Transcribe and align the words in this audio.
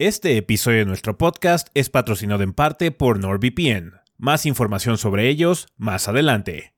Este 0.00 0.36
episodio 0.36 0.78
de 0.78 0.84
nuestro 0.84 1.18
podcast 1.18 1.70
es 1.74 1.90
patrocinado 1.90 2.44
en 2.44 2.52
parte 2.52 2.92
por 2.92 3.18
NordVPN. 3.18 3.94
Más 4.16 4.46
información 4.46 4.96
sobre 4.96 5.28
ellos 5.28 5.66
más 5.76 6.06
adelante. 6.06 6.76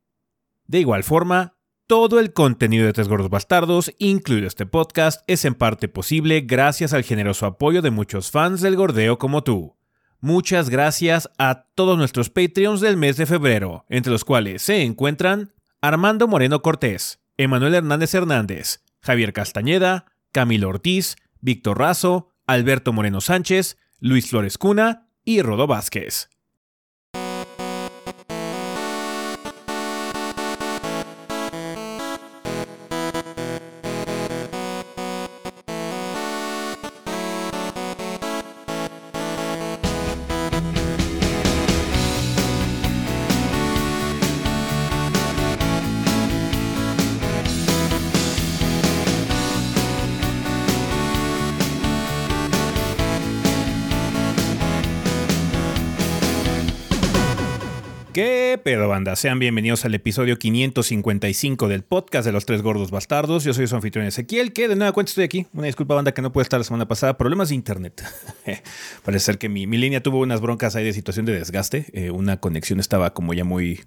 De 0.67 0.81
igual 0.81 1.05
forma, 1.05 1.59
todo 1.87 2.19
el 2.19 2.33
contenido 2.33 2.87
de 2.87 2.95
Tres 2.95 3.09
Gordos 3.09 3.29
Bastardos, 3.29 3.93
incluido 3.99 4.47
este 4.47 4.65
podcast, 4.65 5.21
es 5.27 5.45
en 5.45 5.55
parte 5.55 5.87
posible 5.87 6.41
gracias 6.41 6.95
al 6.95 7.05
generoso 7.05 7.45
apoyo 7.45 7.83
de 7.83 7.91
muchos 7.91 8.31
fans 8.31 8.63
del 8.63 8.77
gordeo 8.77 9.19
como 9.19 9.45
tú. 9.45 9.77
Muchas 10.21 10.71
gracias 10.71 11.29
a 11.37 11.67
todos 11.75 11.99
nuestros 11.99 12.31
Patreons 12.31 12.81
del 12.81 12.97
mes 12.97 13.19
de 13.19 13.27
febrero, 13.27 13.85
entre 13.91 14.13
los 14.13 14.25
cuales 14.25 14.63
se 14.63 14.83
encuentran 14.83 15.53
Armando 15.83 16.27
Moreno 16.27 16.63
Cortés, 16.63 17.21
Emanuel 17.37 17.75
Hernández 17.75 18.15
Hernández, 18.15 18.83
Javier 19.03 19.35
Castañeda, 19.35 20.07
Camilo 20.33 20.71
Ortiz, 20.71 21.17
Víctor 21.43 21.81
Razo, 21.81 22.30
Alberto 22.51 22.93
Moreno 22.93 23.21
Sánchez, 23.21 23.79
Luis 24.01 24.29
Flores 24.29 24.59
Cuna 24.59 25.09
y 25.25 25.41
Rodo 25.41 25.69
Vázquez. 25.69 26.31
Sean 59.15 59.39
bienvenidos 59.39 59.87
al 59.87 59.95
episodio 59.95 60.39
555 60.39 61.69
del 61.69 61.83
podcast 61.83 62.27
de 62.27 62.33
los 62.33 62.45
tres 62.45 62.61
gordos 62.61 62.91
bastardos. 62.91 63.45
Yo 63.45 63.55
soy 63.55 63.67
su 63.67 63.75
anfitrión 63.75 64.07
Ezequiel, 64.07 64.53
que 64.53 64.69
de 64.69 64.77
nueva 64.77 64.93
cuenta 64.93 65.11
estoy 65.11 65.25
aquí. 65.25 65.47
Una 65.55 65.67
disculpa, 65.67 65.95
banda, 65.95 66.13
que 66.13 66.21
no 66.21 66.33
pude 66.33 66.43
estar 66.43 66.61
la 66.61 66.65
semana 66.65 66.87
pasada. 66.87 67.17
Problemas 67.17 67.49
de 67.49 67.55
internet. 67.55 68.05
Parece 69.05 69.25
ser 69.25 69.39
que 69.39 69.49
mi, 69.49 69.67
línea 69.67 70.03
tuvo 70.03 70.19
unas 70.19 70.43
broncas 70.43 70.77
ahí 70.77 70.85
de 70.85 70.93
situación 70.93 71.25
de 71.25 71.33
desgaste. 71.33 71.87
Eh, 71.95 72.11
una 72.11 72.41
conexión 72.41 72.79
estaba 72.79 73.15
como 73.15 73.33
ya 73.33 73.45
muy 73.45 73.81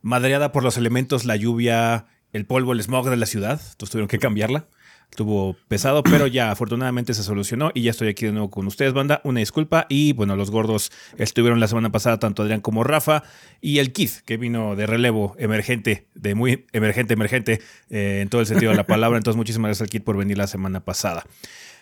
madreada 0.00 0.52
por 0.52 0.64
los 0.64 0.78
elementos, 0.78 1.26
la 1.26 1.36
lluvia, 1.36 2.06
el 2.32 2.46
polvo, 2.46 2.72
el 2.72 2.82
smog 2.82 3.10
de 3.10 3.16
la 3.16 3.26
ciudad. 3.26 3.60
Entonces 3.60 3.90
tuvieron 3.90 4.08
que 4.08 4.18
cambiarla. 4.18 4.68
Estuvo 5.10 5.56
pesado, 5.68 6.02
pero 6.02 6.26
ya 6.26 6.50
afortunadamente 6.50 7.14
se 7.14 7.22
solucionó 7.22 7.70
y 7.72 7.82
ya 7.82 7.90
estoy 7.90 8.08
aquí 8.08 8.26
de 8.26 8.32
nuevo 8.32 8.50
con 8.50 8.66
ustedes, 8.66 8.92
banda. 8.92 9.22
Una 9.24 9.40
disculpa. 9.40 9.86
Y 9.88 10.12
bueno, 10.12 10.36
los 10.36 10.50
gordos 10.50 10.92
estuvieron 11.16 11.58
la 11.58 11.68
semana 11.68 11.90
pasada, 11.90 12.18
tanto 12.18 12.42
Adrián 12.42 12.60
como 12.60 12.84
Rafa. 12.84 13.22
Y 13.62 13.78
el 13.78 13.92
Keith, 13.92 14.20
que 14.26 14.36
vino 14.36 14.76
de 14.76 14.86
relevo 14.86 15.34
emergente, 15.38 16.06
de 16.14 16.34
muy 16.34 16.66
emergente, 16.72 17.14
emergente, 17.14 17.62
eh, 17.88 18.20
en 18.20 18.28
todo 18.28 18.42
el 18.42 18.46
sentido 18.46 18.72
de 18.72 18.76
la 18.76 18.84
palabra. 18.84 19.16
Entonces, 19.16 19.38
muchísimas 19.38 19.70
gracias 19.70 19.86
al 19.86 19.90
Keith 19.90 20.04
por 20.04 20.18
venir 20.18 20.36
la 20.36 20.46
semana 20.46 20.84
pasada. 20.84 21.24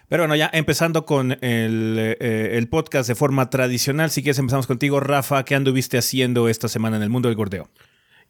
Pero 0.09 0.23
bueno, 0.23 0.37
ya 0.37 0.49
empezando 0.53 1.05
con 1.05 1.33
el, 1.33 2.17
eh, 2.21 2.67
podcast 2.71 3.09
de 3.09 3.17
forma 3.17 3.51
tradicional. 3.51 4.11
Si 4.11 4.23
quieres, 4.23 4.39
empezamos 4.39 4.69
contigo, 4.69 5.01
Rafa. 5.01 5.45
¿Qué 5.45 5.57
anduviste 5.57 5.99
haciendo 5.99 6.49
esta 6.49 6.69
semana 6.69 6.99
en 6.99 7.03
el 7.03 7.11
mundo 7.11 7.29
del 7.29 7.37
gordeo? 7.37 7.69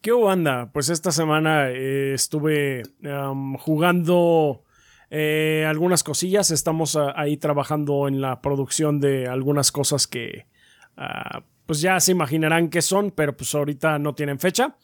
¿Qué 0.01 0.13
banda? 0.13 0.71
Pues 0.73 0.89
esta 0.89 1.13
semana 1.13 1.69
eh, 1.69 2.15
estuve 2.15 2.83
jugando 3.59 4.64
eh, 5.17 5.65
algunas 5.65 6.03
cosillas. 6.03 6.51
Estamos 6.51 6.97
ah, 6.97 7.13
ahí 7.15 7.37
trabajando 7.37 8.09
en 8.09 8.21
la 8.21 8.43
producción 8.43 8.99
de 8.99 9.29
algunas 9.29 9.71
cosas 9.71 10.09
que 10.09 10.47
ah, 10.97 11.45
pues 11.67 11.81
ya 11.81 12.01
se 12.01 12.11
imaginarán 12.11 12.69
qué 12.69 12.83
son, 12.83 13.13
pero 13.13 13.37
pues 13.37 13.55
ahorita 13.55 14.01
no 14.01 14.17
tienen 14.17 14.41
fecha. 14.41 14.77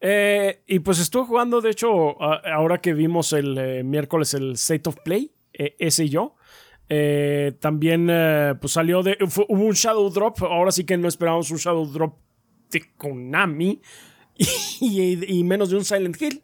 Eh, 0.00 0.64
y 0.66 0.80
pues 0.80 0.98
estuve 0.98 1.24
jugando, 1.24 1.60
de 1.60 1.70
hecho, 1.70 2.20
ahora 2.20 2.78
que 2.80 2.94
vimos 2.94 3.32
el 3.32 3.56
eh, 3.58 3.84
miércoles 3.84 4.34
el 4.34 4.54
State 4.54 4.88
of 4.88 4.96
Play, 5.04 5.30
ese 5.52 6.06
y 6.06 6.08
yo. 6.08 6.34
también 7.60 8.10
pues 8.60 8.72
salió 8.72 9.04
de... 9.04 9.18
hubo 9.20 9.64
un 9.64 9.74
Shadow 9.74 10.10
Drop, 10.10 10.42
ahora 10.42 10.72
sí 10.72 10.82
que 10.82 10.96
no 10.96 11.06
esperábamos 11.06 11.48
un 11.52 11.58
Shadow 11.58 11.86
Drop 11.86 12.18
de 12.70 12.82
Konami 12.96 13.80
y 14.80 15.44
menos 15.44 15.70
de 15.70 15.76
un 15.76 15.84
Silent 15.84 16.20
Hill. 16.20 16.42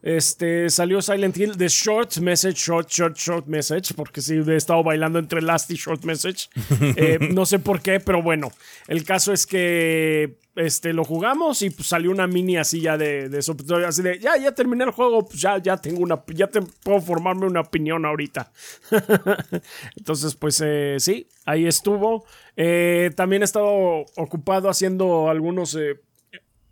Este 0.00 0.70
salió 0.70 1.02
Silent 1.02 1.36
Hill 1.36 1.56
de 1.56 1.66
Short 1.66 2.18
Message, 2.18 2.56
Short, 2.56 2.88
Short, 2.88 3.16
Short 3.16 3.46
Message, 3.46 3.94
porque 3.94 4.20
sí 4.20 4.34
he 4.46 4.56
estado 4.56 4.84
bailando 4.84 5.18
entre 5.18 5.42
Last 5.42 5.70
y 5.70 5.74
Short 5.74 6.04
Message. 6.04 6.48
Eh, 6.96 7.18
no 7.32 7.44
sé 7.44 7.58
por 7.58 7.80
qué, 7.80 8.00
pero 8.00 8.22
bueno. 8.22 8.50
El 8.86 9.04
caso 9.04 9.32
es 9.32 9.46
que 9.46 10.38
este, 10.56 10.92
lo 10.92 11.04
jugamos 11.04 11.62
y 11.62 11.70
pues, 11.70 11.88
salió 11.88 12.10
una 12.10 12.26
mini 12.26 12.56
así 12.56 12.80
ya 12.80 12.96
de, 12.96 13.28
de, 13.28 13.38
así 13.86 14.02
de 14.02 14.18
ya, 14.18 14.36
ya 14.36 14.52
terminé 14.52 14.84
el 14.84 14.90
juego, 14.90 15.26
pues 15.26 15.40
ya, 15.40 15.58
ya 15.58 15.76
tengo 15.76 16.00
una, 16.00 16.22
ya 16.28 16.46
te, 16.48 16.60
puedo 16.62 17.00
formarme 17.00 17.46
una 17.46 17.60
opinión 17.60 18.04
ahorita. 18.04 18.50
Entonces, 19.96 20.34
pues 20.34 20.62
eh, 20.64 20.96
sí, 20.98 21.28
ahí 21.44 21.66
estuvo. 21.66 22.24
Eh, 22.56 23.10
también 23.16 23.42
he 23.42 23.44
estado 23.44 24.06
ocupado 24.16 24.68
haciendo 24.68 25.28
algunos 25.28 25.76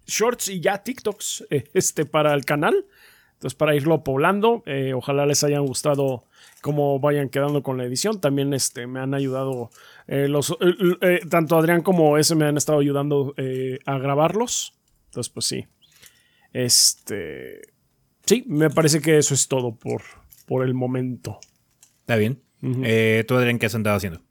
shorts 0.06 0.48
y 0.48 0.60
ya 0.60 0.82
TikToks 0.82 1.46
este, 1.74 2.06
para 2.06 2.32
el 2.34 2.44
canal. 2.44 2.86
Entonces, 3.36 3.54
para 3.54 3.76
irlo 3.76 4.02
poblando, 4.02 4.62
eh, 4.64 4.94
ojalá 4.94 5.26
les 5.26 5.44
hayan 5.44 5.66
gustado 5.66 6.24
cómo 6.62 6.98
vayan 7.00 7.28
quedando 7.28 7.62
con 7.62 7.76
la 7.76 7.84
edición. 7.84 8.18
También 8.18 8.54
este, 8.54 8.86
me 8.86 8.98
han 8.98 9.12
ayudado, 9.12 9.68
eh, 10.06 10.26
los, 10.26 10.56
eh, 11.02 11.20
tanto 11.28 11.58
Adrián 11.58 11.82
como 11.82 12.16
ese 12.16 12.34
me 12.34 12.46
han 12.46 12.56
estado 12.56 12.78
ayudando 12.78 13.34
a 13.84 13.98
grabarlos. 13.98 14.72
Entonces, 15.06 15.30
pues 15.30 15.44
sí. 15.44 15.66
Este. 16.54 17.60
Sí, 18.24 18.44
me 18.48 18.70
parece 18.70 19.02
que 19.02 19.18
eso 19.18 19.34
es 19.34 19.48
todo 19.48 19.76
por, 19.76 20.00
por 20.46 20.64
el 20.64 20.72
momento. 20.72 21.38
Está 22.00 22.16
bien. 22.16 22.40
¿Tú, 22.60 23.34
Adrián, 23.34 23.58
qué 23.58 23.66
has 23.66 23.74
andado 23.74 23.96
haciendo? 23.98 24.22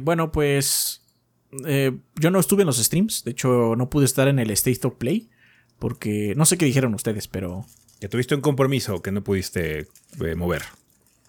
bueno, 0.00 0.32
pues. 0.32 1.02
yo 1.52 2.30
no 2.30 2.40
estuve 2.40 2.62
en 2.62 2.66
los 2.68 2.78
streams. 2.78 3.22
De 3.22 3.32
hecho, 3.32 3.76
no 3.76 3.90
pude 3.90 4.06
estar 4.06 4.28
en 4.28 4.38
el 4.38 4.50
State 4.50 4.86
of 4.86 4.94
Play. 4.94 5.28
Porque 5.78 6.34
no 6.36 6.46
sé 6.46 6.58
qué 6.58 6.64
dijeron 6.64 6.94
ustedes, 6.94 7.28
pero... 7.28 7.66
Que 8.00 8.08
tuviste 8.08 8.34
un 8.34 8.40
compromiso 8.40 9.00
que 9.02 9.12
no 9.12 9.22
pudiste 9.24 9.86
eh, 10.24 10.34
mover. 10.34 10.62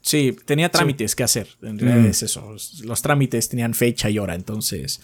Sí, 0.02 0.36
tenía 0.46 0.70
trámites 0.70 1.16
que 1.16 1.24
hacer. 1.24 1.48
En 1.62 1.80
realidad 1.80 2.08
mm. 2.08 2.10
es 2.12 2.24
eso. 2.24 2.56
Los 2.84 3.02
trámites 3.02 3.50
tenían 3.50 3.74
fecha 3.74 4.10
y 4.10 4.20
hora, 4.20 4.36
entonces 4.36 5.02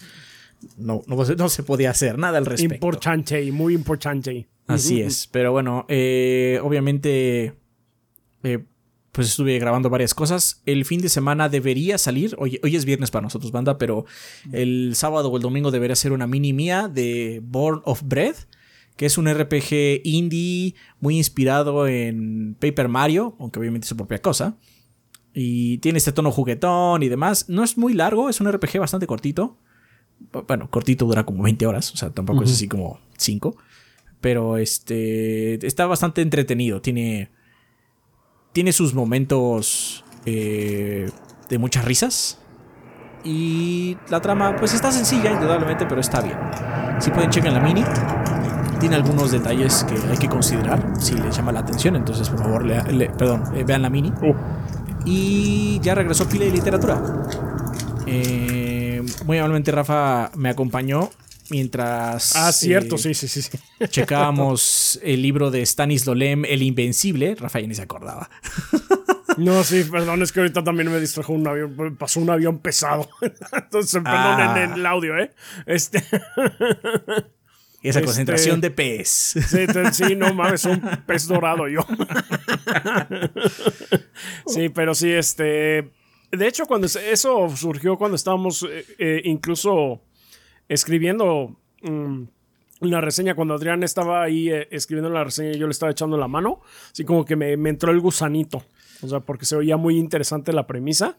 no, 0.76 1.02
no, 1.06 1.48
se 1.48 1.62
podía 1.62 1.90
hacer 1.90 2.18
nada 2.18 2.38
al 2.38 2.46
respecto. 2.46 2.74
Importante, 2.74 3.52
muy 3.52 3.74
importante. 3.74 4.48
Así 4.66 5.00
es. 5.00 5.28
Pero 5.30 5.52
bueno, 5.52 5.84
eh, 5.88 6.58
obviamente, 6.62 7.54
eh, 8.42 8.64
pues 9.12 9.28
estuve 9.28 9.58
grabando 9.58 9.90
varias 9.90 10.14
cosas. 10.14 10.62
El 10.64 10.84
fin 10.84 11.00
de 11.00 11.08
semana 11.08 11.48
debería 11.48 11.98
salir. 11.98 12.34
Hoy, 12.38 12.58
hoy 12.62 12.74
es 12.74 12.84
viernes 12.84 13.10
para 13.10 13.24
nosotros, 13.24 13.52
banda, 13.52 13.76
pero 13.76 14.06
el 14.52 14.92
sábado 14.94 15.30
o 15.30 15.36
el 15.36 15.42
domingo 15.42 15.70
debería 15.70 15.96
ser 15.96 16.12
una 16.12 16.26
mini 16.26 16.52
mía 16.52 16.88
de 16.88 17.40
Born 17.42 17.82
of 17.84 18.02
Bread 18.04 18.36
que 18.96 19.06
es 19.06 19.18
un 19.18 19.32
RPG 19.32 20.02
indie 20.04 20.74
muy 21.00 21.16
inspirado 21.16 21.86
en 21.86 22.56
Paper 22.60 22.88
Mario, 22.88 23.36
aunque 23.38 23.58
obviamente 23.58 23.84
es 23.84 23.88
su 23.88 23.96
propia 23.96 24.20
cosa. 24.20 24.56
Y 25.32 25.78
tiene 25.78 25.98
este 25.98 26.12
tono 26.12 26.30
juguetón 26.30 27.02
y 27.02 27.08
demás. 27.08 27.48
No 27.48 27.64
es 27.64 27.76
muy 27.76 27.92
largo, 27.92 28.28
es 28.28 28.40
un 28.40 28.50
RPG 28.50 28.78
bastante 28.78 29.06
cortito. 29.06 29.58
Bueno, 30.46 30.70
cortito 30.70 31.06
dura 31.06 31.26
como 31.26 31.42
20 31.42 31.66
horas, 31.66 31.92
o 31.92 31.96
sea, 31.96 32.10
tampoco 32.10 32.44
es 32.44 32.52
así 32.52 32.68
como 32.68 33.00
5. 33.16 33.56
Pero 34.20 34.56
este 34.56 35.66
está 35.66 35.86
bastante 35.86 36.22
entretenido. 36.22 36.80
Tiene, 36.80 37.30
tiene 38.52 38.72
sus 38.72 38.94
momentos 38.94 40.04
eh, 40.24 41.10
de 41.48 41.58
muchas 41.58 41.84
risas. 41.84 42.38
Y 43.24 43.96
la 44.08 44.20
trama, 44.20 44.54
pues 44.56 44.72
está 44.72 44.92
sencilla, 44.92 45.32
indudablemente, 45.32 45.84
pero 45.86 46.00
está 46.00 46.20
bien. 46.20 46.38
Si 47.00 47.10
pueden, 47.10 47.30
chequen 47.30 47.54
la 47.54 47.60
mini 47.60 47.82
tiene 48.84 48.96
algunos 48.96 49.30
detalles 49.30 49.82
que 49.84 49.94
hay 49.94 50.18
que 50.18 50.28
considerar 50.28 50.92
si 51.00 51.14
les 51.14 51.34
llama 51.34 51.52
la 51.52 51.60
atención. 51.60 51.96
Entonces, 51.96 52.28
por 52.28 52.40
favor, 52.40 52.66
perdón, 53.16 53.44
eh, 53.56 53.64
vean 53.64 53.80
la 53.80 53.88
mini. 53.88 54.12
Uh. 54.20 54.34
Y 55.06 55.80
ya 55.80 55.94
regresó 55.94 56.28
Pile 56.28 56.44
de 56.44 56.52
Literatura. 56.52 57.00
Eh, 58.06 59.02
muy 59.24 59.38
amablemente 59.38 59.70
Rafa 59.70 60.30
me 60.36 60.50
acompañó 60.50 61.08
mientras... 61.48 62.36
Ah, 62.36 62.52
cierto, 62.52 62.96
eh, 62.96 62.98
sí, 62.98 63.14
sí, 63.14 63.26
sí, 63.26 63.58
Checábamos 63.88 65.00
el 65.02 65.22
libro 65.22 65.50
de 65.50 65.64
Stanis 65.64 66.04
Lolem, 66.04 66.44
El 66.44 66.60
Invencible. 66.60 67.36
Rafa 67.36 67.60
ya 67.60 67.66
ni 67.66 67.74
se 67.74 67.80
acordaba. 67.80 68.28
No, 69.38 69.64
sí, 69.64 69.84
perdón, 69.90 70.22
es 70.22 70.30
que 70.30 70.40
ahorita 70.40 70.62
también 70.62 70.92
me 70.92 71.00
distrajo 71.00 71.32
un 71.32 71.48
avión, 71.48 71.96
pasó 71.96 72.20
un 72.20 72.28
avión 72.28 72.58
pesado. 72.58 73.08
Entonces, 73.52 73.94
en 73.94 74.06
ah. 74.08 74.72
el 74.76 74.84
audio, 74.84 75.16
¿eh? 75.16 75.30
Este... 75.64 76.04
Esa 77.84 77.98
este, 77.98 78.06
concentración 78.06 78.62
de 78.62 78.70
pez. 78.70 79.34
Sí, 79.46 79.66
sí, 79.92 80.16
no 80.16 80.32
mames, 80.32 80.64
un 80.64 80.80
pez 81.06 81.28
dorado 81.28 81.68
yo. 81.68 81.80
sí, 84.46 84.70
pero 84.70 84.94
sí, 84.94 85.10
este. 85.10 85.90
de 86.32 86.48
hecho, 86.48 86.64
cuando 86.64 86.86
eso 86.86 87.48
surgió 87.54 87.98
cuando 87.98 88.16
estábamos 88.16 88.62
eh, 88.62 88.86
eh, 88.98 89.20
incluso 89.24 90.00
escribiendo 90.66 91.54
mm, 91.82 92.22
una 92.80 93.02
reseña, 93.02 93.34
cuando 93.34 93.52
Adrián 93.52 93.82
estaba 93.82 94.22
ahí 94.22 94.48
eh, 94.48 94.66
escribiendo 94.70 95.10
la 95.10 95.22
reseña 95.22 95.52
yo 95.52 95.66
le 95.66 95.72
estaba 95.72 95.92
echando 95.92 96.16
la 96.16 96.26
mano, 96.26 96.62
así 96.90 97.04
como 97.04 97.26
que 97.26 97.36
me, 97.36 97.58
me 97.58 97.68
entró 97.68 97.92
el 97.92 98.00
gusanito. 98.00 98.64
O 99.02 99.08
sea, 99.08 99.20
porque 99.20 99.44
se 99.44 99.56
oía 99.56 99.76
muy 99.76 99.98
interesante 99.98 100.54
la 100.54 100.66
premisa. 100.66 101.18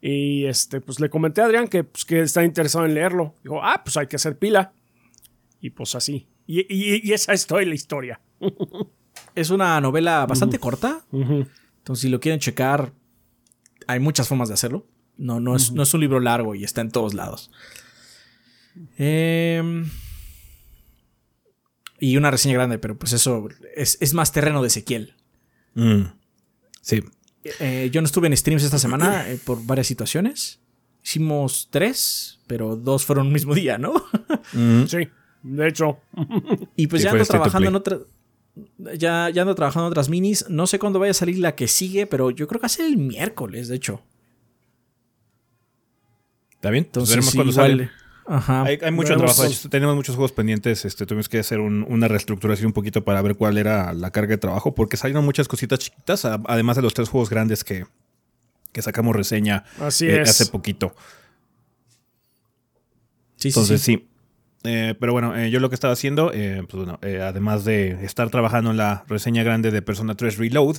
Y 0.00 0.44
este, 0.44 0.80
pues 0.80 1.00
le 1.00 1.10
comenté 1.10 1.40
a 1.40 1.46
Adrián 1.46 1.66
que, 1.66 1.82
pues, 1.82 2.04
que 2.04 2.20
está 2.20 2.44
interesado 2.44 2.84
en 2.84 2.94
leerlo. 2.94 3.34
Dijo, 3.42 3.60
ah, 3.60 3.80
pues 3.82 3.96
hay 3.96 4.06
que 4.06 4.14
hacer 4.14 4.38
pila. 4.38 4.72
Y 5.66 5.70
pues 5.70 5.96
así. 5.96 6.28
Y, 6.46 6.60
y, 6.60 7.00
y 7.02 7.12
esa 7.12 7.32
es 7.32 7.44
toda 7.44 7.60
la 7.62 7.74
historia. 7.74 8.20
Es 9.34 9.50
una 9.50 9.80
novela 9.80 10.24
bastante 10.24 10.60
corta. 10.60 11.04
Entonces, 11.10 12.02
si 12.02 12.08
lo 12.08 12.20
quieren 12.20 12.38
checar, 12.38 12.92
hay 13.88 13.98
muchas 13.98 14.28
formas 14.28 14.46
de 14.46 14.54
hacerlo. 14.54 14.86
No, 15.16 15.40
no, 15.40 15.56
es, 15.56 15.72
no 15.72 15.82
es 15.82 15.92
un 15.92 16.02
libro 16.02 16.20
largo 16.20 16.54
y 16.54 16.62
está 16.62 16.82
en 16.82 16.92
todos 16.92 17.14
lados. 17.14 17.50
Em, 18.96 19.90
y 21.98 22.16
una 22.16 22.30
reseña 22.30 22.54
grande, 22.54 22.78
pero 22.78 22.96
pues 22.96 23.12
eso 23.12 23.48
es, 23.74 23.98
es 24.00 24.14
más 24.14 24.30
terreno 24.30 24.62
de 24.62 24.68
Ezequiel. 24.68 25.16
Mm. 25.74 26.02
Sí. 26.80 27.02
Eh, 27.58 27.90
yo 27.92 28.00
no 28.02 28.06
estuve 28.06 28.28
en 28.28 28.36
streams 28.36 28.62
esta 28.62 28.78
semana 28.78 29.28
eh, 29.28 29.40
por 29.44 29.66
varias 29.66 29.88
situaciones. 29.88 30.60
Hicimos 31.02 31.70
tres, 31.72 32.38
pero 32.46 32.76
dos 32.76 33.04
fueron 33.04 33.26
el 33.26 33.32
mismo 33.32 33.52
día, 33.52 33.78
¿no? 33.78 33.94
Mm. 34.52 34.84
Sí, 34.86 35.08
de 35.46 35.68
hecho. 35.68 35.98
Y 36.76 36.86
pues 36.88 37.02
ya 37.02 37.10
ando 37.10 37.22
of 37.22 37.28
trabajando 37.28 37.68
en 37.68 37.74
otra. 37.76 37.98
Ya, 38.96 39.30
ya 39.30 39.42
ando 39.42 39.54
trabajando 39.54 39.86
en 39.86 39.90
otras 39.92 40.08
minis. 40.08 40.46
No 40.48 40.66
sé 40.66 40.78
cuándo 40.78 40.98
vaya 40.98 41.10
a 41.10 41.14
salir 41.14 41.38
la 41.38 41.54
que 41.54 41.68
sigue, 41.68 42.06
pero 42.06 42.30
yo 42.30 42.46
creo 42.48 42.58
que 42.60 42.64
va 42.64 42.66
a 42.66 42.70
ser 42.70 42.86
el 42.86 42.96
miércoles, 42.96 43.68
de 43.68 43.76
hecho. 43.76 44.00
¿Está 46.52 46.70
bien? 46.70 46.84
Pues 46.84 46.88
Entonces, 46.88 47.10
veremos 47.16 47.30
sí, 47.32 47.36
cuándo 47.36 47.52
igual- 47.52 47.70
sale. 47.70 47.90
Ajá. 48.28 48.62
Hay, 48.64 48.78
hay 48.82 48.90
mucho 48.90 49.10
Veremos 49.10 49.36
trabajo. 49.36 49.68
tenemos 49.68 49.94
muchos 49.94 50.16
juegos 50.16 50.32
pendientes. 50.32 50.84
Este, 50.84 51.06
tuvimos 51.06 51.28
que 51.28 51.38
hacer 51.38 51.60
un- 51.60 51.84
una 51.88 52.08
reestructuración 52.08 52.66
un 52.68 52.72
poquito 52.72 53.04
para 53.04 53.22
ver 53.22 53.36
cuál 53.36 53.56
era 53.56 53.92
la 53.92 54.10
carga 54.10 54.30
de 54.30 54.38
trabajo, 54.38 54.74
porque 54.74 54.96
salieron 54.96 55.24
muchas 55.24 55.46
cositas 55.46 55.78
chiquitas, 55.78 56.24
además 56.24 56.74
de 56.76 56.82
los 56.82 56.92
tres 56.92 57.08
juegos 57.08 57.30
grandes 57.30 57.62
que, 57.62 57.86
que 58.72 58.82
sacamos 58.82 59.14
reseña 59.14 59.64
Así 59.78 60.06
eh, 60.08 60.22
es. 60.22 60.30
hace 60.30 60.46
poquito. 60.46 60.92
Sí, 63.36 63.42
sí, 63.42 63.48
Entonces 63.50 63.80
sí. 63.82 63.96
sí. 63.96 64.08
Eh, 64.66 64.94
pero 64.98 65.12
bueno, 65.12 65.36
eh, 65.36 65.50
yo 65.50 65.60
lo 65.60 65.68
que 65.68 65.74
estaba 65.74 65.92
haciendo, 65.92 66.30
eh, 66.32 66.62
pues 66.68 66.84
bueno, 66.84 66.98
además 67.22 67.64
de 67.64 68.04
estar 68.04 68.28
trabajando 68.30 68.70
en 68.70 68.76
la 68.76 69.04
reseña 69.08 69.42
grande 69.42 69.70
de 69.70 69.82
Persona 69.82 70.14
3 70.14 70.38
Reload, 70.38 70.76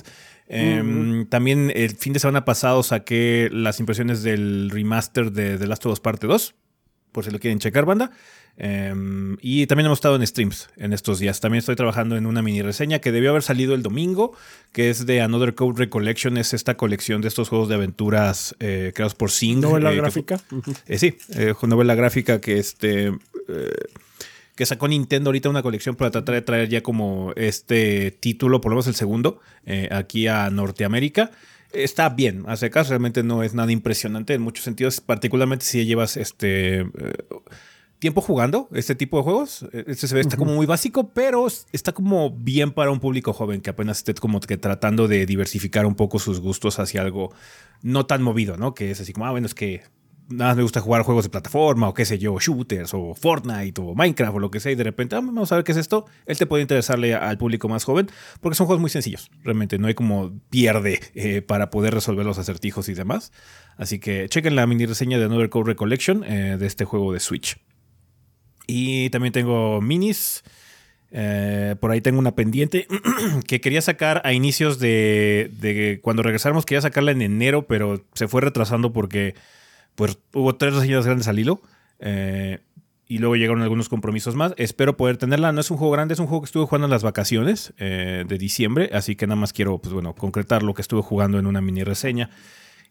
eh, 0.48 1.24
también 1.28 1.72
el 1.74 1.90
fin 1.90 2.12
de 2.12 2.20
semana 2.20 2.44
pasado 2.44 2.82
saqué 2.82 3.48
las 3.52 3.80
impresiones 3.80 4.22
del 4.22 4.70
remaster 4.70 5.32
de 5.32 5.58
The 5.58 5.66
Last 5.66 5.84
of 5.86 5.92
Us 5.92 6.00
Parte 6.00 6.26
2, 6.26 6.54
por 7.12 7.24
si 7.24 7.30
lo 7.30 7.38
quieren 7.38 7.58
checar, 7.58 7.84
banda. 7.84 8.10
Eh, 8.60 8.92
y 9.40 9.66
también 9.68 9.86
hemos 9.86 9.98
estado 9.98 10.16
en 10.16 10.26
streams 10.26 10.68
en 10.76 10.92
estos 10.92 11.20
días. 11.20 11.38
También 11.38 11.60
estoy 11.60 11.76
trabajando 11.76 12.16
en 12.16 12.26
una 12.26 12.42
mini 12.42 12.60
reseña 12.60 12.98
que 12.98 13.12
debió 13.12 13.30
haber 13.30 13.44
salido 13.44 13.72
el 13.72 13.84
domingo, 13.84 14.32
que 14.72 14.90
es 14.90 15.06
de 15.06 15.20
Another 15.20 15.54
Code 15.54 15.78
Recollection. 15.78 16.36
Es 16.36 16.52
esta 16.52 16.76
colección 16.76 17.20
de 17.22 17.28
estos 17.28 17.50
juegos 17.50 17.68
de 17.68 17.76
aventuras 17.76 18.56
creados 18.58 19.14
por 19.14 19.30
Zing. 19.30 19.60
Novela 19.60 19.90
eh, 19.90 19.94
que 19.94 20.00
gráfica. 20.00 20.40
eh, 20.88 20.98
sí, 20.98 21.18
novela 21.68 21.94
gráfica 21.94 22.40
que 22.40 22.58
este 22.58 23.12
eh, 23.48 23.70
que 24.54 24.66
sacó 24.66 24.88
Nintendo 24.88 25.28
ahorita 25.28 25.48
una 25.48 25.62
colección 25.62 25.94
para 25.94 26.10
tratar 26.10 26.34
de 26.34 26.42
traer 26.42 26.68
ya 26.68 26.82
como 26.82 27.32
este 27.36 28.10
título, 28.10 28.60
por 28.60 28.70
lo 28.70 28.74
menos 28.74 28.88
el 28.88 28.96
segundo, 28.96 29.40
eh, 29.64 29.88
aquí 29.92 30.26
a 30.26 30.50
Norteamérica. 30.50 31.30
Está 31.72 32.08
bien, 32.08 32.44
hace 32.48 32.68
caso, 32.68 32.90
realmente 32.90 33.22
no 33.22 33.42
es 33.42 33.54
nada 33.54 33.70
impresionante 33.70 34.34
en 34.34 34.42
muchos 34.42 34.64
sentidos, 34.64 35.00
particularmente 35.00 35.64
si 35.64 35.84
llevas 35.84 36.16
este 36.16 36.80
eh, 36.80 36.86
tiempo 37.98 38.20
jugando 38.20 38.68
este 38.72 38.94
tipo 38.94 39.18
de 39.18 39.22
juegos. 39.22 39.64
Eh, 39.72 39.84
Este 39.86 40.08
se 40.08 40.14
ve, 40.14 40.22
está 40.22 40.36
como 40.36 40.54
muy 40.54 40.66
básico, 40.66 41.10
pero 41.10 41.46
está 41.46 41.92
como 41.92 42.30
bien 42.30 42.72
para 42.72 42.90
un 42.90 43.00
público 43.00 43.32
joven 43.32 43.60
que 43.60 43.70
apenas 43.70 43.98
esté 43.98 44.14
como 44.14 44.40
que 44.40 44.56
tratando 44.56 45.08
de 45.08 45.26
diversificar 45.26 45.86
un 45.86 45.94
poco 45.94 46.18
sus 46.18 46.40
gustos 46.40 46.78
hacia 46.78 47.02
algo 47.02 47.32
no 47.82 48.06
tan 48.06 48.22
movido, 48.22 48.56
¿no? 48.56 48.74
Que 48.74 48.90
es 48.90 49.00
así 49.00 49.12
como, 49.12 49.26
ah, 49.26 49.30
bueno, 49.30 49.46
es 49.46 49.54
que 49.54 49.82
nada 50.28 50.50
más 50.50 50.56
me 50.56 50.62
gusta 50.62 50.80
jugar 50.80 51.02
juegos 51.02 51.24
de 51.24 51.30
plataforma 51.30 51.88
o 51.88 51.94
qué 51.94 52.04
sé 52.04 52.18
yo, 52.18 52.38
shooters 52.38 52.92
o 52.92 53.14
Fortnite 53.14 53.80
o 53.80 53.94
Minecraft 53.94 54.36
o 54.36 54.38
lo 54.38 54.50
que 54.50 54.60
sea 54.60 54.72
y 54.72 54.74
de 54.74 54.84
repente, 54.84 55.16
ah, 55.16 55.20
vamos 55.20 55.50
a 55.52 55.56
ver 55.56 55.64
qué 55.64 55.72
es 55.72 55.78
esto. 55.78 56.06
Él 56.26 56.36
te 56.36 56.46
puede 56.46 56.62
interesarle 56.62 57.14
al 57.14 57.38
público 57.38 57.68
más 57.68 57.84
joven 57.84 58.08
porque 58.40 58.56
son 58.56 58.66
juegos 58.66 58.80
muy 58.80 58.90
sencillos. 58.90 59.30
Realmente 59.42 59.78
no 59.78 59.86
hay 59.86 59.94
como 59.94 60.38
pierde 60.50 61.00
eh, 61.14 61.42
para 61.42 61.70
poder 61.70 61.94
resolver 61.94 62.26
los 62.26 62.38
acertijos 62.38 62.88
y 62.88 62.94
demás. 62.94 63.32
Así 63.76 63.98
que 63.98 64.28
chequen 64.28 64.54
la 64.54 64.66
mini 64.66 64.86
reseña 64.86 65.18
de 65.18 65.24
Another 65.24 65.48
Code 65.48 65.66
Recollection 65.66 66.24
eh, 66.24 66.56
de 66.58 66.66
este 66.66 66.84
juego 66.84 67.12
de 67.12 67.20
Switch. 67.20 67.58
Y 68.66 69.08
también 69.10 69.32
tengo 69.32 69.80
minis. 69.80 70.42
Eh, 71.10 71.74
por 71.80 71.90
ahí 71.90 72.02
tengo 72.02 72.18
una 72.18 72.34
pendiente 72.34 72.86
que 73.46 73.62
quería 73.62 73.80
sacar 73.80 74.20
a 74.26 74.34
inicios 74.34 74.78
de, 74.78 75.50
de 75.58 76.00
cuando 76.02 76.22
regresáramos. 76.22 76.66
Quería 76.66 76.82
sacarla 76.82 77.12
en 77.12 77.22
enero, 77.22 77.66
pero 77.66 78.04
se 78.12 78.28
fue 78.28 78.42
retrasando 78.42 78.92
porque 78.92 79.34
pues, 79.98 80.18
hubo 80.32 80.54
tres 80.54 80.74
reseñas 80.74 81.04
grandes 81.04 81.28
al 81.28 81.38
hilo. 81.38 81.60
eh, 81.98 82.60
y 83.10 83.18
luego 83.18 83.36
llegaron 83.36 83.62
algunos 83.62 83.88
compromisos 83.88 84.34
más. 84.34 84.52
Espero 84.58 84.98
poder 84.98 85.16
tenerla. 85.16 85.50
No 85.50 85.62
es 85.62 85.70
un 85.70 85.78
juego 85.78 85.92
grande, 85.94 86.12
es 86.12 86.20
un 86.20 86.26
juego 86.26 86.42
que 86.42 86.46
estuve 86.46 86.66
jugando 86.66 86.84
en 86.86 86.90
las 86.90 87.02
vacaciones 87.02 87.72
eh, 87.78 88.24
de 88.28 88.36
diciembre. 88.36 88.90
Así 88.92 89.16
que 89.16 89.26
nada 89.26 89.40
más 89.40 89.54
quiero, 89.54 89.78
pues 89.78 89.94
bueno, 89.94 90.14
concretar 90.14 90.62
lo 90.62 90.74
que 90.74 90.82
estuve 90.82 91.00
jugando 91.00 91.38
en 91.38 91.46
una 91.46 91.62
mini 91.62 91.84
reseña. 91.84 92.28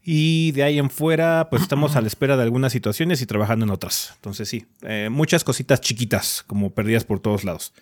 Y 0.03 0.53
de 0.53 0.63
ahí 0.63 0.79
en 0.79 0.89
fuera, 0.89 1.49
pues 1.51 1.61
estamos 1.61 1.95
a 1.95 2.01
la 2.01 2.07
espera 2.07 2.35
de 2.35 2.41
algunas 2.41 2.71
situaciones 2.71 3.21
y 3.21 3.27
trabajando 3.27 3.65
en 3.65 3.69
otras. 3.69 4.13
Entonces 4.15 4.49
sí, 4.49 4.65
eh, 4.81 5.09
muchas 5.11 5.43
cositas 5.43 5.81
chiquitas, 5.81 6.43
como 6.47 6.71
perdidas 6.71 7.03
por 7.03 7.19
todos 7.19 7.43
lados. 7.43 7.73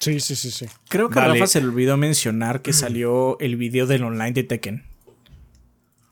Sí, 0.00 0.20
sí, 0.20 0.36
sí, 0.36 0.50
sí. 0.50 0.66
Creo 0.90 1.08
que 1.08 1.18
Vale. 1.18 1.32
Rafa 1.32 1.46
se 1.46 1.62
le 1.62 1.68
olvidó 1.68 1.96
mencionar 1.96 2.60
que 2.60 2.74
salió 2.74 3.38
el 3.40 3.56
video 3.56 3.86
del 3.86 4.02
online 4.02 4.32
de 4.32 4.42
Tekken. 4.42 4.84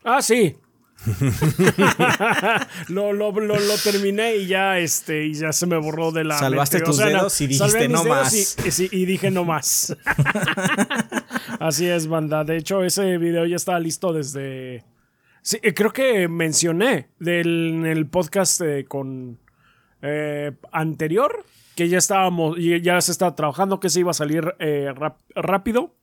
Ah, 0.03 0.23
sí. 0.23 0.57
lo, 2.89 3.13
lo, 3.13 3.33
lo, 3.33 3.59
lo 3.59 3.75
terminé 3.83 4.37
y 4.37 4.47
ya 4.47 4.79
este 4.79 5.27
y 5.27 5.35
ya 5.35 5.53
se 5.53 5.67
me 5.67 5.77
borró 5.77 6.13
de 6.13 6.25
la 6.25 6.39
Salvaste 6.39 6.79
mente. 6.79 6.87
tus 6.91 6.99
dedos 6.99 7.41
y 7.41 7.47
dijiste, 7.49 7.89
"No 7.89 8.05
más". 8.05 8.57
y, 8.93 9.05
dije 9.07 9.31
no 9.31 9.45
más 9.45 9.97
así 11.61 11.87
es 11.89 12.07
banda 12.07 12.45
de 12.45 12.57
hecho 12.57 12.83
ese 12.85 13.19
video 13.19 13.47
ya 13.47 13.57
estaba 13.57 13.79
listo 13.81 14.13
desde 14.13 14.85
sí, 15.43 15.59
eh, 15.63 15.75
creo 15.75 15.93
que 15.93 16.29
mencioné 16.29 17.09
del, 17.19 17.71
en 17.75 17.87
el 17.87 18.07
podcast 18.07 18.61
eh, 18.63 18.85
con 18.87 19.39
eh, 20.03 20.53
anterior 20.73 21.45
que 21.75 21.89
ya 21.89 21.99
estábamos 21.99 22.59
y 22.59 22.81
ya 22.81 23.01
se 23.01 23.13
estaba 23.13 23.35
trabajando 23.35 23.81
que 23.81 23.89
se 23.89 24.01
iba 24.01 24.11
a 24.11 24.15
salir 24.15 24.55
eh, 24.59 24.93
rap- 24.95 25.21
rápido 25.35 25.95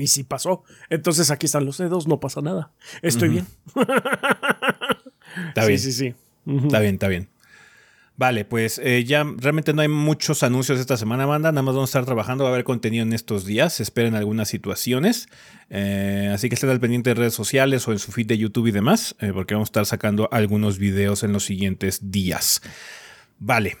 y 0.00 0.06
sí 0.08 0.24
pasó. 0.24 0.64
Entonces 0.88 1.30
aquí 1.30 1.46
están 1.46 1.64
los 1.64 1.78
dedos, 1.78 2.06
no 2.06 2.20
pasa 2.20 2.40
nada. 2.40 2.72
Estoy 3.02 3.28
bien. 3.28 3.46
Está 5.48 5.62
sí, 5.62 5.68
bien. 5.68 5.78
sí, 5.78 5.92
sí. 5.92 6.14
Está 6.46 6.80
bien, 6.80 6.94
está 6.94 7.08
bien. 7.08 7.28
Vale, 8.20 8.44
pues 8.44 8.78
eh, 8.84 9.02
ya 9.04 9.24
realmente 9.38 9.72
no 9.72 9.80
hay 9.80 9.88
muchos 9.88 10.42
anuncios 10.42 10.78
esta 10.78 10.98
semana, 10.98 11.24
banda. 11.24 11.52
Nada 11.52 11.62
más 11.62 11.74
vamos 11.74 11.88
a 11.88 11.92
estar 11.92 12.04
trabajando, 12.04 12.44
va 12.44 12.50
a 12.50 12.52
haber 12.52 12.64
contenido 12.64 13.02
en 13.02 13.14
estos 13.14 13.46
días. 13.46 13.80
Esperen 13.80 14.14
algunas 14.14 14.46
situaciones. 14.48 15.26
Eh, 15.70 16.30
así 16.30 16.50
que 16.50 16.54
estén 16.54 16.68
al 16.68 16.80
pendiente 16.80 17.10
de 17.10 17.14
redes 17.14 17.32
sociales 17.32 17.88
o 17.88 17.92
en 17.92 17.98
su 17.98 18.12
feed 18.12 18.26
de 18.26 18.36
YouTube 18.36 18.66
y 18.66 18.72
demás, 18.72 19.16
eh, 19.20 19.30
porque 19.32 19.54
vamos 19.54 19.68
a 19.68 19.70
estar 19.70 19.86
sacando 19.86 20.28
algunos 20.32 20.78
videos 20.78 21.22
en 21.22 21.32
los 21.32 21.46
siguientes 21.46 22.10
días. 22.10 22.60
Vale, 23.38 23.78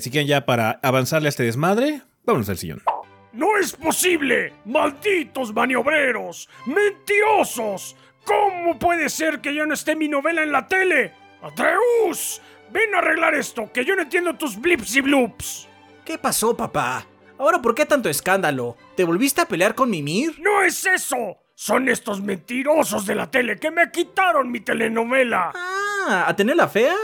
si 0.00 0.10
quieren 0.10 0.26
ya 0.26 0.46
para 0.46 0.80
avanzarle 0.82 1.28
a 1.28 1.30
este 1.30 1.42
desmadre, 1.42 2.00
vámonos 2.24 2.48
al 2.48 2.56
sillón. 2.56 2.80
¡No 3.32 3.56
es 3.56 3.72
posible! 3.72 4.54
¡Malditos 4.64 5.52
maniobreros! 5.52 6.48
¡Mentirosos! 6.66 7.96
¿Cómo 8.24 8.78
puede 8.78 9.08
ser 9.08 9.40
que 9.40 9.54
ya 9.54 9.66
no 9.66 9.74
esté 9.74 9.96
mi 9.96 10.08
novela 10.08 10.42
en 10.42 10.52
la 10.52 10.66
tele? 10.66 11.12
¡Atreus! 11.42 12.40
Ven 12.70 12.94
a 12.94 12.98
arreglar 12.98 13.34
esto, 13.34 13.70
que 13.72 13.84
yo 13.84 13.96
no 13.96 14.02
entiendo 14.02 14.34
tus 14.34 14.60
blips 14.60 14.96
y 14.96 15.00
bloops. 15.00 15.68
¿Qué 16.04 16.18
pasó, 16.18 16.56
papá? 16.56 17.06
¿Ahora 17.38 17.62
por 17.62 17.74
qué 17.74 17.86
tanto 17.86 18.08
escándalo? 18.08 18.76
¿Te 18.96 19.04
volviste 19.04 19.40
a 19.40 19.46
pelear 19.46 19.74
con 19.74 19.90
Mimir? 19.90 20.40
¡No 20.40 20.62
es 20.62 20.84
eso! 20.86 21.38
Son 21.54 21.88
estos 21.88 22.20
mentirosos 22.22 23.06
de 23.06 23.14
la 23.14 23.30
tele 23.30 23.58
que 23.58 23.70
me 23.70 23.90
quitaron 23.90 24.50
mi 24.50 24.60
telenovela. 24.60 25.52
Ah, 25.54 26.24
¿a 26.26 26.36
tener 26.36 26.56
la 26.56 26.68
fea? 26.68 26.94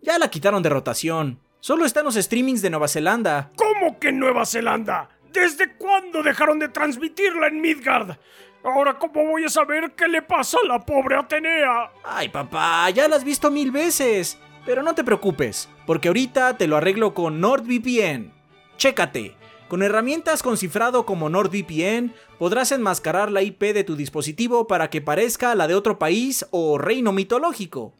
Ya 0.00 0.18
la 0.18 0.30
quitaron 0.30 0.62
de 0.62 0.70
rotación. 0.70 1.40
Solo 1.60 1.84
está 1.84 2.00
en 2.00 2.06
los 2.06 2.14
streamings 2.14 2.62
de 2.62 2.70
Nueva 2.70 2.88
Zelanda. 2.88 3.50
¿Cómo 3.56 3.98
que 3.98 4.12
Nueva 4.12 4.46
Zelanda? 4.46 5.08
¿Desde 5.32 5.76
cuándo 5.76 6.22
dejaron 6.22 6.58
de 6.58 6.68
transmitirla 6.68 7.48
en 7.48 7.60
Midgard? 7.60 8.16
Ahora, 8.64 8.98
¿cómo 8.98 9.24
voy 9.24 9.44
a 9.44 9.48
saber 9.48 9.92
qué 9.96 10.08
le 10.08 10.22
pasa 10.22 10.58
a 10.62 10.66
la 10.66 10.84
pobre 10.84 11.16
Atenea? 11.16 11.92
Ay, 12.04 12.28
papá, 12.28 12.90
ya 12.90 13.08
la 13.08 13.16
has 13.16 13.24
visto 13.24 13.50
mil 13.50 13.70
veces. 13.70 14.38
Pero 14.66 14.82
no 14.82 14.94
te 14.94 15.04
preocupes, 15.04 15.68
porque 15.86 16.08
ahorita 16.08 16.58
te 16.58 16.66
lo 16.66 16.76
arreglo 16.76 17.14
con 17.14 17.40
NordVPN. 17.40 18.32
Chécate. 18.76 19.36
Con 19.68 19.82
herramientas 19.82 20.42
con 20.42 20.56
cifrado 20.56 21.04
como 21.04 21.28
NordVPN, 21.28 22.14
podrás 22.38 22.72
enmascarar 22.72 23.30
la 23.30 23.42
IP 23.42 23.60
de 23.74 23.84
tu 23.84 23.96
dispositivo 23.96 24.66
para 24.66 24.88
que 24.88 25.02
parezca 25.02 25.54
la 25.54 25.68
de 25.68 25.74
otro 25.74 25.98
país 25.98 26.46
o 26.50 26.78
reino 26.78 27.12
mitológico. 27.12 27.94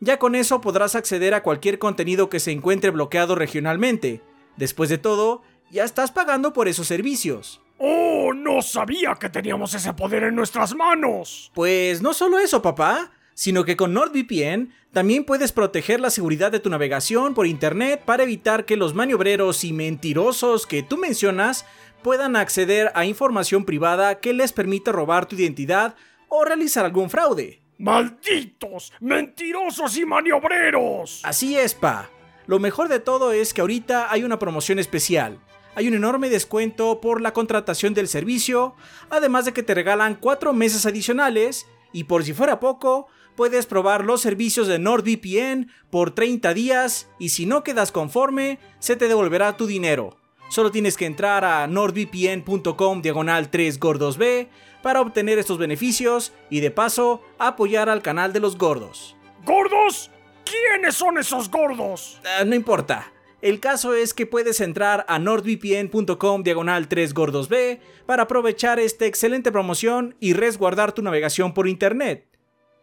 Ya 0.00 0.18
con 0.18 0.34
eso 0.34 0.60
podrás 0.60 0.96
acceder 0.96 1.32
a 1.34 1.44
cualquier 1.44 1.78
contenido 1.78 2.28
que 2.28 2.40
se 2.40 2.50
encuentre 2.50 2.90
bloqueado 2.90 3.36
regionalmente. 3.36 4.20
Después 4.56 4.90
de 4.90 4.98
todo, 4.98 5.42
ya 5.72 5.84
estás 5.84 6.12
pagando 6.12 6.52
por 6.52 6.68
esos 6.68 6.86
servicios. 6.86 7.60
¡Oh! 7.78 8.32
No 8.34 8.60
sabía 8.60 9.16
que 9.18 9.30
teníamos 9.30 9.74
ese 9.74 9.94
poder 9.94 10.24
en 10.24 10.36
nuestras 10.36 10.74
manos. 10.74 11.50
Pues 11.54 12.02
no 12.02 12.12
solo 12.12 12.38
eso, 12.38 12.60
papá, 12.60 13.10
sino 13.34 13.64
que 13.64 13.76
con 13.76 13.94
NordVPN 13.94 14.72
también 14.92 15.24
puedes 15.24 15.50
proteger 15.52 15.98
la 15.98 16.10
seguridad 16.10 16.52
de 16.52 16.60
tu 16.60 16.68
navegación 16.68 17.32
por 17.34 17.46
Internet 17.46 18.02
para 18.04 18.22
evitar 18.22 18.66
que 18.66 18.76
los 18.76 18.94
maniobreros 18.94 19.64
y 19.64 19.72
mentirosos 19.72 20.66
que 20.66 20.82
tú 20.82 20.98
mencionas 20.98 21.64
puedan 22.02 22.36
acceder 22.36 22.92
a 22.94 23.06
información 23.06 23.64
privada 23.64 24.20
que 24.20 24.34
les 24.34 24.52
permita 24.52 24.92
robar 24.92 25.26
tu 25.26 25.36
identidad 25.36 25.94
o 26.28 26.44
realizar 26.44 26.84
algún 26.84 27.08
fraude. 27.08 27.62
¡Malditos! 27.78 28.92
¡Mentirosos 29.00 29.96
y 29.96 30.04
maniobreros! 30.04 31.22
Así 31.24 31.56
es, 31.56 31.74
pa. 31.74 32.10
Lo 32.46 32.58
mejor 32.58 32.88
de 32.88 33.00
todo 33.00 33.32
es 33.32 33.54
que 33.54 33.62
ahorita 33.62 34.12
hay 34.12 34.24
una 34.24 34.38
promoción 34.38 34.78
especial. 34.78 35.38
Hay 35.74 35.88
un 35.88 35.94
enorme 35.94 36.28
descuento 36.28 37.00
por 37.00 37.20
la 37.20 37.32
contratación 37.32 37.94
del 37.94 38.08
servicio, 38.08 38.74
además 39.08 39.46
de 39.46 39.52
que 39.52 39.62
te 39.62 39.74
regalan 39.74 40.16
4 40.16 40.52
meses 40.52 40.84
adicionales 40.84 41.66
y 41.92 42.04
por 42.04 42.24
si 42.24 42.34
fuera 42.34 42.60
poco, 42.60 43.06
puedes 43.36 43.64
probar 43.64 44.04
los 44.04 44.20
servicios 44.20 44.66
de 44.66 44.78
NordVPN 44.78 45.70
por 45.90 46.14
30 46.14 46.52
días 46.52 47.08
y 47.18 47.30
si 47.30 47.46
no 47.46 47.62
quedas 47.62 47.90
conforme, 47.90 48.58
se 48.80 48.96
te 48.96 49.08
devolverá 49.08 49.56
tu 49.56 49.66
dinero. 49.66 50.18
Solo 50.50 50.70
tienes 50.70 50.98
que 50.98 51.06
entrar 51.06 51.46
a 51.46 51.66
nordvpn.com 51.66 53.00
diagonal 53.00 53.50
3 53.50 53.80
gordos 53.80 54.18
B 54.18 54.50
para 54.82 55.00
obtener 55.00 55.38
estos 55.38 55.56
beneficios 55.56 56.34
y 56.50 56.60
de 56.60 56.70
paso 56.70 57.22
apoyar 57.38 57.88
al 57.88 58.02
canal 58.02 58.34
de 58.34 58.40
los 58.40 58.58
gordos. 58.58 59.16
¿Gordos? 59.46 60.10
¿Quiénes 60.44 60.94
son 60.94 61.16
esos 61.16 61.50
gordos? 61.50 62.20
Ah, 62.38 62.44
no 62.44 62.54
importa. 62.54 63.10
El 63.42 63.58
caso 63.58 63.92
es 63.92 64.14
que 64.14 64.24
puedes 64.24 64.60
entrar 64.60 65.04
a 65.08 65.18
nordvpn.com 65.18 66.44
diagonal 66.44 66.86
3 66.86 67.12
gordos 67.12 67.48
B 67.48 67.80
para 68.06 68.22
aprovechar 68.22 68.78
esta 68.78 69.04
excelente 69.04 69.50
promoción 69.50 70.14
y 70.20 70.32
resguardar 70.32 70.92
tu 70.92 71.02
navegación 71.02 71.52
por 71.52 71.66
internet. 71.66 72.28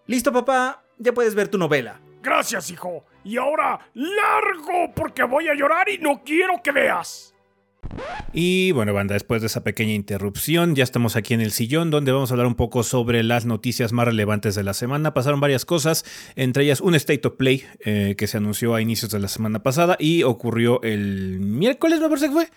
Listo 0.06 0.34
papá, 0.34 0.84
ya 0.98 1.14
puedes 1.14 1.34
ver 1.34 1.48
tu 1.48 1.58
novela. 1.58 2.02
Gracias, 2.22 2.72
hijo. 2.72 3.06
Y 3.24 3.38
ahora, 3.38 3.80
largo, 3.94 4.94
porque 4.94 5.24
voy 5.24 5.48
a 5.48 5.54
llorar 5.54 5.88
y 5.88 5.98
no 5.98 6.24
quiero 6.26 6.62
que 6.62 6.74
veas. 6.74 7.34
Y 8.34 8.72
bueno, 8.72 8.94
banda, 8.94 9.14
después 9.14 9.42
de 9.42 9.48
esa 9.48 9.64
pequeña 9.64 9.94
interrupción, 9.94 10.76
ya 10.76 10.84
estamos 10.84 11.16
aquí 11.16 11.34
en 11.34 11.42
el 11.42 11.52
sillón 11.52 11.90
donde 11.90 12.12
vamos 12.12 12.30
a 12.30 12.34
hablar 12.34 12.48
un 12.48 12.56
poco 12.56 12.84
sobre 12.84 13.24
las 13.24 13.46
noticias 13.46 13.92
más 13.92 14.06
relevantes 14.06 14.56
de 14.56 14.64
la 14.64 14.74
semana. 14.74 15.14
Pasaron 15.14 15.40
varias 15.40 15.66
cosas, 15.66 16.06
entre 16.36 16.64
ellas 16.64 16.82
un 16.82 16.96
State 16.96 17.28
of 17.28 17.36
Play 17.36 17.66
eh, 17.86 18.16
que 18.18 18.28
se 18.28 18.38
anunció 18.38 18.76
a 18.76 18.82
inicios 18.82 19.12
de 19.12 19.20
la 19.20 19.28
semana 19.28 19.64
pasada 19.64 19.98
y 20.00 20.24
ocurrió 20.24 20.82
el 20.84 21.40
miércoles, 21.40 22.00
me 22.00 22.08
parece 22.08 22.28
que 22.28 22.34
fue. 22.34 22.50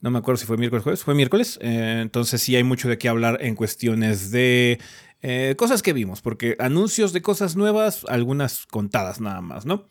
No 0.00 0.10
me 0.10 0.18
acuerdo 0.18 0.38
si 0.38 0.46
fue 0.46 0.58
miércoles 0.58 0.82
o 0.82 0.84
jueves, 0.84 1.02
fue 1.02 1.14
miércoles. 1.14 1.58
Eh, 1.62 2.00
entonces 2.02 2.40
sí 2.42 2.54
hay 2.54 2.62
mucho 2.62 2.88
de 2.88 2.98
qué 2.98 3.08
hablar 3.08 3.38
en 3.40 3.54
cuestiones 3.56 4.30
de 4.30 4.78
eh, 5.22 5.54
cosas 5.56 5.82
que 5.82 5.92
vimos, 5.92 6.20
porque 6.20 6.56
anuncios 6.58 7.12
de 7.12 7.22
cosas 7.22 7.56
nuevas, 7.56 8.04
algunas 8.08 8.66
contadas 8.66 9.20
nada 9.20 9.40
más, 9.40 9.66
¿no? 9.66 9.88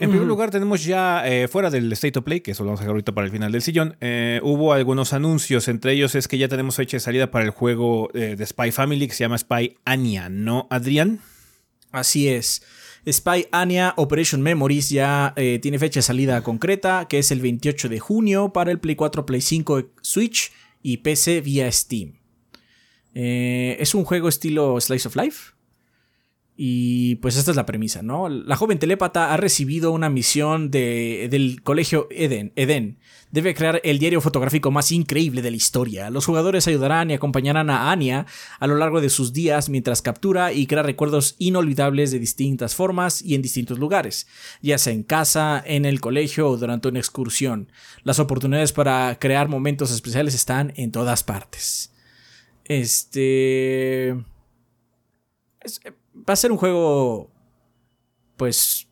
En 0.00 0.10
primer 0.10 0.28
lugar, 0.28 0.52
tenemos 0.52 0.84
ya 0.84 1.26
eh, 1.26 1.48
fuera 1.48 1.70
del 1.70 1.92
State 1.92 2.20
of 2.20 2.24
Play, 2.24 2.40
que 2.40 2.52
eso 2.52 2.62
lo 2.62 2.68
vamos 2.68 2.80
a 2.80 2.82
dejar 2.84 2.92
ahorita 2.92 3.12
para 3.12 3.26
el 3.26 3.32
final 3.32 3.50
del 3.50 3.62
sillón, 3.62 3.96
eh, 4.00 4.38
hubo 4.44 4.72
algunos 4.72 5.12
anuncios. 5.12 5.66
Entre 5.66 5.92
ellos 5.92 6.14
es 6.14 6.28
que 6.28 6.38
ya 6.38 6.46
tenemos 6.46 6.76
fecha 6.76 6.96
de 6.96 7.00
salida 7.00 7.32
para 7.32 7.44
el 7.44 7.50
juego 7.50 8.08
eh, 8.14 8.36
de 8.36 8.46
Spy 8.46 8.70
Family 8.70 9.08
que 9.08 9.14
se 9.14 9.24
llama 9.24 9.36
Spy 9.36 9.76
Anya, 9.84 10.28
¿no, 10.28 10.68
Adrián? 10.70 11.18
Así 11.90 12.28
es. 12.28 12.62
Spy 13.10 13.48
Anya 13.50 13.94
Operation 13.96 14.40
Memories 14.40 14.90
ya 14.90 15.34
tiene 15.62 15.78
fecha 15.78 15.98
de 15.98 16.02
salida 16.02 16.42
concreta, 16.42 17.06
que 17.08 17.18
es 17.18 17.30
el 17.30 17.40
28 17.40 17.88
de 17.88 17.98
junio 17.98 18.52
para 18.52 18.70
el 18.70 18.78
Play 18.78 18.96
4, 18.96 19.24
Play 19.24 19.40
5, 19.40 19.84
Switch 20.02 20.52
y 20.82 20.98
PC 20.98 21.40
vía 21.40 21.72
Steam. 21.72 22.18
es 23.14 23.94
un 23.94 24.04
juego 24.04 24.28
estilo 24.28 24.78
Slice 24.78 25.08
of 25.08 25.16
Life 25.16 25.57
y 26.60 27.14
pues 27.16 27.36
esta 27.36 27.52
es 27.52 27.56
la 27.56 27.66
premisa, 27.66 28.02
¿no? 28.02 28.28
La 28.28 28.56
joven 28.56 28.80
telépata 28.80 29.32
ha 29.32 29.36
recibido 29.36 29.92
una 29.92 30.10
misión 30.10 30.72
de, 30.72 31.28
del 31.30 31.62
colegio 31.62 32.08
Eden, 32.10 32.52
Eden. 32.56 32.98
Debe 33.30 33.54
crear 33.54 33.80
el 33.84 34.00
diario 34.00 34.20
fotográfico 34.20 34.72
más 34.72 34.90
increíble 34.90 35.40
de 35.40 35.52
la 35.52 35.56
historia. 35.56 36.10
Los 36.10 36.26
jugadores 36.26 36.66
ayudarán 36.66 37.12
y 37.12 37.14
acompañarán 37.14 37.70
a 37.70 37.92
Anya 37.92 38.26
a 38.58 38.66
lo 38.66 38.74
largo 38.74 39.00
de 39.00 39.08
sus 39.08 39.32
días 39.32 39.68
mientras 39.68 40.02
captura 40.02 40.52
y 40.52 40.66
crea 40.66 40.82
recuerdos 40.82 41.36
inolvidables 41.38 42.10
de 42.10 42.18
distintas 42.18 42.74
formas 42.74 43.22
y 43.22 43.36
en 43.36 43.42
distintos 43.42 43.78
lugares, 43.78 44.26
ya 44.60 44.78
sea 44.78 44.92
en 44.92 45.04
casa, 45.04 45.62
en 45.64 45.84
el 45.84 46.00
colegio 46.00 46.48
o 46.48 46.56
durante 46.56 46.88
una 46.88 46.98
excursión. 46.98 47.70
Las 48.02 48.18
oportunidades 48.18 48.72
para 48.72 49.16
crear 49.20 49.46
momentos 49.46 49.92
especiales 49.92 50.34
están 50.34 50.72
en 50.74 50.90
todas 50.90 51.22
partes. 51.22 51.92
Este... 52.64 54.10
Es, 55.60 55.80
va 56.28 56.32
a 56.32 56.36
ser 56.36 56.52
un 56.52 56.58
juego, 56.58 57.30
pues, 58.36 58.88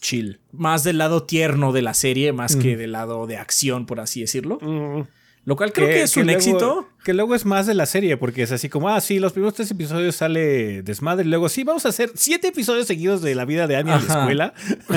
chill. 0.00 0.40
Más 0.52 0.84
del 0.84 0.98
lado 0.98 1.24
tierno 1.24 1.72
de 1.72 1.82
la 1.82 1.94
serie, 1.94 2.32
más 2.32 2.56
que 2.56 2.76
del 2.76 2.92
lado 2.92 3.26
de 3.26 3.36
acción, 3.36 3.86
por 3.86 4.00
así 4.00 4.20
decirlo. 4.20 4.58
Lo 5.48 5.56
cual 5.56 5.72
creo 5.72 5.88
que, 5.88 6.02
es 6.02 6.14
un 6.18 6.28
éxito. 6.28 6.88
Que 7.02 7.14
luego 7.14 7.34
es 7.34 7.46
más 7.46 7.66
de 7.66 7.72
la 7.72 7.86
serie, 7.86 8.18
porque 8.18 8.42
es 8.42 8.52
así 8.52 8.68
como, 8.68 8.90
ah, 8.90 9.00
sí, 9.00 9.18
los 9.18 9.32
primeros 9.32 9.54
tres 9.54 9.70
episodios 9.70 10.16
sale 10.16 10.82
desmadre. 10.82 11.24
Y 11.24 11.30
luego, 11.30 11.48
sí, 11.48 11.64
vamos 11.64 11.86
a 11.86 11.88
hacer 11.88 12.10
siete 12.14 12.48
episodios 12.48 12.86
seguidos 12.86 13.22
de 13.22 13.34
la 13.34 13.46
vida 13.46 13.66
de 13.66 13.76
Anya 13.76 13.96
en 13.96 14.06
la 14.06 14.18
escuela. 14.18 14.54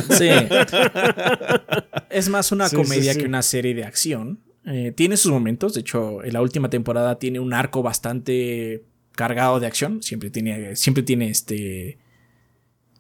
Sí. 0.10 0.30
es 2.10 2.28
más 2.28 2.52
una 2.52 2.70
comedia 2.70 3.16
que 3.16 3.24
una 3.24 3.42
serie 3.44 3.74
de 3.74 3.86
acción. 3.86 4.42
Eh, 4.66 4.92
tiene 4.94 5.16
sus 5.16 5.32
momentos. 5.32 5.74
De 5.74 5.80
hecho, 5.80 6.22
en 6.22 6.34
la 6.34 6.42
última 6.42 6.70
temporada 6.70 7.18
tiene 7.18 7.40
un 7.40 7.54
arco 7.54 7.82
bastante 7.82 8.84
cargado 9.12 9.60
de 9.60 9.68
acción. 9.68 10.01
Siempre 10.01 10.30
tiene, 10.30 10.75
siempre 10.75 11.03
tiene 11.03 11.30
este. 11.30 11.98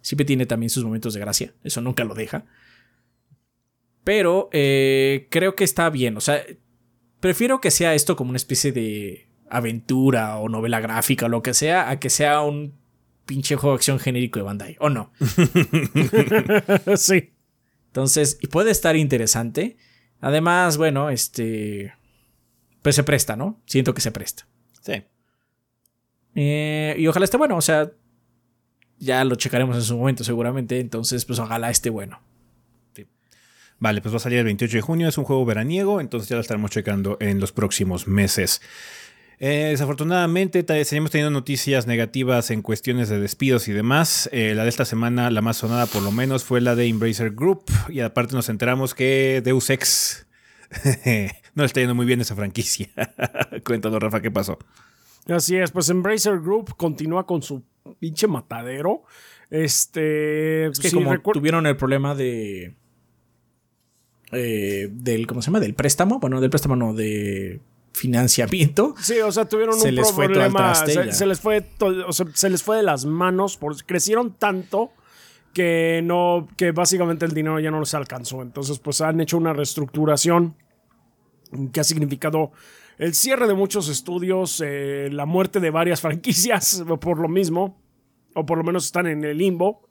Siempre 0.01 0.25
tiene 0.25 0.45
también 0.45 0.69
sus 0.69 0.83
momentos 0.83 1.13
de 1.13 1.19
gracia. 1.19 1.53
Eso 1.63 1.81
nunca 1.81 2.03
lo 2.03 2.15
deja. 2.15 2.45
Pero 4.03 4.49
eh, 4.51 5.27
creo 5.29 5.55
que 5.55 5.63
está 5.63 5.89
bien. 5.89 6.17
O 6.17 6.21
sea, 6.21 6.43
prefiero 7.19 7.61
que 7.61 7.71
sea 7.71 7.93
esto 7.93 8.15
como 8.15 8.29
una 8.29 8.37
especie 8.37 8.71
de 8.71 9.27
aventura 9.49 10.37
o 10.37 10.49
novela 10.49 10.79
gráfica 10.79 11.27
o 11.27 11.29
lo 11.29 11.43
que 11.43 11.53
sea, 11.53 11.89
a 11.89 11.99
que 11.99 12.09
sea 12.09 12.41
un 12.41 12.73
pinche 13.25 13.55
juego 13.55 13.75
de 13.75 13.77
acción 13.77 13.99
genérico 13.99 14.39
de 14.39 14.43
Bandai. 14.43 14.77
¿O 14.79 14.89
no? 14.89 15.11
sí. 16.95 17.33
Entonces, 17.87 18.39
y 18.41 18.47
puede 18.47 18.71
estar 18.71 18.95
interesante. 18.95 19.77
Además, 20.19 20.77
bueno, 20.77 21.09
este. 21.09 21.93
Pues 22.81 22.95
se 22.95 23.03
presta, 23.03 23.35
¿no? 23.35 23.61
Siento 23.65 23.93
que 23.93 24.01
se 24.01 24.11
presta. 24.11 24.47
Sí. 24.81 25.03
Eh, 26.35 26.95
y 26.97 27.07
ojalá 27.07 27.25
esté 27.25 27.37
bueno, 27.37 27.57
o 27.57 27.61
sea, 27.61 27.91
ya 28.99 29.23
lo 29.23 29.35
checaremos 29.35 29.75
en 29.75 29.81
su 29.81 29.97
momento 29.97 30.23
seguramente, 30.23 30.79
entonces 30.79 31.25
pues 31.25 31.39
ojalá 31.39 31.69
esté 31.69 31.89
bueno. 31.89 32.19
Vale, 33.79 33.99
pues 33.99 34.13
va 34.13 34.17
a 34.17 34.19
salir 34.19 34.37
el 34.37 34.45
28 34.45 34.77
de 34.77 34.81
junio, 34.81 35.07
es 35.07 35.17
un 35.17 35.23
juego 35.23 35.43
veraniego, 35.43 36.01
entonces 36.01 36.29
ya 36.29 36.35
lo 36.35 36.41
estaremos 36.41 36.69
checando 36.69 37.17
en 37.19 37.39
los 37.39 37.51
próximos 37.51 38.07
meses. 38.07 38.61
Eh, 39.39 39.69
desafortunadamente, 39.71 40.63
seguimos 40.85 41.09
teniendo 41.09 41.31
noticias 41.31 41.87
negativas 41.87 42.51
en 42.51 42.61
cuestiones 42.61 43.09
de 43.09 43.19
despidos 43.19 43.67
y 43.67 43.73
demás. 43.73 44.29
Eh, 44.31 44.53
la 44.53 44.61
de 44.61 44.69
esta 44.69 44.85
semana, 44.85 45.31
la 45.31 45.41
más 45.41 45.57
sonada 45.57 45.87
por 45.87 46.03
lo 46.03 46.11
menos, 46.11 46.43
fue 46.43 46.61
la 46.61 46.75
de 46.75 46.85
Embracer 46.85 47.31
Group. 47.31 47.63
Y 47.89 48.01
aparte 48.01 48.35
nos 48.35 48.49
enteramos 48.49 48.93
que 48.93 49.41
Deus 49.43 49.71
Ex 49.71 50.27
no 51.55 51.65
está 51.65 51.79
yendo 51.79 51.95
muy 51.95 52.05
bien 52.05 52.21
esa 52.21 52.35
franquicia. 52.35 52.87
Cuéntanos, 53.65 53.99
Rafa, 53.99 54.21
¿qué 54.21 54.29
pasó? 54.29 54.59
Así 55.27 55.55
es, 55.55 55.71
pues 55.71 55.89
Embracer 55.89 56.39
Group 56.39 56.75
continúa 56.75 57.25
con 57.25 57.41
su 57.41 57.63
pinche 57.99 58.27
matadero. 58.27 59.03
Este. 59.49 60.67
Es 60.67 60.79
que 60.79 60.91
como 60.91 61.19
tuvieron 61.19 61.67
el 61.67 61.77
problema 61.77 62.15
de. 62.15 62.75
Eh, 64.31 64.89
del. 64.91 65.27
¿Cómo 65.27 65.41
se 65.41 65.47
llama? 65.47 65.59
Del 65.59 65.75
préstamo. 65.75 66.19
Bueno, 66.19 66.41
del 66.41 66.49
préstamo 66.49 66.75
no, 66.75 66.93
de 66.93 67.59
financiamiento. 67.93 68.95
Sí, 68.99 69.19
o 69.19 69.31
sea, 69.31 69.47
tuvieron 69.47 69.75
un 69.75 69.81
problema. 69.81 70.75
se, 70.75 71.25
les 71.25 71.39
fue 71.39 71.65
o 72.07 72.13
sea, 72.13 72.25
se 72.33 72.49
les 72.49 72.63
fue 72.63 72.77
de 72.77 72.83
las 72.83 73.05
manos. 73.05 73.57
Por, 73.57 73.75
crecieron 73.85 74.33
tanto 74.33 74.91
que 75.53 76.01
no. 76.03 76.47
que 76.55 76.71
básicamente 76.71 77.25
el 77.25 77.33
dinero 77.33 77.59
ya 77.59 77.71
no 77.71 77.81
les 77.81 77.93
alcanzó. 77.93 78.41
Entonces, 78.41 78.79
pues 78.79 79.01
han 79.01 79.19
hecho 79.19 79.37
una 79.37 79.53
reestructuración 79.53 80.55
que 81.73 81.81
ha 81.81 81.83
significado 81.83 82.53
el 83.01 83.15
cierre 83.15 83.47
de 83.47 83.55
muchos 83.55 83.89
estudios, 83.89 84.61
eh, 84.63 85.09
la 85.11 85.25
muerte 85.25 85.59
de 85.59 85.71
varias 85.71 86.01
franquicias 86.05 86.83
por 86.99 87.17
lo 87.17 87.27
mismo, 87.27 87.81
o 88.35 88.45
por 88.45 88.59
lo 88.59 88.63
menos 88.63 88.85
están 88.85 89.07
en 89.07 89.23
el 89.23 89.39
limbo. 89.39 89.89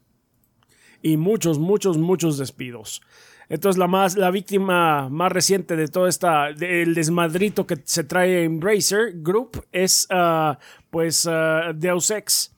y 1.03 1.17
muchos, 1.17 1.59
muchos, 1.59 1.99
muchos 1.99 2.39
despidos. 2.39 3.03
Entonces 3.49 3.79
la 3.79 3.89
más 3.89 4.17
la 4.17 4.31
víctima 4.31 5.09
más 5.09 5.33
reciente 5.33 5.75
de 5.75 5.89
todo 5.89 6.07
esta 6.07 6.53
del 6.53 6.95
desmadrito 6.95 7.67
que 7.67 7.79
se 7.83 8.05
trae 8.05 8.45
Embracer 8.45 9.15
Group 9.17 9.67
es 9.73 10.07
uh, 10.13 10.55
pues 10.91 11.27
uh, 11.27 11.75
Deus 11.75 12.13
Ex 12.13 12.55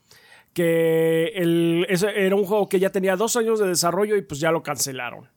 que 0.53 1.29
el, 1.35 1.87
era 1.89 2.37
un 2.37 2.45
juego 2.45 2.69
que 2.69 2.79
ya 2.79 2.91
tenía 2.91 3.17
dos 3.17 3.37
años 3.37 3.59
de 3.59 3.69
desarrollo 3.69 4.17
y 4.17 4.23
pues 4.23 4.39
ya 4.39 4.51
lo 4.51 4.63
cancelaron. 4.63 5.31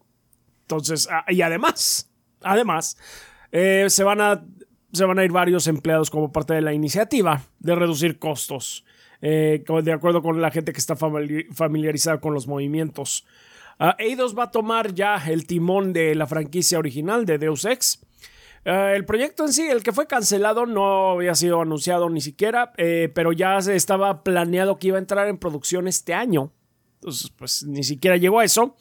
Entonces, 0.63 1.07
ah, 1.10 1.24
y 1.29 1.41
además, 1.41 2.12
además, 2.41 2.98
eh, 3.57 3.86
se, 3.89 4.03
van 4.03 4.19
a, 4.19 4.43
se 4.96 5.06
van 5.06 5.20
a 5.20 5.24
ir 5.24 5.32
varios 5.32 5.68
empleados 5.68 6.10
como 6.10 6.32
parte 6.32 6.54
de 6.54 6.62
la 6.62 6.74
iniciativa 6.74 7.44
de 7.60 7.75
reducir 7.75 8.18
costos, 8.20 8.86
eh, 9.22 9.64
de 9.84 9.94
acuerdo 9.94 10.22
con 10.22 10.42
la 10.42 10.52
gente 10.52 10.74
que 10.74 10.80
está 10.80 10.96
familiarizada 10.96 12.20
con 12.20 12.34
los 12.34 12.48
movimientos. 12.48 13.25
Uh, 13.80 13.92
Eidos 13.98 14.38
va 14.38 14.44
a 14.44 14.52
tomar 14.52 14.94
ya 14.94 15.22
el 15.28 15.46
timón 15.46 15.92
de 15.92 16.16
la 16.16 16.28
franquicia 16.28 16.80
original 16.80 17.25
de 17.25 17.38
Deus 17.38 17.66
Ex. 17.66 18.00
Uh, 18.66 18.96
el 18.96 19.06
proyecto 19.06 19.44
en 19.46 19.52
sí, 19.52 19.68
el 19.68 19.84
que 19.84 19.92
fue 19.92 20.08
cancelado, 20.08 20.66
no 20.66 21.12
había 21.12 21.36
sido 21.36 21.62
anunciado 21.62 22.10
ni 22.10 22.22
siquiera, 22.22 22.72
eh, 22.78 23.12
pero 23.14 23.34
ya 23.34 23.62
se 23.62 23.75
estaba 23.75 24.24
planeado 24.24 24.80
que 24.80 24.88
iba 24.88 24.98
a 24.98 25.02
entrar 25.02 25.28
en 25.28 25.38
producción 25.38 25.88
este 25.88 26.14
año. 26.14 26.54
Entonces, 26.96 27.32
pues 27.36 27.64
ni 27.64 27.84
siquiera 27.84 28.16
llegó 28.16 28.40
a 28.40 28.46
eso. 28.46 28.78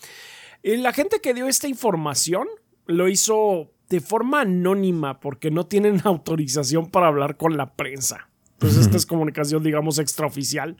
Y 0.62 0.76
la 0.76 0.92
gente 0.92 1.21
que 1.21 1.35
dio 1.35 1.49
esta 1.49 1.68
información 1.68 2.47
lo 2.87 3.09
hizo 3.09 3.74
de 3.94 4.00
forma 4.00 4.42
anónima 4.42 5.20
porque 5.20 5.50
no 5.50 5.66
tienen 5.66 6.00
autorización 6.04 6.90
para 6.90 7.08
hablar 7.08 7.36
con 7.36 7.56
la 7.56 7.74
prensa. 7.74 8.28
Entonces, 8.54 8.86
esta 8.86 8.96
es 8.96 9.06
comunicación, 9.06 9.62
digamos, 9.62 9.98
extraoficial. 9.98 10.76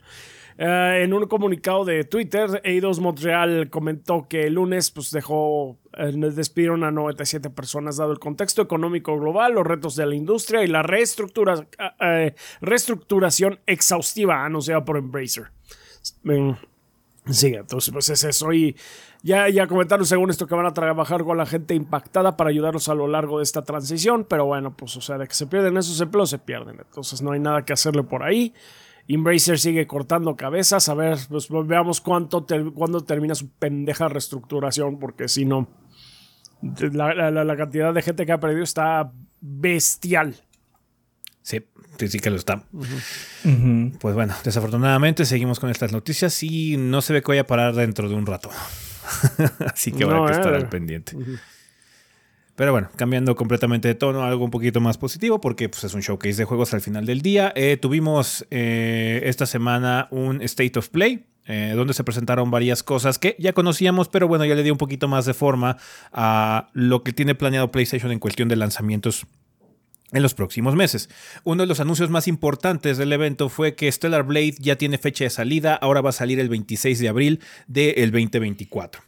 Eh, 0.57 1.01
en 1.03 1.13
un 1.13 1.27
comunicado 1.27 1.83
de 1.83 2.05
Twitter, 2.05 2.61
Eidos 2.63 3.01
Montreal 3.01 3.69
comentó 3.69 4.27
que 4.29 4.47
el 4.47 4.53
lunes 4.53 4.89
pues, 4.89 5.11
dejó, 5.11 5.77
eh, 5.97 6.13
despidieron 6.13 6.85
a 6.85 6.91
97 6.91 7.49
personas 7.49 7.97
dado 7.97 8.13
el 8.13 8.19
contexto 8.19 8.61
económico 8.61 9.19
global, 9.19 9.53
los 9.53 9.67
retos 9.67 9.97
de 9.97 10.05
la 10.05 10.15
industria 10.15 10.63
y 10.63 10.67
la 10.67 10.81
reestructura, 10.81 11.67
eh, 11.99 12.33
reestructuración 12.61 13.59
exhaustiva 13.65 14.45
anunciada 14.45 14.85
por 14.85 14.97
Embracer. 14.97 15.51
Sí, 17.29 17.47
entonces 17.47 17.91
pues 17.91 18.09
es 18.09 18.23
eso. 18.23 18.53
Y 18.53 18.77
ya, 19.25 19.49
ya 19.49 19.65
comentaron 19.65 20.05
según 20.05 20.29
esto 20.29 20.45
que 20.45 20.53
van 20.53 20.67
a 20.67 20.73
trabajar 20.75 21.23
con 21.23 21.35
la 21.35 21.47
gente 21.47 21.73
impactada 21.73 22.37
para 22.37 22.51
ayudarlos 22.51 22.89
a 22.89 22.93
lo 22.93 23.07
largo 23.07 23.39
de 23.39 23.43
esta 23.43 23.63
transición, 23.63 24.23
pero 24.23 24.45
bueno, 24.45 24.77
pues 24.77 24.95
o 24.97 25.01
sea, 25.01 25.17
de 25.17 25.27
que 25.27 25.33
se 25.33 25.47
pierden 25.47 25.75
esos 25.77 25.99
empleos, 25.99 26.29
se 26.29 26.37
pierden. 26.37 26.77
Entonces 26.77 27.23
no 27.23 27.31
hay 27.31 27.39
nada 27.39 27.65
que 27.65 27.73
hacerle 27.73 28.03
por 28.03 28.21
ahí. 28.21 28.53
Embracer 29.07 29.57
sigue 29.57 29.87
cortando 29.87 30.35
cabezas. 30.35 30.89
A 30.89 30.93
ver, 30.93 31.17
pues 31.27 31.47
veamos 31.49 32.01
cuánto 32.01 32.45
cuándo 32.75 33.03
termina 33.03 33.33
su 33.33 33.49
pendeja 33.49 34.07
reestructuración, 34.09 34.99
porque 34.99 35.27
si 35.27 35.43
no, 35.43 35.69
la, 36.61 37.57
cantidad 37.57 37.95
de 37.95 38.03
gente 38.03 38.27
que 38.27 38.31
ha 38.31 38.39
perdido 38.39 38.63
está 38.63 39.11
bestial. 39.41 40.35
Sí, 41.41 41.65
sí, 41.97 42.09
sí 42.09 42.19
que 42.19 42.29
lo 42.29 42.35
está. 42.35 42.61
Pues 43.99 44.13
bueno, 44.13 44.35
desafortunadamente 44.43 45.25
seguimos 45.25 45.59
con 45.59 45.71
estas 45.71 45.91
noticias 45.91 46.43
y 46.43 46.77
no 46.77 47.01
se 47.01 47.13
ve 47.13 47.23
que 47.23 47.29
vaya 47.29 47.41
a 47.41 47.47
parar 47.47 47.73
dentro 47.73 48.07
de 48.07 48.13
un 48.13 48.27
rato. 48.27 48.51
Así 49.73 49.91
que 49.91 50.03
habrá 50.03 50.25
que 50.25 50.31
estar 50.31 50.53
eh. 50.53 50.57
al 50.57 50.69
pendiente. 50.69 51.15
Pero 52.55 52.71
bueno, 52.71 52.89
cambiando 52.95 53.35
completamente 53.35 53.89
de 53.89 53.95
tono, 53.95 54.23
algo 54.23 54.45
un 54.45 54.51
poquito 54.51 54.79
más 54.79 54.97
positivo, 54.97 55.41
porque 55.41 55.67
pues, 55.67 55.83
es 55.83 55.93
un 55.93 56.01
showcase 56.01 56.37
de 56.37 56.45
juegos 56.45 56.73
al 56.73 56.81
final 56.81 57.05
del 57.05 57.21
día. 57.21 57.51
Eh, 57.55 57.77
tuvimos 57.77 58.45
eh, 58.49 59.21
esta 59.25 59.45
semana 59.45 60.07
un 60.11 60.41
State 60.41 60.79
of 60.79 60.89
Play. 60.89 61.25
Eh, 61.47 61.73
donde 61.75 61.93
se 61.93 62.03
presentaron 62.03 62.49
varias 62.49 62.81
cosas 62.81 63.19
que 63.19 63.35
ya 63.37 63.53
conocíamos, 63.53 64.09
pero 64.09 64.27
bueno, 64.27 64.45
ya 64.45 64.55
le 64.55 64.63
di 64.63 64.71
un 64.71 64.79
poquito 64.79 65.07
más 65.07 65.27
de 65.27 65.35
forma 65.35 65.77
a 66.11 66.69
lo 66.73 67.03
que 67.03 67.13
tiene 67.13 67.35
planeado 67.35 67.69
PlayStation 67.69 68.11
en 68.11 68.17
cuestión 68.17 68.49
de 68.49 68.55
lanzamientos 68.55 69.27
en 70.11 70.21
los 70.21 70.33
próximos 70.33 70.75
meses. 70.75 71.09
Uno 71.43 71.63
de 71.63 71.67
los 71.67 71.79
anuncios 71.79 72.09
más 72.09 72.27
importantes 72.27 72.97
del 72.97 73.13
evento 73.13 73.49
fue 73.49 73.75
que 73.75 73.91
Stellar 73.91 74.23
Blade 74.23 74.55
ya 74.59 74.77
tiene 74.77 74.97
fecha 74.97 75.23
de 75.23 75.29
salida, 75.29 75.75
ahora 75.75 76.01
va 76.01 76.09
a 76.09 76.13
salir 76.13 76.39
el 76.39 76.49
26 76.49 76.99
de 76.99 77.09
abril 77.09 77.39
del 77.67 78.11
2024. 78.11 79.01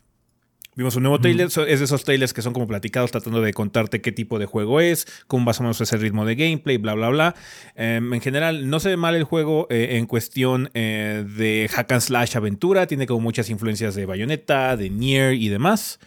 Vimos 0.77 0.95
un 0.95 1.01
nuevo 1.01 1.19
trailer, 1.19 1.47
es 1.47 1.55
de 1.55 1.85
esos 1.85 2.03
trailers 2.03 2.33
que 2.35 2.43
son 2.43 2.53
como 2.53 2.67
platicados 2.67 3.09
tratando 3.09 3.41
de 3.41 3.51
contarte 3.51 3.99
qué 3.99 4.11
tipo 4.11 4.37
de 4.37 4.45
juego 4.45 4.79
es, 4.79 5.07
cómo 5.25 5.43
más 5.43 5.59
o 5.59 5.63
menos 5.63 5.81
es 5.81 5.91
el 5.91 6.01
ritmo 6.01 6.23
de 6.23 6.35
gameplay, 6.35 6.77
bla, 6.77 6.93
bla, 6.93 7.09
bla. 7.09 7.35
Em, 7.73 8.13
en 8.13 8.21
general, 8.21 8.69
no 8.69 8.79
se 8.79 8.89
ve 8.89 8.97
mal 8.97 9.15
el 9.15 9.23
juego 9.23 9.65
eh, 9.71 9.97
en 9.97 10.05
cuestión 10.05 10.69
eh, 10.75 11.25
de 11.35 11.67
hack 11.73 11.93
and 11.93 12.01
slash 12.01 12.37
aventura, 12.37 12.85
tiene 12.85 13.07
como 13.07 13.21
muchas 13.21 13.49
influencias 13.49 13.95
de 13.95 14.05
Bayonetta, 14.05 14.77
de 14.77 14.91
Nier 14.91 15.33
y 15.33 15.49
demás. 15.49 15.99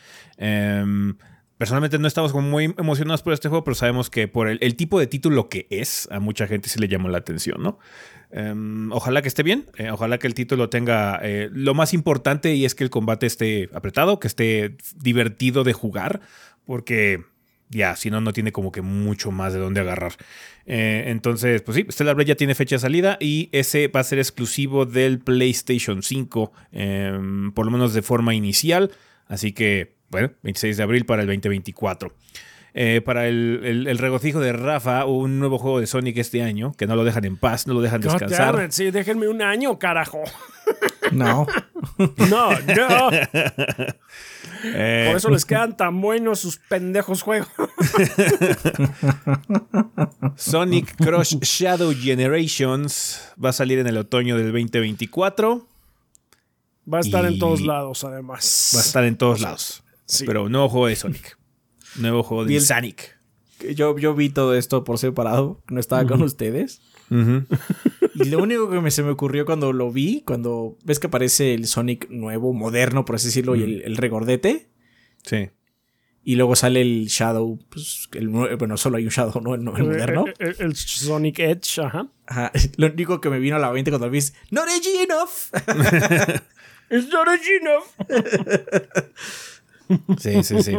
Personalmente 1.60 1.98
no 1.98 2.08
estamos 2.08 2.32
como 2.32 2.48
muy 2.48 2.74
emocionados 2.78 3.22
por 3.22 3.34
este 3.34 3.50
juego, 3.50 3.64
pero 3.64 3.74
sabemos 3.74 4.08
que 4.08 4.28
por 4.28 4.48
el, 4.48 4.56
el, 4.62 4.76
tipo 4.76 4.98
de 4.98 5.06
título 5.06 5.50
que 5.50 5.66
es, 5.68 6.08
a 6.10 6.18
mucha 6.18 6.46
gente 6.46 6.70
sí 6.70 6.80
le 6.80 6.88
llamó 6.88 7.10
la 7.10 7.18
atención, 7.18 7.62
¿no? 7.62 7.78
Em, 8.30 8.90
ojalá 8.92 9.20
que 9.20 9.28
esté 9.28 9.42
bien, 9.42 9.66
eh, 9.76 9.90
ojalá 9.90 10.16
que 10.16 10.26
el 10.26 10.32
título 10.32 10.70
tenga 10.70 11.20
eh, 11.22 11.50
lo 11.52 11.74
más 11.74 11.92
importante 11.92 12.54
y 12.54 12.64
es 12.64 12.74
que 12.74 12.82
el 12.82 12.88
combate 12.88 13.26
esté 13.26 13.68
apretado, 13.74 14.18
que 14.18 14.26
esté 14.26 14.78
divertido 14.96 15.62
de 15.62 15.74
jugar, 15.74 16.22
porque 16.64 17.24
ya, 17.68 17.94
si 17.94 18.08
no, 18.10 18.22
no 18.22 18.32
tiene 18.32 18.52
como 18.52 18.72
que 18.72 18.80
mucho 18.80 19.30
más 19.30 19.52
de 19.52 19.58
dónde 19.58 19.82
agarrar. 19.82 20.14
Eh, 20.64 21.04
entonces, 21.08 21.60
pues 21.60 21.76
sí, 21.76 21.84
Stellar 21.90 22.14
Blade 22.14 22.28
ya 22.28 22.36
tiene 22.36 22.54
fecha 22.54 22.76
de 22.76 22.80
salida 22.80 23.18
y 23.20 23.50
ese 23.52 23.88
va 23.88 24.00
a 24.00 24.04
ser 24.04 24.18
exclusivo 24.18 24.86
del 24.86 25.18
PlayStation 25.18 26.02
5, 26.02 26.52
em, 26.72 27.52
por 27.52 27.66
lo 27.66 27.70
menos 27.70 27.92
de 27.92 28.00
forma 28.00 28.34
inicial. 28.34 28.92
Así 29.26 29.52
que, 29.52 29.99
bueno, 30.10 30.30
26 30.42 30.76
de 30.76 30.82
abril 30.82 31.06
para 31.06 31.22
el 31.22 31.28
2024. 31.28 32.12
Eh, 32.72 33.00
para 33.04 33.26
el, 33.26 33.98
regocijo 33.98 34.38
de 34.38 34.52
Rafa, 34.52 35.04
un 35.04 35.40
nuevo 35.40 35.58
juego 35.58 35.80
de 35.80 35.88
Sonic 35.88 36.18
este 36.18 36.42
año, 36.42 36.72
que 36.76 36.86
no 36.86 36.94
lo 36.94 37.02
dejan 37.02 37.24
en 37.24 37.36
paz, 37.36 37.66
no 37.66 37.74
lo 37.74 37.80
dejan 37.80 38.00
descansar. 38.00 38.70
sí, 38.70 38.90
déjenme 38.90 39.26
un 39.26 39.42
año, 39.42 39.78
carajo. 39.78 40.22
No. 41.10 41.46
no, 42.30 42.50
no. 42.50 43.10
Eh, 44.62 45.06
Por 45.08 45.16
eso 45.16 45.30
les 45.30 45.44
quedan 45.44 45.76
tan 45.76 46.00
buenos 46.00 46.38
sus 46.38 46.58
pendejos 46.58 47.22
juegos. 47.22 47.48
Sonic 50.36 50.94
Crush 50.96 51.38
Shadow 51.40 51.92
Generations 51.92 53.32
va 53.42 53.50
a 53.50 53.52
salir 53.52 53.78
en 53.78 53.88
el 53.88 53.96
otoño 53.96 54.36
del 54.36 54.52
2024. 54.52 55.66
Va 56.92 56.98
a 56.98 57.00
estar 57.00 57.24
en 57.24 57.38
todos 57.38 57.62
lados, 57.62 58.04
además. 58.04 58.72
Va 58.74 58.80
a 58.80 58.82
estar 58.82 59.04
en 59.04 59.16
todos 59.16 59.40
lados. 59.40 59.82
Sí. 60.10 60.24
Pero 60.26 60.48
nuevo 60.48 60.68
juego 60.68 60.88
de 60.88 60.96
Sonic. 60.96 61.38
Nuevo 61.96 62.22
juego 62.22 62.44
de 62.44 62.60
Sonic. 62.60 63.16
Yo, 63.74 63.96
yo 63.98 64.14
vi 64.14 64.30
todo 64.30 64.54
esto 64.54 64.84
por 64.84 64.98
separado, 64.98 65.62
no 65.68 65.80
estaba 65.80 66.06
con 66.06 66.22
ustedes. 66.22 66.80
y 67.10 68.24
lo 68.24 68.42
único 68.42 68.70
que 68.70 68.80
me, 68.80 68.90
se 68.90 69.02
me 69.02 69.10
ocurrió 69.10 69.44
cuando 69.44 69.72
lo 69.72 69.90
vi, 69.92 70.22
cuando 70.22 70.78
ves 70.84 70.98
que 70.98 71.08
aparece 71.08 71.54
el 71.54 71.66
Sonic 71.66 72.08
nuevo, 72.08 72.52
moderno, 72.54 73.04
por 73.04 73.16
así 73.16 73.26
decirlo, 73.26 73.56
y 73.56 73.82
el, 73.84 73.96
regordete. 73.96 74.70
Sí. 75.24 75.50
Y 76.24 76.36
luego 76.36 76.56
sale 76.56 76.80
el 76.80 77.06
Shadow, 77.06 77.58
pues, 77.68 78.08
el, 78.12 78.28
bueno, 78.28 78.76
solo 78.76 78.96
hay 78.96 79.04
un 79.04 79.10
Shadow, 79.10 79.42
¿no? 79.42 79.54
El, 79.54 79.62
moderno. 79.62 80.24
El, 80.38 80.74
Sonic 80.74 81.38
Edge, 81.40 81.82
ajá. 81.82 82.08
ajá. 82.26 82.52
Lo 82.76 82.86
único 82.86 83.20
que 83.20 83.30
me 83.30 83.38
vino 83.38 83.56
a 83.56 83.58
la 83.58 83.70
mente 83.72 83.90
cuando 83.90 84.06
lo 84.06 84.12
vi 84.12 84.18
es, 84.18 84.34
¡Not 84.50 84.68
edgy 84.68 85.02
enough! 85.02 85.52
¡It's 86.90 87.08
not 87.08 87.28
edgy 87.28 87.58
enough! 87.60 87.84
Sí, 90.18 90.42
sí, 90.42 90.62
sí. 90.62 90.76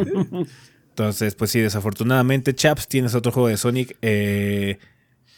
Entonces, 0.91 1.35
pues 1.35 1.51
sí, 1.51 1.59
desafortunadamente, 1.59 2.53
Chaps, 2.53 2.87
tienes 2.87 3.15
otro 3.15 3.31
juego 3.31 3.47
de 3.47 3.55
Sonic 3.55 3.97
eh, 4.01 4.77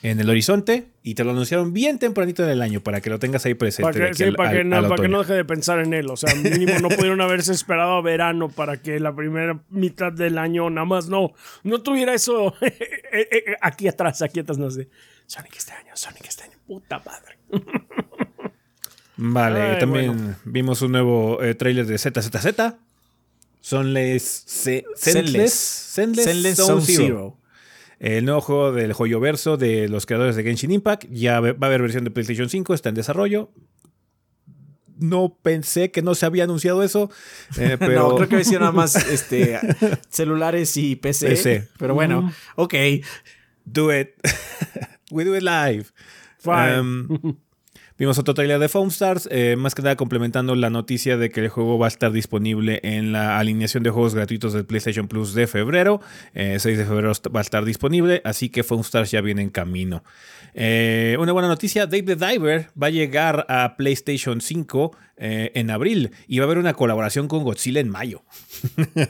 en 0.02 0.20
el 0.20 0.28
horizonte 0.28 0.88
y 1.04 1.14
te 1.14 1.24
lo 1.24 1.30
anunciaron 1.30 1.74
bien 1.74 2.00
tempranito 2.00 2.44
en 2.44 2.50
el 2.50 2.62
año 2.64 2.82
para 2.82 3.02
que 3.02 3.12
lo 3.12 3.20
tengas 3.20 3.46
ahí 3.46 3.54
presente. 3.54 3.84
Para 3.84 4.10
que, 4.10 4.16
sí, 4.16 4.32
para, 4.32 4.52
que 4.52 4.64
no, 4.64 5.20
deje 5.20 5.34
de 5.34 5.46
pensar 5.46 5.80
en 5.80 5.94
él. 5.94 6.10
O 6.10 6.18
sea, 6.18 6.34
mínimo 6.34 6.80
no 6.82 6.90
pudieron 6.90 7.22
haberse 7.22 7.54
esperado 7.54 7.92
a 7.92 8.02
verano 8.02 8.50
para 8.50 8.82
que 8.82 9.00
la 9.00 9.16
primera 9.16 9.64
mitad 9.70 10.12
del 10.12 10.40
año 10.40 10.72
nada 10.72 10.86
más 10.86 11.08
no, 11.08 11.34
no 11.64 11.82
tuviera 11.84 12.16
eso 12.16 12.56
eh, 12.62 12.74
eh, 13.12 13.56
aquí 13.62 13.88
atrás, 13.88 14.24
aquí 14.24 14.40
atrás, 14.40 14.58
no 14.58 14.72
sé. 14.72 14.90
Sonic 15.28 15.56
este 15.56 15.72
año, 15.74 15.92
Sonic 15.94 16.26
este 16.28 16.44
año, 16.46 16.58
puta 16.66 17.00
madre. 17.06 17.38
Vale, 19.18 19.76
también 19.76 20.36
vimos 20.46 20.82
un 20.82 20.94
nuevo 20.94 21.38
trailer 21.58 21.86
de 21.86 21.98
ZZZ. 22.00 22.74
Sonless, 23.64 24.44
Sendless, 24.46 25.54
Sendless, 25.54 26.58
Zone 26.58 26.82
Zero. 26.82 27.40
El 27.98 28.26
nuevo 28.26 28.42
juego 28.42 28.74
del 28.74 28.92
joyo 28.92 29.22
verso 29.22 29.56
de 29.56 29.88
los 29.88 30.06
creadores 30.06 30.36
de 30.36 30.44
Genshin 30.44 30.70
Impact. 30.70 31.06
Ya 31.10 31.40
va 31.40 31.56
a 31.62 31.66
haber 31.68 31.82
versión 31.82 32.04
de 32.04 32.12
PlayStation 32.12 32.50
5, 32.50 32.74
está 32.74 32.90
en 32.90 32.96
desarrollo. 32.96 33.54
No 34.98 35.38
pensé 35.42 35.92
que 35.92 36.02
no 36.02 36.14
se 36.14 36.26
había 36.26 36.44
anunciado 36.44 36.84
eso. 36.84 37.10
Eh, 37.58 37.78
pero... 37.80 38.10
no, 38.10 38.16
creo 38.18 38.28
que 38.28 38.36
decía 38.36 38.60
nada 38.60 38.74
más 38.74 38.96
este, 39.10 39.58
celulares 40.10 40.76
y 40.76 40.98
PC. 40.98 41.70
Pero 41.80 41.94
bueno, 41.94 42.34
ok. 42.58 42.74
Do 43.64 43.98
it. 43.98 44.10
We 45.10 45.24
do 45.24 45.38
it 45.38 45.44
live. 45.44 45.86
Fine. 46.38 46.80
Um, 46.80 47.38
Vimos 47.98 48.18
otro 48.18 48.34
trailer 48.34 48.60
de 48.60 48.70
Foam 48.70 48.88
Stars, 48.88 49.30
eh, 49.32 49.56
más 49.56 49.76
que 49.76 49.82
nada 49.82 49.96
complementando 49.96 50.56
la 50.56 50.70
noticia 50.70 51.16
de 51.18 51.30
que 51.30 51.42
el 51.42 51.50
juego 51.50 51.78
va 51.78 51.86
a 51.86 51.90
estar 51.90 52.12
disponible 52.12 52.80
en 52.84 53.12
la 53.12 53.38
alineación 53.38 53.84
de 53.84 53.92
juegos 53.92 54.16
gratuitos 54.16 54.54
del 54.54 54.66
PlayStation 54.66 55.08
Plus 55.08 55.34
de 55.34 55.48
febrero. 55.48 56.02
6 56.34 56.64
de 56.64 56.86
febrero 56.86 57.12
va 57.36 57.40
a 57.40 57.42
estar 57.42 57.66
disponible, 57.66 58.22
así 58.26 58.50
que 58.50 58.64
Foam 58.64 58.82
Stars 58.82 59.12
ya 59.12 59.22
viene 59.22 59.44
en 59.44 59.50
camino. 59.50 60.04
una 60.56 61.32
buena 61.32 61.48
noticia, 61.48 61.86
Dave 61.86 62.04
the 62.04 62.16
Diver 62.16 62.70
va 62.82 62.88
a 62.88 62.90
llegar 62.90 63.46
a 63.48 63.76
PlayStation 63.78 64.42
5 64.42 64.98
en 65.18 65.70
abril 65.70 66.12
y 66.28 66.40
va 66.40 66.46
a 66.46 66.48
haber 66.48 66.58
una 66.58 66.74
colaboración 66.74 67.28
con 67.28 67.44
Godzilla 67.44 67.80
en 67.80 67.90
mayo. 67.90 68.24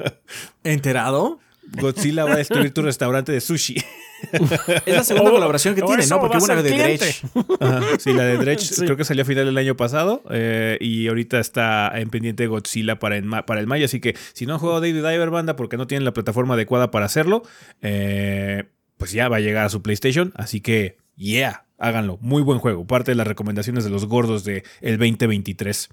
¿Enterado? 0.64 1.40
Godzilla 1.72 2.24
va 2.24 2.34
a 2.34 2.36
destruir 2.36 2.72
tu 2.72 2.82
restaurante 2.82 3.32
de 3.32 3.40
sushi. 3.40 3.76
es 4.32 4.94
la 4.94 5.04
segunda 5.04 5.30
colaboración 5.30 5.74
que 5.74 5.82
tiene, 5.82 6.06
¿no? 6.06 6.20
Porque 6.20 6.38
hubo 6.38 6.44
una 6.44 6.62
de 6.62 6.70
Dredge. 6.70 7.22
sí, 7.98 8.12
la 8.12 8.24
de 8.24 8.36
Dredge 8.36 8.74
creo 8.76 8.96
que 8.96 9.04
salió 9.04 9.22
a 9.22 9.26
final 9.26 9.46
del 9.46 9.56
año 9.56 9.76
pasado 9.76 10.22
eh, 10.30 10.78
y 10.80 11.08
ahorita 11.08 11.38
está 11.40 11.90
en 11.94 12.10
pendiente 12.10 12.46
Godzilla 12.46 12.98
para 12.98 13.16
el, 13.16 13.28
para 13.46 13.60
el 13.60 13.66
mayo. 13.66 13.84
Así 13.84 14.00
que 14.00 14.16
si 14.32 14.46
no 14.46 14.54
han 14.54 14.58
jugado 14.58 14.80
David 14.80 14.96
Diver 14.96 15.30
Banda 15.30 15.56
porque 15.56 15.76
no 15.76 15.86
tienen 15.86 16.04
la 16.04 16.12
plataforma 16.12 16.54
adecuada 16.54 16.90
para 16.90 17.06
hacerlo, 17.06 17.42
eh, 17.82 18.64
pues 18.98 19.12
ya 19.12 19.28
va 19.28 19.36
a 19.36 19.40
llegar 19.40 19.66
a 19.66 19.68
su 19.68 19.82
PlayStation. 19.82 20.32
Así 20.36 20.60
que, 20.60 20.98
yeah, 21.16 21.64
háganlo. 21.78 22.18
Muy 22.20 22.42
buen 22.42 22.58
juego. 22.58 22.86
Parte 22.86 23.12
de 23.12 23.16
las 23.16 23.26
recomendaciones 23.26 23.84
de 23.84 23.90
los 23.90 24.06
gordos 24.06 24.44
del 24.44 24.62
2023. 24.82 25.88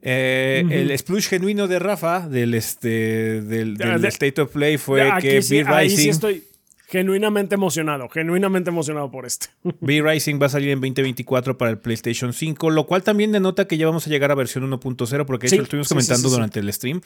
Eh, 0.00 0.64
el 0.70 0.96
splush 0.96 1.28
genuino 1.28 1.66
de 1.66 1.78
Rafa 1.78 2.28
del, 2.28 2.54
este, 2.54 3.40
del, 3.42 3.76
State 4.04 4.40
of 4.40 4.52
Play 4.52 4.78
fue 4.78 5.10
que 5.20 5.42
sí, 5.42 5.62
Rising. 5.62 6.10
estoy 6.10 6.44
genuinamente 6.88 7.56
emocionado, 7.56 8.08
genuinamente 8.08 8.70
emocionado 8.70 9.10
por 9.10 9.26
este. 9.26 9.48
B 9.80 10.00
Rising 10.02 10.40
va 10.40 10.46
a 10.46 10.50
salir 10.50 10.70
en 10.70 10.80
2024 10.80 11.58
para 11.58 11.70
el 11.70 11.78
PlayStation 11.78 12.32
5, 12.32 12.70
lo 12.70 12.86
cual 12.86 13.02
también 13.02 13.32
denota 13.32 13.66
que 13.66 13.76
ya 13.76 13.86
vamos 13.86 14.06
a 14.06 14.10
llegar 14.10 14.30
a 14.30 14.34
versión 14.34 14.68
1.0, 14.70 15.26
porque 15.26 15.46
eso 15.46 15.56
lo 15.56 15.62
estuvimos 15.62 15.88
comentando 15.88 16.28
durante 16.28 16.60
el 16.60 16.72
stream. 16.72 17.00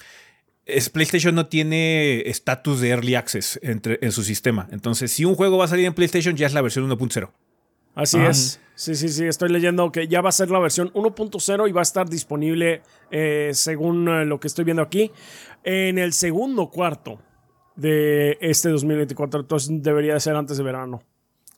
Es, 0.64 0.90
PlayStation 0.90 1.35
no 1.35 1.46
tiene 1.46 2.20
estatus 2.28 2.81
de 2.81 2.90
Early 2.90 3.16
Access 3.16 3.59
entre, 3.62 3.98
en 4.00 4.12
su 4.12 4.22
sistema. 4.22 4.68
Entonces, 4.70 5.11
si 5.11 5.24
un 5.24 5.35
juego 5.35 5.59
va 5.59 5.64
a 5.64 5.68
salir 5.68 5.87
en 5.87 5.94
PlayStation, 5.94 6.37
ya 6.37 6.46
es 6.46 6.52
la 6.52 6.62
versión 6.62 6.88
1.0. 6.88 7.31
Así 7.96 8.18
es. 8.18 8.61
Sí, 8.74 8.94
sí, 8.94 9.08
sí. 9.08 9.26
Estoy 9.26 9.50
leyendo 9.50 9.92
que 9.92 10.08
ya 10.08 10.20
va 10.20 10.30
a 10.30 10.32
ser 10.32 10.50
la 10.50 10.58
versión 10.58 10.92
1.0 10.92 11.68
y 11.68 11.72
va 11.72 11.80
a 11.80 11.82
estar 11.82 12.08
disponible, 12.08 12.82
eh, 13.11 13.50
según 13.52 14.08
eh, 14.08 14.24
lo 14.24 14.40
que 14.40 14.48
estoy 14.48 14.64
viendo 14.64 14.82
aquí, 14.82 15.11
en 15.62 15.98
el 15.98 16.12
segundo 16.12 16.70
cuarto 16.70 17.20
de 17.76 18.38
este 18.40 18.70
2024. 18.70 19.40
Entonces 19.40 19.70
debería 19.82 20.18
ser 20.20 20.37
antes 20.37 20.56
de 20.56 20.64
verano. 20.64 21.02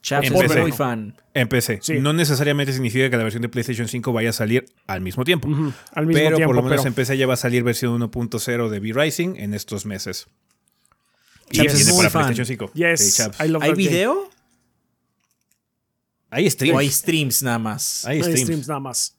Chaps 0.01 0.29
es 0.29 0.57
muy 0.57 0.71
fan. 0.71 1.15
En 1.33 1.47
PC. 1.47 1.79
No 1.99 2.13
necesariamente 2.13 2.71
significa 2.71 3.09
que 3.09 3.17
la 3.17 3.23
versión 3.23 3.41
de 3.41 3.49
PlayStation 3.49 3.87
5 3.87 4.13
vaya 4.13 4.29
a 4.29 4.33
salir 4.33 4.65
al 4.85 5.01
mismo 5.01 5.23
tiempo. 5.23 5.47
al 5.93 6.05
mismo 6.05 6.21
pero 6.23 6.45
por 6.45 6.55
lo 6.55 6.61
menos 6.61 6.85
en 6.85 6.93
PC 6.93 7.17
ya 7.17 7.25
va 7.25 7.33
a 7.33 7.37
salir 7.37 7.63
versión 7.63 7.99
1.0 7.99 8.69
de 8.69 8.79
V-Rising 8.79 9.37
en 9.37 9.55
estos 9.55 9.87
meses. 9.87 10.27
Y 11.49 11.61
viene 11.61 11.91
para 11.97 12.09
PlayStation 12.11 12.45
5. 12.45 12.71
¿Hay 13.61 13.73
video? 13.73 14.29
Hay 16.35 16.49
streams. 16.49 16.75
O 16.75 16.79
hay 16.79 16.89
streams 16.89 17.43
nada 17.43 17.59
más. 17.59 18.05
Hay 18.05 18.21
streams, 18.21 18.67
nada 18.67 18.81
más. 18.81 19.17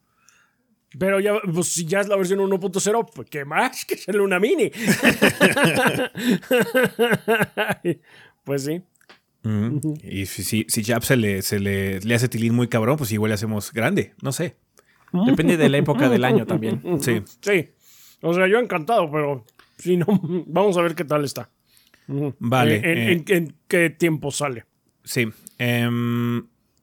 Pero 0.99 1.19
ya, 1.19 1.41
pues 1.53 1.69
si 1.69 1.87
ya 1.87 2.01
es 2.01 2.09
la 2.09 2.17
versión 2.17 2.41
1.0, 2.41 3.11
pues 3.15 3.31
qué 3.31 3.47
más 3.47 3.85
que 3.89 3.97
sale 3.97 4.21
una 4.21 4.39
mini. 4.39 4.71
pues 8.45 8.65
sí. 8.65 8.83
Y 10.03 10.27
si, 10.27 10.67
si 10.69 10.85
Jab 10.85 11.05
se, 11.05 11.17
le, 11.17 11.41
se 11.41 11.59
le, 11.59 12.01
le, 12.01 12.15
hace 12.15 12.29
tilín 12.29 12.53
muy 12.53 12.69
cabrón, 12.69 12.99
pues 12.99 13.11
igual 13.13 13.31
le 13.31 13.37
hacemos 13.37 13.73
grande. 13.73 14.13
No 14.21 14.33
sé. 14.33 14.57
Depende 15.27 15.57
de 15.57 15.71
la 15.71 15.79
época 15.79 16.11
del 16.11 16.23
año 16.23 16.45
también. 16.45 16.83
Sí. 17.01 17.23
Sí. 17.41 17.71
O 18.21 18.35
sea, 18.35 18.47
yo 18.47 18.59
encantado, 18.59 19.11
pero 19.11 19.47
si 19.79 19.97
no, 19.97 20.07
vamos 20.47 20.77
a 20.77 20.83
ver 20.83 20.95
qué 20.95 21.05
tal 21.05 21.25
está. 21.25 21.49
Vale. 22.09 22.77
¿En, 22.77 23.25
en, 23.27 23.45
eh. 23.45 23.55
qué 23.67 23.89
tiempo 23.89 24.31
sale? 24.31 24.67
Sí. 25.03 25.29
Eh, 25.59 25.89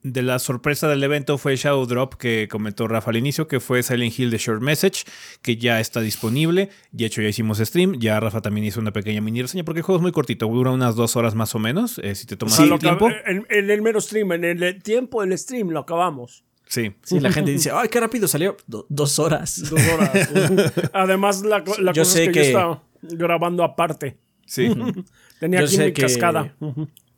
de 0.04 0.22
la 0.22 0.38
sorpresa 0.38 0.86
del 0.86 1.02
evento 1.02 1.38
fue 1.38 1.56
Shadow 1.56 1.86
Drop 1.86 2.14
que 2.14 2.46
comentó 2.48 2.86
Rafa 2.86 3.10
al 3.10 3.16
inicio, 3.16 3.48
que 3.48 3.58
fue 3.58 3.82
Silent 3.82 4.16
Hill 4.16 4.30
de 4.30 4.36
Short 4.36 4.62
Message, 4.62 5.04
que 5.42 5.56
ya 5.56 5.80
está 5.80 6.00
disponible. 6.00 6.68
De 6.92 7.06
hecho, 7.06 7.22
ya 7.22 7.28
hicimos 7.28 7.58
stream. 7.58 7.98
Ya 7.98 8.20
Rafa 8.20 8.42
también 8.42 8.66
hizo 8.66 8.80
una 8.80 8.92
pequeña 8.92 9.22
mini 9.22 9.40
reseña, 9.42 9.64
porque 9.64 9.80
el 9.80 9.84
juego 9.84 9.98
es 9.98 10.02
muy 10.02 10.12
cortito, 10.12 10.46
dura 10.46 10.70
unas 10.70 10.94
dos 10.94 11.16
horas 11.16 11.34
más 11.34 11.54
o 11.54 11.58
menos, 11.58 11.98
eh, 11.98 12.14
si 12.14 12.26
te 12.26 12.36
tomas 12.36 12.58
el 12.60 12.78
tiempo. 12.78 13.08
En, 13.24 13.46
el 13.48 13.82
mero 13.82 14.00
stream, 14.00 14.32
en 14.32 14.44
el 14.44 14.82
tiempo 14.82 15.22
del 15.22 15.36
stream 15.38 15.70
lo 15.70 15.80
acabamos. 15.80 16.44
Sí. 16.66 16.92
Sí, 17.02 17.18
la 17.20 17.32
gente 17.32 17.50
dice, 17.50 17.70
¡ay, 17.72 17.88
qué 17.88 17.98
rápido 17.98 18.28
salió! 18.28 18.56
dos 18.66 19.18
horas. 19.18 19.70
Dos 19.70 19.80
horas. 19.88 20.72
Además, 20.92 21.42
la, 21.42 21.64
cosa 21.64 22.22
es 22.22 22.28
que, 22.28 22.34
yo 22.34 22.40
estaba 22.42 22.82
grabando 23.02 23.64
aparte. 23.64 24.18
Sí. 24.44 24.68
Tenía 25.40 25.60
aquí 25.60 25.78
mi 25.78 25.92
cascada. 25.92 26.54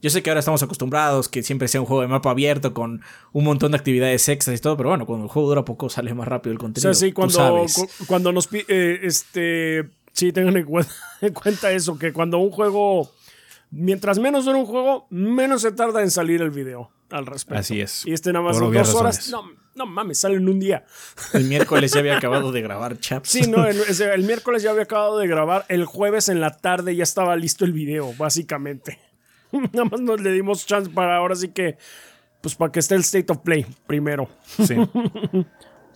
Yo 0.07 0.11
sé 0.11 0.23
que 0.23 0.31
ahora 0.31 0.39
estamos 0.39 0.63
acostumbrados 0.63 1.29
que 1.29 1.43
siempre 1.43 1.67
sea 1.67 1.81
un 1.81 1.87
juego 1.89 2.03
de 2.03 2.07
mapa 2.07 2.31
abierto 2.31 2.73
con 2.73 3.03
un 3.33 3.45
montón 3.45 3.73
de 3.73 3.79
actividades 3.79 4.29
extras 4.29 4.57
y 4.57 4.63
todo, 4.63 4.77
pero 4.77 4.91
bueno, 4.91 5.05
cuando 5.05 5.25
el 5.25 5.31
juego 5.33 5.49
dura 5.49 5.65
poco 5.65 5.89
sale 5.89 6.15
más 6.15 6.29
rápido 6.29 6.53
el 6.53 6.61
contenido. 6.61 6.89
O 6.89 6.95
sea, 6.95 7.09
sí, 7.09 7.13
cuando, 7.13 7.67
cuando 8.07 8.31
nos 8.31 8.49
eh, 8.53 9.01
este 9.03 9.91
sí 10.13 10.31
tengan 10.31 10.57
en 11.21 11.33
cuenta, 11.33 11.73
eso, 11.73 11.99
que 11.99 12.13
cuando 12.13 12.39
un 12.39 12.53
juego, 12.53 13.11
mientras 13.73 14.21
menos 14.21 14.45
dura 14.45 14.59
un 14.59 14.67
juego, 14.67 15.09
menos 15.11 15.63
se 15.63 15.73
tarda 15.73 16.03
en 16.03 16.13
salir 16.13 16.41
el 16.41 16.53
video 16.53 16.93
al 17.11 17.27
respecto. 17.27 17.59
Así 17.59 17.81
es. 17.81 18.07
Y 18.07 18.13
este 18.13 18.33
nada 18.33 18.45
más 18.45 18.61
dos 18.61 18.95
horas. 18.95 19.29
No, 19.31 19.43
no 19.75 19.87
mames, 19.87 20.21
sale 20.21 20.37
en 20.37 20.49
un 20.49 20.61
día. 20.61 20.85
El 21.33 21.47
miércoles 21.47 21.93
ya 21.93 21.99
había 21.99 22.17
acabado 22.17 22.53
de 22.53 22.63
grabar, 22.63 22.97
chaps. 23.01 23.29
Sí, 23.29 23.51
no, 23.51 23.67
el, 23.67 23.77
el 24.15 24.23
miércoles 24.23 24.63
ya 24.63 24.71
había 24.71 24.85
acabado 24.85 25.19
de 25.19 25.27
grabar. 25.27 25.65
El 25.69 25.85
jueves 25.85 26.29
en 26.29 26.41
la 26.41 26.57
tarde 26.57 26.95
ya 26.95 27.03
estaba 27.03 27.35
listo 27.35 27.65
el 27.65 27.73
video, 27.73 28.15
básicamente. 28.17 29.01
Nada 29.73 29.85
más 29.85 30.01
nos 30.01 30.21
le 30.21 30.33
dimos 30.33 30.67
chance 30.67 30.91
para 30.91 31.17
ahora 31.17 31.35
sí 31.35 31.49
que, 31.49 31.77
pues 32.41 32.55
para 32.55 32.73
que 32.73 32.81
esté 32.81 32.95
el 32.95 33.03
State 33.03 33.33
of 33.33 33.39
Play 33.39 33.67
primero. 33.87 34.29
Sí. 34.65 34.75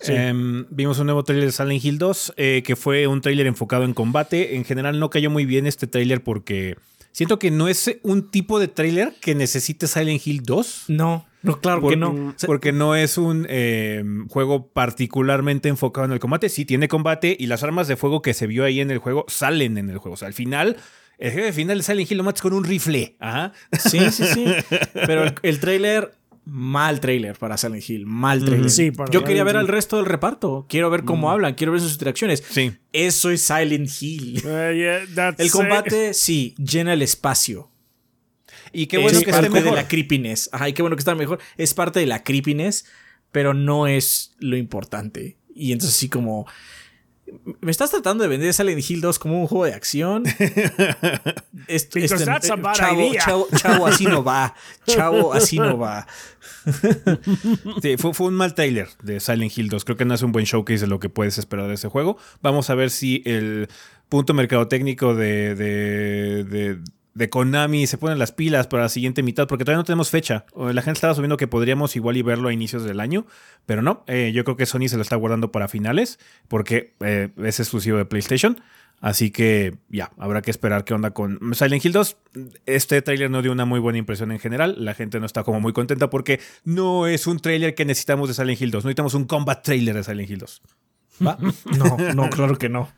Em, 0.07 0.65
vimos 0.69 0.97
un 0.99 1.05
nuevo 1.05 1.23
trailer 1.23 1.45
de 1.45 1.51
Silent 1.51 1.83
Hill 1.83 1.97
2, 1.97 2.33
eh, 2.37 2.63
que 2.65 2.75
fue 2.75 3.05
un 3.07 3.21
trailer 3.21 3.45
enfocado 3.45 3.83
en 3.83 3.93
combate. 3.93 4.55
En 4.55 4.65
general 4.65 4.99
no 4.99 5.09
cayó 5.09 5.29
muy 5.29 5.45
bien 5.45 5.67
este 5.67 5.85
trailer 5.85 6.23
porque 6.23 6.75
siento 7.11 7.39
que 7.39 7.51
no 7.51 7.67
es 7.67 7.99
un 8.03 8.31
tipo 8.31 8.59
de 8.59 8.67
trailer 8.67 9.13
que 9.21 9.35
necesite 9.35 9.87
Silent 9.87 10.25
Hill 10.25 10.43
2. 10.43 10.85
No, 10.87 11.27
no, 11.43 11.59
claro 11.59 11.87
que 11.87 11.97
no. 11.97 12.35
Porque 12.45 12.71
no 12.71 12.95
es 12.95 13.17
un 13.17 13.45
em, 13.49 14.27
juego 14.27 14.67
particularmente 14.67 15.69
enfocado 15.69 16.05
en 16.05 16.13
el 16.13 16.19
combate. 16.19 16.49
Sí 16.49 16.65
tiene 16.65 16.87
combate 16.87 17.35
y 17.39 17.47
las 17.47 17.63
armas 17.63 17.87
de 17.87 17.95
fuego 17.95 18.21
que 18.21 18.33
se 18.33 18.47
vio 18.47 18.63
ahí 18.63 18.79
en 18.79 18.91
el 18.91 18.99
juego 18.99 19.25
salen 19.27 19.77
en 19.77 19.89
el 19.89 19.97
juego. 19.97 20.13
O 20.13 20.17
sea, 20.17 20.27
al 20.27 20.33
final 20.33 20.77
el 21.21 21.31
jefe 21.31 21.53
final 21.53 21.77
de 21.77 21.83
Silent 21.83 22.11
Hill 22.11 22.17
lo 22.17 22.23
matas 22.23 22.41
con 22.41 22.51
un 22.53 22.63
rifle. 22.63 23.15
Ajá. 23.19 23.53
Sí, 23.79 23.99
sí, 24.11 24.25
sí. 24.25 24.45
Pero 24.93 25.25
el, 25.43 25.59
trailer, 25.59 26.15
mal 26.45 26.99
trailer 26.99 27.37
para 27.37 27.57
Silent 27.57 27.87
Hill. 27.87 28.07
Mal 28.07 28.43
trailer. 28.43 28.71
Sí, 28.71 28.91
Yo 29.11 29.23
quería 29.23 29.43
ver 29.43 29.55
al 29.55 29.67
resto 29.67 29.97
del 29.97 30.07
reparto. 30.07 30.65
Quiero 30.67 30.89
ver 30.89 31.03
cómo 31.03 31.27
mm. 31.27 31.31
hablan. 31.31 31.53
Quiero 31.53 31.73
ver 31.73 31.81
sus 31.81 31.93
interacciones. 31.93 32.43
Sí. 32.49 32.73
Eso 32.91 33.29
es 33.29 33.43
Silent 33.43 33.87
Hill. 34.01 34.41
Uh, 34.43 35.33
el 35.37 35.51
combate, 35.51 36.15
sí, 36.15 36.55
llena 36.57 36.93
el 36.93 37.03
espacio. 37.03 37.69
Y 38.73 38.87
qué 38.87 38.97
bueno 38.97 39.21
que 39.21 39.29
esté 39.29 39.49
mejor. 39.49 39.69
de 39.69 39.75
la 39.75 39.87
creepiness. 39.87 40.49
Ajá, 40.51 40.69
y 40.69 40.73
qué 40.73 40.81
bueno 40.81 40.95
que 40.95 41.01
está 41.01 41.13
mejor. 41.13 41.37
Es 41.55 41.75
parte 41.75 41.99
de 41.99 42.07
la 42.07 42.23
creepiness, 42.23 42.85
pero 43.31 43.53
no 43.53 43.85
es 43.85 44.33
lo 44.39 44.57
importante. 44.57 45.37
Y 45.53 45.71
entonces 45.71 45.95
sí 45.95 46.09
como 46.09 46.47
¿Me 47.61 47.71
estás 47.71 47.91
tratando 47.91 48.23
de 48.23 48.29
vender 48.29 48.53
Silent 48.53 48.89
Hill 48.89 49.01
2 49.01 49.19
como 49.19 49.41
un 49.41 49.47
juego 49.47 49.65
de 49.65 49.73
acción? 49.73 50.23
este, 51.67 52.07
chavo, 52.07 53.47
chavo, 53.51 53.87
así 53.87 54.05
no 54.05 54.23
va. 54.23 54.53
Chavo, 54.85 55.33
así 55.33 55.57
no 55.57 55.77
va. 55.77 56.07
sí, 57.81 57.97
fue, 57.97 58.27
un 58.27 58.33
mal 58.33 58.53
trailer 58.53 58.89
de 59.01 59.19
Silent 59.19 59.57
Hill 59.57 59.69
2. 59.69 59.85
Creo 59.85 59.97
que 59.97 60.05
no 60.05 60.13
es 60.13 60.21
un 60.21 60.31
buen 60.31 60.45
showcase 60.45 60.81
de 60.81 60.87
lo 60.87 60.99
que 60.99 61.09
puedes 61.09 61.37
esperar 61.37 61.67
de 61.67 61.75
ese 61.75 61.87
juego. 61.87 62.17
Vamos 62.41 62.69
a 62.69 62.75
ver 62.75 62.89
si 62.89 63.23
el 63.25 63.69
punto 64.09 64.33
mercadotécnico 64.33 65.15
de, 65.15 65.55
de 65.55 66.43
de 66.43 66.79
Konami 67.29 67.87
se 67.87 67.97
ponen 67.97 68.19
las 68.19 68.31
pilas 68.31 68.67
para 68.67 68.83
la 68.83 68.89
siguiente 68.89 69.23
mitad, 69.23 69.47
porque 69.47 69.65
todavía 69.65 69.79
no 69.79 69.83
tenemos 69.83 70.09
fecha. 70.09 70.45
La 70.55 70.81
gente 70.81 70.97
estaba 70.97 71.13
subiendo 71.13 71.37
que 71.37 71.47
podríamos 71.47 71.95
igual 71.95 72.17
y 72.17 72.21
verlo 72.21 72.49
a 72.49 72.53
inicios 72.53 72.83
del 72.83 72.99
año, 72.99 73.25
pero 73.65 73.81
no, 73.81 74.03
eh, 74.07 74.31
yo 74.33 74.43
creo 74.43 74.57
que 74.57 74.65
Sony 74.65 74.87
se 74.87 74.95
lo 74.95 75.01
está 75.01 75.15
guardando 75.15 75.51
para 75.51 75.67
finales, 75.67 76.19
porque 76.47 76.93
eh, 77.01 77.29
es 77.37 77.59
exclusivo 77.59 77.97
de 77.97 78.05
PlayStation. 78.05 78.61
Así 79.01 79.31
que 79.31 79.77
ya, 79.89 80.11
habrá 80.19 80.43
que 80.43 80.51
esperar 80.51 80.83
qué 80.83 80.93
onda 80.93 81.09
con 81.09 81.39
Silent 81.55 81.83
Hill 81.83 81.91
2. 81.91 82.17
Este 82.67 83.01
tráiler 83.01 83.31
no 83.31 83.41
dio 83.41 83.51
una 83.51 83.65
muy 83.65 83.79
buena 83.79 83.97
impresión 83.97 84.31
en 84.31 84.37
general. 84.37 84.75
La 84.77 84.93
gente 84.93 85.19
no 85.19 85.25
está 85.25 85.43
como 85.43 85.59
muy 85.59 85.73
contenta 85.73 86.11
porque 86.11 86.39
no 86.65 87.07
es 87.07 87.25
un 87.25 87.39
tráiler 87.39 87.73
que 87.73 87.83
necesitamos 87.83 88.29
de 88.29 88.35
Silent 88.35 88.61
Hill 88.61 88.69
2. 88.69 88.85
Necesitamos 88.85 89.15
un 89.15 89.25
combat 89.25 89.63
trailer 89.63 89.95
de 89.95 90.03
Silent 90.03 90.29
Hill 90.29 90.37
2. 90.37 90.61
¿Va? 91.25 91.37
no, 91.77 91.97
no, 92.13 92.29
claro 92.29 92.59
que 92.59 92.69
no. 92.69 92.89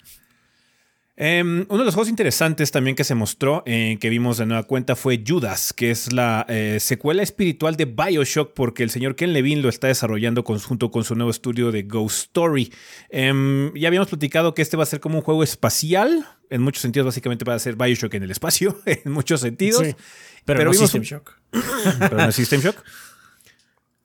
Em, 1.16 1.68
uno 1.70 1.80
de 1.80 1.86
los 1.86 1.94
juegos 1.94 2.10
interesantes 2.10 2.72
también 2.72 2.96
que 2.96 3.04
se 3.04 3.14
mostró, 3.14 3.62
eh, 3.68 3.98
que 4.02 4.10
vimos 4.10 4.40
de 4.40 4.48
nueva 4.48 4.64
cuenta, 4.64 4.96
fue 4.96 5.24
Judas, 5.26 5.72
que 5.72 5.92
es 5.92 6.12
la 6.12 6.44
eh, 6.50 6.78
secuela 6.80 7.22
espiritual 7.22 7.76
de 7.76 7.86
Bioshock, 7.86 8.54
porque 8.54 8.82
el 8.82 8.90
señor 8.90 9.16
Ken 9.16 9.32
Levine 9.32 9.62
lo 9.62 9.70
está 9.70 9.88
desarrollando 9.88 10.44
conjunto 10.44 10.90
con 10.90 11.04
su 11.04 11.14
nuevo 11.14 11.30
estudio 11.30 11.72
de 11.72 11.84
Ghost 11.84 12.30
Story. 12.30 12.74
Em, 13.10 13.72
ya 13.76 13.90
habíamos 13.90 14.10
platicado 14.10 14.56
que 14.56 14.64
este 14.64 14.76
va 14.76 14.84
a 14.84 14.88
ser 14.88 15.00
como 15.00 15.20
un 15.20 15.22
juego 15.24 15.44
espacial, 15.44 16.26
en 16.50 16.64
muchos 16.64 16.82
sentidos, 16.82 17.06
básicamente 17.06 17.46
va 17.46 17.54
a 17.54 17.60
ser 17.60 17.76
Bioshock 17.76 18.16
en 18.16 18.24
el 18.24 18.32
espacio, 18.32 18.82
en 18.86 19.12
muchos 19.12 19.42
sentidos. 19.42 19.96
pero, 20.46 20.64
no 20.64 20.74
System 20.74 21.04
Shock. 21.04 21.38
pero 22.00 22.18
no 22.18 22.32
System 22.32 22.60
Shock. 22.60 22.84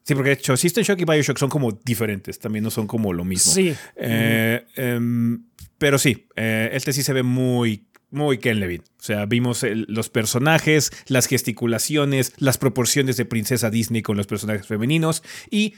Sí, 0.03 0.14
porque 0.14 0.31
de 0.31 0.35
hecho 0.37 0.57
System 0.57 0.85
Shock 0.85 1.01
y 1.01 1.05
Bioshock 1.05 1.38
son 1.38 1.49
como 1.49 1.73
diferentes, 1.85 2.38
también 2.38 2.64
no 2.64 2.71
son 2.71 2.87
como 2.87 3.14
lo 3.14 3.25
mismo. 3.25 3.53
Sí. 3.53 3.75
Eh, 3.97 4.64
em, 4.77 5.42
pero 5.78 5.98
sí, 5.98 6.26
eh, 6.36 6.70
este 6.72 6.92
sí 6.92 7.02
se 7.02 7.12
ve 7.12 7.22
muy, 7.22 7.88
muy 8.10 8.38
Ken 8.38 8.58
Levine. 8.60 8.84
O 8.98 9.02
sea, 9.02 9.26
vimos 9.26 9.64
los 9.64 10.08
personajes, 10.08 10.90
las 11.06 11.26
gesticulaciones, 11.26 12.32
las 12.38 12.58
proporciones 12.58 13.16
de 13.16 13.24
princesa 13.24 13.70
Disney 13.70 14.02
con 14.02 14.16
los 14.16 14.26
personajes 14.26 14.66
femeninos. 14.66 15.22
Y 15.50 15.74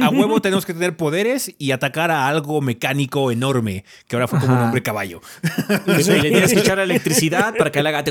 a 0.00 0.08
huevo 0.08 0.40
tenemos 0.42 0.64
que 0.64 0.72
tener 0.74 0.96
poderes 0.96 1.54
y 1.58 1.72
atacar 1.72 2.10
a 2.10 2.28
algo 2.28 2.60
mecánico 2.60 3.30
enorme, 3.30 3.84
que 4.06 4.16
ahora 4.16 4.28
fue 4.28 4.40
como 4.40 4.54
un 4.54 4.60
hombre 4.62 4.82
caballo. 4.82 5.20
y 5.86 6.02
le 6.02 6.20
tienes 6.20 6.52
que 6.54 6.60
echar 6.60 6.78
electricidad 6.80 7.54
para 7.56 7.70
que 7.70 7.82
le 7.82 7.88
haga. 7.88 8.04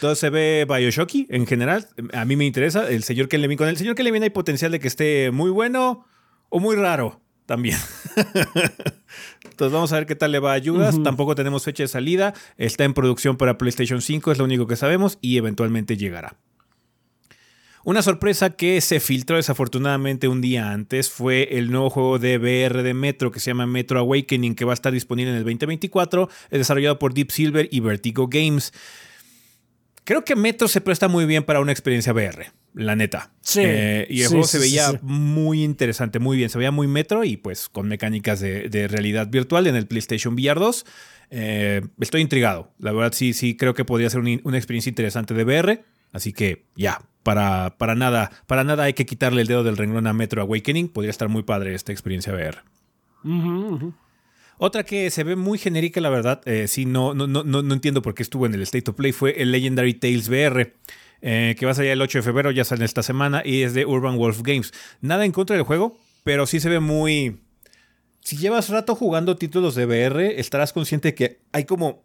Todo 0.00 0.14
se 0.14 0.30
ve 0.30 0.66
Bioshocky 0.68 1.26
en 1.30 1.46
general. 1.46 1.88
A 2.12 2.24
mí 2.24 2.36
me 2.36 2.44
interesa. 2.44 2.88
El 2.88 3.02
señor 3.04 3.28
Ken 3.28 3.40
Levine. 3.40 3.56
Con 3.56 3.68
el 3.68 3.76
señor 3.76 3.94
Ken 3.94 4.04
Levine 4.04 4.26
hay 4.26 4.30
potencial 4.30 4.70
de 4.70 4.80
que 4.80 4.88
esté 4.88 5.30
muy 5.30 5.50
bueno 5.50 6.04
o 6.50 6.60
muy 6.60 6.76
raro 6.76 7.20
también. 7.48 7.78
Entonces 9.44 9.72
vamos 9.72 9.90
a 9.90 9.96
ver 9.96 10.06
qué 10.06 10.14
tal 10.14 10.32
le 10.32 10.38
va 10.38 10.52
a 10.52 10.54
Ayudas. 10.54 11.02
Tampoco 11.02 11.34
tenemos 11.34 11.64
fecha 11.64 11.82
de 11.82 11.88
salida. 11.88 12.34
Está 12.58 12.84
en 12.84 12.92
producción 12.92 13.38
para 13.38 13.56
PlayStation 13.56 14.02
5, 14.02 14.32
es 14.32 14.38
lo 14.38 14.44
único 14.44 14.66
que 14.66 14.76
sabemos, 14.76 15.18
y 15.22 15.38
eventualmente 15.38 15.96
llegará. 15.96 16.36
Una 17.84 18.02
sorpresa 18.02 18.50
que 18.50 18.82
se 18.82 19.00
filtró 19.00 19.36
desafortunadamente 19.36 20.28
un 20.28 20.42
día 20.42 20.72
antes 20.72 21.08
fue 21.08 21.56
el 21.58 21.70
nuevo 21.70 21.88
juego 21.88 22.18
de 22.18 22.36
VR 22.36 22.82
de 22.82 22.92
Metro 22.92 23.30
que 23.30 23.40
se 23.40 23.50
llama 23.50 23.66
Metro 23.66 23.98
Awakening, 23.98 24.54
que 24.54 24.66
va 24.66 24.72
a 24.72 24.74
estar 24.74 24.92
disponible 24.92 25.30
en 25.30 25.38
el 25.38 25.44
2024, 25.44 26.28
es 26.50 26.58
desarrollado 26.58 26.98
por 26.98 27.14
Deep 27.14 27.30
Silver 27.30 27.66
y 27.72 27.80
Vertigo 27.80 28.28
Games. 28.28 28.74
Creo 30.04 30.22
que 30.22 30.36
Metro 30.36 30.68
se 30.68 30.82
presta 30.82 31.08
muy 31.08 31.24
bien 31.24 31.44
para 31.44 31.60
una 31.60 31.72
experiencia 31.72 32.12
VR, 32.12 32.52
la 32.74 32.96
neta. 32.96 33.32
Sí. 33.40 33.60
Eh, 33.64 34.06
y 34.10 34.22
el 34.22 34.28
juego 34.28 34.44
se 34.44 34.58
veía 34.58 34.98
muy 35.02 35.64
interesante, 35.64 36.18
muy 36.18 36.36
bien. 36.36 36.50
Se 36.50 36.58
veía 36.58 36.70
muy 36.70 36.86
Metro 36.86 37.24
y 37.24 37.36
pues 37.36 37.68
con 37.68 37.88
mecánicas 37.88 38.40
de, 38.40 38.88
realidad 38.88 39.28
virtual 39.28 39.66
en 39.66 39.76
el 39.76 39.86
PlayStation 39.86 40.34
VR 40.34 40.60
2. 40.60 40.86
Eh, 41.30 41.82
estoy 42.00 42.20
intrigado. 42.20 42.72
La 42.78 42.92
verdad 42.92 43.12
sí, 43.12 43.32
sí, 43.32 43.56
creo 43.56 43.74
que 43.74 43.84
podría 43.84 44.10
ser 44.10 44.20
una 44.20 44.56
experiencia 44.56 44.90
interesante 44.90 45.34
de 45.34 45.44
VR. 45.44 45.84
Así 46.12 46.32
que 46.32 46.64
ya, 46.74 47.02
para, 47.22 47.76
para, 47.78 47.94
nada, 47.94 48.30
para 48.46 48.64
nada 48.64 48.84
hay 48.84 48.94
que 48.94 49.06
quitarle 49.06 49.42
el 49.42 49.48
dedo 49.48 49.64
del 49.64 49.76
renglón 49.76 50.06
a 50.06 50.12
Metro 50.12 50.40
Awakening. 50.42 50.88
Podría 50.88 51.10
estar 51.10 51.28
muy 51.28 51.42
padre 51.42 51.74
esta 51.74 51.92
experiencia 51.92 52.32
VR. 52.32 52.58
Otra 54.58 54.84
que 54.84 55.10
se 55.10 55.24
ve 55.24 55.36
muy 55.36 55.58
genérica, 55.58 56.00
la 56.00 56.10
verdad, 56.10 56.40
eh, 56.44 56.66
sí, 56.66 56.84
no, 56.84 57.14
no, 57.14 57.26
no, 57.26 57.44
no 57.44 57.74
entiendo 57.74 58.02
por 58.02 58.14
qué 58.14 58.22
estuvo 58.22 58.46
en 58.46 58.54
el 58.54 58.62
State 58.62 58.90
of 58.90 58.96
Play, 58.96 59.12
fue 59.12 59.40
el 59.40 59.52
Legendary 59.52 59.94
Tales 59.94 60.28
VR. 60.28 60.74
Eh, 61.20 61.56
que 61.58 61.66
va 61.66 61.72
a 61.72 61.74
salir 61.74 61.90
el 61.90 62.00
8 62.00 62.18
de 62.18 62.22
febrero, 62.22 62.50
ya 62.50 62.64
sale 62.64 62.84
esta 62.84 63.02
semana, 63.02 63.42
y 63.44 63.62
es 63.62 63.74
de 63.74 63.86
Urban 63.86 64.16
Wolf 64.16 64.42
Games. 64.42 64.72
Nada 65.00 65.24
en 65.24 65.32
contra 65.32 65.56
del 65.56 65.64
juego, 65.64 65.98
pero 66.24 66.46
sí 66.46 66.60
se 66.60 66.68
ve 66.68 66.80
muy... 66.80 67.40
Si 68.20 68.36
llevas 68.36 68.68
rato 68.68 68.94
jugando 68.94 69.36
títulos 69.36 69.74
de 69.74 69.86
VR, 69.86 70.38
estarás 70.38 70.72
consciente 70.72 71.14
que 71.14 71.40
hay 71.52 71.64
como 71.64 72.04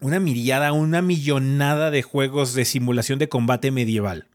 una 0.00 0.20
miriada, 0.20 0.72
una 0.72 1.02
millonada 1.02 1.90
de 1.90 2.02
juegos 2.02 2.54
de 2.54 2.64
simulación 2.64 3.18
de 3.18 3.28
combate 3.28 3.70
medieval. 3.70 4.26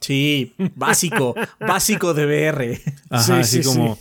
Sí, 0.00 0.54
básico, 0.74 1.34
básico 1.60 2.14
de 2.14 2.26
VR. 2.26 2.80
Ajá, 3.10 3.40
así 3.40 3.62
como 3.62 3.98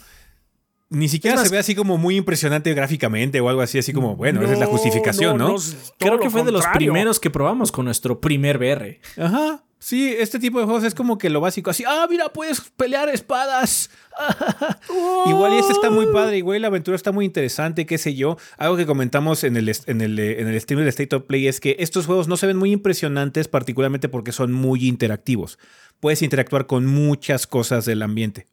ni 0.90 1.10
siquiera 1.10 1.44
se 1.44 1.50
ve 1.50 1.58
así 1.58 1.76
como 1.76 1.98
muy 1.98 2.16
impresionante 2.16 2.74
gráficamente 2.74 3.42
o 3.42 3.50
algo 3.50 3.62
así, 3.62 3.78
así 3.78 3.92
como, 3.94 4.16
bueno, 4.16 4.42
esa 4.42 4.54
es 4.54 4.60
la 4.60 4.68
justificación, 4.68 5.38
¿no? 5.38 5.56
Creo 5.98 6.20
que 6.20 6.30
fue 6.30 6.44
de 6.44 6.52
los 6.52 6.66
primeros 6.68 7.20
que 7.20 7.30
probamos 7.30 7.72
con 7.72 7.86
nuestro 7.86 8.22
primer 8.22 8.58
VR. 8.58 9.00
Ajá. 9.18 9.64
Sí, 9.80 10.16
este 10.18 10.40
tipo 10.40 10.60
de 10.60 10.66
juegos 10.66 10.84
es 10.84 10.96
como 10.96 11.20
que 11.20 11.30
lo 11.30 11.40
básico, 11.40 11.70
así, 11.70 11.84
ah, 11.88 12.08
mira, 12.10 12.30
puedes 12.30 12.62
pelear 12.76 13.10
espadas. 13.10 13.92
igual 15.28 15.54
y 15.54 15.58
este 15.58 15.72
está 15.72 15.92
muy 15.92 16.08
padre, 16.08 16.38
igual 16.38 16.60
la 16.64 16.70
aventura 16.70 16.96
está 16.96 17.12
muy 17.12 17.26
interesante, 17.26 17.86
qué 17.86 18.00
sé 18.00 18.16
yo. 18.16 18.38
Algo 18.58 18.76
que 18.76 18.88
comentamos 18.88 19.44
en 19.44 19.56
el, 19.56 19.72
en 19.86 20.02
el, 20.02 20.18
en 20.18 20.48
el 20.48 20.60
stream 20.60 20.80
del 20.80 20.88
State 20.90 21.16
of 21.16 21.24
Play 21.24 21.48
es 21.48 21.60
que 21.60 21.76
estos 21.80 22.08
juegos 22.08 22.28
no 22.28 22.38
se 22.38 22.48
ven 22.48 22.58
muy 22.58 22.72
impresionantes, 22.72 23.48
particularmente 23.48 24.10
porque 24.10 24.32
son 24.32 24.52
muy 24.52 24.88
interactivos. 24.88 25.60
Puedes 26.00 26.24
interactuar 26.24 26.66
con 26.66 26.88
muchas 26.88 27.46
cosas 27.46 27.86
del 27.86 28.02
ambiente 28.02 28.48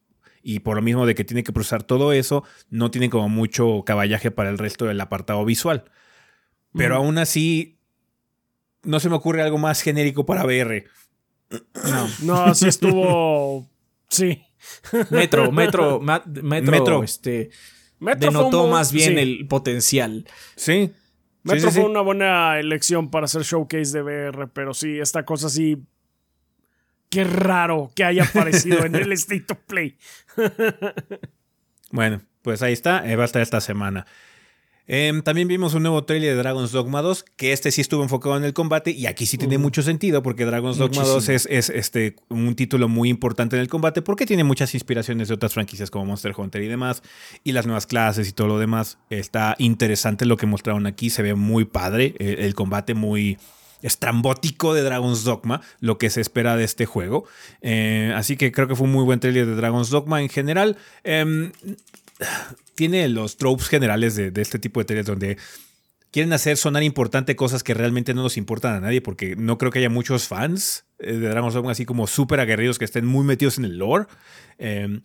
y 0.45 0.61
por 0.61 0.77
lo 0.77 0.83
mismo 0.83 1.07
de 1.07 1.15
que 1.15 1.25
tiene 1.25 1.43
que 1.43 1.53
procesar 1.53 1.83
todo 1.83 2.13
eso, 2.13 2.45
no 2.69 2.91
tiene 2.91 3.09
como 3.09 3.29
mucho 3.31 3.83
caballaje 3.85 4.31
para 4.31 4.51
el 4.51 4.59
resto 4.59 4.85
del 4.85 5.01
apartado 5.01 5.45
visual. 5.45 5.85
Pero 6.77 6.97
aún 6.97 7.19
así, 7.19 7.79
no 8.83 9.01
se 9.01 9.09
me 9.09 9.17
ocurre 9.17 9.43
algo 9.43 9.59
más 9.59 9.81
genérico 9.81 10.27
para 10.27 10.45
VR. 10.45 10.85
No, 11.51 12.09
no, 12.23 12.45
así 12.45 12.69
estuvo. 12.69 13.69
Sí. 14.09 14.43
Metro, 15.11 15.51
Metro, 15.51 16.01
Metro, 16.01 17.03
este. 17.03 17.51
Metro 17.99 18.31
denotó 18.31 18.69
más 18.69 18.93
bien 18.93 19.19
el 19.19 19.47
potencial. 19.49 20.27
Sí. 20.57 20.93
Metro 21.43 21.71
fue 21.71 21.85
una 21.85 22.01
buena 22.01 22.59
elección 22.59 23.11
para 23.11 23.25
hacer 23.25 23.43
showcase 23.43 23.93
de 23.93 24.03
VR, 24.03 24.49
pero 24.49 24.75
sí, 24.75 24.99
esta 24.99 25.25
cosa 25.25 25.49
sí 25.49 25.79
Qué 27.11 27.25
raro 27.25 27.91
que 27.95 28.05
haya 28.05 28.25
aparecido 28.25 28.85
en 28.85 28.95
el 28.95 29.13
State 29.15 29.47
of 29.51 29.59
Play. 29.67 29.97
bueno, 31.91 32.23
pues 32.43 32.63
ahí 32.63 32.73
está. 32.73 33.11
Eh, 33.11 33.17
va 33.17 33.23
a 33.23 33.27
estar 33.27 33.43
esta 33.43 33.61
semana. 33.61 34.07
Em, 34.87 35.23
también 35.23 35.49
vimos 35.49 35.73
un 35.73 35.83
nuevo 35.83 36.05
trailer 36.05 36.33
de 36.33 36.37
Dragon's 36.37 36.71
Dogma 36.71 37.01
2, 37.01 37.25
que 37.37 37.53
este 37.53 37.71
sí 37.71 37.81
estuvo 37.81 38.03
enfocado 38.03 38.37
en 38.37 38.45
el 38.45 38.53
combate 38.53 38.91
y 38.91 39.07
aquí 39.07 39.25
sí 39.25 39.39
tiene 39.39 39.57
mucho 39.57 39.83
sentido 39.83 40.23
porque 40.23 40.45
Dragon's 40.45 40.77
Dogma 40.77 41.05
2 41.05 41.29
es, 41.31 41.47
este, 41.47 42.17
un 42.29 42.55
título 42.55 42.87
muy 42.87 43.09
importante 43.09 43.57
en 43.57 43.63
el 43.63 43.69
combate 43.69 44.03
porque 44.03 44.27
tiene 44.27 44.45
muchas 44.45 44.75
inspiraciones 44.75 45.29
de 45.29 45.35
otras 45.35 45.55
franquicias 45.55 45.91
como 45.91 46.05
Monster 46.05 46.35
Hunter 46.37 46.63
y 46.63 46.69
demás 46.69 47.03
y 47.45 47.53
las 47.53 47.65
nuevas 47.65 47.87
clases 47.87 48.29
y 48.29 48.33
todo 48.33 48.49
lo 48.49 48.59
demás. 48.59 48.99
Está 49.09 49.57
interesante 49.59 50.27
lo 50.27 50.37
que 50.37 50.45
mostraron 50.45 50.87
aquí, 50.87 51.09
se 51.09 51.23
ve 51.23 51.35
muy 51.35 51.65
padre, 51.65 52.15
el 52.19 52.55
combate 52.55 52.93
muy 52.93 53.39
estrambótico 53.85 54.73
de 54.73 54.83
Dragon's 54.83 55.25
Dogma, 55.25 55.61
lo 55.79 55.99
que 55.99 56.09
se 56.09 56.21
espera 56.21 56.57
de 56.57 56.65
este 56.65 56.87
juego. 56.87 57.27
Eh, 57.61 58.13
así 58.17 58.37
que 58.37 58.51
creo 58.51 58.67
que 58.67 58.75
fue 58.75 58.87
un 58.87 58.93
muy 58.93 59.05
buen 59.05 59.21
trailer 59.21 59.47
de 59.47 59.55
Dragon's 59.55 59.91
Dogma 59.91 60.23
en 60.23 60.31
general. 60.31 60.79
Em, 61.05 61.53
tiene 62.75 63.09
los 63.09 63.37
tropes 63.37 63.69
generales 63.69 64.17
de, 64.17 64.33
este 64.37 64.59
tipo 64.59 64.81
de 64.81 64.87
trailers 64.87 65.07
donde 65.07 65.37
quieren 66.11 66.33
hacer 66.33 66.57
sonar 66.57 66.83
importante 66.83 67.37
cosas 67.37 67.63
que 67.63 67.75
realmente 67.75 68.15
no 68.15 68.23
nos 68.23 68.39
importan 68.39 68.75
a 68.75 68.81
nadie, 68.81 69.03
porque 69.03 69.37
no 69.37 69.59
creo 69.59 69.71
que 69.71 69.81
haya 69.81 69.91
muchos 69.91 70.29
fans 70.29 70.87
eh, 70.99 71.13
de 71.13 71.29
Dragon's 71.29 71.55
Dogma 71.55 71.73
así 71.73 71.85
como 71.85 72.07
súper 72.07 72.41
aguerridos 72.41 72.79
que 72.79 72.87
estén 72.87 73.05
muy 73.05 73.25
metidos 73.25 73.59
en 73.59 73.67
el 73.67 73.77
lore. 73.77 74.07
Em, 74.57 75.03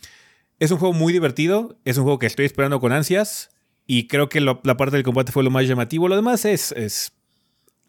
es 0.60 0.72
un 0.72 0.78
juego 0.78 0.94
muy 0.94 1.12
divertido, 1.12 1.78
es 1.84 1.98
un 1.98 2.04
juego 2.04 2.18
que 2.18 2.28
estoy 2.28 2.46
esperando 2.46 2.80
con 2.80 2.94
ansias. 2.94 3.50
Y 3.86 4.08
creo 4.08 4.30
que 4.30 4.40
la 4.40 4.78
parte 4.78 4.98
del 4.98 5.04
combate 5.04 5.32
fue 5.32 5.44
lo 5.44 5.50
más 5.50 5.68
llamativo. 5.68 6.08
Lo 6.08 6.16
demás 6.16 6.46
es, 6.46 6.74
es 6.74 7.12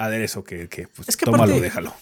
aderezo 0.00 0.42
que, 0.42 0.68
que, 0.68 0.88
pues, 0.88 1.08
es 1.08 1.16
que 1.16 1.26
tómalo, 1.26 1.60
déjalo. 1.60 1.94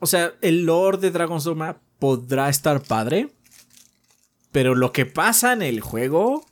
O 0.00 0.06
sea, 0.06 0.32
el 0.40 0.64
lore 0.64 0.98
de 0.98 1.10
Dragon's 1.10 1.44
Dogma 1.44 1.80
podrá 1.98 2.48
estar 2.48 2.82
padre, 2.82 3.28
pero 4.50 4.74
lo 4.74 4.92
que 4.92 5.06
pasa 5.06 5.52
en 5.52 5.62
el 5.62 5.80
juego 5.80 6.44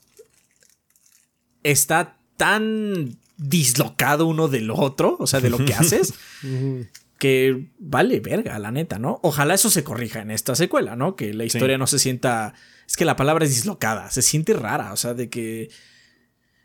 está 1.64 2.18
tan 2.36 3.18
dislocado 3.36 4.26
uno 4.26 4.46
del 4.46 4.70
otro, 4.70 5.16
o 5.18 5.26
sea, 5.26 5.40
de 5.40 5.50
lo 5.50 5.58
que 5.58 5.74
haces, 5.78 6.14
que 7.18 7.68
vale 7.80 8.20
verga, 8.20 8.58
la 8.60 8.70
neta, 8.70 9.00
¿no? 9.00 9.18
Ojalá 9.22 9.54
eso 9.54 9.70
se 9.70 9.82
corrija 9.82 10.20
en 10.20 10.30
esta 10.30 10.54
secuela, 10.54 10.94
¿no? 10.94 11.16
Que 11.16 11.34
la 11.34 11.44
historia 11.44 11.78
no 11.78 11.88
se 11.88 11.98
sienta... 11.98 12.54
Es 12.86 12.96
que 12.96 13.04
la 13.04 13.16
palabra 13.16 13.44
es 13.44 13.50
dislocada, 13.50 14.10
se 14.10 14.22
siente 14.22 14.52
rara, 14.52 14.92
o 14.92 14.96
sea, 14.96 15.14
de 15.14 15.28
que... 15.28 15.68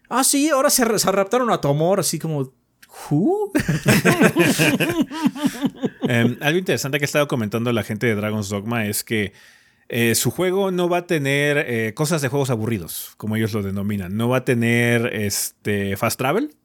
Ah, 0.10 0.24
sí, 0.24 0.50
ahora 0.50 0.70
se, 0.70 1.00
se 1.00 1.12
raptaron 1.12 1.50
a 1.50 1.60
tu 1.60 1.70
amor, 1.70 2.00
así 2.00 2.20
como... 2.20 2.54
Em, 6.08 6.38
algo 6.42 6.60
interesante 6.60 7.00
que 7.00 7.06
ha 7.06 7.08
estado 7.08 7.28
comentando 7.28 7.72
la 7.72 7.84
gente 7.84 8.08
de 8.08 8.16
Dragon's 8.16 8.50
Dogma 8.50 8.88
es 8.88 9.04
que 9.04 9.34
eh, 9.90 10.16
su 10.16 10.32
juego 10.32 10.72
no 10.72 10.90
va 10.90 11.00
a 11.00 11.08
tener 11.08 11.66
eh, 11.68 11.94
cosas 11.94 12.22
de 12.22 12.28
juegos 12.28 12.50
aburridos, 12.50 13.14
como 13.18 13.36
ellos 13.36 13.54
lo 13.54 13.64
denominan. 13.64 14.18
No 14.18 14.30
va 14.30 14.38
a 14.38 14.46
tener 14.46 15.08
este, 15.14 15.98
fast 15.98 16.18
travel. 16.18 16.56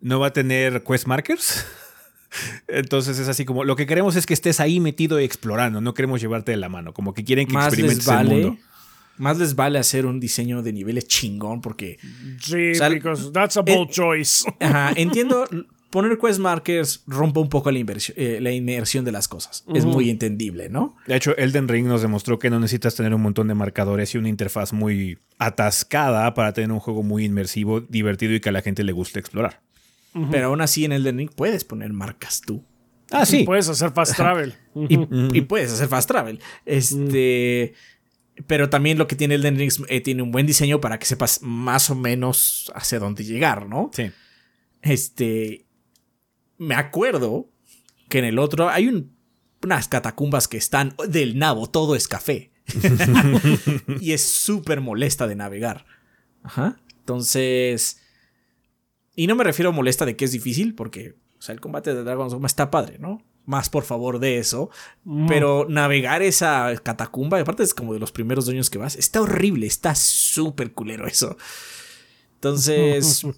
No 0.00 0.20
va 0.20 0.28
a 0.28 0.32
tener 0.32 0.84
quest 0.84 1.06
markers. 1.06 1.66
Entonces 2.68 3.18
es 3.18 3.28
así 3.28 3.44
como 3.44 3.64
lo 3.64 3.76
que 3.76 3.86
queremos 3.86 4.16
es 4.16 4.26
que 4.26 4.34
estés 4.34 4.60
ahí 4.60 4.80
metido 4.80 5.20
y 5.20 5.24
explorando. 5.24 5.80
No 5.80 5.94
queremos 5.94 6.20
llevarte 6.20 6.52
de 6.52 6.58
la 6.58 6.68
mano. 6.68 6.92
Como 6.92 7.14
que 7.14 7.24
quieren 7.24 7.46
que 7.46 7.54
experimentes 7.54 8.08
el 8.08 8.26
mundo. 8.26 8.58
Más 9.18 9.38
les 9.38 9.54
vale 9.54 9.78
hacer 9.78 10.06
un 10.06 10.20
diseño 10.20 10.62
de 10.62 10.72
niveles 10.72 11.06
chingón 11.06 11.60
porque... 11.60 11.98
Sí, 12.40 12.72
O 12.72 12.74
sea, 12.74 12.88
because 12.88 13.30
that's 13.32 13.56
a 13.56 13.62
bold 13.62 13.90
choice. 13.90 14.44
Ajá, 14.60 14.92
entiendo, 14.96 15.46
poner 15.90 16.18
quest 16.18 16.38
markers 16.38 17.02
rompe 17.06 17.40
un 17.40 17.48
poco 17.48 17.70
la, 17.70 17.78
eh, 17.78 18.38
la 18.40 18.52
inmersión 18.52 19.04
de 19.04 19.12
las 19.12 19.28
cosas. 19.28 19.64
Es 19.74 19.84
muy 19.84 20.10
entendible, 20.10 20.68
¿no? 20.68 20.96
De 21.06 21.16
hecho, 21.16 21.36
Elden 21.36 21.68
Ring 21.68 21.86
nos 21.86 22.02
demostró 22.02 22.38
que 22.38 22.50
no 22.50 22.60
necesitas 22.60 22.94
tener 22.94 23.14
un 23.14 23.22
montón 23.22 23.48
de 23.48 23.54
marcadores 23.54 24.14
y 24.14 24.18
una 24.18 24.28
interfaz 24.28 24.72
muy 24.72 25.18
atascada 25.38 26.34
para 26.34 26.52
tener 26.52 26.72
un 26.72 26.80
juego 26.80 27.02
muy 27.02 27.24
inmersivo, 27.24 27.80
divertido 27.80 28.34
y 28.34 28.40
que 28.40 28.48
a 28.48 28.52
la 28.52 28.62
gente 28.62 28.84
le 28.84 28.92
guste 28.92 29.18
explorar. 29.18 29.60
Pero 30.30 30.46
aún 30.48 30.60
así 30.60 30.84
en 30.84 30.92
Elden 30.92 31.18
Ring 31.18 31.30
puedes 31.34 31.64
poner 31.64 31.92
marcas 31.92 32.40
tú. 32.40 32.64
Ah, 33.10 33.24
sí. 33.24 33.44
Puedes 33.44 33.68
hacer 33.68 33.90
fast 33.92 34.16
travel. 34.16 34.54
Y, 34.74 35.38
y 35.38 35.40
puedes 35.42 35.72
hacer 35.72 35.88
fast 35.88 36.08
travel. 36.08 36.40
Este. 36.66 37.74
Pero 38.46 38.70
también 38.70 38.98
lo 38.98 39.06
que 39.08 39.16
tiene 39.16 39.34
Elden 39.34 39.56
Ring 39.56 39.68
es, 39.68 39.82
eh, 39.88 40.00
tiene 40.00 40.22
un 40.22 40.30
buen 40.30 40.46
diseño 40.46 40.80
para 40.80 40.98
que 40.98 41.06
sepas 41.06 41.40
más 41.42 41.90
o 41.90 41.94
menos 41.94 42.70
hacia 42.74 42.98
dónde 43.00 43.24
llegar, 43.24 43.66
¿no? 43.66 43.90
Sí. 43.92 44.10
Este. 44.82 45.66
Me 46.56 46.74
acuerdo 46.74 47.50
que 48.08 48.18
en 48.20 48.24
el 48.24 48.38
otro 48.38 48.68
hay 48.68 48.88
un- 48.88 49.16
unas 49.62 49.88
catacumbas 49.88 50.46
que 50.48 50.56
están 50.56 50.94
del 51.08 51.38
nabo, 51.38 51.68
todo 51.68 51.94
es 51.96 52.06
café. 52.08 52.52
y 54.00 54.12
es 54.12 54.22
súper 54.22 54.80
molesta 54.80 55.26
de 55.26 55.34
navegar. 55.36 55.84
Ajá. 56.42 56.80
Entonces. 57.00 58.00
Y 59.16 59.26
no 59.26 59.34
me 59.34 59.42
refiero 59.44 59.70
a 59.70 59.72
molesta 59.72 60.06
de 60.06 60.14
que 60.16 60.24
es 60.26 60.32
difícil, 60.32 60.74
porque 60.76 61.16
o 61.38 61.42
sea, 61.42 61.52
el 61.54 61.60
combate 61.60 61.92
de 61.94 62.04
Dragon's 62.04 62.32
Dogma 62.32 62.46
está 62.46 62.70
padre, 62.70 62.98
¿no? 62.98 63.22
Más 63.48 63.70
por 63.70 63.84
favor 63.84 64.18
de 64.18 64.36
eso. 64.36 64.68
Pero 65.26 65.64
navegar 65.70 66.20
esa 66.20 66.70
catacumba, 66.82 67.38
y 67.38 67.40
aparte 67.40 67.62
es 67.62 67.72
como 67.72 67.94
de 67.94 67.98
los 67.98 68.12
primeros 68.12 68.44
dueños 68.44 68.68
que 68.68 68.76
vas, 68.76 68.94
está 68.94 69.22
horrible, 69.22 69.66
está 69.66 69.94
súper 69.94 70.74
culero 70.74 71.06
eso. 71.06 71.38
Entonces. 72.34 73.24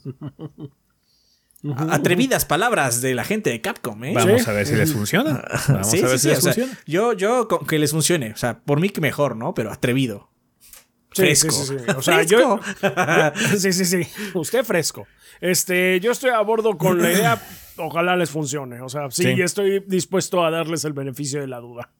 Atrevidas 1.91 2.45
palabras 2.45 3.03
de 3.03 3.15
la 3.15 3.23
gente 3.23 3.51
de 3.51 3.61
Capcom, 3.61 4.03
¿eh? 4.03 4.13
Vamos 4.15 4.49
a 4.49 4.53
ver 4.53 4.67
si 4.67 4.75
les 4.75 4.93
funciona. 4.93 5.45
Vamos 5.69 5.91
Sí, 5.91 6.03
a 6.03 6.09
ver 6.09 6.19
sí, 6.19 6.19
si 6.19 6.23
sí, 6.23 6.29
les 6.29 6.39
o 6.39 6.41
sea, 6.41 6.53
funciona. 6.55 6.79
yo, 6.87 7.13
yo, 7.13 7.49
que 7.69 7.79
les 7.79 7.93
funcione. 7.93 8.33
O 8.33 8.37
sea, 8.37 8.59
por 8.59 8.81
mí 8.81 8.89
que 8.89 9.01
mejor, 9.01 9.37
¿no? 9.37 9.55
Pero 9.55 9.71
atrevido. 9.71 10.29
Sí, 11.13 11.23
Fresco. 11.23 11.51
sí, 11.53 11.67
sí, 11.67 11.75
sí. 11.79 11.93
O 11.97 12.03
sea, 12.03 12.23
yo. 12.25 12.59
sí, 13.59 13.73
sí, 13.73 13.85
sí. 13.85 14.03
Usted 14.35 14.65
fresco. 14.65 15.07
Este, 15.41 16.01
yo 16.01 16.11
estoy 16.13 16.31
a 16.31 16.41
bordo 16.41 16.77
con 16.79 17.01
la 17.01 17.13
idea. 17.13 17.43
Ojalá 17.81 18.17
les 18.17 18.31
funcione. 18.31 18.81
O 18.81 18.89
sea, 18.89 19.11
sí, 19.11 19.23
Sí. 19.23 19.41
estoy 19.43 19.81
dispuesto 19.87 20.45
a 20.45 20.51
darles 20.51 20.85
el 20.85 20.93
beneficio 20.93 21.41
de 21.41 21.47
la 21.47 21.61
duda. 21.61 21.91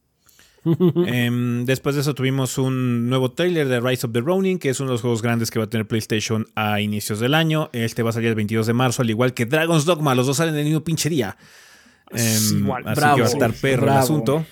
Em, 1.07 1.65
después 1.65 1.95
de 1.95 2.03
eso 2.03 2.15
tuvimos 2.15 2.59
un 2.59 3.09
nuevo 3.09 3.31
trailer 3.33 3.67
de 3.69 3.81
Rise 3.81 4.07
of 4.07 4.13
the 4.13 4.21
Ronin, 4.21 4.59
que 4.59 4.69
es 4.69 4.79
uno 4.81 4.91
de 4.91 4.95
los 4.95 5.01
juegos 5.01 5.23
grandes 5.23 5.51
que 5.51 5.59
va 5.59 5.65
a 5.65 5.69
tener 5.71 5.87
PlayStation 5.87 6.47
a 6.55 6.81
inicios 6.83 7.19
del 7.19 7.35
año. 7.35 7.71
Este 7.73 8.03
va 8.03 8.11
a 8.11 8.13
salir 8.13 8.29
el 8.29 8.35
22 8.35 8.67
de 8.67 8.73
marzo, 8.75 9.01
al 9.03 9.09
igual 9.11 9.33
que 9.33 9.47
Dragon's 9.47 9.87
Dogma. 9.87 10.15
Los 10.15 10.27
dos 10.27 10.37
salen 10.37 10.55
el 10.57 10.65
mismo 10.65 10.85
pinche 10.85 11.09
día. 11.09 11.37
Igual. 12.13 12.83
Así 12.87 13.01
Bravo, 13.01 13.17
que 13.17 13.23
va 13.23 13.29
a 13.29 13.31
estar 13.31 13.53
perro 13.55 13.83
el 13.87 13.91
bravo. 13.91 14.47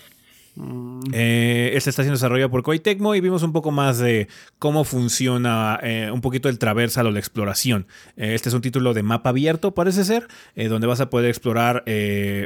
Asunto. 0.58 0.88
Eh, 1.12 1.70
este 1.74 1.90
está 1.90 2.02
siendo 2.02 2.16
desarrollado 2.16 2.50
por 2.50 2.62
Koei 2.62 2.80
Tecmo 2.80 3.14
y 3.14 3.20
vimos 3.20 3.42
un 3.42 3.52
poco 3.52 3.70
más 3.70 3.98
de 3.98 4.28
cómo 4.58 4.84
funciona 4.84 5.78
eh, 5.82 6.10
un 6.12 6.20
poquito 6.20 6.48
el 6.48 6.58
traversal 6.58 7.06
o 7.06 7.10
la 7.10 7.18
exploración. 7.18 7.86
Eh, 8.16 8.34
este 8.34 8.48
es 8.48 8.54
un 8.54 8.60
título 8.60 8.94
de 8.94 9.02
mapa 9.02 9.30
abierto, 9.30 9.74
parece 9.74 10.04
ser, 10.04 10.28
eh, 10.54 10.68
donde 10.68 10.86
vas 10.86 11.00
a 11.00 11.10
poder 11.10 11.28
explorar 11.28 11.84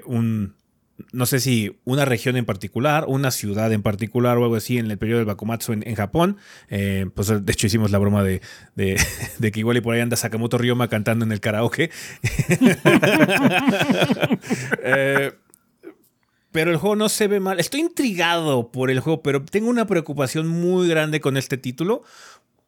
un, 0.07 0.55
no 1.12 1.27
sé 1.27 1.40
si 1.40 1.79
una 1.85 2.05
región 2.05 2.37
en 2.37 2.44
particular, 2.44 3.05
una 3.09 3.31
ciudad 3.31 3.72
en 3.72 3.83
particular 3.83 4.37
o 4.38 4.44
algo 4.44 4.57
así 4.57 4.79
en 4.79 4.90
el 4.90 4.98
periodo 4.98 5.18
del 5.18 5.27
Bakumatsu 5.27 5.72
en, 5.72 5.94
Japón. 5.94 6.37
Pues 6.68 7.29
de 7.29 7.53
hecho 7.53 7.66
hicimos 7.66 7.90
la 7.90 7.98
broma 7.98 8.22
de, 8.25 8.40
que 8.77 9.61
igual 9.61 9.79
y 9.79 9.81
por 9.81 9.94
ahí 9.94 10.01
anda 10.01 10.16
Sakamoto 10.16 10.59
Ryoma 10.59 10.88
cantando 10.88 11.25
en 11.25 11.33
el 11.33 11.40
karaoke. 11.40 11.90
pero 16.52 16.70
el 16.70 16.76
juego 16.76 16.96
no 16.96 17.08
se 17.08 17.26
ve 17.26 17.40
mal. 17.40 17.58
Estoy 17.58 17.80
intrigado 17.80 18.70
por 18.70 18.90
el 18.90 19.00
juego, 19.00 19.22
pero 19.22 19.44
tengo 19.44 19.68
una 19.68 19.86
preocupación 19.86 20.46
muy 20.46 20.86
grande 20.88 21.20
con 21.20 21.36
este 21.36 21.56
título. 21.56 22.02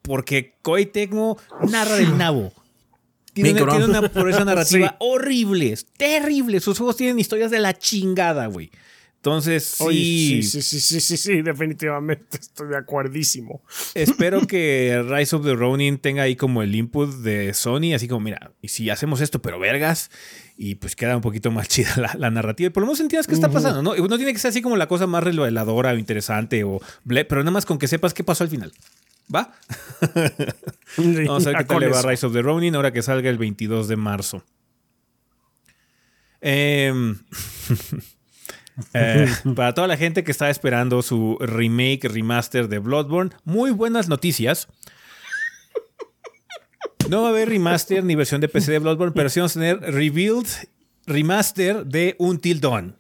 Porque 0.02 0.56
Koei 0.62 0.86
Tecmo 0.86 1.38
narra 1.68 1.96
del 1.96 2.18
nabo. 2.18 2.52
Tiene, 3.34 3.62
una, 3.62 3.72
tiene 3.72 3.84
una 3.86 4.08
pureza 4.12 4.44
narrativa 4.44 4.90
Sí. 4.90 4.94
horrible, 5.00 5.74
terrible. 5.96 6.60
Sus 6.60 6.78
juegos 6.78 6.96
tienen 6.96 7.18
historias 7.18 7.50
de 7.50 7.58
la 7.58 7.76
chingada, 7.76 8.46
güey. 8.46 8.70
Entonces, 9.16 9.64
sí, 9.64 9.84
Oye, 9.84 9.98
sí, 9.98 10.42
sí, 10.42 10.62
sí, 10.62 10.80
sí, 10.80 11.00
sí, 11.00 11.16
sí, 11.16 11.42
definitivamente 11.42 12.36
estoy 12.38 12.68
de 12.68 12.76
acuerdísimo. 12.76 13.62
espero 13.94 14.46
que 14.46 15.02
Rise 15.08 15.34
of 15.34 15.44
the 15.44 15.54
Ronin 15.54 15.96
tenga 15.98 16.24
ahí 16.24 16.36
como 16.36 16.62
el 16.62 16.74
input 16.74 17.08
de 17.22 17.54
Sony, 17.54 17.94
así 17.94 18.06
como, 18.06 18.20
mira, 18.20 18.52
y 18.60 18.68
si 18.68 18.90
hacemos 18.90 19.20
esto, 19.22 19.40
pero 19.42 19.58
vergas, 19.58 20.10
y 20.56 20.76
pues 20.76 20.94
queda 20.96 21.16
un 21.16 21.22
poquito 21.22 21.50
más 21.50 21.68
chida 21.68 21.94
la, 21.96 22.14
la 22.18 22.30
narrativa. 22.30 22.68
Y 22.68 22.70
por 22.70 22.82
lo 22.82 22.86
menos 22.86 23.00
entiendas 23.00 23.26
qué 23.26 23.34
está 23.34 23.50
pasando, 23.50 23.82
¿no? 23.82 23.94
No 23.96 24.16
tiene 24.16 24.32
que 24.32 24.38
ser 24.38 24.50
así 24.50 24.62
como 24.62 24.76
la 24.76 24.86
cosa 24.86 25.06
más 25.06 25.22
reveladora 25.24 25.90
o 25.92 25.96
interesante, 25.96 26.64
o 26.64 26.80
ble- 27.04 27.26
pero 27.28 27.42
nada 27.42 27.50
más 27.52 27.66
con 27.66 27.78
que 27.78 27.88
sepas 27.88 28.14
qué 28.14 28.24
pasó 28.24 28.44
al 28.44 28.50
final. 28.50 28.72
¿Va? 29.34 29.52
Vamos 30.98 31.46
a 31.46 31.50
ver 31.50 31.58
qué 31.58 31.64
tal 31.64 31.80
le 31.80 31.88
va 31.88 32.02
Rise 32.02 32.26
of 32.26 32.32
the 32.34 32.42
Ronin 32.42 32.74
ahora 32.76 32.92
que 32.92 33.02
salga 33.02 33.30
el 33.30 33.38
22 33.38 33.88
de 33.88 33.96
marzo. 33.96 34.44
Em, 36.40 37.18
eh, 38.92 39.26
para 39.56 39.72
toda 39.72 39.86
la 39.88 39.96
gente 39.96 40.24
que 40.24 40.30
está 40.30 40.50
esperando 40.50 41.00
su 41.02 41.38
remake, 41.40 42.06
remaster 42.08 42.68
de 42.68 42.78
Bloodborne, 42.80 43.30
muy 43.44 43.70
buenas 43.70 44.08
noticias. 44.08 44.68
No 47.08 47.22
va 47.22 47.28
a 47.28 47.30
haber 47.30 47.48
remaster 47.48 48.02
ni 48.04 48.14
versión 48.14 48.40
de 48.40 48.48
PC 48.48 48.72
de 48.72 48.78
Bloodborne, 48.78 49.12
pero 49.14 49.28
sí 49.28 49.40
vamos 49.40 49.56
a 49.56 49.60
tener 49.60 49.80
rebuild, 49.80 50.46
remaster 51.06 51.84
de 51.84 52.16
Until 52.18 52.60
Dawn. 52.60 52.96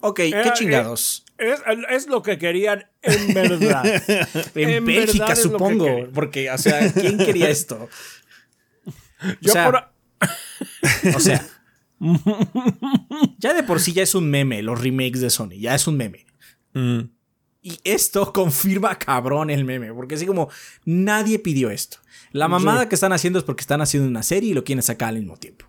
Ok, 0.00 0.18
Eh, 0.20 0.30
qué 0.44 0.50
chingados. 0.54 1.24
Es, 1.38 1.60
es 1.90 2.06
lo 2.08 2.22
que 2.22 2.38
querían 2.38 2.84
en 3.02 3.34
verdad. 3.34 3.84
en, 4.54 4.68
en 4.70 4.84
Bélgica, 4.84 5.26
verdad 5.26 5.34
que 5.34 5.40
supongo. 5.42 6.08
Porque, 6.12 6.50
o 6.50 6.58
sea, 6.58 6.92
¿quién 6.92 7.18
quería 7.18 7.48
esto? 7.50 7.88
Yo 9.40 9.50
o 9.50 9.52
sea, 9.52 9.64
por- 9.70 11.14
o 11.16 11.20
sea, 11.20 11.46
ya 13.38 13.54
de 13.54 13.62
por 13.62 13.80
sí 13.80 13.92
ya 13.92 14.02
es 14.02 14.14
un 14.14 14.28
meme, 14.30 14.62
los 14.62 14.80
remakes 14.80 15.20
de 15.20 15.30
Sony, 15.30 15.58
ya 15.58 15.74
es 15.74 15.86
un 15.86 15.96
meme. 15.96 16.26
Mm, 16.74 17.00
Y 17.62 17.78
esto 17.84 18.32
confirma 18.34 18.98
cabrón 18.98 19.50
el 19.50 19.64
meme, 19.64 19.92
porque 19.94 20.16
así 20.16 20.26
como 20.26 20.50
nadie 20.84 21.38
pidió 21.38 21.70
esto. 21.70 21.98
La 22.32 22.48
mamada 22.48 22.88
que 22.88 22.94
están 22.94 23.12
haciendo 23.12 23.38
es 23.38 23.44
porque 23.44 23.60
están 23.60 23.82
haciendo 23.82 24.08
una 24.08 24.22
serie 24.22 24.50
y 24.50 24.54
lo 24.54 24.64
quieren 24.64 24.82
sacar 24.82 25.10
al 25.10 25.16
mismo 25.16 25.36
tiempo. 25.36 25.66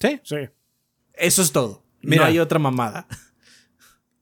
sí, 0.00 0.20
Sí. 0.22 0.36
Eso 1.14 1.42
es 1.42 1.52
todo. 1.52 1.84
Mira. 2.02 2.22
no 2.22 2.28
hay 2.28 2.38
otra 2.38 2.58
mamada. 2.58 3.06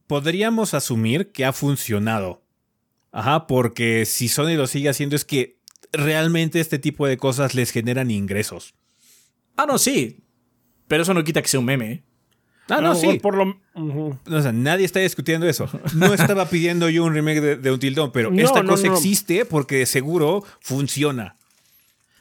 podríamos 0.07 0.75
asumir 0.75 1.33
que 1.33 1.45
ha 1.45 1.53
funcionado. 1.53 2.43
Ajá, 3.13 3.47
porque 3.47 4.05
si 4.07 4.29
Sony 4.29 4.57
lo 4.57 4.67
sigue 4.67 4.89
haciendo 4.89 5.17
es 5.17 5.25
que 5.25 5.59
realmente 5.93 6.61
este 6.61 6.79
tipo 6.79 7.07
de 7.07 7.17
cosas 7.17 7.55
les 7.55 7.71
generan 7.71 8.11
ingresos. 8.11 8.75
Ah, 9.57 9.67
no, 9.67 9.79
sí. 9.79 10.25
Pero 10.89 11.03
eso 11.03 11.15
no 11.15 11.25
quita 11.25 11.43
que 11.43 11.49
sea 11.49 11.61
un 11.61 11.67
meme. 11.67 12.05
Ah, 12.73 12.81
no, 12.81 12.95
sí. 12.95 13.19
Por 13.21 13.37
lo. 13.37 13.57
O 13.75 14.41
sea, 14.43 14.53
nadie 14.53 14.85
está 14.85 15.01
discutiendo 15.01 15.47
eso. 15.49 15.69
No 15.95 16.13
estaba 16.15 16.47
pidiendo 16.47 16.89
yo 16.89 17.05
un 17.05 17.15
remake 17.15 17.41
de, 17.41 17.57
de 17.57 17.71
Until 17.71 17.95
Dawn, 17.95 18.13
pero 18.13 18.31
No, 18.31 18.41
esta 18.43 18.63
no, 18.63 18.71
cosa 18.71 18.87
no. 18.89 18.95
existe 18.95 19.45
porque 19.45 19.77
de 19.77 19.87
seguro 19.87 20.45
funciona. 20.61 21.37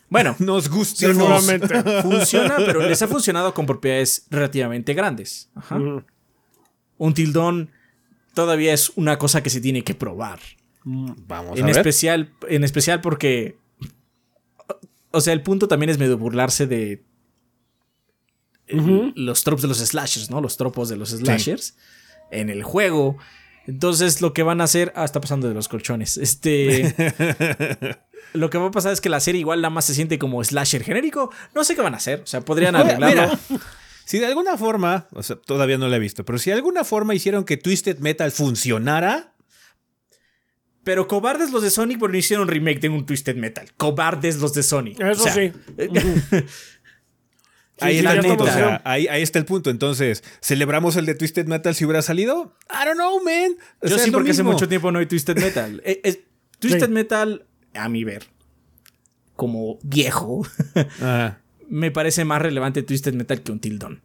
Bueno, 0.09 0.35
Nos 0.39 0.69
gusta. 0.69 1.05
o 1.07 1.13
no. 1.13 1.39
Seguramente. 1.39 1.83
funciona, 2.01 2.55
pero 2.57 2.81
les 2.87 3.01
ha 3.01 3.07
funcionado 3.07 3.53
con 3.53 3.65
propiedades 3.65 4.27
relativamente 4.29 4.93
grandes. 4.93 5.49
Ajá. 5.55 5.79
Un 6.97 7.13
tildón 7.13 7.69
todavía 8.33 8.73
es 8.73 8.91
una 8.95 9.17
cosa 9.17 9.41
que 9.41 9.49
se 9.49 9.61
tiene 9.61 9.83
que 9.83 9.95
probar. 9.95 10.39
Vamos 10.83 11.57
En 11.57 11.63
a 11.63 11.67
ver. 11.67 11.77
especial, 11.77 12.33
en 12.49 12.63
especial 12.63 13.01
porque. 13.01 13.57
O 15.11 15.21
sea, 15.21 15.33
el 15.33 15.41
punto 15.43 15.67
también 15.67 15.89
es 15.89 15.97
medio 15.97 16.17
burlarse 16.17 16.67
de. 16.67 17.03
El- 18.67 19.13
Los 19.15 19.43
tropos 19.43 19.61
de 19.63 19.67
los 19.67 19.77
slashers, 19.79 20.29
¿no? 20.29 20.41
Los 20.41 20.57
tropos 20.57 20.89
de 20.89 20.95
los 20.97 21.09
slashers 21.09 21.75
en 22.31 22.49
el 22.49 22.63
juego. 22.63 23.17
Entonces, 23.67 24.21
lo 24.21 24.33
que 24.33 24.43
van 24.43 24.61
a 24.61 24.63
hacer. 24.63 24.91
Ah, 24.95 25.05
está 25.05 25.21
pasando 25.21 25.47
de 25.47 25.53
los 25.53 25.67
colchones. 25.67 26.17
Este. 26.17 26.95
lo 28.33 28.49
que 28.49 28.57
va 28.57 28.67
a 28.67 28.71
pasar 28.71 28.91
es 28.93 29.01
que 29.01 29.09
la 29.09 29.19
serie 29.19 29.39
igual 29.41 29.61
nada 29.61 29.69
más 29.69 29.85
se 29.85 29.93
siente 29.93 30.17
como 30.17 30.43
slasher 30.43 30.83
genérico. 30.83 31.31
No 31.53 31.63
sé 31.63 31.75
qué 31.75 31.81
van 31.81 31.93
a 31.93 31.97
hacer. 31.97 32.21
O 32.21 32.27
sea, 32.27 32.41
podrían 32.41 32.75
arreglarlo. 32.75 33.07
mira, 33.49 33.59
si 34.05 34.17
de 34.19 34.25
alguna 34.25 34.57
forma, 34.57 35.07
o 35.13 35.21
sea, 35.21 35.35
todavía 35.35 35.77
no 35.77 35.87
la 35.87 35.97
he 35.97 35.99
visto, 35.99 36.25
pero 36.25 36.39
si 36.39 36.49
de 36.49 36.55
alguna 36.55 36.83
forma 36.83 37.13
hicieron 37.13 37.43
que 37.45 37.57
Twisted 37.57 37.99
Metal 37.99 38.31
funcionara, 38.31 39.33
Pero 40.83 41.07
cobardes 41.07 41.51
los 41.51 41.61
de 41.61 41.69
Sonic 41.69 41.99
porque 41.99 42.13
no 42.13 42.17
hicieron 42.19 42.47
remake 42.47 42.79
de 42.79 42.89
un 42.89 43.05
Twisted 43.05 43.35
Metal. 43.35 43.71
Cobardes 43.77 44.37
los 44.39 44.53
de 44.55 44.63
Sonic. 44.63 44.99
Eso 44.99 45.21
O 45.21 45.23
sea, 45.25 45.33
sí. 45.33 45.51
ahí, 47.85 47.93
sí, 47.93 47.99
está 47.99 48.13
el 48.13 48.19
punto, 48.21 48.43
o 48.43 48.47
estamos- 48.47 48.67
sea, 48.69 48.81
ahí, 48.85 49.07
ahí 49.07 49.21
está 49.21 49.39
el 49.39 49.45
punto. 49.45 49.69
Entonces, 49.69 50.23
¿celebramos 50.41 50.95
el 50.95 51.05
de 51.05 51.15
Twisted 51.15 51.45
Metal 51.47 51.73
si 51.75 51.85
hubiera 51.85 52.01
salido? 52.01 52.55
I 52.69 52.85
don't 52.85 52.95
know, 52.95 53.23
man. 53.23 53.55
O 53.81 53.87
Yo 53.87 53.95
sea, 53.97 54.05
sí, 54.05 54.11
porque 54.11 54.31
hace 54.31 54.43
mucho 54.43 54.67
tiempo 54.67 54.91
no 54.91 54.99
hay 54.99 55.05
Twisted 55.05 55.37
Metal. 55.37 55.81
Eh, 55.85 56.01
es- 56.03 56.19
Twisted 56.59 56.85
Sí. 56.87 56.91
Metal, 56.91 57.45
a 57.73 57.89
mi 57.89 58.03
ver, 58.03 58.23
como 59.35 59.79
viejo, 59.83 60.45
Ajá. 60.75 61.39
me 61.69 61.89
parece 61.91 62.23
más 62.25 62.41
relevante 62.41 62.83
Twisted 62.83 63.13
Metal 63.13 63.41
que 63.41 63.51
un 63.51 63.59
Tildón. 63.59 64.01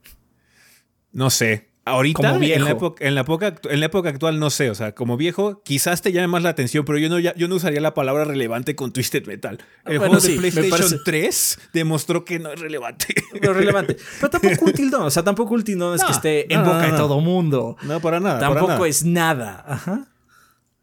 No 1.12 1.30
sé. 1.30 1.65
Ahorita, 1.88 2.16
Como 2.20 2.34
en 2.34 2.40
viejo. 2.40 2.64
la, 2.64 2.70
época, 2.72 3.04
en, 3.06 3.14
la 3.14 3.20
época, 3.20 3.54
en 3.70 3.78
la 3.80 3.86
época 3.86 4.08
actual, 4.08 4.40
no 4.40 4.50
sé. 4.50 4.70
O 4.70 4.74
sea, 4.74 4.92
como 4.92 5.16
viejo, 5.16 5.62
quizás 5.64 6.02
te 6.02 6.10
llame 6.10 6.26
más 6.26 6.42
la 6.42 6.48
atención, 6.48 6.84
pero 6.84 6.98
yo 6.98 7.08
no, 7.08 7.20
ya- 7.20 7.32
yo 7.36 7.46
no 7.46 7.54
usaría 7.54 7.80
la 7.80 7.94
palabra 7.94 8.24
relevante 8.24 8.74
con 8.74 8.92
Twisted 8.92 9.24
Metal. 9.26 9.58
El 9.84 9.98
Bueno, 9.98 10.14
juego 10.14 10.20
sí, 10.20 10.32
de 10.32 10.38
PlayStation 10.38 10.70
parece- 10.80 10.98
3 11.04 11.58
demostró 11.72 12.24
que 12.24 12.40
no 12.40 12.50
es 12.52 12.58
relevante. 12.60 13.14
Pero 13.40 13.54
relevante. 13.54 13.96
Pero 14.20 14.30
tampoco 14.30 14.64
un 14.66 14.72
Tildón. 14.72 15.02
O 15.02 15.10
sea, 15.10 15.22
tampoco 15.22 15.54
un 15.54 15.62
Tildón 15.62 15.94
es 15.94 16.00
No, 16.00 16.06
que 16.08 16.12
esté 16.12 16.52
en 16.52 16.60
no, 16.60 16.66
boca 16.66 16.78
no, 16.78 16.84
de 16.86 16.90
no. 16.90 16.96
todo 16.98 17.20
mundo. 17.20 17.76
no, 17.82 18.00
para 18.00 18.18
nada. 18.18 18.40
para 18.40 18.54
Tampoco 18.54 18.72
nada. 18.72 18.88
es 18.88 19.04
nada. 19.04 19.64
Ajá. 19.68 20.08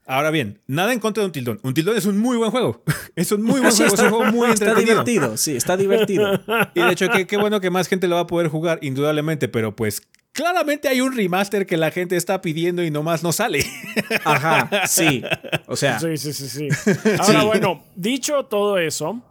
Ahora 0.06 0.32
bien, 0.32 0.60
nada 0.68 0.92
en 0.94 1.00
contra 1.00 1.22
de 1.22 1.28
un 1.28 1.32
tildón. 1.32 1.60
Un 1.64 1.74
tildón 1.74 1.96
es 1.98 2.06
un 2.06 2.18
muy 2.18 2.38
buen 2.38 2.52
juego. 2.52 2.82
Es 3.16 3.32
un 3.32 3.44
muy 3.44 3.60
buen 3.60 3.72
Sí, 3.74 3.84
juego. 3.84 3.94
Es 3.96 4.02
un 4.02 4.10
juego 4.10 4.32
muy 4.32 4.50
está 4.52 4.66
entretenido. 4.70 5.04
divertido. 5.04 5.38
Sí, 5.38 5.56
está 5.56 5.76
divertido. 5.78 6.40
Y 6.74 6.82
de 6.82 6.92
hecho, 6.92 7.10
qué, 7.10 7.28
qué 7.28 7.38
bueno 7.38 7.60
que 7.62 7.70
más 7.70 7.88
gente 7.88 8.08
lo 8.08 8.16
va 8.16 8.22
a 8.22 8.28
poder 8.28 8.48
jugar, 8.48 8.80
indudablemente. 8.82 9.48
Pero 9.50 9.76
pues, 9.76 10.02
claramente 10.34 10.88
hay 10.90 11.00
un 11.02 11.16
remaster 11.16 11.66
que 11.66 11.78
la 11.78 11.92
gente 11.92 12.18
está 12.18 12.42
pidiendo 12.42 12.84
y 12.84 12.92
nomás 12.92 13.24
no 13.24 13.32
sale. 13.32 13.66
Ajá, 14.26 14.86
sí. 14.88 15.24
O 15.68 15.76
sea, 15.78 16.00
Sí, 16.00 16.18
sí, 16.18 16.34
sí, 16.34 16.50
sí. 16.50 16.68
Ahora, 17.20 17.40
Sí. 17.42 17.46
bueno, 17.48 17.84
dicho 17.96 18.44
todo 18.46 18.78
eso, 18.78 19.22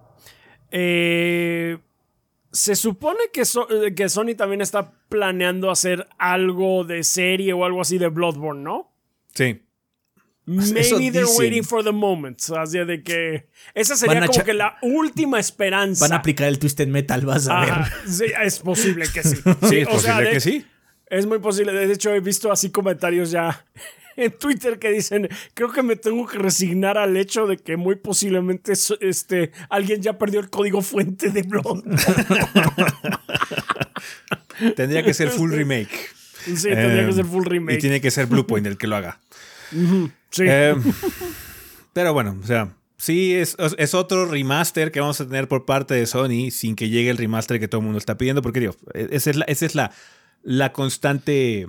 eh, 0.71 1.79
se 2.53 2.75
supone 2.77 3.19
que, 3.33 3.45
So- 3.45 3.69
que 3.95 4.09
Sony 4.09 4.35
también 4.37 4.61
está 4.61 4.93
planeando 5.09 5.71
hacer 5.71 6.09
algo 6.19 6.85
de 6.85 7.03
serie 7.05 7.53
o 7.53 7.65
algo 7.65 7.81
así 7.81 7.99
de 7.99 8.09
Bloodborne, 8.09 8.63
¿no? 8.63 8.93
Sí. 9.35 9.63
Eso 10.45 10.75
Maybe 10.75 11.13
they're 11.13 11.21
dicen. 11.23 11.39
waiting 11.39 11.63
for 11.65 11.85
the 11.85 11.93
moment. 11.93 12.41
Así 12.59 12.77
de 12.85 13.03
que 13.03 13.49
esa 13.75 13.95
sería 13.95 14.27
como 14.27 14.45
que 14.45 14.53
la 14.55 14.77
última 14.83 15.39
esperanza. 15.39 16.05
van 16.05 16.13
a 16.15 16.17
aplicar 16.17 16.49
el 16.49 16.59
Twisted 16.59 16.89
Metal, 16.89 17.25
vas 17.25 17.47
a 17.49 17.61
ver. 17.61 17.71
Ajá, 17.71 17.97
sí, 18.09 18.25
es 18.43 18.59
posible 18.59 19.07
que 19.15 19.23
sí. 19.23 19.37
Sí, 19.69 19.79
es 19.79 19.89
o 19.89 19.99
sea, 20.01 20.15
posible 20.17 20.25
de- 20.25 20.31
que 20.33 20.41
sí. 20.41 20.67
Es 21.13 21.27
muy 21.27 21.39
posible. 21.41 21.73
De 21.73 21.93
hecho, 21.93 22.15
he 22.15 22.21
visto 22.21 22.51
así 22.51 22.71
comentarios 22.71 23.31
ya 23.31 23.67
en 24.17 24.33
Twitter 24.33 24.79
que 24.79 24.91
dicen, 24.91 25.29
creo 25.53 25.71
que 25.71 25.83
me 25.83 25.95
tengo 25.95 26.27
que 26.27 26.39
resignar 26.39 26.97
al 26.97 27.15
hecho 27.19 27.47
de 27.47 27.59
que 27.59 27.77
muy 27.77 27.97
posiblemente 27.97 28.73
este, 29.01 29.53
alguien 29.69 30.01
ya 30.01 30.17
perdió 30.17 30.41
el 30.41 30.49
código 30.49 30.81
fuente 30.81 31.29
de 31.29 31.43
Blood. 31.43 31.85
Tendría 34.75 35.05
que 35.05 35.13
ser 35.13 35.29
full 35.29 35.53
remake. 35.53 35.91
sí, 36.47 36.71
tendría 36.71 37.07
que 37.07 37.13
ser 37.13 37.27
full 37.27 37.45
Y 37.47 37.51
remake. 37.51 37.79
tiene 37.79 38.01
que 38.01 38.11
ser 38.11 38.27
Bluepoint 38.27 38.67
el 38.67 38.79
que 38.79 38.87
lo 38.87 38.97
haga. 38.97 39.21
Sí. 40.31 40.45
Eh, 40.47 40.75
pero 41.93 42.15
bueno, 42.15 42.39
o 42.43 42.47
sea, 42.47 42.75
sí, 42.97 43.35
es, 43.35 43.57
es 43.77 43.95
otro 43.95 44.25
remaster 44.25 44.93
que 44.93 45.01
vamos 45.01 45.21
a 45.21 45.27
tener 45.27 45.47
por 45.47 45.67
parte 45.67 45.93
de 45.95 46.07
Sony 46.07 46.51
sin 46.51 46.75
que 46.75 46.89
llegue 46.89 47.11
el 47.11 47.19
remaster 47.19 47.61
que 47.61 47.69
todo 47.69 47.81
el 47.81 47.85
mundo 47.85 47.99
está 47.99 48.17
pidiendo. 48.17 48.41
Porque, 48.41 48.61
digo, 48.61 48.77
esa 48.95 49.31
es 49.31 49.37
la, 49.37 49.45
esa 49.47 49.67
es 49.67 49.75
la, 49.75 49.93
la 50.43 50.72
constante. 50.72 51.68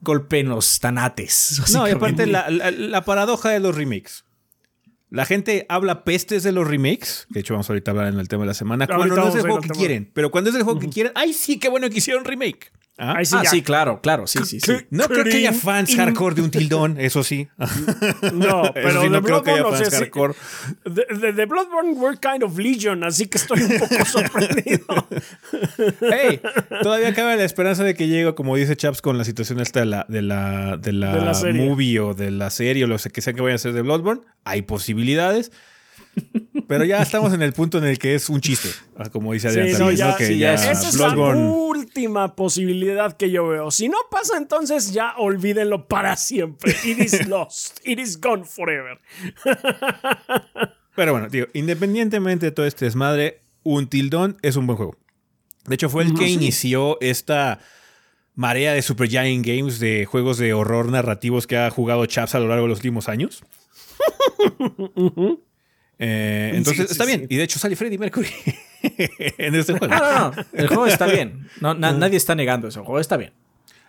Golpe 0.00 0.40
en 0.40 0.48
los 0.48 0.80
tanates. 0.80 1.62
No, 1.72 1.86
y 1.86 1.92
aparte, 1.92 2.26
la, 2.26 2.50
la- 2.50 2.70
la 2.72 3.04
paradoja 3.04 3.50
de 3.50 3.60
los 3.60 3.74
remakes. 3.76 4.24
La 5.10 5.26
gente 5.26 5.66
habla 5.68 6.04
pestes 6.04 6.42
de 6.42 6.52
los 6.52 6.66
remakes. 6.66 7.26
De 7.28 7.40
hecho, 7.40 7.54
vamos 7.54 7.68
ahorita 7.68 7.90
a 7.90 7.92
hablar 7.92 8.12
en 8.12 8.18
el 8.18 8.26
tema 8.28 8.42
de 8.44 8.48
la 8.48 8.54
semana. 8.54 8.86
Ahorita 8.86 8.96
Cuando 8.96 9.16
no 9.16 9.28
es 9.28 9.34
el 9.36 9.42
juego 9.42 9.60
que 9.60 9.68
quieren. 9.68 10.10
Pero 10.14 10.30
cuando 10.30 10.50
es 10.50 10.56
el 10.56 10.62
juego 10.62 10.80
que 10.80 10.88
quieren, 10.88 11.12
¡ay, 11.14 11.32
sí, 11.34 11.58
qué 11.58 11.68
bueno 11.68 11.88
que 11.90 11.98
hicieron 11.98 12.24
remake! 12.24 12.72
¿Ah? 12.98 13.14
Ahí 13.16 13.24
sí, 13.24 13.34
Ah, 13.38 13.44
sí, 13.46 13.62
claro, 13.62 14.00
claro, 14.02 14.26
sí, 14.26 14.40
sí, 14.44 14.60
sí. 14.60 14.72
No 14.90 15.08
creo 15.08 15.24
que 15.24 15.36
haya 15.38 15.52
fans 15.54 15.96
hardcore 15.96 16.34
de 16.36 16.42
un 16.42 16.50
tildón, 16.50 16.96
eso 17.00 17.24
sí. 17.24 17.48
No, 18.34 18.62
pero 18.74 19.00
sí, 19.00 19.08
de 19.08 19.10
no 19.10 19.22
creo 19.22 19.42
que 19.42 19.50
haya 19.52 19.66
o 19.66 19.72
fans 19.72 19.88
sea, 19.88 19.98
hardcore. 19.98 20.34
de, 20.84 21.06
de- 21.18 21.32
de 21.32 21.46
Bloodborne 21.46 21.94
we're 21.94 22.18
kind 22.20 22.42
of 22.44 22.56
legion, 22.58 23.02
así 23.02 23.26
que 23.26 23.38
estoy 23.38 23.62
un 23.62 23.78
poco 23.78 24.04
sorprendido. 24.04 24.84
Hey, 26.00 26.40
todavía 26.82 27.14
cabe 27.14 27.36
la 27.36 27.44
esperanza 27.44 27.82
de 27.82 27.94
que 27.94 28.08
llegue, 28.08 28.34
como 28.34 28.56
dice 28.56 28.76
Chaps, 28.76 29.00
con 29.02 29.16
la 29.18 29.24
situación 29.24 29.60
esta 29.60 29.80
de 29.80 29.86
la, 29.86 30.06
de 30.08 30.22
la, 30.22 30.76
de 30.76 30.92
la, 30.92 31.12
De 31.16 31.52
la 31.52 31.64
movie 31.64 31.98
o 32.00 32.14
de 32.14 32.30
la 32.30 32.50
serie 32.50 32.84
o 32.84 32.86
lo 32.86 32.96
que 32.98 33.20
sea 33.22 33.32
que 33.32 33.40
vayan 33.40 33.54
a 33.54 33.56
hacer 33.56 33.72
de 33.72 33.82
Bloodborne. 33.82 34.22
Hay 34.44 34.62
posibilidades. 34.62 35.50
Pero 36.68 36.84
ya 36.84 37.02
estamos 37.02 37.32
en 37.32 37.42
el 37.42 37.52
punto 37.52 37.78
en 37.78 37.84
el 37.84 37.98
que 37.98 38.14
es 38.14 38.28
un 38.28 38.40
chiste. 38.40 38.68
ah, 38.96 39.08
Como 39.10 39.32
dice 39.32 39.48
Adrián 39.48 39.66
Sí, 39.68 39.72
no, 39.72 39.78
también, 39.78 39.96
ya- 39.98 40.10
¿no? 40.10 40.16
Que 40.16 40.26
sí, 40.26 40.38
ya 40.38 40.54
ya 40.56 40.70
Esa 40.72 40.88
es 40.88 40.94
la 40.98 41.14
última 41.16 42.34
posibilidad 42.36 43.16
que 43.16 43.30
yo 43.30 43.46
veo. 43.48 43.70
Si 43.70 43.88
no 43.88 43.96
pasa, 44.10 44.36
entonces 44.38 44.92
ya 44.92 45.14
olvídenlo 45.18 45.88
para 45.88 46.16
siempre. 46.16 46.74
It 46.84 46.98
is 46.98 47.26
lost. 47.28 47.80
It 47.84 47.98
is 47.98 48.20
gone 48.20 48.44
forever. 48.44 48.98
Pero 50.94 51.12
bueno, 51.12 51.28
digo, 51.28 51.46
independientemente 51.54 52.46
de 52.46 52.52
todo 52.52 52.66
este 52.66 52.84
desmadre, 52.84 53.42
un 53.62 53.86
tildón 53.88 54.36
es 54.42 54.56
un 54.56 54.66
buen 54.66 54.76
juego. 54.76 54.96
De 55.66 55.74
hecho, 55.74 55.88
fue 55.88 56.02
el 56.04 56.14
que 56.14 56.28
inició 56.28 56.98
esta 57.00 57.60
marea 58.34 58.72
de 58.72 58.82
Super 58.82 59.08
Giant 59.08 59.44
Games 59.46 59.78
de 59.78 60.04
juegos 60.06 60.38
de 60.38 60.52
horror 60.54 60.88
narrativos 60.90 61.46
que 61.46 61.56
ha 61.56 61.70
jugado 61.70 62.04
Chaps 62.06 62.34
a 62.34 62.40
lo 62.40 62.48
largo 62.48 62.64
de 62.64 62.68
los 62.70 62.78
últimos 62.78 63.08
años. 63.08 63.42
Eh, 66.04 66.50
entonces, 66.56 66.82
Sí, 66.82 66.86
sí, 66.88 66.92
está 66.92 67.04
bien. 67.04 67.20
sí. 67.20 67.26
Y 67.30 67.36
de 67.36 67.44
hecho 67.44 67.58
sale 67.60 67.76
Freddie 67.76 67.98
Mercury 67.98 68.28
en 69.38 69.54
este 69.54 69.72
juego. 69.78 69.94
No, 69.94 70.00
no, 70.00 70.30
no. 70.36 70.44
El 70.52 70.66
juego 70.68 70.86
está 70.86 71.06
bien. 71.06 71.46
No, 71.60 71.74
na- 71.74 71.92
nadie 71.92 72.16
está 72.16 72.34
negando 72.34 72.66
eso. 72.68 72.80
El 72.80 72.86
juego 72.86 73.00
está 73.00 73.16
bien. 73.16 73.32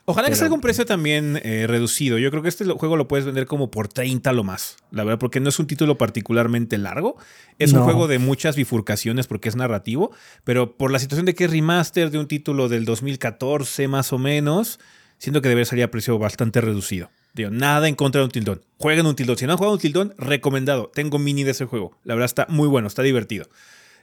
Ojalá 0.05 0.27
que 0.27 0.35
salga 0.35 0.53
un 0.53 0.59
precio 0.59 0.85
también 0.85 1.39
eh, 1.43 1.65
reducido. 1.65 2.17
Yo 2.17 2.29
creo 2.29 2.43
que 2.43 2.49
este 2.49 2.65
juego 2.65 2.97
lo 2.97 3.07
puedes 3.07 3.25
vender 3.25 3.45
como 3.45 3.71
por 3.71 3.87
30 3.87 4.33
lo 4.33 4.43
más. 4.43 4.75
La 4.91 5.05
verdad, 5.05 5.17
porque 5.17 5.39
no 5.39 5.47
es 5.47 5.57
un 5.59 5.65
título 5.65 5.97
particularmente 5.97 6.77
largo. 6.77 7.15
Es 7.57 7.71
un 7.71 7.83
juego 7.83 8.07
de 8.09 8.19
muchas 8.19 8.57
bifurcaciones 8.57 9.27
porque 9.27 9.47
es 9.47 9.55
narrativo. 9.55 10.11
Pero 10.43 10.75
por 10.75 10.91
la 10.91 10.99
situación 10.99 11.25
de 11.25 11.33
que 11.35 11.45
es 11.45 11.51
remaster 11.51 12.11
de 12.11 12.19
un 12.19 12.27
título 12.27 12.67
del 12.67 12.83
2014 12.83 13.87
más 13.87 14.11
o 14.11 14.17
menos, 14.17 14.79
siento 15.19 15.41
que 15.41 15.47
debería 15.47 15.65
salir 15.65 15.85
a 15.85 15.89
precio 15.91 16.19
bastante 16.19 16.59
reducido. 16.59 17.09
Digo, 17.33 17.49
nada 17.49 17.87
en 17.87 17.95
contra 17.95 18.19
de 18.19 18.25
un 18.25 18.31
tildón. 18.31 18.61
Jueguen 18.77 19.05
un 19.07 19.15
tildón. 19.15 19.37
Si 19.37 19.45
no 19.45 19.53
han 19.53 19.57
jugado 19.57 19.73
un 19.73 19.79
tildón, 19.81 20.13
recomendado. 20.17 20.91
Tengo 20.93 21.17
mini 21.19 21.43
de 21.43 21.51
ese 21.51 21.65
juego. 21.65 21.97
La 22.03 22.13
verdad 22.13 22.25
está 22.25 22.45
muy 22.49 22.67
bueno, 22.67 22.87
está 22.87 23.01
divertido. 23.01 23.47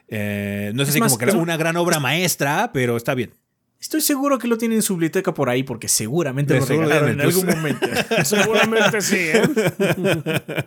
Eh, 0.08 0.72
no 0.74 0.82
es, 0.82 0.88
Es 0.88 0.94
así 0.94 1.00
más, 1.00 1.12
como 1.12 1.18
que 1.24 1.30
es- 1.30 1.34
una 1.34 1.56
gran 1.56 1.76
obra 1.76 2.00
maestra, 2.00 2.70
pero 2.74 2.96
está 2.96 3.14
bien. 3.14 3.32
Estoy 3.80 4.00
seguro 4.02 4.38
que 4.38 4.46
lo 4.48 4.58
tienen 4.58 4.76
en 4.76 4.82
su 4.82 4.94
biblioteca 4.94 5.32
por 5.32 5.48
ahí 5.48 5.62
porque 5.62 5.88
seguramente 5.88 6.52
De 6.54 6.60
lo 6.60 6.66
regalaron 6.66 7.10
en 7.10 7.16
pues. 7.18 7.34
algún 7.36 7.46
momento. 7.56 7.86
Seguramente 8.24 9.00
sí, 9.00 9.16
¿eh? 9.18 9.42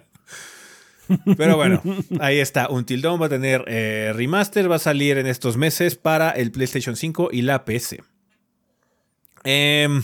Pero 1.38 1.58
bueno, 1.58 1.82
ahí 2.22 2.40
está. 2.40 2.70
Un 2.70 2.86
tildón 2.86 3.22
va 3.22 3.26
a 3.26 3.30
tener 3.30 3.66
eh, 3.68 4.14
remaster, 4.16 4.72
va 4.72 4.78
a 4.78 4.80
salir 4.80 5.18
en 5.18 5.28
estos 5.28 5.58
meses 5.58 5.96
para 5.96 6.32
el 6.32 6.50
PlayStation 6.52 6.96
5 6.96 7.30
y 7.32 7.42
la 7.42 7.66
PC. 7.66 8.02
Em, 9.44 10.02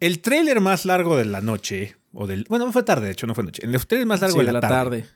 el 0.00 0.20
trailer 0.20 0.60
más 0.60 0.84
largo 0.84 1.16
de 1.16 1.24
la 1.24 1.40
noche, 1.40 1.96
o 2.12 2.26
del. 2.26 2.44
Bueno, 2.48 2.66
no 2.66 2.72
fue 2.72 2.82
tarde, 2.82 3.06
de 3.06 3.12
hecho, 3.12 3.26
no 3.26 3.34
fue 3.34 3.44
noche. 3.44 3.64
El 3.64 3.86
trailer 3.86 4.06
más 4.06 4.20
largo 4.20 4.40
Sí, 4.40 4.46
de 4.46 4.52
la, 4.52 4.60
tarde, 4.60 5.06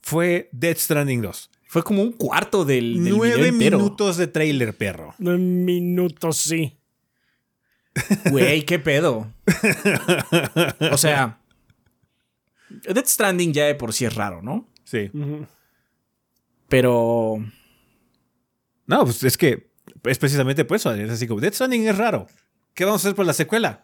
fue 0.00 0.48
Dead 0.52 0.76
Stranding 0.76 1.22
2. 1.22 1.50
Fue 1.66 1.82
como 1.82 2.02
un 2.02 2.12
cuarto 2.12 2.64
del, 2.64 3.02
del 3.02 3.16
Nueve 3.16 3.50
video 3.50 3.78
minutos 3.78 4.16
de 4.16 4.28
trailer, 4.28 4.76
perro. 4.76 5.14
Un 5.18 5.64
minuto 5.64 6.32
sí. 6.32 6.78
Güey, 8.30 8.64
qué 8.64 8.78
pedo. 8.78 9.32
O 10.92 10.96
sea, 10.98 11.40
Death 12.68 13.06
Stranding 13.06 13.52
ya 13.52 13.66
de 13.66 13.74
por 13.74 13.92
sí 13.92 14.04
es 14.04 14.14
raro, 14.14 14.42
¿no? 14.42 14.68
Sí. 14.84 15.10
Pero 16.68 17.44
No, 18.86 19.04
pues 19.04 19.22
es 19.22 19.36
que 19.36 19.70
es 20.04 20.18
precisamente 20.18 20.64
por 20.64 20.76
eso. 20.76 20.92
Es 20.94 21.10
así 21.10 21.26
como 21.26 21.40
Dead 21.40 21.52
Stranding 21.52 21.86
es 21.88 21.96
raro. 21.96 22.26
¿Qué 22.74 22.84
vamos 22.84 23.04
a 23.04 23.08
hacer 23.08 23.16
por 23.16 23.26
la 23.26 23.32
secuela? 23.32 23.82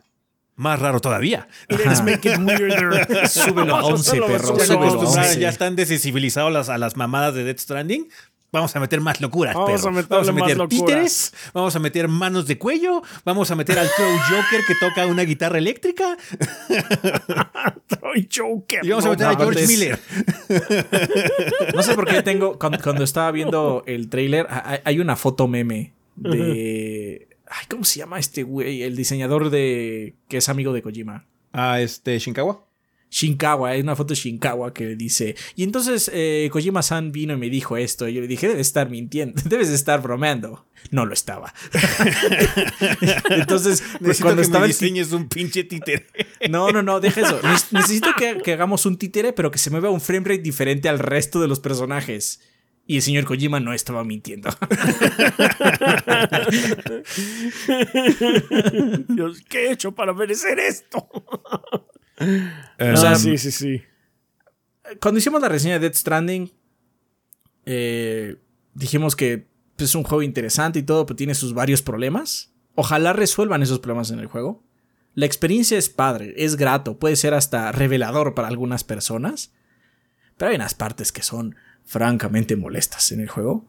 Más 0.60 0.78
raro 0.78 1.00
todavía. 1.00 1.48
Let's 1.68 2.02
make 2.04 2.28
it 2.30 2.38
weirder. 2.38 3.26
Súbelo 3.28 3.76
a 3.76 3.80
Vamos 3.80 3.92
11, 4.00 4.10
hacerlo 4.10 4.26
perro, 4.26 4.58
Ya 4.58 4.60
se 4.60 4.66
súbelo 4.66 4.66
a 4.66 4.66
súbelo 4.66 4.84
a 4.84 4.88
acostumbraron, 4.88 5.28
11. 5.30 5.40
ya 5.40 5.48
están 5.48 5.74
desensibilizados 5.76 6.52
las- 6.52 6.68
a 6.68 6.76
las 6.76 6.96
mamadas 6.96 7.34
de 7.34 7.44
Death 7.44 7.60
Stranding. 7.60 8.08
Vamos 8.52 8.74
a 8.74 8.80
meter 8.80 9.00
más 9.00 9.20
locuras, 9.20 9.54
Vamos 9.54 9.70
perro. 9.70 9.88
a 9.98 10.02
vamos 10.08 10.28
a 10.28 10.32
más 10.32 10.42
meter 10.42 10.66
títeres, 10.68 11.32
vamos 11.54 11.76
a 11.76 11.78
meter 11.78 12.08
manos 12.08 12.46
de 12.48 12.58
cuello, 12.58 13.00
vamos 13.24 13.48
a 13.52 13.54
meter 13.54 13.78
al 13.78 13.88
Crow 13.96 14.10
Joker 14.28 14.60
que 14.66 14.74
toca 14.74 15.06
una 15.06 15.22
guitarra 15.22 15.56
eléctrica 15.58 16.16
Troy 17.86 18.28
Joker. 18.34 18.84
y 18.84 18.88
vamos 18.90 19.04
a 19.04 19.08
no 19.08 19.12
meter 19.12 19.26
a 19.28 19.36
George 19.36 19.66
Miller. 19.68 19.98
no 21.74 21.82
sé 21.82 21.94
por 21.94 22.06
qué 22.06 22.22
tengo. 22.22 22.58
Cuando, 22.58 22.78
cuando 22.82 23.04
estaba 23.04 23.30
viendo 23.30 23.84
el 23.86 24.08
trailer, 24.08 24.46
hay, 24.50 24.80
hay 24.84 24.98
una 25.00 25.16
foto 25.16 25.46
meme 25.48 25.92
de. 26.16 27.28
Ay, 27.50 27.66
¿cómo 27.68 27.84
se 27.84 27.98
llama 27.98 28.18
este 28.18 28.44
güey? 28.44 28.82
El 28.82 28.96
diseñador 28.96 29.50
de. 29.50 30.14
que 30.28 30.38
es 30.38 30.48
amigo 30.48 30.72
de 30.72 30.82
Kojima. 30.82 31.26
A 31.52 31.80
este 31.80 32.18
Shinkawa. 32.18 32.64
Shinkawa, 33.10 33.70
hay 33.70 33.80
una 33.80 33.96
foto 33.96 34.14
de 34.14 34.20
Shinkawa 34.20 34.72
que 34.72 34.94
dice, 34.94 35.34
y 35.56 35.64
entonces 35.64 36.08
eh, 36.14 36.48
Kojima-san 36.52 37.10
vino 37.10 37.34
y 37.34 37.36
me 37.36 37.50
dijo 37.50 37.76
esto, 37.76 38.06
y 38.06 38.14
yo 38.14 38.20
le 38.20 38.28
dije, 38.28 38.46
debes 38.46 38.68
estar 38.68 38.88
mintiendo, 38.88 39.42
debes 39.46 39.68
estar 39.68 40.00
bromeando. 40.00 40.64
No 40.92 41.04
lo 41.04 41.12
estaba. 41.12 41.52
entonces, 43.30 43.82
pues, 44.00 44.20
cuando 44.20 44.40
estaba 44.40 44.64
el 44.64 44.70
es 44.70 45.12
un 45.12 45.28
pinche 45.28 45.64
títere. 45.64 46.06
no, 46.48 46.70
no, 46.70 46.82
no, 46.82 47.00
deja 47.00 47.20
eso. 47.20 47.38
Necesito 47.72 48.10
que, 48.16 48.40
que, 48.42 48.52
hagamos 48.54 48.86
un 48.86 48.96
títere, 48.96 49.32
pero 49.34 49.50
que 49.50 49.58
se 49.58 49.70
mueva 49.70 49.90
un 49.90 50.00
frame 50.00 50.26
rate 50.26 50.42
diferente 50.42 50.88
al 50.88 50.98
resto 50.98 51.40
de 51.40 51.48
los 51.48 51.60
personajes. 51.60 52.40
Y 52.86 52.96
el 52.96 53.02
señor 53.02 53.24
Kojima 53.24 53.60
no 53.60 53.72
estaba 53.72 54.04
mintiendo. 54.04 54.50
Dios, 59.08 59.40
¿qué 59.48 59.66
he 59.66 59.72
hecho 59.72 59.92
para 59.92 60.12
merecer 60.12 60.58
esto? 60.58 61.08
Ah, 62.78 63.14
sí, 63.14 63.38
sí, 63.38 63.52
sí. 63.52 63.82
Cuando 65.00 65.18
hicimos 65.18 65.40
la 65.40 65.48
reseña 65.48 65.74
de 65.74 65.80
Death 65.80 65.94
Stranding, 65.94 66.50
eh, 67.64 68.36
dijimos 68.74 69.14
que 69.14 69.48
es 69.78 69.94
un 69.94 70.02
juego 70.02 70.22
interesante 70.22 70.80
y 70.80 70.82
todo, 70.82 71.06
pero 71.06 71.16
tiene 71.16 71.34
sus 71.34 71.54
varios 71.54 71.82
problemas. 71.82 72.52
Ojalá 72.74 73.12
resuelvan 73.12 73.62
esos 73.62 73.78
problemas 73.78 74.10
en 74.10 74.18
el 74.18 74.26
juego. 74.26 74.64
La 75.14 75.26
experiencia 75.26 75.76
es 75.76 75.88
padre, 75.88 76.34
es 76.36 76.56
grato, 76.56 76.98
puede 76.98 77.16
ser 77.16 77.34
hasta 77.34 77.72
revelador 77.72 78.34
para 78.34 78.48
algunas 78.48 78.84
personas, 78.84 79.52
pero 80.36 80.50
hay 80.50 80.56
unas 80.56 80.74
partes 80.74 81.10
que 81.10 81.22
son 81.22 81.56
francamente 81.90 82.54
molestas 82.54 83.10
en 83.10 83.18
el 83.20 83.28
juego. 83.28 83.64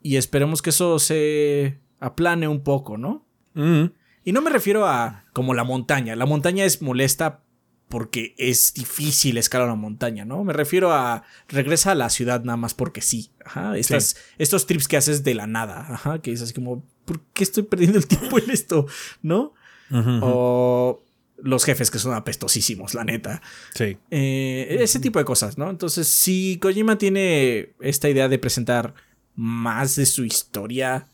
Y 0.00 0.14
esperemos 0.14 0.62
que 0.62 0.70
eso 0.70 1.00
se 1.00 1.80
aplane 1.98 2.46
un 2.46 2.62
poco, 2.62 2.96
¿no? 2.96 3.26
Mm. 3.54 3.86
Y 4.22 4.30
no 4.30 4.42
me 4.42 4.50
refiero 4.50 4.86
a 4.86 5.24
como 5.32 5.54
la 5.54 5.64
montaña. 5.64 6.14
La 6.14 6.24
montaña 6.24 6.64
es 6.64 6.82
molesta 6.82 7.42
porque 7.88 8.36
es 8.38 8.74
difícil 8.74 9.38
escalar 9.38 9.66
una 9.66 9.74
montaña, 9.74 10.24
¿no? 10.24 10.44
Me 10.44 10.52
refiero 10.52 10.92
a 10.92 11.24
regresa 11.48 11.90
a 11.90 11.94
la 11.96 12.10
ciudad 12.10 12.44
nada 12.44 12.56
más 12.56 12.74
porque 12.74 13.00
sí. 13.00 13.32
Ajá, 13.44 13.76
estos 13.76 14.66
trips 14.68 14.86
que 14.86 14.96
haces 14.96 15.24
de 15.24 15.34
la 15.34 15.48
nada, 15.48 15.84
ajá, 15.92 16.22
que 16.22 16.30
es 16.30 16.40
así 16.40 16.54
como, 16.54 16.84
¿por 17.04 17.22
qué 17.32 17.42
estoy 17.42 17.64
perdiendo 17.64 17.98
el 17.98 18.06
tiempo 18.06 18.38
en 18.38 18.50
esto? 18.50 18.86
¿No? 19.20 19.54
O 19.90 21.02
los 21.42 21.64
jefes 21.64 21.90
que 21.90 21.98
son 21.98 22.14
apestosísimos, 22.14 22.94
la 22.94 23.04
neta. 23.04 23.42
Sí. 23.74 23.96
Eh, 24.10 24.76
ese 24.80 25.00
tipo 25.00 25.18
de 25.18 25.24
cosas, 25.24 25.58
¿no? 25.58 25.70
Entonces, 25.70 26.08
si 26.08 26.58
Kojima 26.60 26.98
tiene 26.98 27.74
esta 27.80 28.08
idea 28.08 28.28
de 28.28 28.38
presentar 28.38 28.94
más 29.34 29.96
de 29.96 30.06
su 30.06 30.24
historia, 30.24 31.08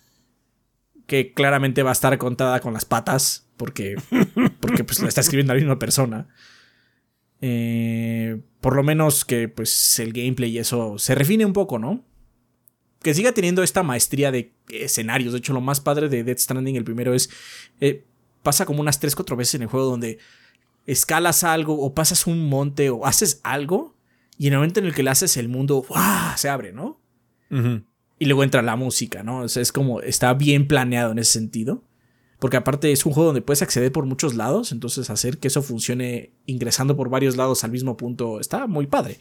que 1.06 1.32
claramente 1.32 1.82
va 1.82 1.90
a 1.90 1.92
estar 1.92 2.16
contada 2.18 2.60
con 2.60 2.72
las 2.72 2.84
patas, 2.84 3.48
porque, 3.56 3.96
porque 4.60 4.84
pues 4.84 5.00
la 5.00 5.08
está 5.08 5.20
escribiendo 5.20 5.52
la 5.52 5.60
misma 5.60 5.78
persona. 5.78 6.28
Eh, 7.40 8.40
por 8.60 8.74
lo 8.74 8.82
menos 8.82 9.24
que 9.26 9.48
pues 9.48 9.98
el 9.98 10.14
gameplay 10.14 10.50
y 10.52 10.58
eso 10.58 10.98
se 10.98 11.14
refine 11.14 11.44
un 11.44 11.52
poco, 11.52 11.78
¿no? 11.78 12.02
Que 13.02 13.12
siga 13.12 13.32
teniendo 13.32 13.62
esta 13.62 13.82
maestría 13.82 14.32
de 14.32 14.54
escenarios. 14.70 15.32
De 15.32 15.40
hecho, 15.40 15.52
lo 15.52 15.60
más 15.60 15.80
padre 15.80 16.08
de 16.08 16.24
Death 16.24 16.38
Stranding, 16.38 16.76
el 16.76 16.84
primero 16.84 17.12
es... 17.12 17.28
Eh, 17.80 18.06
pasa 18.44 18.66
como 18.66 18.80
unas 18.80 19.02
3-4 19.02 19.36
veces 19.36 19.56
en 19.56 19.62
el 19.62 19.68
juego 19.68 19.86
donde 19.86 20.18
escalas 20.86 21.42
algo 21.42 21.80
o 21.80 21.94
pasas 21.94 22.28
un 22.28 22.48
monte 22.48 22.90
o 22.90 23.06
haces 23.06 23.40
algo 23.42 23.96
y 24.38 24.46
en 24.46 24.52
el 24.52 24.58
momento 24.60 24.78
en 24.78 24.86
el 24.86 24.94
que 24.94 25.02
le 25.02 25.10
haces 25.10 25.36
el 25.36 25.48
mundo 25.48 25.84
se 26.36 26.48
abre, 26.48 26.72
¿no? 26.72 27.00
Y 28.18 28.26
luego 28.26 28.44
entra 28.44 28.62
la 28.62 28.76
música, 28.76 29.24
¿no? 29.24 29.40
O 29.40 29.48
sea, 29.48 29.62
es 29.62 29.72
como 29.72 30.00
está 30.00 30.34
bien 30.34 30.68
planeado 30.68 31.10
en 31.10 31.18
ese 31.18 31.32
sentido. 31.32 31.82
Porque 32.38 32.56
aparte 32.58 32.92
es 32.92 33.06
un 33.06 33.12
juego 33.12 33.28
donde 33.28 33.40
puedes 33.40 33.62
acceder 33.62 33.90
por 33.90 34.04
muchos 34.04 34.34
lados, 34.34 34.72
entonces 34.72 35.08
hacer 35.08 35.38
que 35.38 35.48
eso 35.48 35.62
funcione 35.62 36.32
ingresando 36.46 36.96
por 36.96 37.08
varios 37.08 37.36
lados 37.36 37.64
al 37.64 37.70
mismo 37.70 37.96
punto 37.96 38.38
está 38.38 38.66
muy 38.66 38.86
padre. 38.86 39.18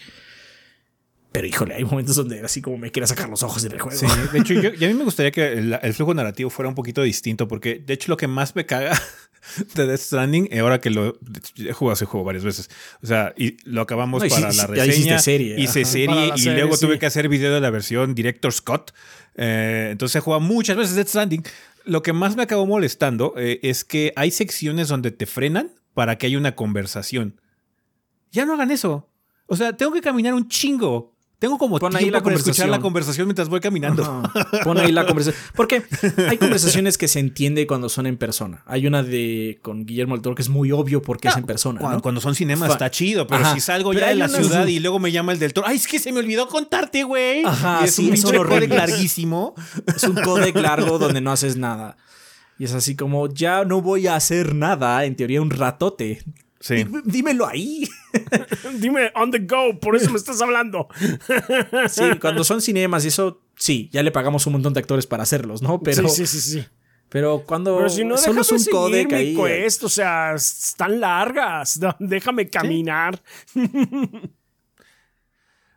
Pero 1.34 1.48
híjole, 1.48 1.74
hay 1.74 1.84
momentos 1.84 2.16
donde 2.16 2.42
así 2.42 2.62
como 2.62 2.78
me 2.78 2.92
quiera 2.92 3.08
sacar 3.08 3.28
los 3.28 3.42
ojos 3.42 3.64
del 3.64 3.82
juego. 3.82 3.98
Sí, 3.98 4.06
de 4.32 4.40
hecho, 4.40 4.54
yo, 4.54 4.70
y 4.70 4.86
a 4.86 4.88
mí 4.88 4.94
me 4.94 5.04
gustaría 5.04 5.32
que 5.32 5.54
el, 5.54 5.94
flujo 5.96 6.14
narrativo 6.14 6.52
fuera 6.52 6.70
un 6.70 6.76
poquito 6.76 7.02
distinto, 7.02 7.48
porque 7.48 7.80
de 7.80 7.96
hecho 7.96 8.12
lo 8.12 8.18
que 8.18 8.28
más 8.28 8.56
me 8.56 8.68
caga 8.68 8.92
de 9.74 9.88
Death 9.88 10.00
Stranding, 10.00 10.56
ahora 10.60 10.80
que 10.80 10.92
lo 10.92 11.18
he 11.58 11.74
jugado 11.74 11.96
ese 11.96 12.06
juego 12.06 12.24
varias 12.24 12.44
veces, 12.44 12.70
o 13.02 13.08
sea, 13.08 13.34
y 13.36 13.58
lo 13.64 13.82
acabamos 13.82 14.24
para 14.24 14.54
la 14.54 14.68
reseña. 14.68 15.18
Serie, 15.18 15.60
hice 15.60 15.86
serie 15.86 16.34
y 16.36 16.44
luego 16.44 16.78
tuve 16.78 17.00
que 17.00 17.08
hacer 17.08 17.28
video 17.30 17.52
de 17.52 17.62
la 17.62 17.72
versión 17.72 18.14
Director 18.14 18.54
Scott. 18.54 18.94
Eh, 19.34 19.88
entonces 19.92 20.18
he 20.18 20.20
jugado 20.20 20.42
muchas 20.42 20.78
veces 20.78 20.96
Death 20.96 21.08
Stranding. 21.08 21.44
Lo 21.84 22.04
que 22.04 22.14
más 22.14 22.36
me 22.36 22.44
acabó 22.44 22.68
molestando 22.68 23.34
eh, 23.38 23.60
es 23.64 23.84
que 23.84 24.14
hay 24.16 24.30
secciones 24.30 24.88
donde 24.88 25.10
te 25.10 25.26
frenan 25.26 25.72
para 25.96 26.20
que 26.20 26.28
haya 26.28 26.38
una 26.38 26.54
conversación. 26.56 27.42
Ya 28.32 28.46
no 28.46 28.54
hagan 28.54 28.70
eso. 28.70 29.10
O 29.48 29.56
sea, 29.56 29.76
tengo 29.76 29.92
que 29.92 30.02
caminar 30.02 30.36
un 30.36 30.48
chingo 30.48 31.12
tengo 31.44 31.58
como 31.58 31.78
Pon 31.78 31.94
ahí 31.94 32.10
la 32.10 32.24
para 32.24 32.38
escuchar 32.38 32.70
la 32.70 32.80
conversación 32.80 33.28
mientras 33.28 33.50
voy 33.50 33.60
caminando. 33.60 34.24
Pon 34.64 34.78
ahí 34.78 34.94
la 34.94 35.06
conversación. 35.06 35.44
Porque 35.54 35.84
hay 36.30 36.38
conversaciones 36.38 36.98
que 36.98 37.10
se 37.10 37.20
entiende 37.20 37.68
cuando 37.68 37.89
son 37.89 38.08
en 38.08 38.16
persona. 38.16 38.64
Hay 38.66 38.88
una 38.88 39.04
de 39.04 39.60
con 39.62 39.86
Guillermo 39.86 40.16
del 40.16 40.22
Toro 40.22 40.36
que 40.36 40.41
es 40.41 40.48
muy 40.48 40.72
obvio 40.72 41.02
porque 41.02 41.28
es 41.28 41.36
en 41.36 41.44
persona. 41.44 42.00
Cuando, 42.00 42.22
son 42.22 42.34
cinemas 42.34 42.72
está 42.72 42.89
chido, 42.89 43.28
pero 43.28 43.54
si 43.54 43.60
salgo 43.60 43.91
ya 43.91 44.08
de 44.08 44.16
la 44.16 44.30
ciudad 44.30 44.66
y 44.68 44.80
luego 44.80 45.00
me 45.00 45.12
llama 45.12 45.34
el 45.34 45.39
del 45.39 45.52
Toro, 45.52 45.68
ay, 45.68 45.76
es 45.76 45.86
que 45.86 46.00
se 46.00 46.14
me 46.14 46.20
olvidó 46.20 46.48
contarte, 46.48 47.04
güey. 47.04 47.44
Ajá, 47.44 47.84
es 47.84 48.00
un, 48.00 48.16
codec 48.22 48.72
larguísimo. 48.72 49.54
Es 49.94 50.06
un 50.06 50.16
codec 50.16 50.56
largo 50.62 50.98
donde 50.98 51.20
no 51.20 51.34
haces 51.34 51.58
nada. 51.58 51.98
Y 52.58 52.64
es 52.64 52.74
así 52.74 52.96
como, 52.96 53.28
ya 53.28 53.66
no 53.66 53.82
voy 53.82 54.08
a 54.08 54.16
hacer 54.16 54.56
nada, 54.56 55.04
en 55.04 55.18
teoría 55.18 55.41
un 55.41 55.50
ratote. 55.50 56.24
Sí. 56.64 56.86
Dímelo 57.03 57.45
ahí. 57.45 57.84
Dime 58.80 59.11
on 59.16 59.32
the 59.32 59.39
go, 59.39 59.78
por 59.82 59.97
eso 59.97 60.09
me 60.11 60.18
estás 60.18 60.41
hablando. 60.41 60.88
sí, 61.89 62.03
cuando 62.22 62.45
son 62.45 62.61
cinemas 62.61 63.03
y 63.03 63.09
eso, 63.09 63.41
sí, 63.57 63.89
ya 63.91 64.01
le 64.01 64.14
pagamos 64.14 64.47
un 64.47 64.53
montón 64.53 64.74
de 64.74 64.80
actores 64.80 65.05
para 65.05 65.24
hacerlos, 65.24 65.61
¿no? 65.61 65.82
Pero, 65.82 66.07
sí, 66.07 66.26
sí, 66.26 66.39
sí, 66.39 66.66
Pero 67.09 67.43
cuando 67.45 67.76
Pero 67.76 67.89
si 67.89 68.05
no, 68.05 68.18
solo 68.18 68.43
es 68.43 68.51
un 68.53 68.64
codec 68.64 69.11
ahí. 69.11 69.36
Quest, 69.36 69.84
o 69.84 69.89
sea, 69.89 70.36
están 70.36 71.01
largas. 71.01 71.82
Déjame 71.99 72.49
caminar. 72.49 73.22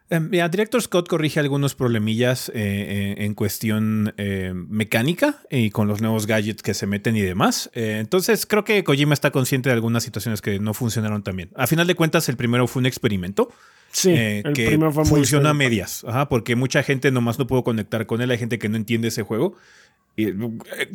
Eh, 0.09 0.49
Director 0.49 0.81
Scott 0.81 1.09
corrige 1.09 1.41
algunos 1.41 1.75
problemillas 1.75 2.49
eh, 2.51 2.53
eh, 2.55 3.15
en 3.25 3.35
cuestión 3.35 4.15
eh, 4.17 4.53
mecánica 4.55 5.41
y 5.51 5.71
con 5.71 5.89
los 5.89 6.01
nuevos 6.01 6.27
gadgets 6.27 6.63
que 6.63 6.75
se 6.75 6.87
meten 6.87 7.17
y 7.17 7.23
demás. 7.23 7.71
entonces 7.75 8.47
creo 8.47 8.65
que 8.65 8.85
Kojima 8.85 9.15
está 9.15 9.33
consciente 9.33 9.69
de 9.69 9.75
algunas 9.75 10.05
situaciones 10.05 10.41
que 10.41 10.61
no 10.61 10.75
funcionaron 10.75 11.23
tan 11.23 11.37
bien. 11.37 11.51
A 11.57 11.67
final 11.67 11.87
de 11.87 11.97
cuentas, 11.97 12.29
el 12.29 12.37
primero 12.37 12.67
fue 12.69 12.81
un 12.81 12.87
experimento. 12.87 13.49
Sí, 13.91 14.11
el 14.11 14.53
que 14.53 14.67
primero 14.67 14.93
fue 14.93 15.05
funciona 15.07 15.51
a 15.51 15.55
medias, 15.55 16.05
porque 16.29 16.55
mucha 16.55 16.83
gente 16.83 17.11
nomás 17.11 17.39
no 17.39 17.47
pudo 17.47 17.65
conectar 17.65 18.05
con 18.07 18.21
él, 18.21 18.31
hay 18.31 18.39
gente 18.39 18.59
que 18.59 18.69
no 18.69 18.77
entiende 18.77 19.09
ese 19.09 19.23
juego. 19.23 19.57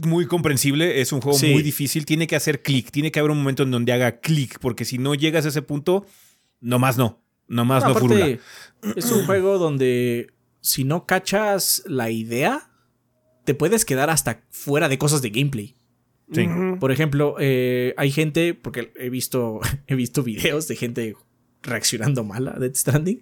Muy 0.05 0.25
comprensible, 0.25 1.01
es 1.01 1.11
un 1.11 1.19
juego 1.21 1.37
muy 1.39 1.63
difícil, 1.63 2.05
tiene 2.05 2.27
que 2.27 2.35
hacer 2.35 2.61
clic, 2.61 2.91
tiene 2.91 3.11
que 3.11 3.19
haber 3.19 3.31
un 3.31 3.39
momento 3.39 3.63
en 3.63 3.71
donde 3.71 3.91
haga 3.91 4.19
clic, 4.19 4.59
porque 4.59 4.85
si 4.85 4.99
no 4.99 5.15
llegas 5.15 5.45
a 5.45 5.49
ese 5.49 5.61
punto, 5.61 6.05
nomás 6.59 6.97
no. 6.97 7.20
Nomás 7.51 7.83
no, 7.83 7.93
no 7.99 8.15
Es 8.95 9.11
un 9.11 9.25
juego 9.25 9.57
donde 9.57 10.31
si 10.61 10.85
no 10.85 11.05
cachas 11.05 11.83
la 11.85 12.09
idea, 12.09 12.71
te 13.43 13.53
puedes 13.53 13.83
quedar 13.83 14.09
hasta 14.09 14.43
fuera 14.49 14.87
de 14.87 14.97
cosas 14.97 15.21
de 15.21 15.31
gameplay. 15.31 15.75
Sí. 16.31 16.47
Por 16.79 16.93
ejemplo, 16.93 17.35
eh, 17.39 17.93
hay 17.97 18.09
gente, 18.09 18.53
porque 18.53 18.93
he 18.95 19.09
visto, 19.09 19.59
he 19.87 19.95
visto 19.95 20.23
videos 20.23 20.69
de 20.69 20.77
gente 20.77 21.15
reaccionando 21.61 22.23
mal 22.23 22.47
a 22.47 22.53
Dead 22.53 22.73
Stranding. 22.73 23.21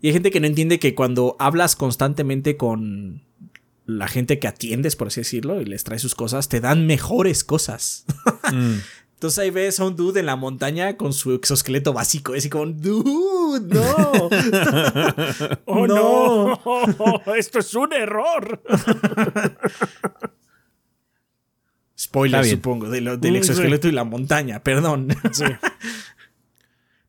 Y 0.00 0.06
hay 0.06 0.12
gente 0.12 0.30
que 0.30 0.38
no 0.38 0.46
entiende 0.46 0.78
que 0.78 0.94
cuando 0.94 1.34
hablas 1.40 1.74
constantemente 1.74 2.56
con 2.56 3.22
la 3.84 4.06
gente 4.06 4.38
que 4.38 4.46
atiendes, 4.46 4.94
por 4.94 5.08
así 5.08 5.22
decirlo, 5.22 5.60
y 5.60 5.64
les 5.64 5.82
traes 5.82 6.02
sus 6.02 6.14
cosas, 6.14 6.48
te 6.48 6.60
dan 6.60 6.86
mejores 6.86 7.42
cosas. 7.42 8.04
Mm. 8.52 8.78
Entonces 9.20 9.38
ahí 9.38 9.50
ves 9.50 9.78
a 9.78 9.84
un 9.84 9.96
dude 9.96 10.20
en 10.20 10.24
la 10.24 10.34
montaña 10.34 10.96
con 10.96 11.12
su 11.12 11.34
exoesqueleto 11.34 11.92
básico. 11.92 12.34
Es 12.34 12.38
así 12.38 12.48
como, 12.48 12.72
dude, 12.72 13.74
no. 13.74 14.30
oh, 15.66 15.86
no. 15.86 17.22
Esto 17.36 17.58
es 17.58 17.74
un 17.74 17.92
error. 17.92 18.62
Spoiler, 21.98 22.46
supongo, 22.46 22.88
del 22.88 23.18
mm, 23.18 23.36
exoesqueleto 23.36 23.88
y 23.88 23.92
la 23.92 24.04
montaña, 24.04 24.62
perdón. 24.62 25.08
Sí. 25.32 25.44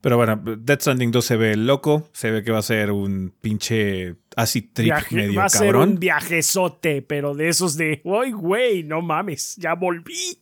Pero 0.02 0.18
bueno, 0.18 0.36
Death 0.58 0.82
Stranding 0.82 1.12
2 1.12 1.26
se 1.26 1.38
ve 1.38 1.56
loco, 1.56 2.10
se 2.12 2.30
ve 2.30 2.44
que 2.44 2.52
va 2.52 2.60
a 2.60 2.62
ser 2.62 2.92
un 2.92 3.34
pinche 3.40 4.18
acid 4.36 4.66
trip 4.74 4.94
medio 5.12 5.40
va 5.40 5.46
a 5.46 5.50
ser 5.50 5.78
un 5.78 5.98
viajezote, 5.98 7.04
pero 7.04 7.36
de 7.36 7.48
esos 7.48 7.78
de, 7.78 8.02
¡ay, 8.04 8.34
güey! 8.34 8.84
No 8.84 9.02
mames, 9.02 9.56
ya 9.56 9.76
volví. 9.76 10.38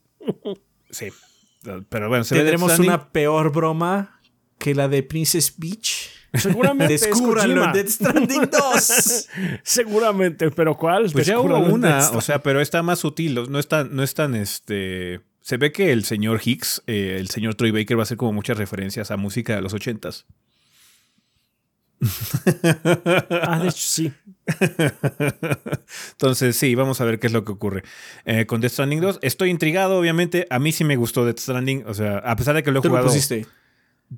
sí. 0.90 1.10
Pero 1.62 2.10
bueno, 2.10 2.24
tendremos 2.24 2.80
una 2.80 3.10
peor 3.12 3.52
broma 3.52 4.20
que 4.58 4.76
la 4.76 4.88
de 4.88 5.04
Princess 5.04 5.54
Beach. 5.58 6.12
Seguramente 6.34 6.94
Descúbranlo 6.94 7.66
en 7.66 7.72
Dead 7.72 7.88
Stranding 7.88 8.50
2. 8.52 9.28
Seguramente, 9.64 10.52
pero 10.52 10.78
¿cuál? 10.78 11.10
Pues 11.12 11.26
ya 11.26 11.40
hubo 11.40 11.58
una, 11.58 12.12
o 12.12 12.22
sea, 12.22 12.44
pero 12.44 12.62
está 12.62 12.84
más 12.84 13.00
sutil, 13.00 13.40
no 13.50 13.58
es 13.58 13.68
tan, 13.68 13.96
no 13.96 14.04
es 14.04 14.14
tan 14.14 14.36
este 14.36 15.22
Se 15.42 15.58
ve 15.58 15.72
que 15.72 15.92
el 15.92 16.04
señor 16.04 16.40
Hicks, 16.44 16.84
eh, 16.86 17.18
el 17.20 17.30
señor 17.30 17.56
Troy 17.56 17.72
Baker, 17.72 17.98
va 17.98 18.02
a 18.02 18.04
hacer 18.04 18.18
como 18.18 18.32
muchas 18.34 18.58
referencias 18.58 19.10
a 19.10 19.18
música 19.18 19.56
de 19.56 19.62
los 19.62 19.74
ochentas. 19.74 20.28
Ah, 23.42 23.60
de 23.62 23.70
hecho, 23.70 23.78
sí. 23.78 24.12
Entonces, 26.12 26.56
sí, 26.56 26.76
vamos 26.76 27.02
a 27.02 27.06
ver 27.06 27.20
qué 27.20 27.28
es 27.28 27.34
lo 27.34 27.44
que 27.44 27.52
ocurre. 27.52 27.84
Eh, 28.26 28.46
con 28.46 28.62
Death 28.62 28.74
Stranding 28.74 29.02
2, 29.02 29.20
estoy 29.22 29.50
intrigado, 29.50 30.00
obviamente. 30.00 30.48
A 30.50 30.60
mí 30.60 30.72
sí 30.72 30.84
me 30.84 30.96
gustó 30.96 31.26
Death 31.26 31.40
Stranding. 31.40 31.84
O 31.88 31.94
sea, 31.94 32.20
a 32.20 32.36
pesar 32.36 32.56
de 32.56 32.64
que 32.64 32.72
lo 32.72 32.80
he 32.80 32.82
¿Tú 32.82 32.88
lo 32.88 32.94
jugado 32.94 33.08
pusiste? 33.08 33.46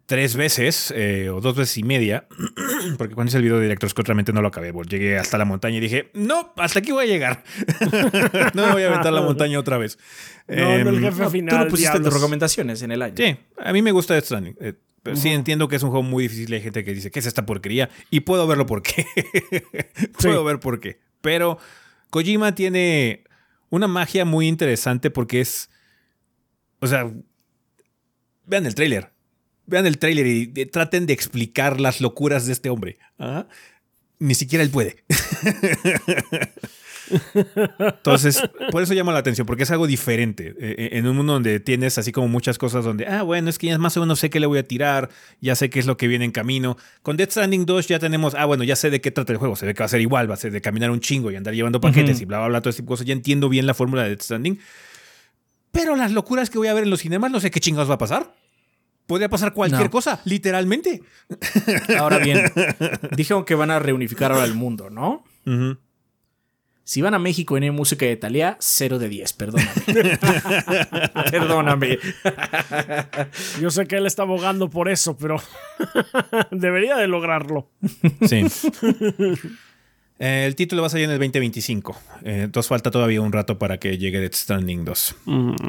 Tres 0.06 0.36
veces 0.36 0.94
eh, 0.96 1.30
o 1.30 1.42
dos 1.42 1.56
veces 1.56 1.78
y 1.78 1.84
media, 1.84 2.28
porque 2.98 3.14
cuando 3.14 3.30
hice 3.30 3.38
el 3.38 3.44
video 3.44 3.58
de 3.58 3.64
Director 3.64 3.90
Scott 3.90 4.08
realmente 4.08 4.32
no 4.34 4.42
lo 4.42 4.48
acabé. 4.48 4.72
Bueno, 4.72 4.90
Llegué 4.90 5.18
hasta 5.18 5.38
la 5.38 5.46
montaña 5.46 5.78
y 5.78 5.80
dije, 5.82 6.10
no, 6.14 6.54
hasta 6.58 6.80
aquí 6.80 6.92
voy 6.92 7.04
a 7.06 7.08
llegar. 7.08 7.44
no 8.54 8.68
me 8.68 8.74
voy 8.74 8.84
a 8.84 8.88
aventar 8.88 9.12
la 9.14 9.22
montaña 9.22 9.60
otra 9.60 9.78
vez. 9.78 9.98
No, 10.48 10.56
no, 10.56 10.90
el 10.90 10.96
Em, 10.98 11.02
jefe 11.04 11.22
No, 11.24 11.30
final. 11.30 11.58
tú 11.58 11.64
lo 11.66 11.70
pusiste 11.70 11.98
en 11.98 12.04
tus 12.04 12.14
recomendaciones 12.14 12.82
en 12.82 12.92
el 12.92 13.02
año. 13.02 13.16
Sí, 13.18 13.38
a 13.58 13.74
mí 13.74 13.82
me 13.82 13.92
gusta 13.92 14.14
Death 14.14 14.26
Stranding. 14.26 14.56
eh, 14.62 14.74
pero 15.04 15.16
sí 15.16 15.30
entiendo 15.30 15.68
que 15.68 15.78
es 15.78 15.84
un 15.84 15.90
juego 15.90 16.04
muy 16.04 16.24
difícil. 16.24 16.54
Hay 16.54 16.62
gente 16.62 16.84
que 16.84 16.94
dice, 16.94 17.10
¿qué 17.10 17.20
es 17.20 17.26
esta 17.26 17.44
porquería? 17.46 17.90
Y 18.12 18.20
puedo 18.20 18.46
verlo 18.46 18.68
por 18.68 18.84
qué. 18.84 19.06
puedo 20.22 20.44
ver 20.44 20.60
por 20.60 20.80
qué. 20.80 21.00
Pero 21.22 21.58
Kojima 22.12 22.54
tiene 22.54 23.24
una 23.72 23.88
magia 23.88 24.26
muy 24.26 24.48
interesante 24.48 25.10
porque 25.10 25.42
es... 25.42 25.70
O 26.82 26.88
sea, 26.88 27.12
vean 28.46 28.66
el 28.68 28.76
tráiler. 28.76 29.10
Vean 29.72 29.88
el 29.88 29.98
tráiler 29.98 30.28
y 30.28 30.52
eh, 30.54 30.66
traten 30.66 31.06
de 31.06 31.14
explicar 31.14 31.80
las 31.80 32.02
locuras 32.02 32.46
de 32.46 32.52
este 32.52 32.70
hombre. 32.70 32.98
Ni 34.20 34.36
siquiera 34.36 34.64
él 34.64 34.70
puede. 34.70 34.98
Entonces, 37.80 38.44
por 38.70 38.84
eso 38.84 38.94
llama 38.94 39.14
la 39.14 39.20
atención, 39.20 39.48
porque 39.48 39.64
es 39.64 39.72
algo 39.72 39.88
diferente. 39.88 40.54
Eh, 40.60 40.90
en 40.92 41.08
un 41.08 41.16
mundo 41.16 41.34
donde 41.34 41.62
tienes 41.62 41.98
así 41.98 42.12
como 42.12 42.28
muchas 42.28 42.58
cosas 42.58 42.84
donde, 42.84 43.08
ah, 43.08 43.24
bueno, 43.24 43.50
es 43.50 43.58
que 43.58 43.68
ya 43.68 43.78
más 43.78 43.96
o 43.96 44.02
menos 44.02 44.20
sé 44.20 44.30
qué 44.30 44.42
le 44.42 44.46
voy 44.46 44.60
a 44.60 44.68
tirar, 44.68 45.10
ya 45.40 45.56
sé 45.56 45.70
qué 45.70 45.80
es 45.80 45.86
lo 45.86 45.96
que 45.96 46.08
viene 46.08 46.26
en 46.26 46.32
camino. 46.32 46.78
Con 47.02 47.16
Death 47.16 47.32
Stranding 47.32 47.66
2 47.66 47.88
ya 47.88 48.00
tenemos, 48.00 48.36
ah, 48.36 48.44
bueno, 48.44 48.66
ya 48.66 48.76
sé 48.76 48.90
de 48.90 49.00
qué 49.00 49.10
trata 49.10 49.32
el 49.32 49.38
juego, 49.40 49.56
se 49.56 49.66
ve 49.66 49.74
que 49.74 49.80
va 49.80 49.86
a 49.86 49.90
ser 49.90 50.02
igual, 50.02 50.30
va 50.30 50.34
a 50.34 50.38
ser 50.38 50.52
de 50.52 50.60
caminar 50.60 50.92
un 50.92 51.00
chingo 51.00 51.32
y 51.32 51.38
andar 51.38 51.54
llevando 51.54 51.80
paquetes 51.80 52.20
y 52.20 52.26
bla, 52.26 52.40
bla, 52.40 52.48
bla, 52.50 52.62
todo 52.62 52.72
ese 52.72 52.82
tipo 52.82 52.88
de 52.88 52.94
cosas. 52.96 53.08
Ya 53.08 53.14
entiendo 53.14 53.48
bien 53.48 53.66
la 53.66 53.74
fórmula 53.74 54.04
de 54.04 54.10
Death 54.10 54.24
Stranding. 54.24 54.60
Pero 55.72 55.96
las 55.96 56.12
locuras 56.12 56.50
que 56.50 56.58
voy 56.58 56.68
a 56.68 56.74
ver 56.74 56.84
en 56.84 56.90
los 56.90 57.00
cinemas, 57.00 57.32
no 57.32 57.40
sé 57.40 57.50
qué 57.50 57.62
chingados 57.62 57.90
va 57.90 57.96
a 57.96 57.98
pasar. 57.98 58.34
Podría 59.12 59.28
pasar 59.28 59.52
cualquier 59.52 59.84
No. 59.84 59.90
cosa, 59.90 60.22
literalmente. 60.24 61.02
Ahora 62.00 62.18
bien, 62.20 62.44
dijeron 63.18 63.44
que 63.44 63.56
van 63.56 63.70
a 63.70 63.78
reunificar 63.78 64.32
ahora 64.32 64.46
el 64.46 64.54
mundo, 64.54 64.90
¿no? 64.90 65.26
Si 66.86 67.02
van 67.02 67.14
a 67.14 67.20
México 67.20 67.58
y 67.58 67.60
no 67.60 67.66
hay 67.66 67.72
música 67.72 68.06
de 68.06 68.14
Italia, 68.14 68.56
0 68.62 69.00
de 69.00 69.10
10, 69.10 69.34
perdóname. 69.34 69.72
perdóname. 71.32 72.00
Yo 73.60 73.70
sé 73.70 73.86
que 73.86 73.98
él 73.98 74.06
está 74.06 74.22
abogando 74.24 74.70
por 74.70 74.88
eso, 74.88 75.18
pero 75.18 75.36
debería 76.52 76.96
de 76.96 77.08
lograrlo. 77.08 77.70
Sí. 78.26 78.46
Eh, 80.20 80.46
el 80.48 80.56
título 80.56 80.84
va 80.84 80.88
a 80.88 80.90
salir 80.90 81.04
en 81.06 81.12
el 81.12 81.18
2025. 81.20 81.98
Eh, 82.24 82.42
entonces 82.44 82.70
falta 82.70 82.92
todavía 82.92 83.20
un 83.20 83.34
rato 83.34 83.60
para 83.60 83.78
que 83.78 83.98
llegue 83.98 84.22
Death 84.22 84.36
Stranding 84.36 84.86
2. 84.86 85.16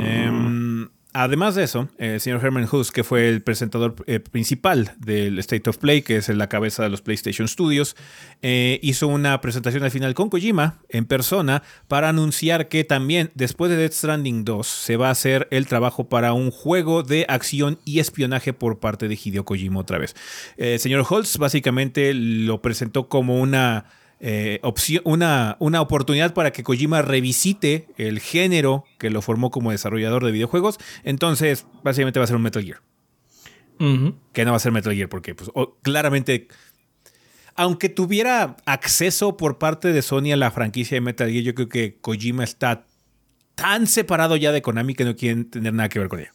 Em, 0.01 0.89
además 1.13 1.55
de 1.55 1.65
eso, 1.65 1.89
el 1.99 2.21
señor 2.21 2.45
Herman 2.45 2.69
Hus, 2.71 2.91
que 2.91 3.05
fue 3.05 3.29
el 3.29 3.43
presentador 3.43 3.95
eh, 4.07 4.21
principal 4.21 4.95
del 4.99 5.39
State 5.39 5.69
of 5.69 5.79
Play, 5.79 6.03
que 6.03 6.17
es 6.17 6.29
la 6.29 6.49
cabeza 6.49 6.83
de 6.83 6.89
los 6.89 7.03
PlayStation 7.03 7.49
Studios, 7.49 7.97
eh, 8.43 8.79
hizo 8.83 9.09
una 9.09 9.41
presentación 9.41 9.83
al 9.85 9.91
final 9.91 10.15
con 10.15 10.31
Kojima 10.31 10.79
en 10.89 11.05
persona 11.05 11.63
para 11.89 12.09
anunciar 12.09 12.69
que 12.69 12.85
también 12.85 13.31
después 13.35 13.71
de 13.71 13.77
Death 13.77 13.93
Stranding 13.93 14.45
2 14.45 14.67
se 14.67 14.97
va 14.97 15.09
a 15.09 15.13
hacer 15.13 15.49
el 15.51 15.67
trabajo 15.67 16.09
para 16.09 16.33
un 16.33 16.51
juego 16.51 17.03
de 17.03 17.27
acción 17.29 17.79
y 17.85 17.99
espionaje 17.99 18.53
por 18.53 18.81
parte 18.81 19.09
de 19.09 19.19
Hideo 19.23 19.45
Kojima 19.45 19.81
otra 19.81 19.99
vez. 19.99 20.15
El 20.57 20.79
señor 20.79 21.05
Holtz 21.09 21.39
básicamente 21.39 22.15
lo 22.15 22.63
presentó 22.63 23.09
como 23.09 23.41
una 23.41 23.87
eh, 24.25 24.61
opción, 24.63 25.03
una, 25.05 25.57
una 25.59 25.81
oportunidad 25.81 26.33
para 26.33 26.53
que 26.53 26.63
Kojima 26.63 27.03
revisite 27.03 27.89
el 27.99 28.21
género 28.21 28.85
que 28.99 29.11
lo 29.11 29.21
formó 29.21 29.51
como 29.51 29.73
desarrollador 29.73 30.25
de 30.25 30.31
videojuegos. 30.31 30.79
Entonces, 31.03 31.67
básicamente 31.83 32.21
va 32.21 32.25
a 32.25 32.27
ser 32.29 32.37
un 32.37 32.43
Metal 32.43 32.63
Gear. 32.65 32.81
Que 34.33 34.45
no 34.45 34.53
va 34.53 34.57
a 34.59 34.61
ser 34.61 34.71
Metal 34.71 34.95
Gear 34.95 35.09
porque 35.09 35.35
pues, 35.35 35.51
o- 35.55 35.75
claramente, 35.83 36.47
aunque 37.57 37.89
tuviera 37.89 38.57
acceso 38.65 39.37
por 39.37 39.59
parte 39.59 39.93
de 39.93 40.03
Sony 40.03 40.33
a 40.33 40.37
la 40.37 40.53
franquicia 40.53 40.95
de 40.95 41.01
Metal 41.01 41.29
Gear, 41.29 41.43
yo 41.43 41.55
creo 41.57 41.69
que 41.69 41.97
Kojima 42.01 42.45
está 42.45 42.87
tan 43.57 43.89
separado 43.89 44.37
ya 44.37 44.53
de 44.53 44.63
Konami 44.63 44.95
que 44.95 45.05
no 45.05 45.17
quieren 45.17 45.51
tener 45.51 45.75
nada 45.75 45.89
que 45.89 45.99
ver 45.99 46.07
con 46.09 46.21
ella. 46.21 46.33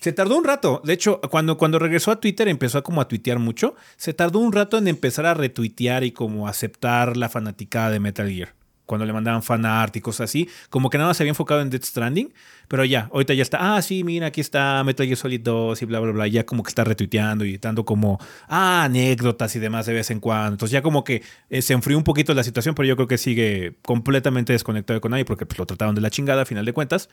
Se 0.00 0.12
tardó 0.12 0.36
un 0.36 0.44
rato. 0.44 0.80
De 0.84 0.92
hecho, 0.92 1.20
cuando, 1.22 1.58
cuando 1.58 1.78
regresó 1.78 2.12
a 2.12 2.20
Twitter 2.20 2.48
empezó 2.48 2.78
a 2.78 2.82
como 2.82 3.00
a 3.00 3.08
tuitear 3.08 3.38
mucho. 3.38 3.74
Se 3.96 4.14
tardó 4.14 4.38
un 4.38 4.52
rato 4.52 4.78
en 4.78 4.86
empezar 4.86 5.26
a 5.26 5.34
retuitear 5.34 6.04
y 6.04 6.12
como 6.12 6.46
aceptar 6.46 7.16
la 7.16 7.28
fanaticada 7.28 7.90
de 7.90 8.00
Metal 8.00 8.30
Gear. 8.30 8.54
Cuando 8.86 9.04
le 9.04 9.12
mandaban 9.12 9.42
fan 9.42 9.66
art 9.66 9.94
y 9.96 10.00
cosas 10.00 10.30
así. 10.30 10.48
Como 10.70 10.88
que 10.88 10.96
nada 10.96 11.12
se 11.12 11.22
había 11.22 11.32
enfocado 11.32 11.60
en 11.60 11.68
Death 11.68 11.84
Stranding. 11.84 12.32
Pero 12.68 12.84
ya, 12.84 13.10
ahorita 13.12 13.34
ya 13.34 13.42
está. 13.42 13.76
Ah, 13.76 13.82
sí, 13.82 14.04
mira, 14.04 14.28
aquí 14.28 14.40
está 14.40 14.82
Metal 14.84 15.04
Gear 15.04 15.18
Solid 15.18 15.40
2 15.42 15.82
y 15.82 15.84
bla, 15.84 16.00
bla, 16.00 16.12
bla. 16.12 16.26
Ya 16.28 16.46
como 16.46 16.62
que 16.62 16.68
está 16.68 16.84
retuiteando 16.84 17.44
y 17.44 17.58
dando 17.58 17.84
como 17.84 18.18
ah, 18.46 18.84
anécdotas 18.84 19.54
y 19.56 19.58
demás 19.58 19.84
de 19.86 19.94
vez 19.94 20.10
en 20.10 20.20
cuando. 20.20 20.52
Entonces 20.52 20.72
ya 20.72 20.80
como 20.80 21.02
que 21.02 21.22
eh, 21.50 21.60
se 21.60 21.74
enfrió 21.74 21.98
un 21.98 22.04
poquito 22.04 22.32
la 22.34 22.44
situación, 22.44 22.74
pero 22.74 22.86
yo 22.86 22.94
creo 22.94 23.08
que 23.08 23.18
sigue 23.18 23.74
completamente 23.82 24.52
desconectado 24.52 24.96
de 24.96 25.00
Konami 25.00 25.24
porque 25.24 25.44
pues, 25.44 25.58
lo 25.58 25.66
trataron 25.66 25.94
de 25.94 26.00
la 26.00 26.10
chingada 26.10 26.42
a 26.42 26.46
final 26.46 26.64
de 26.64 26.72
cuentas. 26.72 27.10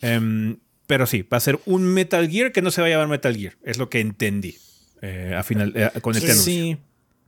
Em, 0.00 0.58
pero 0.88 1.04
sí, 1.04 1.20
va 1.22 1.36
a 1.36 1.40
ser 1.40 1.60
un 1.66 1.84
Metal 1.84 2.26
Gear 2.28 2.50
que 2.50 2.62
no 2.62 2.70
se 2.70 2.80
va 2.80 2.86
a 2.86 2.90
llamar 2.90 3.08
Metal 3.08 3.36
Gear. 3.36 3.58
Es 3.62 3.76
lo 3.76 3.90
que 3.90 4.00
entendí 4.00 4.56
eh, 5.02 5.34
a 5.36 5.42
final, 5.42 5.74
eh, 5.76 5.90
con 6.00 6.14
este 6.16 6.32
anuncio. 6.32 6.52
Sí. 6.52 6.78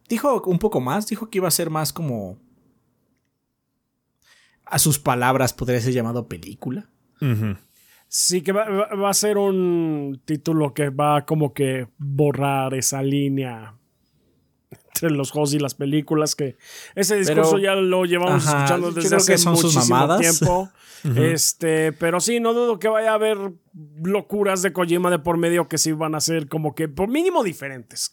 Dijo 0.09 0.43
un 0.47 0.59
poco 0.59 0.81
más, 0.81 1.07
dijo 1.07 1.29
que 1.29 1.39
iba 1.39 1.47
a 1.47 1.53
ser 1.53 1.69
más 1.69 1.93
como... 1.93 2.39
A 4.65 4.79
sus 4.79 4.99
palabras 4.99 5.53
podría 5.53 5.79
ser 5.81 5.93
llamado 5.93 6.27
película. 6.27 6.89
Sí, 8.09 8.41
que 8.41 8.53
va 8.53 9.11
a 9.11 9.15
ser 9.15 9.37
un 9.37 10.23
título 10.25 10.73
que 10.73 10.89
va 10.89 11.27
como 11.27 11.53
que 11.53 11.87
borrar 11.99 12.73
esa 12.73 13.03
línea 13.03 13.75
entre 14.95 15.11
los 15.11 15.31
juegos 15.31 15.55
y 15.55 15.59
las 15.59 15.75
películas. 15.75 16.35
Que 16.35 16.57
ese 16.95 17.17
discurso 17.17 17.53
Pero- 17.53 17.63
ya 17.63 17.75
lo 17.75 18.05
llevamos 18.05 18.47
Ajá, 18.47 18.59
escuchando 18.59 18.93
desde 18.93 19.17
hace 19.17 19.33
que 19.33 19.39
son 19.39 19.57
sus 19.57 19.75
muchísimo 19.75 19.97
mamadas. 19.97 20.21
tiempo. 20.21 20.71
Este, 21.17 21.93
pero 21.93 22.21
sí, 22.21 22.41
no 22.41 22.53
dudo 22.53 22.79
que 22.79 22.87
vaya 22.89 23.13
a 23.13 23.15
haber 23.15 23.39
locuras 24.03 24.61
de 24.61 24.75
Kojima 24.75 25.11
de 25.11 25.19
por 25.19 25.39
medio 25.39 25.67
que 25.67 25.79
sí 25.79 25.93
van 25.93 26.15
a 26.15 26.21
ser 26.21 26.47
como 26.47 26.75
que 26.75 26.89
por 26.91 27.09
mínimo 27.09 27.43
diferentes. 27.43 28.13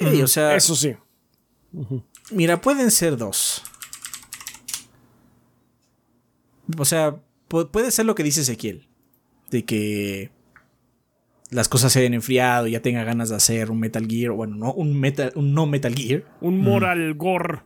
Ey, 0.00 0.22
o 0.22 0.26
sea, 0.26 0.56
Eso 0.56 0.74
sí. 0.74 0.96
mira, 2.32 2.60
pueden 2.60 2.90
ser 2.90 3.16
dos. 3.16 3.62
O 6.78 6.84
sea, 6.84 7.16
pu- 7.48 7.70
puede 7.70 7.90
ser 7.92 8.06
lo 8.06 8.14
que 8.14 8.24
dice 8.24 8.40
Ezequiel. 8.40 8.88
De 9.50 9.64
que 9.64 10.32
las 11.50 11.68
cosas 11.68 11.92
se 11.92 12.00
hayan 12.00 12.14
enfriado 12.14 12.66
y 12.66 12.72
ya 12.72 12.80
tenga 12.82 13.04
ganas 13.04 13.28
de 13.28 13.36
hacer 13.36 13.70
un 13.70 13.78
Metal 13.80 14.06
Gear. 14.08 14.32
Bueno, 14.32 14.56
no 14.56 14.72
un, 14.72 14.98
metal, 14.98 15.32
un 15.34 15.54
no 15.54 15.66
Metal 15.66 15.94
Gear. 15.94 16.24
Un 16.40 16.60
moral 16.60 17.14
gore. 17.14 17.60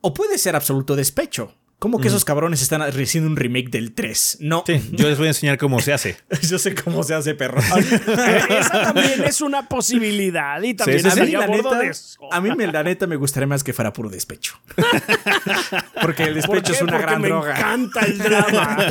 O 0.00 0.14
puede 0.14 0.38
ser 0.38 0.56
absoluto 0.56 0.96
despecho. 0.96 1.54
Como 1.78 2.00
que 2.00 2.08
esos 2.08 2.24
cabrones 2.24 2.60
están 2.60 2.82
haciendo 2.82 3.30
un 3.30 3.36
remake 3.36 3.68
del 3.70 3.92
3. 3.94 4.38
No, 4.40 4.64
Sí, 4.66 4.80
yo 4.90 5.08
les 5.08 5.16
voy 5.16 5.26
a 5.28 5.30
enseñar 5.30 5.58
cómo 5.58 5.78
se 5.80 5.92
hace. 5.92 6.16
yo 6.42 6.58
sé 6.58 6.74
cómo 6.74 7.04
se 7.04 7.14
hace, 7.14 7.36
perro. 7.36 7.60
Esa 8.50 8.82
también 8.92 9.22
es 9.24 9.40
una 9.40 9.68
posibilidad 9.68 10.60
y 10.60 10.74
también 10.74 11.02
sí, 11.04 11.10
sí. 11.12 11.20
A 11.20 11.24
mí, 11.24 11.30
la 11.30 11.46
neta, 11.46 11.78
de 11.78 11.86
eso. 11.86 12.18
a 12.32 12.40
mí 12.40 12.50
me- 12.56 12.66
la 12.66 12.82
neta 12.82 13.06
me 13.06 13.14
gustaría 13.14 13.46
más 13.46 13.62
que 13.62 13.72
fuera 13.72 13.92
puro 13.92 14.10
despecho. 14.10 14.58
Porque 16.02 16.24
el 16.24 16.40
¿Por 16.40 16.56
despecho 16.56 16.72
es 16.72 16.82
una 16.82 16.92
Porque 16.92 17.06
gran 17.06 17.20
me 17.22 17.28
droga. 17.28 17.56
encanta 17.58 18.00
el 18.00 18.18
drama. 18.18 18.86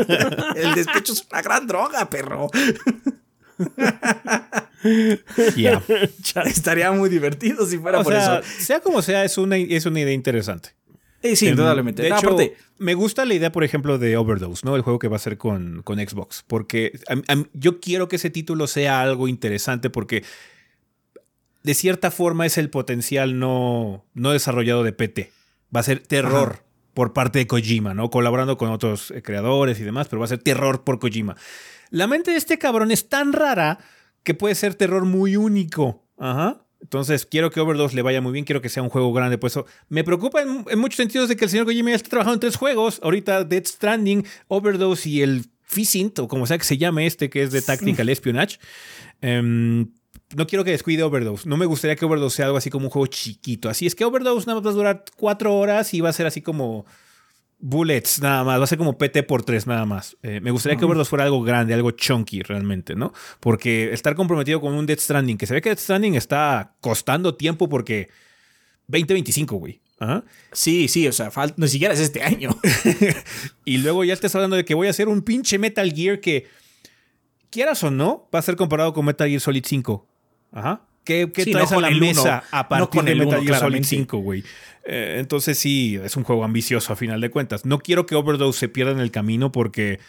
El 0.56 0.74
despecho 0.76 1.12
es 1.12 1.28
una 1.30 1.42
gran 1.42 1.68
droga, 1.68 2.10
perro. 2.10 2.48
Ya. 5.58 5.82
Estaría 6.46 6.92
muy 6.92 7.10
divertido 7.10 7.66
si 7.66 7.78
fuera 7.78 8.00
O 8.00 8.04
por 8.04 8.14
sea, 8.14 8.40
eso. 8.40 8.50
sea 8.60 8.80
como 8.80 9.02
sea, 9.02 9.26
es 9.26 9.38
una, 9.38 9.58
es 9.58 9.86
una 9.86 10.00
idea 10.00 10.14
interesante. 10.14 10.70
Eh, 11.24 11.36
sí, 11.36 11.48
Em, 11.48 11.52
indudablemente. 11.54 12.04
De 12.04 12.10
No, 12.10 12.18
hecho, 12.18 12.28
aparte, 12.28 12.56
me 12.78 12.94
gusta 12.94 13.26
la 13.26 13.34
idea, 13.34 13.52
por 13.52 13.64
ejemplo, 13.64 13.98
de 13.98 14.16
Overdose, 14.18 14.62
¿no? 14.66 14.76
El 14.76 14.84
juego 14.84 15.00
que 15.00 15.08
va 15.08 15.16
a 15.16 15.20
ser 15.20 15.38
con, 15.38 15.82
con 15.84 15.98
Xbox. 16.00 16.44
Porque 16.48 16.94
a- 17.10 17.34
a- 17.34 17.44
yo 17.54 17.80
quiero 17.80 18.08
que 18.08 18.18
ese 18.18 18.30
título 18.30 18.68
sea 18.68 19.02
algo 19.02 19.28
interesante 19.28 19.90
porque 19.90 20.24
de 21.64 21.74
cierta 21.74 22.12
forma 22.12 22.46
es 22.46 22.58
el 22.58 22.70
potencial 22.70 23.40
no, 23.40 24.06
no 24.14 24.32
desarrollado 24.32 24.84
de 24.84 24.94
PT. 24.94 25.32
Va 25.76 25.80
a 25.82 25.84
ser 25.84 26.00
terror 26.00 26.60
por 26.94 27.14
parte 27.14 27.40
de 27.40 27.48
Kojima, 27.48 27.94
¿no? 27.94 28.10
Colaborando 28.10 28.58
con 28.58 28.70
otros 28.70 29.12
eh, 29.12 29.22
creadores 29.22 29.80
y 29.80 29.84
demás, 29.84 30.08
pero 30.08 30.20
va 30.20 30.26
a 30.26 30.30
ser 30.30 30.38
terror 30.40 30.84
por 30.84 31.00
Kojima. 31.00 31.36
La 31.90 32.08
mente 32.08 32.32
de 32.32 32.38
este 32.38 32.58
cabrón 32.58 32.92
es 32.92 33.10
tan 33.10 33.34
rara 33.34 33.80
que 34.24 34.34
puede 34.34 34.56
ser 34.56 34.76
terror 34.76 35.06
muy 35.06 35.36
único. 35.36 36.04
Ajá. 36.18 36.64
Entonces, 36.82 37.26
quiero 37.26 37.50
que 37.50 37.60
Overdose 37.60 37.96
le 37.96 38.02
vaya 38.02 38.22
muy 38.22 38.32
bien, 38.32 38.46
quiero 38.46 38.62
que 38.62 38.70
sea 38.70 38.84
un 38.84 38.90
juego 38.90 39.12
grande. 39.12 39.38
Pues 39.38 39.54
eso 39.54 39.66
me 39.90 40.04
preocupa 40.04 40.42
en, 40.42 40.66
en 40.70 40.80
muchos 40.80 40.98
sentidos 40.98 41.28
de 41.30 41.36
que 41.36 41.46
el 41.46 41.52
señor 41.52 41.66
Kojima 41.66 41.90
ya 41.90 41.96
está 41.96 42.10
trabajando 42.10 42.36
en 42.36 42.40
tres 42.42 42.56
juegos. 42.56 43.00
Ahorita 43.04 43.44
Dead 43.44 43.66
Stranding, 43.66 44.26
Overdose 44.48 45.10
y 45.10 45.22
el 45.22 45.46
Physint, 45.64 46.20
o 46.20 46.28
como 46.28 46.46
sea 46.46 46.58
que 46.58 46.64
se 46.64 46.78
llame 46.78 47.06
este, 47.06 47.30
que 47.30 47.44
es 47.44 47.52
de 47.52 47.62
Tactical 47.62 48.08
Espionage. 48.10 48.60
Em, 49.22 49.90
no 50.36 50.48
quiero 50.48 50.64
que 50.64 50.72
descuide 50.72 51.04
Overdose. 51.04 51.48
No 51.48 51.58
me 51.58 51.66
gustaría 51.66 51.96
que 51.96 52.06
Overdose 52.06 52.38
sea 52.38 52.46
algo 52.46 52.58
así 52.58 52.70
como 52.70 52.86
un 52.86 52.92
juego 52.92 53.08
chiquito. 53.08 53.70
Así 53.70 53.88
es 53.88 53.96
que 53.96 54.06
Overdose 54.06 54.46
nada 54.46 54.60
más 54.60 54.68
va 54.68 54.72
a 54.72 54.74
durar 54.74 55.06
cuatro 55.18 55.58
horas 55.58 55.94
y 55.94 56.02
va 56.02 56.10
a 56.10 56.14
ser 56.14 56.26
así 56.26 56.42
como 56.42 56.86
bullets 57.60 58.22
nada 58.22 58.44
más. 58.44 58.60
Va 58.60 58.64
a 58.64 58.68
ser 58.68 58.78
como 58.78 58.98
PT 58.98 59.24
por 59.24 59.44
tres 59.44 59.68
nada 59.68 59.86
más. 59.86 60.18
Eh, 60.24 60.40
me 60.42 60.52
gustaría 60.52 60.78
que 60.78 60.86
Overdose 60.86 61.10
fuera 61.10 61.26
algo 61.26 61.42
grande, 61.42 61.74
algo 61.74 61.92
chunky 61.92 62.42
realmente, 62.42 62.96
¿no? 62.96 63.14
Porque 63.40 63.94
estar 63.94 64.16
comprometido 64.16 64.62
con 64.62 64.74
un 64.74 64.86
Death 64.86 65.00
Stranding, 65.00 65.38
que 65.38 65.46
se 65.48 65.54
ve 65.54 65.62
que 65.62 65.70
Death 65.70 65.80
Stranding 65.80 66.16
está 66.16 66.76
costando 66.82 67.36
tiempo 67.36 67.70
porque 67.70 68.10
2025, 68.88 69.56
güey. 69.56 69.82
Sí, 70.52 70.88
sí, 70.88 71.08
o 71.08 71.12
sea, 71.12 71.32
ni 71.56 71.68
siquiera 71.68 71.94
es 71.94 72.00
este 72.00 72.24
año. 72.24 72.56
Y 73.66 73.80
luego 73.80 74.04
ya 74.06 74.14
estás 74.14 74.34
hablando 74.36 74.56
de 74.56 74.64
que 74.64 74.76
voy 74.76 74.88
a 74.88 74.92
hacer 74.92 75.10
un 75.10 75.22
pinche 75.22 75.58
Metal 75.58 75.92
Gear 75.92 76.22
que, 76.22 76.48
quieras 77.50 77.84
o 77.84 77.92
no, 77.92 78.30
va 78.34 78.40
a 78.40 78.42
ser 78.42 78.56
comparado 78.56 78.94
con 78.94 79.06
Metal 79.06 79.28
Gear 79.28 79.42
Solid 79.42 79.66
5. 79.66 80.08
Ajá. 80.52 80.87
¿Qué, 81.08 81.32
qué 81.34 81.44
Sí, 81.46 81.52
traes 81.52 81.72
no 81.72 81.80
a 81.80 81.82
la 81.82 81.90
mesa 81.92 82.22
uno, 82.22 82.32
a 82.52 82.62
no 82.64 82.70
partir 82.70 83.04
de 83.04 83.16
Metal 83.16 83.30
Gear 83.42 83.42
Solid 83.42 83.54
claramente. 83.60 83.88
5, 83.88 84.18
güey? 84.20 84.44
Eh, 84.86 85.16
entonces 85.20 85.58
sí, 85.58 86.00
es 86.04 86.16
un 86.18 86.24
juego 86.24 86.44
ambicioso 86.44 86.94
a 86.94 86.96
final 86.96 87.22
de 87.22 87.30
cuentas. 87.32 87.66
No 87.66 87.80
quiero 87.80 88.06
que 88.06 88.16
Overdose 88.16 88.60
se 88.60 88.70
pierda 88.70 88.92
en 88.92 89.00
el 89.00 89.10
camino 89.12 89.52
porque 89.52 90.00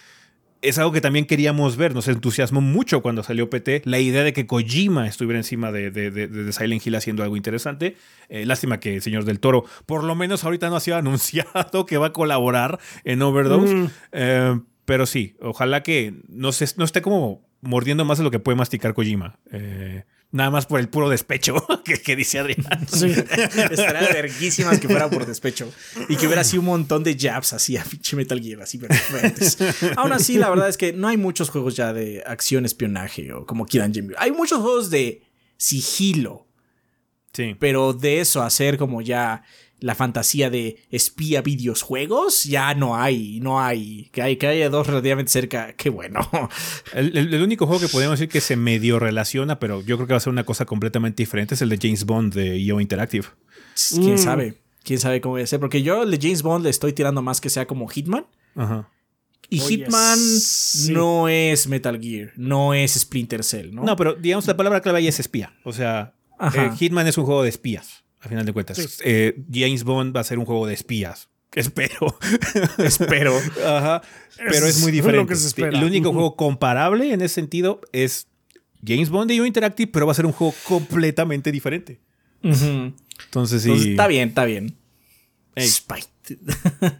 es 0.60 0.76
algo 0.78 0.90
que 0.90 1.00
también 1.00 1.24
queríamos 1.24 1.76
ver. 1.76 1.94
Nos 1.94 2.08
entusiasmó 2.08 2.60
mucho 2.60 3.00
cuando 3.00 3.22
salió 3.22 3.48
PT 3.48 3.82
la 3.84 4.00
idea 4.00 4.24
de 4.24 4.32
que 4.32 4.46
Kojima 4.46 5.06
estuviera 5.06 5.38
encima 5.38 5.70
de, 5.72 5.90
de- 5.92 6.10
de- 6.10 6.26
de 6.26 6.52
Silent 6.52 6.84
Hill 6.84 6.96
haciendo 6.96 7.22
algo 7.22 7.36
interesante. 7.36 7.96
Eh, 8.28 8.44
lástima 8.44 8.80
que 8.80 8.96
el 8.96 9.02
señor 9.02 9.24
del 9.24 9.38
Toro, 9.40 9.64
por 9.86 10.02
lo 10.04 10.14
menos 10.16 10.42
ahorita 10.44 10.68
no 10.68 10.76
ha 10.76 10.80
sido 10.80 10.96
anunciado 10.98 11.86
que 11.86 11.96
va 11.96 12.08
a 12.08 12.12
colaborar 12.12 12.78
en 13.04 13.22
Overdose. 13.22 13.74
Mm. 13.74 13.90
Eh, 14.12 14.60
pero 14.84 15.06
sí, 15.06 15.36
ojalá 15.40 15.82
que 15.82 16.14
no, 16.28 16.50
se, 16.50 16.66
no 16.76 16.84
esté 16.84 17.02
como 17.02 17.46
mordiendo 17.60 18.04
más 18.04 18.18
de 18.18 18.24
lo 18.24 18.30
que 18.30 18.38
puede 18.38 18.56
masticar 18.56 18.94
Kojima. 18.94 19.38
Eh, 19.52 20.04
nada 20.30 20.50
más 20.50 20.66
por 20.66 20.78
el 20.80 20.88
puro 20.88 21.08
despecho 21.08 21.54
que, 21.84 22.00
que 22.00 22.16
dice 22.16 22.38
Adrián. 22.38 22.66
Sí. 22.86 23.06
Estaría 23.70 24.08
verguísimas 24.12 24.78
que 24.78 24.88
fuera 24.88 25.08
por 25.08 25.24
despecho. 25.26 25.72
Y 26.08 26.16
que 26.16 26.26
hubiera 26.26 26.42
así 26.42 26.58
un 26.58 26.66
montón 26.66 27.02
de 27.04 27.16
jabs 27.18 27.52
así 27.52 27.76
a 27.76 27.84
pinche 27.84 28.16
Metal 28.16 28.40
Gear, 28.40 28.62
así 28.62 28.78
pero. 28.78 28.94
Aún 29.96 30.12
así, 30.12 30.36
la 30.38 30.50
verdad 30.50 30.68
es 30.68 30.76
que 30.76 30.92
no 30.92 31.08
hay 31.08 31.16
muchos 31.16 31.50
juegos 31.50 31.76
ya 31.76 31.92
de 31.92 32.22
acción, 32.26 32.64
espionaje 32.66 33.32
o 33.32 33.46
como 33.46 33.66
quieran 33.66 33.92
llamar. 33.92 34.16
Hay 34.18 34.32
muchos 34.32 34.60
juegos 34.60 34.90
de 34.90 35.22
sigilo, 35.56 36.46
Sí. 37.32 37.54
pero 37.58 37.92
de 37.92 38.20
eso 38.20 38.42
hacer 38.42 38.78
como 38.78 39.00
ya 39.02 39.42
la 39.80 39.94
fantasía 39.94 40.50
de 40.50 40.82
espía 40.90 41.40
videojuegos, 41.42 42.44
ya 42.44 42.74
no 42.74 42.96
hay, 42.96 43.40
no 43.40 43.60
hay. 43.60 44.08
Que, 44.12 44.22
hay, 44.22 44.36
que 44.36 44.46
haya 44.48 44.70
dos 44.70 44.86
relativamente 44.86 45.30
cerca, 45.30 45.72
qué 45.76 45.90
bueno. 45.90 46.28
El, 46.92 47.16
el- 47.16 47.34
el 47.34 47.42
único 47.42 47.66
juego 47.66 47.80
que 47.80 47.88
podemos 47.88 48.18
decir 48.18 48.30
que 48.30 48.40
se 48.40 48.56
medio 48.56 48.98
relaciona, 48.98 49.58
pero 49.58 49.82
yo 49.82 49.96
creo 49.96 50.06
que 50.06 50.12
va 50.14 50.18
a 50.18 50.20
ser 50.20 50.32
una 50.32 50.44
cosa 50.44 50.64
completamente 50.64 51.22
diferente, 51.22 51.54
es 51.54 51.62
el 51.62 51.68
de 51.68 51.78
James 51.80 52.04
Bond 52.04 52.34
de 52.34 52.56
EO 52.62 52.80
Interactive. 52.80 53.26
¿Quién 53.90 54.14
Mm. 54.14 54.18
sabe? 54.18 54.54
¿Quién 54.82 54.98
sabe 54.98 55.20
cómo 55.20 55.34
va 55.36 55.42
a 55.42 55.46
ser? 55.46 55.60
Porque 55.60 55.82
yo 55.82 56.02
el 56.02 56.10
de 56.10 56.18
James 56.20 56.42
Bond 56.42 56.64
le 56.64 56.70
estoy 56.70 56.92
tirando 56.92 57.20
más 57.22 57.40
que 57.40 57.50
sea 57.50 57.66
como 57.66 57.86
Hitman. 57.88 58.26
Ajá. 58.56 58.88
Y 59.50 59.60
Hitman 59.60 60.18
sí. 60.18 60.92
no 60.92 61.28
es 61.28 61.68
Metal 61.68 61.98
Gear, 62.00 62.32
no 62.36 62.74
es 62.74 62.92
Splinter 62.94 63.42
Cell, 63.44 63.72
¿no? 63.74 63.82
¿no? 63.84 63.96
pero 63.96 64.14
digamos 64.14 64.46
la 64.46 64.56
palabra 64.56 64.80
clave 64.82 64.98
ahí 64.98 65.08
es 65.08 65.20
espía. 65.20 65.54
O 65.64 65.72
sea, 65.72 66.14
eh, 66.54 66.70
Hitman 66.78 67.06
es 67.06 67.16
un 67.16 67.24
juego 67.24 67.42
de 67.42 67.48
espías, 67.48 68.04
a 68.20 68.28
final 68.28 68.44
de 68.46 68.52
cuentas. 68.52 68.76
Sí. 68.78 69.02
Eh, 69.04 69.42
James 69.52 69.84
Bond 69.84 70.14
va 70.16 70.20
a 70.20 70.24
ser 70.24 70.38
un 70.38 70.44
juego 70.44 70.66
de 70.66 70.74
espías. 70.74 71.28
Espero. 71.54 72.16
espero. 72.78 73.34
Ajá. 73.64 74.02
Pero 74.36 74.66
es, 74.66 74.76
Es 74.76 74.82
muy 74.82 74.90
lo 74.92 74.96
diferente. 74.96 75.32
que 75.32 75.36
se 75.36 75.46
espera. 75.48 75.76
El 75.78 75.82
único 75.84 76.12
juego 76.12 76.36
comparable 76.36 77.12
en 77.12 77.20
ese 77.22 77.34
sentido 77.36 77.80
es 77.92 78.28
James 78.86 79.08
Bond 79.08 79.28
de 79.30 79.36
EO 79.36 79.46
Interactive, 79.46 79.90
pero 79.90 80.06
va 80.06 80.12
a 80.12 80.14
ser 80.14 80.26
un 80.26 80.32
juego 80.32 80.54
completamente 80.64 81.50
diferente. 81.50 82.00
Entonces 82.42 82.92
sí. 83.62 83.70
Entonces, 83.70 83.86
está 83.86 84.06
bien, 84.06 84.28
está 84.28 84.44
bien. 84.44 84.76
Ey. 85.54 85.66
Spite. 85.68 86.06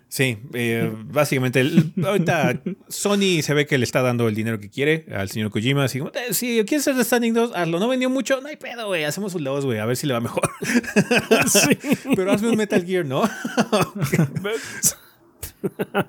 Sí, 0.08 0.38
eh, 0.54 0.92
básicamente 1.06 1.60
el- 1.60 1.92
ahorita 2.04 2.60
Sony 2.88 3.42
se 3.42 3.54
ve 3.54 3.66
que 3.66 3.78
le 3.78 3.84
está 3.84 4.02
dando 4.02 4.28
el 4.28 4.34
dinero 4.34 4.58
que 4.60 4.70
quiere 4.70 5.06
al 5.14 5.28
señor 5.30 5.50
Kojima. 5.50 5.84
Así 5.84 5.98
como, 5.98 6.10
eh, 6.14 6.32
si 6.34 6.64
quieres 6.64 6.82
hacer 6.88 6.96
The 6.96 7.04
Standing 7.04 7.34
2, 7.34 7.52
hazlo. 7.54 7.78
No 7.80 7.88
vendió 7.88 8.08
mucho, 8.10 8.40
no 8.40 8.48
hay 8.48 8.56
pedo, 8.56 8.86
güey. 8.86 9.04
Hacemos 9.04 9.34
un 9.34 9.44
2, 9.44 9.64
güey, 9.64 9.78
a 9.78 9.86
ver 9.86 9.96
si 9.96 10.06
le 10.06 10.14
va 10.14 10.20
mejor. 10.20 10.42
Sí. 11.48 11.78
Pero 12.16 12.32
hazme 12.32 12.48
un 12.50 12.56
Metal 12.56 12.84
Gear, 12.84 13.04
¿no? 13.06 13.22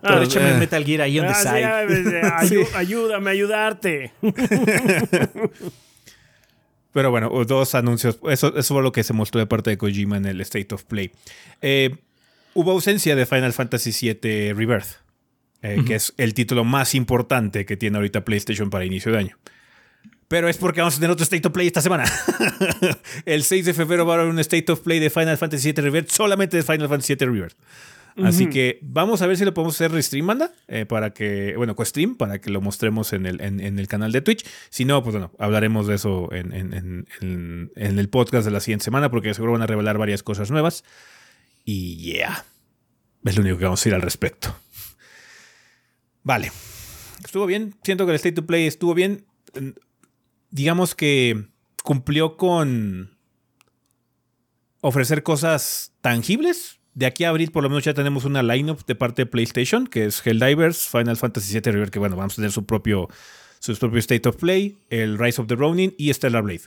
Pero 0.02 0.22
échame 0.24 0.52
el 0.52 0.58
Metal 0.60 0.84
Gear 0.86 1.02
ahí 1.02 1.20
on 1.20 1.26
the 1.28 1.34
Ah, 1.34 2.42
side. 2.46 2.56
ayu- 2.56 2.68
Ayúdame 2.76 3.30
a 3.30 3.34
ayudarte. 3.34 4.12
Pero 6.92 7.12
bueno, 7.12 7.30
dos 7.46 7.76
anuncios. 7.76 8.20
Eso, 8.30 8.56
eso 8.58 8.74
fue 8.74 8.82
lo 8.84 8.92
que 8.92 9.04
se 9.04 9.14
mostró 9.14 9.40
de 9.40 9.46
parte 9.46 9.70
de 9.70 9.78
Kojima 9.78 10.18
en 10.18 10.26
el 10.26 10.42
State 10.42 10.74
of 10.74 10.84
Play. 10.86 11.12
Eh, 11.62 11.98
hubo 12.54 12.72
ausencia 12.72 13.16
de 13.16 13.26
Final 13.26 13.54
Fantasy 13.54 13.91
VII 13.91 14.54
Rebirth, 14.54 14.88
eh, 15.62 15.84
que 15.86 15.95
es 15.95 16.14
el 16.18 16.34
título 16.34 16.64
más 16.64 16.95
importante 16.95 17.66
que 17.66 17.78
tiene 17.78 17.97
ahorita 17.97 18.24
PlayStation 18.26 18.70
para 18.70 18.86
inicio 18.86 19.12
de 19.12 19.18
año. 19.18 19.38
Pero 20.28 20.47
es 20.47 20.58
porque 20.58 20.80
vamos 20.82 20.95
a 20.95 21.00
tener 21.00 21.10
otro 21.12 21.24
State 21.24 21.47
of 21.47 21.54
Play 21.54 21.68
esta 21.68 21.82
semana. 21.82 22.04
el 23.26 23.43
6 23.43 23.66
de 23.66 23.74
febrero 23.74 24.06
va 24.06 24.14
a 24.16 24.20
haber 24.20 24.30
un 24.32 24.39
State 24.39 24.72
of 24.72 24.82
Play 24.82 25.00
de 25.00 25.10
Final 25.10 25.38
Fantasy 25.38 25.72
VII 25.72 25.82
Rebirth, 25.84 26.10
solamente 26.12 26.56
de 26.58 26.64
Final 26.64 26.88
Fantasy 26.88 27.16
VII 27.16 27.26
Rebirth. 27.28 27.56
Así 28.24 28.47
que 28.50 28.80
vamos 28.82 29.22
a 29.22 29.28
ver 29.28 29.38
si 29.38 29.45
lo 29.45 29.54
podemos 29.54 29.76
hacer 29.76 29.91
restream, 29.91 30.28
banda, 30.28 30.52
eh, 30.68 30.86
para 30.86 31.12
que, 31.14 31.54
bueno, 31.56 31.74
co-stream, 31.76 32.16
para 32.18 32.41
que 32.41 32.50
lo 32.50 32.60
mostremos 32.60 33.14
en 33.14 33.26
el, 33.26 33.39
en, 33.39 33.62
en 33.62 33.80
el 33.80 33.88
canal 33.88 34.12
de 34.12 34.20
Twitch. 34.22 34.45
Si 34.70 34.84
no, 34.84 35.02
pues 35.04 35.14
bueno, 35.14 35.32
hablaremos 35.39 35.88
de 35.88 35.95
eso 35.95 36.28
en- 36.34 37.06
en 37.22 38.00
el 38.00 38.10
podcast 38.10 38.43
de 38.45 38.52
la 38.52 38.60
siguiente 38.60 38.84
semana, 38.84 39.10
porque 39.10 39.34
seguro 39.34 39.54
van 39.54 39.62
a 39.62 39.68
revelar 39.68 39.97
varias 39.97 40.22
cosas 40.22 40.52
nuevas. 40.52 40.84
Y 41.72 41.98
yeah, 41.98 42.48
es 43.24 43.36
lo 43.36 43.44
único 43.44 43.60
que 43.60 43.66
vamos 43.66 43.80
a 43.80 43.82
decir 43.82 43.94
al 43.94 44.02
respecto. 44.02 44.56
Vale, 46.24 46.52
estuvo 47.24 47.46
bien. 47.46 47.76
Siento 47.84 48.08
que 48.08 48.12
el 48.12 48.16
State 48.16 48.34
to 48.34 48.48
Play 48.48 48.66
estuvo 48.66 48.96
bien. 48.96 49.28
Digamos 50.50 50.96
que 50.96 51.46
cumplió 51.84 52.38
con 52.38 53.16
ofrecer 54.82 55.22
cosas 55.22 55.94
tangibles. 56.02 56.80
De 56.96 57.06
aquí 57.06 57.24
a 57.24 57.30
abril, 57.30 57.52
por 57.52 57.62
lo 57.62 57.70
menos, 57.70 57.84
ya 57.84 57.94
tenemos 57.94 58.26
una 58.26 58.42
lineup 58.42 58.84
de 58.88 58.96
parte 58.96 59.22
de 59.22 59.26
PlayStation, 59.28 59.86
que 59.86 60.06
es 60.06 60.26
Helldivers, 60.26 60.88
Final 60.88 61.18
Fantasy 61.18 61.54
VII 61.54 61.72
River, 61.72 61.92
que 61.92 62.00
bueno, 62.00 62.16
vamos 62.16 62.34
a 62.34 62.38
tener 62.38 62.52
su 62.52 62.66
propio, 62.66 63.10
su 63.60 63.78
propio 63.78 64.00
State 64.00 64.28
of 64.28 64.38
Play, 64.38 64.80
el 64.90 65.20
Rise 65.20 65.40
of 65.40 65.46
the 65.48 65.56
Ronin 65.56 65.94
y 66.00 66.12
Stellar 66.12 66.42
Blade. 66.42 66.64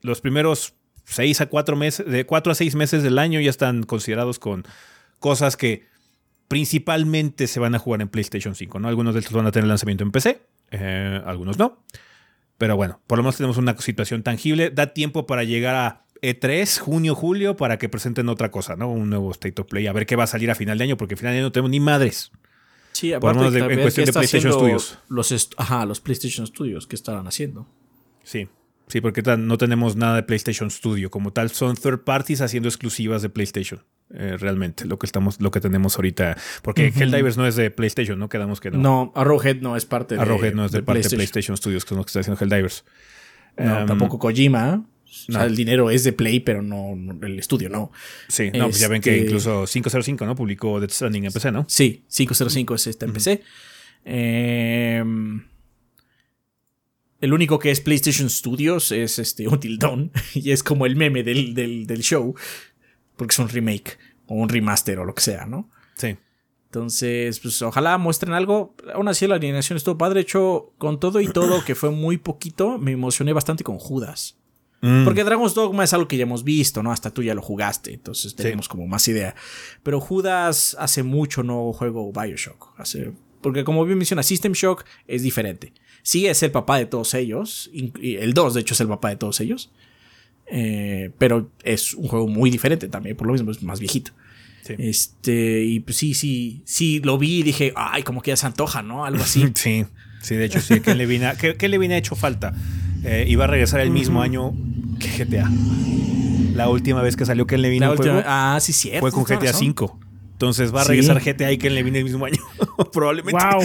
Los 0.00 0.22
primeros 0.22 0.79
seis 1.10 1.40
a 1.40 1.46
cuatro 1.46 1.76
meses, 1.76 2.06
de 2.06 2.24
cuatro 2.24 2.52
a 2.52 2.54
seis 2.54 2.74
meses 2.74 3.02
del 3.02 3.18
año 3.18 3.40
ya 3.40 3.50
están 3.50 3.82
considerados 3.82 4.38
con 4.38 4.64
cosas 5.18 5.56
que 5.56 5.84
principalmente 6.48 7.46
se 7.46 7.60
van 7.60 7.74
a 7.74 7.78
jugar 7.78 8.00
en 8.02 8.08
PlayStation 8.08 8.54
5, 8.54 8.80
¿no? 8.80 8.88
Algunos 8.88 9.14
de 9.14 9.20
estos 9.20 9.34
van 9.34 9.46
a 9.46 9.52
tener 9.52 9.68
lanzamiento 9.68 10.02
en 10.02 10.10
PC, 10.10 10.42
eh, 10.72 11.22
algunos 11.24 11.58
no. 11.58 11.82
Pero 12.58 12.76
bueno, 12.76 13.00
por 13.06 13.18
lo 13.18 13.22
menos 13.22 13.36
tenemos 13.36 13.56
una 13.56 13.76
situación 13.78 14.22
tangible. 14.22 14.70
Da 14.70 14.88
tiempo 14.92 15.26
para 15.26 15.44
llegar 15.44 15.74
a 15.76 16.04
E3, 16.22 16.78
junio, 16.78 17.14
julio, 17.14 17.56
para 17.56 17.78
que 17.78 17.88
presenten 17.88 18.28
otra 18.28 18.50
cosa, 18.50 18.76
¿no? 18.76 18.90
Un 18.90 19.08
nuevo 19.10 19.30
State 19.30 19.62
of 19.62 19.68
Play. 19.68 19.86
A 19.86 19.92
ver 19.92 20.06
qué 20.06 20.16
va 20.16 20.24
a 20.24 20.26
salir 20.26 20.50
a 20.50 20.54
final 20.54 20.76
de 20.76 20.84
año, 20.84 20.96
porque 20.96 21.14
a 21.14 21.16
final 21.16 21.32
de 21.32 21.38
año 21.38 21.46
no 21.46 21.52
tenemos 21.52 21.70
ni 21.70 21.80
madres. 21.80 22.32
Sí, 22.92 23.12
Por 23.20 23.34
lo 23.34 23.42
menos 23.42 23.54
de- 23.54 23.60
en 23.60 23.80
cuestión 23.80 24.04
qué 24.04 24.10
de 24.10 24.12
PlayStation 24.12 24.52
Studios. 24.52 24.98
Los 25.08 25.50
ajá, 25.56 25.86
los 25.86 26.00
PlayStation 26.00 26.46
Studios 26.46 26.86
que 26.86 26.96
estarán 26.96 27.26
haciendo. 27.26 27.66
Sí. 28.24 28.48
Sí, 28.90 29.00
porque 29.00 29.22
no 29.38 29.56
tenemos 29.56 29.96
nada 29.96 30.16
de 30.16 30.22
PlayStation 30.24 30.70
Studio 30.70 31.10
como 31.10 31.32
tal. 31.32 31.50
Son 31.50 31.76
third 31.76 32.00
parties 32.00 32.40
haciendo 32.40 32.68
exclusivas 32.68 33.22
de 33.22 33.28
PlayStation. 33.30 33.82
eh, 34.12 34.36
realmente, 34.36 34.84
lo 34.86 34.98
que 34.98 35.06
estamos, 35.06 35.40
lo 35.40 35.52
que 35.52 35.60
tenemos 35.60 35.94
ahorita. 35.96 36.36
Porque 36.62 36.88
Helldivers 36.94 37.36
no 37.36 37.46
es 37.46 37.54
de 37.54 37.70
PlayStation, 37.70 38.18
¿no? 38.18 38.28
Quedamos 38.28 38.60
que 38.60 38.72
no. 38.72 38.78
No, 38.78 39.12
Arrowhead 39.14 39.58
no 39.60 39.76
es 39.76 39.86
parte 39.86 40.16
de 40.16 40.20
Arrowhead 40.20 40.52
no 40.54 40.64
es 40.64 40.72
de, 40.72 40.78
parte 40.82 40.94
PlayStation. 41.00 41.10
de 41.10 41.16
PlayStation 41.28 41.56
Studios, 41.56 41.84
que 41.84 41.94
es 41.94 41.96
lo 41.96 42.02
que 42.04 42.08
está 42.08 42.18
haciendo 42.20 42.40
Helldivers. 42.42 42.84
No, 43.56 43.80
Em, 43.80 43.86
tampoco 43.86 44.18
Kojima. 44.18 44.68
¿eh? 44.84 44.86
O 45.04 45.32
sea, 45.32 45.40
no. 45.40 45.44
el 45.46 45.54
dinero 45.56 45.90
es 45.90 46.02
de 46.04 46.12
Play, 46.12 46.40
pero 46.40 46.60
no, 46.62 46.94
no- 46.96 47.24
el 47.26 47.38
estudio 47.38 47.68
no. 47.68 47.92
Sí, 48.28 48.50
no, 48.52 48.64
pues 48.66 48.80
ya 48.80 48.88
ven 48.88 49.00
que 49.00 49.12
Este- 49.14 49.26
incluso 49.26 49.64
505, 49.64 50.26
¿no? 50.26 50.34
Publicó 50.34 50.80
Death 50.80 50.90
Stranding 50.92 51.26
en 51.26 51.32
PC, 51.32 51.52
¿no? 51.52 51.64
Sí, 51.68 52.04
505 52.08 52.74
es 52.74 52.86
esta 52.88 53.06
en 53.06 53.12
PC. 53.12 53.42
Em, 54.04 55.42
el 57.20 57.32
único 57.32 57.58
que 57.58 57.70
es 57.70 57.80
PlayStation 57.80 58.30
Studios 58.30 58.92
es 58.92 59.18
este 59.18 59.48
Until 59.48 59.78
Dawn. 59.78 60.12
Y 60.34 60.50
es 60.50 60.62
como 60.62 60.86
el 60.86 60.96
meme 60.96 61.22
del, 61.22 61.54
del, 61.54 61.86
del 61.86 62.00
show. 62.00 62.34
Porque 63.16 63.32
es 63.32 63.38
un 63.38 63.48
remake. 63.48 63.98
O 64.26 64.34
un 64.34 64.48
remaster 64.48 64.98
o 64.98 65.04
lo 65.04 65.14
que 65.14 65.22
sea, 65.22 65.46
¿no? 65.46 65.68
Sí. 65.94 66.16
Entonces, 66.66 67.40
pues 67.40 67.60
ojalá 67.62 67.98
muestren 67.98 68.32
algo. 68.32 68.76
Aún 68.94 69.08
así, 69.08 69.26
la 69.26 69.34
alineación 69.34 69.76
estuvo 69.76 69.98
padre. 69.98 70.16
De 70.16 70.20
hecho, 70.20 70.72
con 70.78 71.00
todo 71.00 71.20
y 71.20 71.26
todo, 71.26 71.64
que 71.64 71.74
fue 71.74 71.90
muy 71.90 72.16
poquito, 72.16 72.78
me 72.78 72.92
emocioné 72.92 73.32
bastante 73.32 73.64
con 73.64 73.78
Judas. 73.78 74.38
Mm. 74.80 75.04
Porque 75.04 75.24
Dragon's 75.24 75.54
Dogma 75.54 75.84
es 75.84 75.92
algo 75.92 76.08
que 76.08 76.16
ya 76.16 76.22
hemos 76.22 76.44
visto, 76.44 76.82
¿no? 76.82 76.92
Hasta 76.92 77.10
tú 77.10 77.22
ya 77.22 77.34
lo 77.34 77.42
jugaste, 77.42 77.92
entonces 77.92 78.34
tenemos 78.34 78.68
como 78.68 78.86
más 78.86 79.06
idea. 79.08 79.34
Pero 79.82 80.00
Judas 80.00 80.76
hace 80.78 81.02
mucho 81.02 81.42
no 81.42 81.72
juego 81.72 82.12
Bioshock. 82.12 82.72
Hace 82.78 83.12
Porque 83.42 83.64
como 83.64 83.84
bien 83.84 83.98
menciona, 83.98 84.22
System 84.22 84.52
Shock 84.52 84.84
es 85.06 85.22
diferente. 85.22 85.74
Sí 86.02 86.26
es 86.26 86.42
el 86.42 86.50
papá 86.50 86.78
de 86.78 86.86
todos 86.86 87.14
ellos. 87.14 87.70
El 87.72 88.34
2, 88.34 88.54
de 88.54 88.60
hecho, 88.60 88.74
es 88.74 88.80
el 88.80 88.88
papá 88.88 89.10
de 89.10 89.16
todos 89.16 89.40
ellos. 89.40 89.70
Eh, 90.52 91.10
pero 91.18 91.48
es 91.62 91.94
un 91.94 92.08
juego 92.08 92.26
muy 92.26 92.50
diferente 92.50 92.88
también, 92.88 93.16
por 93.16 93.26
lo 93.26 93.32
mismo 93.32 93.50
es 93.50 93.62
más 93.62 93.78
viejito. 93.78 94.12
Este, 94.78 95.64
y 95.64 95.80
pues 95.80 95.96
sí, 95.96 96.14
sí, 96.14 96.62
sí, 96.64 97.00
lo 97.00 97.18
vi 97.18 97.38
y 97.38 97.42
dije, 97.42 97.72
ay, 97.74 98.02
como 98.02 98.22
que 98.22 98.30
ya 98.30 98.36
se 98.36 98.46
antoja, 98.46 98.82
¿no? 98.82 99.04
Algo 99.04 99.22
así. 99.22 99.50
sí, 99.54 99.84
sí, 100.20 100.36
de 100.36 100.44
hecho, 100.44 100.60
sí, 100.60 100.80
¿qué 100.80 100.94
le 100.94 101.06
viene, 101.06 101.32
qué, 101.58 101.68
le 101.68 101.78
viene 101.78 101.96
hecho 101.96 102.14
falta? 102.14 102.54
Eh, 103.02 103.24
iba 103.28 103.44
a 103.44 103.46
regresar 103.46 103.80
el 103.80 103.90
mismo 103.90 104.22
año 104.22 104.52
que 105.00 105.24
GTA. 105.24 105.50
La 106.54 106.68
última 106.68 107.02
vez 107.02 107.16
que 107.16 107.24
salió 107.24 107.46
Ken 107.46 107.62
Levine 107.62 107.88
última, 107.88 108.22
ah, 108.26 108.58
sí, 108.60 108.72
cierto. 108.72 109.00
Fue 109.00 109.12
con 109.12 109.24
GTA 109.24 109.52
V. 109.52 110.09
Entonces 110.40 110.74
va 110.74 110.80
a 110.80 110.84
regresar 110.84 111.20
GTA 111.22 111.52
y 111.52 111.58
Ken 111.58 111.74
Levine 111.74 111.98
el 111.98 112.04
mismo 112.04 112.24
año. 112.24 112.42
Probablemente. 112.94 113.38
¡Wow! 113.44 113.62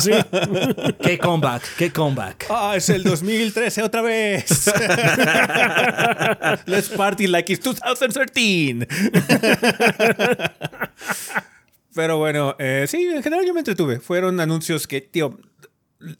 Sí. 0.00 0.12
¡Qué 1.02 1.18
comeback! 1.18 1.62
¡Qué 1.76 1.92
comeback! 1.92 2.46
¡Ah, 2.48 2.72
es 2.74 2.88
el 2.88 3.04
2013 3.04 3.82
otra 3.82 4.00
vez! 4.00 4.72
Let's 6.64 6.88
party 6.88 7.26
like 7.26 7.52
it's 7.52 7.62
2013. 7.62 8.88
Pero 11.94 12.16
bueno, 12.16 12.56
eh, 12.58 12.86
sí, 12.88 13.06
en 13.14 13.22
general 13.22 13.44
yo 13.44 13.52
me 13.52 13.60
entretuve. 13.60 14.00
Fueron 14.00 14.40
anuncios 14.40 14.86
que, 14.86 15.02
tío, 15.02 15.38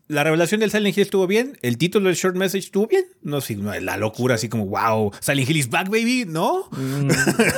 la 0.09 0.25
revelación 0.25 0.61
del 0.61 0.71
Silent 0.71 0.97
Hill 0.97 1.03
estuvo 1.03 1.27
bien, 1.27 1.59
el 1.63 1.79
título 1.79 2.09
del 2.09 2.17
short 2.17 2.37
message 2.37 2.67
estuvo 2.67 2.87
bien, 2.87 3.05
no 3.23 3.41
sé, 3.41 3.57
la 3.57 3.97
locura 3.97 4.35
así 4.35 4.49
como 4.49 4.67
wow, 4.67 5.11
Silent 5.21 5.49
Hill 5.49 5.57
is 5.57 5.71
back 5.71 5.89
baby, 5.89 6.27
¿no? 6.29 6.69
Mm, 6.73 7.09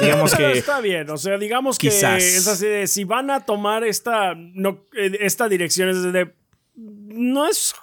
digamos 0.00 0.34
que 0.36 0.52
está 0.52 0.80
bien, 0.80 1.10
o 1.10 1.16
sea, 1.16 1.36
digamos 1.36 1.78
que 1.78 1.88
es 1.88 2.04
así 2.04 2.66
de 2.66 2.86
si 2.86 3.04
van 3.04 3.30
a 3.30 3.40
tomar 3.44 3.82
esta 3.82 4.34
no, 4.36 4.86
eh, 4.96 5.18
esta 5.20 5.48
dirección 5.48 5.88
es 5.88 6.12
de 6.12 6.32
no 6.76 7.48
es 7.48 7.74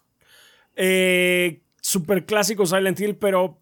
eh, 0.76 1.62
super 1.82 2.26
clásico 2.26 2.66
Silent 2.66 3.00
Hill, 3.00 3.16
pero 3.18 3.60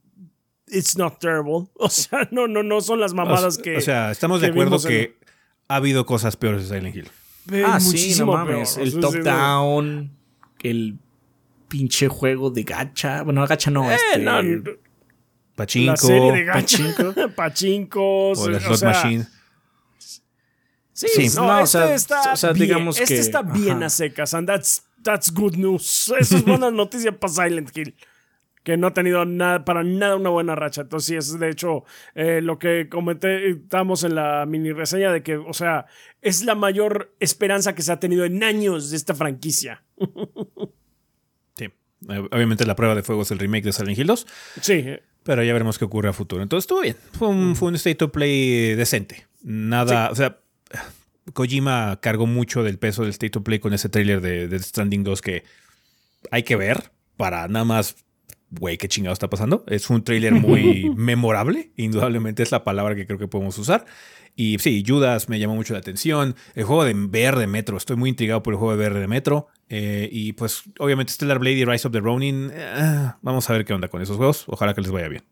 it's 0.68 0.96
not 0.96 1.20
terrible, 1.20 1.70
o 1.74 1.90
sea, 1.90 2.28
no 2.30 2.48
no 2.48 2.62
no 2.62 2.82
son 2.82 3.00
las 3.00 3.16
mamadas 3.16 3.58
que 3.58 3.78
O 3.78 3.82
sea, 3.82 4.12
estamos 4.12 4.42
de 4.42 4.48
acuerdo 4.48 4.80
que 4.80 5.16
ha 5.70 5.78
habido 5.78 6.06
cosas 6.06 6.38
peores 6.38 6.70
de 6.70 6.78
Silent 6.78 6.96
Hill. 6.96 7.10
ah, 7.66 7.80
sí, 7.80 8.14
no 8.20 8.28
mames, 8.28 8.78
el 8.78 9.00
top 9.00 9.16
down 9.24 10.16
el 10.64 10.97
pinche 11.68 12.08
juego 12.08 12.49
de 12.49 12.64
gacha. 12.64 13.24
Bueno, 13.24 13.45
gacha 13.47 13.72
no, 13.72 13.89
eh, 13.91 13.95
este. 13.95 14.20
No, 14.20 14.41
Pachinko. 15.55 15.91
La 15.91 15.97
serie 15.97 16.32
de 16.32 16.43
gacha. 16.43 16.78
Pachinko. 16.78 17.30
Pachinkos. 17.36 18.39
O 18.39 18.49
la 18.49 18.60
slot 18.60 18.84
machine. 18.84 19.28
Sí, 20.93 21.08
sí. 21.16 21.30
No, 21.36 21.60
este 21.60 21.93
está, 21.93 22.34
o 22.34 22.36
sea, 22.36 22.53
bien, 22.53 22.70
digamos 22.70 22.99
este 22.99 23.16
que, 23.16 23.20
está 23.20 23.43
bien 23.43 23.84
a 23.84 23.89
secas, 23.89 24.34
and 24.34 24.47
that's, 24.47 24.84
that's 25.03 25.32
good 25.32 25.55
news. 25.55 26.12
Eso 26.20 26.38
es 26.38 26.45
buena 26.45 26.72
noticia 26.72 27.12
para 27.12 27.32
Silent 27.32 27.76
Hill 27.76 27.95
que 28.68 28.76
no 28.76 28.88
ha 28.88 28.93
tenido 28.93 29.24
nada, 29.24 29.63
para 29.63 29.82
nada 29.86 30.18
una 30.18 30.30
buena 30.30 30.53
racha. 30.53 30.82
Entonces, 30.82 31.07
sí, 31.07 31.15
es 31.15 31.39
de 31.39 31.49
hecho 31.49 31.86
eh, 32.15 32.41
lo 32.41 32.59
que 32.59 32.89
comentamos 32.89 34.03
en 34.03 34.13
la 34.13 34.45
mini 34.45 34.74
reseña 34.74 35.09
de 35.09 35.24
que, 35.24 35.38
o 35.38 35.53
sea, 35.53 35.86
es 36.22 36.43
la 36.43 36.53
mayor 36.53 37.15
esperanza 37.22 37.74
que 37.76 37.82
se 37.82 37.93
ha 37.93 38.01
tenido 38.01 38.26
en 38.26 38.43
años 38.43 38.89
de 38.89 38.97
esta 38.97 39.15
franquicia. 39.15 39.86
sí. 41.55 41.70
Obviamente 42.09 42.65
la 42.65 42.76
prueba 42.76 42.93
de 42.93 43.03
fuego 43.03 43.22
es 43.22 43.32
el 43.32 43.39
remake 43.39 43.63
de 43.63 43.72
Silent 43.72 43.97
Hill 43.97 44.07
2. 44.07 44.28
Sí. 44.59 44.86
Pero 45.24 45.43
ya 45.43 45.53
veremos 45.53 45.80
qué 45.80 45.86
ocurre 45.86 46.09
a 46.09 46.13
futuro. 46.13 46.43
Entonces 46.43 46.65
estuvo 46.65 46.82
bien. 46.82 46.97
Fue 47.13 47.30
un, 47.30 47.55
fue 47.55 47.70
un 47.70 47.76
state 47.76 48.03
of 48.03 48.11
play 48.11 48.76
decente. 48.76 49.28
Nada, 49.43 50.09
o 50.11 50.15
sea, 50.15 50.39
Kojima 51.32 51.99
cargó 52.01 52.26
mucho 52.26 52.63
del 52.63 52.80
peso 52.80 53.03
del 53.03 53.11
state 53.11 53.38
of 53.38 53.45
play 53.45 53.59
con 53.59 53.74
ese 53.74 53.88
trailer 53.88 54.20
de, 54.20 54.49
de 54.49 54.59
Stranding 54.59 55.05
2 55.05 55.22
que 55.22 55.45
hay 56.32 56.43
que 56.43 56.57
ver 56.57 56.91
para 57.15 57.47
nada 57.47 57.63
más 57.63 57.95
güey, 58.52 58.78
qué 58.78 58.88
chingado 58.88 59.14
está 59.14 59.30
pasando. 59.30 59.64
Es 59.68 59.89
un 59.89 60.04
tráiler 60.04 60.34
muy 60.34 60.91
memorable, 60.95 61.72
indudablemente 61.76 62.43
es 62.43 62.52
la 62.52 62.64
palabra 62.64 62.95
que 62.95 63.06
creo 63.06 63.20
que 63.20 63.28
podemos 63.28 63.58
usar. 63.58 63.86
Y 64.36 64.60
sí, 64.60 64.84
Judas 64.86 65.30
me 65.30 65.39
llamó 65.39 65.56
mucho 65.56 65.74
la 65.74 65.80
atención. 65.80 66.36
El 66.54 66.64
juego 66.66 66.84
de 66.84 66.93
VR 66.93 67.39
de 67.39 67.48
Metro, 67.48 67.76
estoy 67.76 67.95
muy 67.95 68.10
intrigado 68.10 68.43
por 68.43 68.54
el 68.54 68.60
juego 68.60 68.78
de 68.78 68.88
VR 68.88 69.00
de 69.00 69.08
Metro. 69.08 69.48
Eh, 69.70 70.10
y 70.12 70.34
pues 70.34 70.64
obviamente 70.78 71.12
Stellar 71.12 71.39
Blade 71.39 71.56
y 71.56 71.66
Rise 71.66 71.88
of 71.88 71.91
the 71.91 72.00
Ronin, 72.00 72.52
eh, 72.54 73.12
vamos 73.22 73.50
a 73.50 73.54
ver 73.54 73.66
qué 73.66 73.74
onda 73.74 73.88
con 73.88 74.02
esos 74.02 74.16
juegos. 74.16 74.43
Ojalá 74.48 74.76
que 74.76 74.82
les 74.82 74.91
vaya 74.91 75.08
bien. 75.08 75.24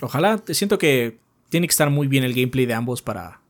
Ojalá, 0.00 0.42
siento 0.48 0.78
que 0.78 1.18
tiene 1.50 1.66
que 1.66 1.72
estar 1.72 1.90
muy 1.90 2.08
bien 2.08 2.24
el 2.24 2.34
gameplay 2.34 2.66
de 2.66 2.74
ambos 2.74 3.02
para 3.02 3.40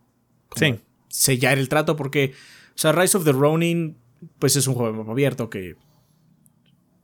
sellar 1.09 1.59
el 1.59 1.69
trato 1.69 1.97
porque, 1.97 2.35
o 2.71 2.79
sea, 2.79 2.93
Rise 2.93 3.17
of 3.17 3.25
the 3.25 3.33
Ronin, 3.33 3.97
pues 4.39 4.57
es 4.57 4.67
un 4.67 4.75
juego 4.75 5.11
abierto 5.11 5.49
que 5.49 5.77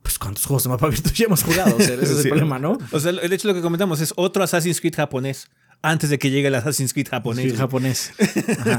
pues 0.09 0.17
cuántos 0.17 0.43
juegos 0.43 0.63
de 0.63 0.69
mapa 0.69 0.87
abierto 0.87 1.11
ya 1.13 1.25
hemos 1.25 1.43
jugado, 1.43 1.75
o 1.75 1.79
sea, 1.79 1.93
ese 1.93 2.13
es 2.13 2.25
el 2.25 2.29
problema, 2.29 2.57
¿no? 2.57 2.79
O 2.91 2.99
sea, 2.99 3.11
de 3.11 3.35
hecho 3.35 3.47
lo 3.47 3.53
que 3.53 3.61
comentamos 3.61 4.01
es 4.01 4.11
otro 4.15 4.43
Assassin's 4.43 4.81
Creed 4.81 4.95
japonés 4.95 5.51
antes 5.83 6.09
de 6.09 6.17
que 6.17 6.31
llegue 6.31 6.47
el 6.47 6.55
Assassin's 6.55 6.93
Creed 6.93 7.09
japonés. 7.09 7.55
japonés. 7.55 8.11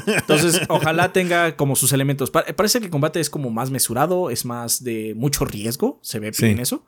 Entonces, 0.07 0.61
ojalá 0.69 1.13
tenga 1.13 1.55
como 1.55 1.77
sus 1.77 1.93
elementos. 1.93 2.33
Parece 2.33 2.81
que 2.81 2.87
el 2.87 2.91
combate 2.91 3.21
es 3.21 3.31
como 3.31 3.51
más 3.51 3.71
mesurado, 3.71 4.31
es 4.31 4.45
más 4.45 4.83
de 4.83 5.15
mucho 5.15 5.45
riesgo, 5.45 6.01
se 6.03 6.19
ve 6.19 6.33
bien 6.37 6.59
eso. 6.59 6.85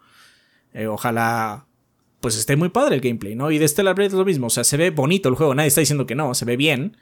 Eh, 0.75 0.89
ojalá 0.89 1.67
pues 2.19 2.37
esté 2.37 2.57
muy 2.57 2.71
padre 2.71 2.97
el 2.97 3.01
gameplay, 3.01 3.37
¿no? 3.37 3.53
Y 3.53 3.59
de 3.59 3.69
Stellar 3.69 3.95
Blade 3.95 4.09
es 4.09 4.15
lo 4.15 4.25
mismo, 4.25 4.49
o 4.49 4.51
sea, 4.51 4.65
se 4.65 4.77
ve 4.77 4.91
bonito 4.91 5.29
el 5.29 5.37
juego, 5.37 5.55
nadie 5.55 5.69
está 5.69 5.81
diciendo 5.81 6.07
que 6.07 6.17
no, 6.17 6.35
se 6.35 6.45
ve 6.45 6.57
bien. 6.57 6.97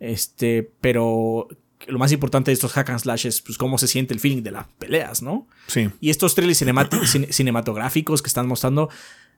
Este, 0.00 0.70
pero 0.82 1.48
lo 1.86 1.98
más 1.98 2.12
importante 2.12 2.50
de 2.50 2.54
estos 2.54 2.72
hack 2.72 2.90
and 2.90 3.00
slash 3.00 3.26
es 3.26 3.40
pues, 3.40 3.56
cómo 3.56 3.78
se 3.78 3.86
siente 3.86 4.12
el 4.12 4.20
feeling 4.20 4.42
de 4.42 4.50
las 4.50 4.66
peleas, 4.78 5.22
¿no? 5.22 5.46
Sí. 5.68 5.88
Y 6.00 6.10
estos 6.10 6.34
trailers 6.34 6.58
cinematográficos 7.30 8.22
que 8.22 8.28
están 8.28 8.46
mostrando 8.46 8.90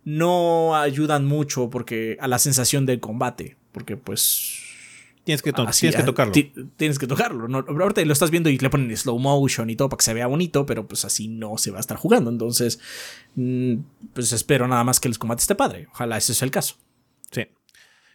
no 0.04 0.76
ayudan 0.76 1.26
mucho 1.26 1.68
porque 1.68 2.16
a 2.20 2.28
la 2.28 2.38
sensación 2.38 2.86
del 2.86 3.00
combate, 3.00 3.56
porque 3.72 3.96
pues 3.96 4.70
Tienes 5.24 5.42
que, 5.42 5.52
tienes 5.52 5.96
que 5.96 6.02
tocarlo. 6.02 6.32
Tienes 6.76 6.98
que 6.98 7.06
tocarlo. 7.06 7.46
¿no? 7.46 7.58
Ahorita 7.58 8.02
lo 8.04 8.12
estás 8.12 8.30
viendo 8.30 8.48
y 8.48 8.58
le 8.58 8.70
ponen 8.70 8.96
slow 8.96 9.18
motion 9.18 9.68
y 9.68 9.76
todo 9.76 9.88
para 9.88 9.98
que 9.98 10.04
se 10.04 10.14
vea 10.14 10.26
bonito, 10.26 10.64
pero 10.64 10.88
pues 10.88 11.04
así 11.04 11.28
no 11.28 11.58
se 11.58 11.70
va 11.70 11.76
a 11.76 11.80
estar 11.80 11.98
jugando. 11.98 12.30
Entonces, 12.30 12.80
mm, 13.34 13.74
pues 14.14 14.32
espero 14.32 14.66
nada 14.66 14.82
más 14.82 14.98
que 14.98 15.08
el 15.08 15.18
combate 15.18 15.42
esté 15.42 15.54
padre. 15.54 15.88
Ojalá 15.92 16.16
ese 16.16 16.32
sea 16.34 16.46
el 16.46 16.50
caso. 16.50 16.76
Sí. 17.30 17.46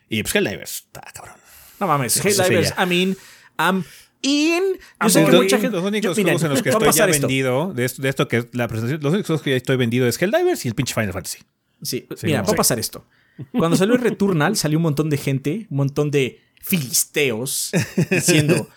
Y 0.10 0.24
pues 0.24 0.36
Helldivers, 0.36 0.88
está 0.88 1.02
cabrón. 1.14 1.36
No 1.80 1.88
mames, 1.88 2.18
Helldivers, 2.18 2.74
I 2.78 2.86
mean, 2.86 3.18
I'm 3.60 3.84
in. 4.26 4.64
Yo 5.02 5.10
sé 5.10 5.26
que 5.26 5.32
mucha 5.32 5.60
gente. 5.60 5.78
Los 5.78 5.86
únicos 5.86 6.16
juegos 6.16 6.44
en 6.44 6.50
los 6.50 6.62
que 6.62 6.70
estoy 6.70 6.92
ya 6.92 7.06
vendido, 7.06 7.74
de 7.74 7.86
esto, 7.86 8.02
de 8.02 8.10
esto 8.10 8.28
que 8.28 8.38
es 8.38 8.48
la 8.54 8.68
presentación, 8.68 9.02
los 9.02 9.14
únicos 9.14 9.28
juegos 9.28 9.42
que 9.44 9.52
ya 9.52 9.58
estoy 9.58 9.78
vendido 9.78 10.08
es 10.08 10.22
Helldivers 10.22 10.66
y 10.66 10.68
el 10.68 10.76
pinche 10.76 10.94
Final 10.94 11.14
Fantasy. 11.14 11.40
Sí, 11.82 12.08
mira, 12.24 12.42
va 12.42 12.52
a 12.52 12.56
pasar 12.56 12.80
esto. 12.80 13.06
Cuando 13.52 13.78
salió 13.78 13.96
el 13.96 14.02
Returnal, 14.02 14.56
salió 14.56 14.78
un 14.80 14.84
montón 14.84 15.10
de 15.10 15.18
gente, 15.18 15.68
un 15.70 15.78
montón 15.78 16.10
de 16.10 16.42
filisteos 16.62 17.72
diciendo: 18.10 18.70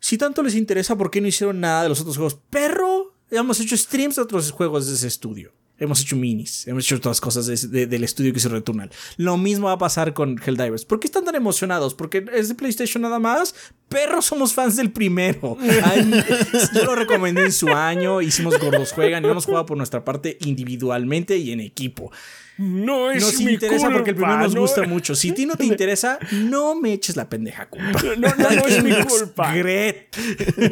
Si 0.00 0.16
tanto 0.16 0.42
les 0.42 0.54
interesa, 0.54 0.96
¿por 0.96 1.10
qué 1.10 1.20
no 1.20 1.28
hicieron 1.28 1.60
nada 1.60 1.82
de 1.82 1.88
los 1.88 2.00
otros 2.00 2.16
juegos? 2.16 2.38
Perro, 2.50 3.14
hemos 3.30 3.60
hecho 3.60 3.76
streams 3.76 4.16
de 4.16 4.22
otros 4.22 4.50
juegos 4.52 4.86
de 4.86 4.94
ese 4.94 5.08
estudio. 5.08 5.52
Hemos 5.78 6.00
hecho 6.00 6.16
minis, 6.16 6.66
hemos 6.66 6.84
hecho 6.84 7.00
todas 7.00 7.20
cosas 7.20 7.70
del 7.70 8.04
estudio 8.04 8.32
que 8.32 8.38
hizo 8.38 8.48
Returnal. 8.48 8.90
Lo 9.18 9.36
mismo 9.36 9.66
va 9.66 9.74
a 9.74 9.78
pasar 9.78 10.14
con 10.14 10.40
Helldivers. 10.42 10.86
¿Por 10.86 11.00
qué 11.00 11.06
están 11.06 11.24
tan 11.24 11.34
emocionados? 11.34 11.94
¿Porque 11.94 12.24
es 12.32 12.48
de 12.48 12.54
PlayStation 12.54 13.02
nada 13.02 13.18
más? 13.18 13.54
Perros 13.88 14.24
somos 14.24 14.54
fans 14.54 14.76
del 14.76 14.90
primero. 14.90 15.58
yo 16.74 16.84
lo 16.84 16.94
recomendé 16.94 17.44
en 17.44 17.52
su 17.52 17.68
año, 17.68 18.22
hicimos 18.22 18.58
Gordos 18.58 18.92
Juegan 18.92 19.24
y 19.24 19.28
hemos 19.28 19.44
jugado 19.44 19.66
por 19.66 19.76
nuestra 19.76 20.02
parte 20.02 20.38
individualmente 20.40 21.36
y 21.36 21.52
en 21.52 21.60
equipo. 21.60 22.10
No 22.58 23.10
es 23.10 23.22
nos 23.22 23.40
mi 23.40 23.52
interesa 23.52 23.90
porque 23.90 24.10
el 24.10 24.16
primero 24.16 24.38
nos 24.38 24.56
gusta 24.56 24.82
mucho. 24.86 25.14
Si 25.14 25.30
a 25.30 25.34
ti 25.34 25.44
no 25.44 25.56
te 25.56 25.64
interesa, 25.66 26.18
no 26.32 26.74
me 26.74 26.94
eches 26.94 27.16
la 27.16 27.28
pendeja 27.28 27.68
culpa. 27.68 28.00
No, 28.16 28.34
no, 28.34 28.50
no 28.50 28.66
es 28.66 28.82
mi 28.82 28.92
culpa. 29.06 29.54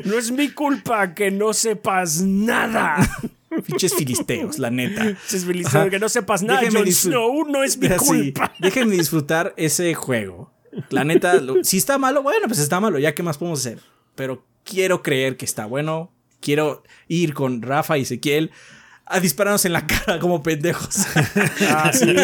No 0.04 0.18
es 0.18 0.30
mi 0.30 0.48
culpa 0.48 1.14
que 1.14 1.30
no 1.30 1.52
sepas 1.52 2.22
nada. 2.22 2.96
Fiches 3.62 3.94
filisteos, 3.94 4.58
la 4.58 4.70
neta. 4.70 5.14
Fiches 5.16 5.44
filisteos, 5.44 5.90
que 5.90 5.98
no 5.98 6.08
sepas 6.08 6.42
nada. 6.42 6.62
Jon 6.70 6.90
Snow 6.90 7.44
no 7.48 7.62
es 7.62 7.78
mi 7.78 7.88
culpa. 7.90 8.52
déjenme 8.58 8.96
disfrutar 8.96 9.54
ese 9.56 9.94
juego. 9.94 10.52
La 10.90 11.04
neta, 11.04 11.40
si 11.62 11.76
está 11.76 11.98
malo, 11.98 12.22
bueno, 12.22 12.46
pues 12.46 12.58
está 12.58 12.80
malo, 12.80 12.98
ya 12.98 13.14
qué 13.14 13.22
más 13.22 13.38
podemos 13.38 13.60
hacer. 13.60 13.80
Pero 14.14 14.44
quiero 14.64 15.02
creer 15.02 15.36
que 15.36 15.44
está 15.44 15.66
bueno. 15.66 16.10
Quiero 16.40 16.82
ir 17.08 17.32
con 17.32 17.62
Rafa 17.62 17.96
y 17.96 18.02
Ezequiel 18.02 18.50
a 19.06 19.20
dispararnos 19.20 19.64
en 19.64 19.72
la 19.72 19.86
cara 19.86 20.18
como 20.18 20.42
pendejos. 20.42 21.06
Ah, 21.68 21.92
sí, 21.92 22.14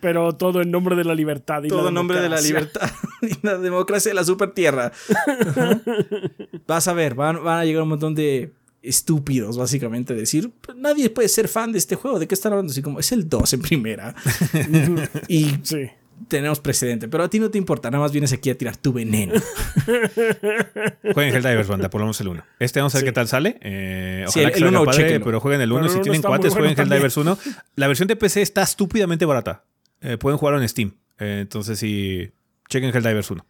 pero 0.00 0.34
todo 0.34 0.62
en 0.62 0.70
nombre 0.70 0.96
de 0.96 1.04
la 1.04 1.14
libertad. 1.14 1.62
Y 1.62 1.68
todo 1.68 1.88
en 1.88 1.94
nombre 1.94 2.20
de 2.20 2.28
la 2.28 2.40
libertad 2.40 2.90
y 3.22 3.34
la 3.42 3.58
democracia 3.58 4.10
de 4.10 4.14
la 4.14 4.24
super 4.24 4.52
tierra. 4.52 4.92
Vas 6.66 6.88
a 6.88 6.92
ver, 6.92 7.14
van, 7.14 7.42
van 7.42 7.60
a 7.60 7.64
llegar 7.64 7.82
un 7.82 7.90
montón 7.90 8.14
de 8.14 8.52
estúpidos, 8.84 9.56
básicamente, 9.56 10.14
decir, 10.14 10.50
pues, 10.60 10.76
nadie 10.78 11.10
puede 11.10 11.28
ser 11.28 11.48
fan 11.48 11.72
de 11.72 11.78
este 11.78 11.94
juego, 11.96 12.18
¿de 12.18 12.28
qué 12.28 12.34
están 12.34 12.52
hablando? 12.52 12.70
Así 12.70 12.82
como, 12.82 13.00
es 13.00 13.10
el 13.12 13.28
2 13.28 13.52
en 13.54 13.62
primera. 13.62 14.14
y 15.28 15.46
tenemos 16.28 16.60
precedente, 16.60 17.08
pero 17.08 17.24
a 17.24 17.28
ti 17.30 17.38
no 17.40 17.50
te 17.50 17.58
importa, 17.58 17.90
nada 17.90 18.02
más 18.02 18.12
vienes 18.12 18.32
aquí 18.32 18.48
a 18.50 18.56
tirar 18.56 18.76
tu 18.76 18.92
veneno. 18.92 19.34
jueguen 21.14 21.34
Helldivers, 21.34 21.68
banda, 21.68 21.90
por 21.90 22.00
lo 22.00 22.06
menos 22.06 22.20
el 22.20 22.28
1. 22.28 22.44
Este 22.58 22.80
vamos 22.80 22.94
a 22.94 22.98
ver 22.98 23.04
qué 23.04 23.12
tal 23.12 23.28
sale. 23.28 23.58
Eh, 23.60 24.24
Sí, 24.28 24.40
ojalá 24.40 24.46
el- 24.48 24.52
que 24.52 24.58
el 24.58 24.64
salga 24.64 24.80
uno, 24.80 24.84
padre, 24.86 24.98
chéquenlo. 25.04 25.24
pero 25.24 25.40
jueguen 25.40 25.60
el 25.60 25.72
1. 25.72 25.80
Pero 25.82 25.92
el 25.92 25.96
Si 25.98 26.02
tienen 26.02 26.22
cuates, 26.22 26.52
bueno 26.54 26.68
jueguen. 26.68 26.80
Helldivers 26.92 27.16
1. 27.16 27.38
La 27.76 27.88
versión 27.88 28.08
de 28.08 28.16
PC 28.16 28.42
está 28.42 28.62
estúpidamente 28.62 29.24
barata. 29.24 29.64
Eh, 30.00 30.16
pueden 30.18 30.38
jugarlo 30.38 30.60
en 30.60 30.68
Steam. 30.68 30.94
Eh, 31.18 31.38
entonces, 31.42 31.78
sí, 31.78 32.30
chequen 32.68 32.94
Helldivers 32.94 33.30
1. 33.30 33.46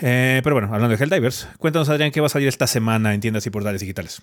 Eh, 0.00 0.40
pero 0.42 0.56
bueno, 0.56 0.68
hablando 0.72 0.96
de 0.96 1.02
Helldivers, 1.02 1.48
cuéntanos, 1.58 1.88
Adrián, 1.88 2.10
qué 2.10 2.20
va 2.20 2.26
a 2.26 2.30
salir 2.30 2.48
esta 2.48 2.66
semana 2.66 3.14
en 3.14 3.20
tiendas 3.20 3.46
y 3.46 3.50
portales 3.50 3.80
digitales. 3.80 4.20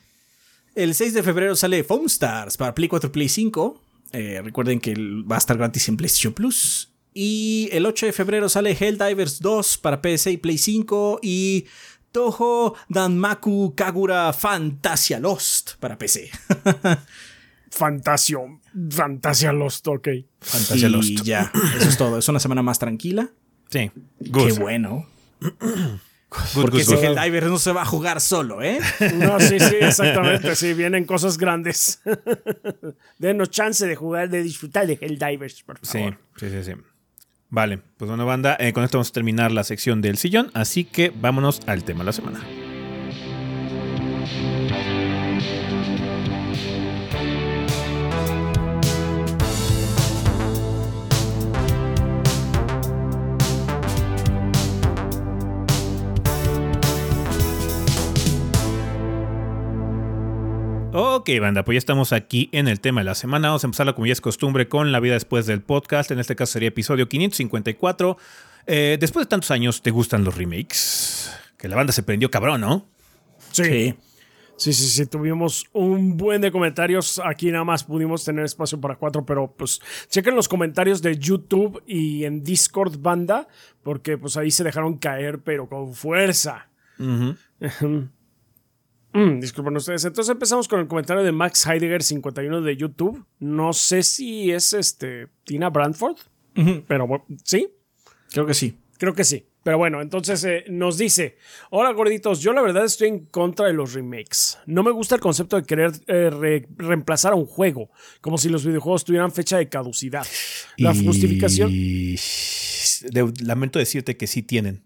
El 0.76 0.96
6 0.96 1.14
de 1.14 1.24
febrero 1.24 1.56
sale 1.56 1.84
Foam 1.84 2.06
Stars 2.08 2.58
para 2.58 2.74
Play 2.76 2.88
4 2.90 3.12
Play 3.12 3.30
5. 3.30 3.82
Eh, 4.14 4.42
recuerden 4.44 4.80
que 4.80 4.92
el- 4.92 5.30
va 5.30 5.36
a 5.36 5.40
estar 5.40 5.58
gratis 5.58 5.88
en 5.90 5.98
PlayStation 5.98 6.34
Plus. 6.34 6.90
Y 7.14 7.68
el 7.74 7.86
8 7.86 8.06
de 8.06 8.14
febrero 8.14 8.48
sale 8.48 8.72
Helldivers 8.80 9.40
2 9.42 9.78
para 9.78 10.02
PC 10.02 10.32
y 10.32 10.38
Play 10.38 10.58
5. 10.58 11.20
Y 11.22 11.66
Toho 12.12 12.76
Danmaku 12.90 13.74
Kagura 13.76 14.32
Fantasia 14.34 15.20
Lost 15.20 15.72
para 15.80 15.98
PC. 15.98 16.30
Fantasio. 17.70 18.60
Fantasia 18.90 19.52
Lost, 19.54 19.88
ok. 19.88 20.08
Fantasia 20.42 20.88
y 20.88 20.92
Lost. 20.92 21.24
ya, 21.24 21.52
eso 21.78 21.90
es 21.90 21.98
todo. 21.98 22.18
Es 22.18 22.28
una 22.28 22.40
semana 22.40 22.62
más 22.62 22.80
tranquila. 22.80 23.30
Sí, 23.70 23.92
Qué 24.34 24.52
bueno. 24.60 25.06
Porque 26.54 26.78
ese 26.82 26.96
good. 26.96 27.04
Helldivers 27.04 27.48
no 27.48 27.58
se 27.60 27.74
va 27.74 27.82
a 27.82 27.86
jugar 27.86 28.22
solo, 28.22 28.62
¿eh? 28.62 28.80
No, 29.16 29.38
sí, 29.40 29.60
sí, 29.60 29.76
exactamente. 29.82 30.56
Sí, 30.56 30.74
vienen 30.74 31.04
cosas 31.06 31.38
grandes. 31.38 32.02
Denos 33.18 33.50
chance 33.50 33.86
de 33.86 33.96
jugar, 33.96 34.30
de 34.30 34.42
disfrutar 34.42 34.88
de 34.88 34.98
Helldivers, 35.02 35.62
por 35.64 35.78
Sí, 35.82 35.98
favor. 35.98 36.18
sí, 36.38 36.50
sí, 36.50 36.64
sí. 36.64 36.72
Vale, 37.50 37.80
pues 37.98 38.08
bueno, 38.08 38.26
banda, 38.26 38.56
eh, 38.62 38.72
con 38.72 38.86
esto 38.86 38.98
vamos 38.98 39.10
a 39.10 39.14
terminar 39.14 39.52
la 39.52 39.66
sección 39.66 40.02
del 40.02 40.18
sillón, 40.18 40.52
así 40.54 40.86
que 40.86 41.12
vámonos 41.14 41.60
al 41.68 41.84
tema 41.84 42.00
de 42.00 42.06
la 42.06 42.14
semana. 42.14 42.40
Ok, 61.22 61.30
banda, 61.40 61.64
pues 61.64 61.76
ya 61.76 61.78
estamos 61.78 62.14
aquí 62.14 62.50
en 62.52 62.68
el 62.68 62.80
tema 62.80 63.02
de 63.02 63.06
la 63.06 63.14
semana. 63.14 63.50
Vamos 63.50 63.64
a 63.64 63.68
empezarla 63.68 63.94
como 63.94 64.08
ya 64.08 64.14
es 64.14 64.22
costumbre 64.22 64.68
con 64.68 64.92
la 64.92 65.00
vida 65.00 65.14
después 65.14 65.46
del 65.46 65.62
podcast. 65.62 66.10
En 66.10 66.18
este 66.18 66.36
caso 66.36 66.54
sería 66.54 66.70
episodio 66.70 67.08
554. 67.08 68.18
Eh, 68.66 68.98
después 69.00 69.28
de 69.28 69.30
tantos 69.30 69.52
años, 69.52 69.84
¿te 69.84 69.92
gustan 69.92 70.24
los 70.24 70.36
remakes? 70.36 71.32
Que 71.60 71.68
la 71.68 71.76
banda 71.76 71.94
se 71.94 72.02
prendió 72.02 72.32
cabrón, 72.32 72.62
¿no? 72.62 72.88
Sí. 73.52 73.64
Sí. 73.66 73.96
Sí, 74.58 74.74
sí, 74.74 74.86
sí, 74.86 75.06
tuvimos 75.06 75.68
un 75.74 76.18
buen 76.18 76.42
de 76.42 76.52
comentarios. 76.52 77.22
Aquí 77.24 77.52
nada 77.52 77.66
más 77.66 77.84
pudimos 77.84 78.26
tener 78.26 78.44
espacio 78.44 78.82
para 78.82 78.96
cuatro, 78.96 79.24
pero 79.24 79.54
pues 79.56 79.80
chequen 80.10 80.36
los 80.36 80.50
comentarios 80.50 81.04
de 81.04 81.20
YouTube 81.20 81.84
y 81.86 82.24
en 82.24 82.42
Discord 82.42 82.98
banda, 83.00 83.48
porque 83.84 84.18
pues 84.18 84.38
ahí 84.38 84.50
se 84.50 84.64
dejaron 84.64 84.98
caer, 84.98 85.38
pero 85.44 85.70
con 85.70 85.94
fuerza. 85.94 86.68
Mm, 89.14 89.40
disculpen 89.40 89.76
ustedes. 89.76 90.06
Entonces 90.06 90.32
empezamos 90.32 90.68
con 90.68 90.80
el 90.80 90.88
comentario 90.88 91.24
de 91.24 91.32
Max 91.32 91.66
Heidegger 91.68 92.02
51 92.04 92.62
de 92.62 92.78
YouTube. 92.78 93.26
No 93.40 93.74
sé 93.74 94.04
si 94.04 94.52
es 94.52 94.74
este 94.74 95.28
Tina 95.44 95.70
Brandford, 95.70 96.18
pero 96.88 97.08
bueno, 97.08 97.26
sí. 97.44 97.68
Creo 98.32 98.46
que 98.46 98.54
sí. 98.54 98.78
Creo 98.98 99.14
que 99.14 99.24
sí. 99.24 99.46
Pero 99.64 99.78
bueno, 99.78 100.02
entonces 100.02 100.44
eh, 100.44 100.64
nos 100.70 100.98
dice, 100.98 101.38
hola 101.70 101.92
gorditos, 101.92 102.42
yo 102.42 102.52
la 102.52 102.62
verdad 102.64 102.84
estoy 102.86 103.10
en 103.10 103.26
contra 103.26 103.68
de 103.68 103.74
los 103.74 103.94
remakes. 103.94 104.58
No 104.66 104.82
me 104.82 104.90
gusta 104.92 105.14
el 105.16 105.22
concepto 105.22 105.56
de 105.56 105.64
querer 105.64 105.92
eh, 106.08 106.32
re- 106.32 106.68
reemplazar 106.78 107.34
a 107.34 107.36
un 107.36 107.46
juego, 107.46 107.92
como 108.22 108.40
si 108.40 108.50
los 108.50 108.66
videojuegos 108.66 109.04
tuvieran 109.06 109.32
fecha 109.32 109.58
de 109.60 109.70
caducidad. 109.70 110.26
La 110.78 110.94
Y- 110.94 111.06
justificación... 111.06 111.72
lamento 113.44 113.78
decirte 113.80 114.18
que 114.18 114.26
sí 114.28 114.42
tienen. 114.42 114.84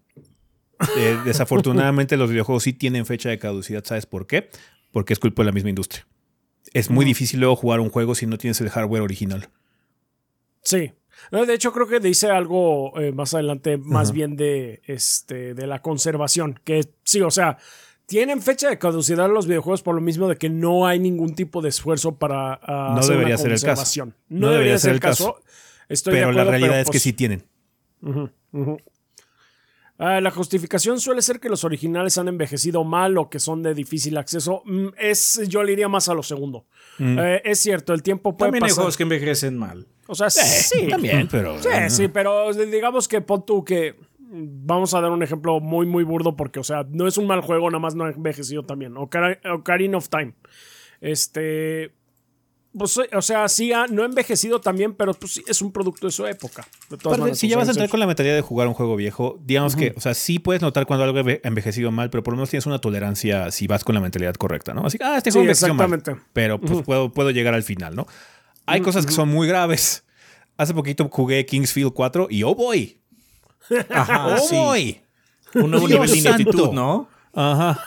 Eh, 0.98 1.18
desafortunadamente 1.24 2.16
los 2.16 2.30
videojuegos 2.30 2.64
sí 2.64 2.72
tienen 2.72 3.06
fecha 3.06 3.28
de 3.28 3.38
caducidad. 3.38 3.84
¿Sabes 3.84 4.06
por 4.06 4.26
qué? 4.26 4.50
Porque 4.92 5.12
es 5.12 5.18
culpa 5.18 5.42
de 5.42 5.46
la 5.46 5.52
misma 5.52 5.70
industria. 5.70 6.06
Es 6.72 6.90
muy 6.90 7.04
difícil 7.04 7.40
luego 7.40 7.56
jugar 7.56 7.80
un 7.80 7.90
juego 7.90 8.14
si 8.14 8.26
no 8.26 8.38
tienes 8.38 8.60
el 8.60 8.70
hardware 8.70 9.02
original. 9.02 9.48
Sí. 10.62 10.92
No, 11.30 11.46
de 11.46 11.54
hecho, 11.54 11.72
creo 11.72 11.88
que 11.88 12.00
dice 12.00 12.30
algo 12.30 12.98
eh, 13.00 13.12
más 13.12 13.32
adelante, 13.34 13.78
más 13.78 14.12
bien 14.12 14.36
de, 14.36 14.82
este, 14.84 15.54
de 15.54 15.66
la 15.66 15.80
conservación. 15.80 16.60
Que 16.62 16.86
sí, 17.04 17.20
o 17.22 17.30
sea, 17.30 17.58
tienen 18.06 18.42
fecha 18.42 18.68
de 18.68 18.78
caducidad 18.78 19.28
los 19.28 19.46
videojuegos 19.46 19.82
por 19.82 19.94
lo 19.94 20.00
mismo 20.00 20.28
de 20.28 20.36
que 20.36 20.50
no 20.50 20.86
hay 20.86 20.98
ningún 20.98 21.34
tipo 21.34 21.62
de 21.62 21.70
esfuerzo 21.70 22.16
para 22.16 22.60
ah, 22.62 22.92
No 22.94 23.00
hacer 23.00 23.16
una 23.16 23.26
debería 23.26 23.38
ser 23.38 23.52
el 23.52 23.60
caso. 23.60 23.66
conservación. 23.66 24.14
No, 24.28 24.50
debería 24.50 24.78
ser 24.78 24.92
el 24.92 25.00
caso. 25.00 25.40
Estoy 25.88 26.14
de 26.14 26.20
pero 26.20 26.32
la 26.32 26.44
realidad 26.44 26.80
es 26.80 26.86
que 26.86 26.92
pues, 26.92 27.02
sí 27.02 27.12
tienen. 27.12 27.44
Ah, 29.98 30.20
la 30.20 30.30
justificación 30.30 31.00
suele 31.00 31.22
ser 31.22 31.40
que 31.40 31.48
los 31.48 31.64
originales 31.64 32.18
han 32.18 32.28
envejecido 32.28 32.84
mal 32.84 33.16
o 33.16 33.30
que 33.30 33.38
son 33.38 33.62
de 33.62 33.72
difícil 33.74 34.18
acceso. 34.18 34.62
Mm, 34.66 34.88
es, 34.98 35.40
yo 35.48 35.62
le 35.62 35.72
iría 35.72 35.88
más 35.88 36.08
a 36.10 36.14
lo 36.14 36.22
segundo. 36.22 36.66
Mm. 36.98 37.18
Eh, 37.18 37.42
es 37.44 37.60
cierto, 37.60 37.94
el 37.94 38.02
tiempo 38.02 38.36
puede 38.36 38.48
También 38.52 38.64
hay 38.64 38.70
juegos 38.72 38.96
que 38.96 39.04
envejecen 39.04 39.56
mal. 39.56 39.86
O 40.06 40.14
sea, 40.14 40.28
sí. 40.30 40.86
También, 40.88 41.28
pero. 41.30 41.60
Sí, 41.62 41.68
sí, 41.88 42.08
pero 42.08 42.52
digamos 42.52 43.08
que 43.08 43.20
pon 43.22 43.44
tú 43.46 43.64
que. 43.64 43.96
Vamos 44.18 44.92
a 44.92 45.00
dar 45.00 45.10
un 45.12 45.22
ejemplo 45.22 45.60
muy, 45.60 45.86
muy 45.86 46.04
burdo 46.04 46.36
porque, 46.36 46.58
o 46.60 46.64
sea, 46.64 46.84
no 46.90 47.06
es 47.06 47.16
un 47.16 47.26
mal 47.26 47.40
juego, 47.40 47.70
nada 47.70 47.78
más 47.78 47.94
no 47.94 48.04
ha 48.04 48.10
envejecido 48.10 48.64
también. 48.64 48.94
Ocar- 48.96 49.38
Ocarina 49.50 49.96
of 49.98 50.08
Time. 50.08 50.34
Este. 51.00 51.92
Pues, 52.78 52.98
o 52.98 53.22
sea, 53.22 53.48
sí, 53.48 53.72
ha- 53.72 53.86
no 53.86 54.02
ha 54.02 54.06
envejecido 54.06 54.60
también, 54.60 54.92
pero 54.94 55.14
pues, 55.14 55.32
sí, 55.34 55.44
es 55.46 55.62
un 55.62 55.72
producto 55.72 56.06
de 56.06 56.12
su 56.12 56.26
época. 56.26 56.66
De 56.90 56.96
todas 56.98 57.18
maneras, 57.18 57.38
si 57.38 57.48
ya 57.48 57.56
vas 57.56 57.68
a 57.68 57.70
entrar 57.70 57.88
con 57.88 58.00
la 58.00 58.06
mentalidad 58.06 58.34
de 58.34 58.42
jugar 58.42 58.68
un 58.68 58.74
juego 58.74 58.96
viejo, 58.96 59.38
digamos 59.44 59.74
que, 59.76 59.94
o 59.96 60.00
sea, 60.00 60.12
sí 60.14 60.38
puedes 60.38 60.60
notar 60.60 60.84
cuando 60.86 61.04
algo 61.04 61.18
ha 61.18 61.38
envejecido 61.46 61.90
mal, 61.90 62.10
pero 62.10 62.22
por 62.22 62.32
lo 62.34 62.36
menos 62.36 62.50
tienes 62.50 62.66
una 62.66 62.78
tolerancia 62.78 63.50
si 63.50 63.66
vas 63.66 63.82
con 63.84 63.94
la 63.94 64.00
mentalidad 64.02 64.34
correcta, 64.34 64.74
¿no? 64.74 64.84
Así 64.86 64.98
que, 64.98 65.04
ah, 65.04 65.16
este 65.16 65.30
Sí, 65.30 65.34
juego 65.38 65.44
envejeció 65.44 65.72
mal, 65.74 65.86
exactamente. 65.86 66.22
pero 66.32 66.60
pues 66.60 66.82
puedo, 66.82 67.10
puedo 67.12 67.30
llegar 67.30 67.54
al 67.54 67.62
final, 67.62 67.96
¿no? 67.96 68.06
Hay 68.66 68.80
cosas 68.82 69.06
que 69.06 69.12
son 69.12 69.28
muy 69.28 69.48
graves. 69.48 70.04
Hace 70.58 70.74
poquito 70.74 71.08
jugué 71.10 71.46
Kingsfield 71.46 71.92
4 71.92 72.26
y 72.30 72.42
oh 72.42 72.54
boy, 72.54 72.98
Ajá, 73.90 74.26
oh 74.34 74.38
sí. 74.38 74.54
boy. 74.56 75.00
Un 75.54 75.70
nuevo 75.70 75.86
Dios 75.88 76.00
nivel 76.10 76.22
de 76.22 76.28
ineptitud. 76.42 76.72
¿no? 76.72 77.08
Ajá. 77.32 77.82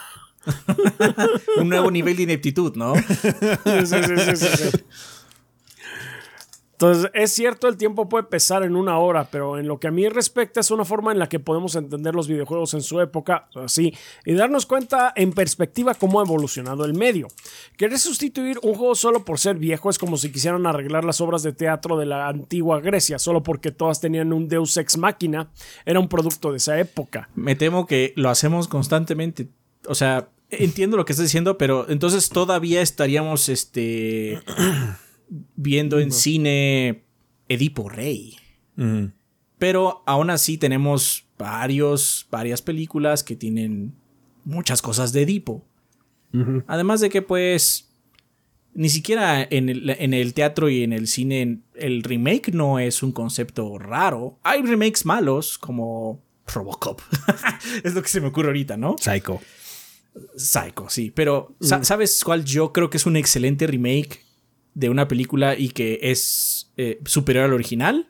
Un 1.57 1.69
nuevo 1.69 1.91
nivel 1.91 2.17
de 2.17 2.23
ineptitud, 2.23 2.75
¿no? 2.75 2.95
Sí, 2.95 3.85
sí, 3.85 4.35
sí. 4.35 4.79
Entonces, 6.79 7.11
es 7.13 7.33
cierto, 7.33 7.67
el 7.67 7.75
tiempo 7.75 8.07
puede 8.07 8.23
pesar 8.23 8.63
en 8.63 8.77
una 8.77 8.99
hora, 8.99 9.29
pero 9.29 9.59
en 9.59 9.67
lo 9.67 9.81
que 9.81 9.89
a 9.89 9.91
mí 9.91 10.07
respecta 10.07 10.61
es 10.61 10.71
una 10.71 10.85
forma 10.85 11.11
en 11.11 11.19
la 11.19 11.27
que 11.27 11.37
podemos 11.37 11.75
entender 11.75 12.15
los 12.15 12.29
videojuegos 12.29 12.73
en 12.73 12.81
su 12.81 13.01
época, 13.01 13.49
así, 13.55 13.93
y 14.23 14.33
darnos 14.33 14.65
cuenta 14.65 15.11
en 15.13 15.33
perspectiva 15.33 15.93
cómo 15.93 16.21
ha 16.21 16.23
evolucionado 16.23 16.85
el 16.85 16.93
medio. 16.93 17.27
Querer 17.75 17.99
sustituir 17.99 18.59
un 18.63 18.75
juego 18.75 18.95
solo 18.95 19.25
por 19.25 19.39
ser 19.39 19.57
viejo 19.57 19.89
es 19.89 19.99
como 19.99 20.15
si 20.15 20.31
quisieran 20.31 20.65
arreglar 20.65 21.03
las 21.03 21.19
obras 21.19 21.43
de 21.43 21.51
teatro 21.51 21.97
de 21.97 22.05
la 22.05 22.29
antigua 22.29 22.79
Grecia, 22.79 23.19
solo 23.19 23.43
porque 23.43 23.71
todas 23.71 23.99
tenían 23.99 24.31
un 24.31 24.47
deus 24.47 24.77
ex 24.77 24.97
máquina, 24.97 25.51
era 25.85 25.99
un 25.99 26.07
producto 26.07 26.51
de 26.51 26.59
esa 26.59 26.79
época. 26.79 27.27
Me 27.35 27.57
temo 27.57 27.87
que 27.87 28.13
lo 28.15 28.29
hacemos 28.29 28.69
constantemente. 28.69 29.49
O 29.85 29.95
sea, 29.95 30.29
entiendo 30.49 30.97
lo 30.97 31.05
que 31.05 31.13
estás 31.13 31.27
diciendo, 31.27 31.57
pero 31.57 31.89
entonces 31.89 32.29
todavía 32.29 32.81
estaríamos 32.81 33.49
este 33.49 34.39
viendo 35.55 35.99
en 35.99 36.11
cine 36.11 37.03
Edipo 37.47 37.89
Rey. 37.89 38.37
Mm. 38.75 39.05
Pero 39.57 40.03
aún 40.05 40.29
así 40.29 40.57
tenemos 40.57 41.25
varios, 41.37 42.27
varias 42.31 42.61
películas 42.61 43.23
que 43.23 43.35
tienen 43.35 43.93
muchas 44.45 44.81
cosas 44.81 45.11
de 45.11 45.23
Edipo. 45.23 45.65
Además 46.67 47.01
de 47.01 47.09
que, 47.09 47.23
pues, 47.23 47.89
ni 48.75 48.89
siquiera 48.89 49.41
en 49.41 49.67
el, 49.67 49.89
en 49.89 50.13
el 50.13 50.35
teatro 50.35 50.69
y 50.69 50.83
en 50.83 50.93
el 50.93 51.07
cine 51.07 51.61
el 51.73 52.03
remake 52.03 52.53
no 52.53 52.77
es 52.77 53.01
un 53.01 53.11
concepto 53.11 53.79
raro. 53.79 54.37
Hay 54.43 54.61
remakes 54.61 55.05
malos 55.05 55.57
como 55.57 56.23
Robocop. 56.45 57.01
es 57.83 57.95
lo 57.95 58.01
que 58.03 58.09
se 58.09 58.21
me 58.21 58.27
ocurre 58.27 58.49
ahorita, 58.49 58.77
¿no? 58.77 58.95
Psycho. 58.99 59.41
Psycho, 60.35 60.87
sí. 60.89 61.11
Pero, 61.13 61.55
sa- 61.61 61.83
¿sabes 61.83 62.23
cuál 62.23 62.43
yo 62.45 62.73
creo 62.73 62.89
que 62.89 62.97
es 62.97 63.05
un 63.05 63.15
excelente 63.15 63.67
remake 63.67 64.23
de 64.73 64.89
una 64.89 65.07
película 65.07 65.57
y 65.57 65.69
que 65.69 65.99
es 66.03 66.71
eh, 66.77 66.99
superior 67.05 67.45
al 67.45 67.53
original? 67.53 68.07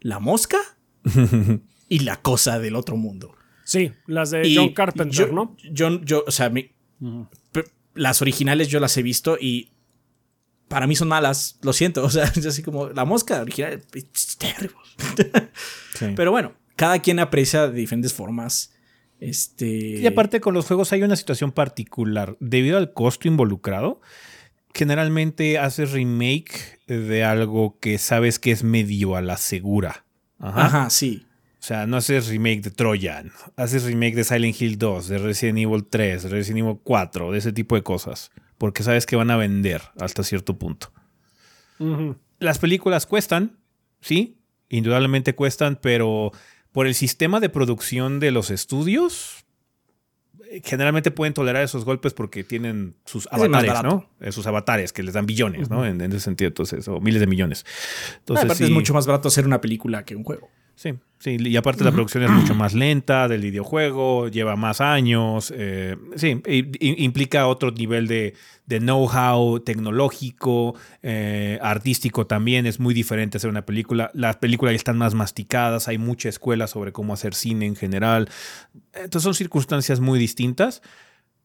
La 0.00 0.18
mosca 0.20 0.58
y 1.88 2.00
la 2.00 2.20
cosa 2.22 2.58
del 2.58 2.76
otro 2.76 2.96
mundo. 2.96 3.34
Sí, 3.64 3.92
las 4.06 4.30
de 4.30 4.46
Y 4.46 4.56
John 4.56 4.72
Carpenter, 4.72 5.26
yo, 5.26 5.32
¿no? 5.32 5.56
Yo, 5.70 6.00
yo, 6.02 6.24
o 6.26 6.30
sea, 6.30 6.48
mi- 6.50 6.70
las 7.94 8.22
originales 8.22 8.68
yo 8.68 8.80
las 8.80 8.96
he 8.96 9.02
visto 9.02 9.36
y 9.40 9.72
para 10.68 10.86
mí 10.86 10.94
son 10.96 11.08
malas. 11.08 11.58
Lo 11.62 11.72
siento. 11.72 12.02
O 12.04 12.10
sea, 12.10 12.24
es 12.24 12.46
así 12.46 12.62
como 12.62 12.88
la 12.90 13.04
mosca 13.04 13.40
original. 13.42 13.82
It's 13.94 14.36
terrible. 14.38 14.78
Pero 16.16 16.30
bueno, 16.30 16.52
cada 16.76 17.00
quien 17.00 17.18
aprecia 17.18 17.68
de 17.68 17.74
diferentes 17.78 18.12
formas. 18.14 18.72
Este... 19.20 19.66
Y 19.66 20.06
aparte 20.06 20.40
con 20.40 20.54
los 20.54 20.66
juegos 20.66 20.92
hay 20.92 21.02
una 21.02 21.16
situación 21.16 21.52
particular. 21.52 22.36
Debido 22.40 22.78
al 22.78 22.92
costo 22.92 23.28
involucrado, 23.28 24.00
generalmente 24.74 25.58
haces 25.58 25.92
remake 25.92 26.80
de 26.86 27.24
algo 27.24 27.78
que 27.80 27.98
sabes 27.98 28.38
que 28.38 28.52
es 28.52 28.62
medio 28.62 29.16
a 29.16 29.22
la 29.22 29.36
segura. 29.36 30.04
Ajá, 30.38 30.88
sí. 30.90 31.26
O 31.60 31.62
sea, 31.68 31.86
no 31.86 31.96
haces 31.96 32.28
remake 32.28 32.62
de 32.62 32.70
Trojan, 32.70 33.32
haces 33.56 33.82
remake 33.84 34.14
de 34.14 34.24
Silent 34.24 34.60
Hill 34.60 34.78
2, 34.78 35.08
de 35.08 35.18
Resident 35.18 35.58
Evil 35.58 35.84
3, 35.84 36.22
de 36.22 36.28
Resident 36.28 36.60
Evil 36.60 36.78
4, 36.82 37.32
de 37.32 37.38
ese 37.38 37.52
tipo 37.52 37.74
de 37.74 37.82
cosas. 37.82 38.30
Porque 38.56 38.82
sabes 38.82 39.06
que 39.06 39.16
van 39.16 39.30
a 39.30 39.36
vender 39.36 39.82
hasta 40.00 40.22
cierto 40.22 40.56
punto. 40.56 40.92
Las 42.38 42.58
películas 42.58 43.06
cuestan, 43.06 43.58
sí, 44.00 44.38
indudablemente 44.68 45.34
cuestan, 45.34 45.78
pero 45.80 46.32
por 46.78 46.86
el 46.86 46.94
sistema 46.94 47.40
de 47.40 47.48
producción 47.48 48.20
de 48.20 48.30
los 48.30 48.52
estudios, 48.52 49.44
eh, 50.48 50.62
generalmente 50.64 51.10
pueden 51.10 51.34
tolerar 51.34 51.64
esos 51.64 51.84
golpes 51.84 52.14
porque 52.14 52.44
tienen 52.44 52.94
sus 53.04 53.26
avatares, 53.32 53.82
¿no? 53.82 54.08
Eh, 54.20 54.30
sus 54.30 54.46
avatares 54.46 54.92
que 54.92 55.02
les 55.02 55.14
dan 55.14 55.26
billones, 55.26 55.70
¿no? 55.70 55.84
En, 55.84 56.00
ese 56.00 56.20
sentido, 56.20 56.46
entonces, 56.46 56.86
o 56.86 57.00
miles 57.00 57.18
de 57.18 57.26
millones. 57.26 57.66
Entonces, 58.18 58.44
aparte 58.44 58.62
es 58.62 58.70
mucho 58.70 58.94
más 58.94 59.08
barato 59.08 59.26
hacer 59.26 59.44
una 59.44 59.60
película 59.60 60.04
que 60.04 60.14
un 60.14 60.22
juego. 60.22 60.50
Sí, 60.78 60.94
sí, 61.18 61.38
y 61.40 61.56
aparte 61.56 61.82
la 61.82 61.90
producción 61.90 62.22
es 62.22 62.30
mucho 62.30 62.54
más 62.54 62.72
lenta 62.72 63.26
del 63.26 63.40
videojuego, 63.40 64.28
lleva 64.28 64.54
más 64.54 64.80
años, 64.80 65.52
eh, 65.56 65.96
sí, 66.14 66.40
implica 66.78 67.48
otro 67.48 67.72
nivel 67.72 68.06
de, 68.06 68.34
know-how 68.68 69.58
tecnológico, 69.58 70.76
eh, 71.02 71.58
artístico 71.62 72.28
también, 72.28 72.64
es 72.64 72.78
muy 72.78 72.94
diferente 72.94 73.38
hacer 73.38 73.50
una 73.50 73.66
película. 73.66 74.12
Las 74.14 74.36
películas 74.36 74.70
ya 74.70 74.76
están 74.76 74.98
más 74.98 75.14
masticadas, 75.14 75.88
hay 75.88 75.98
mucha 75.98 76.28
escuela 76.28 76.68
sobre 76.68 76.92
cómo 76.92 77.12
hacer 77.12 77.34
cine 77.34 77.66
en 77.66 77.74
general, 77.74 78.28
entonces 78.92 79.24
son 79.24 79.34
circunstancias 79.34 79.98
muy 79.98 80.20
distintas, 80.20 80.80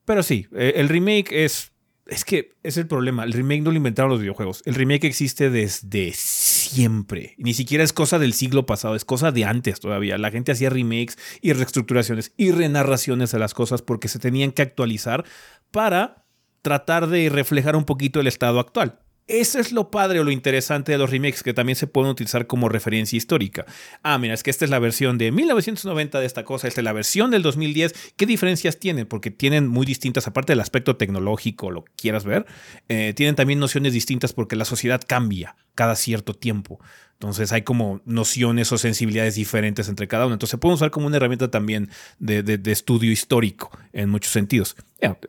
pero 0.06 0.22
sí, 0.22 0.46
eh, 0.54 0.74
el 0.76 0.90
remake 0.90 1.32
es 1.32 1.73
es 2.06 2.26
que 2.26 2.54
es 2.64 2.78
el 2.78 2.88
problema. 2.88 3.24
El 3.24 3.34
remake 3.34 3.62
no 3.62 3.72
lo 3.72 3.78
inventaron 3.78 4.12
los 4.12 4.20
videojuegos. 4.20 4.62
El 4.66 4.76
remake 4.76 5.06
existe 5.06 5.50
desde 5.50 6.12
siempre. 6.14 7.36
Ni 7.38 7.54
siquiera 7.54 7.84
es 7.84 7.94
cosa 7.94 8.20
del 8.20 8.34
siglo 8.34 8.66
pasado, 8.66 8.96
es 8.96 9.06
cosa 9.06 9.32
de 9.32 9.46
antes 9.46 9.80
todavía. 9.80 10.18
La 10.18 10.32
gente 10.32 10.52
hacía 10.52 10.70
remakes 10.70 11.18
y 11.42 11.54
reestructuraciones 11.54 12.34
y 12.36 12.52
renarraciones 12.52 13.32
de 13.32 13.40
las 13.40 13.54
cosas 13.54 13.82
porque 13.82 14.08
se 14.08 14.20
tenían 14.20 14.52
que 14.52 14.62
actualizar 14.62 15.24
para 15.72 16.26
tratar 16.62 17.08
de 17.08 17.30
reflejar 17.30 17.76
un 17.76 17.86
poquito 17.86 18.20
el 18.20 18.28
estado 18.28 18.60
actual. 18.60 19.03
Eso 19.28 19.60
es 19.60 19.72
lo 19.72 19.90
padre 19.90 20.20
o 20.20 20.24
lo 20.24 20.32
interesante 20.32 20.92
de 20.92 20.98
los 20.98 21.10
remakes, 21.10 21.44
que 21.44 21.54
también 21.54 21.76
se 21.78 21.88
pueden 21.88 22.12
utilizar 22.12 22.46
como 22.46 22.68
referencia 22.68 23.16
histórica. 23.16 23.66
Ah, 24.02 24.18
mira, 24.18 24.34
es 24.34 24.44
que 24.44 24.50
esta 24.50 24.66
es 24.66 24.72
la 24.72 24.80
versión 24.80 25.18
de 25.18 25.32
1990 25.32 26.20
de 26.20 26.26
esta 26.26 26.44
cosa, 26.44 26.68
esta 26.68 26.82
es 26.82 26.86
la 26.86 26.94
versión 26.94 27.32
del 27.32 27.42
2010. 27.42 28.14
¿Qué 28.18 28.26
diferencias 28.26 28.80
tienen? 28.80 29.06
Porque 29.06 29.32
tienen 29.32 29.68
muy 29.68 29.86
distintas, 29.86 30.28
aparte 30.28 30.52
del 30.52 30.60
aspecto 30.60 30.98
tecnológico, 30.98 31.72
lo 31.72 31.86
quieras 31.96 32.26
ver, 32.26 32.46
eh, 32.90 33.14
tienen 33.16 33.36
también 33.36 33.60
nociones 33.60 33.94
distintas 33.94 34.34
porque 34.34 34.56
la 34.56 34.66
sociedad 34.66 35.02
cambia 35.06 35.56
cada 35.76 35.96
cierto 35.96 36.34
tiempo. 36.34 36.80
Entonces 37.24 37.54
hay 37.54 37.62
como 37.62 38.02
nociones 38.06 38.72
o 38.74 38.78
sensibilidades 38.78 39.36
diferentes 39.36 39.88
entre 39.88 40.10
cada 40.10 40.26
uno. 40.26 40.36
Entonces 40.36 40.52
se 40.52 40.58
puede 40.58 40.76
usar 40.76 40.92
como 40.92 41.08
una 41.08 41.16
herramienta 41.16 41.50
también 41.50 41.90
de, 42.20 42.60
estudio 42.66 43.12
histórico 43.12 43.72
en 43.94 44.10
muchos 44.10 44.34
sentidos. 44.34 44.76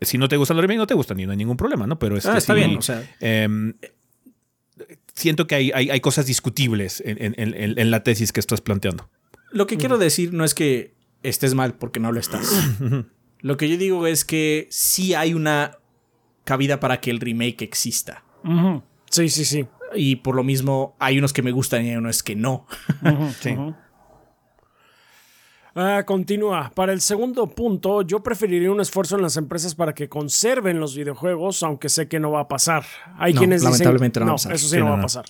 si 0.01 0.19
no 0.19 0.29
te 0.29 0.37
gusta 0.37 0.55
el 0.55 0.61
remake, 0.61 0.79
no 0.79 0.87
te 0.89 0.95
gusta 0.95 1.15
ni 1.15 1.25
no 1.25 1.31
hay 1.31 1.39
ningún 1.39 1.57
problema, 1.57 1.87
¿no? 1.87 1.99
Pero 1.99 2.17
ah, 2.25 2.37
está 2.37 2.53
bien. 2.53 2.77
O 2.77 2.83
sea, 2.83 3.09
em, 3.21 3.75
siento 5.15 5.47
que 5.47 5.55
hay, 5.55 5.71
hay, 5.71 6.01
cosas 6.01 6.27
discutibles 6.27 7.01
en, 7.07 7.91
la 7.91 8.03
tesis 8.03 8.33
que 8.33 8.41
estás 8.41 8.61
planteando. 8.61 9.09
Lo 9.53 9.69
que 9.69 9.77
quiero 9.77 9.97
decir 9.97 10.33
no 10.33 10.45
es 10.45 10.55
que 10.55 10.95
estés 11.23 11.55
mal 11.55 11.75
porque 11.75 12.01
no 12.01 12.11
lo 12.11 12.19
estás. 12.19 12.51
lo 13.41 13.57
que 13.57 13.69
yo 13.69 13.77
digo 13.77 14.07
es 14.09 14.25
que 14.25 14.67
sí 14.71 15.15
hay 15.15 15.33
una 15.33 15.79
cabida 16.43 16.81
para 16.81 17.01
que 17.01 17.13
el 17.13 17.21
remake 17.21 17.63
exista. 17.63 18.25
Sí, 19.11 19.29
sí, 19.29 19.45
sí 19.45 19.67
y 19.95 20.17
por 20.17 20.35
lo 20.35 20.43
mismo 20.43 20.97
hay 20.99 21.19
unos 21.19 21.33
que 21.33 21.43
me 21.43 21.53
gustan 21.53 21.85
y 21.85 21.91
hay 21.91 21.97
unos 21.97 22.23
que 22.23 22.37
no. 22.37 22.67
sí. 23.41 23.57
Ah, 25.77 26.05
continúa. 26.07 26.71
Para 26.75 26.93
el 26.93 27.01
segundo 27.01 27.49
punto, 27.49 28.03
yo 28.03 28.23
preferiría 28.23 28.71
un 28.71 28.81
esfuerzo 28.81 29.17
en 29.17 29.23
las 29.23 29.37
empresas 29.37 29.75
para 29.75 29.93
que 29.93 30.09
conserven 30.09 30.79
los 30.79 30.97
videojuegos, 30.97 31.63
aunque 31.65 31.89
sé 31.89 32.07
que 32.07 32.21
no 32.21 32.31
va 32.31 32.41
a 32.41 32.49
pasar. 32.49 32.85
Hay 33.19 33.35
quienes 33.35 33.65
lamentablemente 33.65 34.21
dicen, 34.21 34.27
no, 34.27 34.33
va 34.33 34.33
a 34.33 34.37
pasar. 34.37 34.53
eso 34.53 34.69
sí, 34.69 34.79
no, 34.79 34.87
va 34.87 34.99
a 34.99 35.03
pasar. 35.03 35.25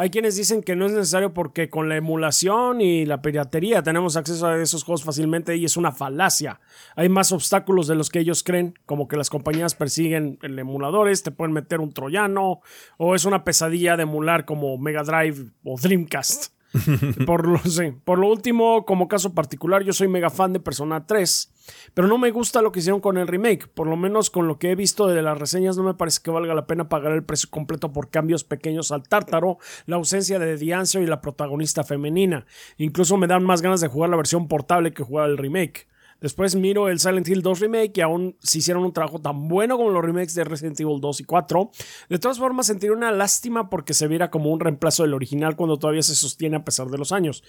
Hay 0.00 0.10
quienes 0.10 0.36
dicen 0.36 0.62
que 0.62 0.76
no 0.76 0.86
es 0.86 0.92
necesario 0.92 1.34
porque 1.34 1.70
con 1.70 1.88
la 1.88 1.96
emulación 1.96 2.80
y 2.80 3.04
la 3.04 3.20
piratería 3.20 3.82
tenemos 3.82 4.16
acceso 4.16 4.46
a 4.46 4.62
esos 4.62 4.84
juegos 4.84 5.02
fácilmente 5.02 5.56
y 5.56 5.64
es 5.64 5.76
una 5.76 5.90
falacia. 5.90 6.60
Hay 6.94 7.08
más 7.08 7.32
obstáculos 7.32 7.88
de 7.88 7.96
los 7.96 8.08
que 8.08 8.20
ellos 8.20 8.44
creen, 8.44 8.74
como 8.86 9.08
que 9.08 9.16
las 9.16 9.28
compañías 9.28 9.74
persiguen 9.74 10.38
el 10.42 10.56
emuladores, 10.56 11.24
te 11.24 11.32
pueden 11.32 11.52
meter 11.52 11.80
un 11.80 11.90
troyano 11.90 12.60
o 12.96 13.16
es 13.16 13.24
una 13.24 13.42
pesadilla 13.42 13.96
de 13.96 14.04
emular 14.04 14.44
como 14.44 14.78
Mega 14.78 15.02
Drive 15.02 15.50
o 15.64 15.76
Dreamcast. 15.76 16.52
por, 17.26 17.46
lo, 17.46 17.60
por 18.04 18.18
lo 18.18 18.28
último, 18.28 18.84
como 18.84 19.08
caso 19.08 19.34
particular, 19.34 19.82
yo 19.84 19.92
soy 19.92 20.08
mega 20.08 20.30
fan 20.30 20.52
de 20.52 20.60
Persona 20.60 21.06
3, 21.06 21.52
pero 21.94 22.08
no 22.08 22.18
me 22.18 22.30
gusta 22.30 22.60
lo 22.60 22.72
que 22.72 22.80
hicieron 22.80 23.00
con 23.00 23.16
el 23.16 23.26
remake. 23.26 23.68
Por 23.68 23.86
lo 23.86 23.96
menos 23.96 24.30
con 24.30 24.46
lo 24.48 24.58
que 24.58 24.70
he 24.70 24.74
visto 24.74 25.06
de 25.06 25.22
las 25.22 25.38
reseñas, 25.38 25.76
no 25.76 25.82
me 25.82 25.94
parece 25.94 26.20
que 26.22 26.30
valga 26.30 26.54
la 26.54 26.66
pena 26.66 26.88
pagar 26.88 27.12
el 27.12 27.24
precio 27.24 27.48
completo 27.50 27.92
por 27.92 28.10
cambios 28.10 28.44
pequeños 28.44 28.92
al 28.92 29.08
tártaro, 29.08 29.58
la 29.86 29.96
ausencia 29.96 30.38
de 30.38 30.74
Answer 30.74 31.02
y 31.02 31.06
la 31.06 31.20
protagonista 31.20 31.84
femenina. 31.84 32.46
Incluso 32.76 33.16
me 33.16 33.26
dan 33.26 33.44
más 33.44 33.62
ganas 33.62 33.80
de 33.80 33.88
jugar 33.88 34.10
la 34.10 34.16
versión 34.16 34.48
portable 34.48 34.92
que 34.92 35.02
jugar 35.02 35.30
el 35.30 35.38
remake. 35.38 35.86
Después 36.20 36.56
miro 36.56 36.88
el 36.88 36.98
Silent 36.98 37.28
Hill 37.28 37.42
2 37.42 37.60
Remake 37.60 37.92
y 37.94 38.00
aún 38.00 38.36
si 38.40 38.58
hicieron 38.58 38.84
un 38.84 38.92
trabajo 38.92 39.20
tan 39.20 39.46
bueno 39.46 39.76
como 39.76 39.90
los 39.90 40.04
remakes 40.04 40.34
de 40.34 40.44
Resident 40.44 40.80
Evil 40.80 41.00
2 41.00 41.20
y 41.20 41.24
4. 41.24 41.70
De 42.08 42.18
todas 42.18 42.38
formas, 42.38 42.66
sentiría 42.66 42.96
una 42.96 43.12
lástima 43.12 43.70
porque 43.70 43.94
se 43.94 44.08
viera 44.08 44.30
como 44.30 44.50
un 44.50 44.58
reemplazo 44.58 45.04
del 45.04 45.14
original 45.14 45.54
cuando 45.54 45.78
todavía 45.78 46.02
se 46.02 46.16
sostiene 46.16 46.56
a 46.56 46.64
pesar 46.64 46.88
de 46.88 46.98
los 46.98 47.12
años. 47.12 47.44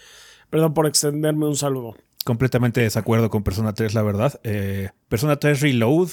Perdón 0.52 0.74
por 0.76 0.86
extenderme 0.86 1.48
un 1.48 1.56
saludo. 1.56 1.96
Completamente 2.26 2.82
desacuerdo 2.82 3.32
con 3.32 3.44
Persona 3.44 3.74
3, 3.74 3.94
la 3.96 4.04
verdad. 4.04 4.40
Eh, 4.44 4.90
Persona 5.08 5.38
3 5.38 5.62
Reload, 5.62 6.10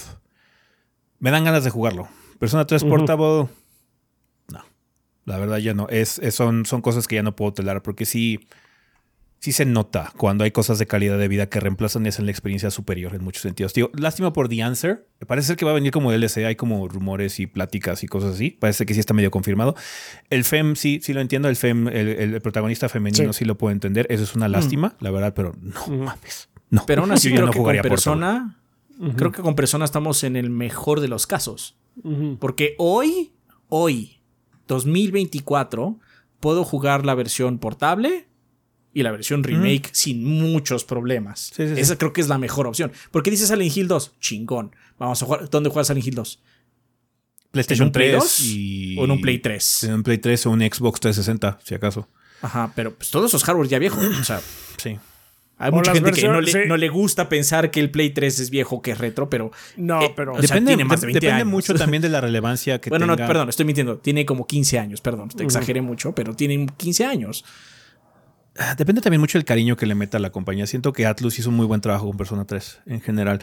me 1.19 1.31
dan 1.31 1.45
ganas 1.45 1.63
de 1.65 1.71
jugarlo. 1.71 2.09
Persona 2.39 2.67
3 2.67 2.85
Portable, 2.85 3.49
no. 4.49 4.61
La 5.25 5.39
verdad 5.39 5.59
ya 5.59 5.75
no. 5.75 5.89
Es, 5.89 6.21
son, 6.31 6.65
son 6.65 6.81
cosas 6.81 7.07
que 7.07 7.17
ya 7.17 7.23
no 7.23 7.37
puedo 7.37 7.53
telar 7.53 7.83
porque 7.83 8.07
sí 8.07 8.41
sí 9.39 9.53
se 9.53 9.65
nota 9.65 10.13
cuando 10.17 10.45
hay 10.45 10.51
cosas 10.51 10.79
de 10.79 10.87
calidad 10.87 11.19
de 11.19 11.29
vida 11.29 11.49
que 11.49 11.61
reemplazan 11.61 12.05
y 12.07 12.09
hacen 12.09 12.25
la 12.25 12.31
experiencia 12.31 12.71
superior 12.71 13.15
en 13.15 13.23
muchos 13.23 13.43
sentidos. 13.43 13.73
Tío, 13.73 13.91
lástima 13.95 14.33
por 14.33 14.49
The 14.49 14.63
Answer. 14.63 15.07
Parece 15.27 15.49
ser 15.49 15.57
que 15.57 15.65
va 15.65 15.71
a 15.71 15.75
venir 15.75 15.93
como 15.93 16.11
DLC. 16.11 16.39
Hay 16.39 16.57
como 16.57 16.89
rumores 16.89 17.39
y 17.41 17.47
pláticas 17.47 18.03
y 18.03 18.07
cosas 18.07 18.35
así. 18.35 18.51
Parece 18.51 18.87
que 18.87 18.95
sí 18.95 19.01
está 19.01 19.15
medio 19.15 19.31
confirmado. 19.31 19.75
El 20.31 20.45
FEM, 20.45 20.75
sí, 20.77 21.01
sí 21.03 21.13
lo 21.13 21.21
entiendo. 21.21 21.49
El 21.49 21.57
FEM, 21.57 21.89
el, 21.89 22.41
protagonista 22.41 22.89
femenino, 22.89 23.33
sí. 23.33 23.45
lo 23.45 23.57
puedo 23.57 23.73
entender. 23.73 24.07
Eso 24.11 24.25
es 24.25 24.35
una 24.35 24.49
lástima, 24.49 24.97
la 25.01 25.11
verdad, 25.11 25.35
pero 25.35 25.55
no 25.61 25.87
mames. 25.87 26.49
No. 26.71 26.85
Pero 26.87 27.03
aún 27.03 27.13
así, 27.13 27.31
creo 27.31 27.47
no 27.47 27.53
que 27.53 27.63
con 27.63 27.77
persona, 27.83 28.59
creo 29.17 29.31
que 29.31 29.43
con 29.43 29.55
persona 29.55 29.85
estamos 29.85 30.25
en 30.25 30.37
el 30.37 30.51
mejor 30.51 31.01
de 31.01 31.09
los 31.09 31.27
casos. 31.27 31.77
Porque 32.41 32.75
hoy, 32.79 33.33
hoy, 33.69 34.21
2024, 34.67 35.99
puedo 36.41 36.65
jugar 36.65 37.07
la 37.07 37.15
versión 37.15 37.59
portable 37.59 38.27
y 38.97 39.03
la 39.03 39.11
versión 39.11 39.45
remake 39.45 39.91
sin 39.93 40.25
muchos 40.25 40.85
problemas. 40.85 41.53
Esa 41.59 41.99
creo 41.99 42.15
que 42.15 42.23
es 42.23 42.29
la 42.29 42.39
mejor 42.39 42.67
opción. 42.67 42.93
Porque 43.11 43.31
dice 43.31 43.47
Silent 43.47 43.77
Hill 43.77 43.89
2, 43.89 44.15
chingón. 44.21 44.75
Vamos 44.99 45.23
a 45.23 45.27
jugar. 45.27 45.51
¿Dónde 45.51 45.69
juega 45.69 45.85
Silent 45.85 46.07
Hill 46.07 46.15
2? 46.15 46.43
PlayStation 47.51 47.93
3 47.93 48.15
o 48.97 49.05
en 49.05 49.11
un 49.11 49.21
Play 49.21 49.39
3. 49.39 49.85
En 49.85 49.93
un 49.97 50.03
Play 50.03 50.17
3 50.17 50.47
o 50.47 50.51
un 50.51 50.61
Xbox 50.61 51.01
360, 51.01 51.59
si 51.63 51.75
acaso. 51.75 52.09
Ajá, 52.41 52.73
pero 52.75 52.95
pues 52.95 53.11
todos 53.11 53.31
esos 53.31 53.45
hardware 53.45 53.69
ya 53.69 53.79
viejos. 53.79 54.03
o 54.03 54.25
sea, 54.25 54.41
sí. 54.79 54.97
Hay 55.59 55.73
mucha 55.73 55.93
gente 55.93 56.13
que 56.13 56.27
no 56.67 56.77
le, 56.79 56.89
gusta 56.89 57.29
pensar 57.29 57.71
que 57.71 57.81
el 57.81 57.91
Play 57.91 58.11
3 58.11 58.41
es 58.41 58.49
viejo, 58.49 58.81
que 58.81 58.93
es 58.93 58.99
retro, 58.99 59.29
pero. 59.29 59.53
No, 59.77 60.01
eh, 60.01 60.13
pero. 60.17 60.41
depende, 60.41 60.71
tiene 60.71 60.87
más 60.87 61.03
de 61.03 61.09
20 61.09 61.21
depende 61.21 61.45
mucho 61.45 61.75
también 61.75 62.01
de 62.01 62.09
la 62.09 62.23
relevancia 62.23 62.81
que 62.81 62.89
bueno, 62.89 63.05
tenga. 63.05 63.13
Bueno, 63.15 63.27
no, 63.27 63.29
perdón, 63.29 63.49
estoy 63.51 63.67
mintiendo. 63.67 63.99
Tiene 63.99 64.25
como 64.25 64.47
15 64.47 64.79
años, 64.79 65.03
perdón. 65.03 65.29
Exageré 65.39 65.83
mucho, 65.83 66.15
pero 66.15 66.35
tiene 66.35 66.67
15 66.79 67.05
años. 67.05 67.45
Ah, 68.59 68.75
depende 68.77 69.01
también 69.01 69.21
mucho 69.21 69.39
del 69.39 69.45
cariño 69.45 69.77
que 69.77 69.87
le 69.87 69.95
meta 69.95 70.19
a 70.19 70.21
la 70.21 70.31
compañía. 70.31 70.67
Siento 70.67 70.93
que 70.93 71.07
Atlus 71.07 71.39
hizo 71.39 71.51
un 71.51 71.57
muy 71.57 71.67
buen 71.67 71.81
trabajo 71.81 72.07
con 72.07 72.17
Persona 72.17 72.45
3 72.45 72.81
en 72.87 73.01
general. 73.01 73.41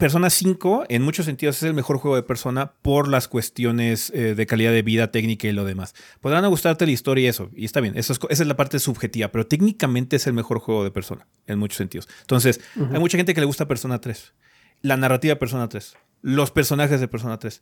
Persona 0.00 0.30
5, 0.30 0.84
en 0.88 1.02
muchos 1.02 1.26
sentidos, 1.26 1.58
es 1.58 1.62
el 1.64 1.74
mejor 1.74 1.98
juego 1.98 2.16
de 2.16 2.22
Persona 2.22 2.72
por 2.80 3.06
las 3.06 3.28
cuestiones 3.28 4.10
eh, 4.14 4.34
de 4.34 4.46
calidad 4.46 4.72
de 4.72 4.80
vida, 4.80 5.10
técnica 5.10 5.46
y 5.46 5.52
lo 5.52 5.66
demás. 5.66 5.94
Podrán 6.22 6.48
gustarte 6.48 6.86
la 6.86 6.92
historia 6.92 7.24
y 7.24 7.26
eso, 7.26 7.50
y 7.54 7.66
está 7.66 7.80
bien, 7.80 7.98
eso 7.98 8.14
es, 8.14 8.18
esa 8.30 8.42
es 8.42 8.48
la 8.48 8.56
parte 8.56 8.78
subjetiva, 8.78 9.28
pero 9.28 9.46
técnicamente 9.46 10.16
es 10.16 10.26
el 10.26 10.32
mejor 10.32 10.58
juego 10.60 10.84
de 10.84 10.90
Persona, 10.90 11.26
en 11.46 11.58
muchos 11.58 11.76
sentidos. 11.76 12.08
Entonces, 12.22 12.62
hay 12.76 12.98
mucha 12.98 13.18
gente 13.18 13.34
que 13.34 13.40
le 13.40 13.46
gusta 13.46 13.68
Persona 13.68 14.00
3, 14.00 14.32
la 14.80 14.96
narrativa 14.96 15.34
de 15.34 15.36
Persona 15.36 15.68
3, 15.68 15.94
los 16.22 16.50
personajes 16.50 16.98
de 16.98 17.06
Persona 17.06 17.38
3. 17.38 17.60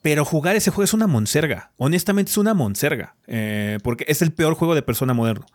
Pero 0.00 0.24
jugar 0.24 0.56
ese 0.56 0.70
juego 0.70 0.84
es 0.84 0.94
una 0.94 1.06
monserga. 1.06 1.72
Honestamente 1.76 2.30
es 2.30 2.38
una 2.38 2.52
monserga. 2.52 3.16
Eh, 3.26 3.78
porque 3.82 4.04
es 4.08 4.20
el 4.20 4.32
peor 4.32 4.54
juego 4.54 4.74
de 4.74 4.82
persona 4.82 5.14
moderno 5.14 5.46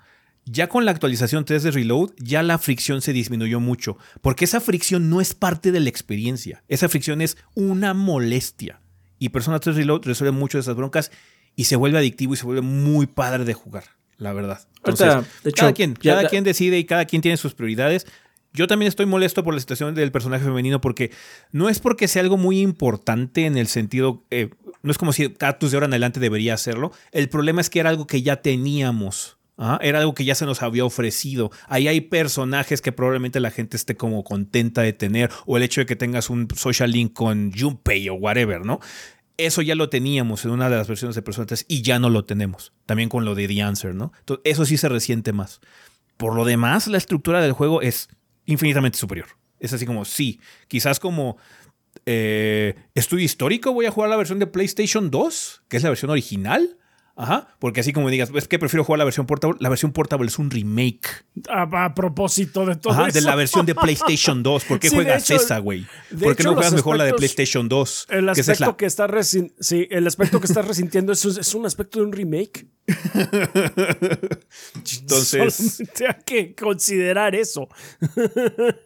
Ya 0.46 0.68
con 0.68 0.86
la 0.86 0.92
actualización 0.92 1.46
3 1.46 1.64
de 1.64 1.72
Reload, 1.72 2.12
ya 2.18 2.42
la 2.42 2.58
fricción 2.58 3.02
se 3.02 3.14
disminuyó 3.14 3.60
mucho, 3.60 3.98
porque 4.22 4.46
esa 4.46 4.60
fricción 4.60 5.10
no 5.10 5.22
es 5.22 5.36
parte 5.36 5.72
de 5.72 5.80
la 5.80 5.90
experiencia, 5.90 6.64
esa 6.68 6.90
fricción 6.90 7.22
es 7.22 7.38
una 7.56 7.94
molestia. 7.94 8.82
Y 9.20 9.30
Persona 9.30 9.60
3 9.60 9.76
Reload 9.76 10.06
resuelve 10.06 10.32
mucho 10.32 10.58
de 10.58 10.62
esas 10.62 10.76
broncas 10.76 11.12
y 11.56 11.66
se 11.66 11.76
vuelve 11.76 11.98
adictivo 11.98 12.34
y 12.34 12.38
se 12.38 12.46
vuelve 12.46 12.62
muy 12.62 13.06
padre 13.06 13.44
de 13.44 13.54
jugar, 13.54 13.84
la 14.18 14.34
verdad. 14.34 14.68
Entonces, 14.78 15.08
de 15.44 15.50
hecho, 15.50 15.62
cada 15.62 15.74
quien, 15.74 15.94
cada 15.94 16.28
quien 16.28 16.44
decide 16.44 16.80
y 16.80 16.86
cada 16.86 17.06
quien 17.06 17.22
tiene 17.22 17.38
sus 17.38 17.54
prioridades. 17.54 18.08
Yo 18.54 18.66
también 18.66 18.88
estoy 18.88 19.06
molesto 19.06 19.44
por 19.44 19.54
la 19.54 19.60
situación 19.60 19.94
del 19.94 20.12
personaje 20.12 20.44
femenino 20.44 20.82
porque 20.82 21.12
no 21.52 21.70
es 21.70 21.80
porque 21.80 22.08
sea 22.08 22.24
algo 22.24 22.38
muy 22.38 22.62
importante 22.62 23.46
en 23.46 23.58
el 23.58 23.68
sentido, 23.68 24.26
eh, 24.32 24.50
no 24.82 24.92
es 24.92 24.98
como 24.98 25.14
si 25.14 25.30
Cactus 25.30 25.72
de 25.72 25.78
ahora 25.78 25.86
en 25.86 25.94
adelante 25.94 26.20
debería 26.20 26.56
hacerlo. 26.56 26.92
El 27.12 27.30
problema 27.30 27.62
es 27.62 27.70
que 27.70 27.80
era 27.80 27.90
algo 27.90 28.08
que 28.08 28.22
ya 28.22 28.38
teníamos. 28.38 29.38
Era 29.82 30.00
algo 30.00 30.14
que 30.14 30.24
ya 30.24 30.36
se 30.36 30.46
nos 30.46 30.62
había 30.62 30.86
ofrecido. 30.86 31.52
Ahí 31.68 31.88
hay 31.88 32.02
personajes 32.02 32.82
que 32.82 32.92
probablemente 32.92 33.40
la 33.40 33.52
gente 33.52 33.76
esté 33.76 33.96
como 33.96 34.24
contenta 34.24 34.82
de 34.82 34.94
tener 34.94 35.30
o 35.46 35.58
el 35.58 35.64
hecho 35.64 35.82
de 35.82 35.86
que 35.86 35.98
tengas 35.98 36.30
un 36.30 36.48
social 36.56 36.92
link 36.92 37.14
con 37.14 37.52
Junpei 37.52 38.08
o 38.10 38.14
whatever, 38.14 38.66
¿no? 38.66 38.80
Eso 39.38 39.62
ya 39.62 39.76
lo 39.76 39.90
teníamos 39.90 40.44
en 40.46 40.52
una 40.52 40.70
de 40.70 40.78
las 40.78 40.88
versiones 40.88 41.16
de 41.16 41.22
Persona 41.22 41.46
3 41.48 41.66
y 41.68 41.82
ya 41.82 42.00
no 42.00 42.10
lo 42.10 42.26
tenemos. 42.26 42.74
También 42.86 43.10
con 43.10 43.26
lo 43.26 43.36
de 43.36 43.48
The 43.48 43.62
Answer, 43.62 43.96
¿no? 43.96 44.12
Entonces, 44.20 44.42
eso 44.46 44.66
sí 44.66 44.78
se 44.78 44.90
resiente 44.90 45.34
más. 45.34 45.62
Por 46.18 46.36
lo 46.36 46.46
demás, 46.46 46.88
la 46.88 46.98
estructura 46.98 47.42
del 47.42 47.54
juego 47.54 47.82
es 47.82 48.10
infinitamente 48.46 48.98
superior. 48.98 49.28
Es 49.60 49.74
así 49.74 49.86
como, 49.86 50.06
sí, 50.06 50.40
quizás 50.68 51.00
como 51.00 51.38
eh, 52.06 52.76
estudio 52.96 53.26
histórico 53.26 53.74
voy 53.74 53.86
a 53.86 53.92
jugar 53.92 54.10
la 54.10 54.18
versión 54.18 54.40
de 54.40 54.48
PlayStation 54.48 55.12
2, 55.12 55.64
que 55.68 55.78
es 55.78 55.84
la 55.84 55.90
versión 55.90 56.12
original. 56.12 56.78
Ajá, 57.20 57.50
porque 57.60 57.82
así 57.82 57.92
como 57.92 58.10
digas, 58.10 58.32
es 58.34 58.48
que 58.48 58.58
prefiero 58.58 58.86
jugar 58.86 59.00
la 59.00 59.04
versión 59.04 59.26
portable. 59.26 59.58
La 59.60 59.68
versión 59.68 59.92
portable 59.92 60.30
es 60.30 60.40
un 60.40 60.50
remake. 60.50 61.26
A, 61.50 61.94
propósito 61.94 62.66
de 62.66 62.78
todo 62.78 62.94
Ajá, 62.94 63.08
de 63.10 63.20
la 63.20 63.36
versión 63.36 63.66
de 63.66 63.76
PlayStation 63.76 64.42
2. 64.44 64.64
¿Por 64.64 64.80
qué 64.80 64.90
juegas 64.90 65.30
esa, 65.30 65.58
güey? 65.58 65.86
¿Por 66.18 66.38
qué 66.38 66.44
no 66.44 66.54
juegas 66.54 66.72
mejor 66.72 66.96
la 66.96 67.04
de 67.04 67.14
PlayStation 67.14 67.68
2? 67.68 68.08
El 68.12 68.30
aspecto 68.30 68.78
que, 68.78 68.86
está 68.86 69.10
sí, 69.22 69.86
el 69.92 70.08
aspecto 70.08 70.40
que 70.40 70.46
estás 70.46 70.66
resintiendo 70.66 71.12
es, 71.12 71.26
es 71.26 71.54
un 71.54 71.66
aspecto 71.66 72.00
de 72.00 72.06
un 72.06 72.14
remake. 72.14 72.68
Entonces. 75.02 75.56
Solamente 75.56 76.08
hay 76.08 76.24
que 76.26 76.56
considerar 76.56 77.36
eso. 77.36 77.68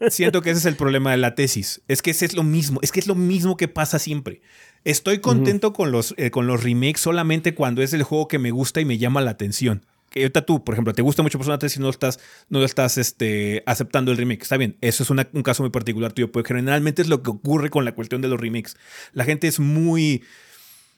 Siento 0.10 0.42
que 0.42 0.50
ese 0.50 0.58
es 0.58 0.66
el 0.66 0.76
problema 0.76 1.12
de 1.12 1.18
la 1.18 1.36
tesis. 1.36 1.84
Es 1.88 2.02
que 2.02 2.10
ese 2.10 2.26
es 2.26 2.34
lo 2.34 2.42
mismo. 2.42 2.80
Es 2.82 2.92
que 2.92 3.00
es 3.00 3.06
lo 3.06 3.14
mismo 3.14 3.58
que 3.58 3.68
pasa 3.68 4.00
siempre. 4.00 4.42
Estoy 4.86 5.20
contento 5.20 5.72
con, 5.72 5.92
los, 5.92 6.14
eh, 6.18 6.30
con 6.30 6.46
los 6.46 6.64
remakes 6.64 7.02
solamente 7.02 7.56
cuando 7.56 7.82
es 7.82 7.94
el 7.94 8.04
juego 8.04 8.28
que 8.28 8.40
me 8.40 8.52
gusta 8.52 8.82
y 8.82 8.86
me 8.86 8.98
llama 8.98 9.22
la 9.22 9.32
atención. 9.32 9.86
Que 10.10 10.22
ahorita 10.22 10.46
tú, 10.46 10.64
por 10.64 10.76
ejemplo, 10.76 10.94
te 10.94 11.02
gusta 11.02 11.24
mucho 11.24 11.40
Persona 11.40 11.58
3 11.58 11.78
y 11.78 11.80
no 11.80 11.90
estás, 11.90 12.20
no 12.50 12.64
estás 12.64 12.98
este, 12.98 13.64
aceptando 13.66 14.12
el 14.12 14.18
remake. 14.18 14.44
Está 14.44 14.58
bien, 14.58 14.78
eso 14.82 15.04
es 15.04 15.10
un 15.10 15.44
caso 15.44 15.64
muy 15.64 15.72
particular 15.72 16.12
tuyo, 16.14 16.32
porque 16.32 16.50
generalmente 16.50 17.02
es 17.02 17.08
lo 17.08 17.24
que 17.24 17.32
ocurre 17.32 17.70
con 17.70 17.86
la 17.86 17.96
cuestión 17.96 18.22
de 18.22 18.28
los 18.28 18.40
remakes. 18.40 18.76
La 19.14 19.24
gente 19.24 19.48
es 19.48 19.60
muy 19.60 20.24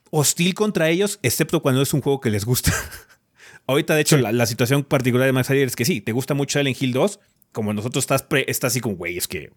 hostil 0.10 0.54
contra 0.54 0.90
ellos, 0.90 1.20
excepto 1.22 1.62
cuando 1.62 1.82
es 1.82 1.94
un 1.94 2.02
juego 2.02 2.20
que 2.20 2.30
les 2.30 2.44
gusta. 2.44 2.74
ahorita, 3.68 3.96
de 3.96 4.02
hecho, 4.02 4.18
la, 4.18 4.46
situación 4.46 4.84
particular 4.84 5.28
de 5.28 5.34
Max 5.34 5.50
Ayer 5.50 5.68
es 5.68 5.76
que 5.76 5.86
sí, 5.86 6.02
te 6.02 6.12
gusta 6.12 6.34
mucho 6.34 6.60
Silent 6.60 6.82
Hill 6.82 6.94
2, 6.94 7.20
como 7.52 7.74
nosotros 7.74 8.04
estás, 8.04 8.26
estás 8.48 8.74
así 8.74 8.82
como, 8.82 8.96
güey, 8.96 9.18
es 9.18 9.28
que 9.28 9.52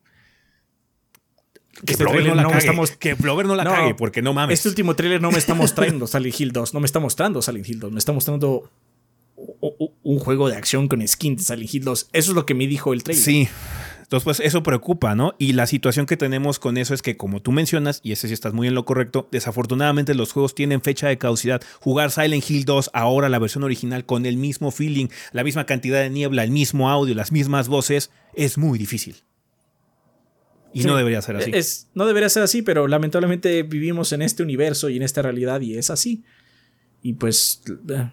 que 1.85 1.97
Blover 1.97 2.27
no 2.27 2.35
la 2.35 2.43
cague. 2.45 2.59
Estamos... 2.59 2.91
Que 2.93 3.15
Blover 3.15 3.47
no 3.47 3.57
la 3.57 3.65
cague, 3.65 3.95
porque 3.95 4.23
no 4.23 4.33
mames. 4.33 4.59
Este 4.59 4.69
último 4.69 4.95
tráiler 4.95 5.21
no 5.21 5.31
me 5.31 5.39
está 5.39 5.55
mostrando 5.55 6.07
Silent 6.09 6.41
Hill 6.41 6.53
2. 6.53 6.75
No 6.75 6.81
me 6.81 6.87
está 6.87 7.01
mostrando 7.01 7.43
Silent 7.43 7.69
Hill 7.69 7.81
2. 7.81 7.93
Me 7.93 7.99
está 7.99 8.13
mostrando 8.13 8.71
un 10.03 10.19
juego 10.19 10.49
de 10.49 10.57
acción 10.57 10.89
con 10.89 11.07
skin 11.07 11.37
de 11.37 11.43
Silent 11.43 11.75
Hill 11.75 11.85
2. 11.85 12.09
Eso 12.13 12.31
es 12.31 12.35
lo 12.35 12.47
que 12.47 12.55
me 12.55 12.67
dijo 12.67 12.93
el 12.93 13.03
trailer. 13.03 13.25
Sí. 13.25 13.49
Entonces, 14.09 14.25
pues 14.25 14.41
eso 14.41 14.63
preocupa, 14.63 15.15
¿no? 15.15 15.35
Y 15.37 15.53
la 15.53 15.67
situación 15.67 16.07
que 16.07 16.17
tenemos 16.17 16.59
con 16.59 16.79
eso 16.79 16.95
es 16.95 17.03
que, 17.03 17.19
como 17.19 17.43
tú 17.43 17.53
mencionas, 17.53 18.01
y 18.03 18.13
ese 18.13 18.27
sí 18.27 18.33
estás 18.33 18.55
muy 18.55 18.67
en 18.67 18.75
lo 18.75 18.87
correcto, 18.87 19.29
desafortunadamente 19.31 20.15
los 20.15 20.33
juegos 20.33 20.55
tienen 20.55 20.81
fecha 20.81 21.09
de 21.09 21.19
caducidad. 21.19 21.61
Jugar 21.81 22.11
Silent 22.11 22.49
Hill 22.49 22.65
2 22.65 22.93
ahora, 22.95 23.29
la 23.29 23.39
versión 23.39 23.65
original, 23.65 24.07
con 24.07 24.25
el 24.25 24.39
mismo 24.39 24.71
feeling, 24.71 25.09
la 25.33 25.45
misma 25.45 25.67
cantidad 25.67 26.01
de 26.01 26.09
niebla, 26.09 26.43
el 26.43 26.51
mismo 26.51 26.89
audio, 26.89 27.15
las 27.15 27.33
mismas 27.33 27.69
voces, 27.69 28.11
es 28.33 28.57
muy 28.57 28.79
difícil. 28.79 29.17
Y 30.73 30.85
no 30.85 30.97
debería 30.97 31.23
ser 31.23 31.37
así. 31.37 31.51
Es, 31.55 31.89
no 31.95 32.07
debería 32.07 32.29
ser 32.29 32.43
así, 32.43 32.63
pero 32.63 32.89
lamentablemente 32.89 33.63
vivimos 33.63 34.13
en 34.13 34.23
este 34.23 34.43
universo 34.43 34.89
y 34.89 34.97
en 34.97 35.03
esta 35.03 35.23
realidad 35.23 35.61
y 35.61 35.77
es 35.77 35.91
así. 35.91 36.25
Y 37.03 37.15
pues 37.15 37.63
eh, 37.89 38.11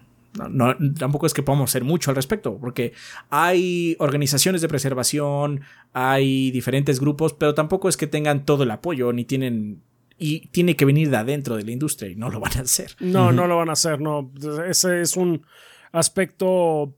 no, 0.50 0.76
tampoco 0.98 1.26
es 1.26 1.34
que 1.34 1.42
podamos 1.42 1.70
hacer 1.70 1.84
mucho 1.84 2.10
al 2.10 2.16
respecto, 2.16 2.58
porque 2.58 2.92
hay 3.30 3.96
organizaciones 3.98 4.60
de 4.62 4.68
preservación, 4.68 5.62
hay 5.92 6.50
diferentes 6.50 7.00
grupos, 7.00 7.32
pero 7.32 7.54
tampoco 7.54 7.88
es 7.88 7.96
que 7.96 8.06
tengan 8.06 8.44
todo 8.44 8.62
el 8.62 8.70
apoyo, 8.70 9.12
ni 9.12 9.24
tienen... 9.24 9.82
Y 10.18 10.46
tiene 10.48 10.76
que 10.76 10.86
venir 10.86 11.10
de 11.10 11.18
adentro 11.18 11.56
de 11.56 11.64
la 11.64 11.72
industria 11.72 12.10
y 12.10 12.16
no 12.16 12.30
lo 12.30 12.40
van 12.40 12.56
a 12.56 12.60
hacer. 12.62 12.96
No, 13.00 13.32
no 13.32 13.46
lo 13.46 13.58
van 13.58 13.68
a 13.68 13.72
hacer, 13.72 14.00
no. 14.00 14.32
Ese 14.66 15.02
es 15.02 15.14
un 15.14 15.44
aspecto 15.92 16.96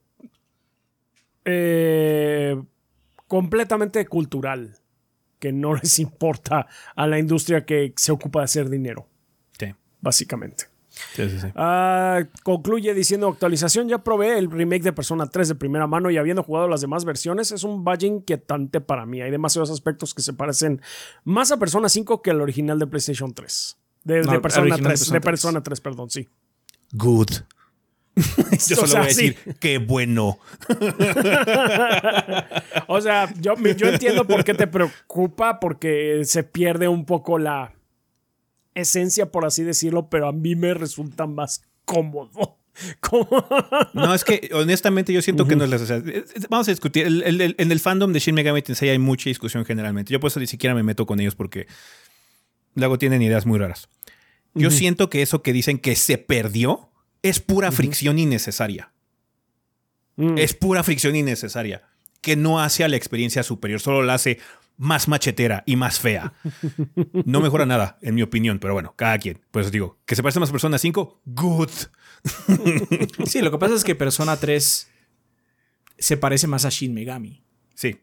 eh, 1.44 2.56
completamente 3.26 4.06
cultural 4.06 4.78
que 5.39 5.52
no 5.52 5.74
les 5.74 5.98
importa 5.98 6.66
a 6.94 7.06
la 7.06 7.19
industria 7.19 7.65
que 7.65 7.93
se 7.97 8.12
ocupa 8.12 8.40
de 8.40 8.44
hacer 8.44 8.69
dinero. 8.69 9.06
Sí. 9.59 9.74
Básicamente. 10.01 10.65
Sí, 11.15 11.28
sí, 11.31 11.40
sí. 11.40 11.47
Ah, 11.55 12.23
concluye 12.43 12.93
diciendo 12.94 13.28
actualización, 13.28 13.89
ya 13.89 13.98
probé 13.98 14.39
el 14.39 14.51
remake 14.51 14.82
de 14.82 14.93
Persona 14.93 15.27
3 15.27 15.48
de 15.48 15.55
primera 15.55 15.86
mano 15.86 16.10
y 16.10 16.16
habiendo 16.16 16.43
jugado 16.43 16.69
las 16.69 16.81
demás 16.81 17.05
versiones, 17.05 17.52
es 17.52 17.65
un 17.65 17.85
valle 17.85 18.06
inquietante 18.06 18.81
para 18.81 19.06
mí. 19.06 19.20
Hay 19.23 19.31
demasiados 19.31 19.70
aspectos 19.70 20.15
que 20.15 20.23
se 20.23 20.32
parecen 20.32 20.81
más 21.24 21.52
a 21.52 21.59
Persona 21.59 21.89
5 21.89 22.23
que 22.23 22.31
al 22.31 22.40
original 22.40 22.78
de 22.78 22.86
PlayStation 22.86 23.32
3. 23.32 23.78
De, 24.05 24.40
Persona 24.40 24.77
3, 24.77 25.10
de 25.12 25.20
Persona 25.20 25.62
3, 25.62 25.81
perdón, 25.81 26.10
sí. 26.10 26.28
Good. 26.93 27.28
yo 28.68 28.76
solo 28.76 28.92
voy 28.92 29.02
a 29.02 29.06
decir, 29.06 29.36
qué 29.60 29.78
bueno. 29.78 30.38
o 32.86 33.00
sea, 33.00 33.32
yo, 33.40 33.54
yo 33.56 33.88
entiendo 33.88 34.26
por 34.26 34.44
qué 34.44 34.54
te 34.54 34.66
preocupa, 34.66 35.60
porque 35.60 36.22
se 36.24 36.42
pierde 36.42 36.88
un 36.88 37.04
poco 37.04 37.38
la 37.38 37.74
esencia, 38.74 39.30
por 39.30 39.44
así 39.44 39.62
decirlo, 39.62 40.08
pero 40.08 40.28
a 40.28 40.32
mí 40.32 40.56
me 40.56 40.74
resulta 40.74 41.26
más 41.26 41.62
cómodo. 41.84 42.58
no, 43.94 44.14
es 44.14 44.24
que 44.24 44.50
honestamente 44.52 45.12
yo 45.12 45.22
siento 45.22 45.46
que 45.46 45.56
no 45.56 45.64
es 45.64 45.70
la 45.70 46.02
Vamos 46.48 46.68
a 46.68 46.70
discutir. 46.70 47.06
en 47.06 47.72
el 47.72 47.80
fandom 47.80 48.12
de 48.12 48.20
Shin 48.20 48.34
Megami 48.34 48.62
Tensei 48.62 48.90
hay 48.90 48.98
mucha 48.98 49.28
discusión 49.28 49.64
generalmente. 49.64 50.12
Yo 50.12 50.20
por 50.20 50.28
eso 50.28 50.40
ni 50.40 50.46
siquiera 50.46 50.74
me 50.74 50.82
meto 50.82 51.06
con 51.06 51.20
ellos 51.20 51.34
porque 51.34 51.66
luego 52.74 52.98
tienen 52.98 53.22
ideas 53.22 53.46
muy 53.46 53.58
raras. 53.58 53.88
Yo 54.54 54.70
siento 54.70 55.10
que 55.10 55.22
eso 55.22 55.42
que 55.42 55.52
dicen 55.52 55.78
que 55.78 55.94
se 55.94 56.18
perdió 56.18 56.90
es 57.22 57.40
pura 57.40 57.72
fricción 57.72 58.18
innecesaria. 58.18 58.92
Mm. 60.16 60.38
Es 60.38 60.54
pura 60.54 60.82
fricción 60.82 61.16
innecesaria. 61.16 61.82
Que 62.20 62.36
no 62.36 62.60
hace 62.60 62.84
a 62.84 62.88
la 62.88 62.96
experiencia 62.96 63.42
superior, 63.42 63.80
solo 63.80 64.02
la 64.02 64.14
hace 64.14 64.38
más 64.76 65.08
machetera 65.08 65.62
y 65.66 65.76
más 65.76 66.00
fea. 66.00 66.32
No 67.24 67.40
mejora 67.40 67.66
nada, 67.66 67.98
en 68.00 68.14
mi 68.14 68.22
opinión, 68.22 68.58
pero 68.58 68.72
bueno, 68.72 68.94
cada 68.96 69.18
quien. 69.18 69.40
Pues 69.50 69.66
os 69.66 69.72
digo, 69.72 69.98
que 70.06 70.16
se 70.16 70.22
parece 70.22 70.40
más 70.40 70.48
a 70.48 70.52
Persona 70.52 70.78
5, 70.78 71.22
good. 71.26 71.70
Sí, 73.26 73.42
lo 73.42 73.50
que 73.50 73.58
pasa 73.58 73.74
es 73.74 73.84
que 73.84 73.94
Persona 73.94 74.36
3 74.36 74.88
se 75.98 76.16
parece 76.16 76.46
más 76.46 76.64
a 76.64 76.70
Shin 76.70 76.94
Megami. 76.94 77.42
Sí. 77.74 78.00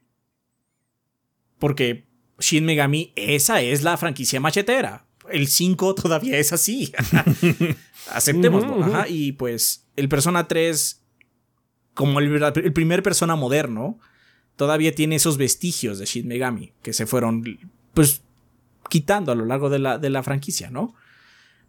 Porque 1.60 2.08
Shin 2.40 2.66
Megami, 2.66 3.14
esa 3.16 3.62
es 3.62 3.84
la 3.84 3.98
franquicia 3.98 4.40
machetera. 4.40 5.05
El 5.32 5.48
5 5.48 5.96
todavía 5.96 6.38
es 6.38 6.54
así. 6.54 6.92
Aceptémoslo. 8.12 9.06
Y 9.08 9.34
pues 9.34 9.86
el 9.96 10.10
Persona 10.10 10.48
3, 10.48 11.02
como 11.94 12.20
el, 12.20 12.74
primer 12.74 13.04
Persona 13.04 13.36
moderno, 13.36 14.00
todavía 14.56 14.94
tiene 14.94 15.16
esos 15.16 15.38
vestigios 15.38 16.00
de 16.00 16.06
Shin 16.06 16.28
Megami 16.28 16.74
que 16.82 16.94
se 16.94 17.06
fueron, 17.06 17.44
pues, 17.94 18.22
quitando 18.90 19.32
a 19.32 19.36
lo 19.36 19.46
largo 19.46 19.70
de 19.70 19.80
la, 19.80 19.98
de 19.98 20.10
la 20.10 20.24
franquicia, 20.24 20.70
¿no? 20.70 20.94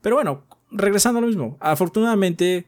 Pero 0.02 0.16
bueno, 0.16 0.46
regresando 0.70 1.18
a 1.18 1.20
lo 1.22 1.26
mismo. 1.26 1.56
Afortunadamente, 1.60 2.66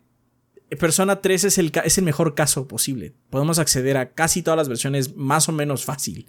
Persona 0.78 1.20
3 1.20 1.44
es 1.44 1.58
el, 1.58 1.72
es 1.84 1.98
el 1.98 2.04
mejor 2.04 2.34
caso 2.34 2.68
posible. 2.68 3.14
Podemos 3.30 3.58
acceder 3.58 3.96
a 3.96 4.12
casi 4.12 4.42
todas 4.42 4.56
las 4.56 4.68
versiones 4.68 5.16
más 5.16 5.48
o 5.48 5.52
menos 5.52 5.84
fácil. 5.84 6.26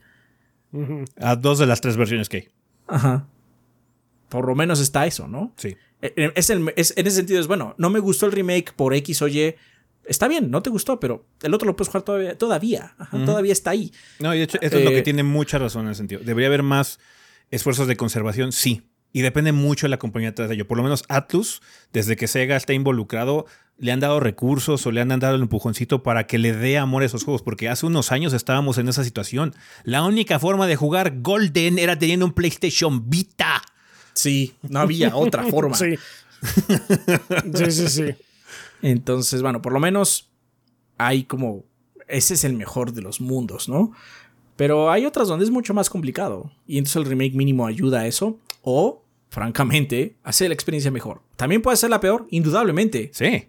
A 1.18 1.36
dos 1.36 1.58
de 1.58 1.66
las 1.66 1.82
tres 1.82 1.98
versiones 1.98 2.30
que 2.30 2.38
hay. 2.38 2.48
Ajá. 2.88 3.28
Por 4.30 4.48
lo 4.48 4.56
menos 4.56 4.80
está 4.80 5.06
eso, 5.06 5.28
¿no? 5.28 5.54
Sí. 5.58 5.76
Eh, 6.02 6.14
eh, 6.16 6.32
es 6.36 6.50
en 6.50 6.72
ese 6.76 7.12
sentido 7.12 7.40
es 7.40 7.48
bueno, 7.48 7.76
no 7.78 7.90
me 7.90 8.00
gustó 8.00 8.26
el 8.26 8.32
remake 8.32 8.74
por 8.74 8.94
X 8.94 9.22
o 9.22 9.28
Y. 9.28 9.56
Está 10.06 10.28
bien, 10.28 10.50
no 10.50 10.64
te 10.64 10.70
gustó, 10.70 11.00
pero 11.00 11.26
el 11.44 11.54
otro 11.54 11.68
lo 11.68 11.76
puedes 11.76 11.90
jugar 11.90 12.04
todavía. 12.04 12.38
Todavía, 12.38 12.96
todavía 13.26 13.54
está 13.54 13.72
ahí. 13.72 13.92
No, 14.20 14.34
y 14.34 14.40
de 14.40 14.44
hecho, 14.46 14.58
eso 14.62 14.78
es 14.78 14.84
lo 14.84 14.90
que 14.90 15.00
eh, 15.00 15.04
tiene 15.04 15.24
mucha 15.24 15.60
razón 15.60 15.84
en 15.84 15.90
el 15.90 15.96
sentido. 15.96 16.22
Debería 16.24 16.48
haber 16.48 16.64
más 16.64 17.00
esfuerzos 17.52 17.88
de 17.88 17.96
conservación, 17.96 18.52
sí. 18.52 18.84
Y 19.12 19.22
depende 19.22 19.52
mucho 19.52 19.86
de 19.88 19.90
la 19.90 20.00
compañía 20.00 20.30
detrás 20.30 20.50
de 20.50 20.56
ello. 20.56 20.68
Por 20.68 20.78
lo 20.78 20.84
menos 20.84 21.04
Atlus, 21.10 21.62
desde 21.92 22.16
que 22.16 22.28
Sega 22.28 22.56
está 22.56 22.74
involucrado, 22.74 23.46
le 23.78 23.92
han 23.92 24.00
dado 24.00 24.20
recursos 24.20 24.86
o 24.86 24.92
le 24.92 25.02
han 25.02 25.10
dado 25.20 25.36
el 25.36 25.42
empujoncito 25.42 26.04
para 26.04 26.28
que 26.28 26.38
le 26.38 26.54
dé 26.54 26.78
amor 26.78 27.04
a 27.04 27.06
esos 27.06 27.24
juegos, 27.24 27.42
porque 27.42 27.70
hace 27.70 27.86
unos 27.86 28.12
años 28.12 28.34
estábamos 28.34 28.78
en 28.78 28.88
esa 28.88 29.04
situación. 29.04 29.56
La 29.84 30.04
única 30.04 30.38
forma 30.38 30.68
de 30.68 30.76
jugar 30.76 31.22
Golden 31.22 31.80
era 31.80 31.98
teniendo 31.98 32.26
un 32.26 32.34
PlayStation 32.34 33.10
Vita. 33.10 33.62
Sí, 34.20 34.54
no 34.64 34.80
había 34.80 35.16
otra 35.16 35.44
forma. 35.50 35.78
Sí. 35.78 35.96
sí, 37.56 37.72
sí, 37.72 37.88
sí. 37.88 38.04
Entonces, 38.82 39.42
bueno, 39.42 39.62
por 39.62 39.72
lo 39.72 39.80
menos 39.80 40.30
hay 40.98 41.24
como. 41.24 41.64
Ese 42.08 42.34
es 42.34 42.44
el 42.44 42.54
mejor 42.54 42.92
de 42.92 43.02
los 43.02 43.22
mundos, 43.22 43.70
¿no? 43.70 43.94
Pero 44.56 44.92
hay 44.92 45.06
otras 45.06 45.28
donde 45.30 45.46
es 45.46 45.52
mucho 45.52 45.74
más 45.74 45.90
complicado. 45.90 46.52
Y 46.68 46.78
entonces 46.78 46.98
el 46.98 47.06
remake 47.06 47.34
mínimo 47.34 47.66
ayuda 47.66 48.02
a 48.02 48.08
eso. 48.08 48.40
O, 48.62 49.06
francamente, 49.30 50.18
hace 50.24 50.48
la 50.50 50.54
experiencia 50.54 50.92
mejor. 50.92 51.22
También 51.38 51.62
puede 51.62 51.78
ser 51.78 51.92
la 51.92 52.02
peor, 52.02 52.28
indudablemente. 52.30 53.12
Sí. 53.14 53.48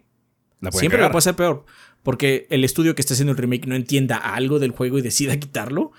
Siempre 0.71 1.01
la 1.01 1.11
puede 1.11 1.23
ser 1.23 1.35
peor. 1.35 1.65
Porque 2.03 2.47
el 2.49 2.63
estudio 2.63 2.95
que 2.95 3.01
está 3.01 3.13
haciendo 3.13 3.31
el 3.31 3.37
remake 3.37 3.67
no 3.67 3.75
entienda 3.75 4.17
algo 4.17 4.59
del 4.59 4.71
juego 4.71 4.99
y 4.99 5.01
decida 5.01 5.37
quitarlo. 5.37 5.91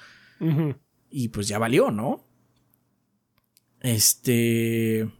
Y 1.11 1.29
pues 1.29 1.47
ya 1.47 1.59
valió, 1.59 1.91
¿no? 1.91 2.25
Este. 3.83 5.11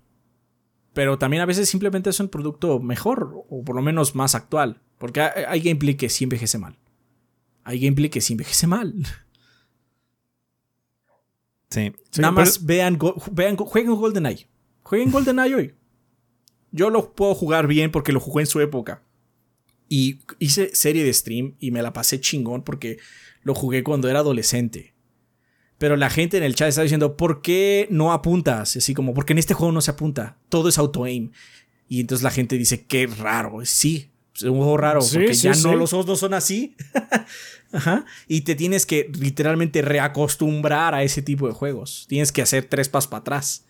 Pero 0.95 1.19
también 1.19 1.43
a 1.43 1.47
veces 1.47 1.69
simplemente 1.69 2.11
es 2.11 2.21
un 2.21 2.29
producto 2.29 2.79
mejor, 2.79 3.45
o 3.49 3.65
por 3.65 3.77
lo 3.77 3.83
menos 3.83 4.15
más 4.15 4.35
actual. 4.35 4.81
Porque 4.99 5.21
hay, 5.21 5.61
gameplay 5.61 5.97
que 5.97 6.09
sí 6.09 6.25
envejece 6.25 6.59
mal. 6.59 6.79
Hay 7.65 7.81
gameplay 7.81 8.09
que 8.09 8.21
sí 8.21 8.33
envejece 8.33 8.67
mal. 8.67 8.95
Sí. 11.71 11.91
Nada 12.19 12.33
más 12.33 12.67
vean, 12.67 12.99
vean, 13.31 13.57
jueguen 13.57 13.95
GoldenEye. 13.95 14.47
Jueguen 14.83 15.11
GoldenEye 15.11 15.55
hoy. 15.55 15.75
Yo 16.71 16.91
lo 16.91 17.15
puedo 17.15 17.35
jugar 17.35 17.67
bien 17.67 17.91
porque 17.91 18.13
lo 18.13 18.21
jugué 18.21 18.43
en 18.43 18.47
su 18.47 18.61
época. 18.61 19.03
Y 19.89 20.21
hice 20.39 20.75
serie 20.75 21.03
de 21.03 21.15
stream 21.15 21.57
y 21.59 21.71
me 21.71 21.81
la 21.81 21.95
pasé 21.95 22.21
chingón 22.21 22.63
porque 22.63 22.99
lo 23.43 23.55
jugué 23.55 23.83
cuando 23.83 24.11
era 24.11 24.19
adolescente. 24.19 24.92
Pero 25.83 25.97
la 25.97 26.11
gente 26.11 26.37
en 26.37 26.45
el 26.45 26.55
chat 26.55 26.69
está 26.69 26.83
diciendo, 26.83 27.17
¿por 27.17 27.43
qué 27.43 27.89
no 27.91 28.13
apuntas? 28.13 28.77
Así 28.77 28.95
como, 28.95 29.15
porque 29.15 29.33
en 29.33 29.41
este 29.41 29.53
juego 29.53 29.73
no 29.73 29.81
se 29.81 29.91
apunta. 29.91 30.37
Todo 30.49 30.69
es 30.69 30.79
auto-aim. 30.79 31.33
Y 31.89 32.01
entonces 32.01 32.23
la 32.23 32.31
gente 32.31 32.57
dice, 32.57 32.87
qué 32.87 33.09
raro. 33.09 33.59
Sí, 33.65 34.13
es 34.37 34.45
un 34.45 34.59
juego 34.59 34.77
raro. 34.77 35.01
porque 35.01 35.35
ya 35.35 35.53
no 35.55 35.75
los 35.75 35.93
ojos 35.93 36.07
no 36.07 36.15
son 36.15 36.35
así. 36.35 36.77
Ajá. 37.73 38.05
Y 38.29 38.43
te 38.43 38.55
tienes 38.55 38.87
que 38.87 39.11
literalmente 39.19 39.83
reacostumbrar 39.83 40.95
a 40.95 41.03
ese 41.03 41.21
tipo 41.21 41.49
de 41.49 41.53
juegos. 41.53 42.07
Tienes 42.09 42.31
que 42.31 42.43
hacer 42.43 42.67
tres 42.67 42.89
pasos 42.89 43.09
para 43.11 43.23
atrás. 43.23 43.65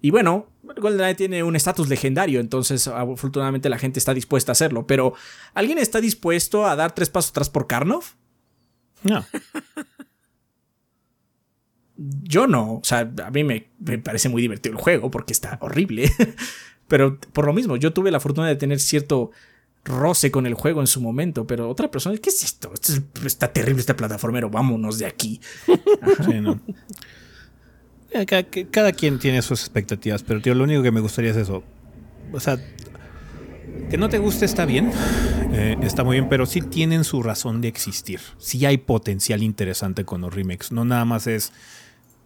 Y 0.00 0.10
bueno, 0.10 0.48
GoldenEye 0.62 1.16
tiene 1.16 1.42
un 1.42 1.54
estatus 1.54 1.90
legendario, 1.90 2.40
entonces 2.40 2.88
afortunadamente 2.88 3.68
la 3.68 3.78
gente 3.78 3.98
está 3.98 4.14
dispuesta 4.14 4.52
a 4.52 4.54
hacerlo. 4.54 4.86
Pero, 4.86 5.12
¿alguien 5.52 5.76
está 5.76 6.00
dispuesto 6.00 6.66
a 6.66 6.76
dar 6.76 6.94
tres 6.94 7.10
pasos 7.10 7.32
atrás 7.32 7.50
por 7.50 7.66
Karnov? 7.66 8.04
No. 9.02 9.22
Yo 12.22 12.46
no. 12.46 12.74
O 12.74 12.80
sea, 12.82 13.10
a 13.24 13.30
mí 13.30 13.44
me, 13.44 13.68
parece 13.98 14.28
muy 14.28 14.40
divertido 14.40 14.74
el 14.74 14.80
juego 14.80 15.10
porque 15.10 15.32
está 15.32 15.58
horrible. 15.60 16.10
pero 16.88 17.18
por 17.32 17.46
lo 17.46 17.52
mismo, 17.52 17.76
yo 17.76 17.92
tuve 17.92 18.10
la 18.10 18.20
fortuna 18.20 18.48
de 18.48 18.56
tener 18.56 18.80
cierto 18.80 19.30
roce 19.84 20.30
con 20.30 20.46
el 20.46 20.54
juego 20.54 20.80
en 20.80 20.86
su 20.86 21.00
momento, 21.00 21.46
pero 21.46 21.68
otra 21.68 21.90
persona, 21.90 22.16
¿qué 22.18 22.30
es 22.30 22.42
esto? 22.44 22.72
está 23.24 23.52
terrible 23.52 23.80
este 23.80 23.94
plataformero, 23.94 24.50
vámonos 24.50 24.98
de 24.98 25.06
aquí. 25.06 25.40
Sí, 26.26 26.40
no. 26.40 26.60
Eh, 28.12 28.26
cada, 28.72 28.90
quien 28.90 29.20
tiene 29.20 29.40
sus 29.40 29.60
expectativas, 29.60 30.24
pero 30.24 30.42
tío, 30.42 30.52
lo 30.56 30.64
único 30.64 30.82
que 30.82 30.90
me 30.90 30.98
gustaría 30.98 31.30
es 31.30 31.36
eso. 31.36 31.62
O 32.32 32.40
sea, 32.40 32.58
que 33.88 33.96
no 33.98 34.08
te 34.08 34.18
guste 34.18 34.46
está 34.46 34.64
bien, 34.64 34.90
eh, 35.52 35.76
está 35.80 36.02
muy 36.02 36.16
bien, 36.16 36.28
pero 36.28 36.44
sí 36.44 36.60
tienen 36.60 37.04
su 37.04 37.22
razón 37.22 37.60
de 37.60 37.68
existir. 37.68 38.18
Sí 38.38 38.66
hay 38.66 38.78
potencial 38.78 39.44
interesante 39.44 40.04
con 40.04 40.22
los 40.22 40.34
remakes, 40.34 40.72
no 40.72 40.84
nada 40.84 41.04
más 41.04 41.28
es 41.28 41.52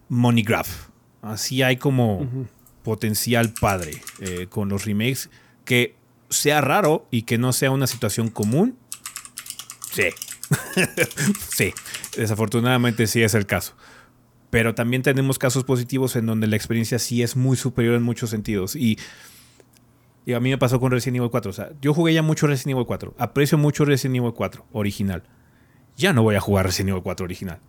money 0.09 0.43
grab. 0.43 0.65
Así 1.21 1.63
hay 1.63 1.77
como 1.77 2.27
potencial 2.83 3.53
padre 3.59 4.01
eh, 4.19 4.47
con 4.47 4.69
los 4.69 4.85
remakes 4.85 5.29
que 5.65 5.95
sea 6.29 6.61
raro 6.61 7.07
y 7.11 7.23
que 7.23 7.37
no 7.37 7.51
sea 7.51 7.71
una 7.71 7.87
situación 7.87 8.29
común. 8.29 8.77
Sí. 9.91 10.09
sí, 11.49 11.73
desafortunadamente 12.15 13.07
sí 13.07 13.23
es 13.23 13.33
el 13.33 13.45
caso. 13.45 13.75
Pero 14.49 14.75
también 14.75 15.01
tenemos 15.01 15.39
casos 15.39 15.63
positivos 15.63 16.15
en 16.15 16.27
donde 16.27 16.47
la 16.47 16.55
experiencia 16.55 16.99
sí 16.99 17.23
es 17.23 17.35
muy 17.35 17.57
superior 17.57 17.95
en 17.95 18.03
muchos 18.03 18.29
sentidos. 18.29 18.75
Y, 18.75 18.97
a 20.33 20.39
mí 20.39 20.49
me 20.49 20.57
pasó 20.57 20.79
con 20.79 20.91
Resident 20.91 21.17
Evil 21.17 21.29
4. 21.29 21.49
O 21.49 21.53
sea, 21.53 21.71
yo 21.81 21.93
jugué 21.93 22.13
ya 22.13 22.21
mucho 22.21 22.47
Resident 22.47 22.75
Evil 22.75 22.85
4. 22.85 23.15
Aprecio 23.17 23.57
mucho 23.57 23.85
Resident 23.85 24.17
Evil 24.17 24.33
4 24.33 24.65
original. 24.71 25.23
Ya 25.97 26.13
no 26.13 26.23
voy 26.23 26.35
a 26.35 26.39
jugar 26.39 26.65
Resident 26.65 26.89
Evil 26.89 27.03
4 27.03 27.23
original. 27.25 27.59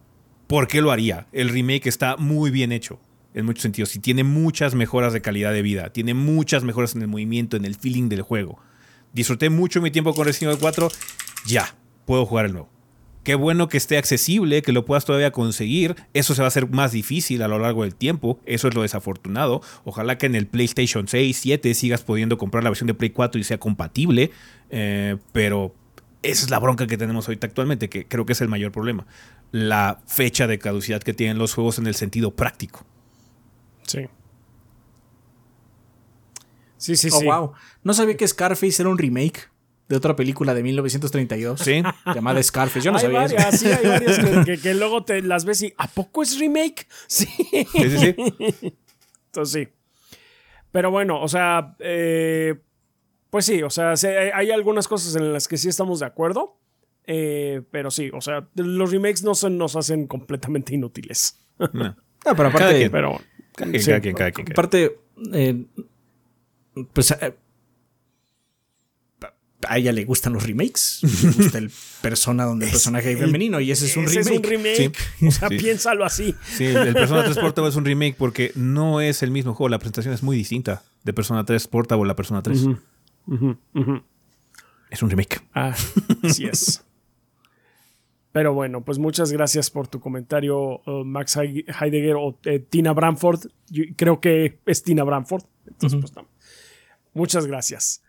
¿Por 0.46 0.68
qué 0.68 0.80
lo 0.80 0.92
haría? 0.92 1.26
El 1.32 1.48
remake 1.48 1.88
está 1.88 2.16
muy 2.16 2.50
bien 2.50 2.70
hecho 2.70 3.00
en 3.34 3.44
muchos 3.44 3.62
sentidos 3.62 3.94
y 3.96 3.98
tiene 3.98 4.22
muchas 4.24 4.74
mejoras 4.74 5.12
de 5.12 5.20
calidad 5.20 5.52
de 5.52 5.62
vida. 5.62 5.90
Tiene 5.92 6.14
muchas 6.14 6.62
mejoras 6.62 6.94
en 6.94 7.02
el 7.02 7.08
movimiento, 7.08 7.56
en 7.56 7.64
el 7.64 7.74
feeling 7.74 8.08
del 8.08 8.22
juego. 8.22 8.58
Disfruté 9.12 9.50
mucho 9.50 9.82
mi 9.82 9.90
tiempo 9.90 10.14
con 10.14 10.24
Resident 10.24 10.52
Evil 10.52 10.60
4. 10.60 10.88
Ya, 11.46 11.74
puedo 12.04 12.24
jugar 12.26 12.46
el 12.46 12.52
nuevo. 12.52 12.70
Qué 13.24 13.34
bueno 13.34 13.66
que 13.66 13.76
esté 13.76 13.98
accesible, 13.98 14.62
que 14.62 14.70
lo 14.70 14.84
puedas 14.84 15.04
todavía 15.04 15.32
conseguir. 15.32 15.96
Eso 16.14 16.32
se 16.36 16.42
va 16.42 16.46
a 16.46 16.48
hacer 16.48 16.70
más 16.70 16.92
difícil 16.92 17.42
a 17.42 17.48
lo 17.48 17.58
largo 17.58 17.82
del 17.82 17.96
tiempo. 17.96 18.38
Eso 18.46 18.68
es 18.68 18.74
lo 18.74 18.82
desafortunado. 18.82 19.62
Ojalá 19.84 20.16
que 20.16 20.26
en 20.26 20.36
el 20.36 20.46
PlayStation 20.46 21.08
6, 21.08 21.36
7 21.36 21.74
sigas 21.74 22.02
pudiendo 22.02 22.38
comprar 22.38 22.62
la 22.62 22.70
versión 22.70 22.86
de 22.86 22.94
Play 22.94 23.10
4 23.10 23.40
y 23.40 23.44
sea 23.44 23.58
compatible. 23.58 24.30
Eh, 24.70 25.16
pero 25.32 25.74
esa 26.22 26.44
es 26.44 26.50
la 26.50 26.58
bronca 26.58 26.86
que 26.86 26.96
tenemos 26.96 27.26
ahorita 27.28 27.46
actualmente, 27.46 27.88
que 27.88 28.06
creo 28.06 28.26
que 28.26 28.32
es 28.32 28.40
el 28.40 28.48
mayor 28.48 28.72
problema. 28.72 29.06
La 29.52 30.00
fecha 30.06 30.46
de 30.46 30.58
caducidad 30.58 31.02
que 31.02 31.14
tienen 31.14 31.38
los 31.38 31.54
juegos 31.54 31.78
en 31.78 31.86
el 31.86 31.94
sentido 31.94 32.34
práctico. 32.34 32.84
Sí. 33.86 34.06
Sí, 36.76 36.96
sí, 36.96 37.08
oh, 37.12 37.18
sí. 37.18 37.24
wow. 37.24 37.52
No 37.82 37.94
sabía 37.94 38.16
que 38.16 38.26
Scarface 38.26 38.82
era 38.82 38.90
un 38.90 38.98
remake 38.98 39.48
de 39.88 39.96
otra 39.96 40.16
película 40.16 40.54
de 40.54 40.62
1932. 40.62 41.60
Sí. 41.60 41.82
Llamada 42.14 42.42
Scarface. 42.42 42.84
Yo 42.84 42.90
no 42.90 42.98
hay 42.98 43.04
sabía 43.04 43.20
varias, 43.20 43.54
eso. 43.54 43.64
Sí, 43.64 43.72
hay 43.72 43.88
varias 43.88 44.60
que, 44.60 44.74
luego 44.74 45.04
te 45.04 45.22
las 45.22 45.44
ves 45.44 45.62
y 45.62 45.74
¿a 45.78 45.86
poco 45.88 46.22
es 46.22 46.38
remake? 46.38 46.86
Sí. 47.06 47.26
Sí, 47.26 47.66
sí, 47.72 47.98
sí. 47.98 48.14
Entonces 49.26 49.68
sí. 49.68 49.68
Pero 50.72 50.90
bueno, 50.90 51.22
o 51.22 51.28
sea, 51.28 51.74
eh, 51.78 52.54
pues 53.30 53.46
sí, 53.46 53.62
o 53.62 53.70
sea, 53.70 53.94
hay 54.34 54.50
algunas 54.50 54.88
cosas 54.88 55.16
en 55.16 55.32
las 55.32 55.48
que 55.48 55.56
sí 55.56 55.68
estamos 55.68 56.00
de 56.00 56.06
acuerdo. 56.06 56.58
Eh, 57.06 57.62
pero 57.70 57.90
sí, 57.90 58.10
o 58.12 58.20
sea, 58.20 58.48
los 58.54 58.90
remakes 58.90 59.22
no 59.22 59.34
se 59.34 59.48
nos 59.50 59.76
hacen 59.76 60.06
completamente 60.06 60.74
inútiles. 60.74 61.38
No, 61.58 61.68
pero 62.36 62.48
aparte. 62.48 62.90
Pero, 62.90 63.20
cada 63.54 63.70
quien, 63.70 63.84
cada 63.84 64.00
quien, 64.00 64.14
cada 64.14 64.30
quien. 64.32 64.52
Aparte, 64.52 64.98
eh, 65.32 65.64
pues 66.92 67.14
a 69.68 69.78
ella 69.78 69.92
le 69.92 70.04
gustan 70.04 70.32
los 70.32 70.42
remakes. 70.44 71.00
Le 71.02 71.30
gusta 71.36 71.58
el 71.58 71.70
persona 72.00 72.44
donde 72.44 72.66
el 72.66 72.72
personaje 72.72 73.12
es 73.12 73.18
femenino 73.18 73.60
y 73.60 73.70
ese 73.70 73.86
es 73.86 73.96
un 73.96 74.04
ese 74.04 74.22
remake. 74.22 74.32
es 74.32 74.36
un 74.36 74.42
remake. 74.44 74.98
o 75.26 75.30
sea, 75.30 75.48
piénsalo 75.48 76.04
así. 76.04 76.34
Sí, 76.56 76.64
el 76.64 76.94
Persona 76.94 77.24
3 77.24 77.38
Portable 77.38 77.70
es 77.70 77.76
un 77.76 77.84
remake 77.84 78.16
porque 78.16 78.52
no 78.54 79.00
es 79.00 79.22
el 79.22 79.30
mismo 79.30 79.54
juego. 79.54 79.68
La 79.68 79.78
presentación 79.78 80.14
es 80.14 80.22
muy 80.22 80.36
distinta 80.36 80.82
de 81.04 81.12
Persona 81.12 81.44
3 81.44 81.66
Portable 81.68 82.10
a 82.10 82.16
Persona 82.16 82.42
3. 82.42 82.66
Es 84.90 85.02
un 85.02 85.10
remake. 85.10 85.42
Ah, 85.54 85.74
así 86.22 86.46
es. 86.46 86.82
Pero 88.36 88.52
bueno, 88.52 88.84
pues 88.84 88.98
muchas 88.98 89.32
gracias 89.32 89.70
por 89.70 89.88
tu 89.88 89.98
comentario, 89.98 90.82
uh, 90.84 91.04
Max 91.06 91.38
Heidegger 91.38 92.16
o 92.16 92.38
eh, 92.44 92.58
Tina 92.58 92.92
Bramford. 92.92 93.46
Yo 93.70 93.84
creo 93.96 94.20
que 94.20 94.58
es 94.66 94.82
Tina 94.82 95.04
Bramford. 95.04 95.44
Entonces, 95.66 95.98
pues 95.98 96.14
no. 96.14 96.28
Muchas 97.14 97.46
gracias. 97.46 98.02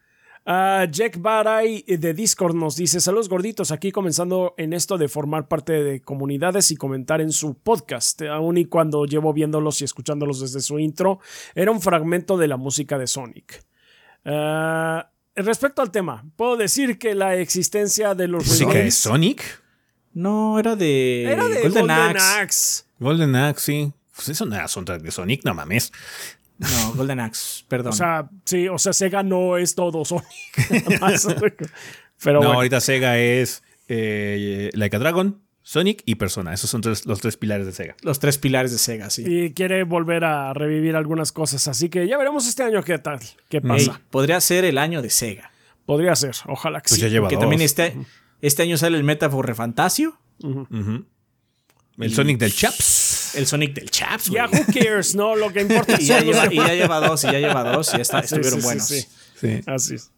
Uh, 0.45 0.83
Jack 0.91 1.21
Baray 1.21 1.81
de 1.83 2.13
Discord 2.13 2.55
nos 2.55 2.75
dice: 2.75 2.99
Saludos 2.99 3.29
gorditos, 3.29 3.71
aquí 3.71 3.93
comenzando 3.93 4.53
en 4.57 4.73
esto 4.73 4.97
de 4.97 5.07
formar 5.07 5.47
parte 5.47 5.81
de 5.81 6.01
comunidades 6.01 6.71
y 6.71 6.75
comentar 6.75 7.21
en 7.21 7.31
su 7.31 7.53
podcast. 7.53 8.21
Aún 8.23 8.57
y 8.57 8.65
cuando 8.65 9.05
llevo 9.05 9.31
viéndolos 9.31 9.79
y 9.79 9.85
escuchándolos 9.85 10.41
desde 10.41 10.59
su 10.59 10.77
intro, 10.77 11.21
era 11.55 11.71
un 11.71 11.79
fragmento 11.79 12.35
de 12.35 12.49
la 12.49 12.57
música 12.57 12.97
de 12.97 13.07
Sonic. 13.07 13.63
Uh, 14.25 15.03
respecto 15.37 15.81
al 15.81 15.89
tema, 15.89 16.25
puedo 16.35 16.57
decir 16.57 16.99
que 16.99 17.15
la 17.15 17.37
existencia 17.37 18.13
de 18.13 18.27
los. 18.27 18.45
¿Música 18.45 18.73
de 18.73 18.91
Sonic? 18.91 19.66
No, 20.17 20.57
era 20.57 20.75
de. 20.75 21.31
Era 21.31 21.47
de 21.47 21.61
Golden, 21.61 21.91
Axe. 21.91 22.85
Golden 22.97 23.35
Axe, 23.35 23.63
sí. 23.63 23.93
Pues 24.15 24.29
eso 24.29 24.47
no 24.47 24.55
era 24.55 24.67
soundtrack 24.67 25.03
de 25.03 25.11
Sonic, 25.11 25.45
no 25.45 25.53
mames. 25.53 25.93
No, 26.57 26.93
Golden 26.95 27.19
Axe, 27.19 27.63
perdón. 27.67 27.93
O 27.93 27.95
sea, 27.95 28.27
sí, 28.43 28.67
o 28.67 28.79
sea, 28.79 28.93
Sega 28.93 29.21
no 29.21 29.57
es 29.57 29.75
todo 29.75 30.03
Sonic. 30.05 30.25
Pero 32.23 32.39
no, 32.39 32.39
bueno. 32.39 32.53
ahorita 32.53 32.81
Sega 32.81 33.19
es 33.19 33.61
eh, 33.89 34.71
Like 34.73 34.95
a 34.95 34.99
Dragon, 34.99 35.39
Sonic 35.61 36.01
y 36.05 36.15
Persona. 36.15 36.51
Esos 36.51 36.71
son 36.71 36.81
los 36.83 37.19
tres 37.21 37.37
pilares 37.37 37.67
de 37.67 37.73
Sega. 37.73 37.95
Los 38.01 38.17
tres 38.17 38.39
pilares 38.39 38.71
de 38.71 38.79
Sega, 38.79 39.11
sí. 39.11 39.23
Y 39.23 39.53
quiere 39.53 39.83
volver 39.83 40.23
a 40.23 40.51
revivir 40.55 40.95
algunas 40.95 41.31
cosas. 41.31 41.67
Así 41.67 41.89
que 41.89 42.07
ya 42.07 42.17
veremos 42.17 42.47
este 42.47 42.63
año 42.63 42.81
qué 42.81 42.97
tal, 42.97 43.19
qué 43.49 43.61
pasa. 43.61 44.01
podría 44.09 44.41
ser 44.41 44.65
el 44.65 44.79
año 44.79 45.03
de 45.03 45.11
Sega. 45.11 45.51
Podría 45.85 46.15
ser, 46.15 46.35
ojalá 46.47 46.81
que 46.81 46.89
pues 46.89 46.99
sí. 46.99 47.01
Ya 47.01 47.07
lleva 47.07 47.25
Porque 47.27 47.37
también 47.37 47.61
este, 47.61 47.95
este 48.41 48.63
año 48.63 48.77
sale 48.77 48.97
el 48.97 49.03
Metaphor 49.03 49.45
Refantasio. 49.45 50.19
El 51.97 52.13
Sonic 52.13 52.37
del 52.37 52.53
Chaps. 52.53 53.35
El 53.35 53.47
Sonic 53.47 53.73
del 53.73 53.89
Chaps. 53.89 54.25
Ya, 54.25 54.47
who 54.47 54.65
cares, 54.71 55.15
¿no? 55.15 55.35
Lo 55.35 55.51
que 55.51 55.61
importa 55.61 55.95
y, 55.99 56.05
ya 56.05 56.21
lleva, 56.21 56.51
y 56.51 56.57
ya 56.57 56.73
lleva 56.73 56.99
dos, 56.99 57.23
y 57.23 57.27
ya 57.27 57.39
lleva 57.39 57.63
dos, 57.63 57.89
y 57.93 57.97
ya 57.97 58.01
está, 58.01 58.19
estuvieron 58.21 58.61
buenos. 58.61 58.87
Sí, 58.87 59.05
sí. 59.39 59.61
Así 59.65 59.95
es. 59.95 60.11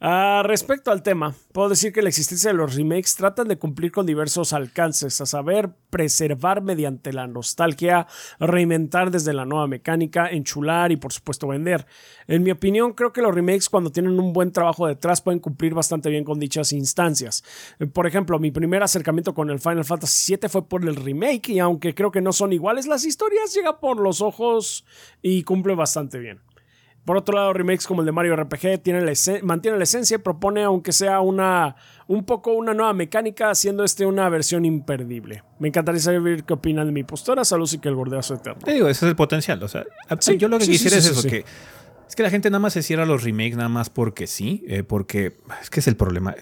Uh, 0.00 0.44
respecto 0.44 0.92
al 0.92 1.02
tema, 1.02 1.34
puedo 1.50 1.70
decir 1.70 1.92
que 1.92 2.02
la 2.02 2.08
existencia 2.08 2.52
de 2.52 2.56
los 2.56 2.76
remakes 2.76 3.16
tratan 3.16 3.48
de 3.48 3.58
cumplir 3.58 3.90
con 3.90 4.06
diversos 4.06 4.52
alcances, 4.52 5.20
a 5.20 5.26
saber, 5.26 5.70
preservar 5.90 6.62
mediante 6.62 7.12
la 7.12 7.26
nostalgia, 7.26 8.06
reinventar 8.38 9.10
desde 9.10 9.32
la 9.32 9.44
nueva 9.44 9.66
mecánica, 9.66 10.28
enchular 10.30 10.92
y 10.92 10.96
por 10.96 11.12
supuesto 11.12 11.48
vender. 11.48 11.84
En 12.28 12.44
mi 12.44 12.52
opinión, 12.52 12.92
creo 12.92 13.12
que 13.12 13.22
los 13.22 13.34
remakes 13.34 13.68
cuando 13.68 13.90
tienen 13.90 14.20
un 14.20 14.32
buen 14.32 14.52
trabajo 14.52 14.86
detrás 14.86 15.20
pueden 15.20 15.40
cumplir 15.40 15.74
bastante 15.74 16.10
bien 16.10 16.22
con 16.22 16.38
dichas 16.38 16.72
instancias. 16.72 17.42
Por 17.92 18.06
ejemplo, 18.06 18.38
mi 18.38 18.52
primer 18.52 18.84
acercamiento 18.84 19.34
con 19.34 19.50
el 19.50 19.58
Final 19.58 19.84
Fantasy 19.84 20.36
VII 20.36 20.48
fue 20.48 20.68
por 20.68 20.84
el 20.84 20.94
remake 20.94 21.48
y 21.48 21.58
aunque 21.58 21.96
creo 21.96 22.12
que 22.12 22.20
no 22.20 22.32
son 22.32 22.52
iguales 22.52 22.86
las 22.86 23.04
historias, 23.04 23.52
llega 23.52 23.80
por 23.80 23.98
los 23.98 24.20
ojos 24.20 24.84
y 25.22 25.42
cumple 25.42 25.74
bastante 25.74 26.20
bien. 26.20 26.40
Por 27.08 27.16
otro 27.16 27.34
lado, 27.34 27.54
remakes 27.54 27.86
como 27.86 28.02
el 28.02 28.06
de 28.06 28.12
Mario 28.12 28.36
RPG 28.36 28.82
tiene 28.82 29.00
la 29.00 29.14
mantiene 29.42 29.78
la 29.78 29.84
esencia 29.84 30.16
y 30.16 30.18
propone, 30.18 30.62
aunque 30.62 30.92
sea 30.92 31.20
una 31.20 31.74
un 32.06 32.22
poco 32.22 32.52
una 32.52 32.74
nueva 32.74 32.92
mecánica, 32.92 33.48
haciendo 33.48 33.82
este 33.82 34.04
una 34.04 34.28
versión 34.28 34.66
imperdible. 34.66 35.42
Me 35.58 35.68
encantaría 35.68 36.02
saber 36.02 36.44
qué 36.44 36.52
opinan 36.52 36.84
de 36.84 36.92
mi 36.92 37.04
postura. 37.04 37.46
Saludos 37.46 37.72
y 37.72 37.78
que 37.78 37.88
el 37.88 37.94
gordeazo 37.94 38.34
eterno. 38.34 38.60
Te 38.62 38.74
digo, 38.74 38.90
ese 38.90 39.06
es 39.06 39.08
el 39.08 39.16
potencial. 39.16 39.62
O 39.62 39.68
sea, 39.68 39.86
yo 40.36 40.48
lo 40.48 40.58
que 40.58 40.66
quisiera 40.66 40.98
es 40.98 41.06
eso, 41.06 41.26
que 41.26 41.46
es 42.06 42.14
que 42.14 42.22
la 42.22 42.28
gente 42.28 42.50
nada 42.50 42.60
más 42.60 42.74
se 42.74 42.82
cierra 42.82 43.06
los 43.06 43.24
remakes 43.24 43.56
nada 43.56 43.70
más 43.70 43.88
porque 43.88 44.26
sí, 44.26 44.62
eh, 44.68 44.82
porque 44.82 45.38
es 45.62 45.70
que 45.70 45.80
es 45.80 45.88
el 45.88 45.96
problema. 45.96 46.34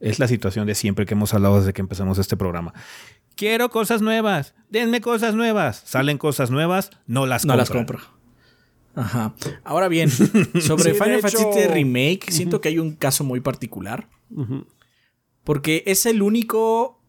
Es 0.00 0.18
la 0.18 0.28
situación 0.28 0.66
de 0.66 0.74
siempre 0.74 1.04
que 1.04 1.12
hemos 1.12 1.34
hablado 1.34 1.58
desde 1.58 1.74
que 1.74 1.82
empezamos 1.82 2.16
este 2.16 2.38
programa. 2.38 2.72
Quiero 3.36 3.68
cosas 3.68 4.00
nuevas, 4.00 4.54
denme 4.70 5.02
cosas 5.02 5.34
nuevas. 5.34 5.82
Salen 5.84 6.16
cosas 6.16 6.50
nuevas, 6.50 6.90
no 7.06 7.26
las 7.26 7.44
no 7.44 7.54
las 7.54 7.68
compro. 7.68 8.00
Ajá. 8.94 9.34
Ahora 9.64 9.88
bien, 9.88 10.10
sobre 10.60 10.94
Final 10.94 11.20
Fantasy 11.20 11.66
Remake, 11.68 12.30
siento 12.30 12.60
que 12.60 12.68
hay 12.68 12.78
un 12.78 12.94
caso 12.94 13.24
muy 13.24 13.40
particular. 13.40 14.08
Porque 15.42 15.82
es 15.86 16.06
el 16.06 16.22
único. 16.22 17.00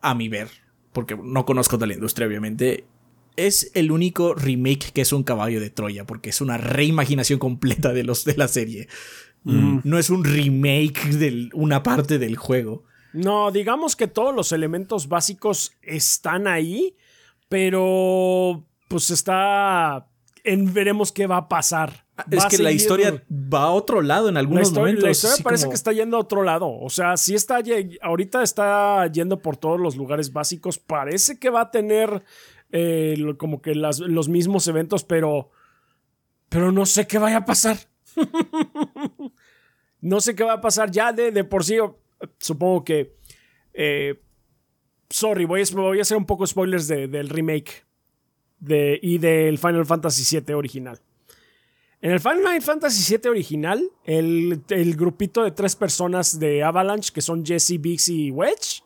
A 0.00 0.14
mi 0.14 0.28
ver, 0.28 0.48
porque 0.92 1.16
no 1.16 1.44
conozco 1.44 1.78
de 1.78 1.86
la 1.86 1.94
industria, 1.94 2.26
obviamente. 2.26 2.84
Es 3.36 3.70
el 3.74 3.92
único 3.92 4.34
remake 4.34 4.92
que 4.92 5.02
es 5.02 5.12
un 5.12 5.22
caballo 5.22 5.60
de 5.60 5.68
Troya, 5.68 6.06
porque 6.06 6.30
es 6.30 6.40
una 6.40 6.56
reimaginación 6.56 7.38
completa 7.38 7.92
de 7.92 8.02
los 8.02 8.24
de 8.24 8.34
la 8.36 8.48
serie. 8.48 8.88
No 9.44 9.98
es 9.98 10.10
un 10.10 10.24
remake 10.24 11.10
de 11.10 11.50
una 11.52 11.82
parte 11.82 12.18
del 12.18 12.36
juego. 12.36 12.84
No, 13.12 13.52
digamos 13.52 13.94
que 13.94 14.08
todos 14.08 14.34
los 14.34 14.52
elementos 14.52 15.08
básicos 15.08 15.72
están 15.82 16.48
ahí, 16.48 16.96
pero 17.48 18.66
pues 18.88 19.10
está 19.10 20.06
en 20.46 20.72
veremos 20.72 21.12
qué 21.12 21.26
va 21.26 21.38
a 21.38 21.48
pasar. 21.48 22.06
Es 22.30 22.46
que 22.46 22.58
la 22.58 22.72
historia 22.72 23.22
va 23.30 23.64
a 23.64 23.70
otro 23.70 24.00
lado 24.00 24.28
en 24.28 24.36
algunos 24.36 24.72
momentos. 24.72 25.04
La 25.04 25.10
historia 25.10 25.44
parece 25.44 25.68
que 25.68 25.74
está 25.74 25.92
yendo 25.92 26.16
a 26.16 26.20
otro 26.20 26.42
lado. 26.42 26.70
O 26.70 26.88
sea, 26.88 27.16
si 27.16 27.34
está 27.34 27.58
ahorita 28.00 28.42
está 28.42 29.06
yendo 29.08 29.42
por 29.42 29.56
todos 29.56 29.78
los 29.78 29.96
lugares 29.96 30.32
básicos. 30.32 30.78
Parece 30.78 31.38
que 31.38 31.50
va 31.50 31.62
a 31.62 31.70
tener 31.70 32.22
eh, 32.72 33.16
como 33.36 33.60
que 33.60 33.74
los 33.74 34.28
mismos 34.28 34.66
eventos, 34.68 35.04
pero. 35.04 35.50
Pero 36.48 36.70
no 36.70 36.86
sé 36.86 37.06
qué 37.06 37.18
vaya 37.18 37.38
a 37.38 37.44
pasar. 37.44 37.76
no 40.00 40.20
sé 40.20 40.34
qué 40.36 40.44
va 40.44 40.54
a 40.54 40.60
pasar. 40.60 40.90
Ya 40.90 41.12
de, 41.12 41.44
por 41.44 41.64
sí, 41.64 41.76
supongo 42.38 42.84
que. 42.84 43.16
Eh, 43.74 44.22
sorry, 45.10 45.44
voy 45.44 45.60
a, 45.60 45.74
voy 45.74 45.98
a 45.98 46.02
hacer 46.02 46.16
un 46.16 46.24
poco 46.24 46.46
spoilers 46.46 46.88
del 46.88 47.28
remake 47.28 47.85
y 48.60 49.18
del 49.18 49.58
Final 49.58 49.86
Fantasy 49.86 50.40
VII 50.40 50.54
original. 50.54 51.00
En 52.00 52.12
el 52.12 52.20
Final 52.20 52.60
Fantasy 52.62 53.16
VII 53.16 53.30
original, 53.30 53.82
el, 54.04 54.62
grupito 54.96 55.42
de 55.42 55.50
tres 55.50 55.74
personas 55.74 56.38
de 56.38 56.62
Avalanche, 56.62 57.12
que 57.12 57.22
son 57.22 57.44
Jesse, 57.44 57.80
Biggs 57.80 58.08
y 58.08 58.30
Wedge, 58.30 58.82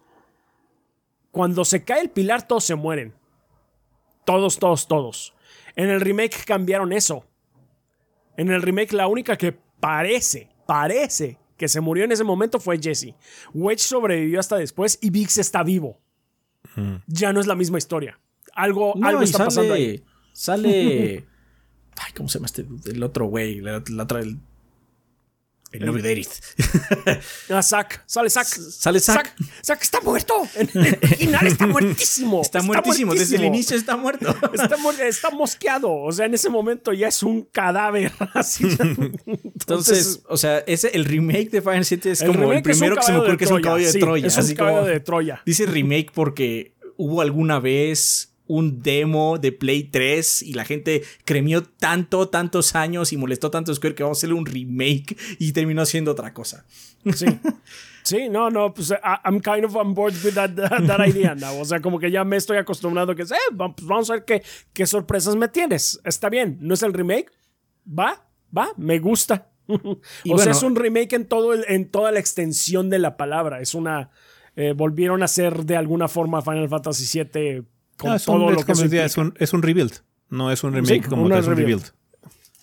cuando 1.31 1.65
se 1.65 1.85
cae 1.85 2.01
el 2.01 2.11
pilar 2.11 2.47
todos 2.47 2.65
se 2.65 2.75
mueren. 2.75 3.13
Todos, 4.25 4.59
todos, 4.59 4.87
todos. 4.87 5.35
En 5.77 5.91
el 5.91 6.01
remake 6.01 6.45
cambiaron 6.45 6.93
eso. 6.93 7.25
En 8.37 8.51
el 8.51 8.63
remake 8.63 8.93
la 8.93 9.07
única 9.07 9.37
que 9.37 9.53
parece, 9.53 10.49
parece 10.67 11.39
que 11.57 11.69
se 11.69 11.81
murió 11.81 12.05
en 12.05 12.13
ese 12.13 12.25
momento 12.25 12.59
fue 12.61 12.79
Jesse. 12.81 13.15
Wedge 13.53 13.81
sobrevivió 13.81 14.41
hasta 14.41 14.57
después 14.57 14.99
y 15.03 15.11
Biggs 15.11 15.39
está 15.39 15.63
vivo. 15.63 15.99
Ya 17.07 17.33
no 17.33 17.41
es 17.41 17.47
la 17.47 17.55
misma 17.55 17.79
historia. 17.79 18.19
Algo, 18.55 18.95
algo 19.03 19.23
está 19.23 19.45
pasando 19.45 19.75
ahí. 19.75 20.03
Sale. 20.33 21.27
Ay, 21.97 22.13
¿cómo 22.17 22.29
se 22.29 22.39
llama 22.39 22.47
este? 22.47 22.67
El 22.87 23.03
otro 23.03 23.27
güey. 23.27 23.61
La, 23.61 23.77
otra. 23.77 24.21
El, 24.21 24.39
el 25.73 25.87
novio 25.87 26.03
de 26.03 26.13
Edith. 26.13 26.31
ah, 27.51 27.63
Zack. 27.63 28.03
Sale 28.07 28.29
Zack. 28.29 28.47
Sale 28.47 28.99
Zack. 28.99 29.37
Zack. 29.65 29.83
está 29.83 30.01
muerto. 30.01 30.35
En 30.57 30.69
el 30.75 30.99
original 31.01 31.47
está 31.47 31.67
muertísimo. 31.69 32.43
Está, 32.43 32.63
muertísimo. 32.63 33.15
Desde 33.15 33.37
el 33.37 33.45
inicio 33.45 33.77
está 33.77 33.97
muerto. 33.97 34.35
está, 34.53 34.77
está, 35.07 35.31
mosqueado. 35.31 35.93
O 35.93 36.11
sea, 36.11 36.27
en 36.27 36.35
ese 36.35 36.49
momento 36.49 36.93
ya 36.93 37.09
es 37.09 37.23
un 37.23 37.43
cadáver. 37.43 38.13
Así. 38.35 38.65
Entonces, 39.27 40.23
o 40.29 40.37
sea, 40.37 40.59
ese, 40.61 40.89
el 40.89 41.05
remake 41.05 41.51
de 41.51 41.63
Final 41.63 41.85
7 41.85 42.11
es 42.11 42.23
como 42.25 42.53
el 42.53 42.63
primero 42.63 42.97
que 42.97 43.03
se 43.03 43.13
me 43.13 43.19
ocurre 43.19 43.37
que 43.37 43.45
es 43.45 43.51
un 43.51 43.63
caballo 43.63 43.93
de 43.93 44.01
Troya. 44.01 44.27
Es 44.27 44.37
un 44.39 44.55
caballo 44.55 44.85
de 44.85 45.01
Troya. 45.01 45.43
Dice 45.47 45.67
remake 45.67 46.11
porque 46.13 46.75
hubo 46.97 47.21
alguna 47.21 47.61
vez 47.61 48.30
un 48.51 48.83
demo 48.83 49.39
de 49.39 49.53
Play 49.53 49.85
3 49.85 50.43
y 50.43 50.55
la 50.55 50.65
gente 50.65 51.03
cremió 51.25 51.63
tanto, 51.63 52.29
tantos 52.29 52.75
años 52.75 53.13
y 53.13 53.17
molestó 53.17 53.49
tanto 53.51 53.73
Square 53.73 53.95
que 53.95 54.03
vamos 54.03 54.19
a 54.19 54.21
hacerle 54.21 54.35
un 54.35 54.45
remake 54.45 55.17
y 55.39 55.53
terminó 55.53 55.87
siendo 55.87 56.11
otra 56.11 56.35
cosa. 56.35 56.67
Sí. 57.15 57.27
Sí, 58.03 58.31
no, 58.31 58.49
no, 58.49 58.73
pues 58.73 58.95
I'm 59.25 59.41
kind 59.41 59.63
of 59.63 59.77
on 59.77 59.93
board 59.93 60.15
with 60.25 60.33
that, 60.33 60.51
idea 61.07 61.35
now. 61.35 61.61
O 61.61 61.65
sea, 61.67 61.81
como 61.81 61.99
que 61.99 62.11
ya 62.11 62.25
me 62.25 62.39
estoy 62.39 62.57
acostumbrado 62.57 63.15
que, 63.15 63.23
eh, 63.23 63.37
pues, 63.55 63.71
vamos 63.83 64.09
a 64.09 64.15
ver 64.15 64.25
qué, 64.25 64.43
qué 64.73 64.87
sorpresas 64.87 65.37
me 65.37 65.49
tienes. 65.49 66.01
Está 66.03 66.31
bien, 66.31 66.57
no 66.63 66.73
es 66.73 66.83
el 66.83 66.95
remake. 66.95 67.31
Va, 67.87 68.27
va, 68.57 68.71
me 68.79 68.99
gusta. 69.01 69.51
o 69.69 70.39
sea, 70.39 70.51
es 70.51 70.63
un 70.63 70.77
remake 70.77 71.13
en, 71.13 71.27
todo 71.27 71.55
en 71.55 71.91
toda 71.91 72.11
la 72.11 72.21
extensión 72.21 72.89
de 72.89 73.01
la 73.01 73.19
palabra. 73.19 73.61
Es 73.61 73.75
una. 73.75 74.11
Eh, 74.57 74.73
volvieron 74.73 75.23
a 75.23 75.29
ser 75.29 75.67
de 75.67 75.77
alguna 75.77 76.09
forma 76.09 76.41
Final 76.41 76.71
Fantasy 76.71 77.23
VII 77.23 77.65
Ah, 78.05 78.17
es 78.17 78.27
un, 78.29 79.35
es, 79.39 79.53
un, 79.53 79.63
rebuild. 79.63 79.93
No 80.29 80.51
es 80.51 80.65
un 80.65 80.73
remake 80.73 81.09
como 81.09 81.29
es 81.35 81.47
un 81.47 81.57
rebuild. 81.57 81.85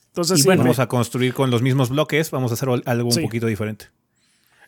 Entonces, 0.07 0.41
sí, 0.41 0.47
vamos 0.47 0.80
a 0.80 0.88
construir 0.88 1.34
con 1.34 1.51
los 1.51 1.61
mismos 1.61 1.89
bloques, 1.89 2.31
vamos 2.31 2.51
a 2.51 2.55
hacer 2.55 2.69
algo 2.85 3.09
un 3.09 3.22
poquito 3.22 3.45
diferente. 3.45 3.88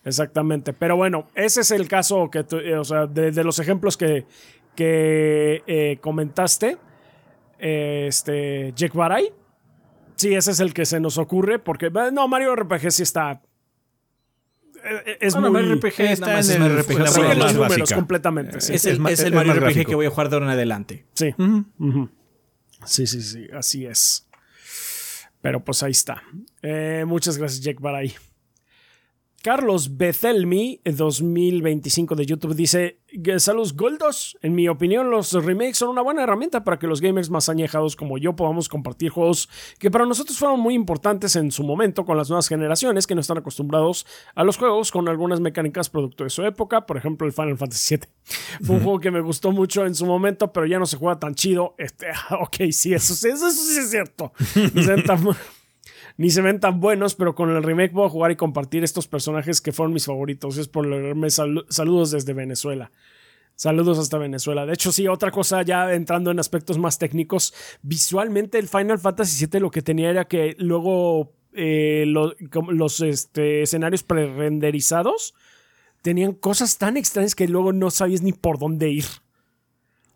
Exactamente. 0.06 0.74
Pero 0.74 0.96
bueno, 0.96 1.28
ese 1.36 1.62
es 1.62 1.72
el 1.72 1.88
caso 1.88 2.30
que, 2.30 2.46
eh, 2.52 2.78
o 2.78 2.84
sea, 2.84 3.08
de, 3.08 3.44
los 3.44 3.60
ejemplos 3.60 3.98
que, 3.98 4.26
que 4.76 5.64
eh, 5.66 5.98
comentaste. 6.02 6.78
este, 7.58 8.74
Jack 8.76 8.94
Baray. 8.94 9.32
Sí, 10.16 10.34
ese 10.34 10.52
es 10.52 10.60
el 10.60 10.74
que 10.74 10.86
se 10.86 11.00
nos 11.00 11.18
ocurre, 11.18 11.60
porque 11.60 11.90
no, 11.90 12.28
Mario 12.28 12.56
RPG 12.56 12.92
sí 12.92 13.04
está 13.04 13.42
es 15.20 15.34
bueno, 15.34 15.52
muy 15.52 15.76
RPG 15.76 16.02
está 16.02 16.40
en 16.40 16.64
el 16.64 16.80
RPG 16.80 17.00
la 17.00 17.36
más 17.36 17.54
números 17.54 17.94
completamente. 17.94 18.58
Es, 18.58 18.86
el, 18.86 19.06
es 19.08 19.20
el 19.20 19.34
Mario 19.34 19.54
RPG 19.54 19.86
que 19.86 19.96
voy 19.96 20.06
a 20.06 20.10
jugar 20.10 20.30
de 20.30 20.36
ahora 20.36 20.46
en 20.48 20.52
adelante. 20.52 21.06
Sí. 21.14 21.34
Sí, 22.86 23.08
sí, 23.08 23.22
sí, 23.22 23.48
así 23.54 23.86
es. 23.86 24.28
Pero 25.42 25.64
pues 25.64 25.84
ahí 25.84 25.92
está. 25.92 26.24
Eh, 26.62 27.04
muchas 27.08 27.38
gracias, 27.38 27.62
Jack 27.62 27.80
Baray. 27.80 28.16
Carlos 29.42 29.96
Bethelmi 29.96 30.82
2025 30.84 32.16
de 32.16 32.26
YouTube 32.26 32.56
dice: 32.56 33.00
Saludos 33.38 33.74
Goldos. 33.74 34.38
En 34.42 34.54
mi 34.54 34.68
opinión, 34.68 35.10
los 35.10 35.32
remakes 35.32 35.78
son 35.78 35.90
una 35.90 36.02
buena 36.02 36.24
herramienta 36.24 36.66
para 36.66 36.78
que 36.78 36.88
los 36.88 37.00
gamers 37.00 37.30
más 37.30 37.48
añejados 37.48 37.96
como 37.96 38.18
yo 38.18 38.36
podamos 38.36 38.68
compartir 38.68 39.12
juegos 39.12 39.50
que 39.80 39.90
para 39.90 40.06
nosotros 40.06 40.38
fueron 40.38 40.60
muy 40.60 40.74
importantes 40.74 41.38
en 41.38 41.52
su 41.52 41.64
momento 41.64 42.06
con 42.06 42.18
las 42.18 42.30
nuevas 42.30 42.50
generaciones 42.50 43.08
que 43.08 43.16
no 43.16 43.22
están 43.22 43.38
acostumbrados 43.38 44.06
a 44.36 44.44
los 44.44 44.58
juegos 44.58 44.92
con 44.92 45.08
algunas 45.08 45.40
mecánicas 45.40 45.90
producto 45.90 46.26
de 46.26 46.30
su 46.30 46.44
época. 46.44 46.86
Por 46.86 46.98
ejemplo, 46.98 47.26
el 47.26 47.32
Final 47.32 47.58
Fantasy 47.58 47.96
VII. 47.96 48.10
Fue 48.66 48.76
un 48.76 48.84
juego 48.84 49.00
que 49.00 49.12
me 49.12 49.22
gustó 49.22 49.52
mucho 49.52 49.86
en 49.86 49.96
su 49.96 50.06
momento, 50.06 50.52
pero 50.52 50.66
ya 50.66 50.80
no 50.80 50.86
se 50.86 50.98
juega 50.98 51.18
tan 51.18 51.34
chido. 51.34 51.76
Este, 51.78 52.08
ok, 52.42 52.72
sí, 52.72 52.94
eso, 52.94 53.14
eso, 53.14 53.28
eso 53.28 53.52
sí 53.52 53.80
es 53.80 53.90
cierto. 53.90 54.34
ni 56.20 56.30
se 56.32 56.42
ven 56.42 56.60
tan 56.60 56.82
buenos, 56.82 57.16
pero 57.16 57.34
con 57.34 57.50
el 57.50 57.64
remake 57.64 57.94
voy 57.94 58.06
a 58.06 58.10
jugar 58.10 58.32
y 58.32 58.36
compartir 58.36 58.84
estos 58.84 59.08
personajes 59.08 59.62
que 59.62 59.72
fueron 59.72 59.94
mis 59.94 60.06
favoritos. 60.06 60.58
Es 60.58 60.68
por 60.68 60.86
leerme 60.86 61.30
saludos 61.30 62.12
desde 62.12 62.34
Venezuela. 62.34 62.92
Saludos 63.56 63.98
hasta 64.00 64.18
Venezuela. 64.18 64.66
De 64.66 64.74
hecho, 64.74 64.92
sí, 64.92 65.08
otra 65.08 65.32
cosa 65.32 65.62
ya 65.62 65.94
entrando 65.94 66.30
en 66.30 66.38
aspectos 66.38 66.78
más 66.78 67.00
técnicos. 67.00 67.54
Visualmente 67.84 68.60
el 68.60 68.68
Final 68.68 69.00
Fantasy 69.00 69.46
VII 69.46 69.62
lo 69.62 69.72
que 69.72 69.82
tenía 69.82 70.10
era 70.10 70.26
que 70.26 70.58
luego 70.60 71.32
eh, 71.54 72.04
los 72.06 73.00
este, 73.00 73.62
escenarios 73.62 74.04
pre-renderizados 74.04 75.36
tenían 76.02 76.34
cosas 76.34 76.78
tan 76.78 76.98
extrañas 76.98 77.34
que 77.34 77.48
luego 77.48 77.72
no 77.72 77.92
sabías 77.92 78.24
ni 78.24 78.34
por 78.34 78.60
dónde 78.60 78.90
ir. 78.90 79.06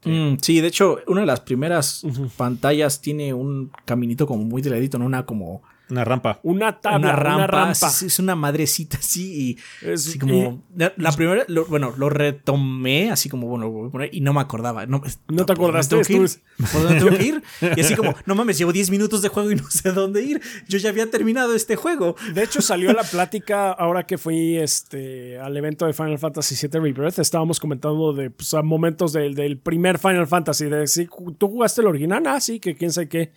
Mm, 0.03 0.35
sí, 0.41 0.59
de 0.59 0.67
hecho, 0.67 0.97
una 1.07 1.21
de 1.21 1.27
las 1.27 1.39
primeras 1.39 2.05
pantallas 2.35 2.99
tiene 2.99 3.33
un 3.33 3.71
caminito 3.85 4.27
como 4.27 4.43
muy 4.43 4.61
delgadito, 4.61 4.99
¿no? 4.99 5.05
Una 5.05 5.25
como 5.25 5.63
una 5.93 6.03
rampa. 6.03 6.39
Una 6.43 6.81
tabla, 6.81 7.15
una 7.15 7.47
rampa. 7.47 7.87
Es, 7.87 8.19
una 8.19 8.35
madrecita 8.35 8.97
así 8.97 9.57
y 9.83 9.89
así 9.91 10.19
como 10.19 10.63
la, 10.75 11.11
primera 11.11 11.45
bueno, 11.67 11.93
lo 11.97 12.09
retomé 12.09 13.11
así 13.11 13.29
como 13.29 13.47
bueno, 13.47 14.05
y 14.11 14.21
no 14.21 14.33
me 14.33 14.41
acordaba, 14.41 14.85
no, 14.85 15.01
no 15.29 15.45
te 15.45 15.53
acordaste 15.53 15.95
¿Por 15.95 16.83
dónde 16.83 16.99
tengo 16.99 17.17
que 17.17 17.23
ir? 17.23 17.43
Y 17.75 17.81
así 17.81 17.95
como, 17.95 18.13
no 18.25 18.35
mames, 18.35 18.57
llevo 18.57 18.73
10 18.73 18.89
minutos 18.89 19.21
de 19.21 19.29
juego 19.29 19.51
y 19.51 19.55
no 19.55 19.69
sé 19.69 19.91
dónde 19.91 20.23
ir. 20.23 20.41
Yo 20.67 20.77
ya 20.77 20.89
había 20.89 21.09
terminado 21.09 21.55
este 21.55 21.75
juego. 21.75 22.15
De 22.33 22.43
hecho, 22.43 22.61
salió 22.61 22.93
la 22.93 23.03
plática 23.03 23.71
ahora 23.71 24.05
que 24.05 24.17
fui 24.17 24.57
este 24.57 25.39
al 25.39 25.55
evento 25.55 25.85
de 25.85 25.93
Final 25.93 26.19
Fantasy 26.19 26.55
VII 26.67 26.79
Rebirth, 26.79 27.19
estábamos 27.19 27.59
comentando 27.59 28.13
de 28.13 28.29
pues, 28.29 28.53
momentos 28.63 29.13
del, 29.13 29.35
del 29.35 29.57
primer 29.57 29.99
Final 29.99 30.27
Fantasy 30.27 30.65
de 30.65 30.87
si 30.87 31.07
tú 31.37 31.47
jugaste 31.47 31.81
el 31.81 31.87
original, 31.87 32.23
ah, 32.27 32.39
sí, 32.39 32.59
que 32.59 32.75
quién 32.75 32.91
sabe 32.91 33.09
qué. 33.09 33.31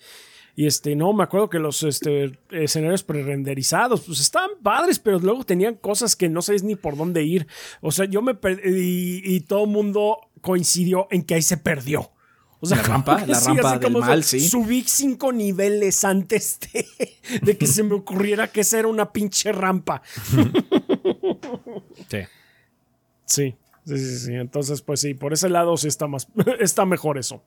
Y 0.59 0.65
este, 0.65 0.95
no, 0.95 1.13
me 1.13 1.23
acuerdo 1.23 1.51
que 1.51 1.59
los 1.59 1.83
este, 1.83 2.31
escenarios 2.49 3.03
pre-renderizados, 3.03 4.01
pues 4.01 4.19
estaban 4.19 4.49
padres, 4.63 4.97
pero 4.97 5.19
luego 5.19 5.43
tenían 5.43 5.75
cosas 5.75 6.15
que 6.15 6.29
no 6.29 6.41
sabes 6.41 6.63
ni 6.63 6.75
por 6.75 6.97
dónde 6.97 7.23
ir. 7.23 7.45
O 7.79 7.91
sea, 7.91 8.05
yo 8.05 8.23
me 8.23 8.33
perdí 8.33 9.21
y, 9.23 9.41
todo 9.41 9.65
el 9.65 9.69
mundo 9.69 10.17
coincidió 10.41 11.07
en 11.11 11.21
que 11.21 11.35
ahí 11.35 11.43
se 11.43 11.57
perdió. 11.57 12.09
O 12.59 12.65
sea, 12.65 12.77
la 12.77 12.83
rampa, 12.83 13.23
la 13.27 13.39
rampa 13.39 13.77
del 13.77 13.91
mal, 13.97 14.23
sí. 14.23 14.39
Subí 14.39 14.83
cinco 14.87 15.31
niveles 15.31 16.03
antes 16.03 16.59
de, 16.73 16.87
de 17.39 17.55
que 17.55 17.67
se 17.67 17.83
me 17.83 17.93
ocurriera 17.93 18.51
que 18.51 18.61
esa 18.61 18.79
era 18.79 18.87
una 18.87 19.13
pinche 19.13 19.51
rampa. 19.51 20.01
sí. 22.07 22.17
Sí, 23.27 23.55
sí, 23.85 23.97
sí, 23.99 24.17
sí. 24.17 24.33
Entonces, 24.33 24.81
pues 24.81 25.01
sí, 25.01 25.13
por 25.13 25.33
ese 25.33 25.49
lado 25.49 25.77
sí 25.77 25.87
está 25.87 26.07
más, 26.07 26.27
está 26.59 26.83
mejor 26.83 27.19
eso. 27.19 27.43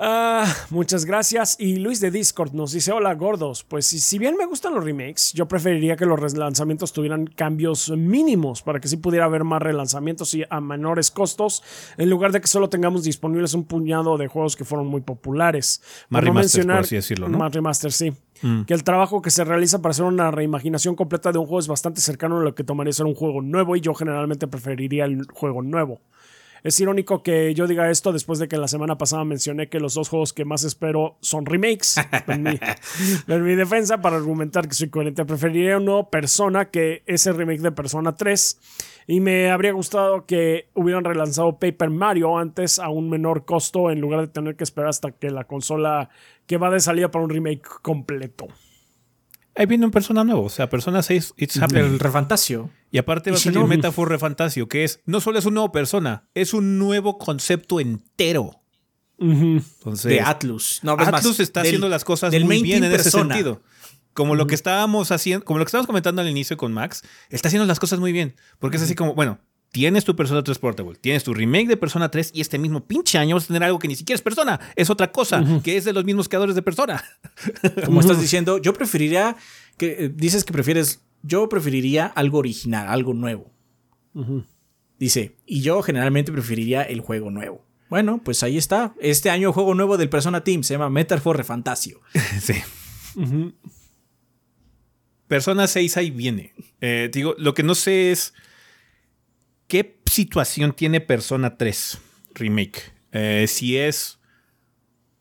Ah, 0.00 0.46
muchas 0.70 1.04
gracias. 1.04 1.56
Y 1.58 1.76
Luis 1.76 2.00
de 2.00 2.12
Discord 2.12 2.52
nos 2.52 2.70
dice: 2.70 2.92
Hola, 2.92 3.12
gordos. 3.14 3.64
Pues 3.64 3.84
si, 3.86 4.18
bien 4.18 4.36
me 4.36 4.46
gustan 4.46 4.74
los 4.74 4.84
remakes, 4.84 5.32
yo 5.32 5.48
preferiría 5.48 5.96
que 5.96 6.06
los 6.06 6.20
relanzamientos 6.20 6.92
tuvieran 6.92 7.26
cambios 7.26 7.90
mínimos 7.90 8.62
para 8.62 8.78
que 8.78 8.86
sí 8.86 8.96
pudiera 8.96 9.24
haber 9.24 9.42
más 9.42 9.60
relanzamientos 9.60 10.34
y 10.34 10.44
a 10.48 10.60
menores 10.60 11.10
costos, 11.10 11.64
en 11.96 12.08
lugar 12.08 12.30
de 12.30 12.40
que 12.40 12.46
solo 12.46 12.68
tengamos 12.68 13.02
disponibles 13.02 13.54
un 13.54 13.64
puñado 13.64 14.16
de 14.18 14.28
juegos 14.28 14.54
que 14.54 14.64
fueron 14.64 14.86
muy 14.86 15.00
populares. 15.00 15.82
Más 16.10 16.22
remaster, 16.22 16.64
por 16.64 16.76
así 16.76 16.94
decirlo, 16.94 17.28
¿no? 17.28 17.36
Más 17.36 17.52
remaster, 17.52 17.90
sí. 17.90 18.12
Mm. 18.42 18.62
Que 18.62 18.74
el 18.74 18.84
trabajo 18.84 19.20
que 19.20 19.30
se 19.30 19.42
realiza 19.42 19.82
para 19.82 19.90
hacer 19.90 20.04
una 20.04 20.30
reimaginación 20.30 20.94
completa 20.94 21.32
de 21.32 21.38
un 21.38 21.46
juego 21.46 21.58
es 21.58 21.66
bastante 21.66 22.00
cercano 22.00 22.38
a 22.38 22.44
lo 22.44 22.54
que 22.54 22.62
tomaría 22.62 22.92
ser 22.92 23.06
un 23.06 23.16
juego 23.16 23.42
nuevo 23.42 23.74
y 23.74 23.80
yo 23.80 23.94
generalmente 23.94 24.46
preferiría 24.46 25.06
el 25.06 25.26
juego 25.32 25.60
nuevo. 25.62 26.00
Es 26.62 26.78
irónico 26.80 27.22
que 27.22 27.54
yo 27.54 27.66
diga 27.66 27.90
esto 27.90 28.12
después 28.12 28.38
de 28.38 28.48
que 28.48 28.56
la 28.56 28.68
semana 28.68 28.98
pasada 28.98 29.24
mencioné 29.24 29.68
que 29.68 29.80
los 29.80 29.94
dos 29.94 30.08
juegos 30.08 30.32
que 30.32 30.44
más 30.44 30.64
espero 30.64 31.16
son 31.20 31.46
remakes. 31.46 31.96
en, 32.26 32.42
mi, 32.42 33.54
defensa, 33.56 34.00
para 34.00 34.16
argumentar 34.16 34.68
que 34.68 34.74
soy 34.74 34.88
coherente, 34.90 35.24
preferiría 35.24 35.78
una 35.78 36.04
Persona 36.10 36.66
que 36.66 37.02
ese 37.06 37.32
remake 37.32 37.60
de 37.60 37.72
Persona 37.72 38.16
3. 38.16 38.58
Y 39.06 39.20
me 39.20 39.50
habría 39.50 39.72
gustado 39.72 40.26
que 40.26 40.68
hubieran 40.74 41.04
relanzado 41.04 41.58
Paper 41.58 41.90
Mario 41.90 42.36
antes 42.36 42.78
a 42.78 42.88
un 42.88 43.08
menor 43.08 43.44
costo 43.44 43.90
en 43.90 44.00
lugar 44.00 44.20
de 44.20 44.28
tener 44.28 44.56
que 44.56 44.64
esperar 44.64 44.90
hasta 44.90 45.12
que 45.12 45.30
la 45.30 45.44
consola 45.44 46.10
que 46.46 46.58
va 46.58 46.70
de 46.70 46.80
salida 46.80 47.10
para 47.10 47.24
un 47.24 47.30
remake 47.30 47.66
completo. 47.82 48.48
Ahí 49.54 49.66
viene 49.66 49.86
un 49.86 49.90
Persona 49.90 50.24
nuevo, 50.24 50.44
o 50.44 50.48
sea, 50.48 50.68
Persona 50.68 51.02
6 51.02 51.34
It's 51.36 51.60
Happening. 51.60 51.84
El 51.84 51.98
refantasio. 51.98 52.70
Y 52.90 52.98
aparte 52.98 53.30
va 53.30 53.36
a 53.36 53.40
salir 53.40 53.62
Metafor 53.64 54.08
Refantasio, 54.08 54.68
que 54.68 54.84
es 54.84 55.00
no 55.04 55.20
solo 55.20 55.38
es 55.38 55.46
un 55.46 55.54
nuevo 55.54 55.72
persona, 55.72 56.28
es 56.34 56.54
un 56.54 56.78
nuevo 56.78 57.18
concepto 57.18 57.80
entero. 57.80 58.62
de 59.18 60.20
Atlus. 60.20 60.80
No, 60.82 60.92
Atlus 60.92 61.40
está 61.40 61.62
haciendo 61.62 61.88
las 61.88 62.04
cosas 62.04 62.32
muy 62.40 62.62
bien 62.62 62.84
en 62.84 62.92
ese 62.92 63.10
sentido. 63.10 63.62
Como 64.14 64.34
lo 64.34 64.46
que 64.46 64.54
estábamos 64.54 65.12
haciendo, 65.12 65.44
como 65.44 65.58
lo 65.58 65.64
que 65.64 65.68
estábamos 65.68 65.86
comentando 65.86 66.22
al 66.22 66.28
inicio 66.28 66.56
con 66.56 66.72
Max, 66.72 67.02
está 67.30 67.48
haciendo 67.48 67.66
las 67.66 67.78
cosas 67.78 68.00
muy 68.00 68.10
bien. 68.10 68.34
Porque 68.58 68.76
es 68.76 68.82
así 68.82 68.96
como, 68.96 69.14
bueno, 69.14 69.38
tienes 69.70 70.04
tu 70.04 70.16
Persona 70.16 70.42
3 70.42 70.58
Portable, 70.58 70.96
tienes 71.00 71.24
tu 71.24 71.34
remake 71.34 71.68
de 71.68 71.76
Persona 71.76 72.10
3 72.10 72.32
y 72.34 72.40
este 72.40 72.58
mismo 72.58 72.86
pinche 72.86 73.18
año 73.18 73.36
vas 73.36 73.44
a 73.44 73.46
tener 73.48 73.64
algo 73.64 73.78
que 73.78 73.88
ni 73.88 73.96
siquiera 73.96 74.16
es 74.16 74.22
Persona, 74.22 74.58
es 74.76 74.90
otra 74.90 75.12
cosa, 75.12 75.44
que 75.62 75.76
es 75.76 75.84
de 75.84 75.92
los 75.92 76.04
mismos 76.04 76.28
creadores 76.28 76.54
de 76.54 76.62
Persona. 76.62 77.02
Como 77.84 78.00
estás 78.00 78.20
diciendo, 78.20 78.58
yo 78.58 78.72
preferiría 78.72 79.36
que 79.76 80.04
eh, 80.04 80.12
dices 80.12 80.44
que 80.44 80.52
prefieres, 80.52 81.00
yo 81.28 81.48
preferiría 81.48 82.06
algo 82.06 82.38
original, 82.38 82.88
algo 82.88 83.14
nuevo. 83.14 83.52
Dice, 84.98 85.36
y 85.46 85.60
yo 85.60 85.80
generalmente 85.82 86.32
preferiría 86.32 86.82
el 86.82 87.00
juego 87.00 87.30
nuevo. 87.30 87.64
Bueno, 87.88 88.20
pues 88.24 88.42
ahí 88.42 88.58
está. 88.58 88.94
Este 89.00 89.30
año 89.30 89.52
juego 89.52 89.74
nuevo 89.74 89.96
del 89.96 90.08
Persona 90.08 90.42
Team 90.42 90.64
se 90.64 90.74
llama 90.74 90.90
Metaphor 90.90 91.36
Refantasio. 91.36 92.00
sí. 92.40 92.54
Persona 95.28 95.66
6 95.66 95.96
ahí 95.96 96.10
viene. 96.10 96.52
Eh, 96.80 97.10
digo, 97.12 97.34
lo 97.38 97.54
que 97.54 97.62
no 97.62 97.74
sé 97.74 98.10
es 98.10 98.34
¿Qué 99.68 100.00
situación 100.10 100.72
tiene 100.72 101.02
Persona 101.02 101.58
3 101.58 101.98
Remake? 102.34 102.90
Eh, 103.12 103.44
si 103.46 103.76
es 103.76 104.17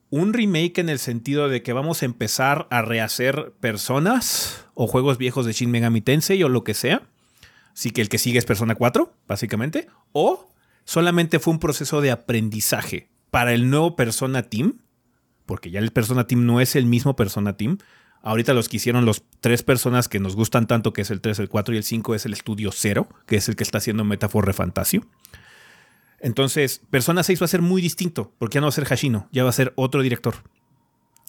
un 0.10 0.34
remake 0.34 0.80
en 0.80 0.90
el 0.90 1.00
sentido 1.00 1.50
de 1.50 1.62
que 1.62 1.74
vamos 1.74 2.02
a 2.02 2.06
empezar 2.06 2.68
a 2.70 2.82
rehacer 2.82 3.54
personas 3.60 4.66
o 4.74 4.88
juegos 4.88 5.18
viejos 5.18 5.46
de 5.46 5.54
Shin 5.54 5.72
Megami 5.72 6.02
Tensei 6.02 6.42
o 6.44 6.50
lo 6.50 6.64
que 6.64 6.74
sea. 6.74 7.02
Así 7.74 7.92
que 7.92 8.02
el 8.02 8.10
que 8.10 8.18
sigue 8.18 8.40
es 8.40 8.46
Persona 8.46 8.76
4, 8.76 9.14
básicamente. 9.28 9.88
O 10.12 10.50
solamente 10.86 11.40
fue 11.40 11.54
un 11.54 11.60
proceso 11.60 12.02
de 12.02 12.12
aprendizaje 12.12 13.10
para 13.30 13.54
el 13.54 13.70
nuevo 13.70 13.96
Persona 13.96 14.44
Team. 14.44 14.80
Porque 15.46 15.72
ya 15.72 15.80
el 15.80 15.92
Persona 15.92 16.26
Team 16.26 16.46
no 16.46 16.60
es 16.62 16.76
el 16.76 16.86
mismo 16.86 17.16
Persona 17.16 17.58
Team. 17.58 17.78
Ahorita 18.24 18.54
los 18.54 18.68
que 18.68 18.78
hicieron 18.78 19.06
los 19.06 19.24
tres 19.42 19.64
personas 19.64 20.08
que 20.10 20.20
nos 20.20 20.36
gustan 20.36 20.68
tanto, 20.68 20.92
que 20.92 21.02
es 21.02 21.12
el 21.12 21.22
3, 21.22 21.40
el 21.40 21.50
4 21.50 21.76
y 21.76 21.78
el 21.78 21.84
5, 21.84 22.16
es 22.16 22.26
el 22.26 22.34
estudio 22.34 22.72
0, 22.74 23.08
que 23.26 23.38
es 23.38 23.48
el 23.48 23.56
que 23.56 23.64
está 23.64 23.78
haciendo 23.78 24.04
Metafor 24.04 24.46
Refantasio. 24.46 25.06
Entonces, 26.20 26.82
Persona 26.90 27.24
6 27.24 27.42
va 27.42 27.46
a 27.46 27.50
ser 27.50 27.62
muy 27.62 27.82
distinto, 27.82 28.34
porque 28.40 28.56
ya 28.56 28.62
no 28.62 28.68
va 28.68 28.70
a 28.70 28.74
ser 28.74 28.86
Hashino, 28.86 29.30
ya 29.32 29.44
va 29.44 29.50
a 29.50 29.54
ser 29.54 29.74
otro 29.76 30.02
director. 30.02 30.36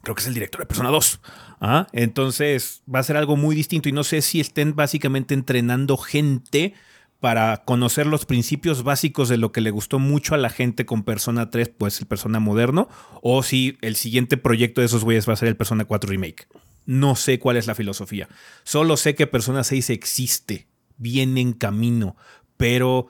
Creo 0.03 0.15
que 0.15 0.21
es 0.21 0.29
el 0.29 0.35
director 0.35 0.61
de 0.61 0.67
Persona 0.67 0.91
2. 0.91 1.21
¿Ah? 1.61 1.87
Entonces, 1.93 2.83
va 2.93 3.01
a 3.01 3.03
ser 3.03 3.17
algo 3.17 3.37
muy 3.37 3.55
distinto 3.57 3.89
y 3.89 3.93
no 3.93 4.05
sé 4.05 4.23
si 4.23 4.41
estén 4.41 4.75
básicamente 4.77 5.35
entrenando 5.35 5.97
gente 5.97 6.75
para 7.21 7.65
conocer 7.65 8.07
los 8.07 8.25
principios 8.25 8.85
básicos 8.85 9.29
de 9.29 9.39
lo 9.39 9.51
que 9.51 9.61
le 9.61 9.71
gustó 9.71 9.99
mucho 9.99 10.35
a 10.35 10.39
la 10.39 10.51
gente 10.51 10.87
con 10.87 11.03
Persona 11.03 11.51
3, 11.51 11.71
pues 11.77 12.01
el 12.01 12.07
Persona 12.07 12.39
moderno, 12.39 12.89
o 13.23 13.43
si 13.43 13.77
el 13.81 13.97
siguiente 13.97 14.37
proyecto 14.37 14.81
de 14.81 14.87
esos 14.87 15.03
güeyes 15.03 15.29
va 15.29 15.33
a 15.33 15.37
ser 15.37 15.49
el 15.49 15.57
Persona 15.57 15.85
4 15.85 16.09
Remake. 16.09 16.47
No 16.87 17.17
sé 17.17 17.39
cuál 17.41 17.57
es 17.57 17.67
la 17.67 17.75
filosofía. 17.75 18.29
Solo 18.63 18.97
sé 18.97 19.17
que 19.17 19.27
Persona 19.27 19.65
6 19.65 19.91
existe, 19.91 20.69
viene 20.97 21.41
en 21.41 21.55
camino, 21.55 22.17
pero 22.57 23.09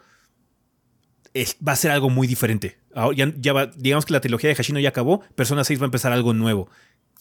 va 1.66 1.72
a 1.72 1.76
ser 1.76 1.90
algo 1.90 2.10
muy 2.10 2.26
diferente. 2.26 2.78
Ya, 3.14 3.32
ya 3.36 3.66
digamos 3.76 4.06
que 4.06 4.12
la 4.12 4.20
trilogía 4.20 4.48
de 4.48 4.56
Hashino 4.56 4.80
ya 4.80 4.88
acabó, 4.88 5.20
Persona 5.34 5.64
6 5.64 5.80
va 5.80 5.84
a 5.84 5.86
empezar 5.86 6.12
algo 6.12 6.34
nuevo. 6.34 6.68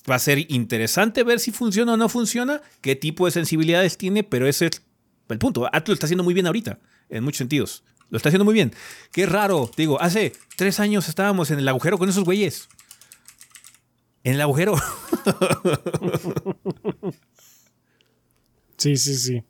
Va 0.10 0.16
a 0.16 0.20
ser 0.20 0.52
interesante 0.52 1.24
ver 1.24 1.40
si 1.40 1.52
funciona 1.52 1.94
o 1.94 1.98
no 1.98 2.10
funciona, 2.10 2.62
qué 2.82 2.96
tipo 2.96 3.26
de 3.26 3.32
sensibilidades 3.32 3.98
tiene, 3.98 4.24
pero 4.24 4.48
ese 4.48 4.68
es 4.68 4.82
el 5.30 5.38
punto. 5.38 5.68
Atlus 5.68 5.90
lo 5.90 5.94
está 5.96 6.06
haciendo 6.06 6.24
muy 6.24 6.34
bien 6.34 6.48
ahorita, 6.48 6.80
en 7.10 7.24
muchos 7.24 7.40
sentidos. 7.40 7.84
Lo 8.10 8.18
está 8.18 8.30
haciendo 8.30 8.46
muy 8.46 8.54
bien. 8.54 8.74
Qué 9.12 9.26
raro. 9.26 9.70
Digo, 9.76 10.02
hace 10.02 10.32
tres 10.56 10.80
años 10.80 11.10
estábamos 11.10 11.52
en 11.52 11.60
el 11.60 11.68
agujero 11.68 11.98
con 11.98 12.08
esos 12.08 12.24
güeyes 12.24 12.70
en 14.28 14.34
el 14.34 14.42
agujero. 14.42 14.76
sí, 18.78 18.98
sí, 18.98 19.16
sí. 19.16 19.44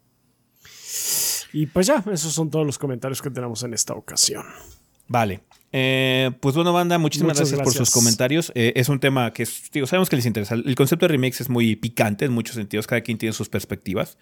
Y 1.53 1.67
pues 1.67 1.87
ya, 1.87 2.03
esos 2.11 2.33
son 2.33 2.49
todos 2.49 2.65
los 2.65 2.77
comentarios 2.77 3.21
que 3.21 3.29
tenemos 3.29 3.63
en 3.63 3.73
esta 3.73 3.93
ocasión. 3.93 4.45
Vale. 5.07 5.41
Eh, 5.71 6.31
pues 6.39 6.55
bueno, 6.55 6.73
banda, 6.73 6.97
muchísimas 6.97 7.37
gracias, 7.37 7.61
por 7.61 7.73
sus 7.73 7.91
comentarios. 7.91 8.51
Eh, 8.55 8.73
es 8.75 8.89
un 8.89 8.99
tema 8.99 9.31
que, 9.31 9.47
digo, 9.71 9.87
sabemos 9.87 10.09
que 10.09 10.15
les 10.15 10.25
interesa. 10.25 10.55
El 10.55 10.75
concepto 10.75 11.05
de 11.05 11.09
remakes 11.09 11.41
es 11.41 11.49
muy 11.49 11.75
picante 11.75 12.25
en 12.25 12.31
muchos 12.31 12.55
sentidos. 12.55 12.87
Cada 12.87 13.01
quien 13.01 13.17
tiene 13.17 13.33
sus 13.33 13.49
perspectivas. 13.49 14.17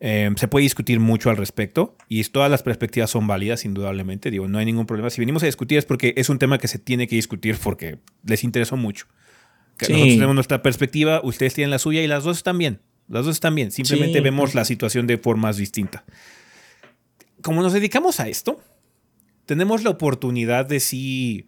Eh, 0.00 0.30
se 0.36 0.48
puede 0.48 0.62
discutir 0.62 1.00
mucho 1.00 1.28
al 1.28 1.36
respecto 1.36 1.96
y 2.08 2.22
todas 2.24 2.50
las 2.50 2.62
perspectivas 2.62 3.10
son 3.10 3.26
válidas, 3.26 3.64
indudablemente. 3.64 4.30
Digo, 4.30 4.48
no 4.48 4.58
hay 4.58 4.66
ningún 4.66 4.86
problema. 4.86 5.10
Si 5.10 5.20
venimos 5.20 5.42
a 5.42 5.46
discutir 5.46 5.78
es 5.78 5.86
porque 5.86 6.14
es 6.16 6.28
un 6.28 6.38
tema 6.38 6.58
que 6.58 6.68
se 6.68 6.78
tiene 6.78 7.08
que 7.08 7.16
discutir 7.16 7.58
porque 7.62 7.98
les 8.24 8.44
interesó 8.44 8.76
mucho 8.76 9.06
Sí. 9.86 9.92
Nosotros 9.92 10.14
tenemos 10.14 10.34
nuestra 10.34 10.62
perspectiva, 10.62 11.20
ustedes 11.22 11.54
tienen 11.54 11.70
la 11.70 11.78
suya 11.78 12.02
y 12.02 12.08
las 12.08 12.24
dos 12.24 12.38
están 12.38 12.58
bien. 12.58 12.80
Las 13.08 13.24
dos 13.24 13.36
están 13.36 13.54
bien. 13.54 13.70
Simplemente 13.70 14.20
vemos 14.20 14.54
la 14.54 14.64
situación 14.64 15.06
de 15.06 15.18
formas 15.18 15.56
distintas. 15.56 16.02
Como 17.42 17.62
nos 17.62 17.72
dedicamos 17.72 18.20
a 18.20 18.28
esto, 18.28 18.60
tenemos 19.46 19.84
la 19.84 19.90
oportunidad 19.90 20.66
de 20.66 20.80
sí 20.80 21.46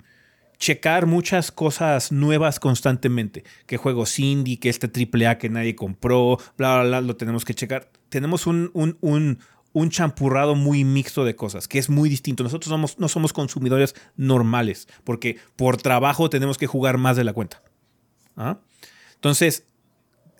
checar 0.60 1.06
muchas 1.06 1.50
cosas 1.50 2.12
nuevas 2.12 2.60
constantemente. 2.60 3.44
Que 3.66 3.78
juegos 3.78 4.18
indie, 4.18 4.60
que 4.60 4.68
este 4.68 4.88
AAA 4.88 5.38
que 5.38 5.48
nadie 5.48 5.74
compró, 5.74 6.38
bla, 6.56 6.80
bla, 6.80 6.84
bla, 6.84 7.00
lo 7.00 7.16
tenemos 7.16 7.44
que 7.44 7.54
checar. 7.54 7.90
Tenemos 8.10 8.46
un, 8.46 8.70
un, 8.74 8.98
un, 9.00 9.38
un 9.72 9.90
champurrado 9.90 10.54
muy 10.54 10.84
mixto 10.84 11.24
de 11.24 11.34
cosas, 11.34 11.66
que 11.66 11.78
es 11.78 11.88
muy 11.88 12.08
distinto. 12.08 12.42
Nosotros 12.44 12.68
somos, 12.68 12.98
no 12.98 13.08
somos 13.08 13.32
consumidores 13.32 13.94
normales, 14.16 14.86
porque 15.02 15.38
por 15.56 15.78
trabajo 15.78 16.30
tenemos 16.30 16.58
que 16.58 16.66
jugar 16.66 16.98
más 16.98 17.16
de 17.16 17.24
la 17.24 17.32
cuenta. 17.32 17.62
¿Ah? 18.36 18.58
Entonces, 19.14 19.64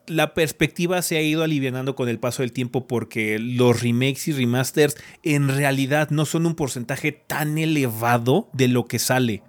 la 0.07 0.35
perspectiva 0.35 1.03
se 1.03 1.17
ha 1.17 1.23
ido 1.23 1.43
aliviando 1.43 1.95
con 1.95 2.09
el 2.09 2.19
paso 2.19 2.43
del 2.43 2.53
tiempo 2.53 2.87
porque 2.87 3.39
los 3.39 3.83
remakes 3.83 4.29
y 4.29 4.33
remasters 4.33 4.97
en 5.23 5.49
realidad 5.49 6.11
no 6.11 6.25
son 6.27 6.47
un 6.47 6.55
porcentaje 6.55 7.13
tan 7.13 7.59
elevado 7.59 8.49
de 8.53 8.69
lo 8.69 8.87
que 8.87 8.99
sale 8.99 9.43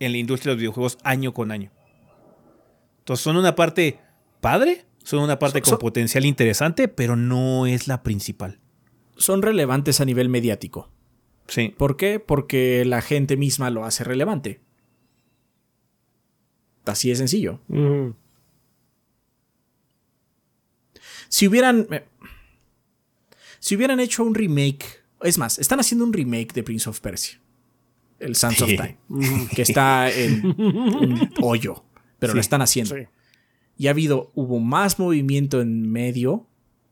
en 0.00 0.12
la 0.12 0.18
industria 0.18 0.50
de 0.50 0.54
los 0.54 0.60
videojuegos 0.60 0.98
año 1.04 1.32
con 1.32 1.50
año. 1.50 1.70
Entonces 3.00 3.22
son 3.22 3.36
una 3.36 3.54
parte 3.54 3.98
padre, 4.40 4.84
son 5.02 5.20
una 5.20 5.38
parte 5.38 5.62
con 5.62 5.78
potencial 5.78 6.24
interesante, 6.24 6.88
pero 6.88 7.16
no 7.16 7.66
es 7.66 7.88
la 7.88 8.02
principal. 8.02 8.60
Son 9.16 9.42
relevantes 9.42 10.00
a 10.00 10.04
nivel 10.04 10.28
mediático. 10.28 10.90
Sí. 11.46 11.74
¿Por 11.76 11.96
qué? 11.96 12.20
Porque 12.20 12.84
la 12.84 13.00
gente 13.00 13.36
misma 13.36 13.70
lo 13.70 13.84
hace 13.84 14.04
relevante. 14.04 14.60
Así 16.84 17.08
de 17.08 17.16
sencillo. 17.16 17.60
Si 21.28 21.46
hubieran. 21.46 21.86
Eh, 21.90 22.04
si 23.60 23.76
hubieran 23.76 24.00
hecho 24.00 24.24
un 24.24 24.34
remake. 24.34 24.84
Es 25.20 25.38
más, 25.38 25.58
están 25.58 25.80
haciendo 25.80 26.04
un 26.04 26.12
remake 26.12 26.52
de 26.52 26.62
Prince 26.62 26.88
of 26.88 27.00
Persia. 27.00 27.40
El 28.18 28.34
Sands 28.34 28.62
of 28.62 28.68
Time. 28.68 28.96
Que 29.54 29.62
está 29.62 30.10
en 30.10 30.44
un 30.46 31.30
hoyo. 31.42 31.84
Pero 32.18 32.34
lo 32.34 32.40
están 32.40 32.62
haciendo. 32.62 32.96
Y 33.76 33.86
ha 33.86 33.90
habido. 33.90 34.32
Hubo 34.34 34.58
más 34.60 34.98
movimiento 34.98 35.60
en 35.60 35.90
medio. 35.90 36.46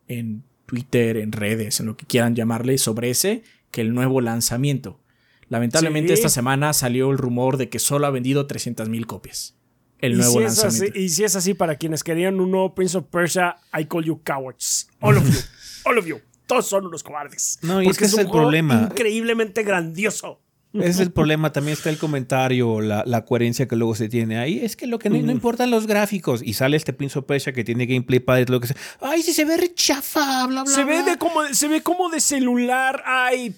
En 0.09 0.45
Twitter, 0.67 1.17
en 1.17 1.33
redes, 1.33 1.81
en 1.81 1.87
lo 1.87 1.97
que 1.97 2.07
quieran 2.07 2.35
llamarle, 2.35 2.79
sobre 2.79 3.11
ese 3.11 3.43
que 3.71 3.81
el 3.81 3.95
nuevo 3.95 4.21
lanzamiento. 4.21 5.01
Lamentablemente 5.49 6.13
esta 6.13 6.29
semana 6.29 6.73
salió 6.73 7.11
el 7.11 7.19
rumor 7.19 7.57
de 7.57 7.69
que 7.69 7.79
solo 7.79 8.07
ha 8.07 8.11
vendido 8.11 8.47
300 8.47 8.89
mil 8.89 9.07
copias 9.07 9.56
el 9.99 10.17
nuevo 10.19 10.41
lanzamiento. 10.41 10.99
y 10.99 11.09
si 11.09 11.25
es 11.25 11.37
así, 11.37 11.55
para 11.55 11.77
quienes 11.77 12.05
querían 12.05 12.41
un 12.41 12.51
nuevo 12.51 12.75
Prince 12.75 12.99
of 12.99 13.07
Persia, 13.11 13.57
I 13.79 13.87
call 13.87 14.05
you 14.05 14.21
cowards. 14.25 14.89
All 15.01 15.17
of 15.17 15.25
you. 15.25 15.39
All 15.85 15.99
of 15.99 16.07
you. 16.07 16.21
Todos 16.47 16.67
son 16.67 16.87
unos 16.87 17.03
cobardes. 17.03 17.59
No, 17.63 17.83
y 17.83 17.89
es 17.89 17.97
que 17.97 18.05
es, 18.05 18.17
el 18.17 18.29
problema. 18.29 18.89
Increíblemente 18.91 19.63
grandioso. 19.65 20.41
Es 20.73 21.01
el 21.01 21.11
problema, 21.15 21.53
también 21.53 21.77
está 21.77 21.91
el 21.91 21.99
comentario, 21.99 22.81
la, 22.81 23.03
la, 23.07 23.25
coherencia 23.25 23.67
que 23.67 23.77
luego 23.77 23.95
se 23.95 24.09
tiene 24.09 24.39
ahí. 24.39 24.61
Es 24.65 24.77
que 24.77 24.87
lo 24.87 24.99
que 24.99 25.11
no, 25.11 25.21
no, 25.21 25.33
importan 25.33 25.71
los 25.71 25.87
gráficos. 25.87 26.43
Y 26.43 26.55
sale 26.55 26.77
este 26.77 26.93
Prince 26.93 27.19
of 27.19 27.25
Persia 27.25 27.53
que 27.53 27.65
tiene 27.65 27.87
gameplay 27.87 28.21
padre, 28.21 28.47
lo 28.49 28.61
que 28.61 28.69
sea. 28.69 28.77
Ay, 29.01 29.23
si 29.23 29.33
se 29.33 29.45
ve 29.45 29.57
rechafa, 29.57 30.47
bla, 30.47 30.63
bla, 30.63 30.73
se 30.73 30.85
Ve 30.85 31.03
de 31.03 31.19
como, 31.19 31.45
se 31.53 31.69
ve 31.69 31.83
como 31.83 32.09
de 32.11 32.21
celular. 32.21 33.03
Ay. 33.07 33.55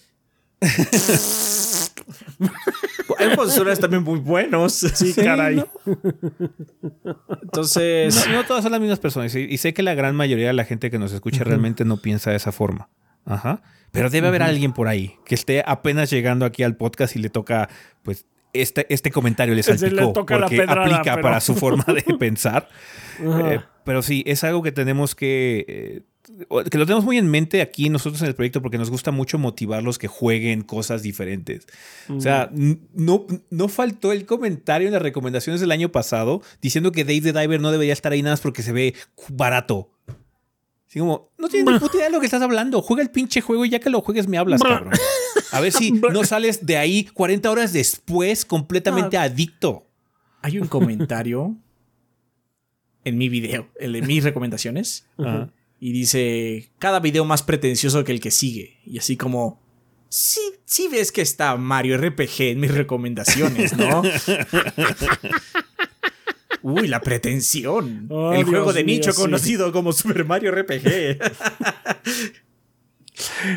Hay 3.19 3.36
posiciones 3.36 3.78
también 3.81 4.03
muy 4.03 4.19
buenos. 4.19 4.73
Sí, 4.73 5.15
caray. 5.15 5.65
Entonces. 7.43 8.27
No, 8.31 8.45
todas 8.45 8.62
son 8.62 8.73
las 8.73 8.81
mismas 8.81 8.99
personas. 8.99 9.35
Y, 9.35 9.57
sé 9.59 9.74
que 9.74 9.82
la 9.82 9.95
gran 9.95 10.15
mayoría 10.15 10.49
de 10.49 10.53
la 10.53 10.65
gente 10.65 10.90
que 10.90 10.99
nos 10.99 11.12
escucha 11.12 11.45
realmente 11.45 11.85
no 11.85 11.99
piensa 11.99 12.31
de 12.31 12.36
esa 12.36 12.53
forma. 12.53 12.89
Ajá. 13.24 13.62
Pero 13.90 14.11
debe 14.11 14.28
haber 14.28 14.43
alguien 14.43 14.73
por 14.73 14.89
ahí 14.89 15.16
que 15.24 15.35
esté 15.35 15.62
apenas 15.66 16.11
llegando 16.11 16.45
aquí 16.45 16.62
al 16.62 16.77
podcast 16.77 17.16
y 17.16 17.20
le 17.20 17.31
toca, 17.31 17.69
pues, 18.03 18.27
este, 18.53 18.86
este 18.93 19.11
comentario 19.11 19.55
le 19.55 19.62
salpicó 19.62 20.12
porque 20.12 20.62
aplica 20.66 21.20
para 21.20 21.40
su 21.40 21.55
forma 21.55 21.85
de 21.85 22.03
pensar. 22.19 22.69
Eh, 23.20 23.61
pero 23.85 24.03
sí, 24.03 24.23
es 24.27 24.45
algo 24.45 24.62
que 24.62 24.73
tenemos 24.73 25.15
que 25.15 25.65
eh, 25.69 26.03
que 26.70 26.78
lo 26.78 26.86
tenemos 26.86 27.05
muy 27.05 27.18
en 27.18 27.30
mente 27.30 27.62
aquí 27.62 27.88
nosotros 27.88 28.20
en 28.22 28.28
el 28.28 28.34
proyecto 28.34 28.62
porque 28.62 28.78
nos 28.78 28.90
gusta 28.90 29.10
mucho 29.10 29.38
motivarlos 29.38 29.98
que 29.98 30.09
jueguen 30.09 30.62
cosas 30.62 31.02
diferentes. 31.02 31.66
O 32.09 32.20
sea, 32.20 32.50
no, 32.52 33.26
no 33.50 33.68
faltó 33.68 34.12
el 34.12 34.26
comentario 34.26 34.88
en 34.88 34.92
las 34.92 35.02
recomendaciones 35.02 35.60
del 35.60 35.72
año 35.72 35.90
pasado 35.90 36.42
diciendo 36.60 36.92
que 36.92 37.05
Dave 37.05 37.20
the 37.20 37.32
Diver 37.32 37.60
no 37.60 37.70
debería 37.70 37.92
estar 37.92 38.12
ahí 38.12 38.22
nada 38.22 38.34
más 38.34 38.40
porque 38.40 38.62
se 38.62 38.72
ve 38.72 38.94
barato. 39.30 39.90
Así 40.88 41.00
como, 41.00 41.30
no 41.36 41.48
tienes 41.48 41.74
ni 41.74 41.78
puta 41.78 41.96
idea 41.96 42.06
de 42.06 42.12
lo 42.12 42.20
que 42.20 42.26
estás 42.26 42.40
hablando. 42.40 42.80
Juega 42.80 43.02
el 43.02 43.10
pinche 43.10 43.42
juego 43.42 43.64
y 43.66 43.70
ya 43.70 43.78
que 43.78 43.90
lo 43.90 44.00
juegues 44.00 44.26
me 44.26 44.38
hablas, 44.38 44.62
cabrón. 44.62 44.94
A 45.52 45.60
ver 45.60 45.72
si 45.72 45.92
no 46.12 46.24
sales 46.24 46.64
de 46.64 46.78
ahí 46.78 47.05
40 47.05 47.50
horas 47.50 47.72
después 47.72 48.44
completamente 48.44 49.18
ah. 49.18 49.24
adicto. 49.24 49.86
Hay 50.40 50.59
un 50.59 50.68
comentario 50.68 51.56
en 53.05 53.18
mi 53.18 53.28
video, 53.28 53.68
el 53.78 53.92
de 53.92 54.02
mis 54.02 54.24
recomendaciones. 54.24 55.06
Y 55.80 55.92
dice, 55.92 56.70
cada 56.78 57.00
video 57.00 57.24
más 57.24 57.42
pretencioso 57.42 58.05
que 58.05 58.12
el 58.12 58.20
que 58.20 58.30
sigue. 58.30 58.78
Y 58.84 58.98
así 58.98 59.16
como, 59.16 59.60
sí, 60.09 60.40
sí 60.64 60.88
ves 60.88 61.12
que 61.12 61.22
está 61.22 61.56
Mario 61.56 61.96
RPG 61.98 62.40
en 62.40 62.60
mis 62.60 62.72
recomendaciones, 62.72 63.76
¿no? 63.76 64.02
Uy, 66.62 66.88
la 66.88 67.00
pretensión. 67.00 68.09
el 68.34 68.44
juego 68.44 68.72
de 68.72 68.84
nicho 68.84 69.14
conocido 69.14 69.70
como 69.72 69.92
Super 69.92 70.24
Mario 70.24 70.50
RPG. 70.52 71.18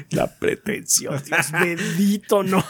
La 0.10 0.28
pretensión, 0.28 1.22
Dios 1.26 1.52
bendito, 1.52 2.44
no. 2.44 2.64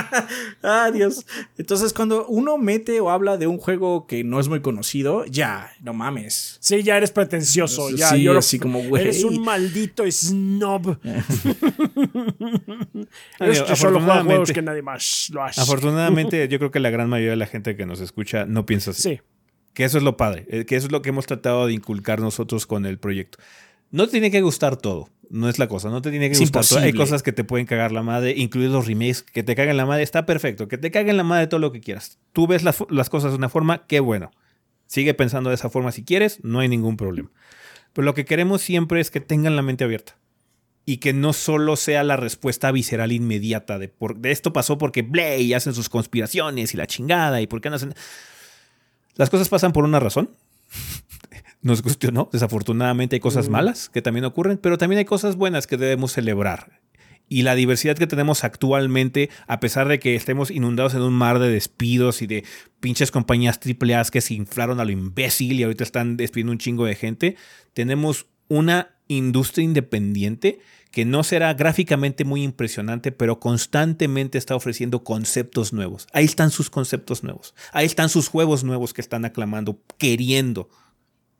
ah, 0.62 0.90
Dios. 0.92 1.24
Entonces, 1.56 1.92
cuando 1.92 2.26
uno 2.26 2.58
mete 2.58 3.00
o 3.00 3.10
habla 3.10 3.36
de 3.36 3.46
un 3.46 3.58
juego 3.58 4.06
que 4.06 4.24
no 4.24 4.40
es 4.40 4.48
muy 4.48 4.60
conocido, 4.60 5.24
ya, 5.26 5.70
no 5.80 5.92
mames. 5.92 6.58
Sí, 6.60 6.82
ya 6.82 6.96
eres 6.96 7.10
pretencioso. 7.10 7.90
Ya, 7.90 8.10
sí, 8.10 8.22
yo 8.22 8.38
así 8.38 8.58
como, 8.58 8.82
güey. 8.82 9.02
Eres 9.02 9.24
un 9.24 9.42
maldito 9.42 10.04
snob. 10.10 10.98
que 13.38 13.76
solo 13.76 14.00
juega 14.00 14.24
juegos 14.24 14.52
que 14.52 14.62
nadie 14.62 14.82
más 14.82 15.28
lo 15.32 15.42
hace. 15.42 15.60
Afortunadamente, 15.60 16.48
yo 16.48 16.58
creo 16.58 16.70
que 16.70 16.80
la 16.80 16.90
gran 16.90 17.08
mayoría 17.08 17.30
de 17.30 17.36
la 17.36 17.46
gente 17.46 17.76
que 17.76 17.86
nos 17.86 18.00
escucha 18.00 18.44
no 18.46 18.66
piensa 18.66 18.92
así. 18.92 19.02
Sí. 19.02 19.20
Que 19.74 19.84
eso 19.84 19.98
es 19.98 20.04
lo 20.04 20.16
padre, 20.16 20.46
eh, 20.48 20.64
que 20.64 20.74
eso 20.76 20.86
es 20.86 20.92
lo 20.92 21.02
que 21.02 21.10
hemos 21.10 21.26
tratado 21.26 21.66
de 21.66 21.72
inculcar 21.72 22.20
nosotros 22.20 22.66
con 22.66 22.84
el 22.84 22.98
proyecto. 22.98 23.38
No 23.90 24.08
tiene 24.08 24.30
que 24.30 24.40
gustar 24.40 24.76
todo. 24.76 25.08
No 25.30 25.48
es 25.48 25.58
la 25.58 25.68
cosa. 25.68 25.90
No 25.90 26.02
te 26.02 26.10
tiene 26.10 26.30
que 26.30 26.38
gustar 26.38 26.64
todo. 26.64 26.78
Hay 26.80 26.92
cosas 26.92 27.22
que 27.22 27.32
te 27.32 27.44
pueden 27.44 27.66
cagar 27.66 27.92
la 27.92 28.02
madre, 28.02 28.34
incluidos 28.36 28.72
los 28.72 28.86
remakes. 28.86 29.22
Que 29.22 29.42
te 29.42 29.54
caguen 29.54 29.76
la 29.76 29.86
madre 29.86 30.02
está 30.02 30.26
perfecto. 30.26 30.68
Que 30.68 30.78
te 30.78 30.90
caguen 30.90 31.16
la 31.16 31.24
madre 31.24 31.46
todo 31.46 31.60
lo 31.60 31.72
que 31.72 31.80
quieras. 31.80 32.18
Tú 32.32 32.46
ves 32.46 32.62
las, 32.62 33.10
cosas 33.10 33.32
de 33.32 33.36
una 33.36 33.48
forma, 33.48 33.86
qué 33.86 34.00
bueno. 34.00 34.30
Sigue 34.86 35.14
pensando 35.14 35.50
de 35.50 35.54
esa 35.54 35.68
forma 35.68 35.92
si 35.92 36.04
quieres, 36.04 36.42
no 36.42 36.60
hay 36.60 36.68
ningún 36.68 36.96
problema. 36.96 37.30
Pero 37.92 38.06
lo 38.06 38.14
que 38.14 38.24
queremos 38.24 38.62
siempre 38.62 39.00
es 39.00 39.10
que 39.10 39.20
tengan 39.20 39.56
la 39.56 39.62
mente 39.62 39.84
abierta. 39.84 40.16
Y 40.86 40.98
que 40.98 41.12
no 41.12 41.34
solo 41.34 41.76
sea 41.76 42.02
la 42.02 42.16
respuesta 42.16 42.72
visceral 42.72 43.12
inmediata 43.12 43.78
de, 43.78 43.88
por, 43.88 44.16
de 44.16 44.30
esto 44.30 44.54
pasó 44.54 44.78
porque 44.78 45.02
Blay 45.02 45.52
hacen 45.52 45.74
sus 45.74 45.90
conspiraciones 45.90 46.72
y 46.72 46.78
la 46.78 46.86
chingada 46.86 47.42
y 47.42 47.46
por 47.46 47.60
qué 47.60 47.68
no 47.68 47.76
hacen. 47.76 47.94
Las 49.16 49.28
cosas 49.28 49.50
pasan 49.50 49.72
por 49.72 49.84
una 49.84 50.00
razón 50.00 50.30
nos 51.62 51.82
guste 51.82 52.08
o 52.08 52.12
no. 52.12 52.28
Desafortunadamente 52.32 53.16
hay 53.16 53.20
cosas 53.20 53.48
malas 53.48 53.88
que 53.88 54.02
también 54.02 54.24
ocurren, 54.24 54.58
pero 54.58 54.78
también 54.78 54.98
hay 54.98 55.04
cosas 55.04 55.36
buenas 55.36 55.66
que 55.66 55.76
debemos 55.76 56.12
celebrar. 56.12 56.80
Y 57.28 57.42
la 57.42 57.54
diversidad 57.54 57.96
que 57.96 58.06
tenemos 58.06 58.42
actualmente, 58.42 59.28
a 59.46 59.60
pesar 59.60 59.86
de 59.88 59.98
que 59.98 60.14
estemos 60.14 60.50
inundados 60.50 60.94
en 60.94 61.02
un 61.02 61.12
mar 61.12 61.38
de 61.38 61.50
despidos 61.50 62.22
y 62.22 62.26
de 62.26 62.44
pinches 62.80 63.10
compañías 63.10 63.60
AAA 63.62 64.04
que 64.04 64.22
se 64.22 64.34
inflaron 64.34 64.80
a 64.80 64.84
lo 64.84 64.92
imbécil 64.92 65.60
y 65.60 65.62
ahorita 65.62 65.84
están 65.84 66.16
despidiendo 66.16 66.52
un 66.52 66.58
chingo 66.58 66.86
de 66.86 66.94
gente, 66.94 67.36
tenemos 67.74 68.26
una 68.48 68.94
industria 69.08 69.64
independiente 69.64 70.60
que 70.90 71.04
no 71.04 71.22
será 71.22 71.52
gráficamente 71.52 72.24
muy 72.24 72.42
impresionante, 72.42 73.12
pero 73.12 73.40
constantemente 73.40 74.38
está 74.38 74.56
ofreciendo 74.56 75.04
conceptos 75.04 75.74
nuevos. 75.74 76.06
Ahí 76.14 76.24
están 76.24 76.50
sus 76.50 76.70
conceptos 76.70 77.22
nuevos. 77.22 77.54
Ahí 77.72 77.84
están 77.84 78.08
sus 78.08 78.28
juegos 78.28 78.64
nuevos 78.64 78.94
que 78.94 79.02
están 79.02 79.26
aclamando, 79.26 79.82
queriendo 79.98 80.70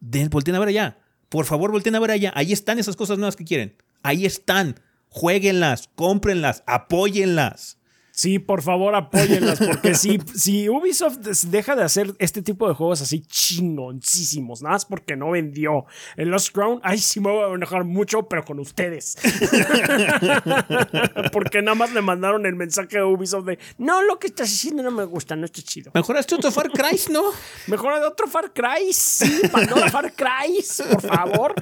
volteen 0.01 0.57
a 0.57 0.61
ver 0.61 0.69
allá. 0.69 0.99
Por 1.29 1.45
favor, 1.45 1.71
volteen 1.71 1.95
a 1.95 2.01
ver 2.01 2.11
allá. 2.11 2.33
Ahí 2.35 2.53
están 2.53 2.79
esas 2.79 2.97
cosas 2.97 3.19
nuevas 3.19 3.37
que 3.37 3.45
quieren. 3.45 3.77
Ahí 4.03 4.25
están. 4.27 4.81
Jueguenlas, 5.11 5.89
cómprenlas, 5.95 6.63
apóyenlas. 6.67 7.78
Sí, 8.19 8.41
por 8.41 8.63
favor, 8.63 8.97
apóyenlas, 8.97 9.61
porque 9.61 9.95
si, 9.95 10.19
si 10.35 10.69
Ubisoft 10.69 11.19
deja 11.19 11.77
de 11.77 11.85
hacer 11.85 12.17
este 12.19 12.43
tipo 12.43 12.67
de 12.67 12.75
juegos 12.75 13.01
así 13.01 13.21
chingoncísimos, 13.21 14.61
nada 14.61 14.73
más 14.73 14.87
porque 14.87 15.15
no 15.15 15.31
vendió 15.31 15.85
el 16.17 16.31
Lost 16.31 16.53
Crown, 16.53 16.81
ay, 16.83 16.99
sí 16.99 17.21
me 17.21 17.31
voy 17.31 17.49
a 17.49 17.55
enojar 17.55 17.85
mucho, 17.85 18.29
pero 18.29 18.45
con 18.45 18.59
ustedes. 18.59 19.17
porque 21.33 21.63
nada 21.63 21.77
más 21.77 21.93
le 21.93 22.03
mandaron 22.03 22.45
el 22.45 22.57
mensaje 22.57 22.99
a 22.99 23.07
Ubisoft 23.07 23.47
de, 23.47 23.61
no, 23.79 24.03
lo 24.03 24.19
que 24.19 24.27
estás 24.27 24.53
haciendo 24.53 24.83
no 24.83 24.91
me 24.91 25.05
gusta, 25.05 25.37
no 25.37 25.45
está 25.45 25.63
chido. 25.63 25.93
Mejoraste 25.95 26.35
otro 26.35 26.51
Far 26.51 26.73
Cry, 26.73 26.99
¿no? 27.13 27.23
Mejora 27.69 28.01
de 28.01 28.07
otro 28.07 28.27
Far 28.27 28.53
Cry, 28.53 28.93
sí, 28.93 29.43
Pandora 29.53 29.91
Far 29.91 30.13
Cry, 30.13 30.65
por 30.91 31.03
favor. 31.03 31.55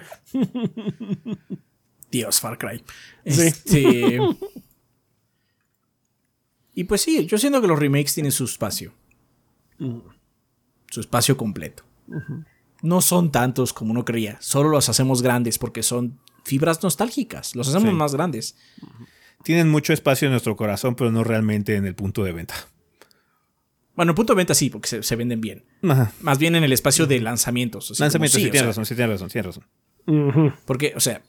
Dios, 2.10 2.40
Far 2.40 2.56
Cry. 2.56 2.82
Este... 3.26 4.18
Y 6.76 6.84
pues 6.84 7.00
sí, 7.00 7.24
yo 7.24 7.38
siento 7.38 7.62
que 7.62 7.66
los 7.66 7.78
remakes 7.78 8.12
tienen 8.12 8.30
su 8.30 8.44
espacio. 8.44 8.92
Su 10.90 11.00
espacio 11.00 11.38
completo. 11.38 11.84
No 12.82 13.00
son 13.00 13.32
tantos 13.32 13.72
como 13.72 13.92
uno 13.92 14.04
creía. 14.04 14.36
Solo 14.40 14.68
los 14.68 14.90
hacemos 14.90 15.22
grandes 15.22 15.58
porque 15.58 15.82
son 15.82 16.20
fibras 16.44 16.82
nostálgicas. 16.82 17.56
Los 17.56 17.68
hacemos 17.68 17.94
más 17.94 18.14
grandes. 18.14 18.58
Tienen 19.42 19.70
mucho 19.70 19.94
espacio 19.94 20.26
en 20.26 20.32
nuestro 20.32 20.54
corazón, 20.54 20.96
pero 20.96 21.10
no 21.10 21.24
realmente 21.24 21.76
en 21.76 21.86
el 21.86 21.94
punto 21.94 22.22
de 22.24 22.32
venta. 22.32 22.54
Bueno, 23.94 24.10
el 24.10 24.14
punto 24.14 24.34
de 24.34 24.36
venta 24.36 24.54
sí, 24.54 24.68
porque 24.68 25.02
se, 25.02 25.16
venden 25.16 25.40
bien. 25.40 25.64
Más 26.20 26.38
bien 26.38 26.56
en 26.56 26.64
el 26.64 26.74
espacio 26.74 27.06
de 27.06 27.20
lanzamientos. 27.20 27.98
lanzamientos, 27.98 28.38
sí, 28.38 28.50
tienes 28.50 28.66
razón, 28.66 28.84
sí, 28.84 28.94
tienes 28.94 29.12
razón, 29.18 29.30
tienes 29.30 29.56
razón. 29.56 30.54
Porque, 30.66 30.92
o 30.94 31.00
sea, 31.00 31.22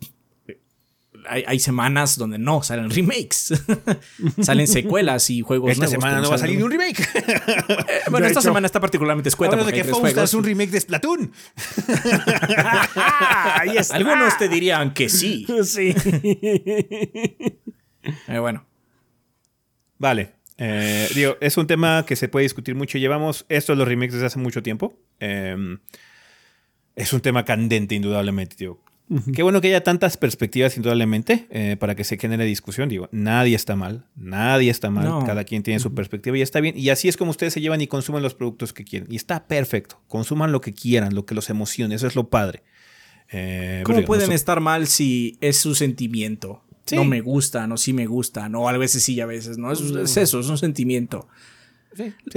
hay, 1.30 1.60
semanas 1.60 2.18
donde 2.18 2.38
no 2.38 2.64
salen 2.64 2.90
remakes. 2.90 3.54
salen 4.41 4.68
secuelas 4.68 5.30
y 5.30 5.41
juegos 5.41 5.72
Esta 5.72 5.88
semana 5.88 6.22
no 6.22 6.30
va 6.30 6.36
a 6.36 6.40
salir 6.40 6.64
un 6.64 6.72
remake. 6.72 6.99
Eh, 6.99 8.02
bueno, 8.10 8.28
esta 8.28 8.41
semana 8.41 8.66
está 8.66 8.80
particularmente 8.80 9.30
escueta. 9.30 9.56
de 9.56 9.74
que 9.74 9.84
Fausta 9.84 10.24
es 10.24 10.34
un 10.34 10.44
remake 10.44 10.72
de 10.72 10.80
Splatoon. 10.80 11.32
Algunos 13.91 14.38
te 14.38 14.49
dirían 14.49 14.94
que 14.94 15.10
sí. 15.10 15.45
Sí. 15.68 15.94
Eh, 18.28 18.40
bueno. 18.40 18.66
Vale. 19.98 20.34
Eh, 20.58 21.10
digo, 21.14 21.36
es 21.41 21.58
un 21.58 21.68
tema 21.68 22.06
que 22.06 22.16
se 22.16 22.30
puede 22.30 22.44
discutir 22.44 22.76
mucho. 22.76 22.98
Llevamos 22.98 23.45
esto 23.49 23.74
de 23.74 23.78
los 23.78 23.88
remakes 23.88 24.14
desde 24.14 24.28
hace 24.28 24.40
mucho 24.40 24.64
tiempo. 24.64 24.98
es 25.20 27.14
un 27.14 27.22
tema 27.22 27.44
candente, 27.44 27.95
indudablemente. 27.95 28.56
Qué 29.34 29.42
bueno 29.42 29.62
que 29.62 29.70
haya 29.70 29.84
tantas 29.84 30.18
perspectivas, 30.18 30.76
indudablemente, 30.76 31.48
eh, 31.50 31.78
para 31.80 31.96
que 31.96 32.04
se 32.04 32.18
genere 32.18 32.44
discusión. 32.44 32.90
Digo, 32.90 33.08
nadie 33.12 33.56
está 33.56 33.78
mal, 33.78 34.06
nadie 34.16 34.70
está 34.70 34.90
mal, 34.90 35.26
cada 35.26 35.46
quien 35.46 35.64
tiene 35.64 35.80
su 35.80 35.94
perspectiva 35.94 36.38
y 36.38 36.42
está 36.42 36.60
bien. 36.60 36.78
Y 36.78 36.90
así 36.90 37.08
es 37.08 37.16
como 37.16 37.32
ustedes 37.32 37.54
se 37.54 37.62
llevan 37.62 37.80
y 37.80 37.88
consumen 37.88 38.22
los 38.22 38.36
productos 38.36 38.74
que 38.74 38.84
quieren. 38.84 39.08
Y 39.10 39.16
está 39.16 39.48
perfecto. 39.48 40.02
Consuman 40.08 40.52
lo 40.52 40.60
que 40.60 40.74
quieran, 40.74 41.16
lo 41.16 41.26
que 41.26 41.36
los 41.36 41.50
emocione. 41.50 41.96
Eso 41.96 42.06
es 42.06 42.16
lo 42.16 42.30
padre. 42.30 42.64
Eh, 43.32 43.82
¿Cómo 43.86 44.04
pueden 44.04 44.34
estar 44.34 44.60
mal 44.60 44.88
si 44.88 45.38
es 45.40 45.58
su 45.58 45.74
sentimiento? 45.74 46.64
No 46.92 47.06
me 47.06 47.22
gustan 47.22 47.72
o 47.72 47.78
sí 47.78 47.94
me 47.94 48.08
gustan, 48.08 48.56
o 48.56 48.68
a 48.68 48.78
veces 48.78 49.04
sí 49.04 49.16
y 49.16 49.22
a 49.22 49.26
veces 49.26 49.58
no. 49.58 49.72
Es, 49.72 50.18
eso, 50.18 50.40
es 50.40 50.48
un 50.48 50.58
sentimiento. 50.58 51.28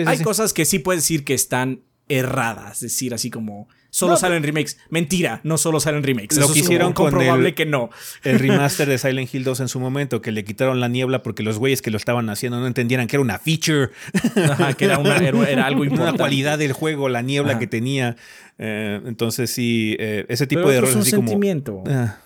Hay 0.06 0.18
cosas 0.20 0.52
que 0.52 0.64
sí 0.64 0.78
puedes 0.78 1.02
decir 1.02 1.24
que 1.24 1.34
están 1.34 1.82
erradas, 2.08 2.76
es 2.76 2.92
decir, 2.92 3.14
así 3.14 3.30
como 3.30 3.68
solo 3.90 4.16
salen 4.16 4.42
remakes. 4.42 4.78
Mentira, 4.88 5.40
no 5.44 5.58
solo 5.58 5.80
salen 5.80 6.02
remakes. 6.02 6.38
Lo 6.38 6.52
que 6.52 6.60
hicieron 6.60 6.92
con 6.92 7.20
el, 7.20 7.54
que 7.54 7.66
no. 7.66 7.90
El 8.22 8.38
remaster 8.38 8.88
de 8.88 8.98
Silent 8.98 9.32
Hill 9.32 9.44
2 9.44 9.60
en 9.60 9.68
su 9.68 9.80
momento, 9.80 10.20
que 10.20 10.32
le 10.32 10.44
quitaron 10.44 10.80
la 10.80 10.88
niebla 10.88 11.22
porque 11.22 11.42
los 11.42 11.58
güeyes 11.58 11.82
que 11.82 11.90
lo 11.90 11.96
estaban 11.96 12.28
haciendo 12.30 12.60
no 12.60 12.66
entendieran 12.66 13.06
que 13.06 13.16
era 13.16 13.22
una 13.22 13.38
feature. 13.38 13.90
que 14.76 14.84
era, 14.84 14.98
una, 14.98 15.16
era, 15.16 15.66
algo 15.66 15.84
importante. 15.84 16.10
Una 16.10 16.18
cualidad 16.18 16.58
del 16.58 16.72
juego, 16.72 17.08
la 17.08 17.22
niebla 17.22 17.58
que 17.58 17.66
tenía. 17.66 18.16
Eh, 18.58 19.00
entonces 19.06 19.50
sí, 19.50 19.96
eh, 19.98 20.26
ese 20.28 20.46
tipo 20.46 20.68
de 20.68 20.76
errores 20.76 20.96
es 20.96 21.12
un 21.12 21.26
sentimiento. 21.26 21.82
Ah. 21.86 22.18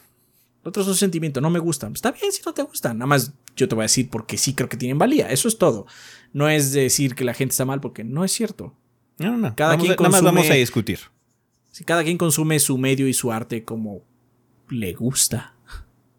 Otro 0.65 0.83
es 0.83 0.89
un 0.89 0.97
sentimiento, 0.97 1.41
no 1.41 1.51
me 1.51 1.59
gustan. 1.59 1.93
Está 1.93 2.11
bien 2.11 2.33
si 2.33 2.41
no 2.45 2.55
te 2.55 2.63
gustan. 2.63 2.99
Nada 2.99 3.07
más 3.07 3.33
yo 3.55 3.69
te 3.69 3.75
voy 3.75 3.83
a 3.83 3.85
decir 3.85 4.09
porque 4.11 4.39
sí 4.39 4.55
creo 4.55 4.69
que 4.69 4.77
tienen 4.77 4.99
valía. 4.99 5.29
Eso 5.31 5.47
es 5.47 5.59
todo. 5.59 5.87
No 6.33 6.49
es 6.49 6.73
decir 6.73 7.15
que 7.15 7.25
la 7.25 7.35
gente 7.35 7.53
está 7.53 7.65
mal 7.65 7.81
porque 7.81 8.03
no 8.03 8.25
es 8.25 8.33
cierto. 8.33 8.75
No, 9.19 9.37
no, 9.37 9.55
Cada 9.55 9.77
quien 9.77 9.95
consume, 9.95 10.11
nada 10.11 10.23
más 10.23 10.35
vamos 10.35 10.51
a 10.51 10.55
discutir. 10.55 10.99
Si 11.75 11.83
cada 11.83 12.05
quien 12.05 12.19
consume 12.19 12.61
su 12.61 12.79
medio 12.79 13.09
y 13.09 13.13
su 13.13 13.33
arte 13.33 13.65
como 13.65 14.05
le 14.69 14.93
gusta. 14.93 15.57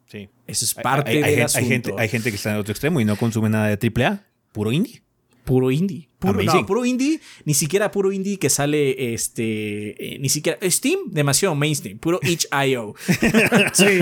Sí. 0.06 0.28
Eso 0.46 0.66
es 0.66 0.74
parte 0.74 1.24
hay, 1.24 1.32
del 1.32 1.44
asunto. 1.44 1.64
Hay 1.64 1.70
gente, 1.70 1.94
hay 1.98 2.10
gente 2.10 2.30
que 2.30 2.36
está 2.36 2.50
en 2.50 2.56
el 2.56 2.60
otro 2.60 2.74
extremo 2.74 3.00
y 3.00 3.06
no 3.06 3.16
consume 3.16 3.48
nada 3.48 3.74
de 3.74 4.06
AAA. 4.06 4.26
Puro 4.52 4.74
indie. 4.74 5.02
Puro 5.46 5.72
indie. 5.72 6.10
Puro, 6.20 6.44
no, 6.44 6.66
puro 6.66 6.84
indie. 6.84 7.22
Ni 7.46 7.54
siquiera 7.54 7.90
puro 7.90 8.12
indie 8.12 8.38
que 8.38 8.50
sale 8.50 9.14
este. 9.14 10.16
Eh, 10.16 10.20
ni 10.20 10.28
siquiera. 10.28 10.60
Steam, 10.70 11.12
demasiado 11.12 11.56
mainstream. 11.56 12.00
Puro 12.00 12.20
itch.io. 12.24 12.94
sí. 13.74 14.00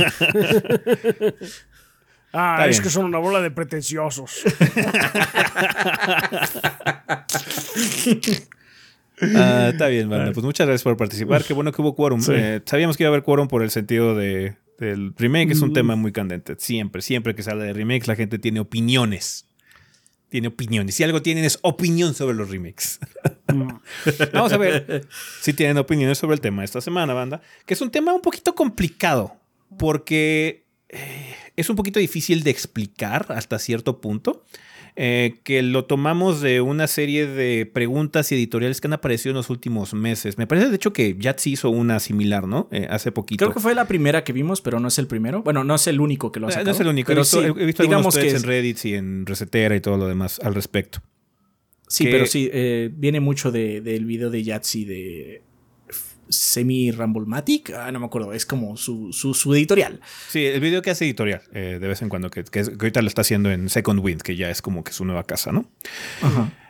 Ah, 2.34 2.65
es 2.67 2.81
que 2.81 2.89
son 2.89 3.05
una 3.05 3.19
bola 3.19 3.41
de 3.41 3.51
pretenciosos. 3.51 4.41
Ah, 9.36 9.70
está 9.72 9.88
bien, 9.88 10.10
banda. 10.10 10.32
Pues 10.32 10.45
muchas 10.45 10.68
gracias 10.68 10.84
por 10.84 10.98
participar. 10.98 11.44
Qué 11.44 11.54
bueno 11.54 11.72
que 11.72 11.82
hubo 11.82 11.95
quórum. 11.95 12.22
Eh, 12.30 12.62
sabíamos 12.66 12.98
que 12.98 13.04
iba 13.04 13.10
a 13.10 13.14
haber 13.14 13.24
quórum 13.24 13.48
por 13.48 13.64
el 13.64 13.72
sentido 13.72 14.16
de, 14.16 14.56
del 14.80 15.14
remake. 15.18 15.52
Es 15.52 15.62
un 15.62 15.70
mm. 15.70 15.74
tema 15.74 15.95
muy 15.95 16.12
candente. 16.12 16.56
Siempre, 16.58 17.02
siempre 17.02 17.36
que 17.36 17.44
sale 17.44 17.64
de 17.66 17.74
remakes, 17.74 18.08
la 18.08 18.16
gente 18.16 18.40
tiene 18.40 18.60
opiniones. 18.60 19.48
Tiene 20.30 20.48
opiniones. 20.48 20.95
Si 20.95 21.04
algo 21.04 21.22
tienen 21.22 21.45
es 21.45 21.60
opinión 21.62 22.14
sobre 22.14 22.36
los 22.36 22.50
remakes. 22.50 23.00
Mm. 23.48 23.68
Vamos 24.34 24.54
a 24.54 24.58
ver 24.58 25.08
si 25.41 25.54
tienen 25.54 25.78
opiniones 25.78 26.18
sobre 26.18 26.36
el 26.36 26.41
tema 26.41 26.62
de 26.62 26.66
esta 26.66 26.82
semana, 26.82 27.14
banda. 27.14 27.41
Que 27.66 27.74
es 27.74 27.82
un 27.82 27.91
tema 27.91 28.14
un 28.14 28.22
poquito 28.22 28.56
complicado. 28.56 29.36
Porque 29.78 30.66
eh, 30.90 31.36
es 31.56 31.70
un 31.70 31.76
poquito 31.76 32.00
difícil 32.00 32.44
de 32.44 32.52
explicar 32.52 33.28
hasta 33.30 33.60
cierto 33.60 34.00
punto. 34.02 34.44
Eh, 34.95 35.40
que 35.44 35.64
lo 35.64 35.86
tomamos 35.86 36.40
de 36.41 36.61
una 36.61 36.86
serie 36.86 37.26
de 37.26 37.65
preguntas 37.65 38.32
y 38.32 38.36
editoriales 38.36 38.80
que 38.80 38.88
han 38.88 38.94
aparecido 38.94 39.32
en 39.32 39.38
los 39.38 39.49
últimos 39.49 39.95
meses. 39.95 40.38
Me 40.38 40.45
parece, 40.45 40.70
de 40.70 40.76
hecho, 40.76 40.94
que 40.94 41.18
Jatsi 41.20 41.53
hizo 41.53 41.72
una 41.72 41.99
similar, 41.99 42.48
¿no? 42.48 42.68
Eh, 42.72 42.86
hace 42.90 43.11
poquito. 43.11 43.44
Creo 43.44 43.53
que 43.56 43.60
fue 43.60 43.74
la 43.74 43.88
primera 43.88 44.24
que 44.24 44.34
vimos, 44.34 44.61
pero 44.61 44.80
no 44.80 44.90
es 44.90 44.99
el 44.99 45.07
primero. 45.07 45.41
Bueno, 45.41 45.64
no 45.64 45.74
es 45.76 45.88
el 45.88 45.99
único 45.99 46.32
que 46.32 46.40
lo 46.40 46.48
ha 46.48 46.52
sacado. 46.52 46.65
No 46.68 46.72
es 46.74 46.80
el 46.80 46.88
único. 46.88 47.07
Pero 47.07 47.22
he 47.22 47.65
visto, 47.65 47.82
algunos 47.82 48.15
que 48.15 48.30
en 48.30 48.44
Reddit 48.44 48.86
y 48.86 48.94
en 48.94 49.26
Recetera 49.26 49.76
y 49.76 49.82
todo 49.82 49.98
lo 49.98 50.07
demás 50.07 50.40
al 50.44 50.53
respecto. 50.53 51.02
Sí, 51.88 52.06
pero 52.06 52.26
sí, 52.26 52.49
eh, 52.52 52.90
viene 52.91 53.20
mucho 53.20 53.52
del 53.52 54.06
video 54.06 54.30
de 54.30 54.44
Yatsi 54.44 54.86
de 54.86 55.41
semi-Rambulmatic, 56.30 57.72
ah, 57.72 57.91
no 57.91 58.00
me 58.00 58.06
acuerdo, 58.06 58.34
es 58.34 58.45
como 58.45 58.78
su, 58.78 59.54
editorial. 59.54 60.00
Sí, 60.30 60.45
el 60.45 60.60
video 60.60 60.82
que 60.82 60.91
hace 60.91 61.06
editorial 61.06 61.41
eh, 61.54 61.78
de 61.80 61.88
vez 61.88 62.02
en 62.02 62.10
cuando, 62.10 62.30
que, 62.30 62.44
ahorita 62.60 63.02
lo 63.02 63.08
está 63.08 63.22
haciendo 63.22 63.52
en 63.52 63.70
Second 63.70 64.00
Wind, 64.00 64.22
que 64.22 64.36
ya 64.36 64.50
es 64.50 64.62
como 64.62 64.84
que 64.84 64.94
su 64.94 65.06
nueva 65.06 65.24
casa, 65.24 65.52
¿no? 65.52 65.70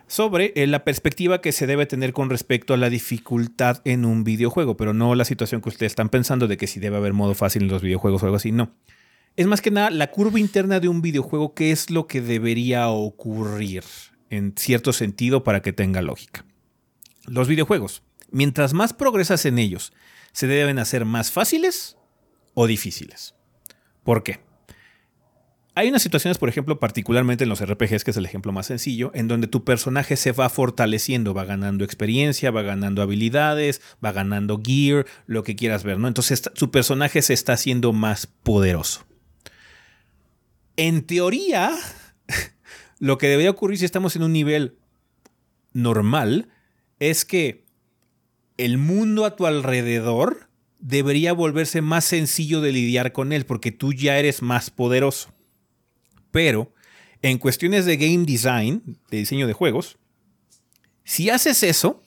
Sobre 0.07 0.53
eh, 0.55 0.67
la 0.67 0.83
perspectiva 0.83 1.41
que 1.41 1.51
se 1.51 1.65
debe 1.65 1.85
tener 1.85 2.13
con 2.13 2.29
respecto 2.29 2.73
a 2.73 2.77
la 2.77 2.89
dificultad 2.89 3.81
en 3.85 4.05
un 4.05 4.23
videojuego, 4.23 4.77
pero 4.77 4.93
no 4.93 5.15
la 5.15 5.25
situación 5.25 5.61
que 5.61 5.69
ustedes 5.69 5.93
están 5.93 6.09
pensando 6.09 6.47
de 6.47 6.57
que 6.57 6.67
si 6.67 6.79
debe 6.79 6.97
haber 6.97 7.13
modo 7.13 7.33
fácil 7.33 7.63
en 7.63 7.69
los 7.69 7.81
videojuegos 7.81 8.21
o 8.21 8.25
algo 8.25 8.35
así, 8.35 8.51
no. 8.51 8.71
Es 9.35 9.47
más 9.47 9.61
que 9.61 9.71
nada 9.71 9.89
la 9.89 10.11
curva 10.11 10.39
interna 10.39 10.79
de 10.79 10.87
un 10.87 11.01
videojuego, 11.01 11.55
qué 11.55 11.71
es 11.71 11.89
lo 11.89 12.05
que 12.05 12.21
debería 12.21 12.89
ocurrir 12.89 13.83
en 14.29 14.53
cierto 14.55 14.93
sentido 14.93 15.43
para 15.43 15.61
que 15.61 15.73
tenga 15.73 16.01
lógica. 16.01 16.45
Los 17.25 17.47
videojuegos 17.47 18.03
mientras 18.33 18.73
más 18.73 18.91
progresas 18.91 19.45
en 19.45 19.59
ellos, 19.59 19.93
se 20.33 20.47
deben 20.47 20.79
hacer 20.79 21.05
más 21.05 21.31
fáciles 21.31 21.95
o 22.53 22.67
difíciles. 22.67 23.35
¿Por 24.03 24.23
qué? 24.23 24.41
Hay 25.75 25.89
unas 25.89 26.03
situaciones, 26.03 26.37
por 26.37 26.49
ejemplo, 26.49 26.79
particularmente 26.79 27.45
en 27.45 27.49
los 27.49 27.65
RPGs, 27.65 28.03
que 28.03 28.11
es 28.11 28.17
el 28.17 28.25
ejemplo 28.25 28.51
más 28.51 28.67
sencillo, 28.67 29.11
en 29.15 29.27
donde 29.27 29.47
tu 29.47 29.63
personaje 29.63 30.17
se 30.17 30.31
va 30.31 30.49
fortaleciendo, 30.49 31.33
va 31.33 31.45
ganando 31.45 31.83
experiencia, 31.83 32.51
va 32.51 32.61
ganando 32.61 33.01
habilidades, 33.01 33.81
va 34.03 34.11
ganando 34.11 34.61
gear, 34.63 35.07
lo 35.25 35.43
que 35.43 35.55
quieras 35.55 35.83
ver, 35.83 35.97
¿no? 35.97 36.07
Entonces 36.07 36.43
su 36.53 36.69
personaje 36.69 37.23
se 37.23 37.33
está 37.33 37.53
haciendo 37.53 37.91
más 37.91 38.27
poderoso. 38.27 39.05
En 40.75 41.03
teoría, 41.03 41.71
lo 42.99 43.17
que 43.17 43.27
debería 43.27 43.49
ocurrir 43.49 43.79
si 43.79 43.85
estamos 43.85 44.15
en 44.15 44.23
un 44.23 44.33
nivel 44.33 44.77
normal 45.73 46.49
es 46.99 47.25
que 47.25 47.62
el 48.57 48.77
mundo 48.77 49.25
a 49.25 49.35
tu 49.35 49.45
alrededor 49.45 50.49
debería 50.79 51.33
volverse 51.33 51.81
más 51.81 52.05
sencillo 52.05 52.61
de 52.61 52.71
lidiar 52.71 53.13
con 53.13 53.31
él 53.31 53.45
porque 53.45 53.71
tú 53.71 53.93
ya 53.93 54.17
eres 54.17 54.41
más 54.41 54.69
poderoso. 54.69 55.33
Pero 56.31 56.73
en 57.21 57.37
cuestiones 57.37 57.85
de 57.85 57.97
game 57.97 58.25
design, 58.25 58.99
de 59.09 59.17
diseño 59.17 59.47
de 59.47 59.53
juegos, 59.53 59.97
si 61.05 61.29
haces 61.29 61.63
eso, 61.63 62.03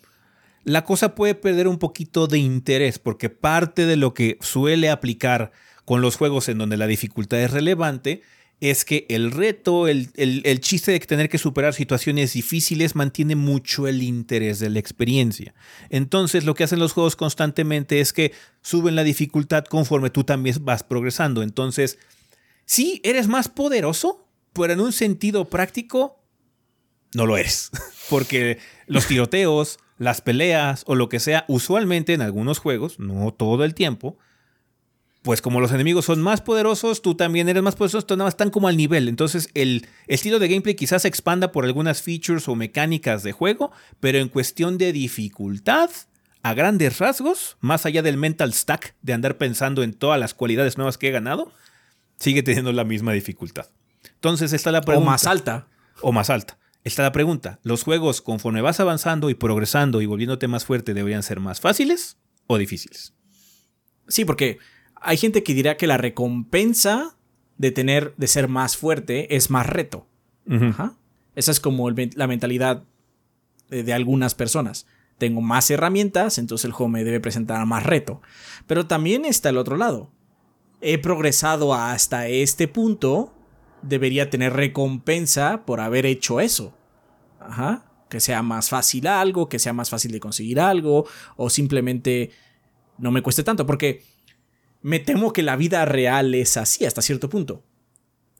la 0.64 0.84
cosa 0.84 1.14
puede 1.14 1.34
perder 1.34 1.68
un 1.68 1.78
poquito 1.78 2.26
de 2.26 2.38
interés 2.38 2.98
porque 2.98 3.30
parte 3.30 3.86
de 3.86 3.96
lo 3.96 4.14
que 4.14 4.36
suele 4.40 4.90
aplicar 4.90 5.52
con 5.84 6.00
los 6.00 6.16
juegos 6.16 6.48
en 6.48 6.58
donde 6.58 6.76
la 6.76 6.86
dificultad 6.86 7.40
es 7.40 7.52
relevante 7.52 8.22
es 8.60 8.84
que 8.86 9.06
el 9.10 9.32
reto, 9.32 9.86
el, 9.86 10.10
el, 10.16 10.60
chiste 10.60 10.92
de 10.92 11.00
tener 11.00 11.28
que 11.28 11.36
superar 11.36 11.74
situaciones 11.74 12.32
difíciles 12.32 12.94
mantiene 12.94 13.36
mucho 13.36 13.86
el 13.86 14.02
interés 14.02 14.60
de 14.60 14.70
la 14.70 14.78
experiencia. 14.78 15.54
Entonces 15.90 16.44
lo 16.44 16.54
que 16.54 16.64
hacen 16.64 16.78
los 16.78 16.92
juegos 16.92 17.16
constantemente 17.16 18.00
es 18.00 18.14
que 18.14 18.32
suben 18.62 18.94
la 18.94 19.04
dificultad 19.04 19.64
conforme 19.64 20.08
tú 20.08 20.24
también 20.24 20.56
vas 20.62 20.82
progresando. 20.82 21.42
Entonces, 21.42 21.98
sí, 22.64 23.00
eres 23.04 23.28
más 23.28 23.48
poderoso, 23.48 24.26
pero 24.54 24.72
en 24.72 24.80
un 24.80 24.92
sentido 24.92 25.50
práctico, 25.50 26.22
no 27.12 27.26
lo 27.26 27.36
eres. 27.36 27.70
Porque 28.08 28.58
los 28.86 29.06
tiroteos, 29.06 29.78
las 29.98 30.22
peleas 30.22 30.82
o 30.86 30.94
lo 30.94 31.10
que 31.10 31.20
sea, 31.20 31.44
usualmente 31.48 32.14
en 32.14 32.22
algunos 32.22 32.58
juegos, 32.58 32.98
no 32.98 33.34
todo 33.34 33.64
el 33.64 33.74
tiempo, 33.74 34.16
pues 35.26 35.42
como 35.42 35.60
los 35.60 35.72
enemigos 35.72 36.04
son 36.04 36.22
más 36.22 36.40
poderosos, 36.40 37.02
tú 37.02 37.16
también 37.16 37.48
eres 37.48 37.60
más 37.60 37.74
poderoso, 37.74 38.06
tú 38.06 38.14
nada 38.14 38.26
más 38.26 38.34
están 38.34 38.50
como 38.50 38.68
al 38.68 38.76
nivel. 38.76 39.08
Entonces 39.08 39.50
el 39.54 39.88
estilo 40.06 40.38
de 40.38 40.46
gameplay 40.46 40.76
quizás 40.76 41.02
se 41.02 41.08
expanda 41.08 41.50
por 41.50 41.64
algunas 41.64 42.00
features 42.00 42.46
o 42.46 42.54
mecánicas 42.54 43.24
de 43.24 43.32
juego, 43.32 43.72
pero 43.98 44.18
en 44.18 44.28
cuestión 44.28 44.78
de 44.78 44.92
dificultad, 44.92 45.90
a 46.44 46.54
grandes 46.54 47.00
rasgos, 47.00 47.56
más 47.58 47.86
allá 47.86 48.02
del 48.02 48.16
mental 48.16 48.54
stack 48.54 48.94
de 49.02 49.14
andar 49.14 49.36
pensando 49.36 49.82
en 49.82 49.94
todas 49.94 50.20
las 50.20 50.32
cualidades 50.32 50.78
nuevas 50.78 50.96
que 50.96 51.08
he 51.08 51.10
ganado, 51.10 51.50
sigue 52.20 52.44
teniendo 52.44 52.72
la 52.72 52.84
misma 52.84 53.12
dificultad. 53.12 53.66
Entonces 54.14 54.52
está 54.52 54.70
la 54.70 54.82
pregunta. 54.82 55.08
O 55.08 55.10
más 55.10 55.26
alta. 55.26 55.66
O 56.02 56.12
más 56.12 56.30
alta. 56.30 56.56
Está 56.84 57.02
la 57.02 57.10
pregunta. 57.10 57.58
¿Los 57.64 57.82
juegos 57.82 58.22
conforme 58.22 58.60
vas 58.60 58.78
avanzando 58.78 59.28
y 59.28 59.34
progresando 59.34 60.00
y 60.00 60.06
volviéndote 60.06 60.46
más 60.46 60.64
fuerte 60.64 60.94
deberían 60.94 61.24
ser 61.24 61.40
más 61.40 61.58
fáciles 61.58 62.16
o 62.46 62.58
difíciles? 62.58 63.12
Sí, 64.06 64.24
porque 64.24 64.58
hay 65.00 65.16
gente 65.16 65.42
que 65.42 65.54
dirá 65.54 65.76
que 65.76 65.86
la 65.86 65.98
recompensa 65.98 67.16
de 67.58 67.70
tener, 67.70 68.14
de 68.16 68.26
ser 68.26 68.48
más 68.48 68.76
fuerte 68.76 69.36
es 69.36 69.50
más 69.50 69.66
reto. 69.66 70.06
Esa 71.34 71.50
es 71.50 71.60
como 71.60 71.90
la 71.90 72.26
mentalidad 72.26 72.84
de, 73.68 73.92
algunas 73.92 74.34
personas. 74.34 74.86
Tengo 75.18 75.40
más 75.40 75.70
herramientas, 75.70 76.38
entonces 76.38 76.66
el 76.66 76.72
juego 76.72 76.88
me 76.88 77.04
debe 77.04 77.20
presentar 77.20 77.64
más 77.66 77.84
reto. 77.84 78.20
Pero 78.66 78.86
también 78.86 79.24
está 79.24 79.48
el 79.48 79.58
otro 79.58 79.76
lado. 79.76 80.10
He 80.80 80.98
progresado 80.98 81.74
hasta 81.74 82.28
este 82.28 82.68
punto, 82.68 83.34
debería 83.82 84.30
tener 84.30 84.52
recompensa 84.52 85.64
por 85.64 85.80
haber 85.80 86.06
hecho 86.06 86.40
eso. 86.40 86.76
Ajá. 87.40 87.86
Que 88.08 88.20
sea 88.20 88.42
más 88.42 88.68
fácil 88.68 89.06
algo, 89.06 89.48
que 89.48 89.58
sea 89.58 89.72
más 89.72 89.90
fácil 89.90 90.12
de 90.12 90.20
conseguir 90.20 90.60
algo, 90.60 91.06
o 91.36 91.50
simplemente 91.50 92.30
no 92.98 93.10
me 93.10 93.22
cueste 93.22 93.42
tanto, 93.42 93.66
porque 93.66 94.02
me 94.86 95.00
temo 95.00 95.32
que 95.32 95.42
la 95.42 95.56
vida 95.56 95.84
real 95.84 96.32
es 96.36 96.56
así 96.56 96.84
hasta 96.84 97.02
cierto 97.02 97.28
punto. 97.28 97.64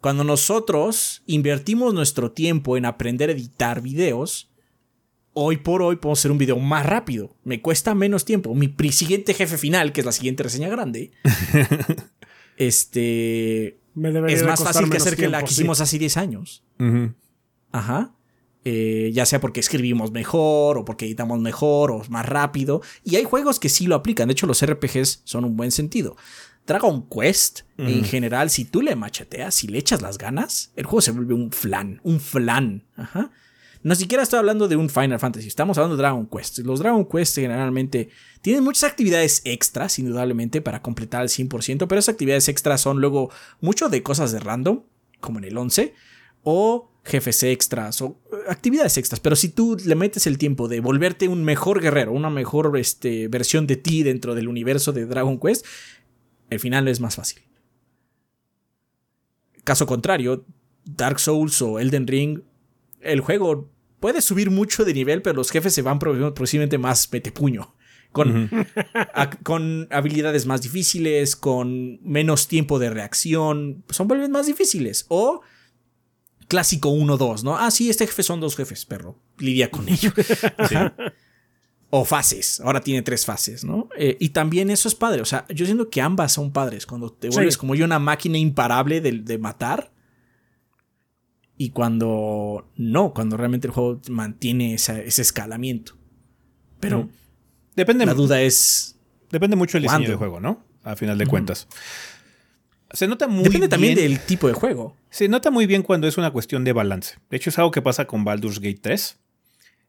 Cuando 0.00 0.22
nosotros 0.22 1.24
invertimos 1.26 1.92
nuestro 1.92 2.30
tiempo 2.30 2.76
en 2.76 2.84
aprender 2.84 3.30
a 3.30 3.32
editar 3.32 3.80
videos, 3.82 4.48
hoy 5.32 5.56
por 5.56 5.82
hoy 5.82 5.96
puedo 5.96 6.12
hacer 6.12 6.30
un 6.30 6.38
video 6.38 6.60
más 6.60 6.86
rápido. 6.86 7.34
Me 7.42 7.60
cuesta 7.60 7.96
menos 7.96 8.24
tiempo. 8.24 8.54
Mi 8.54 8.72
siguiente 8.92 9.34
jefe 9.34 9.58
final, 9.58 9.92
que 9.92 10.02
es 10.02 10.04
la 10.06 10.12
siguiente 10.12 10.44
reseña 10.44 10.68
grande, 10.68 11.10
este 12.56 13.80
es 14.28 14.44
más 14.44 14.62
fácil 14.62 14.88
que 14.88 14.98
hacer 14.98 15.16
que 15.16 15.28
la 15.28 15.42
que 15.42 15.50
hicimos 15.50 15.80
hace 15.80 15.98
10 15.98 16.16
años. 16.16 16.62
Ajá. 17.72 18.14
Eh, 18.68 19.12
ya 19.12 19.24
sea 19.26 19.40
porque 19.40 19.60
escribimos 19.60 20.10
mejor 20.10 20.76
o 20.76 20.84
porque 20.84 21.04
editamos 21.04 21.38
mejor 21.38 21.92
o 21.92 22.02
más 22.08 22.26
rápido. 22.26 22.82
Y 23.04 23.14
hay 23.14 23.22
juegos 23.22 23.60
que 23.60 23.68
sí 23.68 23.86
lo 23.86 23.94
aplican. 23.94 24.26
De 24.26 24.32
hecho, 24.32 24.48
los 24.48 24.60
RPGs 24.66 25.20
son 25.22 25.44
un 25.44 25.56
buen 25.56 25.70
sentido. 25.70 26.16
Dragon 26.66 27.08
Quest, 27.08 27.60
en 27.78 28.02
general, 28.02 28.50
si 28.50 28.64
tú 28.64 28.82
le 28.82 28.96
macheteas, 28.96 29.54
si 29.54 29.68
le 29.68 29.78
echas 29.78 30.02
las 30.02 30.18
ganas, 30.18 30.72
el 30.74 30.84
juego 30.84 31.00
se 31.00 31.12
vuelve 31.12 31.32
un 31.32 31.52
flan, 31.52 32.00
un 32.02 32.18
flan. 32.18 32.82
Ajá. 32.96 33.30
No 33.84 33.94
siquiera 33.94 34.24
estoy 34.24 34.40
hablando 34.40 34.66
de 34.66 34.74
un 34.74 34.90
Final 34.90 35.20
Fantasy, 35.20 35.46
estamos 35.46 35.78
hablando 35.78 35.96
de 35.96 36.02
Dragon 36.02 36.26
Quest. 36.26 36.58
Los 36.58 36.80
Dragon 36.80 37.04
Quest 37.04 37.36
generalmente 37.36 38.08
tienen 38.42 38.64
muchas 38.64 38.90
actividades 38.90 39.42
extras, 39.44 40.00
indudablemente, 40.00 40.60
para 40.60 40.82
completar 40.82 41.20
al 41.20 41.28
100%, 41.28 41.86
pero 41.86 42.00
esas 42.00 42.14
actividades 42.14 42.48
extras 42.48 42.80
son 42.80 43.00
luego 43.00 43.30
mucho 43.60 43.88
de 43.88 44.02
cosas 44.02 44.32
de 44.32 44.40
random, 44.40 44.82
como 45.20 45.38
en 45.38 45.44
el 45.44 45.56
11, 45.56 45.94
o 46.42 46.90
jefes 47.06 47.42
extras 47.44 48.02
o 48.02 48.20
eh, 48.32 48.36
actividades 48.48 48.98
extras. 48.98 49.20
Pero 49.20 49.36
si 49.36 49.48
tú 49.48 49.76
le 49.84 49.94
metes 49.94 50.26
el 50.26 50.38
tiempo 50.38 50.68
de 50.68 50.80
volverte 50.80 51.28
un 51.28 51.44
mejor 51.44 51.80
guerrero, 51.80 52.12
una 52.12 52.30
mejor 52.30 52.76
este, 52.76 53.28
versión 53.28 53.66
de 53.66 53.76
ti 53.76 54.02
dentro 54.02 54.34
del 54.34 54.48
universo 54.48 54.92
de 54.92 55.06
Dragon 55.06 55.38
Quest, 55.38 55.64
el 56.50 56.60
final 56.60 56.88
es 56.88 57.00
más 57.00 57.16
fácil. 57.16 57.42
Caso 59.64 59.86
contrario, 59.86 60.44
Dark 60.84 61.18
Souls 61.18 61.60
o 61.62 61.78
Elden 61.78 62.06
Ring, 62.06 62.40
el 63.00 63.20
juego 63.20 63.70
puede 64.00 64.20
subir 64.20 64.50
mucho 64.50 64.84
de 64.84 64.94
nivel, 64.94 65.22
pero 65.22 65.36
los 65.36 65.50
jefes 65.50 65.74
se 65.74 65.82
van 65.82 65.98
posiblemente 65.98 66.78
más 66.78 67.10
metepuño. 67.12 67.74
Con, 68.12 68.50
con 69.42 69.88
habilidades 69.90 70.46
más 70.46 70.62
difíciles, 70.62 71.36
con 71.36 72.00
menos 72.02 72.48
tiempo 72.48 72.78
de 72.78 72.90
reacción, 72.90 73.84
son 73.90 74.08
vuelven 74.08 74.30
más 74.30 74.46
difíciles. 74.46 75.04
O 75.08 75.42
clásico 76.48 76.90
1-2, 76.90 77.42
¿no? 77.42 77.56
Ah, 77.56 77.70
sí, 77.70 77.90
este 77.90 78.06
jefe 78.06 78.22
son 78.22 78.40
dos 78.40 78.56
jefes, 78.56 78.84
perro. 78.84 79.18
Lidia 79.38 79.70
con 79.70 79.88
ello. 79.88 80.12
O 81.88 82.04
fases. 82.04 82.60
Ahora 82.60 82.80
tiene 82.80 83.02
tres 83.02 83.24
fases, 83.24 83.64
¿no? 83.64 83.88
Eh, 83.96 84.16
y 84.18 84.30
también 84.30 84.70
eso 84.70 84.88
es 84.88 84.96
padre. 84.96 85.22
O 85.22 85.24
sea, 85.24 85.46
yo 85.48 85.64
siento 85.66 85.88
que 85.88 86.00
ambas 86.00 86.32
son 86.32 86.52
padres. 86.52 86.84
Cuando 86.84 87.12
te 87.12 87.28
vuelves 87.28 87.56
como 87.56 87.76
yo 87.76 87.84
una 87.84 88.00
máquina 88.00 88.38
imparable 88.38 89.00
de, 89.00 89.12
de, 89.12 89.38
matar. 89.38 89.92
Y 91.56 91.70
cuando 91.70 92.68
no, 92.76 93.14
cuando 93.14 93.36
realmente 93.36 93.68
el 93.68 93.72
juego 93.72 94.00
mantiene 94.10 94.74
ese 94.74 95.06
escalamiento. 95.06 95.96
Pero 96.80 97.08
depende. 97.76 98.04
La 98.04 98.14
duda 98.14 98.42
es. 98.42 98.98
Depende 99.30 99.54
mucho 99.54 99.78
del 99.78 99.84
diseño 99.84 100.08
del 100.08 100.16
juego, 100.16 100.40
¿no? 100.40 100.66
A 100.82 100.96
final 100.96 101.16
de 101.16 101.26
cuentas. 101.26 101.68
Se 102.92 103.08
nota 103.08 103.26
muy 103.26 103.44
Depende 103.44 103.68
también 103.68 103.94
del 103.94 104.20
tipo 104.20 104.48
de 104.48 104.54
juego. 104.54 104.96
Se 105.10 105.28
nota 105.28 105.50
muy 105.50 105.66
bien 105.66 105.82
cuando 105.82 106.06
es 106.06 106.18
una 106.18 106.30
cuestión 106.30 106.64
de 106.64 106.72
balance. 106.72 107.16
De 107.30 107.36
hecho, 107.36 107.50
es 107.50 107.58
algo 107.58 107.70
que 107.70 107.82
pasa 107.82 108.06
con 108.06 108.24
Baldur's 108.24 108.60
Gate 108.60 108.78
3. 108.80 109.18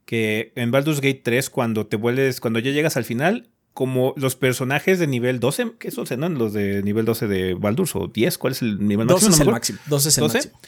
Que 0.06 0.54
en 0.56 0.72
Baldur's 0.72 1.02
Gate 1.02 1.22
3, 1.24 1.50
cuando 1.50 1.86
te 1.86 1.98
vuelves, 1.98 2.40
cuando 2.40 2.60
ya 2.60 2.72
llegas 2.72 2.98
al 2.98 3.04
final, 3.04 3.50
como 3.74 4.14
los 4.18 4.36
personajes 4.36 4.98
de 4.98 5.06
nivel 5.06 5.40
12, 5.40 5.74
¿qué 5.78 5.90
es 5.90 5.96
12, 5.96 6.18
no? 6.18 6.30
Los 6.30 6.54
de 6.54 6.82
nivel 6.82 7.06
12 7.06 7.28
de 7.28 7.54
Baldur's 7.54 7.96
o 7.96 8.08
10, 8.08 8.38
¿cuál 8.40 8.54
es 8.54 8.62
el 8.64 8.80
nivel 8.88 9.06
máximo? 9.06 9.30
12 9.30 9.36
es 9.36 9.40
el 9.40 9.52
máximo. 9.52 9.80
12 9.86 10.10
es 10.10 10.18
el 10.18 10.24
máximo. 10.24 10.60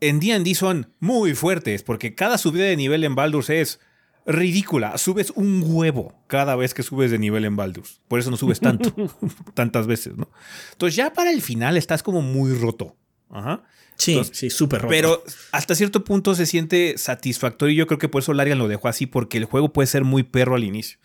En 0.00 0.20
D&D 0.20 0.54
son 0.54 0.90
muy 1.00 1.34
fuertes 1.34 1.82
porque 1.82 2.14
cada 2.14 2.38
subida 2.38 2.64
de 2.64 2.76
nivel 2.76 3.04
en 3.04 3.14
Baldur's 3.14 3.50
es 3.50 3.80
ridícula. 4.28 4.96
Subes 4.98 5.32
un 5.34 5.64
huevo 5.66 6.14
cada 6.28 6.54
vez 6.54 6.74
que 6.74 6.84
subes 6.84 7.10
de 7.10 7.18
nivel 7.18 7.44
en 7.44 7.56
Baldur's. 7.56 8.00
Por 8.06 8.20
eso 8.20 8.30
no 8.30 8.36
subes 8.36 8.60
tanto, 8.60 8.94
tantas 9.54 9.86
veces, 9.86 10.16
¿no? 10.16 10.30
Entonces 10.72 10.94
ya 10.94 11.12
para 11.12 11.30
el 11.32 11.42
final 11.42 11.76
estás 11.76 12.02
como 12.04 12.22
muy 12.22 12.54
roto. 12.54 12.94
Ajá. 13.30 13.64
Sí, 13.96 14.20
sí, 14.30 14.48
súper 14.48 14.82
roto. 14.82 14.90
Pero 14.90 15.24
hasta 15.50 15.74
cierto 15.74 16.04
punto 16.04 16.36
se 16.36 16.46
siente 16.46 16.96
satisfactorio 16.98 17.74
y 17.74 17.76
yo 17.76 17.88
creo 17.88 17.98
que 17.98 18.08
por 18.08 18.22
eso 18.22 18.32
Larian 18.32 18.58
lo 18.58 18.68
dejó 18.68 18.86
así, 18.86 19.06
porque 19.06 19.38
el 19.38 19.44
juego 19.44 19.72
puede 19.72 19.88
ser 19.88 20.04
muy 20.04 20.22
perro 20.22 20.54
al 20.54 20.62
inicio 20.62 21.00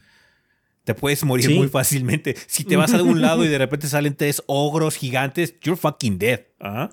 te 0.83 0.93
puedes 0.93 1.23
morir 1.23 1.49
muy 1.51 1.69
fácilmente. 1.69 2.35
Si 2.47 2.65
te 2.65 2.75
vas 2.75 2.93
a 2.93 2.97
algún 2.97 3.21
lado 3.21 3.45
y 3.45 3.47
de 3.47 3.57
repente 3.57 3.87
salen 3.87 4.15
tres 4.15 4.43
ogros 4.47 4.97
gigantes, 4.97 5.55
you're 5.61 5.79
fucking 5.79 6.19
dead. 6.19 6.41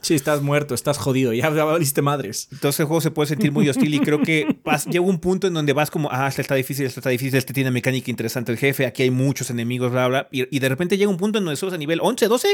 Sí, 0.00 0.14
estás 0.14 0.42
muerto, 0.42 0.74
estás 0.74 0.98
jodido, 0.98 1.32
ya, 1.32 1.48
valiste 1.48 2.02
madres. 2.02 2.48
Entonces 2.52 2.80
el 2.80 2.86
juego 2.86 3.00
se 3.00 3.10
puede 3.10 3.28
sentir 3.28 3.52
muy 3.52 3.68
hostil 3.68 3.92
y 3.94 4.00
creo 4.00 4.20
que 4.20 4.60
llega 4.90 5.04
un 5.04 5.18
punto 5.18 5.46
en 5.46 5.54
donde 5.54 5.72
vas 5.72 5.90
como, 5.90 6.08
ah, 6.12 6.28
este 6.28 6.42
está 6.42 6.54
difícil, 6.54 6.86
este 6.86 7.00
está 7.00 7.10
difícil, 7.10 7.36
este 7.36 7.52
tiene 7.52 7.70
mecánica 7.70 8.10
interesante 8.10 8.52
el 8.52 8.58
jefe, 8.58 8.86
aquí 8.86 9.02
hay 9.02 9.10
muchos 9.10 9.50
enemigos, 9.50 9.90
bla, 9.90 10.06
bla. 10.08 10.28
Y, 10.30 10.58
de 10.58 10.68
repente 10.68 10.96
llega 10.96 11.10
un 11.10 11.16
punto 11.16 11.38
en 11.38 11.44
donde 11.44 11.56
subes 11.56 11.74
a 11.74 11.78
nivel 11.78 12.00
11, 12.00 12.28
12, 12.28 12.48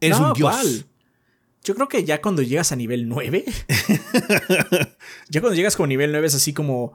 eres 0.00 0.18
un 0.18 0.32
dios. 0.32 0.86
Yo 1.62 1.74
creo 1.74 1.88
que 1.88 2.04
ya 2.04 2.22
cuando 2.22 2.42
llegas 2.42 2.72
a 2.72 2.76
nivel 2.76 3.08
9, 3.08 3.44
ya 5.28 5.40
cuando 5.40 5.56
llegas 5.56 5.76
como 5.76 5.88
nivel 5.88 6.12
9 6.12 6.26
es 6.26 6.34
así 6.36 6.52
como 6.52 6.94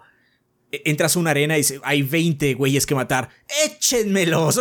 entras 0.71 1.15
a 1.15 1.19
una 1.19 1.31
arena 1.31 1.55
y 1.55 1.61
dice, 1.61 1.79
hay 1.83 2.01
20 2.01 2.53
güeyes 2.53 2.85
que 2.85 2.95
matar. 2.95 3.29
Échenmelos, 3.65 4.55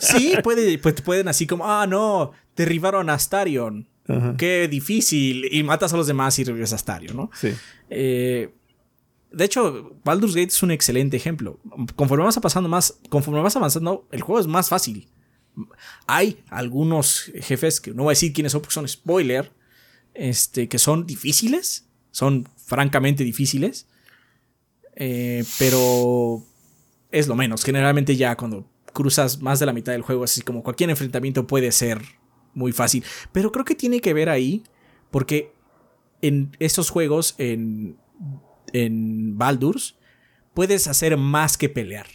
sí, 0.00 0.34
puede, 0.42 0.78
pues 0.78 1.00
pueden 1.02 1.28
así 1.28 1.46
como, 1.46 1.70
ah, 1.70 1.86
no, 1.86 2.32
derribaron 2.56 3.10
a 3.10 3.14
Astarion. 3.14 3.88
Qué 4.36 4.68
difícil. 4.68 5.48
Y 5.50 5.62
matas 5.62 5.92
a 5.94 5.96
los 5.96 6.06
demás 6.06 6.38
y 6.38 6.44
revives 6.44 6.72
a 6.72 6.76
Astarion, 6.76 7.16
¿no? 7.16 7.30
Sí. 7.34 7.52
Eh, 7.88 8.52
de 9.32 9.44
hecho, 9.44 9.96
Baldur's 10.04 10.34
Gate 10.34 10.48
es 10.48 10.62
un 10.62 10.70
excelente 10.70 11.16
ejemplo. 11.16 11.58
Conforme 11.96 12.24
vas 12.24 12.38
pasando 12.38 12.68
más, 12.68 12.98
conforme 13.08 13.40
vas 13.40 13.56
avanzando, 13.56 14.06
el 14.10 14.20
juego 14.20 14.40
es 14.40 14.46
más 14.46 14.68
fácil. 14.68 15.08
Hay 16.06 16.42
algunos 16.48 17.30
jefes 17.40 17.80
que 17.80 17.92
no 17.92 18.04
voy 18.04 18.12
a 18.12 18.16
decir 18.16 18.32
quiénes 18.32 18.52
son 18.52 18.60
porque 18.60 18.74
son 18.74 18.88
spoiler, 18.88 19.52
este, 20.14 20.68
que 20.68 20.78
son 20.78 21.06
difíciles, 21.06 21.86
son 22.10 22.48
francamente 22.64 23.24
difíciles. 23.24 23.86
Eh, 24.96 25.44
pero 25.58 26.44
es 27.10 27.28
lo 27.28 27.34
menos. 27.34 27.64
Generalmente 27.64 28.16
ya 28.16 28.36
cuando 28.36 28.68
cruzas 28.92 29.40
más 29.40 29.58
de 29.58 29.66
la 29.66 29.72
mitad 29.72 29.92
del 29.92 30.02
juego, 30.02 30.24
así 30.24 30.42
como 30.42 30.62
cualquier 30.62 30.90
enfrentamiento 30.90 31.46
puede 31.46 31.72
ser 31.72 32.02
muy 32.54 32.72
fácil. 32.72 33.04
Pero 33.32 33.52
creo 33.52 33.64
que 33.64 33.74
tiene 33.74 34.00
que 34.00 34.14
ver 34.14 34.28
ahí, 34.28 34.62
porque 35.10 35.52
en 36.20 36.56
estos 36.58 36.90
juegos, 36.90 37.34
en, 37.38 37.96
en 38.72 39.38
Baldur's, 39.38 39.96
puedes 40.54 40.86
hacer 40.86 41.16
más 41.16 41.56
que 41.56 41.68
pelear. 41.68 42.06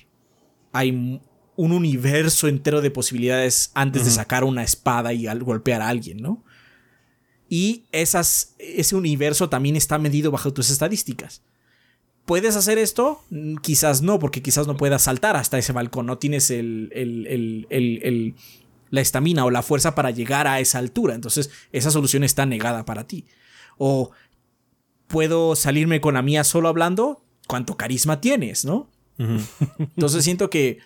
Hay 0.72 0.92
un 0.92 1.72
universo 1.72 2.48
entero 2.48 2.82
de 2.82 2.92
posibilidades 2.92 3.72
antes 3.74 4.06
de 4.06 4.12
sacar 4.12 4.44
una 4.44 4.64
espada 4.64 5.14
y 5.14 5.26
golpear 5.40 5.82
a 5.82 5.90
alguien, 5.90 6.18
¿no? 6.18 6.44
Y 7.50 7.84
esas, 7.92 8.56
ese 8.60 8.96
universo 8.96 9.50
también 9.50 9.76
está 9.76 9.98
medido 9.98 10.32
bajo 10.32 10.54
tus 10.54 10.70
estadísticas. 10.70 11.42
¿Puedes 12.26 12.58
hacer 12.58 12.78
esto? 12.78 13.24
Mm, 13.30 13.56
quizás 13.58 14.02
no, 14.02 14.20
porque 14.20 14.42
quizás 14.42 14.68
no 14.68 14.76
puedas 14.76 15.04
saltar 15.04 15.38
hasta 15.38 15.58
ese 15.58 15.72
balcón. 15.72 16.06
No 16.06 16.18
tienes 16.18 16.52
el, 16.52 16.92
el, 16.94 18.36
la 18.90 19.02
estamina 19.02 19.46
o 19.46 19.50
la 19.50 19.62
fuerza 19.62 19.96
para 19.96 20.12
llegar 20.12 20.46
a 20.48 20.60
esa 20.60 20.80
altura. 20.80 21.16
Entonces, 21.16 21.50
esa 21.72 21.90
solución 21.90 22.24
está 22.24 22.46
negada 22.46 22.86
para 22.86 23.08
ti. 23.08 23.26
O 23.78 24.12
puedo 25.08 25.56
salirme 25.56 26.02
con 26.02 26.16
la 26.16 26.22
mía 26.22 26.44
solo 26.44 26.68
hablando. 26.68 27.24
¿Cuánto 27.48 27.78
carisma 27.78 28.20
tienes, 28.20 28.66
no? 28.66 28.90
Entonces 29.18 30.24
siento 30.24 30.50
que 30.50 30.80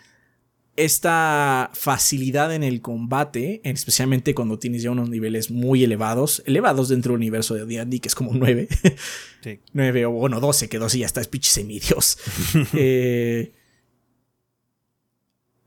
esta 0.76 1.70
facilidad 1.74 2.54
en 2.54 2.64
el 2.64 2.82
combate, 2.82 3.62
especialmente 3.64 4.34
cuando 4.34 4.58
tienes 4.58 4.82
ya 4.82 4.92
unos 4.92 5.10
niveles 5.10 5.52
muy 5.52 5.84
elevados, 5.84 6.42
elevados 6.46 6.90
dentro 6.90 7.12
del 7.12 7.18
universo 7.18 7.56
de 7.56 7.66
D&D, 7.66 8.00
que 8.00 8.08
es 8.08 8.16
como 8.16 8.32
9, 8.34 8.68
sí. 9.44 9.60
9 9.74 10.06
o 10.06 10.12
bueno, 10.12 10.40
12, 10.40 10.70
que 10.70 10.80
12 10.80 11.00
ya 11.00 11.06
está, 11.06 11.22
es 11.22 11.28
pinche 11.28 11.52
semidios. 11.52 12.18
eh, 12.74 13.52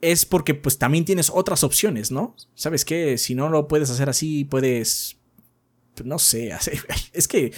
es 0.01 0.25
porque 0.25 0.55
pues 0.55 0.79
también 0.79 1.05
tienes 1.05 1.31
otras 1.31 1.65
opciones, 1.65 2.11
¿no? 2.11 2.37
¿Sabes 2.55 2.85
qué? 2.85 3.19
Si 3.19 3.35
no 3.35 3.49
lo 3.49 3.69
puedes 3.69 3.91
hacer 3.91 4.09
así, 4.09 4.45
puedes, 4.45 5.17
no 6.03 6.19
sé, 6.19 6.53
es 7.13 7.29
que 7.29 7.53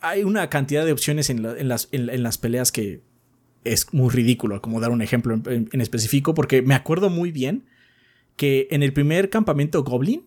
hay 0.00 0.22
una 0.22 0.50
cantidad 0.50 0.84
de 0.84 0.92
opciones 0.92 1.30
en, 1.30 1.68
las, 1.68 1.88
en 1.92 2.22
las 2.22 2.36
peleas 2.36 2.72
que 2.72 3.00
es 3.64 3.92
muy 3.92 4.10
ridículo, 4.10 4.60
como 4.62 4.80
dar 4.80 4.90
un 4.90 5.02
ejemplo 5.02 5.40
en, 5.46 5.80
específico, 5.80 6.34
porque 6.34 6.62
me 6.62 6.74
acuerdo 6.74 7.10
muy 7.10 7.32
bien 7.32 7.66
que 8.36 8.68
en 8.70 8.82
el 8.82 8.92
primer 8.92 9.30
campamento 9.30 9.82
Goblin, 9.82 10.26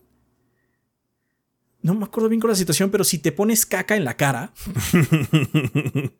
no 1.80 1.94
me 1.94 2.04
acuerdo 2.04 2.28
bien 2.28 2.40
con 2.40 2.50
la 2.50 2.56
situación, 2.56 2.90
pero 2.90 3.04
si 3.04 3.18
te 3.18 3.32
pones 3.32 3.64
caca 3.64 3.96
en 3.96 4.04
la 4.04 4.16
cara, 4.16 4.52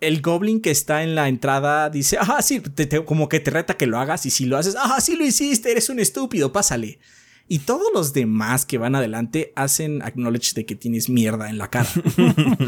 el 0.00 0.20
goblin 0.20 0.60
que 0.60 0.70
está 0.70 1.02
en 1.02 1.14
la 1.14 1.28
entrada 1.28 1.90
dice, 1.90 2.18
ah, 2.20 2.40
sí, 2.40 2.62
como 3.04 3.28
que 3.28 3.40
te 3.40 3.50
reta 3.50 3.76
que 3.76 3.86
lo 3.86 3.98
hagas 3.98 4.26
y 4.26 4.30
si 4.30 4.44
lo 4.44 4.56
haces, 4.56 4.76
ah, 4.78 5.00
sí 5.00 5.16
lo 5.16 5.24
hiciste, 5.24 5.70
eres 5.70 5.88
un 5.88 5.98
estúpido, 5.98 6.52
pásale. 6.52 6.98
Y 7.46 7.60
todos 7.60 7.88
los 7.92 8.12
demás 8.12 8.64
que 8.64 8.78
van 8.78 8.94
adelante 8.94 9.52
hacen 9.54 10.02
acknowledge 10.02 10.54
de 10.54 10.64
que 10.64 10.76
tienes 10.76 11.10
mierda 11.10 11.50
en 11.50 11.58
la 11.58 11.68
cara. 11.68 11.90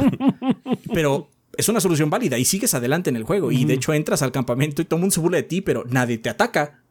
pero 0.93 1.31
es 1.56 1.68
una 1.68 1.80
solución 1.80 2.10
válida 2.10 2.38
y 2.38 2.44
sigues 2.44 2.74
adelante 2.74 3.10
en 3.10 3.16
el 3.16 3.24
juego. 3.24 3.52
Y 3.52 3.64
de 3.64 3.74
hecho 3.74 3.94
entras 3.94 4.22
al 4.22 4.32
campamento 4.32 4.82
y 4.82 4.84
todo 4.84 4.98
el 4.98 5.02
mundo 5.02 5.14
se 5.14 5.20
burla 5.20 5.38
de 5.38 5.42
ti, 5.44 5.60
pero 5.60 5.84
nadie 5.88 6.18
te 6.18 6.28
ataca. 6.28 6.82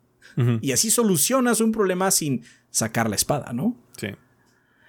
Y 0.62 0.74
así 0.74 0.92
solucionas 0.92 1.62
un 1.62 1.72
problema 1.72 2.12
sin 2.12 2.44
sacar 2.70 3.10
la 3.10 3.16
espada, 3.16 3.54
¿no? 3.54 3.78
Sí. 3.98 4.08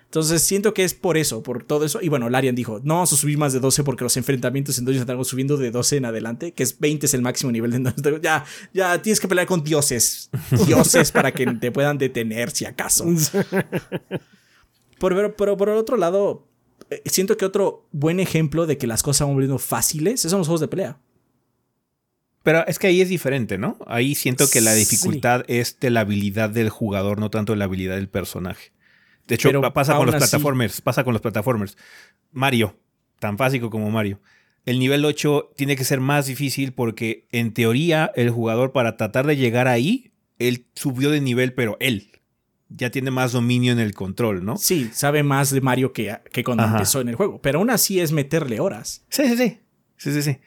Entonces 0.06 0.42
siento 0.42 0.72
que 0.72 0.82
es 0.82 0.94
por 0.94 1.16
eso, 1.16 1.42
por 1.42 1.64
todo 1.64 1.84
eso. 1.84 2.00
Y 2.00 2.08
bueno, 2.08 2.30
Larian 2.30 2.54
dijo, 2.54 2.80
no 2.82 2.94
vamos 2.94 3.12
a 3.12 3.16
subir 3.16 3.38
más 3.38 3.52
de 3.52 3.60
12 3.60 3.84
porque 3.84 4.04
los 4.04 4.16
enfrentamientos 4.16 4.78
en 4.78 4.84
Dungeons 4.84 5.02
estamos 5.02 5.28
subiendo 5.28 5.56
de 5.56 5.70
12 5.70 5.98
en 5.98 6.04
adelante, 6.04 6.52
que 6.52 6.62
es 6.62 6.78
20 6.78 7.06
es 7.06 7.14
el 7.14 7.22
máximo 7.22 7.52
nivel 7.52 7.70
de 7.72 7.78
Dungeons 7.78 8.22
Ya, 8.22 8.44
ya 8.72 9.02
tienes 9.02 9.20
que 9.20 9.28
pelear 9.28 9.46
con 9.46 9.62
dioses. 9.62 10.30
Dioses 10.66 11.12
para 11.12 11.32
que 11.32 11.46
te 11.46 11.70
puedan 11.70 11.98
detener 11.98 12.50
si 12.50 12.64
acaso. 12.64 13.04
pero, 14.98 15.36
pero 15.36 15.56
por 15.56 15.68
el 15.68 15.76
otro 15.76 15.96
lado, 15.96 16.45
siento 17.04 17.36
que 17.36 17.44
otro 17.44 17.86
buen 17.92 18.20
ejemplo 18.20 18.66
de 18.66 18.78
que 18.78 18.86
las 18.86 19.02
cosas 19.02 19.26
van 19.26 19.34
volviendo 19.34 19.58
fáciles 19.58 20.20
son 20.20 20.38
los 20.38 20.46
juegos 20.46 20.60
de 20.60 20.68
pelea. 20.68 20.98
Pero 22.42 22.64
es 22.66 22.78
que 22.78 22.86
ahí 22.86 23.00
es 23.00 23.08
diferente, 23.08 23.58
¿no? 23.58 23.76
Ahí 23.86 24.14
siento 24.14 24.48
que 24.48 24.60
la 24.60 24.72
dificultad 24.72 25.44
es 25.48 25.80
de 25.80 25.90
la 25.90 26.00
habilidad 26.00 26.48
del 26.48 26.70
jugador, 26.70 27.18
no 27.18 27.28
tanto 27.28 27.52
de 27.52 27.58
la 27.58 27.64
habilidad 27.64 27.96
del 27.96 28.08
personaje. 28.08 28.70
De 29.26 29.34
hecho, 29.34 29.50
pasa 29.72 29.96
con 29.96 30.06
los 30.06 30.14
plataformers, 30.14 30.80
pasa 30.80 31.02
con 31.02 31.12
los 31.12 31.22
plataformers. 31.22 31.76
Mario, 32.30 32.78
tan 33.18 33.36
fácil 33.36 33.68
como 33.68 33.90
Mario. 33.90 34.20
El 34.64 34.78
nivel 34.78 35.04
8 35.04 35.54
tiene 35.56 35.74
que 35.74 35.84
ser 35.84 36.00
más 36.00 36.26
difícil 36.26 36.72
porque 36.72 37.26
en 37.32 37.52
teoría 37.52 38.12
el 38.14 38.30
jugador 38.30 38.70
para 38.70 38.96
tratar 38.96 39.26
de 39.26 39.36
llegar 39.36 39.66
ahí, 39.66 40.12
él 40.38 40.66
subió 40.74 41.10
de 41.10 41.20
nivel, 41.20 41.52
pero 41.52 41.76
él 41.80 42.15
ya 42.68 42.90
tiene 42.90 43.10
más 43.10 43.32
dominio 43.32 43.72
en 43.72 43.78
el 43.78 43.94
control, 43.94 44.44
¿no? 44.44 44.56
Sí, 44.56 44.90
sabe 44.92 45.22
más 45.22 45.50
de 45.50 45.60
Mario 45.60 45.92
que, 45.92 46.18
que 46.32 46.44
cuando 46.44 46.64
empezó 46.64 47.00
en 47.00 47.08
el 47.08 47.14
juego, 47.14 47.40
pero 47.40 47.58
aún 47.58 47.70
así 47.70 48.00
es 48.00 48.12
meterle 48.12 48.60
horas. 48.60 49.04
Sí, 49.08 49.28
sí, 49.28 49.36
sí. 49.36 49.60
Sí, 49.96 50.12
sí, 50.12 50.22
sí. 50.22 50.38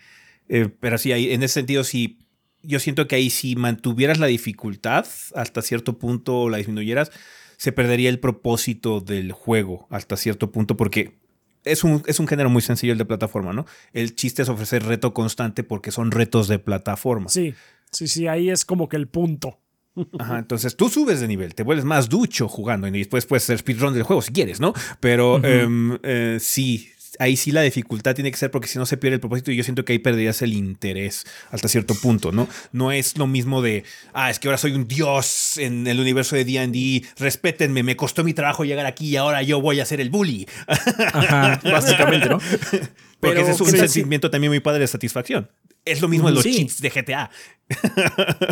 Eh, 0.48 0.70
pero 0.80 0.98
sí, 0.98 1.12
en 1.12 1.44
ese 1.44 1.56
sentido, 1.56 1.84
sí, 1.84 2.20
yo 2.62 2.80
siento 2.80 3.08
que 3.08 3.16
ahí 3.16 3.30
si 3.30 3.56
mantuvieras 3.56 4.20
la 4.20 4.28
dificultad 4.28 5.06
hasta 5.36 5.62
cierto 5.62 5.98
punto 5.98 6.42
o 6.42 6.50
la 6.50 6.58
disminuyeras, 6.58 7.12
se 7.58 7.72
perdería 7.72 8.10
el 8.10 8.20
propósito 8.20 9.02
del 9.02 9.32
juego 9.32 9.88
hasta 9.90 10.18
cierto 10.18 10.52
punto 10.52 10.78
porque 10.78 11.20
es 11.66 11.84
un, 11.84 12.04
es 12.08 12.20
un 12.20 12.28
género 12.28 12.50
muy 12.50 12.62
sencillo 12.62 12.94
el 12.94 13.00
de 13.00 13.06
plataforma, 13.06 13.54
¿no? 13.54 13.66
El 13.94 14.16
chiste 14.16 14.42
es 14.42 14.50
ofrecer 14.50 14.84
reto 14.84 15.14
constante 15.14 15.64
porque 15.64 15.92
son 15.92 16.12
retos 16.12 16.48
de 16.48 16.60
plataforma. 16.60 17.30
Sí, 17.30 17.54
sí, 17.92 18.08
sí, 18.08 18.28
ahí 18.28 18.50
es 18.50 18.66
como 18.66 18.88
que 18.90 18.98
el 18.98 19.08
punto. 19.08 19.60
Ajá, 20.20 20.40
entonces 20.40 20.76
tú 20.76 20.90
subes 20.90 21.20
de 21.20 21.28
nivel, 21.28 21.56
te 21.56 21.64
vuelves 21.64 21.86
más 21.86 22.10
ducho 22.10 22.48
jugando 22.48 22.88
y 22.88 22.92
después 22.92 23.26
puedes 23.26 23.44
hacer 23.44 23.60
speedrun 23.60 23.94
del 23.94 24.04
juego 24.04 24.22
si 24.22 24.32
quieres, 24.32 24.60
¿no? 24.60 24.74
Pero 25.00 25.44
em, 25.44 25.98
eh, 26.04 26.38
sí, 26.40 26.90
ahí 27.20 27.36
sí 27.36 27.52
la 27.52 27.62
dificultad 27.62 28.16
tiene 28.16 28.32
que 28.32 28.38
ser 28.38 28.50
porque 28.52 28.68
si 28.68 28.80
no 28.80 28.86
se 28.86 28.98
pierde 28.98 29.16
el 29.16 29.20
propósito 29.20 29.52
y 29.52 29.56
yo 29.56 29.64
siento 29.64 29.86
que 29.86 29.94
ahí 29.94 30.00
perderías 30.00 30.42
el 30.42 30.54
interés 30.54 31.26
hasta 31.52 31.68
cierto 31.68 31.94
punto, 31.96 32.32
¿no? 32.32 32.48
No 32.72 32.92
es 32.92 33.18
lo 33.18 33.28
mismo 33.28 33.62
de, 33.62 33.84
ah, 34.14 34.30
es 34.30 34.40
que 34.40 34.48
ahora 34.48 34.58
soy 34.58 34.74
un 34.74 34.88
dios 34.88 35.58
en 35.58 35.86
el 35.88 36.00
universo 36.00 36.36
de 36.36 36.46
D&D, 36.46 37.04
respétenme, 37.18 37.84
me 37.84 37.96
costó 37.96 38.24
mi 38.24 38.34
trabajo 38.34 38.64
llegar 38.64 38.86
aquí 38.86 39.10
y 39.10 39.16
ahora 39.18 39.44
yo 39.44 39.62
voy 39.62 39.80
a 39.80 39.86
ser 39.86 40.02
el 40.02 40.10
bully. 40.10 40.48
Ajá, 40.68 41.60
básicamente, 41.64 42.30
¿no? 42.30 42.40
Porque 43.20 43.42
ese 43.42 43.52
es 43.52 43.62
un 43.62 43.70
sentimiento 43.70 44.30
también 44.32 44.52
muy 44.52 44.62
padre 44.62 44.80
de 44.80 44.88
satisfacción. 44.88 45.50
Es 45.92 46.02
lo 46.02 46.08
mismo 46.08 46.28
de 46.28 46.36
los 46.36 46.44
cheats 46.44 46.82
de 46.82 46.90
GTA. 46.90 47.30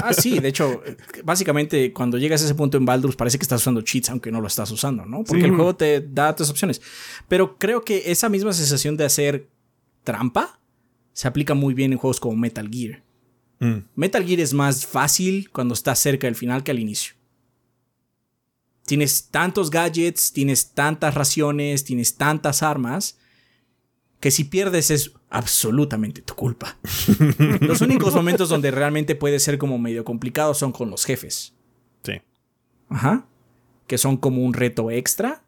Ah, 0.03 0.14
sí, 0.14 0.38
de 0.38 0.47
hecho, 0.47 0.84
básicamente 1.23 1.91
cuando 1.91 2.19
llegas 2.19 2.43
a 2.43 2.45
ese 2.45 2.53
punto 2.53 2.77
en 2.77 2.85
Baldur's 2.85 3.15
parece 3.15 3.39
que 3.39 3.43
estás 3.43 3.61
usando 3.61 3.81
cheats 3.81 4.11
aunque 4.11 4.31
no 4.31 4.41
lo 4.41 4.47
estás 4.47 4.69
usando, 4.69 5.07
¿no? 5.07 5.23
Porque 5.23 5.45
el 5.45 5.55
juego 5.55 5.76
te 5.76 6.01
da 6.01 6.35
tres 6.35 6.51
opciones. 6.51 6.81
Pero 7.27 7.57
creo 7.57 7.84
que 7.84 8.11
esa 8.11 8.30
misma 8.30 8.53
sensación 8.53 8.95
de 8.95 9.05
hacer 9.05 9.49
trampa 10.03 10.59
se 11.14 11.27
aplica 11.27 11.55
muy 11.55 11.73
bien 11.73 11.93
en 11.93 11.97
juegos 11.97 12.19
como 12.19 12.35
Metal 12.35 12.69
Gear. 12.72 13.03
Mm. 13.59 13.77
Metal 13.95 14.23
Gear 14.23 14.39
es 14.39 14.53
más 14.53 14.85
fácil 14.85 15.49
cuando 15.49 15.73
estás 15.73 15.97
cerca 15.97 16.27
del 16.27 16.35
final 16.35 16.64
que 16.64 16.69
al 16.69 16.80
inicio. 16.80 17.15
Tienes 18.85 19.30
tantos 19.30 19.72
gadgets, 19.72 20.31
tienes 20.31 20.73
tantas 20.73 21.15
raciones, 21.15 21.84
tienes 21.84 22.18
tantas 22.18 22.61
armas 22.61 23.18
que 24.19 24.31
si 24.31 24.45
pierdes 24.45 24.91
es 24.91 25.14
absolutamente 25.30 26.22
tu 26.22 26.34
culpa. 26.35 26.77
los 27.61 27.81
únicos 27.81 28.14
momentos 28.15 28.49
donde 28.49 28.72
realmente 28.72 29.15
puede 29.15 29.39
ser 29.39 29.57
como 29.57 29.77
medio 29.77 30.03
complicado 30.03 30.53
son 30.53 30.72
con 30.72 30.89
los 30.89 31.06
jefes. 31.06 31.53
Sí. 32.03 32.22
Ajá. 32.89 33.27
Que 33.85 33.98
son 33.98 34.18
como 34.18 34.44
un 34.44 34.53
reto 34.53 34.89
extra. 34.91 35.44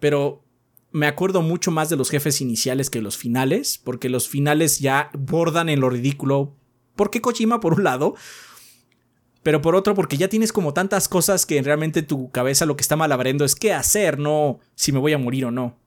Pero 0.00 0.42
me 0.90 1.06
acuerdo 1.06 1.42
mucho 1.42 1.70
más 1.70 1.88
de 1.88 1.96
los 1.96 2.10
jefes 2.10 2.40
iniciales 2.40 2.90
que 2.90 3.00
los 3.00 3.16
finales, 3.16 3.80
porque 3.82 4.08
los 4.08 4.28
finales 4.28 4.78
ya 4.78 5.10
bordan 5.12 5.68
en 5.68 5.80
lo 5.80 5.90
ridículo. 5.90 6.54
Porque 6.96 7.20
Kojima, 7.20 7.60
por 7.60 7.74
un 7.74 7.84
lado, 7.84 8.14
pero 9.42 9.62
por 9.62 9.76
otro, 9.76 9.94
porque 9.94 10.16
ya 10.16 10.28
tienes 10.28 10.52
como 10.52 10.74
tantas 10.74 11.06
cosas 11.06 11.46
que 11.46 11.62
realmente 11.62 12.02
tu 12.02 12.32
cabeza 12.32 12.66
lo 12.66 12.74
que 12.74 12.82
está 12.82 12.96
malabrando 12.96 13.44
es 13.44 13.54
qué 13.54 13.72
hacer, 13.72 14.18
no 14.18 14.58
si 14.74 14.90
me 14.90 14.98
voy 14.98 15.12
a 15.12 15.18
morir 15.18 15.44
o 15.44 15.52
no. 15.52 15.78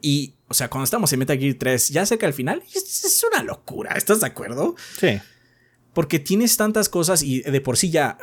Y, 0.00 0.34
o 0.52 0.54
sea, 0.54 0.68
cuando 0.68 0.84
estamos 0.84 1.10
en 1.14 1.18
Metal 1.18 1.38
Gear 1.38 1.54
3, 1.54 1.88
ya 1.88 2.04
cerca 2.04 2.26
del 2.26 2.34
final, 2.34 2.62
es, 2.74 3.24
una 3.32 3.42
locura, 3.42 3.94
¿estás 3.96 4.20
de 4.20 4.26
acuerdo? 4.26 4.76
Sí. 5.00 5.18
Porque 5.94 6.18
tienes 6.18 6.58
tantas 6.58 6.90
cosas 6.90 7.22
y 7.22 7.40
de 7.40 7.60
por 7.62 7.78
sí 7.78 7.88
ya, 7.88 8.18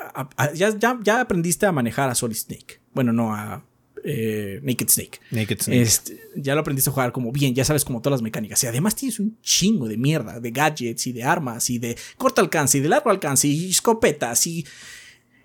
ya, 0.53 0.99
ya, 1.01 1.21
aprendiste 1.21 1.65
a 1.65 1.71
manejar 1.71 2.07
a 2.07 2.13
Solid 2.13 2.35
Snake. 2.35 2.81
Bueno, 2.93 3.13
no 3.13 3.33
a 3.33 3.65
eh, 4.03 4.59
Naked 4.61 4.89
Snake. 4.89 5.19
Naked 5.31 5.59
Snake. 5.59 5.81
Este, 5.81 6.19
ya 6.35 6.53
lo 6.53 6.61
aprendiste 6.61 6.91
a 6.91 6.93
jugar 6.93 7.11
como 7.11 7.31
bien, 7.31 7.55
ya 7.55 7.65
sabes 7.65 7.83
como 7.83 7.99
todas 7.99 8.19
las 8.19 8.21
mecánicas. 8.21 8.63
Y 8.63 8.67
además 8.67 8.95
tienes 8.95 9.19
un 9.19 9.39
chingo 9.41 9.87
de 9.87 9.97
mierda, 9.97 10.39
de 10.39 10.51
gadgets 10.51 11.07
y 11.07 11.13
de 11.13 11.23
armas 11.23 11.67
y 11.71 11.79
de 11.79 11.97
corto 12.15 12.41
alcance 12.41 12.77
y 12.77 12.81
de 12.81 12.89
largo 12.89 13.09
alcance 13.09 13.47
y 13.47 13.71
escopetas 13.71 14.45
y... 14.45 14.67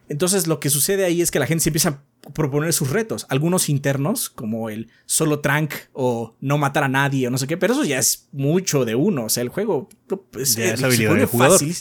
Entonces 0.06 0.46
lo 0.46 0.60
que 0.60 0.68
sucede 0.68 1.06
ahí 1.06 1.22
es 1.22 1.30
que 1.30 1.38
la 1.38 1.46
gente 1.46 1.62
se 1.62 1.70
empieza 1.70 2.04
proponer 2.32 2.72
sus 2.72 2.90
retos, 2.90 3.26
algunos 3.28 3.68
internos, 3.68 4.30
como 4.30 4.70
el 4.70 4.88
solo 5.04 5.40
trank 5.40 5.74
o 5.92 6.34
no 6.40 6.58
matar 6.58 6.84
a 6.84 6.88
nadie 6.88 7.26
o 7.26 7.30
no 7.30 7.38
sé 7.38 7.46
qué, 7.46 7.56
pero 7.56 7.74
eso 7.74 7.84
ya 7.84 7.98
es 7.98 8.28
mucho 8.32 8.84
de 8.84 8.94
uno, 8.94 9.24
o 9.24 9.28
sea, 9.28 9.42
el 9.42 9.50
juego 9.50 9.88
pues, 10.30 10.56
eh, 10.56 10.76
se 10.76 11.08
vuelve 11.08 11.26
fácil, 11.26 11.76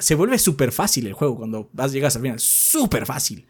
se 0.00 0.14
vuelve 0.14 0.38
súper 0.38 0.72
fácil 0.72 1.06
el 1.06 1.14
juego 1.14 1.38
cuando 1.38 1.68
vas, 1.72 1.92
llegas 1.92 2.16
al 2.16 2.22
final, 2.22 2.38
súper 2.38 3.06
fácil. 3.06 3.46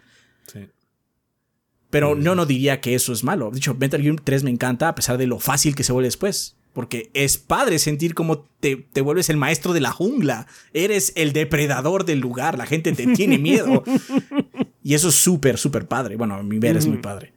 Pero 1.91 2.15
no, 2.15 2.35
no 2.35 2.47
diría 2.47 2.81
que 2.81 2.95
eso 2.95 3.13
es 3.13 3.23
malo. 3.23 3.51
De 3.51 3.59
hecho, 3.59 3.75
Metal 3.75 4.01
Gear 4.01 4.17
3 4.19 4.45
me 4.45 4.51
encanta 4.51 4.89
a 4.89 4.95
pesar 4.95 5.19
de 5.19 5.27
lo 5.27 5.39
fácil 5.39 5.75
que 5.75 5.85
se 5.85 5.93
vuelve 5.93 6.07
después. 6.07 6.57
Porque 6.73 7.11
es 7.13 7.37
padre 7.37 7.79
sentir 7.79 8.15
como 8.15 8.49
te, 8.61 8.77
te 8.77 9.03
vuelves 9.03 9.29
el 9.29 9.37
maestro 9.37 9.75
de 9.75 9.81
la 9.81 9.93
jungla. 9.93 10.47
Eres 10.73 11.13
el 11.17 11.35
depredador 11.35 12.07
del 12.07 12.21
lugar. 12.21 12.57
La 12.57 12.65
gente 12.65 12.93
te 12.93 13.09
tiene 13.09 13.37
miedo. 13.37 13.85
y 14.83 14.95
eso 14.95 15.09
es 15.09 15.15
súper, 15.15 15.59
súper 15.59 15.87
padre. 15.87 16.17
Bueno, 16.17 16.35
a 16.37 16.43
mi 16.43 16.59
ver 16.59 16.77
es 16.77 16.87
muy 16.87 16.99
padre. 16.99 17.33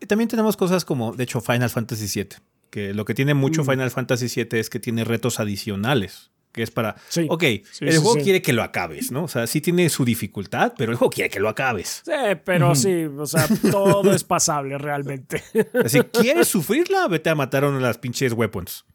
Y 0.00 0.06
también 0.06 0.28
tenemos 0.28 0.56
cosas 0.56 0.84
como, 0.84 1.12
de 1.14 1.24
hecho, 1.24 1.40
Final 1.40 1.70
Fantasy 1.70 2.06
VII. 2.22 2.28
Que 2.70 2.92
lo 2.94 3.04
que 3.04 3.14
tiene 3.14 3.34
mucho 3.34 3.64
Final 3.64 3.90
Fantasy 3.90 4.26
VII 4.44 4.58
es 4.58 4.68
que 4.70 4.80
tiene 4.80 5.04
retos 5.04 5.40
adicionales 5.40 6.30
que 6.52 6.62
es 6.62 6.70
para, 6.70 6.96
Sí. 7.10 7.26
ok, 7.28 7.42
Sí, 7.70 7.84
el 7.84 7.92
sí, 7.92 7.98
juego 7.98 8.14
sí. 8.14 8.20
quiere 8.22 8.40
que 8.40 8.54
lo 8.54 8.62
acabes, 8.62 9.12
¿no? 9.12 9.24
O 9.24 9.28
sea, 9.28 9.46
sí 9.46 9.60
tiene 9.60 9.90
su 9.90 10.06
dificultad, 10.06 10.72
pero 10.78 10.90
el 10.90 10.96
juego 10.96 11.10
quiere 11.10 11.28
que 11.28 11.38
lo 11.38 11.50
acabes. 11.50 12.00
Sí, 12.06 12.12
pero 12.46 12.74
sí, 12.74 13.04
o 13.04 13.26
sea, 13.26 13.46
todo 13.70 14.10
es 14.10 14.24
pasable 14.24 14.78
realmente. 14.78 15.42
Así, 15.84 16.00
¿quieres 16.00 16.48
sufrirla? 16.48 17.08
Vete 17.08 17.28
a 17.28 17.34
matar 17.34 17.64
a 17.64 17.68
una 17.68 17.76
de 17.76 17.82
las 17.82 17.98
pinches 17.98 18.32
weapons. 18.32 18.86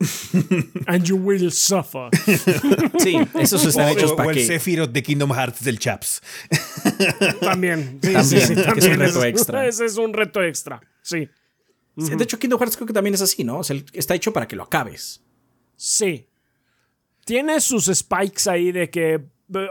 And 0.86 1.04
you 1.04 1.16
will 1.16 1.50
suffer. 1.52 2.08
Sí, 2.98 3.16
esos 3.38 3.64
están 3.64 3.86
O- 3.88 3.90
hechos 3.90 4.12
para 4.12 4.28
o 4.28 4.30
el 4.30 4.36
que. 4.36 4.46
Sephiroth 4.46 4.90
de 4.90 5.02
Kingdom 5.02 5.32
Hearts 5.32 5.64
del 5.64 5.78
Chaps. 5.78 6.22
También. 7.40 7.98
Sí, 8.02 8.12
También, 8.12 8.24
sí, 8.24 8.40
sí, 8.40 8.54
que 8.54 8.78
es 8.78 8.86
un 8.86 8.98
reto 8.98 9.24
extra. 9.24 9.66
Ese 9.66 9.84
es 9.86 9.96
un 9.96 10.12
reto 10.12 10.42
extra. 10.42 10.80
Sí. 11.02 11.28
Sí, 11.96 12.14
De 12.14 12.22
hecho, 12.24 12.38
Kingdom 12.38 12.60
Hearts 12.60 12.76
creo 12.76 12.86
que 12.86 12.92
también 12.92 13.14
es 13.14 13.22
así, 13.22 13.42
¿no? 13.42 13.58
O 13.58 13.64
sea, 13.64 13.76
está 13.92 14.14
hecho 14.14 14.32
para 14.32 14.46
que 14.46 14.54
lo 14.56 14.62
acabes. 14.64 15.22
Sí. 15.76 16.28
Tiene 17.24 17.60
sus 17.60 17.86
spikes 17.86 18.48
ahí 18.48 18.70
de 18.72 18.88
que, 18.88 19.20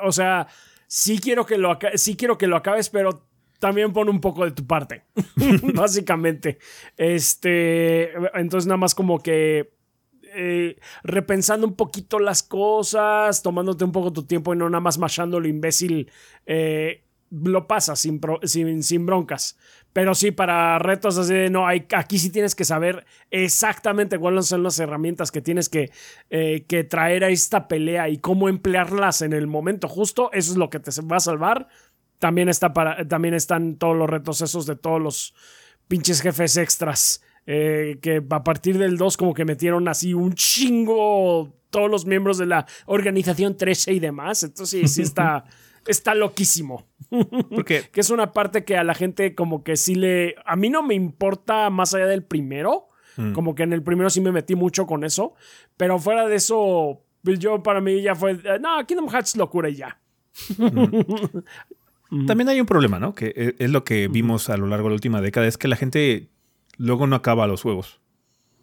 o 0.03 0.11
sea, 0.11 0.47
sí 0.87 1.19
quiero 1.19 1.45
que 1.45 1.57
lo, 1.57 1.71
aca- 1.71 1.97
sí 1.97 2.15
quiero 2.17 2.37
que 2.37 2.47
lo 2.47 2.57
acabes, 2.57 2.89
pero 2.89 3.25
también 3.59 3.93
pon 3.93 4.09
un 4.09 4.19
poco 4.21 4.43
de 4.45 4.51
tu 4.51 4.67
parte, 4.67 5.03
básicamente. 5.73 6.59
Este, 6.97 8.11
entonces 8.35 8.67
nada 8.67 8.77
más 8.77 8.93
como 8.93 9.19
que 9.23 9.73
eh, 10.37 10.79
repensando 11.03 11.65
un 11.65 11.75
poquito 11.75 12.19
las 12.19 12.43
cosas, 12.43 13.41
tomándote 13.41 13.83
un 13.83 13.91
poco 13.91 14.13
tu 14.13 14.23
tiempo 14.23 14.53
y 14.53 14.57
no 14.57 14.69
nada 14.69 14.81
más 14.81 14.97
machando 14.97 15.39
lo 15.39 15.47
imbécil, 15.47 16.11
eh, 16.45 17.03
lo 17.31 17.67
pasas 17.67 17.99
sin, 17.99 19.05
broncas. 19.05 19.57
Pero 19.93 20.13
sí, 20.15 20.31
para 20.31 20.77
retos 20.79 21.17
así 21.17 21.33
de, 21.33 21.49
no, 21.49 21.67
hay, 21.67 21.87
aquí 21.95 22.19
sí 22.19 22.29
tienes 22.29 22.55
que 22.55 22.65
saber 22.65 23.05
exactamente 23.31 24.19
cuáles 24.19 24.45
son 24.45 24.63
las 24.63 24.79
herramientas 24.79 25.31
que 25.31 25.41
tienes 25.41 25.69
que, 25.69 25.91
eh, 26.29 26.65
que 26.67 26.83
traer 26.83 27.23
a 27.23 27.29
esta 27.29 27.67
pelea 27.67 28.07
y 28.09 28.19
cómo 28.19 28.47
emplearlas 28.47 29.21
en 29.21 29.33
el 29.33 29.47
momento 29.47 29.87
justo. 29.87 30.29
Eso 30.33 30.51
es 30.51 30.57
lo 30.57 30.69
que 30.69 30.79
te 30.79 30.91
va 31.01 31.17
a 31.17 31.21
salvar. 31.21 31.67
También, 32.19 32.47
está 32.47 32.73
para, 32.73 33.07
también 33.07 33.33
están 33.33 33.75
todos 33.75 33.95
los 33.95 34.09
retos 34.09 34.41
esos 34.41 34.65
de 34.65 34.75
todos 34.75 35.01
los 35.01 35.33
pinches 35.87 36.21
jefes 36.21 36.57
extras. 36.57 37.23
Eh, 37.47 37.97
que 38.01 38.21
a 38.29 38.43
partir 38.43 38.77
del 38.77 38.97
2 38.97 39.17
como 39.17 39.33
que 39.33 39.45
metieron 39.45 39.87
así 39.87 40.13
un 40.13 40.33
chingo 40.33 41.53
todos 41.69 41.89
los 41.89 42.05
miembros 42.05 42.37
de 42.37 42.45
la 42.45 42.65
organización 42.85 43.57
13 43.57 43.93
y 43.93 43.99
demás. 43.99 44.43
Entonces 44.43 44.81
sí, 44.81 44.87
sí 44.87 45.01
está, 45.01 45.45
está 45.87 46.13
loquísimo. 46.13 46.85
Porque 47.49 47.83
Que 47.91 48.01
es 48.01 48.09
una 48.09 48.31
parte 48.33 48.63
que 48.65 48.77
a 48.77 48.83
la 48.83 48.93
gente 48.93 49.33
como 49.33 49.63
que 49.63 49.77
sí 49.77 49.95
le... 49.95 50.35
A 50.45 50.55
mí 50.55 50.69
no 50.69 50.83
me 50.83 50.93
importa 50.93 51.69
más 51.69 51.93
allá 51.93 52.05
del 52.05 52.23
primero. 52.23 52.83
Como 53.33 53.55
que 53.55 53.63
en 53.63 53.73
el 53.73 53.81
primero 53.81 54.11
sí 54.11 54.21
me 54.21 54.31
metí 54.31 54.53
mucho 54.53 54.85
con 54.85 55.03
eso. 55.03 55.33
Pero 55.75 55.97
fuera 55.97 56.27
de 56.27 56.35
eso, 56.35 57.01
pues 57.23 57.39
yo 57.39 57.63
para 57.63 57.81
mí 57.81 57.99
ya 58.03 58.13
fue... 58.13 58.33
eh, 58.33 58.59
No, 58.61 58.85
Kingdom 58.85 59.09
Hearts 59.09 59.35
locura 59.37 59.69
y 59.69 59.75
ya. 59.77 59.99
también 62.27 62.49
hay 62.49 62.59
un 62.59 62.65
problema, 62.65 62.99
¿no? 62.99 63.13
Que 63.15 63.33
e- 63.35 63.55
es 63.59 63.71
lo 63.71 63.83
que 63.83 64.07
vimos 64.07 64.49
a 64.49 64.57
lo 64.57 64.67
largo 64.67 64.85
de 64.87 64.91
la 64.91 64.95
última 64.95 65.21
década, 65.21 65.47
es 65.47 65.57
que 65.57 65.67
la 65.67 65.75
gente 65.75 66.29
luego 66.77 67.07
no 67.07 67.15
acaba 67.15 67.47
los 67.47 67.61
juegos. 67.61 67.99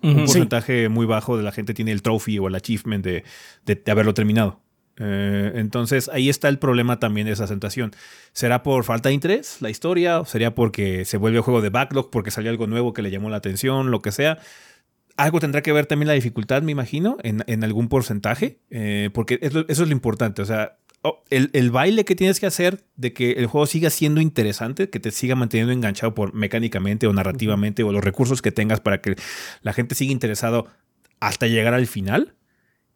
Un 0.02 0.10
porcentaje 0.26 0.88
muy 0.90 1.06
bajo 1.06 1.36
de 1.38 1.42
la 1.42 1.50
gente 1.52 1.72
tiene 1.72 1.90
el 1.92 2.02
trophy 2.02 2.38
o 2.38 2.48
el 2.48 2.54
achievement 2.54 3.02
de, 3.04 3.24
de- 3.64 3.74
de 3.76 3.90
haberlo 3.92 4.12
terminado. 4.12 4.60
Eh, 4.98 5.52
entonces 5.56 6.08
ahí 6.12 6.28
está 6.28 6.48
el 6.48 6.58
problema 6.58 7.00
también 7.00 7.26
de 7.26 7.32
esa 7.32 7.46
sensación. 7.46 7.92
¿Será 8.32 8.62
por 8.62 8.84
falta 8.84 9.08
de 9.08 9.14
interés 9.14 9.60
la 9.60 9.70
historia? 9.70 10.20
¿O 10.20 10.24
sería 10.26 10.54
porque 10.54 11.04
se 11.04 11.16
vuelve 11.16 11.40
juego 11.40 11.62
de 11.62 11.70
backlog, 11.70 12.10
porque 12.10 12.30
salió 12.30 12.50
algo 12.50 12.66
nuevo 12.66 12.92
que 12.92 13.02
le 13.02 13.10
llamó 13.10 13.30
la 13.30 13.38
atención, 13.38 13.90
lo 13.90 14.00
que 14.02 14.12
sea? 14.12 14.38
Algo 15.16 15.40
tendrá 15.40 15.62
que 15.62 15.72
ver 15.72 15.86
también 15.86 16.08
la 16.08 16.14
dificultad, 16.14 16.62
me 16.62 16.72
imagino, 16.72 17.16
en, 17.22 17.42
en 17.46 17.64
algún 17.64 17.88
porcentaje, 17.88 18.58
eh, 18.70 19.10
porque 19.14 19.38
es 19.42 19.54
lo- 19.54 19.64
eso 19.68 19.82
es 19.84 19.88
lo 19.88 19.92
importante. 19.92 20.42
O 20.42 20.44
sea, 20.44 20.76
oh, 21.04 21.22
el, 21.30 21.50
el 21.52 21.70
baile 21.70 22.04
que 22.04 22.16
tienes 22.16 22.40
que 22.40 22.46
hacer 22.46 22.84
de 22.96 23.12
que 23.12 23.32
el 23.32 23.46
juego 23.46 23.66
siga 23.66 23.90
siendo 23.90 24.20
interesante, 24.20 24.90
que 24.90 24.98
te 24.98 25.10
siga 25.10 25.36
manteniendo 25.36 25.72
enganchado 25.72 26.14
por 26.14 26.34
mecánicamente 26.34 27.06
o 27.06 27.12
narrativamente 27.12 27.84
o 27.84 27.92
los 27.92 28.02
recursos 28.02 28.42
que 28.42 28.50
tengas 28.50 28.80
para 28.80 29.00
que 29.00 29.14
la 29.62 29.72
gente 29.72 29.94
siga 29.94 30.12
interesado 30.12 30.66
hasta 31.20 31.46
llegar 31.46 31.74
al 31.74 31.86
final. 31.86 32.34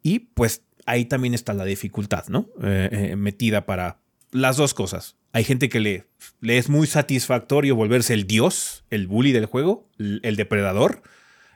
Y 0.01 0.19
pues 0.19 0.63
ahí 0.85 1.05
también 1.05 1.33
está 1.33 1.53
la 1.53 1.65
dificultad, 1.65 2.27
¿no? 2.27 2.49
Eh, 2.63 2.89
eh, 2.91 3.15
metida 3.15 3.65
para 3.65 4.01
las 4.31 4.57
dos 4.57 4.73
cosas. 4.73 5.15
Hay 5.31 5.43
gente 5.43 5.69
que 5.69 5.79
le, 5.79 6.07
le 6.41 6.57
es 6.57 6.69
muy 6.69 6.87
satisfactorio 6.87 7.75
volverse 7.75 8.13
el 8.13 8.25
dios, 8.25 8.85
el 8.89 9.07
bully 9.07 9.31
del 9.31 9.45
juego, 9.45 9.87
el, 9.99 10.19
el 10.23 10.35
depredador. 10.35 11.03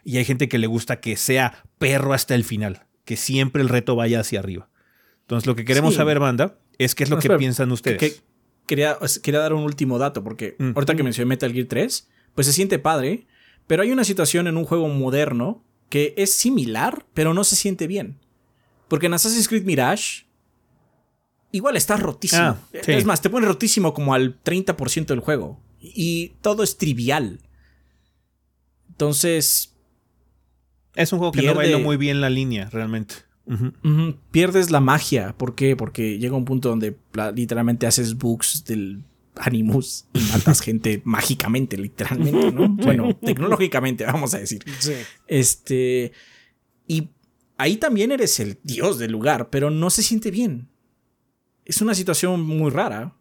Y 0.03 0.17
hay 0.17 0.25
gente 0.25 0.47
que 0.47 0.59
le 0.59 0.67
gusta 0.67 0.99
que 0.99 1.17
sea 1.17 1.63
perro 1.79 2.13
hasta 2.13 2.35
el 2.35 2.43
final, 2.43 2.85
que 3.05 3.17
siempre 3.17 3.61
el 3.61 3.69
reto 3.69 3.95
vaya 3.95 4.19
hacia 4.19 4.39
arriba. 4.39 4.69
Entonces 5.23 5.47
lo 5.47 5.55
que 5.55 5.65
queremos 5.65 5.93
Sí. 5.93 5.97
saber, 5.97 6.19
banda, 6.19 6.57
es 6.77 6.95
qué 6.95 7.03
es 7.03 7.09
lo 7.09 7.15
No, 7.17 7.21
que 7.21 7.27
espera, 7.27 7.37
piensan 7.39 7.71
ustedes. 7.71 7.97
que- 7.97 8.15
quería, 8.67 8.97
quería 9.21 9.39
dar 9.39 9.53
un 9.53 9.63
último 9.63 9.97
dato, 9.99 10.23
porque 10.23 10.55
Mm. 10.59 10.71
ahorita 10.75 10.95
que 10.95 11.03
mencioné 11.03 11.27
Metal 11.29 11.51
Gear 11.51 11.67
3, 11.67 12.09
pues 12.35 12.47
se 12.47 12.53
siente 12.53 12.79
padre, 12.79 13.27
pero 13.67 13.83
hay 13.83 13.91
una 13.91 14.03
situación 14.03 14.47
en 14.47 14.57
un 14.57 14.65
juego 14.65 14.87
moderno 14.89 15.63
que 15.89 16.13
es 16.17 16.33
similar, 16.33 17.05
pero 17.13 17.33
no 17.33 17.43
se 17.43 17.55
siente 17.55 17.87
bien. 17.87 18.19
Porque 18.87 19.05
en 19.05 19.13
Assassin's 19.13 19.47
Creed 19.47 19.63
Mirage, 19.63 20.25
igual 21.51 21.77
está 21.77 21.95
rotísimo. 21.97 22.41
Ah, 22.41 22.57
sí. 22.71 22.91
Es 22.91 23.05
más, 23.05 23.21
te 23.21 23.29
pone 23.29 23.45
rotísimo 23.47 23.93
como 23.93 24.13
al 24.13 24.39
30% 24.41 25.13
del 25.13 25.19
juego. 25.21 25.59
Y 25.79 26.29
todo 26.41 26.63
es 26.63 26.77
trivial. 26.77 27.39
Entonces, 28.89 29.73
es 30.95 31.11
un 31.13 31.19
juego 31.19 31.31
que 31.31 31.41
no 31.43 31.53
bailó 31.55 31.79
muy 31.79 31.97
bien 31.97 32.21
la 32.21 32.29
línea, 32.29 32.69
realmente. 32.69 33.15
Pierdes 34.31 34.71
la 34.71 34.79
magia. 34.79 35.35
¿Por 35.37 35.55
qué? 35.55 35.75
Porque 35.75 36.17
llega 36.17 36.35
un 36.35 36.45
punto 36.45 36.69
donde 36.69 36.97
literalmente 37.35 37.85
haces 37.87 38.17
bugs 38.17 38.63
del 38.65 39.03
Animus 39.35 40.05
y 40.13 40.19
matas 40.31 40.61
gente 40.61 41.01
mágicamente, 41.03 41.75
literalmente, 41.77 42.51
¿no? 42.51 42.69
Bueno, 42.69 43.13
tecnológicamente, 43.15 44.05
vamos 44.05 44.33
a 44.33 44.39
decir. 44.39 44.63
Sí. 44.79 44.93
Este. 45.27 46.11
Y 46.87 47.09
ahí 47.57 47.77
también 47.77 48.11
eres 48.11 48.39
el 48.39 48.59
dios 48.63 48.97
del 48.99 49.11
lugar, 49.11 49.49
pero 49.49 49.69
no 49.69 49.89
se 49.89 50.03
siente 50.03 50.31
bien. 50.31 50.69
Es 51.65 51.81
una 51.81 51.95
situación 51.95 52.41
muy 52.41 52.69
rara. 52.71 53.15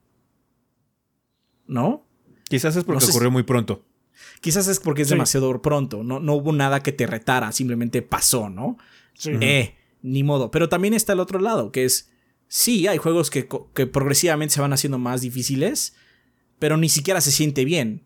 ¿No? 1.66 2.06
Quizás 2.48 2.76
es 2.76 2.84
porque 2.84 3.04
No 3.04 3.10
ocurrió 3.10 3.30
muy 3.30 3.44
pronto. 3.44 3.84
Quizás 4.40 4.68
es 4.68 4.78
porque 4.78 5.02
es 5.02 5.08
Sí. 5.08 5.14
demasiado 5.14 5.62
pronto. 5.62 6.02
No, 6.04 6.20
no 6.20 6.34
hubo 6.34 6.52
nada 6.52 6.80
que 6.82 6.92
te 6.92 7.06
retara, 7.06 7.50
simplemente 7.52 8.02
pasó, 8.02 8.50
¿no? 8.50 8.76
Sí. 9.14 9.30
Eh, 9.40 9.74
ni 10.02 10.22
modo. 10.22 10.50
Pero 10.50 10.68
también 10.68 10.94
está 10.94 11.12
el 11.14 11.20
otro 11.20 11.38
lado, 11.40 11.72
que 11.72 11.84
es, 11.84 12.10
sí, 12.48 12.86
hay 12.86 12.98
juegos 12.98 13.30
que, 13.30 13.48
que 13.74 13.86
progresivamente 13.86 14.54
se 14.54 14.60
van 14.60 14.72
haciendo 14.72 14.98
más 14.98 15.20
difíciles, 15.22 15.94
pero 16.58 16.76
ni 16.76 16.88
siquiera 16.88 17.20
se 17.20 17.32
siente 17.32 17.64
bien. 17.64 18.04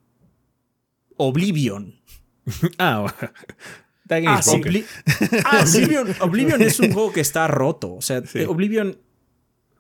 Oblivion. 1.17 2.01
Ah, 2.79 3.13
Ah, 4.09 4.41
sí. 4.41 4.51
Obli- 4.63 4.85
Ah, 5.45 5.65
Oblivion, 5.67 6.07
Oblivion 6.21 6.63
es 6.63 6.79
un 6.79 6.93
juego 6.93 7.13
que 7.13 7.21
está 7.21 7.49
roto. 7.49 7.93
O 7.95 8.01
sea, 8.03 8.25
Sí. 8.25 8.41
Oblivion, 8.43 8.99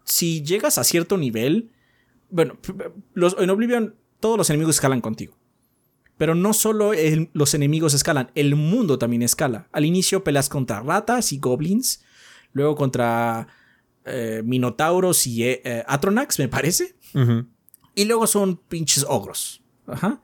si 0.03 0.43
llegas 0.43 0.79
a 0.79 0.85
cierto 0.85 1.17
nivel, 1.17 1.71
bueno, 2.29 2.59
los, 3.15 3.37
en 3.39 3.51
Oblivion 3.51 3.95
todos 4.19 4.37
los 4.37 4.51
enemigos 4.51 4.75
escalan 4.75 5.01
contigo. 5.01 5.39
Pero 6.19 6.35
no 6.35 6.55
solo 6.55 6.93
el- 6.93 7.31
los 7.35 7.55
enemigos 7.55 7.95
escalan, 7.95 8.33
el 8.35 8.57
mundo 8.57 8.99
también 8.99 9.23
escala. 9.23 9.69
Al 9.71 9.85
inicio 9.85 10.25
peleas 10.25 10.49
contra 10.49 10.81
ratas 10.81 11.33
y 11.33 11.39
goblins, 11.39 12.03
luego 12.57 12.75
contra 12.75 13.47
eh, 14.07 14.43
minotauros 14.45 15.27
y 15.27 15.45
eh, 15.45 15.61
eh, 15.65 15.85
atronax, 15.87 16.39
me 16.39 16.49
parece. 16.49 16.97
Y 17.95 18.05
luego 18.05 18.27
son 18.27 18.57
pinches 18.57 19.05
ogros. 19.09 19.63
Ajá. 19.87 20.23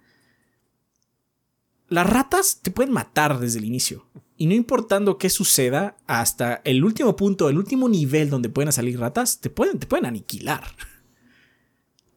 Las 1.88 2.08
ratas 2.08 2.60
te 2.62 2.70
pueden 2.70 2.92
matar 2.92 3.38
desde 3.38 3.58
el 3.58 3.66
inicio. 3.66 4.06
Y 4.36 4.46
no 4.46 4.54
importando 4.54 5.18
qué 5.18 5.30
suceda, 5.30 5.96
hasta 6.06 6.62
el 6.64 6.84
último 6.84 7.16
punto, 7.16 7.48
el 7.48 7.58
último 7.58 7.88
nivel 7.88 8.30
donde 8.30 8.48
pueden 8.48 8.72
salir 8.72 8.98
ratas, 8.98 9.40
te 9.40 9.50
pueden, 9.50 9.78
te 9.78 9.86
pueden 9.86 10.06
aniquilar. 10.06 10.64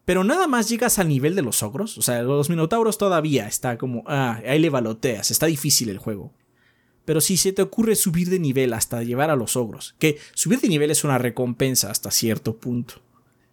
Pero 0.05 0.23
nada 0.23 0.47
más 0.47 0.69
llegas 0.69 0.97
al 0.97 1.09
nivel 1.09 1.35
de 1.35 1.41
los 1.41 1.61
ogros. 1.61 1.97
O 1.97 2.01
sea, 2.01 2.21
los 2.21 2.49
minotauros 2.49 2.97
todavía 2.97 3.47
está 3.47 3.77
como, 3.77 4.03
ah, 4.07 4.39
ahí 4.47 4.59
le 4.59 4.69
baloteas, 4.69 5.31
está 5.31 5.47
difícil 5.47 5.89
el 5.89 5.97
juego. 5.97 6.33
Pero 7.05 7.21
si 7.21 7.37
se 7.37 7.53
te 7.53 7.61
ocurre 7.61 7.95
subir 7.95 8.29
de 8.29 8.39
nivel 8.39 8.73
hasta 8.73 9.03
llevar 9.03 9.29
a 9.29 9.35
los 9.35 9.55
ogros, 9.55 9.95
que 9.99 10.17
subir 10.33 10.59
de 10.59 10.67
nivel 10.67 10.89
es 10.91 11.03
una 11.03 11.17
recompensa 11.17 11.91
hasta 11.91 12.11
cierto 12.11 12.57
punto. 12.57 12.95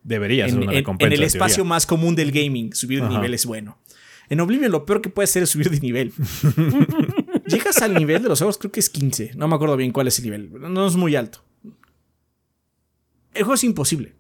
Debería 0.02 0.46
ser 0.46 0.54
en, 0.56 0.62
una 0.62 0.72
en- 0.72 0.78
recompensa. 0.78 1.06
en 1.14 1.20
el 1.20 1.22
espacio 1.26 1.56
teoría. 1.56 1.68
más 1.68 1.86
común 1.86 2.14
del 2.16 2.32
gaming, 2.32 2.72
subir 2.74 3.00
de 3.00 3.06
Ajá. 3.06 3.14
nivel 3.16 3.34
es 3.34 3.46
bueno. 3.46 3.78
En 4.28 4.40
Oblivion 4.40 4.72
lo 4.72 4.86
peor 4.86 5.02
que 5.02 5.10
puede 5.10 5.24
hacer 5.24 5.42
es 5.42 5.50
subir 5.50 5.68
de 5.70 5.78
nivel. 5.80 6.12
Llegas 7.46 7.82
al 7.82 7.92
nivel 7.94 8.22
de 8.22 8.28
los 8.30 8.40
ojos, 8.40 8.56
creo 8.56 8.72
que 8.72 8.80
es 8.80 8.88
15. 8.88 9.32
No 9.36 9.46
me 9.48 9.54
acuerdo 9.56 9.76
bien 9.76 9.92
cuál 9.92 10.08
es 10.08 10.18
el 10.18 10.24
nivel. 10.24 10.50
No 10.72 10.86
es 10.86 10.96
muy 10.96 11.14
alto. 11.16 11.44
El 13.34 13.42
juego 13.44 13.54
es 13.54 13.64
imposible. 13.64 14.14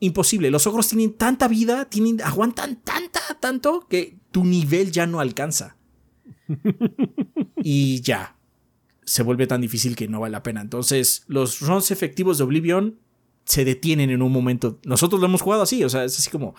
Imposible. 0.00 0.50
Los 0.50 0.66
ogros 0.66 0.88
tienen 0.88 1.14
tanta 1.14 1.48
vida, 1.48 1.86
tienen, 1.86 2.20
aguantan 2.22 2.76
tanta, 2.82 3.20
tanto 3.40 3.86
que 3.88 4.16
tu 4.30 4.44
nivel 4.44 4.92
ya 4.92 5.06
no 5.06 5.20
alcanza. 5.20 5.76
y 7.56 8.00
ya. 8.02 8.36
Se 9.08 9.22
vuelve 9.22 9.46
tan 9.46 9.60
difícil 9.60 9.96
que 9.96 10.08
no 10.08 10.20
vale 10.20 10.32
la 10.32 10.42
pena. 10.42 10.60
Entonces, 10.60 11.24
los 11.28 11.60
runs 11.60 11.90
efectivos 11.90 12.38
de 12.38 12.44
Oblivion 12.44 12.98
se 13.44 13.64
detienen 13.64 14.10
en 14.10 14.20
un 14.22 14.30
momento. 14.30 14.78
Nosotros 14.84 15.20
lo 15.20 15.26
hemos 15.26 15.40
jugado 15.40 15.62
así, 15.62 15.82
o 15.82 15.88
sea, 15.88 16.04
es 16.04 16.18
así 16.18 16.30
como. 16.30 16.54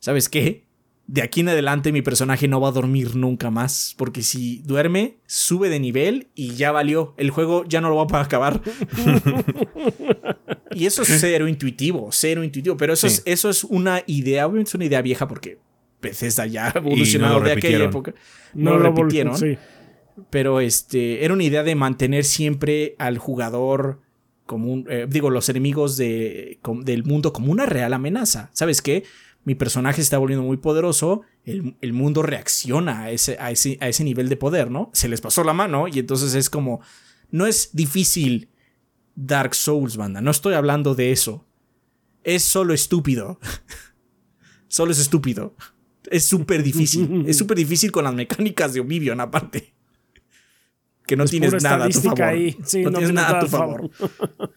¿Sabes 0.00 0.28
qué? 0.28 0.64
De 1.06 1.22
aquí 1.22 1.40
en 1.40 1.50
adelante 1.50 1.92
mi 1.92 2.00
personaje 2.02 2.48
no 2.48 2.60
va 2.60 2.68
a 2.68 2.72
dormir 2.72 3.14
nunca 3.14 3.50
más. 3.50 3.94
Porque 3.96 4.22
si 4.22 4.58
duerme, 4.64 5.18
sube 5.26 5.68
de 5.68 5.78
nivel 5.78 6.28
y 6.34 6.54
ya 6.54 6.72
valió. 6.72 7.14
El 7.18 7.30
juego 7.30 7.64
ya 7.68 7.80
no 7.80 7.88
lo 7.90 7.96
va 7.96 8.18
a 8.18 8.22
acabar. 8.22 8.60
y 10.72 10.86
eso 10.86 11.02
es 11.02 11.08
cero 11.20 11.46
intuitivo, 11.48 12.08
cero 12.10 12.42
intuitivo. 12.42 12.76
Pero 12.76 12.94
eso, 12.94 13.08
Sí. 13.08 13.16
es, 13.16 13.22
eso 13.26 13.50
es 13.50 13.64
una 13.64 14.02
idea, 14.06 14.46
obviamente 14.46 14.70
es 14.70 14.74
una 14.74 14.86
idea 14.86 15.02
vieja 15.02 15.28
porque 15.28 15.58
Bethesda 16.02 16.46
ya 16.46 16.72
evolucionado 16.74 17.40
de 17.40 17.52
aquella 17.52 17.84
época. 17.84 18.14
No, 18.54 18.78
lo 18.78 18.90
repitieron. 18.90 19.36
sí. 19.36 19.56
Pero 20.30 20.60
este 20.60 21.24
era 21.24 21.34
una 21.34 21.42
idea 21.44 21.62
de 21.62 21.74
mantener 21.74 22.24
siempre 22.24 22.94
al 22.98 23.18
jugador 23.18 24.00
como 24.46 24.72
un, 24.72 24.86
eh, 24.88 25.06
digo, 25.08 25.30
los 25.30 25.48
enemigos 25.48 25.96
de, 25.96 26.58
com- 26.62 26.82
del 26.82 27.04
mundo 27.04 27.32
como 27.32 27.50
una 27.50 27.66
real 27.66 27.92
amenaza. 27.94 28.50
¿Sabes 28.52 28.82
qué? 28.82 29.04
Mi 29.44 29.54
personaje 29.54 29.96
se 29.96 30.02
está 30.02 30.18
volviendo 30.18 30.44
muy 30.44 30.56
poderoso, 30.56 31.22
el, 31.44 31.76
el 31.80 31.92
mundo 31.92 32.22
reacciona 32.22 33.02
a 33.02 33.10
ese, 33.10 33.36
a, 33.40 33.50
ese, 33.50 33.76
a 33.80 33.88
ese 33.88 34.04
nivel 34.04 34.28
de 34.28 34.36
poder, 34.36 34.70
¿no? 34.70 34.90
Se 34.92 35.08
les 35.08 35.20
pasó 35.20 35.44
la 35.44 35.52
mano 35.52 35.86
y 35.88 35.98
entonces 35.98 36.34
es 36.34 36.48
como, 36.48 36.80
no 37.30 37.46
es 37.46 37.70
difícil 37.72 38.48
Dark 39.16 39.54
Souls, 39.54 39.96
banda, 39.96 40.20
no 40.20 40.30
estoy 40.30 40.54
hablando 40.54 40.94
de 40.94 41.12
eso. 41.12 41.46
Es 42.22 42.42
solo 42.42 42.72
estúpido. 42.72 43.38
solo 44.68 44.92
es 44.92 44.98
estúpido. 44.98 45.54
Es 46.10 46.24
súper 46.26 46.62
difícil. 46.62 47.24
es 47.28 47.36
súper 47.36 47.56
difícil 47.58 47.92
con 47.92 48.04
las 48.04 48.14
mecánicas 48.14 48.72
de 48.74 48.80
Oblivion, 48.80 49.20
aparte. 49.20 49.73
Que 51.06 51.16
no 51.16 51.24
Es 51.24 51.30
tienes 51.30 51.62
nada 51.62 51.84
a 51.84 51.88
tu 51.88 52.00
favor. 52.00 52.22
ahí. 52.22 52.56
Sí, 52.64 52.82
no, 52.82 52.90
no 52.90 52.98
tienes 52.98 53.14
nada 53.14 53.38
a 53.38 53.40
tu 53.40 53.46
favor. 53.48 53.90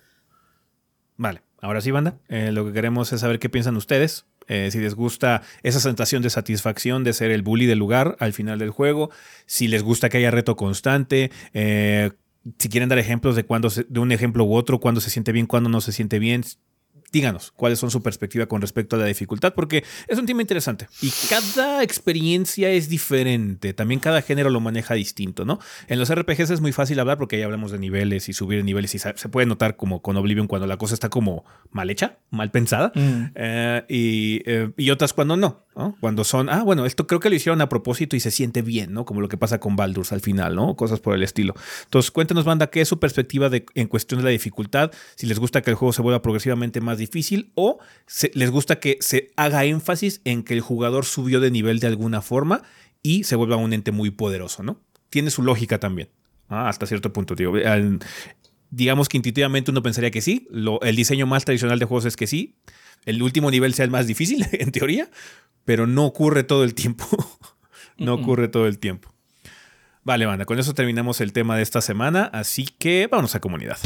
Vale, 1.18 1.42
ahora 1.62 1.82
sí, 1.82 1.92
banda. 1.92 2.20
Eh, 2.30 2.52
lo 2.52 2.66
que 2.66 2.74
queremos 2.74 3.12
es 3.14 3.22
saber 3.22 3.40
qué 3.40 3.50
piensan 3.50 3.76
ustedes. 3.76 4.26
Eh, 4.48 4.70
si 4.72 4.80
les 4.80 4.96
gusta 4.96 5.42
esa 5.64 5.80
sensación 5.80 6.22
de 6.22 6.30
satisfacción 6.30 7.04
de 7.04 7.12
ser 7.14 7.32
el 7.32 7.42
bully 7.42 7.66
del 7.66 7.80
lugar 7.80 8.16
al 8.20 8.32
final 8.34 8.60
del 8.60 8.70
juego. 8.70 9.10
Si 9.46 9.68
les 9.68 9.84
gusta 9.84 10.10
que 10.10 10.18
haya 10.18 10.32
reto 10.32 10.56
constante. 10.56 11.32
eh, 11.54 12.12
si 12.60 12.70
quieren 12.70 12.88
dar 12.88 12.98
ejemplos 12.98 13.36
de 13.36 13.44
cuando 13.44 13.70
se- 13.70 13.86
de 13.90 14.00
un 14.00 14.14
ejemplo 14.14 14.46
u 14.46 14.54
otro, 14.56 14.80
cuando 14.80 15.02
se 15.02 15.10
siente 15.10 15.34
bien, 15.34 15.48
cuando 15.48 15.70
no 15.70 15.82
se 15.82 15.92
siente 15.92 16.18
bien. 16.18 16.44
Díganos 17.12 17.52
cuáles 17.56 17.80
son 17.80 17.92
su 17.92 18.04
perspectiva 18.04 18.48
con 18.48 18.62
respecto 18.62 18.96
a 18.96 19.00
la 19.00 19.06
dificultad, 19.06 19.54
porque 19.54 19.84
es 20.08 20.20
un 20.20 20.26
tema 20.26 20.42
interesante 20.42 20.88
y 21.02 21.12
cada 21.30 21.84
experiencia 21.84 22.70
es 22.70 22.90
diferente. 22.90 23.74
También 23.74 24.00
cada 24.00 24.22
género 24.22 24.50
lo 24.50 24.60
maneja 24.60 24.94
distinto, 24.94 25.46
¿no? 25.46 25.60
En 25.88 26.00
los 26.00 26.14
RPGs 26.14 26.50
es 26.50 26.62
muy 26.62 26.74
fácil 26.74 27.00
hablar 27.00 27.18
porque 27.18 27.40
ya 27.40 27.46
hablamos 27.46 27.72
de 27.72 27.80
niveles 27.80 28.28
y 28.30 28.34
subir 28.34 28.64
niveles 28.64 28.94
y 28.96 29.00
se 29.00 29.30
puede 29.30 29.48
notar 29.48 29.78
como 29.78 30.02
con 30.02 30.18
Oblivion 30.18 30.48
cuando 30.48 30.68
la 30.68 30.78
cosa 30.78 30.94
está 30.94 31.10
como 31.10 31.46
mal 31.72 31.90
hecha, 31.90 32.18
mal 32.30 32.52
pensada. 32.52 32.92
Mm. 32.94 33.32
Eh, 33.36 33.86
y, 33.90 34.42
eh, 34.46 34.72
y 34.78 34.90
otras 34.90 35.14
cuando 35.14 35.38
no, 35.38 35.66
¿no? 35.76 35.96
Cuando 36.00 36.24
son, 36.24 36.50
ah, 36.50 36.64
bueno, 36.64 36.86
esto 36.86 37.08
creo 37.08 37.20
que 37.20 37.30
lo 37.30 37.36
hicieron 37.36 37.62
a 37.62 37.70
propósito 37.70 38.16
y 38.16 38.20
se 38.20 38.32
siente 38.32 38.62
bien, 38.62 38.94
¿no? 38.94 39.06
Como 39.06 39.22
lo 39.22 39.30
que 39.30 39.38
pasa 39.38 39.60
con 39.60 39.76
Baldur's 39.76 40.12
al 40.12 40.22
final, 40.22 40.56
¿no? 40.56 40.76
Cosas 40.76 41.00
por 41.00 41.16
el 41.16 41.24
estilo. 41.24 41.54
Entonces, 41.86 42.12
cuéntenos, 42.12 42.46
banda, 42.46 42.68
qué 42.68 42.82
es 42.82 42.88
su 42.88 43.00
perspectiva 43.00 43.50
de, 43.50 43.66
en 43.76 43.88
cuestión 43.88 44.20
de 44.20 44.26
la 44.26 44.32
dificultad, 44.32 44.92
si 45.16 45.28
les 45.28 45.40
gusta 45.40 45.62
que 45.62 45.70
el 45.70 45.76
juego 45.76 45.94
se 45.94 46.02
vuelva 46.02 46.22
progresivamente 46.22 46.82
más 46.82 46.97
difícil 46.98 47.52
o 47.56 47.80
se- 48.06 48.32
les 48.34 48.50
gusta 48.52 48.80
que 48.80 48.98
se 49.02 49.32
haga 49.36 49.66
énfasis 49.66 50.22
en 50.26 50.44
que 50.44 50.54
el 50.54 50.62
jugador 50.62 51.06
subió 51.06 51.40
de 51.40 51.52
nivel 51.52 51.80
de 51.80 51.88
alguna 51.88 52.22
forma 52.22 52.64
y 53.04 53.24
se 53.24 53.36
vuelva 53.36 53.56
un 53.58 53.74
ente 53.74 53.92
muy 53.92 54.12
poderoso, 54.12 54.64
¿no? 54.64 54.82
Tiene 55.10 55.30
su 55.32 55.42
lógica 55.44 55.80
también, 55.80 56.10
ah, 56.50 56.68
hasta 56.70 56.86
cierto 56.86 57.14
punto, 57.14 57.36
digo. 57.36 57.56
al- 57.56 58.00
digamos 58.70 59.08
que 59.08 59.16
intuitivamente 59.18 59.72
uno 59.72 59.82
pensaría 59.82 60.12
que 60.12 60.22
sí. 60.22 60.46
Lo- 60.52 60.82
el 60.82 60.96
diseño 60.98 61.26
más 61.26 61.46
tradicional 61.46 61.80
de 61.80 61.86
juegos 61.86 62.06
es 62.06 62.18
que 62.18 62.28
sí. 62.28 62.58
El 63.06 63.24
último 63.24 63.50
nivel 63.50 63.74
sea 63.74 63.86
el 63.86 63.92
más 63.92 64.08
difícil, 64.08 64.46
en 64.52 64.72
teoría, 64.74 65.10
pero 65.64 65.88
no 65.88 66.06
ocurre 66.06 66.44
todo 66.44 66.64
el 66.66 66.74
tiempo. 66.74 67.06
no 67.98 68.14
ocurre 68.16 68.48
todo 68.50 68.68
el 68.68 68.78
tiempo. 68.80 69.14
Vale, 70.04 70.26
banda, 70.26 70.46
con 70.46 70.60
eso 70.60 70.74
terminamos 70.74 71.20
el 71.22 71.32
tema 71.34 71.56
de 71.58 71.64
esta 71.64 71.82
semana, 71.82 72.26
así 72.34 72.66
que 72.66 73.08
vámonos 73.08 73.36
a 73.36 73.40
comunidad. 73.42 73.78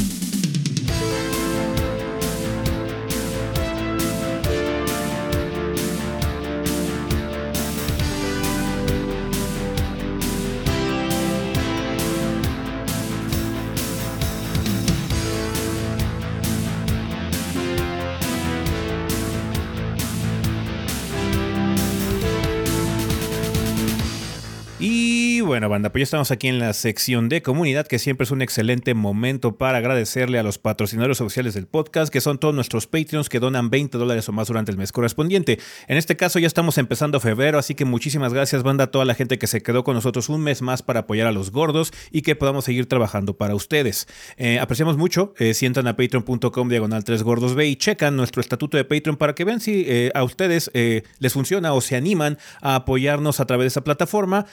Banda, 25.68 25.90
pues 25.90 26.00
ya 26.00 26.04
estamos 26.04 26.30
aquí 26.30 26.48
en 26.48 26.58
la 26.58 26.72
sección 26.72 27.28
de 27.28 27.42
comunidad, 27.42 27.86
que 27.86 27.98
siempre 27.98 28.24
es 28.24 28.30
un 28.30 28.42
excelente 28.42 28.94
momento 28.94 29.56
para 29.56 29.78
agradecerle 29.78 30.38
a 30.38 30.42
los 30.42 30.58
patrocinadores 30.58 31.20
oficiales 31.20 31.54
del 31.54 31.66
podcast, 31.66 32.12
que 32.12 32.20
son 32.20 32.38
todos 32.38 32.54
nuestros 32.54 32.86
Patreons 32.86 33.28
que 33.28 33.40
donan 33.40 33.70
20 33.70 33.98
dólares 33.98 34.28
o 34.28 34.32
más 34.32 34.48
durante 34.48 34.70
el 34.70 34.78
mes 34.78 34.92
correspondiente. 34.92 35.58
En 35.88 35.96
este 35.96 36.16
caso 36.16 36.38
ya 36.38 36.46
estamos 36.46 36.78
empezando 36.78 37.20
febrero, 37.20 37.58
así 37.58 37.74
que 37.74 37.84
muchísimas 37.84 38.32
gracias, 38.32 38.62
banda, 38.62 38.84
a 38.84 38.86
toda 38.88 39.04
la 39.04 39.14
gente 39.14 39.38
que 39.38 39.46
se 39.46 39.62
quedó 39.62 39.84
con 39.84 39.94
nosotros 39.94 40.28
un 40.28 40.42
mes 40.42 40.62
más 40.62 40.82
para 40.82 41.00
apoyar 41.00 41.26
a 41.26 41.32
los 41.32 41.50
gordos 41.50 41.92
y 42.10 42.22
que 42.22 42.36
podamos 42.36 42.64
seguir 42.64 42.86
trabajando 42.86 43.36
para 43.36 43.54
ustedes. 43.54 44.08
Eh, 44.36 44.58
apreciamos 44.58 44.96
mucho, 44.96 45.34
eh, 45.38 45.54
si 45.54 45.66
entran 45.66 45.86
a 45.86 45.96
patreon.com 45.96 46.68
diagonal 46.68 47.04
3 47.04 47.22
gordos 47.22 47.54
B 47.54 47.66
y 47.66 47.76
checan 47.76 48.16
nuestro 48.16 48.40
estatuto 48.40 48.76
de 48.76 48.84
Patreon 48.84 49.16
para 49.16 49.34
que 49.34 49.44
vean 49.44 49.60
si 49.60 49.84
eh, 49.86 50.10
a 50.14 50.24
ustedes 50.24 50.70
eh, 50.74 51.02
les 51.18 51.32
funciona 51.32 51.72
o 51.72 51.80
se 51.80 51.96
animan 51.96 52.38
a 52.60 52.76
apoyarnos 52.76 53.40
a 53.40 53.46
través 53.46 53.64
de 53.64 53.68
esa 53.68 53.84
plataforma 53.84 54.46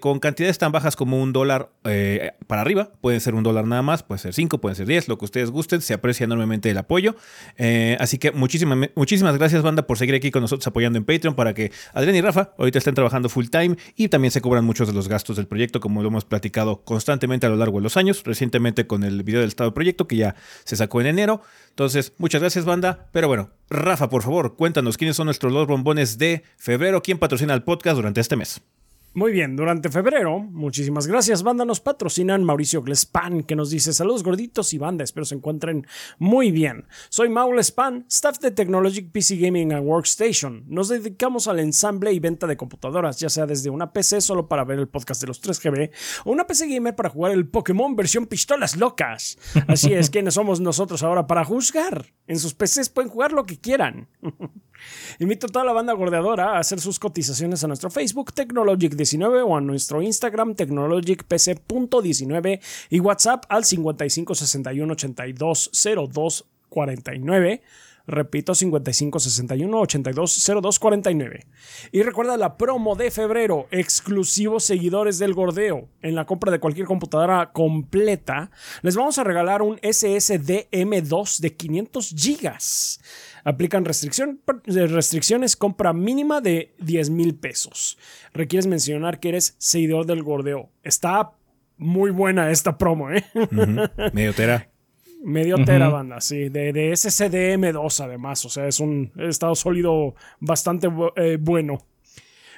con 0.00 0.18
cantidades 0.20 0.55
tan 0.58 0.72
bajas 0.72 0.96
como 0.96 1.22
un 1.22 1.32
dólar 1.32 1.70
eh, 1.84 2.32
para 2.46 2.62
arriba. 2.62 2.90
Pueden 3.00 3.20
ser 3.20 3.34
un 3.34 3.42
dólar 3.42 3.66
nada 3.66 3.82
más, 3.82 4.02
puede 4.02 4.18
ser 4.18 4.34
cinco, 4.34 4.58
pueden 4.58 4.76
ser 4.76 4.86
10, 4.86 5.08
lo 5.08 5.18
que 5.18 5.24
ustedes 5.24 5.50
gusten. 5.50 5.80
Se 5.80 5.94
aprecia 5.94 6.24
enormemente 6.24 6.70
el 6.70 6.78
apoyo. 6.78 7.16
Eh, 7.56 7.96
así 8.00 8.18
que 8.18 8.32
muchísimas, 8.32 8.90
muchísimas 8.94 9.36
gracias, 9.36 9.62
banda, 9.62 9.86
por 9.86 9.98
seguir 9.98 10.14
aquí 10.14 10.30
con 10.30 10.42
nosotros 10.42 10.66
apoyando 10.66 10.98
en 10.98 11.04
Patreon 11.04 11.34
para 11.34 11.54
que 11.54 11.72
Adrián 11.92 12.16
y 12.16 12.20
Rafa 12.20 12.52
ahorita 12.58 12.78
estén 12.78 12.94
trabajando 12.94 13.28
full 13.28 13.46
time 13.46 13.76
y 13.96 14.08
también 14.08 14.30
se 14.30 14.40
cobran 14.40 14.64
muchos 14.64 14.88
de 14.88 14.94
los 14.94 15.08
gastos 15.08 15.36
del 15.36 15.46
proyecto, 15.46 15.80
como 15.80 16.02
lo 16.02 16.08
hemos 16.08 16.24
platicado 16.24 16.82
constantemente 16.84 17.46
a 17.46 17.48
lo 17.48 17.56
largo 17.56 17.78
de 17.78 17.82
los 17.82 17.96
años. 17.96 18.22
Recientemente 18.24 18.86
con 18.86 19.04
el 19.04 19.22
video 19.22 19.40
del 19.40 19.48
estado 19.48 19.70
del 19.70 19.74
proyecto 19.74 20.06
que 20.08 20.16
ya 20.16 20.34
se 20.64 20.76
sacó 20.76 21.00
en 21.00 21.08
enero. 21.08 21.42
Entonces, 21.70 22.12
muchas 22.18 22.40
gracias, 22.40 22.64
banda. 22.64 23.08
Pero 23.12 23.28
bueno, 23.28 23.50
Rafa, 23.68 24.08
por 24.08 24.22
favor, 24.22 24.56
cuéntanos 24.56 24.96
quiénes 24.96 25.16
son 25.16 25.26
nuestros 25.26 25.52
dos 25.52 25.66
bombones 25.66 26.18
de 26.18 26.42
febrero. 26.56 27.02
¿Quién 27.02 27.18
patrocina 27.18 27.54
el 27.54 27.62
podcast 27.62 27.96
durante 27.96 28.20
este 28.20 28.36
mes? 28.36 28.62
Muy 29.16 29.32
bien, 29.32 29.56
durante 29.56 29.88
febrero, 29.88 30.40
muchísimas 30.40 31.06
gracias, 31.06 31.42
banda. 31.42 31.64
Nos 31.64 31.80
patrocinan 31.80 32.44
Mauricio 32.44 32.82
Glespan, 32.82 33.44
que 33.44 33.56
nos 33.56 33.70
dice: 33.70 33.94
Saludos 33.94 34.22
gorditos 34.22 34.74
y 34.74 34.78
banda, 34.78 35.04
espero 35.04 35.24
se 35.24 35.36
encuentren 35.36 35.86
muy 36.18 36.50
bien. 36.50 36.86
Soy 37.08 37.30
Maul 37.30 37.58
Span, 37.64 38.04
staff 38.10 38.38
de 38.40 38.50
Technologic 38.50 39.10
PC 39.10 39.38
Gaming 39.38 39.72
and 39.72 39.86
Workstation. 39.86 40.64
Nos 40.68 40.90
dedicamos 40.90 41.48
al 41.48 41.60
ensamble 41.60 42.12
y 42.12 42.20
venta 42.20 42.46
de 42.46 42.58
computadoras, 42.58 43.18
ya 43.18 43.30
sea 43.30 43.46
desde 43.46 43.70
una 43.70 43.90
PC 43.90 44.20
solo 44.20 44.48
para 44.48 44.64
ver 44.64 44.80
el 44.80 44.88
podcast 44.88 45.22
de 45.22 45.28
los 45.28 45.42
3GB 45.42 45.92
o 46.26 46.32
una 46.32 46.46
PC 46.46 46.68
gamer 46.68 46.94
para 46.94 47.08
jugar 47.08 47.32
el 47.32 47.48
Pokémon 47.48 47.96
versión 47.96 48.26
pistolas 48.26 48.76
locas. 48.76 49.38
Así 49.66 49.94
es, 49.94 50.10
¿quiénes 50.10 50.34
somos 50.34 50.60
nosotros 50.60 51.02
ahora 51.02 51.26
para 51.26 51.42
juzgar? 51.42 52.04
En 52.26 52.38
sus 52.38 52.52
PCs 52.52 52.90
pueden 52.90 53.10
jugar 53.10 53.32
lo 53.32 53.46
que 53.46 53.58
quieran. 53.58 54.08
Invito 55.18 55.46
a 55.46 55.50
toda 55.50 55.64
la 55.64 55.72
banda 55.72 55.92
gordeadora 55.92 56.56
a 56.56 56.58
hacer 56.58 56.80
sus 56.80 56.98
cotizaciones 56.98 57.62
a 57.64 57.68
nuestro 57.68 57.90
Facebook 57.90 58.32
Technologic19 58.32 59.44
o 59.46 59.56
a 59.56 59.60
nuestro 59.60 60.02
Instagram 60.02 60.54
technologicpc.19 60.54 62.60
y 62.90 63.00
WhatsApp 63.00 63.44
al 63.48 63.64
5561 63.64 64.96
82 68.06 68.06
02 68.06 68.06
49 68.06 68.06
Repito, 68.06 68.52
5561-820249. 68.52 71.46
Y 71.92 72.02
recuerda 72.02 72.36
la 72.36 72.56
promo 72.56 72.94
de 72.94 73.10
febrero, 73.10 73.66
exclusivos 73.70 74.64
seguidores 74.64 75.18
del 75.18 75.32
gordeo. 75.34 75.88
En 76.02 76.14
la 76.14 76.24
compra 76.24 76.52
de 76.52 76.60
cualquier 76.60 76.86
computadora 76.86 77.50
completa, 77.52 78.52
les 78.82 78.94
vamos 78.96 79.18
a 79.18 79.24
regalar 79.24 79.62
un 79.62 79.80
SSD 79.82 80.70
M2 80.70 81.40
de 81.40 81.56
500 81.56 82.14
gigas. 82.16 83.00
Aplican 83.42 83.84
restricción, 83.84 84.40
restricciones, 84.66 85.56
compra 85.56 85.92
mínima 85.92 86.40
de 86.40 86.74
10 86.78 87.10
mil 87.10 87.34
pesos. 87.36 87.98
Requieres 88.32 88.66
mencionar 88.66 89.20
que 89.20 89.28
eres 89.30 89.56
seguidor 89.58 90.06
del 90.06 90.22
gordeo. 90.22 90.70
Está 90.82 91.32
muy 91.76 92.10
buena 92.10 92.50
esta 92.50 92.78
promo, 92.78 93.10
¿eh? 93.10 93.22
Tera. 94.34 94.70
Medio 95.26 95.56
tera, 95.64 95.88
banda, 95.88 96.20
sí. 96.20 96.50
De, 96.50 96.72
de 96.72 96.92
SSDM2, 96.92 98.04
además. 98.04 98.44
O 98.44 98.48
sea, 98.48 98.68
es 98.68 98.78
un 98.78 99.10
estado 99.18 99.56
sólido 99.56 100.14
bastante 100.38 100.88
eh, 101.16 101.36
bueno. 101.40 101.80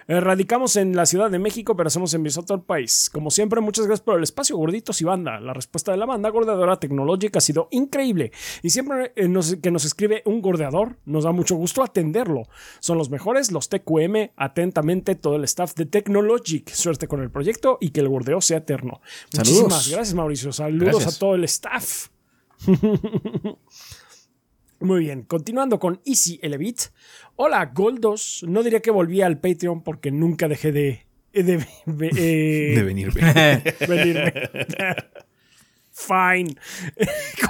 Eh, 0.06 0.20
radicamos 0.20 0.76
en 0.76 0.94
la 0.94 1.06
Ciudad 1.06 1.30
de 1.30 1.38
México, 1.38 1.76
pero 1.76 1.86
hacemos 1.86 2.12
envíos 2.12 2.36
a 2.36 2.42
todo 2.42 2.58
el 2.58 2.64
país. 2.64 3.08
Como 3.10 3.30
siempre, 3.30 3.62
muchas 3.62 3.86
gracias 3.86 4.04
por 4.04 4.18
el 4.18 4.22
espacio, 4.22 4.54
gorditos 4.58 5.00
y 5.00 5.04
banda. 5.04 5.40
La 5.40 5.54
respuesta 5.54 5.92
de 5.92 5.96
la 5.96 6.04
banda 6.04 6.28
gordeadora 6.28 6.78
tecnológica 6.78 7.38
ha 7.38 7.40
sido 7.40 7.68
increíble. 7.70 8.32
Y 8.62 8.68
siempre 8.68 9.12
eh, 9.16 9.30
que 9.62 9.70
nos 9.70 9.84
escribe 9.86 10.20
un 10.26 10.42
gordeador, 10.42 10.98
nos 11.06 11.24
da 11.24 11.32
mucho 11.32 11.56
gusto 11.56 11.82
atenderlo. 11.82 12.42
Son 12.80 12.98
los 12.98 13.08
mejores, 13.08 13.50
los 13.50 13.70
TQM, 13.70 14.32
atentamente 14.36 15.14
todo 15.14 15.36
el 15.36 15.44
staff 15.44 15.74
de 15.74 15.86
Technologic. 15.86 16.68
Suerte 16.68 17.08
con 17.08 17.22
el 17.22 17.30
proyecto 17.30 17.78
y 17.80 17.92
que 17.92 18.00
el 18.00 18.10
gordeo 18.10 18.42
sea 18.42 18.58
eterno. 18.58 19.00
Muchísimas 19.34 19.88
gracias, 19.88 20.12
Mauricio. 20.12 20.52
Saludos 20.52 21.06
a 21.06 21.18
todo 21.18 21.34
el 21.34 21.44
staff. 21.44 22.08
Muy 24.80 25.00
bien, 25.00 25.22
continuando 25.22 25.78
con 25.78 26.00
Easy 26.04 26.38
Elevit. 26.42 26.82
Hola, 27.36 27.66
Goldos. 27.74 28.44
No 28.46 28.62
diría 28.62 28.80
que 28.80 28.92
volví 28.92 29.22
al 29.22 29.38
Patreon 29.38 29.82
porque 29.82 30.10
nunca 30.12 30.46
dejé 30.48 30.72
de. 30.72 31.06
de, 31.32 31.66
eh, 32.16 32.82
venirme. 32.84 33.20
venirme. 33.88 34.32
Fine. 35.98 36.54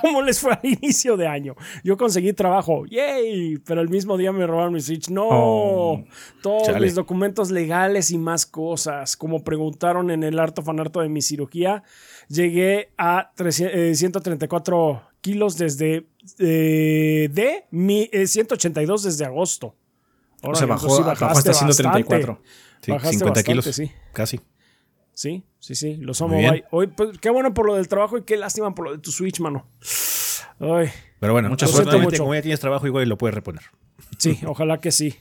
¿Cómo 0.01 0.23
les 0.23 0.41
fue 0.41 0.55
al 0.55 0.61
inicio 0.65 1.19
de 1.19 1.27
año? 1.27 1.55
Yo 1.85 1.99
conseguí 1.99 2.33
trabajo. 2.33 2.87
¡Yay! 2.87 3.59
Pero 3.59 3.83
el 3.83 3.91
mismo 3.91 4.17
día 4.17 4.33
me 4.33 4.47
robaron 4.47 4.73
mi 4.73 4.81
Switch. 4.81 5.11
¡No! 5.11 5.29
Oh, 5.31 6.05
Todos 6.41 6.81
mis 6.81 6.95
documentos 6.95 7.51
legales 7.51 8.11
y 8.11 8.17
más 8.17 8.47
cosas. 8.47 9.19
Como 9.19 9.45
preguntaron 9.45 10.11
en 10.11 10.23
el 10.23 10.39
harto 10.39 10.63
fanarto 10.63 11.01
de 11.01 11.11
mi 11.11 11.21
cirugía, 11.21 11.83
llegué 12.29 12.91
a 12.97 13.33
134 13.37 14.93
eh, 14.93 15.01
kilos 15.21 15.57
desde 15.59 16.07
eh, 16.39 17.29
de 17.31 17.65
mi, 17.71 18.09
182 18.13 19.03
eh, 19.05 19.09
desde 19.09 19.25
agosto. 19.25 19.75
o 20.43 20.55
sea, 20.55 20.67
bajó, 20.67 21.05
hasta 21.05 21.53
134. 21.53 22.41
Sí, 22.81 22.93
50 22.93 23.43
kilos. 23.43 23.65
Sí. 23.65 23.91
Casi. 24.13 24.41
Sí, 25.13 25.43
sí, 25.59 25.75
sí. 25.75 25.97
Los 25.97 26.23
amo. 26.23 26.39
Hoy, 26.71 26.87
pues, 26.87 27.19
qué 27.19 27.31
bueno 27.31 27.53
por 27.53 27.67
lo 27.67 27.75
del 27.75 27.89
trabajo 27.89 28.19
y 28.19 28.23
qué 28.23 28.37
lástima 28.37 28.73
por 28.75 28.85
lo 28.85 28.93
de 28.93 28.99
tu 28.99 29.11
Switch, 29.11 29.41
mano. 29.41 29.67
Pero 30.59 31.33
bueno, 31.33 31.49
muchas 31.49 31.71
suerte. 31.71 32.19
Como 32.19 32.35
ya 32.35 32.43
tienes 32.43 32.61
trabajo, 32.61 32.87
igual 32.87 33.09
lo 33.09 33.19
puedes 33.19 33.35
reponer. 33.35 33.63
Sí, 34.19 34.39
ojalá 34.47 34.81
que 34.81 34.93
sí. 34.93 35.17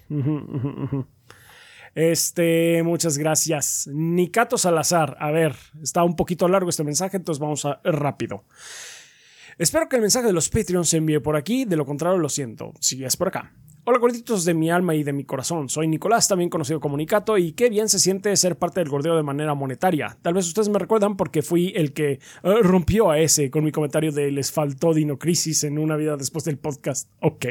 Este, 1.98 2.84
muchas 2.84 3.18
gracias. 3.18 3.90
Nicato 3.92 4.60
Salazar. 4.60 5.18
A 5.20 5.32
ver, 5.32 5.56
está 5.82 6.04
un 6.04 6.16
poquito 6.16 6.48
largo 6.48 6.70
este 6.70 6.84
mensaje, 6.84 7.18
entonces 7.18 7.40
vamos 7.40 7.66
a 7.66 7.82
rápido. 7.84 8.44
Espero 9.58 9.90
que 9.90 9.96
el 9.96 10.04
mensaje 10.04 10.28
de 10.28 10.34
los 10.34 10.48
Patreons 10.50 10.90
se 10.90 10.98
envíe 10.98 11.20
por 11.20 11.36
aquí, 11.36 11.66
de 11.66 11.76
lo 11.76 11.88
contrario 11.88 12.20
lo 12.20 12.30
siento, 12.30 12.72
si 12.82 13.04
es 13.04 13.18
por 13.18 13.30
acá. 13.30 13.52
Hola 13.90 14.00
gorditos 14.00 14.44
de 14.44 14.54
mi 14.54 14.70
alma 14.70 14.96
y 14.96 15.06
de 15.06 15.14
mi 15.14 15.24
corazón, 15.24 15.70
soy 15.70 15.88
Nicolás, 15.88 16.28
también 16.28 16.50
conocido 16.50 16.82
como 16.82 16.98
Nicato, 16.98 17.38
y 17.38 17.54
qué 17.54 17.70
bien 17.70 17.88
se 17.88 18.00
siente 18.00 18.36
ser 18.36 18.58
parte 18.58 18.82
del 18.82 18.90
gordeo 18.90 19.16
de 19.16 19.24
manera 19.24 19.54
monetaria. 19.54 20.18
Tal 20.22 20.34
vez 20.34 20.46
ustedes 20.46 20.68
me 20.68 20.78
recuerdan 20.78 21.16
porque 21.16 21.42
fui 21.42 21.72
el 21.74 21.94
que 21.94 22.12
eh, 22.12 22.20
rompió 22.64 23.10
a 23.10 23.18
ese 23.18 23.50
con 23.50 23.64
mi 23.64 23.72
comentario 23.72 24.12
de 24.12 24.30
les 24.30 24.52
faltó 24.52 24.94
Dino 24.94 25.18
Crisis 25.18 25.64
en 25.64 25.80
una 25.80 25.96
vida 25.96 26.18
después 26.18 26.44
del 26.44 26.58
podcast. 26.58 27.10
Ok. 27.22 27.46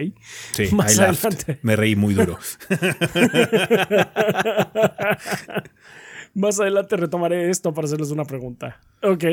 Sí, 0.53 0.65
más 0.75 0.99
adelante. 0.99 1.59
Me 1.63 1.75
reí 1.75 1.97
muy 1.97 2.13
duro. 2.13 2.37
más 6.37 6.61
adelante 6.61 6.97
retomaré 6.97 7.51
esto 7.51 7.73
para 7.73 7.87
hacerles 7.87 8.11
una 8.11 8.25
pregunta. 8.25 8.81
Ok. 9.03 9.25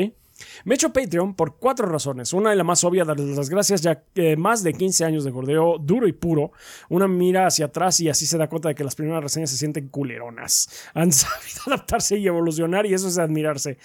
Me 0.64 0.74
he 0.74 0.76
hecho 0.76 0.92
Patreon 0.92 1.34
por 1.34 1.58
cuatro 1.58 1.86
razones. 1.86 2.32
Una 2.32 2.52
y 2.52 2.56
la 2.56 2.64
más 2.64 2.82
obvia, 2.82 3.04
darles 3.04 3.36
las 3.36 3.50
gracias, 3.50 3.82
ya 3.82 4.02
que 4.14 4.36
más 4.36 4.62
de 4.62 4.72
15 4.72 5.04
años 5.04 5.24
de 5.24 5.30
gordeo 5.30 5.78
duro 5.78 6.08
y 6.08 6.12
puro, 6.12 6.52
una 6.88 7.06
mira 7.06 7.46
hacia 7.46 7.66
atrás 7.66 8.00
y 8.00 8.08
así 8.08 8.26
se 8.26 8.38
da 8.38 8.48
cuenta 8.48 8.68
de 8.68 8.74
que 8.74 8.84
las 8.84 8.96
primeras 8.96 9.22
reseñas 9.22 9.50
se 9.50 9.58
sienten 9.58 9.88
culeronas. 9.88 10.68
Han 10.94 11.12
sabido 11.12 11.60
adaptarse 11.66 12.16
y 12.16 12.26
evolucionar 12.26 12.86
y 12.86 12.94
eso 12.94 13.08
es 13.08 13.14
de 13.14 13.22
admirarse. 13.22 13.78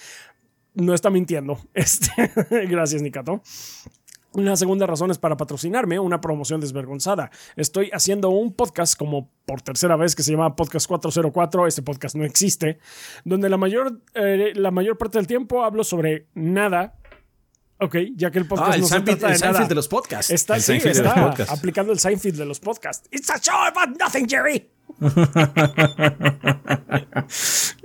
No 0.74 0.94
está 0.94 1.10
mintiendo. 1.10 1.58
Este, 1.74 2.10
gracias, 2.68 3.02
Nikato. 3.02 3.42
Una 4.32 4.56
segunda 4.56 4.86
razón 4.86 5.10
es 5.10 5.18
para 5.18 5.36
patrocinarme, 5.36 5.98
una 5.98 6.20
promoción 6.20 6.60
desvergonzada. 6.60 7.32
Estoy 7.56 7.90
haciendo 7.92 8.28
un 8.28 8.52
podcast 8.52 8.96
como 8.96 9.28
por 9.44 9.60
tercera 9.60 9.96
vez 9.96 10.14
que 10.14 10.22
se 10.22 10.30
llama 10.30 10.54
Podcast 10.54 10.86
404, 10.86 11.66
este 11.66 11.82
podcast 11.82 12.14
no 12.14 12.24
existe, 12.24 12.78
donde 13.24 13.48
la 13.48 13.56
mayor, 13.56 14.00
eh, 14.14 14.52
la 14.54 14.70
mayor 14.70 14.96
parte 14.98 15.18
del 15.18 15.26
tiempo 15.26 15.64
hablo 15.64 15.82
sobre 15.82 16.28
nada. 16.34 16.94
Ok, 17.80 17.96
ya 18.14 18.30
que 18.30 18.38
el 18.38 18.46
podcast 18.46 18.70
ah, 18.70 18.74
el 18.76 18.82
no 18.82 18.86
se 18.86 19.00
trata 19.00 19.28
de 19.28 19.38
Seinfeld 19.38 19.68
de 19.68 19.74
los 19.74 19.88
podcasts. 19.88 20.30
Está, 20.30 20.56
el 20.56 20.62
sí, 20.62 20.74
está 20.74 21.34
aplicando 21.48 21.92
el 21.92 21.98
Seinfeld 21.98 22.38
de 22.38 22.44
los 22.44 22.60
podcasts. 22.60 23.08
It's 23.10 23.30
a 23.30 23.40
show 23.40 23.56
about 23.56 23.98
nothing, 23.98 24.28
Jerry. 24.28 24.70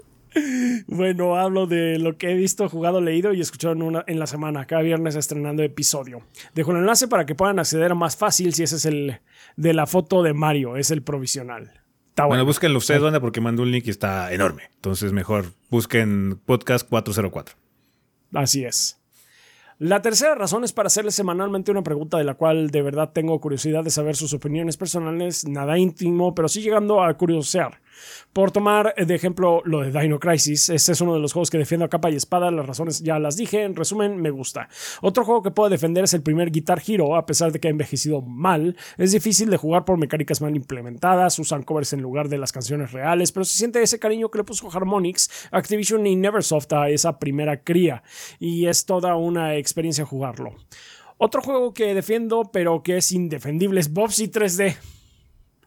Bueno, 0.87 1.35
hablo 1.35 1.65
de 1.65 1.97
lo 1.99 2.17
que 2.17 2.31
he 2.31 2.35
visto, 2.35 2.67
jugado, 2.69 3.01
leído 3.01 3.33
y 3.33 3.41
escuchado 3.41 3.73
en, 3.73 3.81
una, 3.81 4.03
en 4.07 4.19
la 4.19 4.27
semana, 4.27 4.65
cada 4.65 4.81
viernes 4.81 5.15
estrenando 5.15 5.63
episodio. 5.63 6.21
Dejo 6.53 6.71
el 6.71 6.77
enlace 6.77 7.07
para 7.07 7.25
que 7.25 7.35
puedan 7.35 7.59
acceder 7.59 7.95
más 7.95 8.17
fácil 8.17 8.53
si 8.53 8.63
ese 8.63 8.75
es 8.75 8.85
el 8.85 9.19
de 9.55 9.73
la 9.73 9.87
foto 9.87 10.23
de 10.23 10.33
Mario, 10.33 10.77
es 10.77 10.91
el 10.91 11.01
provisional. 11.01 11.71
Está 12.09 12.25
bueno, 12.25 12.45
búsquenlo 12.45 12.77
ustedes, 12.77 13.01
banda, 13.01 13.19
porque 13.19 13.41
mando 13.41 13.63
un 13.63 13.71
link 13.71 13.87
y 13.87 13.89
está 13.89 14.31
enorme. 14.31 14.63
Entonces, 14.75 15.11
mejor 15.11 15.47
busquen 15.69 16.39
Podcast 16.45 16.87
404. 16.87 17.55
Así 18.33 18.63
es. 18.63 19.01
La 19.77 20.01
tercera 20.01 20.35
razón 20.35 20.63
es 20.63 20.71
para 20.71 20.87
hacerles 20.87 21.15
semanalmente 21.15 21.71
una 21.71 21.83
pregunta 21.83 22.17
de 22.17 22.23
la 22.23 22.35
cual 22.35 22.69
de 22.69 22.81
verdad 22.81 23.11
tengo 23.11 23.37
curiosidad 23.41 23.83
de 23.83 23.89
saber 23.89 24.15
sus 24.15 24.33
opiniones 24.33 24.77
personales, 24.77 25.45
nada 25.45 25.77
íntimo, 25.77 26.33
pero 26.33 26.47
sí 26.47 26.61
llegando 26.61 27.03
a 27.03 27.13
curiosear. 27.17 27.81
Por 28.34 28.51
tomar 28.51 28.93
de 28.95 29.15
ejemplo 29.15 29.61
lo 29.65 29.81
de 29.81 29.97
Dino 29.97 30.19
Crisis, 30.19 30.69
este 30.69 30.91
es 30.91 31.01
uno 31.01 31.13
de 31.13 31.19
los 31.19 31.34
juegos 31.34 31.49
que 31.49 31.57
defiendo 31.57 31.85
a 31.85 31.89
capa 31.89 32.09
y 32.09 32.15
espada, 32.15 32.51
las 32.51 32.65
razones 32.65 33.01
ya 33.01 33.19
las 33.19 33.38
dije, 33.38 33.63
en 33.63 33.76
resumen, 33.76 34.22
me 34.22 34.30
gusta. 34.30 34.67
Otro 35.01 35.23
juego 35.23 35.41
que 35.41 35.51
puedo 35.51 35.69
defender 35.69 36.03
es 36.03 36.13
el 36.13 36.22
primer 36.22 36.51
Guitar 36.51 36.81
Hero, 36.85 37.15
a 37.15 37.26
pesar 37.26 37.51
de 37.51 37.59
que 37.59 37.67
ha 37.67 37.72
envejecido 37.72 38.22
mal, 38.22 38.76
es 38.97 39.11
difícil 39.11 39.49
de 39.49 39.57
jugar 39.57 39.85
por 39.85 39.97
mecánicas 39.97 40.41
mal 40.41 40.55
implementadas, 40.55 41.39
usan 41.39 41.63
covers 41.63 41.93
en 41.93 42.01
lugar 42.01 42.30
de 42.30 42.38
las 42.38 42.51
canciones 42.51 42.91
reales, 42.91 43.31
pero 43.31 43.45
se 43.45 43.57
siente 43.57 43.81
ese 43.81 43.99
cariño 43.99 44.30
que 44.30 44.39
le 44.39 44.43
puso 44.43 44.69
Harmonix, 44.69 45.30
Activision 45.51 46.05
y 46.07 46.15
Neversoft 46.15 46.73
a 46.73 46.89
esa 46.89 47.19
primera 47.19 47.63
cría, 47.63 48.03
y 48.39 48.67
es 48.67 48.85
toda 48.85 49.15
una 49.15 49.55
experiencia 49.55 50.05
jugarlo. 50.05 50.55
Otro 51.17 51.41
juego 51.41 51.73
que 51.73 51.93
defiendo, 51.93 52.49
pero 52.51 52.84
que 52.84 52.97
es 52.97 53.11
indefendible, 53.13 53.80
es 53.80 53.93
Bobsy 53.93 54.27
3D. 54.27 54.76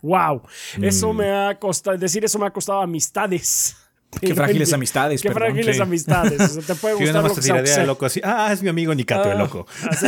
Wow, 0.02 0.42
eso 0.80 1.12
mm. 1.12 1.16
me 1.16 1.30
ha 1.30 1.58
costado, 1.58 1.96
decir 1.98 2.24
eso 2.24 2.38
me 2.38 2.46
ha 2.46 2.50
costado 2.50 2.80
amistades. 2.80 3.76
Qué 4.20 4.34
frágiles 4.34 4.72
amistades. 4.72 5.22
Qué 5.22 5.30
frágiles 5.30 5.80
amistades. 5.80 6.40
O 6.40 6.48
sea, 6.48 6.62
te 6.62 6.74
puede 6.74 6.94
gustar 7.00 7.22
lo 7.22 7.34
que 7.34 7.66
sea. 7.66 7.84
loco 7.84 8.06
así. 8.06 8.20
Ah, 8.24 8.50
es 8.52 8.62
mi 8.62 8.68
amigo 8.68 8.94
Nicato, 8.94 9.30
el 9.30 9.36
ah, 9.36 9.42
loco. 9.42 9.66
Sí, 9.98 10.06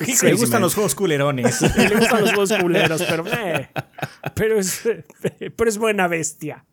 sí, 0.00 0.12
sí, 0.16 0.26
Le 0.26 0.34
gustan 0.34 0.60
los 0.62 0.74
juegos 0.74 0.94
culerones. 0.94 1.60
Le 1.76 1.96
gustan 1.96 2.20
los 2.22 2.30
juegos 2.30 2.52
culeros, 2.60 3.02
pero, 3.08 3.24
eh, 3.26 3.68
pero, 4.34 4.58
es, 4.58 4.82
pero 5.56 5.70
es 5.70 5.78
buena 5.78 6.08
bestia. 6.08 6.64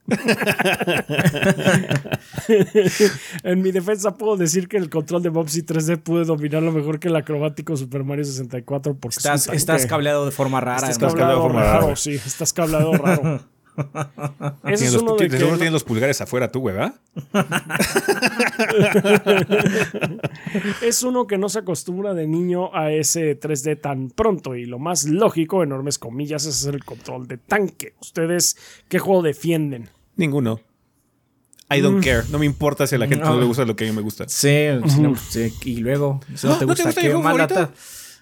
en 3.44 3.62
mi 3.62 3.72
defensa 3.72 4.16
puedo 4.16 4.38
decir 4.38 4.68
que 4.68 4.78
el 4.78 4.90
control 4.90 5.22
de 5.24 5.30
Bobsy 5.30 5.64
3D 5.64 5.98
pude 6.02 6.26
dominarlo 6.26 6.72
mejor 6.72 7.00
que 7.00 7.10
el 7.10 7.16
acrobático 7.16 7.76
Super 7.76 8.04
Mario 8.04 8.24
64 8.24 8.96
porque 8.96 9.18
estás, 9.18 9.48
estás 9.48 9.86
cableado 9.86 10.26
de 10.26 10.32
forma 10.32 10.62
rara. 10.62 10.90
Estás 10.90 11.14
cableado, 11.14 11.36
de 11.36 11.42
forma 11.42 11.64
raro, 11.64 11.96
sí. 11.96 12.14
Estás 12.14 12.54
cableado 12.54 12.94
raro. 12.94 13.57
Ese 14.64 14.86
es 14.86 14.96
uno 14.96 15.16
de 15.16 15.30
que 15.30 15.38
seguro 15.38 15.58
tienes 15.58 15.74
los 15.74 15.84
pulgares 15.84 16.20
afuera 16.22 16.52
tú, 16.52 16.64
¿verdad? 16.64 16.96
es 20.82 21.04
uno 21.04 21.28
que 21.28 21.38
no 21.38 21.50
se 21.50 21.60
acostumbra 21.60 22.14
de 22.14 22.28
niño 22.28 22.76
a 22.76 22.92
ese 22.92 23.40
3D 23.40 23.80
tan 23.80 24.10
pronto 24.10 24.56
y 24.56 24.66
lo 24.66 24.80
más 24.80 25.06
lógico, 25.06 25.64
enormes 25.64 26.00
comillas, 26.00 26.46
es 26.46 26.66
el 26.66 26.84
control 26.84 27.28
de 27.28 27.38
tanque. 27.38 27.94
¿Ustedes 28.02 28.58
qué 28.90 29.00
juego 29.00 29.22
defienden? 29.22 29.90
Ninguno. 30.16 30.60
I 31.70 31.82
don't 31.82 32.00
mm. 32.00 32.04
care. 32.04 32.24
No 32.30 32.40
me 32.40 32.46
importa 32.46 32.88
si 32.88 32.96
a 32.96 32.98
la 32.98 33.08
gente 33.08 33.26
no, 33.26 33.38
le 33.38 33.46
gusta 33.46 33.66
lo 33.66 33.76
que 33.76 33.86
a 33.86 33.88
mí 33.88 33.94
me 33.94 34.02
gusta. 34.02 34.26
Sí, 34.28 34.68
sí 35.30 35.54
y 35.66 35.78
luego, 35.78 36.22
si 36.34 36.48
no 36.48 36.58
te 36.58 36.66
gusta, 36.66 36.94
¿qué 36.94 37.14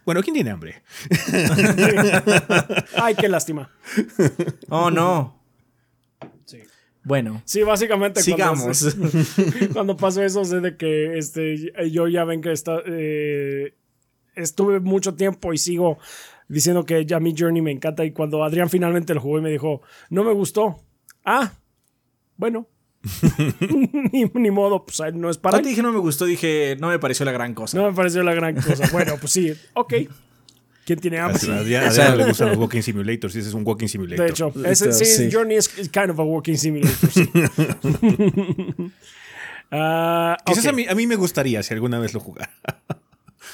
Bueno, 0.04 0.22
¿quién 0.24 0.34
tiene 0.34 0.50
hambre? 0.50 0.82
Ay, 2.98 3.16
qué 3.16 3.30
lástima. 3.30 3.70
Oh, 4.70 4.90
no. 4.90 5.45
Bueno. 7.06 7.42
Sí, 7.46 7.62
básicamente 7.64 8.22
Sigamos. 8.22 8.96
Cuando, 8.96 9.74
cuando 9.74 9.98
pasó 9.98 10.24
eso, 10.24 10.44
sé 10.44 10.60
de 10.60 10.76
que 10.76 11.18
este, 11.18 11.72
yo 11.92 12.08
ya 12.08 12.26
ven 12.26 12.42
que 12.42 12.52
está, 12.52 12.80
eh, 12.86 13.76
estuve 14.36 14.80
mucho 14.80 15.14
tiempo 15.14 15.54
y 15.54 15.58
sigo 15.58 16.00
diciendo 16.48 16.84
que 16.84 17.06
ya 17.06 17.20
mi 17.20 17.34
Journey 17.38 17.62
me 17.62 17.72
encanta. 17.72 18.04
Y 18.04 18.12
cuando 18.12 18.44
Adrián 18.44 18.70
finalmente 18.70 19.14
lo 19.14 19.22
jugó 19.22 19.38
y 19.38 19.42
me 19.44 19.52
dijo, 19.52 19.82
no 20.10 20.24
me 20.24 20.34
gustó. 20.34 20.84
Ah, 21.24 21.54
bueno. 22.38 22.68
ni, 24.12 24.26
ni 24.34 24.50
modo, 24.50 24.84
pues 24.84 25.00
no 25.14 25.30
es 25.30 25.38
para 25.38 25.52
Cuando 25.52 25.70
él. 25.70 25.74
dije 25.74 25.84
no 25.84 25.92
me 25.92 26.00
gustó, 26.00 26.26
dije 26.26 26.76
no 26.80 26.90
me 26.90 26.98
pareció 26.98 27.24
la 27.24 27.32
gran 27.32 27.54
cosa. 27.54 27.78
No 27.78 27.88
me 27.88 27.94
pareció 27.96 28.24
la 28.24 28.34
gran 28.34 28.56
cosa. 28.56 28.90
Bueno, 28.92 29.14
pues 29.20 29.32
sí, 29.32 29.54
ok. 29.76 29.94
¿Quién 30.86 31.00
tiene 31.00 31.20
hambre? 31.20 31.42
A 31.52 31.56
Adrián, 31.58 31.88
O 31.88 31.92
sea, 31.92 32.16
le 32.16 32.26
gustan 32.26 32.50
los 32.50 32.58
walking 32.58 32.82
simulators 32.82 33.36
y 33.36 33.40
ese 33.40 33.50
es 33.50 33.56
un 33.56 33.64
walking 33.66 33.88
simulator. 33.88 34.24
De 34.26 34.32
hecho, 34.32 34.54
ese, 34.66 34.94
sí, 34.94 35.06
Sí. 35.06 35.30
Journey 35.32 35.58
es 35.58 35.68
kind 35.70 36.12
of 36.12 36.20
a 36.20 36.24
walking 36.24 36.56
simulator. 36.56 37.10
sí. 37.12 37.30
Ah, 39.72 40.38
Quizás 40.46 40.68
a, 40.68 40.72
mí, 40.72 40.86
a 40.88 40.94
mí 40.94 41.08
me 41.08 41.16
gustaría 41.16 41.64
si 41.64 41.74
alguna 41.74 41.98
vez 41.98 42.14
lo 42.14 42.20
jugara. 42.20 42.52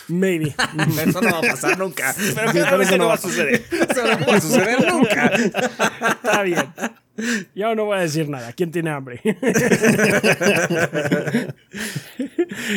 Maybe. 0.09 0.53
Eso 1.07 1.21
no 1.21 1.31
va 1.31 1.37
a 1.39 1.41
pasar 1.41 1.79
nunca. 1.79 2.13
Pero 2.35 2.51
claramente 2.51 2.97
no 2.97 3.07
va 3.07 3.13
a 3.13 3.17
suceder. 3.17 3.63
Eso 3.71 4.03
no 4.19 4.25
va 4.27 4.35
a 4.35 4.41
suceder 4.41 4.91
nunca. 4.91 5.31
Está 6.11 6.43
bien. 6.43 6.65
Yo 7.55 7.73
no 7.75 7.85
voy 7.85 7.97
a 7.97 8.01
decir 8.01 8.27
nada. 8.27 8.51
¿Quién 8.51 8.71
tiene 8.71 8.89
hambre? 8.89 9.21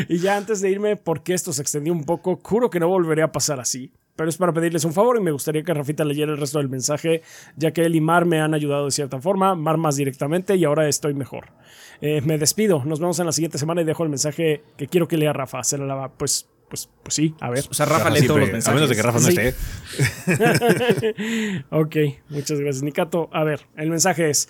y 0.09 0.19
ya 0.19 0.37
antes 0.37 0.61
de 0.61 0.71
irme, 0.71 0.97
porque 0.97 1.35
esto 1.35 1.53
se 1.53 1.61
extendió 1.63 1.93
un 1.93 2.05
poco, 2.05 2.39
juro 2.43 2.71
que 2.71 2.81
no 2.81 2.89
volveré 2.89 3.23
a 3.23 3.33
pasar 3.33 3.59
así. 3.61 3.93
Pero 4.17 4.29
es 4.29 4.37
para 4.37 4.53
pedirles 4.53 4.85
un 4.85 4.93
favor 4.93 5.17
y 5.19 5.21
me 5.21 5.31
gustaría 5.33 5.63
que 5.65 5.75
Rafita 5.75 6.05
leyera 6.05 6.31
el 6.33 6.39
resto 6.39 6.59
del 6.59 6.69
mensaje, 6.69 7.23
ya 7.57 7.73
que 7.73 7.83
él 7.83 7.97
y 7.97 8.01
Mar 8.01 8.27
me 8.27 8.41
han 8.41 8.55
ayudado 8.55 8.85
de 8.85 8.91
cierta 8.93 9.21
forma, 9.21 9.55
Mar 9.57 9.77
más 9.77 9.97
directamente 9.97 10.55
y 10.57 10.65
ahora 10.65 10.89
estoy 10.89 11.15
mejor. 11.15 11.47
Eh, 12.01 12.21
me 12.25 12.39
despido, 12.39 12.85
nos 12.85 13.01
vemos 13.01 13.19
en 13.19 13.27
la 13.27 13.33
siguiente 13.33 13.59
semana 13.59 13.81
y 13.81 13.85
dejo 13.85 14.03
el 14.05 14.11
mensaje 14.11 14.63
que 14.77 14.87
quiero 14.89 15.09
que 15.09 15.17
lea 15.17 15.33
Rafa. 15.33 15.65
Se 15.65 15.79
la 15.79 15.87
lava, 15.87 16.13
pues, 16.13 16.49
pues, 16.69 16.89
pues 17.03 17.15
sí, 17.15 17.35
a 17.41 17.51
ver. 17.51 17.65
O 17.71 17.75
sea, 17.75 17.87
Rafa 17.87 18.11
lee 18.11 18.27
todos 18.27 18.41
los 18.41 18.53
mensajes. 18.53 18.69
A 18.73 18.75
menos 18.75 18.89
de 18.89 18.97
que 18.97 19.03
Rafa 19.03 19.19
no 19.19 19.27
Sí. 19.31 19.37
esté. 19.37 21.15
Ok, 21.71 21.97
muchas 22.29 22.61
gracias, 22.61 22.83
Nikato. 22.83 23.29
A 23.33 23.45
ver, 23.45 23.67
el 23.77 23.91
mensaje 23.91 24.31
es: 24.31 24.49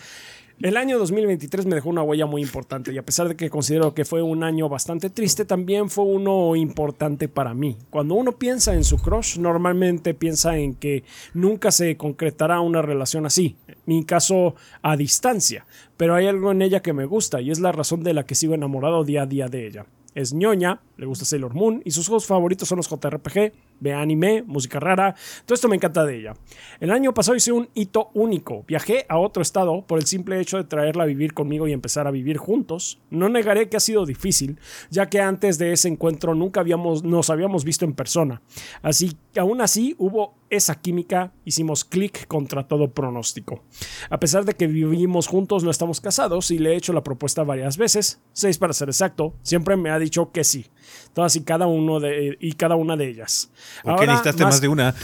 El 0.62 0.76
año 0.76 0.98
2023 0.98 1.66
me 1.66 1.74
dejó 1.74 1.88
una 1.88 2.04
huella 2.04 2.26
muy 2.26 2.40
importante 2.40 2.92
y 2.92 2.98
a 2.98 3.04
pesar 3.04 3.28
de 3.28 3.34
que 3.34 3.50
considero 3.50 3.92
que 3.92 4.04
fue 4.04 4.22
un 4.22 4.44
año 4.44 4.68
bastante 4.68 5.10
triste, 5.10 5.44
también 5.44 5.90
fue 5.90 6.04
uno 6.04 6.54
importante 6.54 7.26
para 7.28 7.54
mí. 7.54 7.76
Cuando 7.90 8.14
uno 8.14 8.32
piensa 8.32 8.72
en 8.72 8.84
su 8.84 8.98
crush, 8.98 9.36
normalmente 9.38 10.14
piensa 10.14 10.56
en 10.56 10.74
que 10.74 11.02
nunca 11.34 11.72
se 11.72 11.96
concretará 11.96 12.60
una 12.60 12.82
relación 12.82 13.26
así. 13.26 13.56
En 13.66 13.76
mi 13.86 14.04
caso, 14.04 14.54
a 14.80 14.96
distancia. 14.96 15.66
Pero 15.96 16.14
hay 16.14 16.28
algo 16.28 16.52
en 16.52 16.62
ella 16.62 16.82
que 16.82 16.92
me 16.92 17.04
gusta 17.04 17.40
y 17.40 17.50
es 17.50 17.58
la 17.58 17.72
razón 17.72 18.04
de 18.04 18.14
la 18.14 18.24
que 18.24 18.36
sigo 18.36 18.54
enamorado 18.54 19.02
día 19.02 19.22
a 19.22 19.26
día 19.26 19.48
de 19.48 19.66
ella. 19.66 19.86
Es 20.14 20.32
ñoña, 20.32 20.80
le 20.96 21.06
gusta 21.06 21.24
Sailor 21.24 21.54
Moon 21.54 21.82
y 21.84 21.90
sus 21.90 22.06
juegos 22.06 22.26
favoritos 22.26 22.68
son 22.68 22.76
los 22.76 22.88
JRPG, 22.88 23.52
ve 23.80 23.92
anime, 23.92 24.42
música 24.42 24.78
rara. 24.80 25.14
Todo 25.44 25.54
esto 25.54 25.68
me 25.68 25.76
encanta 25.76 26.04
de 26.04 26.18
ella. 26.18 26.34
El 26.80 26.90
año 26.90 27.12
pasado 27.12 27.36
hice 27.36 27.52
un 27.52 27.68
hito 27.74 28.10
único. 28.14 28.64
Viajé 28.66 29.06
a 29.08 29.18
otro 29.18 29.42
estado 29.42 29.84
por 29.86 29.98
el 29.98 30.06
simple 30.06 30.40
hecho 30.40 30.56
de 30.56 30.64
traerla 30.64 31.04
a 31.04 31.06
vivir 31.06 31.34
conmigo 31.34 31.66
y 31.66 31.72
empezar 31.72 32.06
a 32.06 32.10
vivir 32.10 32.36
juntos. 32.36 33.00
No 33.10 33.28
negaré 33.28 33.68
que 33.68 33.76
ha 33.76 33.80
sido 33.80 34.06
difícil, 34.06 34.58
ya 34.90 35.08
que 35.08 35.20
antes 35.20 35.58
de 35.58 35.72
ese 35.72 35.88
encuentro 35.88 36.34
nunca 36.34 36.60
habíamos, 36.60 37.02
nos 37.02 37.30
habíamos 37.30 37.64
visto 37.64 37.84
en 37.84 37.94
persona. 37.94 38.42
Así 38.82 39.16
que 39.32 39.40
aún 39.40 39.60
así 39.60 39.96
hubo 39.98 40.34
esa 40.50 40.80
química, 40.80 41.32
hicimos 41.44 41.84
clic 41.84 42.26
contra 42.26 42.68
todo 42.68 42.92
pronóstico. 42.92 43.64
A 44.10 44.20
pesar 44.20 44.44
de 44.44 44.54
que 44.54 44.66
vivimos 44.66 45.26
juntos, 45.26 45.64
no 45.64 45.70
estamos 45.70 46.00
casados 46.00 46.50
y 46.50 46.58
le 46.58 46.72
he 46.72 46.76
hecho 46.76 46.92
la 46.92 47.02
propuesta 47.02 47.42
varias 47.42 47.76
veces, 47.76 48.20
seis 48.32 48.58
para 48.58 48.72
ser 48.72 48.88
exacto, 48.88 49.34
siempre 49.42 49.76
me 49.76 49.90
ha 49.90 49.98
dicho 49.98 50.30
que 50.32 50.44
sí. 50.44 50.66
Todas 51.12 51.36
y 51.36 51.44
cada 51.44 51.66
uno 51.66 52.00
de 52.00 52.36
y 52.40 52.52
cada 52.54 52.76
una 52.76 52.96
de 52.96 53.08
ellas. 53.08 53.50
¿Por 53.82 53.96
qué 53.96 54.00
Ahora, 54.00 54.12
necesitaste 54.12 54.44
más 54.44 54.60
de 54.60 54.68
una? 54.68 54.90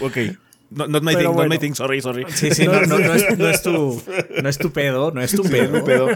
ok. 0.00 0.16
No, 0.70 0.86
not 0.86 1.02
my 1.02 1.12
Pero 1.12 1.18
thing, 1.18 1.24
not 1.24 1.34
bueno. 1.34 1.48
my 1.50 1.58
thing, 1.58 1.74
sorry, 1.74 2.00
sorry. 2.00 2.24
Sí, 2.30 2.50
sí, 2.52 2.66
no, 2.66 2.80
no, 2.82 2.98
no 2.98 3.14
es, 3.14 3.38
no 3.38 3.48
es 3.48 3.62
tu, 3.62 4.02
no 4.42 4.48
es 4.48 4.58
tu 4.58 4.72
pedo, 4.72 5.10
no 5.10 5.20
es 5.20 5.32
tu 5.32 5.42
pedo. 5.42 6.08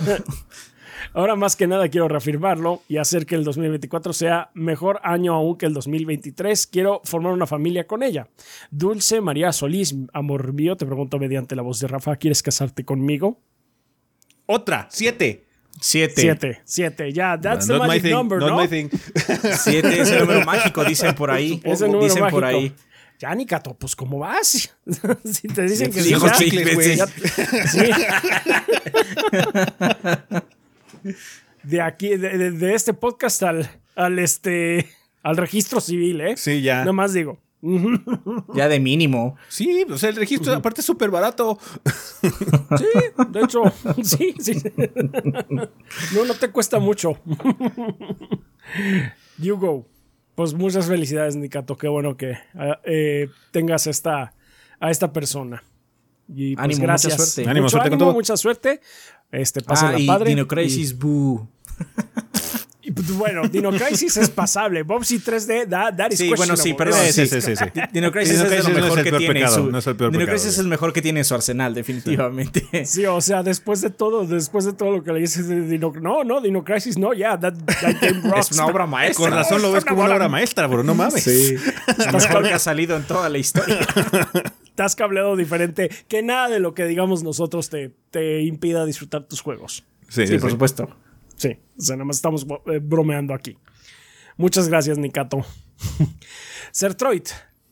Ahora 1.12 1.34
más 1.34 1.56
que 1.56 1.66
nada 1.66 1.88
quiero 1.88 2.08
reafirmarlo 2.08 2.82
y 2.88 2.98
hacer 2.98 3.24
que 3.24 3.36
el 3.36 3.44
2024 3.44 4.12
sea 4.12 4.50
mejor 4.52 5.00
año 5.02 5.34
aún 5.34 5.56
que 5.56 5.66
el 5.66 5.72
2023. 5.72 6.66
Quiero 6.66 7.00
formar 7.04 7.32
una 7.32 7.46
familia 7.46 7.86
con 7.86 8.02
ella. 8.02 8.28
Dulce 8.70 9.20
María 9.20 9.52
Solís, 9.52 9.94
amor 10.12 10.52
mío, 10.52 10.76
te 10.76 10.84
pregunto 10.84 11.18
mediante 11.18 11.56
la 11.56 11.62
voz 11.62 11.80
de 11.80 11.88
Rafa, 11.88 12.16
¿quieres 12.16 12.42
casarte 12.42 12.84
conmigo? 12.84 13.40
Otra, 14.46 14.88
siete. 14.90 15.45
Siete. 15.80 16.20
Siete, 16.22 16.60
siete, 16.64 17.12
ya, 17.12 17.38
that's 17.38 17.66
the 17.66 17.78
magic 17.78 18.02
thing, 18.02 18.10
number, 18.12 18.38
not 18.38 18.50
¿no? 18.50 18.56
my 18.60 18.66
thing. 18.68 18.88
Siete 19.62 20.00
es 20.00 20.10
el 20.10 20.20
número 20.20 20.44
mágico, 20.44 20.84
dicen 20.84 21.14
por 21.14 21.30
ahí. 21.30 21.60
Es 21.64 21.80
el 21.82 21.88
número 21.88 22.04
dicen 22.04 22.22
mágico. 22.22 22.36
por 22.36 22.44
ahí. 22.44 22.72
Ya, 23.18 23.34
Nicato, 23.34 23.74
pues 23.74 23.96
¿cómo 23.96 24.18
vas? 24.18 24.46
si 25.24 25.48
te 25.48 25.62
dicen 25.62 25.90
que 25.92 26.02
Sí, 26.02 26.14
sí, 26.14 26.74
güey. 26.74 26.96
sí. 27.66 27.90
De 31.62 31.80
aquí, 31.80 32.08
de, 32.16 32.38
de- 32.38 32.50
de 32.52 32.74
este 32.74 32.92
podcast 32.94 33.42
al, 33.42 33.68
al 33.94 34.18
este 34.18 34.88
al 35.22 35.36
registro 35.36 35.80
civil, 35.80 36.20
¿eh? 36.20 36.36
Sí, 36.36 36.62
ya. 36.62 36.80
Nada 36.80 36.92
más 36.92 37.12
digo. 37.12 37.38
Ya 38.54 38.68
de 38.68 38.78
mínimo. 38.80 39.36
Sí, 39.48 39.84
o 39.90 39.96
sea, 39.98 40.10
el 40.10 40.16
registro 40.16 40.52
aparte 40.54 40.80
es 40.82 40.86
súper 40.86 41.10
barato. 41.10 41.58
Sí, 42.78 42.84
de 43.30 43.40
hecho, 43.40 43.62
sí, 44.02 44.34
sí. 44.38 44.54
No, 45.48 46.24
no 46.26 46.34
te 46.34 46.50
cuesta 46.50 46.78
mucho. 46.78 47.18
You 49.38 49.56
go. 49.56 49.86
Pues 50.34 50.52
muchas 50.54 50.86
felicidades, 50.86 51.36
Nicato. 51.36 51.76
Qué 51.76 51.88
bueno 51.88 52.16
que 52.16 52.34
ah, 52.54 52.78
eh, 52.84 53.28
tengas 53.52 53.86
esta, 53.86 54.34
a 54.80 54.90
esta 54.90 55.12
persona. 55.12 55.62
Y 56.28 56.54
pues 56.56 56.64
Ánimo, 56.64 56.78
mucha 56.80 56.86
gracias. 56.86 57.16
suerte. 57.34 57.50
Ánimo, 57.50 57.64
Mucho 57.64 57.70
suerte 57.70 57.88
con 57.90 57.94
ánimo, 57.94 58.06
todo. 58.10 58.14
mucha 58.14 58.36
suerte. 58.36 58.80
Este, 59.30 59.60
Ah, 59.60 59.64
pásenla 59.68 59.98
y 59.98 60.06
padre. 60.06 60.30
Dino 60.30 60.46
Crisis, 60.46 60.96
boo. 60.98 61.48
Y, 61.78 62.25
bueno, 63.14 63.42
Dino 63.48 63.70
Crisis 63.72 64.16
es 64.16 64.30
pasable. 64.30 64.82
Bobsy 64.82 65.18
3D, 65.18 65.68
that, 65.68 65.96
that 65.96 66.10
is 66.12 66.18
Sí, 66.18 66.32
bueno, 66.34 66.56
sí, 66.56 66.72
perdón. 66.72 67.00
Sí, 67.04 67.12
sí. 67.12 67.26
sí, 67.26 67.40
sí, 67.40 67.56
sí. 67.56 67.64
Dino 67.92 68.10
Crisis 68.10 68.40
es 68.40 68.64
lo 68.64 68.74
mejor 68.74 68.98
el 68.98 69.04
que 69.04 69.10
tiene 69.10 69.26
en 69.26 69.32
pecado, 69.34 69.54
su... 69.56 69.70
no 69.70 69.78
es 69.78 69.86
el 69.86 69.96
peor 69.96 70.12
Dino 70.12 70.26
Crisis 70.26 70.48
es 70.52 70.58
el 70.58 70.68
mejor 70.68 70.92
que 70.92 71.02
tiene 71.02 71.20
en 71.20 71.24
su 71.24 71.34
arsenal, 71.34 71.74
definitivamente. 71.74 72.86
Sí, 72.86 73.04
o 73.04 73.20
sea, 73.20 73.42
después 73.42 73.82
de 73.82 73.90
todo, 73.90 74.26
después 74.26 74.64
de 74.64 74.72
todo 74.72 74.92
lo 74.92 75.04
que 75.04 75.12
le 75.12 75.20
dices 75.20 75.46
de 75.46 75.60
Dino, 75.62 75.92
no, 76.00 76.24
no, 76.24 76.40
Dino 76.40 76.64
Crisis, 76.64 76.96
no, 76.96 77.12
ya, 77.12 77.38
that, 77.38 77.54
that 77.80 77.96
game 78.00 78.20
rocks. 78.22 78.50
Es 78.50 78.52
una 78.52 78.66
obra 78.66 78.86
maestra. 78.86 79.24
Con 79.24 79.34
razón 79.34 79.62
lo 79.62 79.72
ves 79.72 79.84
como 79.84 80.02
una 80.02 80.14
obra 80.14 80.28
maestra, 80.28 80.66
bro. 80.66 80.82
No 80.82 80.94
mames. 80.94 81.22
Sí. 81.22 81.56
La 81.98 82.12
mejor 82.12 82.44
que 82.44 82.54
ha 82.54 82.58
salido 82.58 82.96
en 82.96 83.02
toda 83.02 83.28
la 83.28 83.38
historia. 83.38 83.78
Estás 84.64 84.94
cableado 84.94 85.36
diferente, 85.36 85.90
que 86.06 86.22
nada 86.22 86.48
de 86.48 86.60
lo 86.60 86.74
que 86.74 86.84
digamos 86.84 87.22
nosotros 87.22 87.70
te, 87.70 87.92
te 88.10 88.42
impida 88.42 88.84
disfrutar 88.84 89.24
tus 89.24 89.40
juegos. 89.40 89.84
Sí, 90.08 90.26
Sí, 90.26 90.38
por 90.38 90.50
supuesto. 90.50 90.88
Sí, 91.36 91.58
o 91.76 91.80
sea, 91.80 91.96
nada 91.96 92.06
más 92.06 92.16
estamos 92.16 92.46
eh, 92.66 92.80
bromeando 92.82 93.34
aquí. 93.34 93.56
Muchas 94.36 94.68
gracias, 94.68 94.98
Nikato. 94.98 95.44
Sertroid. 96.72 97.24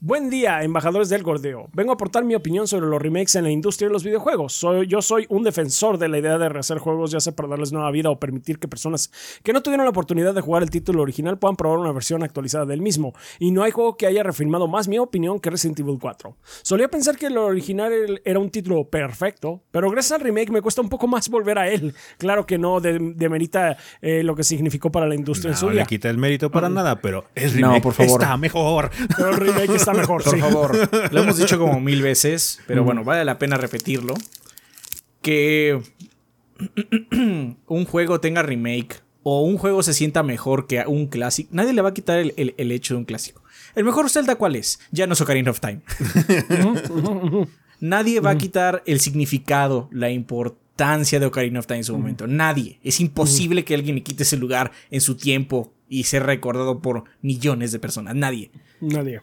Buen 0.06 0.28
día, 0.28 0.62
embajadores 0.62 1.08
del 1.08 1.22
gordeo. 1.22 1.70
Vengo 1.72 1.92
a 1.92 1.94
aportar 1.94 2.24
mi 2.24 2.34
opinión 2.34 2.68
sobre 2.68 2.84
los 2.88 3.00
remakes 3.00 3.36
en 3.36 3.44
la 3.44 3.50
industria 3.50 3.88
de 3.88 3.94
los 3.94 4.04
videojuegos. 4.04 4.52
Soy, 4.52 4.86
yo 4.86 5.00
soy 5.00 5.24
un 5.30 5.44
defensor 5.44 5.96
de 5.96 6.08
la 6.08 6.18
idea 6.18 6.36
de 6.36 6.46
rehacer 6.50 6.76
juegos, 6.76 7.10
ya 7.10 7.20
sea 7.20 7.34
para 7.34 7.48
darles 7.48 7.72
nueva 7.72 7.90
vida 7.90 8.10
o 8.10 8.20
permitir 8.20 8.58
que 8.58 8.68
personas 8.68 9.10
que 9.42 9.54
no 9.54 9.62
tuvieron 9.62 9.86
la 9.86 9.90
oportunidad 9.90 10.34
de 10.34 10.42
jugar 10.42 10.62
el 10.62 10.68
título 10.68 11.00
original 11.00 11.38
puedan 11.38 11.56
probar 11.56 11.78
una 11.78 11.90
versión 11.92 12.22
actualizada 12.22 12.66
del 12.66 12.82
mismo. 12.82 13.14
Y 13.38 13.50
no 13.50 13.62
hay 13.62 13.70
juego 13.70 13.96
que 13.96 14.06
haya 14.06 14.22
reafirmado 14.22 14.68
más 14.68 14.88
mi 14.88 14.98
opinión 14.98 15.40
que 15.40 15.48
Resident 15.48 15.80
Evil 15.80 15.96
4. 15.98 16.36
Solía 16.60 16.88
pensar 16.88 17.16
que 17.16 17.28
el 17.28 17.38
original 17.38 18.20
era 18.26 18.38
un 18.38 18.50
título 18.50 18.84
perfecto, 18.90 19.62
pero 19.70 19.90
gracias 19.90 20.12
al 20.12 20.20
remake 20.20 20.50
me 20.50 20.60
cuesta 20.60 20.82
un 20.82 20.90
poco 20.90 21.06
más 21.06 21.30
volver 21.30 21.58
a 21.58 21.70
él. 21.70 21.94
Claro 22.18 22.44
que 22.44 22.58
no 22.58 22.78
de- 22.82 22.98
demerita 23.16 23.78
eh, 24.02 24.22
lo 24.22 24.36
que 24.36 24.44
significó 24.44 24.92
para 24.92 25.06
la 25.06 25.14
industria 25.14 25.52
en 25.52 25.56
su 25.56 25.64
No 25.64 25.72
día. 25.72 25.80
le 25.80 25.86
quita 25.86 26.10
el 26.10 26.18
mérito 26.18 26.50
para 26.50 26.68
nada, 26.68 27.00
pero 27.00 27.24
el 27.34 27.58
No, 27.58 27.68
remake 27.68 27.82
por 27.82 27.94
favor. 27.94 28.20
está 28.20 28.36
mejor. 28.36 28.90
Pero 29.16 29.30
el 29.30 29.36
remake 29.38 29.74
está 29.76 29.93
mejor, 29.94 30.22
Por 30.22 30.34
sí. 30.34 30.40
favor, 30.40 30.88
lo 31.12 31.22
hemos 31.22 31.36
dicho 31.36 31.58
como 31.58 31.80
mil 31.80 32.02
veces, 32.02 32.60
pero 32.66 32.84
bueno, 32.84 33.04
vale 33.04 33.24
la 33.24 33.38
pena 33.38 33.56
repetirlo. 33.56 34.14
Que 35.22 35.80
un 37.66 37.84
juego 37.86 38.20
tenga 38.20 38.42
remake 38.42 39.02
o 39.22 39.42
un 39.42 39.56
juego 39.56 39.82
se 39.82 39.94
sienta 39.94 40.22
mejor 40.22 40.66
que 40.66 40.84
un 40.86 41.06
clásico, 41.06 41.48
nadie 41.52 41.72
le 41.72 41.82
va 41.82 41.90
a 41.90 41.94
quitar 41.94 42.18
el, 42.18 42.34
el- 42.36 42.54
el 42.58 42.72
hecho 42.72 42.94
de 42.94 42.98
un 42.98 43.04
clásico. 43.04 43.42
¿El 43.74 43.84
mejor 43.84 44.08
Zelda 44.10 44.36
cuál 44.36 44.54
es? 44.56 44.78
Ya 44.92 45.06
no 45.06 45.14
es 45.14 45.20
Ocarina 45.20 45.50
of 45.50 45.60
Time. 45.60 45.80
nadie 47.80 48.20
va 48.20 48.30
a 48.30 48.38
quitar 48.38 48.82
el 48.86 49.00
significado, 49.00 49.88
la 49.92 50.10
importancia 50.10 51.18
de 51.20 51.26
Ocarina 51.26 51.58
of 51.60 51.66
Time 51.66 51.78
en 51.78 51.84
su 51.84 51.96
momento. 51.96 52.26
Nadie. 52.26 52.78
Es 52.84 53.00
imposible 53.00 53.64
que 53.64 53.74
alguien 53.74 53.96
le 53.96 54.02
quite 54.02 54.22
ese 54.22 54.36
lugar 54.36 54.70
en 54.90 55.00
su 55.00 55.16
tiempo 55.16 55.72
y 55.88 56.04
ser 56.04 56.24
recordado 56.24 56.80
por 56.80 57.04
millones 57.22 57.72
de 57.72 57.78
personas. 57.78 58.14
Nadie. 58.14 58.50
Nadie. 58.80 59.22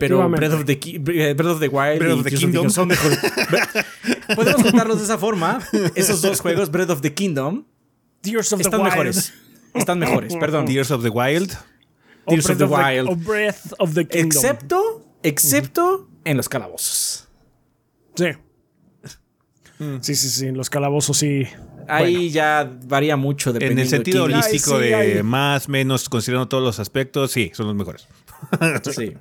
Pero. 0.00 0.28
Breath 0.30 0.54
of 0.54 0.64
the, 0.64 0.78
Ki- 0.78 0.98
Breath 0.98 1.40
of 1.40 1.60
the 1.60 1.68
Wild 1.68 1.98
Breath 1.98 2.16
y 2.16 2.18
of 2.18 2.24
the 2.24 2.30
Kingdom. 2.30 2.70
son 2.70 2.88
mejores. 2.88 3.18
Podemos 4.34 4.62
contarlos 4.62 4.98
de 4.98 5.04
esa 5.04 5.18
forma. 5.18 5.60
Esos 5.94 6.22
dos 6.22 6.40
juegos, 6.40 6.70
Breath 6.70 6.90
of 6.90 7.02
the 7.02 7.12
Kingdom, 7.12 7.64
Tears 8.22 8.52
of 8.52 8.58
the 8.60 8.64
están 8.64 8.80
Wild. 8.80 8.90
mejores. 8.92 9.32
Están 9.74 9.98
mejores, 9.98 10.34
perdón. 10.36 10.64
Tears 10.64 10.90
of 10.90 11.02
the 11.02 11.10
Wild. 11.10 11.52
O 12.24 12.30
Tears 12.30 12.46
of 12.50 12.56
Breath 12.56 12.70
the 12.70 12.74
Wild. 12.74 13.08
o 13.10 13.16
Breath 13.16 13.72
of 13.78 13.94
the 13.94 14.06
Kingdom. 14.08 14.28
Excepto, 14.44 15.06
excepto 15.22 16.08
en 16.24 16.36
los 16.38 16.48
calabozos. 16.48 17.28
Sí. 18.14 18.26
Sí, 20.00 20.14
sí, 20.14 20.28
sí. 20.30 20.50
Los 20.52 20.70
calabozos 20.70 21.18
sí. 21.18 21.44
Ahí 21.88 22.30
ya 22.30 22.68
varía 22.86 23.16
mucho 23.16 23.50
En 23.50 23.54
dependiendo 23.58 23.82
el 23.82 23.88
sentido 23.88 24.26
de 24.26 24.34
holístico 24.34 24.76
Ay, 24.76 24.82
sí, 24.82 24.88
de 24.88 24.94
hay- 25.18 25.22
más, 25.22 25.68
menos, 25.68 26.08
considerando 26.08 26.48
todos 26.48 26.64
los 26.64 26.80
aspectos, 26.80 27.30
sí, 27.30 27.52
son 27.54 27.66
los 27.66 27.76
mejores. 27.76 28.08
Sí. 28.94 29.14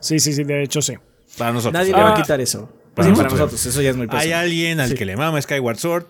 Sí, 0.00 0.18
sí, 0.20 0.32
sí. 0.32 0.44
De 0.44 0.62
hecho, 0.62 0.82
sí. 0.82 0.94
Para 1.38 1.52
nosotros. 1.52 1.72
Nadie 1.80 1.92
le 1.94 2.02
va 2.02 2.14
a 2.14 2.20
quitar 2.20 2.40
eso. 2.40 2.68
Para 2.94 3.08
Sí, 3.08 3.14
para 3.14 3.28
nosotros. 3.30 3.64
eso 3.66 3.80
ya 3.82 3.90
es 3.90 3.96
muy 3.96 4.04
Hay 4.04 4.10
personal. 4.10 4.38
alguien 4.44 4.80
al 4.80 4.94
que 4.94 5.04
le 5.04 5.16
mama 5.16 5.40
Skyward 5.40 5.78
Sword. 5.78 6.04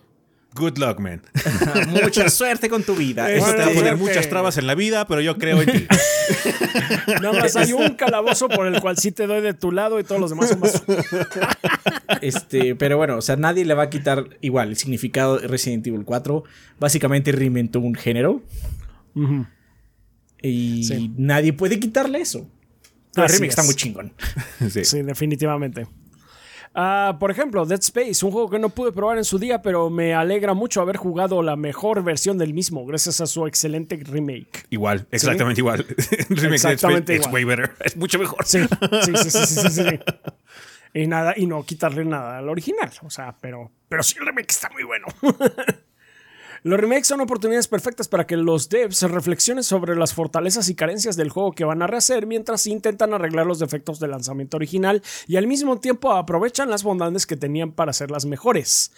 Good 0.55 0.77
luck, 0.79 0.99
man. 0.99 1.23
Mucha 1.89 2.29
suerte 2.29 2.69
con 2.69 2.83
tu 2.83 2.95
vida. 2.95 3.31
Eso 3.33 3.47
te 3.53 3.57
va 3.57 3.63
a 3.63 3.67
Bueno, 3.67 3.81
poner 3.81 3.97
muchas 3.97 4.29
trabas 4.29 4.59
en 4.59 4.67
la 4.67 4.75
vida, 4.75 5.07
pero 5.07 5.23
yo 5.23 5.39
creo 5.39 5.63
en 5.63 5.71
ti. 5.73 5.87
Nada 7.23 7.41
más 7.41 7.57
hay 7.57 7.73
un 7.73 7.95
calabozo 7.95 8.49
por 8.51 8.67
el 8.67 8.79
cual 8.83 8.99
sí 8.99 9.13
te 9.13 9.27
doy 9.27 9.41
de 9.41 9.55
tu 9.55 9.73
lado 9.73 9.99
y 9.99 10.05
todos 10.05 10.21
los 10.21 10.29
demás 10.31 10.51
son 10.51 10.61
más. 10.61 10.83
Este, 12.21 12.75
pero 12.77 12.97
bueno, 12.99 13.17
o 13.17 13.23
sea, 13.23 13.37
nadie 13.37 13.65
le 13.65 13.75
va 13.75 13.85
a 13.85 13.91
quitar 13.91 14.27
igual 14.43 14.69
el 14.69 14.77
significado 14.77 15.39
de 15.39 15.49
Resident 15.49 15.87
Evil 15.87 16.05
4. 16.05 16.45
Básicamente 16.79 17.33
reinventó 17.33 17.81
un 17.81 17.95
género. 17.95 18.43
Ujú. 19.15 19.47
Y 20.43 20.85
Sí. 20.85 21.13
nadie 21.17 21.53
puede 21.53 21.79
quitarle 21.81 22.21
eso. 22.21 22.49
El 23.17 23.25
remake 23.29 23.43
es. 23.45 23.49
está 23.51 23.63
muy 23.63 23.75
chingón. 23.75 24.13
Sí. 24.71 24.85
Sí, 24.85 25.03
definitivamente. 25.03 25.87
Ah, 26.75 27.19
por 27.21 27.31
ejemplo, 27.31 27.67
Dead 27.67 27.81
Space, 27.81 28.25
un 28.25 28.33
juego 28.33 28.49
que 28.49 28.59
no 28.59 28.71
pude 28.71 28.93
probar 28.93 29.19
en 29.19 29.25
su 29.25 29.39
día, 29.39 29.61
pero 29.61 29.91
me 29.91 30.15
alegra 30.15 30.55
mucho 30.55 30.81
haber 30.81 30.97
jugado 30.97 31.43
la 31.43 31.55
mejor 31.55 32.03
versión 32.03 32.39
del 32.39 32.55
mismo, 32.55 32.87
gracias 32.87 33.21
a 33.21 33.27
su 33.27 33.47
excelente 33.47 33.97
remake. 34.03 34.65
Igual, 34.71 35.07
exactamente 35.11 35.61
igual. 35.61 35.85
Remake 36.31 36.49
de 36.49 36.55
Exactamente 36.55 37.13
Dead 37.13 37.17
Space, 37.17 37.17
It's 37.17 37.27
igual. 37.27 37.35
way 37.35 37.45
better. 37.45 37.73
Es 37.85 37.95
mucho 37.95 38.19
mejor. 38.19 38.47
Sí, 38.47 38.61
sí, 38.63 39.13
sí, 39.17 39.31
sí, 39.31 39.47
sí, 39.47 39.57
sí, 39.69 39.71
sí. 39.71 39.83
Y 40.95 41.07
nada, 41.07 41.33
y 41.37 41.47
no 41.47 41.65
quitarle 41.65 42.05
nada 42.05 42.37
al 42.39 42.51
original. 42.51 42.91
O 43.03 43.09
sea, 43.09 43.35
pero, 43.41 43.71
pero 43.89 44.03
sí 44.03 44.17
el 44.21 44.27
remake 44.27 44.51
está 44.51 44.69
muy 44.71 44.83
bueno. 44.85 45.07
Los 46.65 46.79
remakes 46.79 47.09
son 47.09 47.21
oportunidades 47.21 47.67
perfectas 47.67 48.07
para 48.07 48.25
que 48.25 48.37
los 48.37 48.69
devs 48.69 49.03
reflexionen 49.03 49.65
sobre 49.65 49.97
las 49.97 50.15
fortalezas 50.15 50.69
y 50.69 50.77
carencias 50.77 51.17
del 51.17 51.29
juego 51.29 51.51
que 51.51 51.65
van 51.65 51.83
a 51.83 51.89
rehacer 51.89 52.25
mientras 52.25 52.69
intentan 52.69 53.13
arreglar 53.13 53.47
los 53.47 53.59
defectos 53.59 53.99
del 53.99 54.13
lanzamiento 54.13 54.59
original 54.59 55.03
y 55.27 55.39
al 55.39 55.49
mismo 55.49 55.81
tiempo 55.81 56.13
aprovechan 56.13 56.71
las 56.71 56.85
bondades 56.85 57.27
que 57.27 57.37
tenían 57.37 57.73
para 57.73 57.91
hacerlas 57.91 58.27
mejores. 58.27 58.93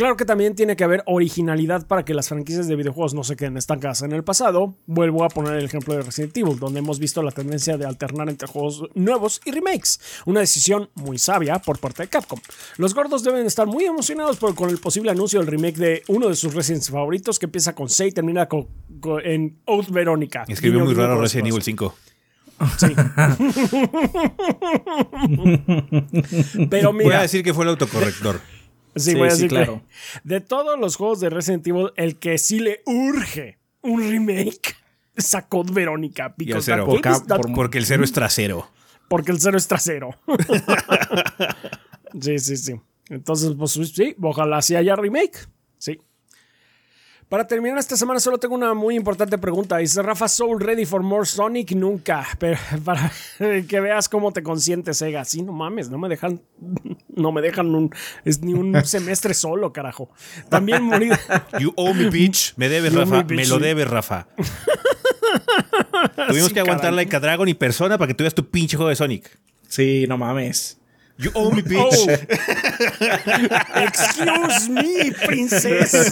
Claro 0.00 0.16
que 0.16 0.24
también 0.24 0.54
tiene 0.54 0.76
que 0.76 0.84
haber 0.84 1.02
originalidad 1.04 1.86
para 1.86 2.06
que 2.06 2.14
las 2.14 2.30
franquicias 2.30 2.66
de 2.66 2.74
videojuegos 2.74 3.12
no 3.12 3.22
se 3.22 3.36
queden 3.36 3.58
estancadas 3.58 4.00
en 4.00 4.12
el 4.12 4.24
pasado. 4.24 4.74
Vuelvo 4.86 5.24
a 5.24 5.28
poner 5.28 5.52
el 5.56 5.66
ejemplo 5.66 5.92
de 5.94 6.00
Resident 6.00 6.34
Evil, 6.38 6.58
donde 6.58 6.78
hemos 6.78 6.98
visto 6.98 7.22
la 7.22 7.32
tendencia 7.32 7.76
de 7.76 7.84
alternar 7.84 8.30
entre 8.30 8.48
juegos 8.48 8.84
nuevos 8.94 9.42
y 9.44 9.50
remakes. 9.50 10.00
Una 10.24 10.40
decisión 10.40 10.88
muy 10.94 11.18
sabia 11.18 11.58
por 11.58 11.78
parte 11.80 12.04
de 12.04 12.08
Capcom. 12.08 12.40
Los 12.78 12.94
gordos 12.94 13.22
deben 13.22 13.44
estar 13.44 13.66
muy 13.66 13.84
emocionados 13.84 14.38
por- 14.38 14.54
con 14.54 14.70
el 14.70 14.78
posible 14.78 15.10
anuncio 15.10 15.38
del 15.38 15.48
remake 15.48 15.76
de 15.76 16.02
uno 16.08 16.28
de 16.30 16.34
sus 16.34 16.54
Resident 16.54 16.82
favoritos 16.88 17.38
que 17.38 17.44
empieza 17.44 17.74
con 17.74 17.90
6 17.90 18.12
y 18.12 18.14
termina 18.14 18.48
con, 18.48 18.68
con- 19.00 19.20
en 19.22 19.58
Oath 19.66 19.90
Verónica. 19.90 20.44
Escribió 20.48 20.82
muy 20.82 20.94
raro 20.94 21.20
Resident. 21.20 21.48
Evil 21.48 21.60
5. 21.62 21.94
Sí. 22.78 22.86
Pero 26.70 26.92
Voy 26.92 27.02
a 27.02 27.06
mira, 27.06 27.22
decir 27.22 27.42
que 27.42 27.52
fue 27.52 27.64
el 27.64 27.70
autocorrector. 27.70 28.40
Sí, 28.96 29.12
Sí, 29.12 29.14
voy 29.16 29.28
a 29.28 29.30
sí, 29.30 29.36
decir 29.42 29.50
que 29.50 29.56
claro. 29.56 29.82
de 30.24 30.40
todos 30.40 30.78
los 30.78 30.96
juegos 30.96 31.20
de 31.20 31.30
Resident 31.30 31.66
Evil, 31.66 31.92
el 31.96 32.16
que 32.16 32.38
sí 32.38 32.58
le 32.60 32.82
urge 32.86 33.58
un 33.82 34.00
remake 34.10 34.74
sacó 35.16 35.64
Verónica. 35.64 36.34
Because 36.36 36.62
cero. 36.64 36.86
Por 36.86 37.00
por- 37.02 37.52
Porque 37.54 37.78
el 37.78 37.86
cero 37.86 38.02
es 38.04 38.12
trasero. 38.12 38.68
porque 39.08 39.32
el 39.32 39.40
cero 39.40 39.56
es 39.58 39.66
trasero. 39.68 40.10
sí, 42.20 42.38
sí, 42.38 42.56
sí. 42.56 42.74
Entonces, 43.08 43.52
pues 43.58 43.72
sí, 43.72 44.14
ojalá 44.20 44.62
sí 44.62 44.76
haya 44.76 44.96
remake. 44.96 45.38
Sí. 45.78 46.00
Para 47.30 47.46
terminar 47.46 47.78
esta 47.78 47.96
semana 47.96 48.18
solo 48.18 48.38
tengo 48.38 48.56
una 48.56 48.74
muy 48.74 48.96
importante 48.96 49.38
pregunta. 49.38 49.76
¿Dice 49.76 50.02
Rafa 50.02 50.26
Soul 50.26 50.60
ready 50.60 50.84
for 50.84 51.00
more 51.00 51.24
Sonic? 51.24 51.70
Nunca. 51.76 52.26
Pero 52.40 52.58
para 52.84 53.12
que 53.38 53.80
veas 53.80 54.08
cómo 54.08 54.32
te 54.32 54.42
consiente 54.42 54.92
Sega. 54.94 55.24
Sí, 55.24 55.40
no 55.42 55.52
mames, 55.52 55.90
no 55.90 55.96
me 55.96 56.08
dejan, 56.08 56.42
no 57.08 57.30
me 57.30 57.40
dejan 57.40 57.72
un, 57.72 57.94
es 58.24 58.40
ni 58.42 58.52
un 58.52 58.74
semestre 58.84 59.32
solo, 59.32 59.72
carajo. 59.72 60.10
También 60.48 60.82
morí. 60.82 61.08
You 61.60 61.72
owe 61.76 61.94
me, 61.94 62.10
bitch. 62.10 62.54
Me 62.56 62.68
debes, 62.68 62.92
You 62.92 62.98
Rafa. 62.98 63.22
me, 63.22 63.46
lo 63.46 63.60
debes, 63.60 63.88
Rafa. 63.88 64.26
Tuvimos 66.26 66.48
Sí, 66.48 66.54
que 66.54 66.60
aguantar 66.60 66.90
caray. 66.90 66.96
Like 67.04 67.14
a 67.14 67.20
Dragon 67.20 67.48
y 67.48 67.54
Persona 67.54 67.96
para 67.96 68.08
que 68.08 68.14
tuvieras 68.14 68.34
tu 68.34 68.50
pinche 68.50 68.76
juego 68.76 68.88
de 68.90 68.96
Sonic. 68.96 69.38
Sí, 69.68 70.04
no 70.08 70.18
mames. 70.18 70.79
You 71.20 71.30
owe 71.34 71.50
me, 71.50 71.62
bitch. 71.62 71.78
Oh. 71.78 72.08
Excuse 73.82 74.70
me, 74.70 75.12
princesa. 75.26 76.08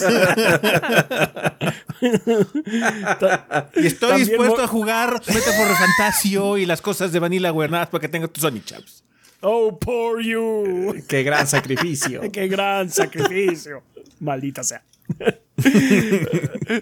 Y 3.74 3.86
estoy 3.86 4.10
También 4.10 4.28
dispuesto 4.28 4.62
a 4.62 4.68
jugar 4.68 5.14
Metaphor 5.26 5.76
Fantasio 5.76 6.59
y 6.59 6.66
las 6.66 6.82
cosas 6.82 7.10
de 7.10 7.20
Vanilla 7.20 7.51
Guernas 7.52 7.89
para 7.89 8.02
que 8.02 8.09
tengas 8.09 8.30
tu 8.30 8.43
Sonic 8.43 8.66
Chaps. 8.66 9.02
Oh, 9.40 9.78
poor 9.78 10.20
you. 10.20 10.94
Qué 11.09 11.22
gran 11.22 11.47
sacrificio. 11.47 12.20
Qué 12.32 12.48
gran 12.48 12.90
sacrificio. 12.90 13.82
Maldita 14.20 14.62
sea. 14.62 14.82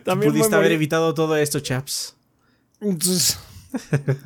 También 0.04 0.32
Pudiste 0.32 0.54
haber 0.54 0.72
evitado 0.72 1.14
todo 1.14 1.36
esto, 1.36 1.60
chaps. 1.60 2.16
Entonces, 2.80 3.38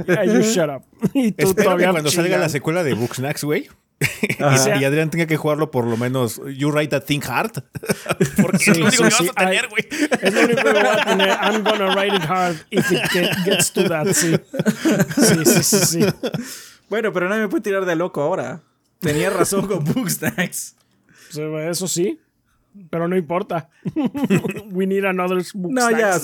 yeah, 0.06 0.24
you 0.24 0.40
shut 0.40 0.70
up. 0.70 0.84
Y 1.12 1.32
tú 1.32 1.48
Espero 1.48 1.54
que 1.54 1.62
todavía 1.64 1.90
cuando 1.90 2.10
salga 2.10 2.38
la 2.38 2.48
secuela 2.48 2.82
de 2.82 2.94
Booksnacks, 2.94 3.44
güey. 3.44 3.68
Ajá. 4.40 4.76
y, 4.76 4.80
y 4.80 4.84
Adrián 4.84 5.10
tenga 5.10 5.26
que 5.26 5.36
jugarlo 5.36 5.70
por 5.70 5.86
lo 5.86 5.96
menos 5.96 6.40
You 6.56 6.70
Write 6.70 6.88
That 6.88 7.04
Thing 7.04 7.20
Hard. 7.28 7.52
Porque 8.42 8.58
Sí, 8.58 8.70
es 8.70 8.78
lo 8.78 8.86
único 8.86 8.90
sí, 8.90 9.02
que 9.04 9.10
sí. 9.10 9.26
vas 9.26 9.30
a 9.36 9.46
tener, 9.46 9.68
güey. 9.68 9.88
Es 10.22 10.34
lo 10.34 10.40
único 10.44 10.62
que 10.62 10.72
voy 10.72 10.82
a 10.86 11.04
tener. 11.04 11.28
I'm 11.28 11.62
gonna 11.64 11.94
write 11.94 12.16
it 12.16 12.22
hard 12.28 12.56
if 12.70 12.90
it 12.90 13.02
get- 13.12 13.44
gets 13.44 13.72
to 13.72 13.84
that. 13.88 14.06
Sí. 14.12 14.36
Sí, 15.16 15.44
sí, 15.44 15.62
sí, 15.62 15.78
sí. 15.86 16.06
Bueno, 16.88 17.12
pero 17.12 17.28
nadie 17.28 17.42
me 17.42 17.48
puede 17.48 17.62
tirar 17.62 17.84
de 17.84 17.94
loco 17.96 18.22
ahora. 18.22 18.62
Tenía 19.00 19.30
razón 19.30 19.66
con 19.66 19.84
Booksnacks. 19.84 20.76
Sí, 21.30 21.40
Eso 21.42 21.86
sí. 21.86 22.18
Pero 22.88 23.08
no 23.08 23.16
importa. 23.16 23.68
We 24.70 24.86
need 24.86 25.04
another 25.04 25.42
book 25.54 25.72
No, 25.72 25.90
ya, 25.90 26.16
o 26.16 26.18
snacks. 26.18 26.22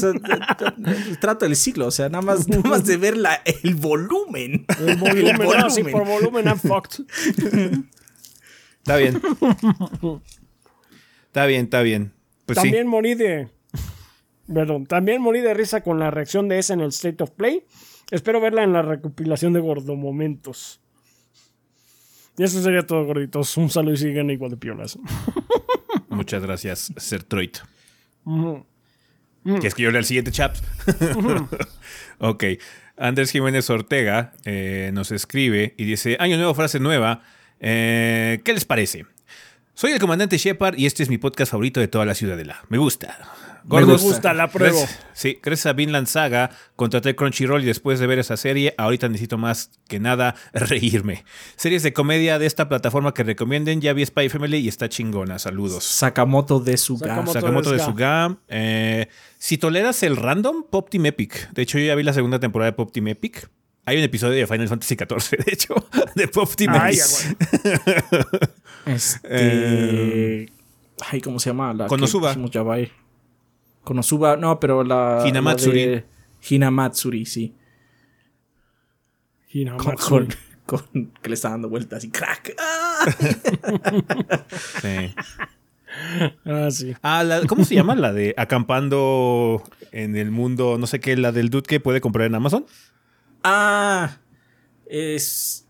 sea, 0.59 0.74
el 1.09 1.19
trato 1.19 1.45
del 1.45 1.57
ciclo, 1.57 1.87
o 1.87 1.91
sea, 1.91 2.09
nada 2.09 2.23
más, 2.23 2.49
nada 2.49 2.62
más 2.62 2.85
de 2.85 2.97
ver 2.99 3.16
la, 3.16 3.41
el 3.45 3.74
volumen. 3.74 4.65
El 4.81 4.97
volumen, 4.99 5.37
no, 5.37 5.70
sí, 5.70 5.83
por 5.85 6.07
volumen, 6.07 6.47
I'm 6.47 6.59
fucked. 6.59 7.05
Está 8.78 8.97
bien. 8.97 9.20
Está 11.27 11.47
bien, 11.47 11.65
está 11.65 11.83
bien. 11.83 12.12
Pues 12.47 12.57
También 12.57 12.87
morí 12.87 13.15
de. 13.15 13.49
Perdón, 14.53 14.87
también 14.87 15.20
morí 15.20 15.41
de 15.41 15.55
risa 15.55 15.81
con 15.83 15.99
la 15.99 16.11
reacción 16.12 16.49
de 16.49 16.61
ese 16.61 16.73
en 16.73 16.81
el 16.81 16.91
State 16.91 17.23
of 17.23 17.33
Play. 17.33 17.65
Espero 18.12 18.41
verla 18.41 18.62
en 18.62 18.73
la 18.73 18.83
recopilación 18.83 19.53
de 19.53 19.59
Gordomomentos. 19.61 20.81
Y 22.39 22.45
eso 22.45 22.62
sería 22.62 22.83
todo, 22.83 23.05
gorditos. 23.05 23.57
Un 23.57 23.70
saludo 23.70 23.95
y 23.95 23.97
sigan 23.97 24.31
igual 24.31 24.51
de 24.53 24.57
piolas. 24.59 24.99
Muchas 26.16 26.43
gracias, 26.43 26.93
Sertroid. 26.97 27.51
Ujú. 28.24 28.66
Que 29.60 29.68
escribió 29.68 29.97
el 29.97 30.05
siguiente 30.05 30.32
chat. 30.32 30.56
ok. 32.18 32.44
Andrés 32.97 33.30
Jiménez 33.30 33.68
Ortega 33.70 34.32
eh, 34.44 34.90
nos 34.93 35.12
escribe 35.12 35.74
y 35.76 35.84
dice: 35.84 36.16
Año 36.18 36.36
nuevo, 36.36 36.55
frase 36.55 36.80
nueva. 36.80 37.22
Eh, 37.60 38.40
¿Qué 38.44 38.52
les 38.52 38.64
parece? 38.64 39.06
Soy 39.74 39.93
el 39.93 40.01
comandante 40.01 40.38
Shepard 40.38 40.78
y 40.78 40.86
este 40.86 41.02
es 41.02 41.09
mi 41.10 41.18
podcast 41.18 41.52
favorito 41.52 41.80
de 41.80 41.88
toda 41.88 42.05
la 42.06 42.14
ciudadela. 42.14 42.64
Me 42.68 42.78
gusta. 42.78 43.18
Me 43.68 43.82
gusta, 43.84 44.32
la 44.32 44.48
pruebo. 44.48 44.78
Gracias, 44.78 45.06
sí, 45.12 45.38
gracias 45.43 45.66
a 45.66 45.72
Vinland 45.72 46.06
Saga, 46.06 46.51
contraté 46.76 47.16
Crunchyroll 47.16 47.62
y 47.62 47.66
después 47.66 47.98
de 47.98 48.06
ver 48.06 48.18
esa 48.18 48.36
serie, 48.36 48.74
ahorita 48.78 49.09
necesito 49.09 49.38
más 49.38 49.70
que 49.88 49.98
nada 49.98 50.36
reírme. 50.52 51.24
Series 51.56 51.82
de 51.82 51.93
comedia 51.93 52.38
de 52.38 52.47
esta 52.47 52.68
plataforma 52.68 53.12
que 53.12 53.24
recomienden, 53.24 53.80
ya 53.80 53.93
vi 53.93 54.06
Spy 54.06 54.28
Family 54.28 54.59
y 54.59 54.68
está 54.68 54.88
chingona. 54.88 55.38
Saludos. 55.38 55.84
Sakamoto 55.84 56.60
de 56.60 56.76
Suga. 56.76 57.09
Sakamoto. 57.09 57.32
Sakamoto 57.32 57.70
de 57.70 57.78
de 57.78 57.84
Suga. 57.84 58.36
Eh, 58.48 59.09
si 59.38 59.59
toleras 59.59 60.02
el 60.02 60.16
random, 60.16 60.64
Pop 60.70 60.88
Team 60.88 61.06
Epic. 61.06 61.51
De 61.52 61.62
hecho, 61.62 61.78
yo 61.78 61.86
ya 61.86 61.94
vi 61.94 62.02
la 62.05 62.12
segunda 62.12 62.38
temporada 62.38 62.70
de 62.70 62.76
Pop 62.76 62.93
Team 62.93 63.09
Epic. 63.09 63.48
Hay 63.84 63.98
un 63.98 64.02
episodio 64.02 64.34
de 64.34 64.47
Final 64.47 64.68
Fantasy 64.68 64.97
XIV, 64.97 65.38
de 65.44 65.52
hecho, 65.52 65.74
de 66.14 66.28
Pop 66.28 66.51
Team 66.55 66.72
Ay, 66.74 66.98
Epic. 66.98 68.51
Este. 68.86 70.52
Ay, 71.10 71.20
¿cómo 71.20 71.38
se 71.40 71.51
llama? 71.51 71.74
La 71.74 71.86
Konosuba. 71.88 72.34
que. 72.34 73.06
Konosuba, 73.86 74.36
no, 74.36 74.58
pero 74.58 74.82
la. 74.82 75.22
Hinamatsuri. 75.24 75.86
la 75.86 75.90
de 75.92 76.04
Hinamatsuri, 76.50 77.24
sí. 77.24 77.54
Con, 79.52 79.60
Hinamatsuri. 79.60 80.26
con- 80.66 80.80
con- 80.90 81.12
que 81.22 81.28
le 81.28 81.34
está 81.36 81.50
dando 81.50 81.68
vueltas 81.68 82.02
y 82.02 82.10
crack. 82.10 82.54
¡Ah! 82.58 83.06
Sí. 84.82 85.14
Ah, 86.44 86.68
sí. 86.70 86.94
Ah, 87.00 87.22
la- 87.22 87.46
¿cómo 87.46 87.64
se 87.64 87.74
llama? 87.76 87.94
La 87.94 88.12
de 88.12 88.34
acampando 88.36 89.62
en 89.92 90.16
el 90.16 90.30
mundo, 90.32 90.76
no 90.78 90.86
sé 90.88 90.98
qué, 91.00 91.16
la 91.16 91.30
del 91.32 91.48
dude 91.48 91.62
que 91.62 91.78
puede 91.80 92.00
comprar 92.00 92.26
en 92.26 92.34
Amazon. 92.34 92.66
Ah, 93.44 94.18
es. 94.90 95.66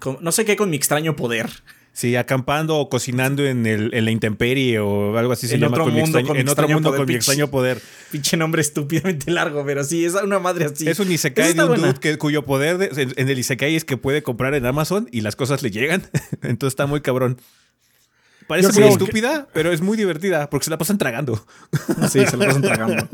con- 0.00 0.18
no 0.20 0.32
sé 0.32 0.44
qué 0.44 0.56
con 0.56 0.68
mi 0.68 0.76
extraño 0.76 1.14
poder. 1.14 1.48
Sí, 1.92 2.16
acampando 2.16 2.78
o 2.78 2.88
cocinando 2.88 3.44
en, 3.44 3.66
el, 3.66 3.92
en 3.92 4.04
la 4.04 4.10
intemperie 4.10 4.78
o 4.78 5.18
algo 5.18 5.32
así 5.32 5.48
se 5.48 5.56
En 5.56 5.60
llama. 5.62 5.72
otro 5.74 5.84
con 5.84 5.94
mi 5.94 6.00
mundo, 6.00 6.18
extraño- 6.18 6.28
con 6.28 6.36
en 6.36 6.48
otro 6.48 6.52
extraño 6.64 6.74
mundo 6.76 6.88
poder, 6.90 6.98
con 7.00 7.06
mi 7.08 7.14
extraño 7.14 7.50
poder. 7.50 7.82
Pinche 8.10 8.36
nombre 8.36 8.62
estúpidamente 8.62 9.30
largo, 9.30 9.64
pero 9.66 9.84
sí, 9.84 10.04
es 10.04 10.14
una 10.14 10.38
madre 10.38 10.66
así. 10.66 10.88
Es 10.88 10.98
un 11.00 11.10
isekai 11.12 11.52
de 11.52 11.62
un 11.62 11.68
buena. 11.68 11.86
dude 11.88 12.00
que- 12.00 12.16
cuyo 12.16 12.44
poder 12.46 12.78
de- 12.78 13.02
en, 13.02 13.12
en 13.16 13.28
el 13.28 13.38
isekai 13.38 13.74
es 13.76 13.84
que 13.84 13.96
puede 13.96 14.22
comprar 14.22 14.54
en 14.54 14.64
Amazon 14.66 15.08
y 15.12 15.20
las 15.20 15.36
cosas 15.36 15.62
le 15.62 15.70
llegan. 15.70 16.02
Entonces 16.42 16.72
está 16.72 16.86
muy 16.86 17.00
cabrón. 17.02 17.38
Parece 18.46 18.72
muy 18.72 18.82
que- 18.82 18.88
estúpida, 18.88 19.46
pero 19.52 19.70
es 19.72 19.80
muy 19.80 19.96
divertida 19.96 20.48
porque 20.50 20.64
se 20.64 20.70
la 20.70 20.78
pasan 20.78 20.96
tragando. 20.98 21.44
Sí, 22.08 22.24
se 22.26 22.36
lo 22.36 22.46
pasan 22.46 22.62
tragando. 22.62 23.08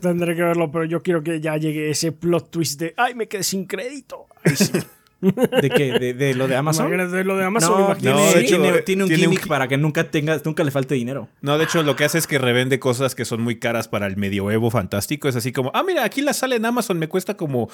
Tendré 0.00 0.36
que 0.36 0.42
verlo, 0.42 0.70
pero 0.70 0.84
yo 0.84 1.02
quiero 1.02 1.22
que 1.22 1.40
ya 1.40 1.56
llegue 1.56 1.90
ese 1.90 2.12
plot 2.12 2.50
twist 2.50 2.80
de 2.80 2.94
¡Ay, 2.96 3.14
me 3.14 3.28
quedé 3.28 3.42
sin 3.42 3.66
crédito! 3.66 4.26
Ay, 4.44 4.56
sí. 4.56 4.70
¿De 5.20 5.70
qué? 5.70 5.98
¿De, 5.98 6.14
de 6.14 6.34
lo 6.34 6.48
de 6.48 6.56
Amazon? 6.56 6.86
Imagínate 6.92 7.24
lo 7.24 7.36
de 7.36 7.44
Amazon. 7.44 7.80
No, 7.80 7.88
no, 7.88 7.96
tiene, 7.96 8.22
de 8.34 8.40
hecho, 8.40 8.60
tiene- 8.62 8.78
tiene 8.82 9.02
un 9.04 9.08
tiene 9.08 9.22
gimmick 9.24 9.42
gi- 9.42 9.48
para 9.48 9.68
que 9.68 9.76
nunca 9.76 10.10
tenga, 10.10 10.40
nunca 10.44 10.64
le 10.64 10.70
falte 10.70 10.94
dinero. 10.94 11.28
No, 11.42 11.58
de 11.58 11.64
hecho, 11.64 11.82
lo 11.82 11.94
que 11.96 12.04
hace 12.04 12.18
es 12.18 12.26
que 12.26 12.38
revende 12.38 12.78
cosas 12.78 13.14
que 13.14 13.24
son 13.24 13.42
muy 13.42 13.58
caras 13.58 13.88
para 13.88 14.06
el 14.06 14.16
medioevo 14.16 14.70
fantástico. 14.70 15.28
Es 15.28 15.36
así 15.36 15.52
como, 15.52 15.70
ah, 15.74 15.82
mira, 15.82 16.04
aquí 16.04 16.22
la 16.22 16.32
sale 16.32 16.56
en 16.56 16.64
Amazon, 16.64 16.98
me 16.98 17.08
cuesta 17.08 17.36
como 17.36 17.68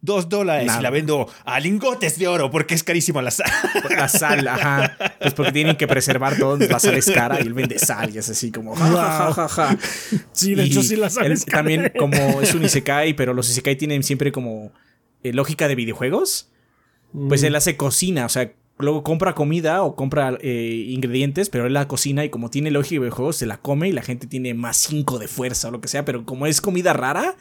dos 0.00 0.28
dólares 0.28 0.66
Nada. 0.66 0.80
y 0.80 0.82
la 0.82 0.90
vendo 0.90 1.28
a 1.44 1.58
lingotes 1.60 2.18
de 2.18 2.28
oro 2.28 2.50
porque 2.50 2.74
es 2.74 2.84
carísima 2.84 3.22
la 3.22 3.30
sal. 3.30 3.50
La 3.90 4.08
sal, 4.08 4.46
ajá. 4.46 4.96
Pues 5.20 5.34
porque 5.34 5.52
tienen 5.52 5.76
que 5.76 5.86
preservar 5.88 6.36
todo. 6.38 6.56
La 6.58 6.78
sal 6.78 6.94
es 6.94 7.10
cara 7.10 7.38
y 7.40 7.42
él 7.46 7.54
vende 7.54 7.78
sal 7.78 8.14
y 8.14 8.18
es 8.18 8.28
así 8.28 8.52
como. 8.52 8.74
Ja, 8.76 8.86
ja, 8.86 9.32
ja, 9.32 9.32
ja, 9.32 9.48
ja. 9.48 9.78
Sí, 10.32 10.54
de 10.54 10.64
Y 10.64 10.66
hecho 10.70 10.82
sí 10.82 10.94
la 10.96 11.06
él 11.06 11.12
sabes. 11.12 11.44
También, 11.46 11.90
como 11.98 12.40
es 12.40 12.54
un 12.54 12.64
Isekai, 12.64 13.14
pero 13.14 13.34
los 13.34 13.48
Isekai 13.50 13.76
tienen 13.76 14.02
siempre 14.02 14.30
como 14.30 14.72
eh, 15.22 15.32
lógica 15.32 15.66
de 15.68 15.74
videojuegos. 15.74 16.50
Pues 17.28 17.42
él 17.44 17.54
hace 17.54 17.76
cocina, 17.76 18.26
o 18.26 18.28
sea, 18.28 18.52
luego 18.78 19.04
compra 19.04 19.34
comida 19.34 19.82
o 19.84 19.94
compra 19.94 20.36
eh, 20.40 20.86
ingredientes, 20.88 21.48
pero 21.48 21.66
él 21.66 21.72
la 21.74 21.86
cocina 21.86 22.24
y 22.24 22.28
como 22.30 22.50
tiene 22.50 22.70
lógica 22.72 22.94
de 22.96 23.00
videojuegos, 23.00 23.36
se 23.36 23.46
la 23.46 23.58
come 23.58 23.88
y 23.88 23.92
la 23.92 24.02
gente 24.02 24.26
tiene 24.26 24.52
más 24.54 24.76
5 24.78 25.18
de 25.20 25.28
fuerza 25.28 25.68
o 25.68 25.70
lo 25.70 25.80
que 25.80 25.86
sea. 25.88 26.04
Pero 26.04 26.24
como 26.24 26.46
es 26.46 26.60
comida 26.60 26.92
rara, 26.92 27.36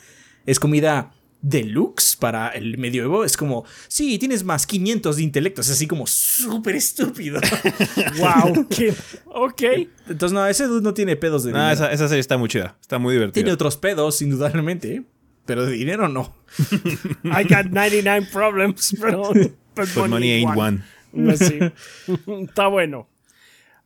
es 0.45 0.59
comida 0.59 1.11
deluxe 1.41 2.15
para 2.15 2.49
el 2.49 2.77
medioevo, 2.77 3.25
es 3.25 3.35
como, 3.35 3.65
sí, 3.89 4.17
tienes 4.17 4.43
más 4.45 4.65
500 4.65 5.17
de 5.17 5.23
intelecto, 5.23 5.59
es 5.61 5.69
así 5.71 5.87
como 5.87 6.07
súper 6.07 6.75
estúpido. 6.75 7.41
¡Wow! 8.19 8.67
qué- 8.69 8.93
Ok. 9.25 9.61
Entonces, 10.07 10.31
no, 10.33 10.45
ese 10.47 10.65
dude 10.67 10.81
no 10.81 10.93
tiene 10.93 11.15
pedos 11.15 11.43
de 11.43 11.51
No, 11.51 11.69
esa, 11.71 11.91
esa 11.91 12.07
serie 12.07 12.21
está 12.21 12.37
muy 12.37 12.47
chida, 12.47 12.77
está 12.79 12.97
muy 12.99 13.13
divertida. 13.13 13.33
Tiene 13.33 13.51
otros 13.51 13.75
pedos, 13.77 14.21
indudablemente, 14.21 15.03
pero 15.45 15.65
de 15.65 15.73
dinero 15.73 16.07
no. 16.07 16.33
I 17.23 17.43
got 17.43 17.65
99 17.65 18.27
problems, 18.31 18.95
pero. 18.99 19.33
But, 19.33 19.51
But 19.95 20.09
money 20.09 20.31
ain't 20.31 20.55
one. 20.55 20.83
Pues 21.11 21.39
sí. 21.39 21.59
Está 22.47 22.67
bueno. 22.67 23.07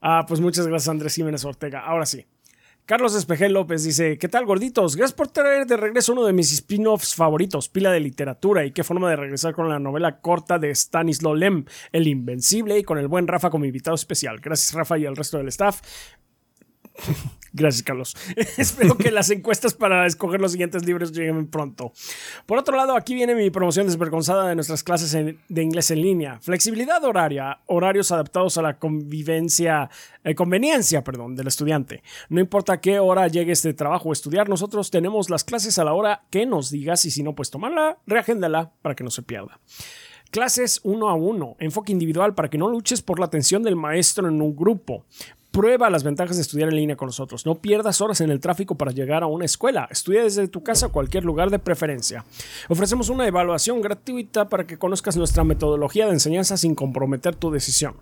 Ah, 0.02 0.26
pues 0.28 0.40
muchas 0.40 0.68
gracias, 0.68 0.90
Andrés 0.90 1.16
Jiménez 1.16 1.44
Ortega. 1.46 1.82
Ahora 1.82 2.06
sí. 2.06 2.26
Carlos 2.86 3.16
Espejel 3.16 3.54
López 3.54 3.84
dice: 3.84 4.18
¿Qué 4.18 4.30
tal, 4.30 4.46
gorditos? 4.46 4.96
Gracias 4.96 5.16
por 5.16 5.28
traer 5.28 5.66
de 5.66 5.76
regreso 5.76 6.14
uno 6.14 6.26
de 6.26 6.32
mis 6.32 6.54
spin-offs 6.54 7.16
favoritos, 7.16 7.68
Pila 7.68 7.92
de 7.92 8.00
Literatura. 8.00 8.64
Y 8.66 8.72
qué 8.72 8.84
forma 8.84 9.10
de 9.10 9.18
regresar 9.18 9.54
con 9.54 9.68
la 9.68 9.80
novela 9.80 10.22
corta 10.22 10.58
de 10.58 10.74
Stanislaw 10.74 11.36
Lem, 11.36 11.66
El 11.92 12.08
Invencible, 12.08 12.80
y 12.80 12.84
con 12.84 12.98
el 12.98 13.10
buen 13.10 13.28
Rafa 13.28 13.50
como 13.50 13.66
invitado 13.66 13.96
especial. 13.96 14.40
Gracias, 14.40 14.74
Rafa, 14.74 14.98
y 14.98 15.06
al 15.06 15.18
resto 15.18 15.38
del 15.38 15.50
staff. 15.50 15.82
Gracias, 17.54 17.82
Carlos. 17.82 18.16
Espero 18.58 18.98
que 18.98 19.10
las 19.10 19.30
encuestas 19.32 19.74
para 19.74 20.06
escoger 20.06 20.40
los 20.40 20.52
siguientes 20.52 20.86
libros 20.86 21.12
lleguen 21.12 21.48
pronto. 21.48 21.92
Por 22.46 22.60
otro 22.60 22.78
lado, 22.78 22.96
aquí 22.96 23.16
viene 23.16 23.34
mi 23.34 23.50
promoción 23.50 23.88
desvergonzada 23.88 24.48
de 24.48 24.56
nuestras 24.56 24.84
clases 24.84 25.12
de 25.12 25.64
inglés 25.64 25.90
en 25.90 26.02
línea. 26.02 26.40
Flexibilidad 26.42 27.04
horaria, 27.04 27.60
horarios 27.66 28.12
adaptados 28.12 28.58
a 28.58 28.62
la 28.62 28.78
convivencia, 28.78 29.90
eh, 30.24 30.36
conveniencia, 30.36 31.04
perdón, 31.04 31.36
del 31.36 31.48
estudiante. 31.48 32.04
No 32.30 32.40
importa 32.40 32.80
qué 32.80 33.00
hora 33.00 33.28
llegue 33.28 33.54
este 33.54 33.74
trabajo 33.74 34.10
o 34.10 34.14
estudiar, 34.14 34.50
nosotros 34.50 34.92
tenemos 34.92 35.30
las 35.30 35.44
clases 35.44 35.80
a 35.80 35.84
la 35.84 35.94
hora 35.94 36.24
que 36.30 36.46
nos 36.46 36.70
digas 36.70 37.06
y 37.06 37.12
si 37.12 37.24
no, 37.24 37.34
pues 37.34 37.50
tomarla, 37.50 37.98
reagéndala 38.06 38.72
para 38.82 38.96
que 38.96 39.04
no 39.04 39.10
se 39.10 39.24
pierda. 39.24 39.60
Clases 40.30 40.82
uno 40.84 41.08
a 41.08 41.14
uno, 41.14 41.56
enfoque 41.60 41.94
individual 41.94 42.36
para 42.36 42.50
que 42.50 42.58
no 42.58 42.68
luches 42.68 43.02
por 43.02 43.20
la 43.20 43.28
atención 43.28 43.64
del 43.64 43.78
maestro 43.78 44.28
en 44.28 44.42
un 44.42 44.56
grupo. 44.56 45.06
Prueba 45.58 45.90
las 45.90 46.04
ventajas 46.04 46.36
de 46.36 46.44
estudiar 46.44 46.70
en 46.70 46.76
línea 46.76 46.96
con 46.96 47.08
nosotros. 47.08 47.48
No 47.48 47.56
pierdas 47.56 48.00
horas 48.00 48.22
en 48.22 48.30
el 48.30 48.40
tráfico 48.40 48.76
para 48.76 48.92
llegar 48.92 49.24
a 49.24 49.26
una 49.26 49.46
escuela. 49.46 49.88
Estudia 49.90 50.22
desde 50.22 50.48
tu 50.48 50.62
casa 50.62 50.86
o 50.86 50.92
cualquier 50.92 51.26
lugar 51.26 51.50
de 51.50 51.58
preferencia. 51.58 52.24
Ofrecemos 52.70 53.10
una 53.10 53.26
evaluación 53.26 53.82
gratuita 53.82 54.50
para 54.50 54.68
que 54.68 54.78
conozcas 54.78 55.18
nuestra 55.18 55.44
metodología 55.44 56.06
de 56.06 56.12
enseñanza 56.12 56.58
sin 56.58 56.76
comprometer 56.76 57.36
tu 57.36 57.50
decisión. 57.50 57.96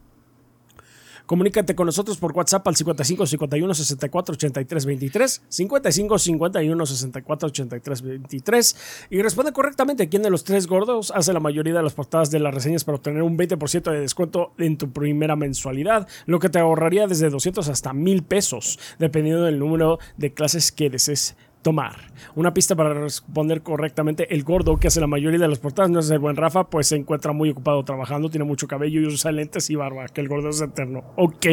Comunícate 1.26 1.74
con 1.74 1.88
nosotros 1.88 2.18
por 2.18 2.34
WhatsApp 2.34 2.68
al 2.68 2.76
55 2.76 3.26
51 3.26 3.74
64 3.74 4.34
83 4.34 4.86
23, 4.86 5.42
55 5.50 6.20
51 6.20 6.86
64 6.86 7.48
83 7.48 8.02
23 8.02 8.76
y 9.10 9.22
responde 9.24 9.52
correctamente 9.52 10.08
quién 10.08 10.22
de 10.22 10.30
los 10.30 10.44
tres 10.44 10.68
gordos 10.68 11.12
hace 11.16 11.34
la 11.34 11.40
mayoría 11.40 11.74
de 11.74 11.82
las 11.82 11.94
portadas 11.94 12.30
de 12.30 12.40
las 12.40 12.54
reseñas 12.54 12.84
para 12.84 12.98
obtener 12.98 13.24
un 13.24 13.38
20% 13.38 13.92
de 13.92 14.00
descuento 14.00 14.54
en 14.60 14.78
tu 14.78 14.92
primera 14.92 15.36
mensualidad, 15.36 16.08
lo 16.28 16.40
que 16.40 16.50
te 16.50 16.60
ahorraría 16.60 17.08
desde 17.08 17.32
200 17.32 17.70
hasta 17.70 17.94
1000 17.94 18.24
pesos, 18.24 18.78
dependiendo 19.00 19.46
del 19.46 19.58
número 19.58 19.98
de 20.18 20.32
clases 20.34 20.72
que 20.72 20.92
desees 20.92 21.36
tomar. 21.66 21.96
Una 22.36 22.54
pista 22.54 22.76
para 22.76 22.94
responder 22.94 23.64
correctamente. 23.64 24.32
El 24.32 24.44
gordo 24.44 24.78
que 24.78 24.88
hace 24.88 25.02
la 25.02 25.08
mayoría 25.08 25.40
de 25.40 25.48
las 25.48 25.58
portadas 25.58 25.90
no 25.90 26.00
es 26.00 26.12
el 26.12 26.20
buen 26.20 26.36
Rafa, 26.36 26.70
pues 26.70 26.90
se 26.90 26.96
encuentra 26.96 27.34
muy 27.34 27.50
ocupado 27.50 27.84
trabajando, 27.84 28.30
tiene 28.30 28.44
mucho 28.46 28.68
cabello 28.68 29.02
y 29.02 29.08
usa 29.08 29.32
lentes 29.32 29.72
y 29.72 29.76
barba, 29.76 30.06
que 30.10 30.22
el 30.22 30.28
gordo 30.28 30.50
es 30.50 30.62
eterno. 30.62 31.04
Ok. 31.18 31.48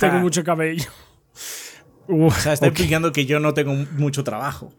Tengo 0.00 0.18
mucho 0.18 0.42
cabello. 0.44 0.84
O 2.10 2.30
sea, 2.30 2.54
está 2.54 2.64
ok. 2.64 2.70
implicando 2.70 3.12
que 3.12 3.26
yo 3.26 3.38
no 3.38 3.52
tengo 3.52 3.74
mucho 3.98 4.24
trabajo. 4.24 4.72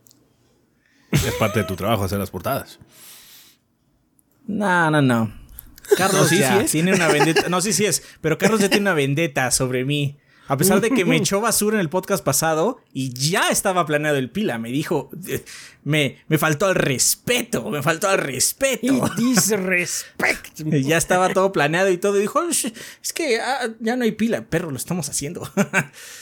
Es 1.11 1.31
parte 1.35 1.59
de 1.59 1.65
tu 1.65 1.75
trabajo 1.75 2.03
hacer 2.03 2.17
las 2.17 2.31
portadas. 2.31 2.79
No, 4.47 4.89
no, 4.89 4.99
no. 4.99 5.31
Carlos 5.95 6.23
No, 6.23 6.27
sí, 6.27 6.39
ya 6.39 6.61
sí 6.61 6.71
tiene 6.71 6.91
una 6.91 7.07
vendetta. 7.13 7.47
No, 7.47 7.61
sí, 7.61 7.71
sí 7.71 7.85
es. 7.85 8.01
Pero 8.19 8.39
Carlos 8.39 8.61
ya 8.61 8.69
tiene 8.69 8.81
una 8.81 8.95
vendetta 8.95 9.51
sobre 9.51 9.85
mí. 9.85 10.17
A 10.49 10.57
pesar 10.57 10.81
de 10.81 10.89
que 10.89 11.05
me 11.05 11.15
echó 11.17 11.39
basura 11.39 11.75
en 11.75 11.79
el 11.81 11.89
podcast 11.89 12.23
pasado 12.23 12.81
y 12.91 13.13
ya 13.13 13.49
estaba 13.49 13.85
planeado 13.85 14.17
el 14.17 14.29
pila, 14.29 14.57
me 14.57 14.69
dijo, 14.69 15.09
eh, 15.27 15.45
me, 15.83 16.17
me 16.27 16.37
faltó 16.37 16.65
al 16.65 16.75
respeto, 16.75 17.69
me 17.69 17.81
faltó 17.83 18.09
al 18.09 18.17
respeto. 18.17 19.09
Disrespect. 19.15 20.59
Ya 20.89 20.97
estaba 20.97 21.33
todo 21.33 21.51
planeado 21.51 21.89
y 21.89 21.97
todo. 21.97 22.17
Y 22.17 22.21
dijo, 22.21 22.41
"Sh, 22.51 22.73
es 23.01 23.13
que 23.13 23.39
ah, 23.39 23.69
ya 23.79 23.95
no 23.95 24.03
hay 24.03 24.11
pila, 24.11 24.41
perro, 24.41 24.71
lo 24.71 24.77
estamos 24.77 25.07
haciendo. 25.09 25.41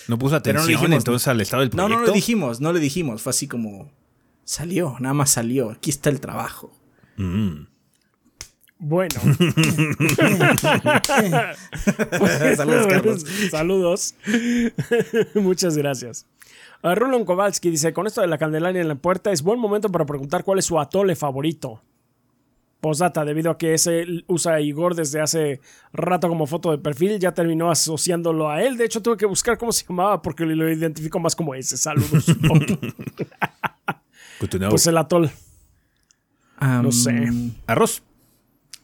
No 0.08 0.18
puso 0.20 0.42
Pero 0.42 0.60
no 0.60 0.64
atención 0.64 0.68
le 0.68 0.72
dijimos, 0.74 0.98
entonces 0.98 1.28
al 1.28 1.42
estado 1.42 1.62
del 1.62 1.70
no, 1.70 1.76
proyecto. 1.86 2.00
no 2.02 2.06
lo 2.08 2.12
dijimos, 2.14 2.62
no 2.62 2.74
le 2.74 2.80
dijimos. 2.80 3.22
Fue 3.22 3.30
así 3.30 3.48
como, 3.48 3.92
salió, 4.44 4.96
nada 5.00 5.14
más 5.14 5.32
salió. 5.32 5.72
Aquí 5.72 5.90
está 5.90 6.10
el 6.10 6.20
trabajo. 6.20 6.72
Mm. 7.16 7.66
Bueno. 8.80 9.16
Saludos, 12.56 12.88
Carlos. 12.88 13.26
Saludos. 13.52 14.16
Muchas 15.36 15.78
gracias. 15.78 16.26
Uh, 16.84 16.94
Rulon 16.96 17.26
Kowalski 17.26 17.72
dice: 17.72 17.92
Con 17.94 18.06
esto 18.08 18.22
de 18.22 18.28
la 18.28 18.38
Candelaria 18.38 18.82
en 18.82 18.88
la 18.88 18.96
puerta, 18.96 19.32
es 19.32 19.42
buen 19.42 19.60
momento 19.60 19.90
para 19.90 20.06
preguntar 20.06 20.44
cuál 20.44 20.60
es 20.60 20.66
su 20.66 20.80
atole 20.80 21.16
favorito. 21.16 21.82
Postdata, 22.80 23.26
debido 23.26 23.50
a 23.50 23.58
que 23.58 23.74
ese 23.74 24.06
usa 24.28 24.54
a 24.54 24.62
Igor 24.62 24.94
desde 24.94 25.20
hace 25.20 25.60
rato 25.92 26.30
como 26.30 26.46
foto 26.46 26.70
de 26.70 26.78
perfil, 26.78 27.18
ya 27.18 27.32
terminó 27.34 27.72
asociándolo 27.72 28.52
a 28.52 28.62
él. 28.62 28.78
De 28.78 28.86
hecho, 28.86 29.02
tuve 29.02 29.18
que 29.18 29.26
buscar 29.26 29.58
cómo 29.58 29.72
se 29.72 29.84
llamaba 29.88 30.22
porque 30.22 30.46
lo 30.46 30.72
identifico 30.72 31.20
más 31.20 31.36
como 31.36 31.56
ese. 31.56 31.76
Saludos. 31.78 32.26
Pues 34.70 34.86
el 34.86 34.98
atol. 35.00 35.32
No 36.62 36.92
sé. 36.92 37.32
Arroz. 37.66 38.04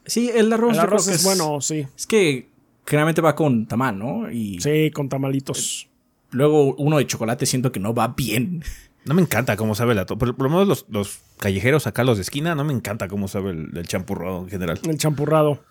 Sí, 0.06 0.30
el 0.34 0.52
arroz. 0.52 0.76
El 0.76 1.14
es 1.14 1.24
bueno, 1.24 1.60
sí. 1.60 1.86
Es 1.96 2.06
que 2.06 2.48
generalmente 2.86 3.20
va 3.20 3.34
con 3.34 3.66
tamal, 3.66 3.98
¿no? 3.98 4.30
Y 4.30 4.60
Sí, 4.60 4.90
con 4.92 5.08
tamalitos. 5.08 5.88
luego 6.30 6.74
uno 6.76 6.98
de 6.98 7.06
chocolate 7.06 7.46
siento 7.46 7.72
que 7.72 7.80
no 7.80 7.94
va 7.94 8.08
bien. 8.08 8.62
No 9.06 9.14
me 9.14 9.22
encanta 9.22 9.56
cómo 9.56 9.74
sabe 9.74 9.92
el 9.92 9.98
atole. 9.98 10.18
Por, 10.18 10.34
por 10.36 10.44
lo 10.44 10.50
menos 10.50 10.66
los, 10.68 10.86
los 10.88 11.18
callejeros 11.38 11.86
acá, 11.86 12.04
los 12.04 12.16
de 12.18 12.22
esquina, 12.22 12.54
no 12.54 12.64
me 12.64 12.72
encanta 12.72 13.06
cómo 13.08 13.28
sabe 13.28 13.50
el, 13.50 13.70
el 13.76 13.86
champurrado 13.86 14.40
en 14.44 14.48
general. 14.48 14.80
El 14.82 14.98
champurrado. 14.98 15.62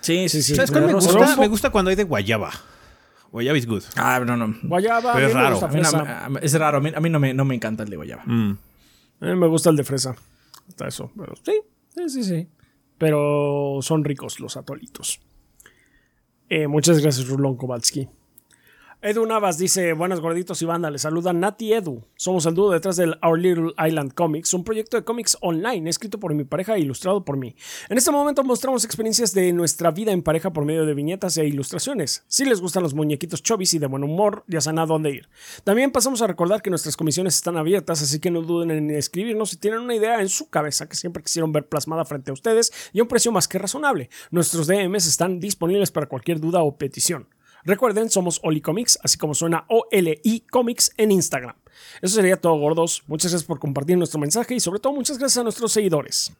Sí, 0.00 0.28
sí, 0.28 0.42
sí. 0.42 0.54
¿Sabes 0.54 0.70
cuál 0.70 0.84
El 0.84 0.88
me 0.90 0.92
arroz- 0.94 1.04
gusta? 1.06 1.18
rojo. 1.26 1.40
Me 1.40 1.48
gusta 1.48 1.70
cuando 1.70 1.90
hay 1.90 1.96
de 1.96 2.04
guayaba. 2.04 2.50
Guayaba 3.32 3.58
is 3.58 3.66
good. 3.66 3.82
Ah, 3.96 4.20
no, 4.24 4.36
no. 4.36 4.54
Guayaba, 4.62 5.12
Pero 5.14 5.26
es 5.28 5.34
raro. 5.34 5.64
A 5.64 5.68
mí 5.68 5.80
es 6.42 6.52
raro. 6.54 6.76
A 6.78 6.80
mí, 6.80 6.92
a 6.94 7.00
mí 7.00 7.10
no, 7.10 7.18
me, 7.18 7.34
no 7.34 7.44
me 7.44 7.54
encanta 7.54 7.82
el 7.82 7.90
de 7.90 7.96
guayaba. 7.96 8.22
Mm. 8.26 8.58
A 9.20 9.26
mí 9.26 9.34
me 9.36 9.46
gusta 9.48 9.70
el 9.70 9.76
de 9.76 9.84
fresa. 9.84 10.14
Hasta 10.68 10.88
eso. 10.88 11.10
Pero 11.16 11.34
sí, 11.44 11.52
sí, 11.94 12.08
sí, 12.10 12.24
sí. 12.24 12.48
Pero 13.04 13.80
son 13.82 14.02
ricos 14.02 14.40
los 14.40 14.56
atolitos. 14.56 15.20
Eh, 16.48 16.66
muchas 16.68 17.02
gracias, 17.02 17.28
Rulón 17.28 17.54
Kowalski. 17.54 18.08
Edu 19.06 19.26
Navas 19.26 19.58
dice, 19.58 19.92
buenas 19.92 20.20
gorditos 20.20 20.62
y 20.62 20.64
banda, 20.64 20.90
les 20.90 21.02
saluda 21.02 21.34
Nati 21.34 21.74
Edu. 21.74 22.06
Somos 22.16 22.46
el 22.46 22.54
dúo 22.54 22.70
detrás 22.70 22.96
del 22.96 23.18
Our 23.22 23.38
Little 23.38 23.74
Island 23.86 24.14
Comics, 24.14 24.54
un 24.54 24.64
proyecto 24.64 24.96
de 24.96 25.04
cómics 25.04 25.36
online 25.42 25.90
escrito 25.90 26.18
por 26.18 26.32
mi 26.32 26.44
pareja 26.44 26.74
e 26.76 26.80
ilustrado 26.80 27.22
por 27.22 27.36
mí. 27.36 27.54
En 27.90 27.98
este 27.98 28.10
momento 28.10 28.42
mostramos 28.44 28.82
experiencias 28.86 29.34
de 29.34 29.52
nuestra 29.52 29.90
vida 29.90 30.10
en 30.12 30.22
pareja 30.22 30.54
por 30.54 30.64
medio 30.64 30.86
de 30.86 30.94
viñetas 30.94 31.36
e 31.36 31.44
ilustraciones. 31.44 32.24
Si 32.28 32.46
les 32.46 32.62
gustan 32.62 32.82
los 32.82 32.94
muñequitos 32.94 33.42
chovis 33.42 33.74
y 33.74 33.78
de 33.78 33.88
buen 33.88 34.04
humor, 34.04 34.42
ya 34.46 34.62
saben 34.62 34.78
a 34.78 34.86
dónde 34.86 35.10
ir. 35.10 35.28
También 35.64 35.92
pasamos 35.92 36.22
a 36.22 36.26
recordar 36.26 36.62
que 36.62 36.70
nuestras 36.70 36.96
comisiones 36.96 37.34
están 37.34 37.58
abiertas, 37.58 38.00
así 38.00 38.20
que 38.20 38.30
no 38.30 38.40
duden 38.40 38.70
en 38.70 38.90
escribirnos 38.90 39.50
si 39.50 39.58
tienen 39.58 39.80
una 39.80 39.94
idea 39.94 40.22
en 40.22 40.30
su 40.30 40.48
cabeza 40.48 40.88
que 40.88 40.96
siempre 40.96 41.22
quisieron 41.22 41.52
ver 41.52 41.68
plasmada 41.68 42.06
frente 42.06 42.30
a 42.30 42.32
ustedes 42.32 42.72
y 42.94 43.00
a 43.00 43.02
un 43.02 43.08
precio 43.10 43.30
más 43.32 43.48
que 43.48 43.58
razonable. 43.58 44.08
Nuestros 44.30 44.66
DMs 44.66 45.06
están 45.06 45.40
disponibles 45.40 45.90
para 45.90 46.06
cualquier 46.06 46.40
duda 46.40 46.62
o 46.62 46.78
petición. 46.78 47.28
Recuerden, 47.64 48.10
somos 48.10 48.40
Oli 48.42 48.60
Comics, 48.60 48.98
así 49.02 49.16
como 49.16 49.34
suena 49.34 49.64
OLI 49.68 50.44
Comics 50.50 50.92
en 50.96 51.10
Instagram. 51.12 51.56
Eso 52.02 52.16
sería 52.16 52.36
todo, 52.36 52.56
gordos. 52.58 53.02
Muchas 53.06 53.32
gracias 53.32 53.46
por 53.46 53.58
compartir 53.58 53.96
nuestro 53.96 54.20
mensaje 54.20 54.54
y 54.54 54.60
sobre 54.60 54.80
todo 54.80 54.92
muchas 54.92 55.18
gracias 55.18 55.38
a 55.38 55.42
nuestros 55.42 55.72
seguidores. 55.72 56.32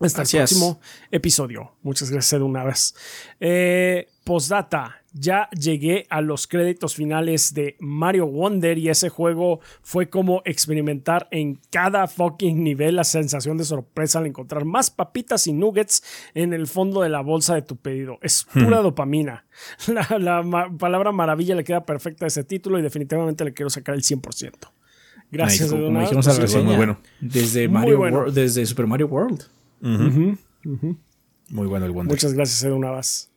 Hasta 0.00 0.22
el 0.22 0.28
próximo 0.28 0.80
episodio. 1.10 1.72
Muchas 1.82 2.10
gracias 2.10 2.40
de 2.40 2.44
una 2.44 2.64
vez. 2.64 2.94
Eh, 3.38 4.08
postdata. 4.24 4.99
Ya 5.12 5.48
llegué 5.50 6.06
a 6.08 6.20
los 6.20 6.46
créditos 6.46 6.94
finales 6.94 7.52
de 7.52 7.76
Mario 7.80 8.26
Wonder 8.28 8.78
y 8.78 8.88
ese 8.90 9.08
juego 9.08 9.58
fue 9.82 10.08
como 10.08 10.40
experimentar 10.44 11.26
en 11.32 11.58
cada 11.70 12.06
fucking 12.06 12.62
nivel 12.62 12.94
la 12.96 13.02
sensación 13.04 13.56
de 13.56 13.64
sorpresa 13.64 14.20
al 14.20 14.26
encontrar 14.26 14.64
más 14.64 14.90
papitas 14.90 15.48
y 15.48 15.52
nuggets 15.52 16.04
en 16.34 16.52
el 16.52 16.68
fondo 16.68 17.00
de 17.02 17.08
la 17.08 17.22
bolsa 17.22 17.56
de 17.56 17.62
tu 17.62 17.76
pedido. 17.76 18.18
Es 18.22 18.46
pura 18.52 18.78
dopamina. 18.82 19.46
La, 19.88 20.18
la 20.18 20.42
ma- 20.42 20.70
palabra 20.78 21.10
maravilla 21.12 21.54
le 21.56 21.64
queda 21.64 21.84
perfecta 21.84 22.24
a 22.24 22.28
ese 22.28 22.44
título 22.44 22.78
y 22.78 22.82
definitivamente 22.82 23.44
le 23.44 23.52
quiero 23.52 23.68
sacar 23.68 23.94
el 23.96 24.02
100%. 24.02 24.52
Gracias 25.32 25.70
Como 25.70 25.88
una 25.88 26.00
dijimos 26.02 26.26
en 26.28 26.34
la 26.34 26.40
reseña. 26.40 26.64
muy 26.64 26.76
bueno. 26.76 27.00
Desde, 27.20 27.68
Muy 27.68 27.74
Mario 27.74 27.98
bueno. 27.98 28.16
World- 28.18 28.34
desde 28.34 28.64
Super 28.66 28.86
Mario 28.86 29.06
World. 29.08 29.42
Muy 29.82 31.66
bueno 31.66 31.86
el 31.86 31.92
Wonder. 31.92 32.12
Muchas 32.14 32.32
gracias, 32.32 32.62
Edu 32.64 32.78
Navas. 32.78 33.29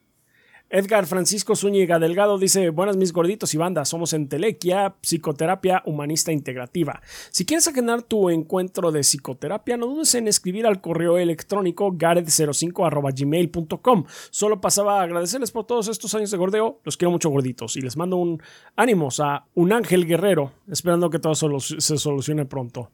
Edgar 0.73 1.05
Francisco 1.05 1.55
Zúñiga 1.55 1.99
Delgado 1.99 2.39
dice: 2.39 2.71
Buenas, 2.71 2.97
mis 2.97 3.13
gorditos 3.13 3.53
y 3.53 3.57
bandas. 3.57 3.89
Somos 3.89 4.11
en 4.13 4.27
Telequia, 4.27 4.95
psicoterapia 5.01 5.83
humanista 5.85 6.31
integrativa. 6.31 6.99
Si 7.29 7.45
quieres 7.45 7.67
agendar 7.67 8.01
tu 8.01 8.31
encuentro 8.31 8.91
de 8.91 9.01
psicoterapia, 9.01 9.77
no 9.77 9.85
dudes 9.85 10.15
en 10.15 10.27
escribir 10.27 10.65
al 10.65 10.81
correo 10.81 11.19
electrónico 11.19 11.91
gared05.gmail.com. 11.91 14.05
Solo 14.31 14.61
pasaba 14.61 14.99
a 14.99 15.03
agradecerles 15.03 15.51
por 15.51 15.67
todos 15.67 15.89
estos 15.89 16.15
años 16.15 16.31
de 16.31 16.37
gordeo. 16.37 16.81
Los 16.83 16.97
quiero 16.97 17.11
mucho, 17.11 17.29
gorditos. 17.29 17.77
Y 17.77 17.81
les 17.81 17.95
mando 17.95 18.17
un 18.17 18.41
ánimos 18.75 19.19
a 19.19 19.45
un 19.53 19.73
ángel 19.73 20.07
guerrero, 20.07 20.53
esperando 20.67 21.11
que 21.11 21.19
todo 21.19 21.35
se 21.35 21.99
solucione 21.99 22.45
pronto. 22.45 22.89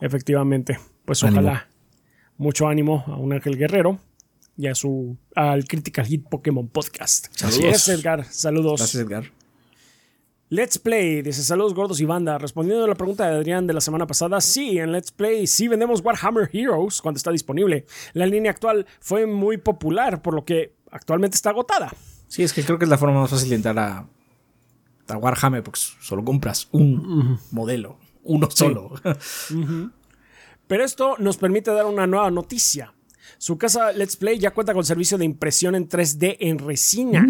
Efectivamente. 0.00 0.78
Pues 1.04 1.22
Ánimo. 1.22 1.42
ojalá. 1.42 1.68
Mucho 2.38 2.68
ánimo 2.68 3.04
a 3.06 3.16
un 3.16 3.34
ángel 3.34 3.58
guerrero 3.58 4.00
y 4.62 4.68
a 4.68 4.76
su 4.76 5.16
al 5.34 5.64
Critical 5.64 6.06
Hit 6.06 6.28
Pokémon 6.28 6.68
Podcast. 6.68 7.26
Saludos. 7.32 7.60
Gracias, 7.60 7.88
Edgar. 7.88 8.24
Saludos. 8.30 8.78
Gracias, 8.78 9.02
Edgar. 9.02 9.24
Let's 10.50 10.78
Play, 10.78 11.22
dice 11.22 11.42
saludos 11.42 11.74
gordos 11.74 12.00
y 12.00 12.04
banda. 12.04 12.38
Respondiendo 12.38 12.84
a 12.84 12.86
la 12.86 12.94
pregunta 12.94 13.28
de 13.28 13.34
Adrián 13.34 13.66
de 13.66 13.72
la 13.72 13.80
semana 13.80 14.06
pasada, 14.06 14.40
sí, 14.40 14.78
en 14.78 14.92
Let's 14.92 15.10
Play 15.10 15.48
sí 15.48 15.66
vendemos 15.66 16.00
Warhammer 16.04 16.48
Heroes 16.52 17.02
cuando 17.02 17.16
está 17.16 17.32
disponible. 17.32 17.86
La 18.12 18.24
línea 18.24 18.52
actual 18.52 18.86
fue 19.00 19.26
muy 19.26 19.56
popular, 19.56 20.22
por 20.22 20.34
lo 20.34 20.44
que 20.44 20.76
actualmente 20.92 21.34
está 21.34 21.50
agotada. 21.50 21.92
Sí, 22.28 22.44
es 22.44 22.52
que 22.52 22.62
creo 22.62 22.78
que 22.78 22.84
es 22.84 22.90
la 22.90 22.98
forma 22.98 23.20
más 23.20 23.30
fácil 23.30 23.48
de 23.48 23.56
entrar 23.56 23.76
a, 23.80 24.06
a 25.08 25.16
Warhammer 25.16 25.64
porque 25.64 25.80
solo 26.00 26.24
compras 26.24 26.68
un 26.70 27.40
modelo. 27.50 27.98
Uno 28.22 28.48
solo. 28.48 28.92
Pero 30.68 30.84
esto 30.84 31.16
nos 31.18 31.36
permite 31.36 31.72
dar 31.72 31.86
una 31.86 32.06
nueva 32.06 32.30
noticia. 32.30 32.94
Su 33.42 33.58
casa 33.58 33.90
Let's 33.90 34.14
Play 34.14 34.38
ya 34.38 34.52
cuenta 34.52 34.72
con 34.72 34.84
servicio 34.84 35.18
de 35.18 35.24
impresión 35.24 35.74
en 35.74 35.88
3D 35.88 36.36
en 36.38 36.60
resina. 36.60 37.26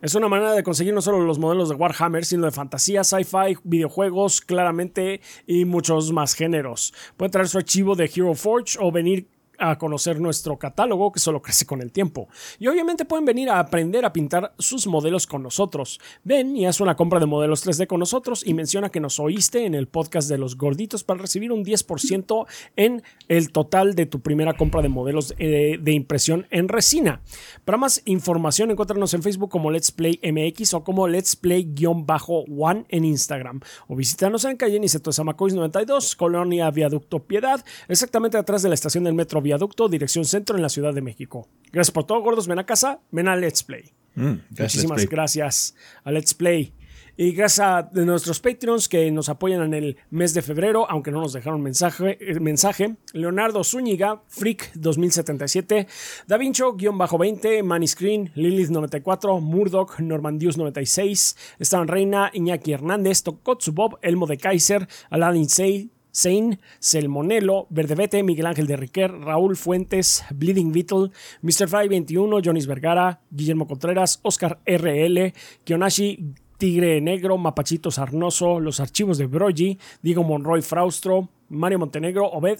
Es 0.00 0.16
una 0.16 0.26
manera 0.26 0.50
de 0.50 0.64
conseguir 0.64 0.92
no 0.92 1.00
solo 1.00 1.20
los 1.20 1.38
modelos 1.38 1.68
de 1.68 1.76
Warhammer, 1.76 2.24
sino 2.24 2.44
de 2.44 2.50
fantasía, 2.50 3.04
sci-fi, 3.04 3.56
videojuegos, 3.62 4.40
claramente, 4.40 5.20
y 5.46 5.64
muchos 5.64 6.10
más 6.10 6.34
géneros. 6.34 6.92
Pueden 7.16 7.30
traer 7.30 7.46
su 7.46 7.58
archivo 7.58 7.94
de 7.94 8.10
Hero 8.12 8.34
Forge 8.34 8.76
o 8.80 8.90
venir 8.90 9.28
a 9.62 9.78
conocer 9.78 10.20
nuestro 10.20 10.58
catálogo 10.58 11.12
que 11.12 11.20
solo 11.20 11.40
crece 11.42 11.66
con 11.66 11.80
el 11.80 11.92
tiempo. 11.92 12.28
Y 12.58 12.66
obviamente 12.66 13.04
pueden 13.04 13.24
venir 13.24 13.50
a 13.50 13.58
aprender 13.58 14.04
a 14.04 14.12
pintar 14.12 14.54
sus 14.58 14.86
modelos 14.86 15.26
con 15.26 15.42
nosotros. 15.42 16.00
Ven 16.24 16.56
y 16.56 16.66
haz 16.66 16.80
una 16.80 16.96
compra 16.96 17.20
de 17.20 17.26
modelos 17.26 17.66
3D 17.66 17.86
con 17.86 18.00
nosotros 18.00 18.46
y 18.46 18.54
menciona 18.54 18.90
que 18.90 19.00
nos 19.00 19.18
oíste 19.18 19.64
en 19.64 19.74
el 19.74 19.88
podcast 19.88 20.28
de 20.28 20.38
los 20.38 20.56
gorditos 20.56 21.04
para 21.04 21.20
recibir 21.20 21.52
un 21.52 21.64
10% 21.64 22.46
en 22.76 23.02
el 23.28 23.52
total 23.52 23.94
de 23.94 24.06
tu 24.06 24.20
primera 24.20 24.54
compra 24.54 24.82
de 24.82 24.88
modelos 24.88 25.34
eh, 25.38 25.78
de 25.80 25.92
impresión 25.92 26.46
en 26.50 26.68
resina. 26.68 27.22
Para 27.64 27.78
más 27.78 28.02
información 28.04 28.70
encuéntranos 28.70 29.14
en 29.14 29.22
Facebook 29.22 29.50
como 29.50 29.70
Let's 29.70 29.92
Play 29.92 30.20
MX 30.22 30.74
o 30.74 30.84
como 30.84 31.06
Let's 31.06 31.36
Play-One 31.36 32.84
en 32.88 33.04
Instagram. 33.04 33.60
O 33.88 33.96
visítanos 33.96 34.44
en 34.44 34.56
calle 34.56 34.80
Niceto 34.80 35.12
Zamacois 35.12 35.54
92, 35.54 36.16
Colonia 36.16 36.70
Viaducto 36.70 37.20
Piedad, 37.20 37.64
exactamente 37.88 38.36
atrás 38.36 38.62
de 38.62 38.68
la 38.68 38.74
estación 38.74 39.04
del 39.04 39.14
Metro 39.14 39.40
Viaducto, 39.40 39.51
dirección 39.88 40.24
centro 40.24 40.56
en 40.56 40.62
la 40.62 40.68
Ciudad 40.68 40.92
de 40.94 41.00
México. 41.02 41.48
Gracias 41.72 41.92
por 41.92 42.04
todo, 42.04 42.20
gordos. 42.22 42.46
Ven 42.46 42.58
a 42.58 42.66
casa, 42.66 43.00
ven 43.10 43.28
a 43.28 43.36
Let's 43.36 43.62
Play. 43.62 43.92
Mm, 44.14 44.22
gracias, 44.50 44.74
Muchísimas 44.74 44.96
Play. 44.96 45.06
gracias 45.10 45.74
a 46.04 46.10
Let's 46.12 46.34
Play. 46.34 46.74
Y 47.14 47.32
gracias 47.32 47.60
a 47.60 47.90
nuestros 47.92 48.40
Patreons 48.40 48.88
que 48.88 49.10
nos 49.10 49.28
apoyan 49.28 49.62
en 49.62 49.74
el 49.74 49.96
mes 50.10 50.32
de 50.32 50.40
febrero, 50.40 50.90
aunque 50.90 51.10
no 51.10 51.20
nos 51.20 51.34
dejaron 51.34 51.60
mensaje. 51.62 52.16
eh, 52.20 52.40
mensaje. 52.40 52.96
Leonardo 53.12 53.62
Zúñiga, 53.64 54.22
Freak 54.28 54.72
2077, 54.74 55.86
Da 56.26 56.38
Vincho-20, 56.38 57.62
Manny 57.62 57.86
Screen, 57.86 58.32
Lilith94, 58.34 59.40
Murdoch, 59.42 59.98
Normandius 60.00 60.56
96, 60.56 61.36
Stan 61.60 61.86
Reina, 61.86 62.30
Iñaki 62.32 62.72
Hernández, 62.72 63.22
Tokotsu 63.22 63.72
Bob, 63.72 63.98
Elmo 64.00 64.26
de 64.26 64.38
Kaiser, 64.38 64.88
Aladdin 65.10 65.48
Sei, 65.50 65.90
Zane, 66.14 66.58
Selmonelo, 66.78 67.66
Verdevete, 67.70 68.22
Miguel 68.22 68.46
Ángel 68.46 68.66
de 68.66 68.76
Riquer, 68.76 69.12
Raúl 69.12 69.56
Fuentes, 69.56 70.24
Bleeding 70.34 70.72
Beetle, 70.72 71.10
Mr. 71.40 71.68
Fry 71.68 71.88
21, 71.88 72.40
Jonis 72.42 72.66
Vergara, 72.66 73.20
Guillermo 73.30 73.66
Contreras, 73.66 74.20
Oscar 74.22 74.60
RL, 74.66 75.32
Kionashi, 75.64 76.34
Tigre 76.58 77.00
Negro, 77.00 77.38
Mapachito 77.38 77.90
Sarnoso, 77.90 78.60
Los 78.60 78.78
Archivos 78.78 79.18
de 79.18 79.26
Brogy, 79.26 79.78
Diego 80.02 80.22
Monroy 80.22 80.62
Fraustro, 80.62 81.28
Mario 81.48 81.78
Montenegro, 81.78 82.26
Obed 82.26 82.58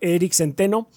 Eric 0.00 0.32
Centeno, 0.32 0.88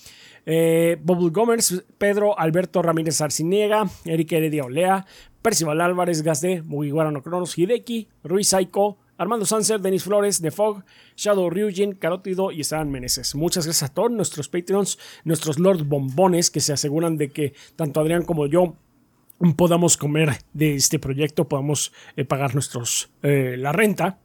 eh, 0.45 0.97
Gomers, 1.03 1.83
Pedro 1.97 2.39
Alberto 2.39 2.81
Ramírez 2.81 3.21
Arciniega, 3.21 3.87
Eric 4.03 4.31
Heredia 4.31 4.63
Olea, 4.63 5.05
Percival 5.41 5.79
Álvarez 5.81 6.23
Gasde, 6.23 6.63
Mugiwara 6.63 7.11
no 7.11 7.21
Cronos, 7.21 7.57
Hideki, 7.57 8.07
Ruiz 8.23 8.49
Saiko, 8.49 8.97
Armando 9.19 9.45
Sanser, 9.45 9.81
Denis 9.81 10.05
Flores, 10.05 10.41
The 10.41 10.49
Fog, 10.49 10.85
Shadow 11.17 11.49
Ryujin, 11.49 11.91
Carótido 11.91 12.53
y 12.53 12.61
Esteban 12.61 12.89
Meneses. 12.89 13.35
Muchas 13.35 13.65
gracias 13.65 13.91
a 13.91 13.93
todos 13.93 14.09
nuestros 14.11 14.47
Patreons, 14.47 14.97
nuestros 15.25 15.59
Lord 15.59 15.83
Bombones 15.83 16.49
que 16.49 16.61
se 16.61 16.71
aseguran 16.71 17.17
de 17.17 17.29
que 17.29 17.53
tanto 17.75 17.99
Adrián 17.99 18.23
como 18.23 18.47
yo 18.47 18.77
podamos 19.57 19.97
comer 19.97 20.37
de 20.53 20.75
este 20.75 20.99
proyecto, 20.99 21.49
podamos 21.49 21.91
eh, 22.15 22.23
pagar 22.23 22.53
nuestros 22.53 23.09
eh, 23.21 23.55
la 23.57 23.73
renta. 23.73 24.19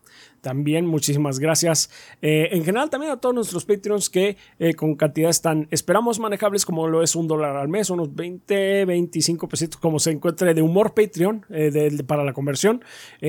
También 0.45 0.87
muchísimas 0.87 1.39
gracias. 1.41 1.91
Eh, 2.23 2.51
en 2.53 2.65
general 2.65 2.91
también 2.91 3.11
a 3.13 3.17
todos 3.17 3.35
nuestros 3.35 3.65
Patreons 3.65 4.11
que 4.11 4.37
eh, 4.59 4.75
con 4.75 4.95
cantidades 4.95 5.41
tan 5.41 5.67
esperamos 5.71 6.21
manejables 6.21 6.65
como 6.67 6.87
lo 6.87 7.03
es 7.03 7.17
un 7.17 7.27
dólar 7.27 7.57
al 7.57 7.69
mes, 7.69 7.89
unos 7.91 8.15
20, 8.15 8.85
25 8.85 9.49
pesitos 9.49 9.81
como 9.81 9.99
se 9.99 10.11
encuentre 10.11 10.53
de 10.53 10.61
humor 10.63 10.93
Patreon 10.95 11.47
eh, 11.49 11.71
de- 11.71 12.05
para 12.05 12.23
la 12.25 12.33
conversión. 12.35 12.85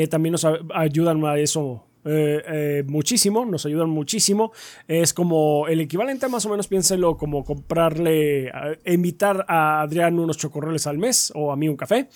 También 0.10 0.34
nos 0.34 0.46
ayudan 0.74 1.24
a 1.26 1.38
eso 1.40 1.86
eh, 2.06 2.44
eh, 2.48 2.84
muchísimo, 2.88 3.46
nos 3.46 3.66
ayudan 3.66 3.90
muchísimo. 3.90 4.52
Es 4.88 5.14
como 5.14 5.68
el 5.68 5.82
equivalente, 5.82 6.28
más 6.30 6.46
o 6.46 6.50
menos, 6.50 6.68
piénselo 6.68 7.18
como 7.18 7.44
comprarle, 7.44 8.50
a- 8.50 8.78
invitar 8.86 9.46
a 9.48 9.82
Adrián 9.82 10.20
unos 10.20 10.38
chocorroles 10.38 10.88
al 10.88 10.98
mes 10.98 11.32
o 11.36 11.52
a 11.52 11.56
mí 11.56 11.68
un 11.68 11.76
café. 11.78 12.08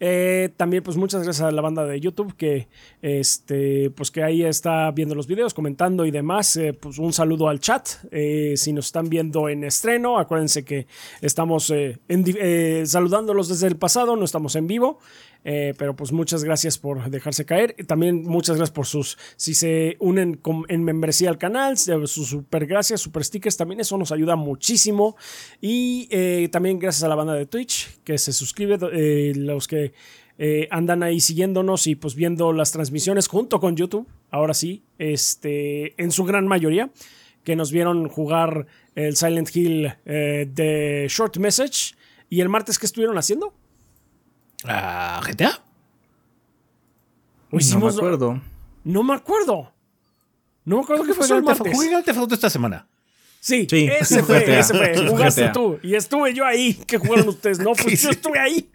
Eh, 0.00 0.50
también, 0.56 0.82
pues 0.82 0.96
muchas 0.96 1.22
gracias 1.22 1.46
a 1.46 1.50
la 1.52 1.60
banda 1.62 1.84
de 1.86 2.00
YouTube 2.00 2.34
que, 2.36 2.68
este, 3.02 3.90
pues 3.90 4.10
que 4.10 4.22
ahí 4.22 4.42
está 4.42 4.90
viendo 4.90 5.14
los 5.14 5.26
videos, 5.26 5.54
comentando 5.54 6.06
y 6.06 6.10
demás. 6.10 6.56
Eh, 6.56 6.72
pues 6.72 6.98
un 6.98 7.12
saludo 7.12 7.48
al 7.48 7.60
chat. 7.60 7.88
Eh, 8.10 8.54
si 8.56 8.72
nos 8.72 8.86
están 8.86 9.08
viendo 9.08 9.48
en 9.48 9.64
estreno, 9.64 10.18
acuérdense 10.18 10.64
que 10.64 10.86
estamos 11.20 11.70
eh, 11.70 11.98
eh, 12.08 12.82
saludándolos 12.86 13.48
desde 13.48 13.66
el 13.66 13.76
pasado, 13.76 14.16
no 14.16 14.24
estamos 14.24 14.56
en 14.56 14.66
vivo. 14.66 14.98
Eh, 15.44 15.74
pero 15.76 15.96
pues 15.96 16.12
muchas 16.12 16.44
gracias 16.44 16.78
por 16.78 17.10
dejarse 17.10 17.44
caer. 17.44 17.74
También 17.86 18.22
muchas 18.22 18.56
gracias 18.56 18.74
por 18.74 18.86
sus, 18.86 19.18
si 19.36 19.54
se 19.54 19.96
unen 19.98 20.40
en 20.68 20.84
membresía 20.84 21.30
al 21.30 21.38
canal, 21.38 21.76
sus 21.78 22.28
super 22.28 22.66
gracias, 22.66 23.00
super 23.00 23.24
stickers, 23.24 23.56
también 23.56 23.80
eso 23.80 23.98
nos 23.98 24.12
ayuda 24.12 24.36
muchísimo. 24.36 25.16
Y 25.60 26.08
eh, 26.10 26.48
también 26.52 26.78
gracias 26.78 27.02
a 27.04 27.08
la 27.08 27.14
banda 27.14 27.34
de 27.34 27.46
Twitch 27.46 28.00
que 28.04 28.18
se 28.18 28.32
suscribe, 28.32 28.78
eh, 28.92 29.32
los 29.36 29.66
que 29.68 29.92
andan 30.70 31.04
ahí 31.04 31.20
siguiéndonos 31.20 31.86
y 31.86 31.94
pues 31.94 32.16
viendo 32.16 32.52
las 32.52 32.72
transmisiones 32.72 33.28
junto 33.28 33.60
con 33.60 33.76
YouTube, 33.76 34.08
ahora 34.28 34.54
sí, 34.54 34.82
este, 34.98 35.94
en 36.02 36.10
su 36.10 36.24
gran 36.24 36.48
mayoría, 36.48 36.90
que 37.44 37.54
nos 37.54 37.70
vieron 37.70 38.08
jugar 38.08 38.66
el 38.96 39.14
Silent 39.14 39.54
Hill 39.54 39.92
de 40.04 41.06
Short 41.08 41.36
Message. 41.36 41.94
¿Y 42.28 42.40
el 42.40 42.48
martes 42.48 42.80
qué 42.80 42.86
estuvieron 42.86 43.18
haciendo? 43.18 43.54
¿A 44.64 45.20
GTA? 45.26 45.62
no 47.50 47.80
me 47.80 47.88
acuerdo. 47.88 48.40
No 48.84 49.02
me 49.02 49.14
acuerdo. 49.14 49.72
No 50.64 50.76
me 50.76 50.82
acuerdo 50.82 51.04
qué 51.04 51.14
fue 51.14 51.26
el 51.26 51.42
martes. 51.42 51.72
Jugué 51.72 51.94
el 51.94 52.04
Theft 52.04 52.32
esta 52.32 52.50
semana. 52.50 52.86
Sí, 53.40 53.66
ese 53.70 54.22
fue, 54.22 54.58
ese 54.58 54.74
fue. 54.74 55.08
Jugaste 55.08 55.48
tú. 55.48 55.78
Y 55.82 55.96
estuve 55.96 56.32
yo 56.32 56.44
ahí. 56.46 56.74
¿Qué 56.86 56.98
jugaron 56.98 57.28
ustedes? 57.28 57.58
No, 57.58 57.72
pues 57.82 58.00
yo 58.00 58.10
estuve 58.10 58.38
ahí. 58.38 58.70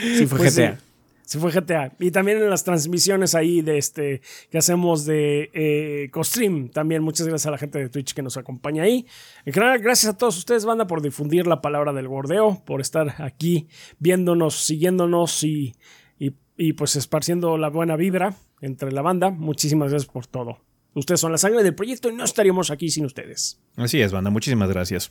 Sí, 0.00 0.26
fue 0.26 0.38
pues 0.38 0.56
GTA. 0.56 0.76
Sí, 0.76 0.85
fue 1.26 1.50
GTA. 1.50 1.92
Y 1.98 2.12
también 2.12 2.38
en 2.38 2.48
las 2.48 2.62
transmisiones 2.62 3.34
ahí 3.34 3.60
de 3.60 3.78
este 3.78 4.22
que 4.48 4.58
hacemos 4.58 5.04
de 5.04 5.50
eh, 5.52 6.08
CoStream. 6.12 6.70
También 6.70 7.02
muchas 7.02 7.26
gracias 7.26 7.46
a 7.46 7.50
la 7.50 7.58
gente 7.58 7.80
de 7.80 7.88
Twitch 7.88 8.14
que 8.14 8.22
nos 8.22 8.36
acompaña 8.36 8.84
ahí. 8.84 9.06
En 9.44 9.52
general, 9.52 9.80
gracias 9.80 10.14
a 10.14 10.16
todos 10.16 10.38
ustedes, 10.38 10.64
banda, 10.64 10.86
por 10.86 11.02
difundir 11.02 11.46
la 11.48 11.60
palabra 11.60 11.92
del 11.92 12.06
bordeo, 12.06 12.62
por 12.64 12.80
estar 12.80 13.20
aquí 13.20 13.68
viéndonos, 13.98 14.54
siguiéndonos 14.54 15.42
y, 15.42 15.74
y, 16.18 16.72
pues 16.72 16.96
esparciendo 16.96 17.58
la 17.58 17.68
buena 17.68 17.96
vibra 17.96 18.36
entre 18.60 18.92
la 18.92 19.02
banda. 19.02 19.30
Muchísimas 19.30 19.90
gracias 19.90 20.10
por 20.10 20.26
todo. 20.26 20.60
Ustedes 20.94 21.20
son 21.20 21.32
la 21.32 21.38
sangre 21.38 21.62
del 21.62 21.74
proyecto 21.74 22.08
y 22.08 22.14
no 22.14 22.24
estaríamos 22.24 22.70
aquí 22.70 22.88
sin 22.88 23.04
ustedes. 23.04 23.60
Así 23.76 24.00
es, 24.00 24.12
banda. 24.12 24.30
Muchísimas 24.30 24.70
gracias. 24.70 25.10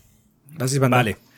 Gracias, 0.53 0.79
banda. 0.79 0.97
Vale. 0.97 1.34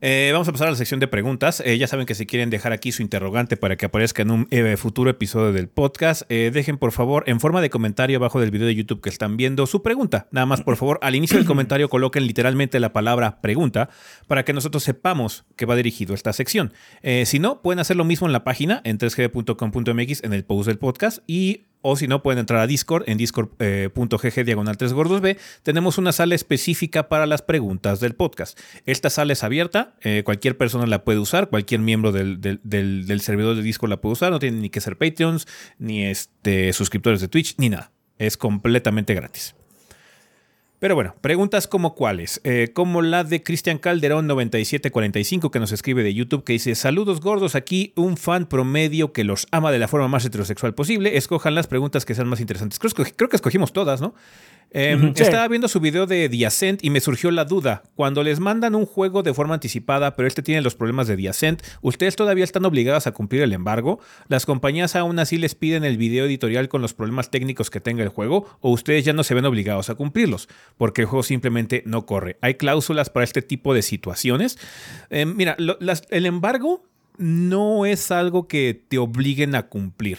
Eh, 0.00 0.30
vamos 0.32 0.46
a 0.46 0.52
pasar 0.52 0.68
a 0.68 0.70
la 0.70 0.76
sección 0.76 1.00
de 1.00 1.08
preguntas. 1.08 1.60
Eh, 1.64 1.76
ya 1.76 1.88
saben 1.88 2.06
que 2.06 2.14
si 2.14 2.24
quieren 2.24 2.50
dejar 2.50 2.72
aquí 2.72 2.92
su 2.92 3.02
interrogante 3.02 3.56
para 3.56 3.76
que 3.76 3.86
aparezca 3.86 4.22
en 4.22 4.30
un 4.30 4.48
eh, 4.50 4.76
futuro 4.76 5.10
episodio 5.10 5.52
del 5.52 5.68
podcast, 5.68 6.28
dejen 6.28 6.78
por 6.78 6.92
favor 6.92 7.24
en 7.26 7.40
forma 7.40 7.60
de 7.60 7.68
comentario 7.70 8.18
abajo 8.18 8.40
del 8.40 8.50
video 8.50 8.68
de 8.68 8.74
YouTube 8.74 9.00
que 9.00 9.08
están 9.08 9.36
viendo 9.36 9.66
su 9.66 9.82
pregunta. 9.82 10.28
Nada 10.30 10.46
más 10.46 10.62
por 10.62 10.76
favor 10.76 11.00
al 11.02 11.16
inicio 11.16 11.36
del 11.36 11.46
comentario 11.46 11.88
coloquen 11.88 12.26
literalmente 12.26 12.78
la 12.78 12.92
palabra 12.92 13.40
pregunta 13.40 13.90
para 14.28 14.44
que 14.44 14.52
nosotros 14.52 14.84
sepamos 14.84 15.44
que 15.56 15.66
va 15.66 15.74
dirigido 15.74 16.14
esta 16.14 16.32
sección. 16.32 16.72
si 17.24 17.38
no, 17.38 17.62
pueden 17.62 17.80
hacer 17.80 17.96
lo 17.96 18.04
mismo 18.04 18.26
en 18.26 18.32
la 18.32 18.44
página 18.44 18.80
en 18.84 18.98
3g.com.mx 18.98 20.22
en 20.22 20.32
el 20.32 20.44
post 20.44 20.68
del 20.68 20.78
podcast 20.78 21.18
y 21.26 21.64
o 21.90 21.96
si 21.96 22.06
no, 22.06 22.22
pueden 22.22 22.38
entrar 22.38 22.60
a 22.60 22.66
Discord 22.66 23.04
en 23.06 23.16
discord.gg 23.16 24.44
diagonal 24.44 24.76
3 24.76 24.92
gordos 24.92 25.22
B. 25.22 25.38
Tenemos 25.62 25.96
una 25.96 26.12
sala 26.12 26.34
específica 26.34 27.08
para 27.08 27.24
las 27.24 27.40
preguntas 27.40 27.98
del 27.98 28.14
podcast. 28.14 28.58
Esta 28.84 29.08
sala 29.08 29.32
es 29.32 29.42
abierta, 29.42 29.94
eh, 30.02 30.22
cualquier 30.22 30.58
persona 30.58 30.86
la 30.86 31.02
puede 31.02 31.18
usar, 31.18 31.48
cualquier 31.48 31.80
miembro 31.80 32.12
del, 32.12 33.20
servidor 33.22 33.56
de 33.56 33.62
Discord 33.62 33.88
la 33.88 34.00
puede 34.02 34.12
usar, 34.12 34.30
no 34.30 34.38
tienen 34.38 34.60
ni 34.60 34.68
que 34.68 34.82
ser 34.82 34.98
Patreons, 34.98 35.46
ni 35.78 36.04
este, 36.04 36.74
suscriptores 36.74 37.22
de 37.22 37.28
Twitch, 37.28 37.54
ni 37.56 37.70
nada. 37.70 37.90
Es 38.18 38.36
completamente 38.36 39.14
gratis. 39.14 39.54
Pero 40.80 40.94
bueno, 40.94 41.16
preguntas 41.20 41.66
como 41.66 41.96
cuáles, 41.96 42.40
eh, 42.44 42.70
como 42.72 43.02
la 43.02 43.24
de 43.24 43.42
Cristian 43.42 43.78
Calderón 43.78 44.28
9745 44.28 45.50
que 45.50 45.58
nos 45.58 45.72
escribe 45.72 46.04
de 46.04 46.14
YouTube 46.14 46.44
que 46.44 46.52
dice, 46.52 46.76
saludos 46.76 47.20
gordos, 47.20 47.56
aquí 47.56 47.92
un 47.96 48.16
fan 48.16 48.46
promedio 48.46 49.12
que 49.12 49.24
los 49.24 49.48
ama 49.50 49.72
de 49.72 49.80
la 49.80 49.88
forma 49.88 50.06
más 50.06 50.24
heterosexual 50.24 50.74
posible, 50.74 51.16
escojan 51.16 51.56
las 51.56 51.66
preguntas 51.66 52.04
que 52.04 52.14
sean 52.14 52.28
más 52.28 52.40
interesantes. 52.40 52.78
creo 52.78 53.28
que 53.28 53.36
escogimos 53.36 53.72
todas, 53.72 54.00
¿no? 54.00 54.14
Em, 54.70 55.12
estaba 55.16 55.48
viendo 55.48 55.66
su 55.68 55.80
video 55.80 56.06
de 56.06 56.28
The 56.28 56.46
Ascent 56.46 56.84
y 56.84 56.90
me 56.90 57.00
surgió 57.00 57.30
la 57.30 57.44
duda. 57.44 57.82
Cuando 57.94 58.22
les 58.22 58.38
mandan 58.38 58.74
un 58.74 58.86
juego 58.86 59.22
de 59.22 59.32
forma 59.32 59.54
anticipada, 59.54 60.14
pero 60.14 60.28
este 60.28 60.42
tiene 60.42 60.60
los 60.60 60.74
problemas 60.74 61.06
de 61.06 61.16
The 61.16 61.28
Ascent, 61.28 61.62
¿ustedes 61.80 62.16
todavía 62.16 62.44
están 62.44 62.64
obligados 62.64 63.06
a 63.06 63.12
cumplir 63.12 63.42
el 63.42 63.52
embargo? 63.52 64.00
¿Las 64.28 64.46
compañías 64.46 64.96
aún 64.96 65.18
así 65.18 65.38
les 65.38 65.54
piden 65.54 65.84
el 65.84 65.96
video 65.96 66.26
editorial 66.26 66.68
con 66.68 66.82
los 66.82 66.94
problemas 66.94 67.30
técnicos 67.30 67.70
que 67.70 67.80
tenga 67.80 68.02
el 68.02 68.10
juego? 68.10 68.46
¿O 68.60 68.70
ustedes 68.70 69.04
ya 69.04 69.12
no 69.12 69.24
se 69.24 69.34
ven 69.34 69.46
obligados 69.46 69.90
a 69.90 69.94
cumplirlos? 69.94 70.48
Porque 70.76 71.02
el 71.02 71.06
juego 71.06 71.22
simplemente 71.22 71.82
no 71.86 72.04
corre. 72.04 72.36
¿Hay 72.40 72.54
cláusulas 72.54 73.10
para 73.10 73.24
este 73.24 73.42
tipo 73.42 73.74
de 73.74 73.82
situaciones? 73.82 74.58
Em, 75.10 75.34
mira, 75.34 75.56
el 76.10 76.26
embargo 76.26 76.84
no 77.16 77.86
es 77.86 78.10
algo 78.10 78.46
que 78.46 78.80
te 78.88 78.98
obliguen 78.98 79.54
a 79.54 79.64
cumplir. 79.68 80.18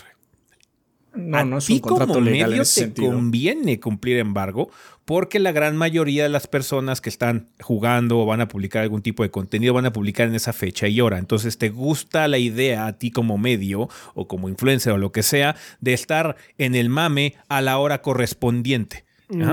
No, 1.14 1.44
no 1.44 1.58
es 1.58 1.70
un 1.70 1.80
contrato 1.80 2.14
como 2.14 2.26
legal 2.26 2.52
medio 2.52 2.64
te 2.66 2.94
conviene 2.94 3.80
cumplir 3.80 4.18
embargo 4.18 4.70
porque 5.06 5.40
la 5.40 5.52
gran 5.52 5.76
mayoría 5.76 6.22
de 6.22 6.30
las 6.30 6.46
personas 6.46 7.02
que 7.02 7.10
están 7.10 7.48
jugando 7.62 8.20
o 8.20 8.28
van 8.28 8.42
a 8.42 8.48
publicar 8.48 8.84
algún 8.84 9.02
tipo 9.02 9.24
de 9.24 9.32
contenido 9.32 9.74
van 9.74 9.88
a 9.88 9.92
publicar 9.92 10.28
en 10.28 10.36
esa 10.36 10.54
fecha 10.54 10.88
y 10.88 11.02
hora. 11.02 11.18
Entonces 11.18 11.58
te 11.58 11.70
gusta 11.70 12.28
la 12.28 12.38
idea 12.38 12.86
a 12.86 12.94
ti 13.00 13.10
como 13.10 13.40
medio 13.40 13.90
o 14.14 14.28
como 14.28 14.50
influencer 14.50 14.94
o 14.94 15.00
lo 15.00 15.12
que 15.12 15.24
sea 15.24 15.56
de 15.82 15.94
estar 15.94 16.36
en 16.60 16.76
el 16.76 16.90
mame 16.90 17.34
a 17.48 17.62
la 17.62 17.80
hora 17.80 18.04
correspondiente 18.04 19.09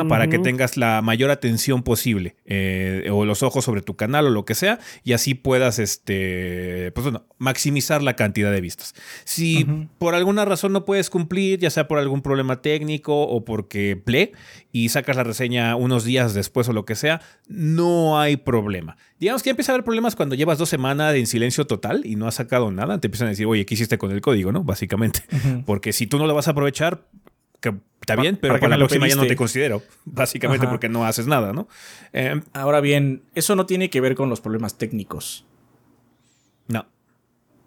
para 0.09 0.29
que 0.29 0.39
tengas 0.39 0.77
la 0.77 1.03
mayor 1.03 1.31
atención 1.31 1.83
posible 1.83 2.37
eh, 2.47 3.09
o 3.13 3.25
los 3.25 3.43
ojos 3.43 3.65
sobre 3.65 3.83
tu 3.83 3.95
canal 3.95 4.27
o 4.27 4.31
lo 4.31 4.45
que 4.45 4.55
sea 4.55 4.79
y 5.05 5.13
así 5.13 5.35
puedas 5.35 5.79
este 5.79 6.93
pues 6.95 7.07
maximizar 7.39 8.03
la 8.03 8.17
cantidad 8.17 8.51
de 8.51 8.61
vistas. 8.61 8.95
Si 9.25 9.67
por 9.99 10.15
alguna 10.15 10.45
razón 10.45 10.73
no 10.73 10.85
puedes 10.85 11.11
cumplir 11.11 11.59
ya 11.59 11.71
sea 11.71 11.89
por 11.89 11.99
algún 11.99 12.23
problema 12.23 12.63
técnico 12.63 13.23
o 13.23 13.45
porque 13.45 14.01
ple 14.03 14.33
y 14.73 14.89
sacas 14.89 15.17
la 15.17 15.25
reseña 15.25 15.77
unos 15.77 16.05
días 16.05 16.33
después 16.33 16.69
o 16.69 16.73
lo 16.73 16.85
que 16.87 16.95
sea 16.95 17.21
no 17.49 18.19
hay 18.19 18.39
problema. 18.39 18.97
Digamos 19.21 19.43
que 19.43 19.51
empieza 19.51 19.73
a 19.73 19.75
haber 19.75 19.85
problemas 19.85 20.17
cuando 20.17 20.35
llevas 20.35 20.59
dos 20.59 20.71
semanas 20.71 21.15
en 21.15 21.27
silencio 21.27 21.67
total 21.67 22.03
y 22.05 22.17
no 22.17 22.27
has 22.27 22.37
sacado 22.37 22.71
nada 22.71 22.99
te 22.99 23.09
empiezan 23.09 23.27
a 23.27 23.31
decir 23.31 23.47
oye 23.47 23.67
qué 23.67 23.75
hiciste 23.75 23.99
con 23.99 24.11
el 24.11 24.23
código 24.23 24.53
no 24.53 24.65
básicamente. 24.65 25.21
Porque 25.67 25.93
si 25.93 26.07
tú 26.07 26.19
no 26.19 26.27
lo 26.27 26.35
vas 26.35 26.49
a 26.49 26.53
aprovechar 26.53 27.05
que 27.73 27.81
está 28.01 28.17
bien, 28.17 28.39
pero 28.41 28.55
para, 28.55 28.69
la 28.69 28.77
próxima 28.77 29.09
ya 29.09 29.17
no 29.17 29.27
te 29.27 29.37
considero, 29.37 29.83
básicamente 30.05 30.67
porque 30.69 30.89
no 30.89 31.05
haces 31.05 31.27
nada, 31.27 31.53
¿no? 31.53 31.69
Em, 32.13 32.43
Ahora 32.53 32.81
bien, 32.81 33.23
eso 33.35 33.57
no 33.57 33.67
tiene 33.67 33.91
que 33.91 34.01
ver 34.01 34.15
con 34.15 34.29
los 34.29 34.41
problemas 34.41 34.79
técnicos. 34.79 35.47
No. 36.69 36.87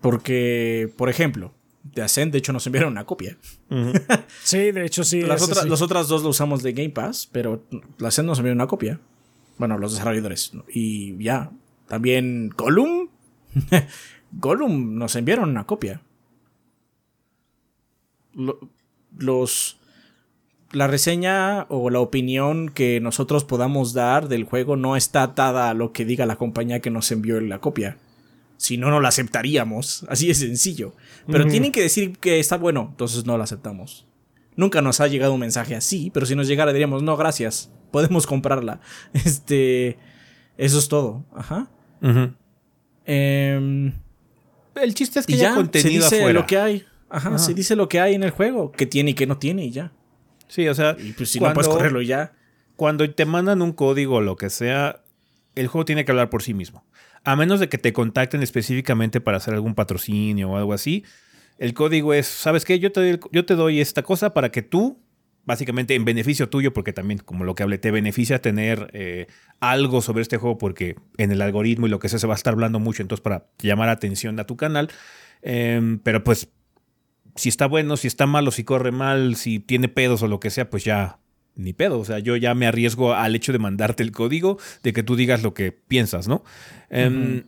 Porque, 0.02 0.92
por 0.95 1.10
ejemplo, 1.10 1.53
de 1.84 2.02
Ascent, 2.02 2.32
de 2.32 2.38
hecho, 2.38 2.53
nos 2.53 2.66
enviaron 2.68 2.92
una 2.92 3.06
copia. 3.06 3.38
sí, 4.44 4.72
de 4.72 4.86
hecho, 4.86 5.03
sí. 5.03 5.22
Las, 5.22 5.42
otras 5.82 6.08
dos 6.08 6.24
lo 6.24 6.30
usamos 6.30 6.64
de 6.64 6.74
Game 6.74 6.92
Pass, 6.92 7.28
pero 7.32 7.64
la 7.98 8.08
Ascent 8.10 8.28
nos 8.28 8.40
envió 8.40 8.53
una 8.53 8.68
copia. 8.68 9.00
Bueno, 9.58 9.78
los 9.78 9.94
desarrolladores. 9.94 10.53
Y 10.69 11.22
ya. 11.22 11.52
También 11.88 12.50
Gollum. 12.56 13.10
Gollum 14.32 14.98
nos 14.98 15.16
enviaron 15.16 15.50
una 15.50 15.66
copia. 15.66 16.02
los 19.18 19.78
la 20.72 20.88
reseña 20.88 21.66
o 21.70 21.90
la 21.90 22.00
opinión 22.00 22.70
que 22.70 23.00
nosotros 23.00 23.44
podamos 23.44 23.94
dar 23.94 24.28
del 24.28 24.44
juego 24.44 24.76
no 24.76 24.96
está 24.96 25.24
atada 25.24 25.70
a 25.70 25.74
lo 25.74 25.92
que 25.92 26.06
diga 26.06 26.26
la 26.26 26.36
compañía 26.36 26.80
que 26.80 26.92
nos 26.92 27.12
envió 27.12 27.40
la 27.42 27.60
copia. 27.60 27.98
Si 28.58 28.78
no, 28.78 28.90
no 28.90 29.00
la 29.00 29.10
aceptaríamos. 29.10 30.06
Así 30.10 30.28
de 30.28 30.34
sencillo. 30.34 30.94
Pero 31.28 31.48
tienen 31.48 31.72
que 31.72 31.82
decir 31.82 32.18
que 32.18 32.40
está 32.40 32.58
bueno, 32.58 32.88
entonces 32.92 33.26
no 33.26 33.38
la 33.38 33.46
aceptamos. 33.46 34.06
Nunca 34.56 34.82
nos 34.82 35.00
ha 35.00 35.08
llegado 35.08 35.34
un 35.34 35.40
mensaje 35.40 35.74
así, 35.74 36.12
pero 36.14 36.26
si 36.26 36.36
nos 36.36 36.46
llegara 36.46 36.74
diríamos, 36.74 37.02
no, 37.02 37.16
gracias, 37.16 37.72
podemos 37.92 38.28
comprarla. 38.28 38.82
Este. 39.14 39.98
Eso 40.58 40.80
es 40.80 40.90
todo. 40.90 41.24
Ajá. 41.34 41.70
Em, 43.06 43.94
el 44.76 44.94
chiste 44.94 45.22
es 45.22 45.26
que 45.26 45.38
ya 45.38 45.56
contenido 45.56 46.10
se 46.10 46.18
dice 46.18 46.34
lo 46.34 46.46
que 46.46 46.58
hay. 46.58 46.84
Ajá, 47.10 47.38
se 47.40 47.54
dice 47.54 47.78
lo 47.78 47.88
que 47.88 48.02
hay 48.02 48.16
en 48.16 48.24
el 48.24 48.32
juego, 48.32 48.74
que 48.74 48.86
tiene 48.86 49.12
y 49.12 49.14
que 49.14 49.26
no 49.26 49.38
tiene 49.38 49.64
y 49.66 49.72
ya. 49.72 49.94
Sí, 50.50 50.68
o 50.68 50.76
sea. 50.76 50.98
Y 51.00 51.14
pues 51.14 51.30
si 51.30 51.40
no 51.40 51.53
puedes 51.53 51.69
correrlo 51.69 52.02
ya. 52.02 52.34
Cuando 52.76 53.10
te 53.10 53.26
mandan 53.26 53.61
un 53.61 53.72
código 53.72 54.16
o 54.16 54.22
lo 54.22 54.36
que 54.36 54.50
sea, 54.50 55.02
el 55.56 55.68
juego 55.68 55.86
tiene 55.86 56.03
que 56.03 56.11
hablar 56.11 56.30
por 56.30 56.44
sí 56.44 56.53
mismo. 56.53 56.86
A 57.24 57.36
menos 57.36 57.60
de 57.60 57.69
que 57.69 57.78
te 57.78 57.94
contacten 57.94 58.42
específicamente 58.42 59.22
para 59.22 59.38
hacer 59.38 59.53
algún 59.53 59.76
patrocinio 59.76 60.50
o 60.50 60.58
algo 60.58 60.74
así. 60.74 61.03
El 61.58 61.74
código 61.74 62.14
es, 62.14 62.28
¿sabes 62.28 62.66
qué? 62.66 62.80
Yo 62.80 62.92
te 62.92 63.02
doy, 63.02 63.19
yo 63.32 63.45
te 63.45 63.56
doy 63.56 63.82
esta 63.82 64.02
cosa 64.02 64.34
para 64.34 64.50
que 64.50 64.61
tú, 64.61 64.98
básicamente 65.44 65.94
en 65.94 66.06
beneficio 66.06 66.50
tuyo, 66.50 66.72
porque 66.74 66.94
también, 66.94 67.19
como 67.19 67.44
lo 67.44 67.53
que 67.53 67.64
hablé, 67.64 67.78
te 67.78 67.92
beneficia 67.92 68.42
tener 68.42 68.90
eh, 68.94 69.28
algo 69.60 70.02
sobre 70.02 70.22
este 70.22 70.38
juego, 70.38 70.58
porque 70.58 70.95
en 71.18 71.34
el 71.34 71.42
algoritmo 71.42 71.88
y 71.88 71.90
lo 71.90 72.00
que 72.00 72.08
sea 72.08 72.18
se 72.18 72.28
va 72.28 72.34
a 72.34 72.38
estar 72.38 72.53
hablando 72.53 72.80
mucho, 72.80 73.02
entonces 73.02 73.22
para 73.22 73.48
llamar 73.61 73.90
atención 73.90 74.40
a 74.40 74.45
tu 74.45 74.56
canal. 74.56 74.90
Em, 75.42 76.00
pero 76.00 76.24
pues 76.24 76.50
si 77.35 77.49
está 77.49 77.66
bueno, 77.67 77.98
si 77.98 78.08
está 78.08 78.25
malo, 78.25 78.51
si 78.51 78.64
corre 78.64 78.91
mal, 78.91 79.35
si 79.35 79.59
tiene 79.59 79.88
pedos 79.88 80.22
o 80.24 80.27
lo 80.27 80.40
que 80.40 80.49
sea, 80.49 80.69
pues 80.69 80.83
ya 80.83 81.19
ni 81.56 81.74
pedo. 81.74 81.99
O 81.99 82.06
sea, 82.06 82.19
yo 82.19 82.35
ya 82.35 82.53
me 82.56 82.67
arriesgo 82.67 83.14
al 83.14 83.35
hecho 83.35 83.51
de 83.51 83.59
mandarte 83.59 84.03
el 84.03 84.11
código, 84.11 84.58
de 84.83 84.93
que 84.93 85.03
tú 85.03 85.16
digas 85.16 85.43
lo 85.43 85.53
que 85.53 85.72
piensas, 85.72 86.27
¿no? 86.27 86.43
Em, 86.90 87.43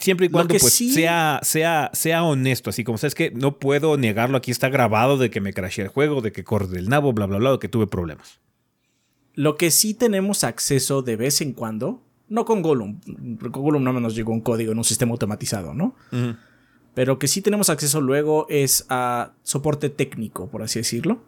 Siempre 0.00 0.26
y 0.26 0.28
cuando 0.30 0.54
pues, 0.56 0.72
sí- 0.72 0.90
sea, 0.94 1.40
sea, 1.42 1.90
sea 1.92 2.24
honesto, 2.24 2.70
así 2.70 2.84
como 2.84 2.96
sabes 2.96 3.14
que 3.14 3.30
no 3.32 3.58
puedo 3.58 3.98
negarlo, 3.98 4.38
aquí 4.38 4.50
está 4.50 4.70
grabado 4.70 5.18
de 5.18 5.28
que 5.28 5.42
me 5.42 5.52
crashé 5.52 5.82
el 5.82 5.88
juego, 5.88 6.22
de 6.22 6.32
que 6.32 6.42
corre 6.42 6.68
del 6.68 6.88
nabo, 6.88 7.12
bla, 7.12 7.26
bla, 7.26 7.36
bla, 7.36 7.52
de 7.52 7.58
que 7.58 7.68
tuve 7.68 7.86
problemas. 7.86 8.40
Lo 9.34 9.56
que 9.56 9.70
sí 9.70 9.92
tenemos 9.92 10.42
acceso 10.42 11.02
de 11.02 11.16
vez 11.16 11.42
en 11.42 11.52
cuando, 11.52 12.02
no 12.30 12.46
con 12.46 12.62
Gollum, 12.62 12.98
porque 13.38 13.52
con 13.52 13.62
Gollum 13.62 13.82
no 13.84 13.92
nos 14.00 14.14
llegó 14.14 14.32
un 14.32 14.40
código 14.40 14.72
en 14.72 14.78
un 14.78 14.84
sistema 14.84 15.12
automatizado, 15.12 15.74
¿no? 15.74 15.94
Pero 16.94 17.18
que 17.18 17.28
sí 17.28 17.42
tenemos 17.42 17.70
acceso 17.70 18.00
luego 18.00 18.46
es 18.48 18.86
a 18.88 19.32
soporte 19.42 19.90
técnico, 19.90 20.48
por 20.48 20.62
así 20.62 20.78
decirlo. 20.78 21.22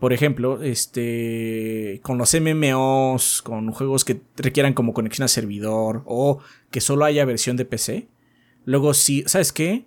Por 0.00 0.12
ejemplo, 0.12 0.62
este, 0.62 2.00
con 2.02 2.18
los 2.18 2.34
MMOs, 2.34 3.42
con 3.42 3.70
juegos 3.70 4.04
que 4.04 4.20
requieran 4.36 4.74
como 4.74 4.94
conexión 4.94 5.26
a 5.26 5.28
servidor 5.28 6.02
o 6.06 6.40
que 6.70 6.80
solo 6.80 7.04
haya 7.04 7.24
versión 7.24 7.56
de 7.56 7.64
PC. 7.64 8.08
Luego 8.64 8.94
sí, 8.94 9.22
¿sabes 9.26 9.52
qué? 9.52 9.84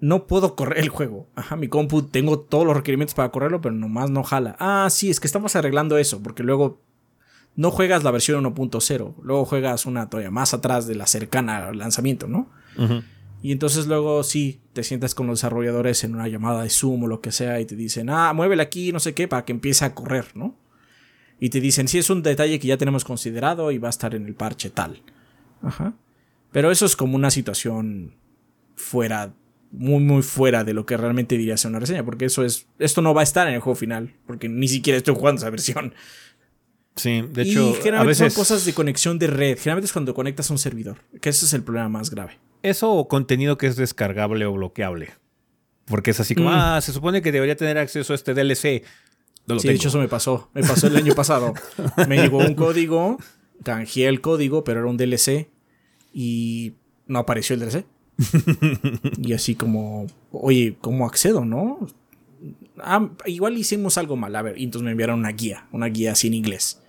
No 0.00 0.26
puedo 0.26 0.54
correr 0.54 0.78
el 0.78 0.88
juego. 0.88 1.26
Ajá, 1.34 1.56
mi 1.56 1.68
compu 1.68 2.02
tengo 2.02 2.38
todos 2.38 2.64
los 2.64 2.76
requerimientos 2.76 3.14
para 3.14 3.30
correrlo, 3.30 3.60
pero 3.60 3.74
nomás 3.74 4.10
no 4.10 4.22
jala. 4.22 4.56
Ah, 4.60 4.88
sí, 4.90 5.10
es 5.10 5.20
que 5.20 5.26
estamos 5.26 5.56
arreglando 5.56 5.98
eso, 5.98 6.22
porque 6.22 6.42
luego 6.42 6.80
no 7.56 7.72
juegas 7.72 8.04
la 8.04 8.12
versión 8.12 8.44
1.0, 8.44 9.14
luego 9.22 9.44
juegas 9.44 9.84
una 9.84 10.08
todavía 10.08 10.30
más 10.30 10.54
atrás 10.54 10.86
de 10.86 10.94
la 10.94 11.06
cercana 11.06 11.66
al 11.66 11.78
lanzamiento, 11.78 12.28
¿no? 12.28 12.48
Y 13.42 13.52
entonces 13.52 13.86
luego 13.86 14.24
sí, 14.24 14.60
te 14.72 14.82
sientas 14.82 15.14
con 15.14 15.26
los 15.26 15.38
desarrolladores 15.38 16.02
en 16.04 16.14
una 16.14 16.28
llamada 16.28 16.62
de 16.62 16.70
Zoom 16.70 17.04
o 17.04 17.06
lo 17.06 17.20
que 17.20 17.30
sea 17.30 17.60
y 17.60 17.66
te 17.66 17.76
dicen, 17.76 18.10
ah, 18.10 18.32
muévele 18.32 18.62
aquí, 18.62 18.90
no 18.92 18.98
sé 18.98 19.14
qué, 19.14 19.28
para 19.28 19.44
que 19.44 19.52
empiece 19.52 19.84
a 19.84 19.94
correr, 19.94 20.26
¿no? 20.34 20.56
Y 21.40 21.50
te 21.50 21.60
dicen, 21.60 21.86
sí, 21.86 21.98
es 21.98 22.10
un 22.10 22.22
detalle 22.22 22.58
que 22.58 22.66
ya 22.66 22.76
tenemos 22.76 23.04
considerado 23.04 23.70
y 23.70 23.78
va 23.78 23.88
a 23.88 23.90
estar 23.90 24.14
en 24.14 24.26
el 24.26 24.34
parche 24.34 24.70
tal. 24.70 25.02
Ajá. 25.62 25.94
Pero 26.50 26.72
eso 26.72 26.84
es 26.86 26.96
como 26.96 27.14
una 27.14 27.30
situación 27.30 28.14
fuera, 28.74 29.32
muy, 29.70 30.02
muy 30.02 30.22
fuera 30.22 30.64
de 30.64 30.74
lo 30.74 30.86
que 30.86 30.96
realmente 30.96 31.36
diría 31.36 31.56
ser 31.56 31.70
una 31.70 31.80
reseña, 31.80 32.04
porque 32.04 32.24
eso 32.24 32.44
es, 32.44 32.66
esto 32.78 33.02
no 33.02 33.14
va 33.14 33.20
a 33.20 33.24
estar 33.24 33.46
en 33.46 33.54
el 33.54 33.60
juego 33.60 33.76
final, 33.76 34.14
porque 34.26 34.48
ni 34.48 34.66
siquiera 34.66 34.96
estoy 34.96 35.14
jugando 35.14 35.40
esa 35.40 35.50
versión. 35.50 35.94
Sí, 36.96 37.22
de 37.22 37.44
y 37.44 37.50
hecho, 37.50 37.70
a 37.70 37.74
generalmente 37.74 38.08
veces 38.08 38.32
son 38.32 38.42
cosas 38.42 38.64
de 38.64 38.74
conexión 38.74 39.18
de 39.20 39.28
red, 39.28 39.56
generalmente 39.58 39.86
es 39.86 39.92
cuando 39.92 40.14
conectas 40.14 40.50
a 40.50 40.54
un 40.54 40.58
servidor, 40.58 40.98
que 41.20 41.28
ese 41.28 41.44
es 41.44 41.52
el 41.52 41.62
problema 41.62 41.88
más 41.88 42.10
grave. 42.10 42.38
Eso 42.62 42.92
o 42.92 43.08
contenido 43.08 43.58
que 43.58 43.66
es 43.66 43.76
descargable 43.76 44.44
o 44.46 44.52
bloqueable. 44.52 45.10
Porque 45.86 46.10
es 46.10 46.20
así 46.20 46.34
como, 46.34 46.50
Mm. 46.50 46.54
ah, 46.54 46.80
se 46.82 46.92
supone 46.92 47.22
que 47.22 47.32
debería 47.32 47.56
tener 47.56 47.78
acceso 47.78 48.12
a 48.12 48.16
este 48.16 48.34
DLC. 48.34 48.82
No 49.46 49.54
lo 49.54 49.60
Sí, 49.60 49.68
de 49.68 49.72
tengo. 49.74 49.80
hecho 49.80 49.88
eso 49.88 49.98
me 49.98 50.08
pasó. 50.08 50.50
Me 50.54 50.62
pasó 50.62 50.86
el 50.88 50.96
año 50.96 51.14
pasado. 51.14 51.54
Me 52.08 52.16
llegó 52.18 52.38
un 52.38 52.54
código, 52.54 53.18
canjeé 53.64 54.06
el 54.08 54.20
código, 54.20 54.64
pero 54.64 54.80
era 54.80 54.88
un 54.90 54.96
DLC 54.98 55.48
y 56.12 56.74
no 57.06 57.18
apareció 57.20 57.54
el 57.54 57.60
DLC. 57.60 57.86
y 59.22 59.32
así 59.32 59.54
como, 59.54 60.06
oye, 60.32 60.76
¿cómo 60.80 61.06
accedo, 61.06 61.44
no? 61.44 61.78
Ah, 62.78 63.08
igual 63.26 63.56
hicimos 63.56 63.96
algo 63.98 64.16
mal. 64.16 64.36
A 64.36 64.42
ver, 64.42 64.58
y 64.58 64.64
entonces 64.64 64.84
me 64.84 64.90
enviaron 64.90 65.18
una 65.20 65.30
guía, 65.30 65.66
una 65.72 65.86
guía 65.86 66.14
sin 66.14 66.34
inglés. 66.34 66.80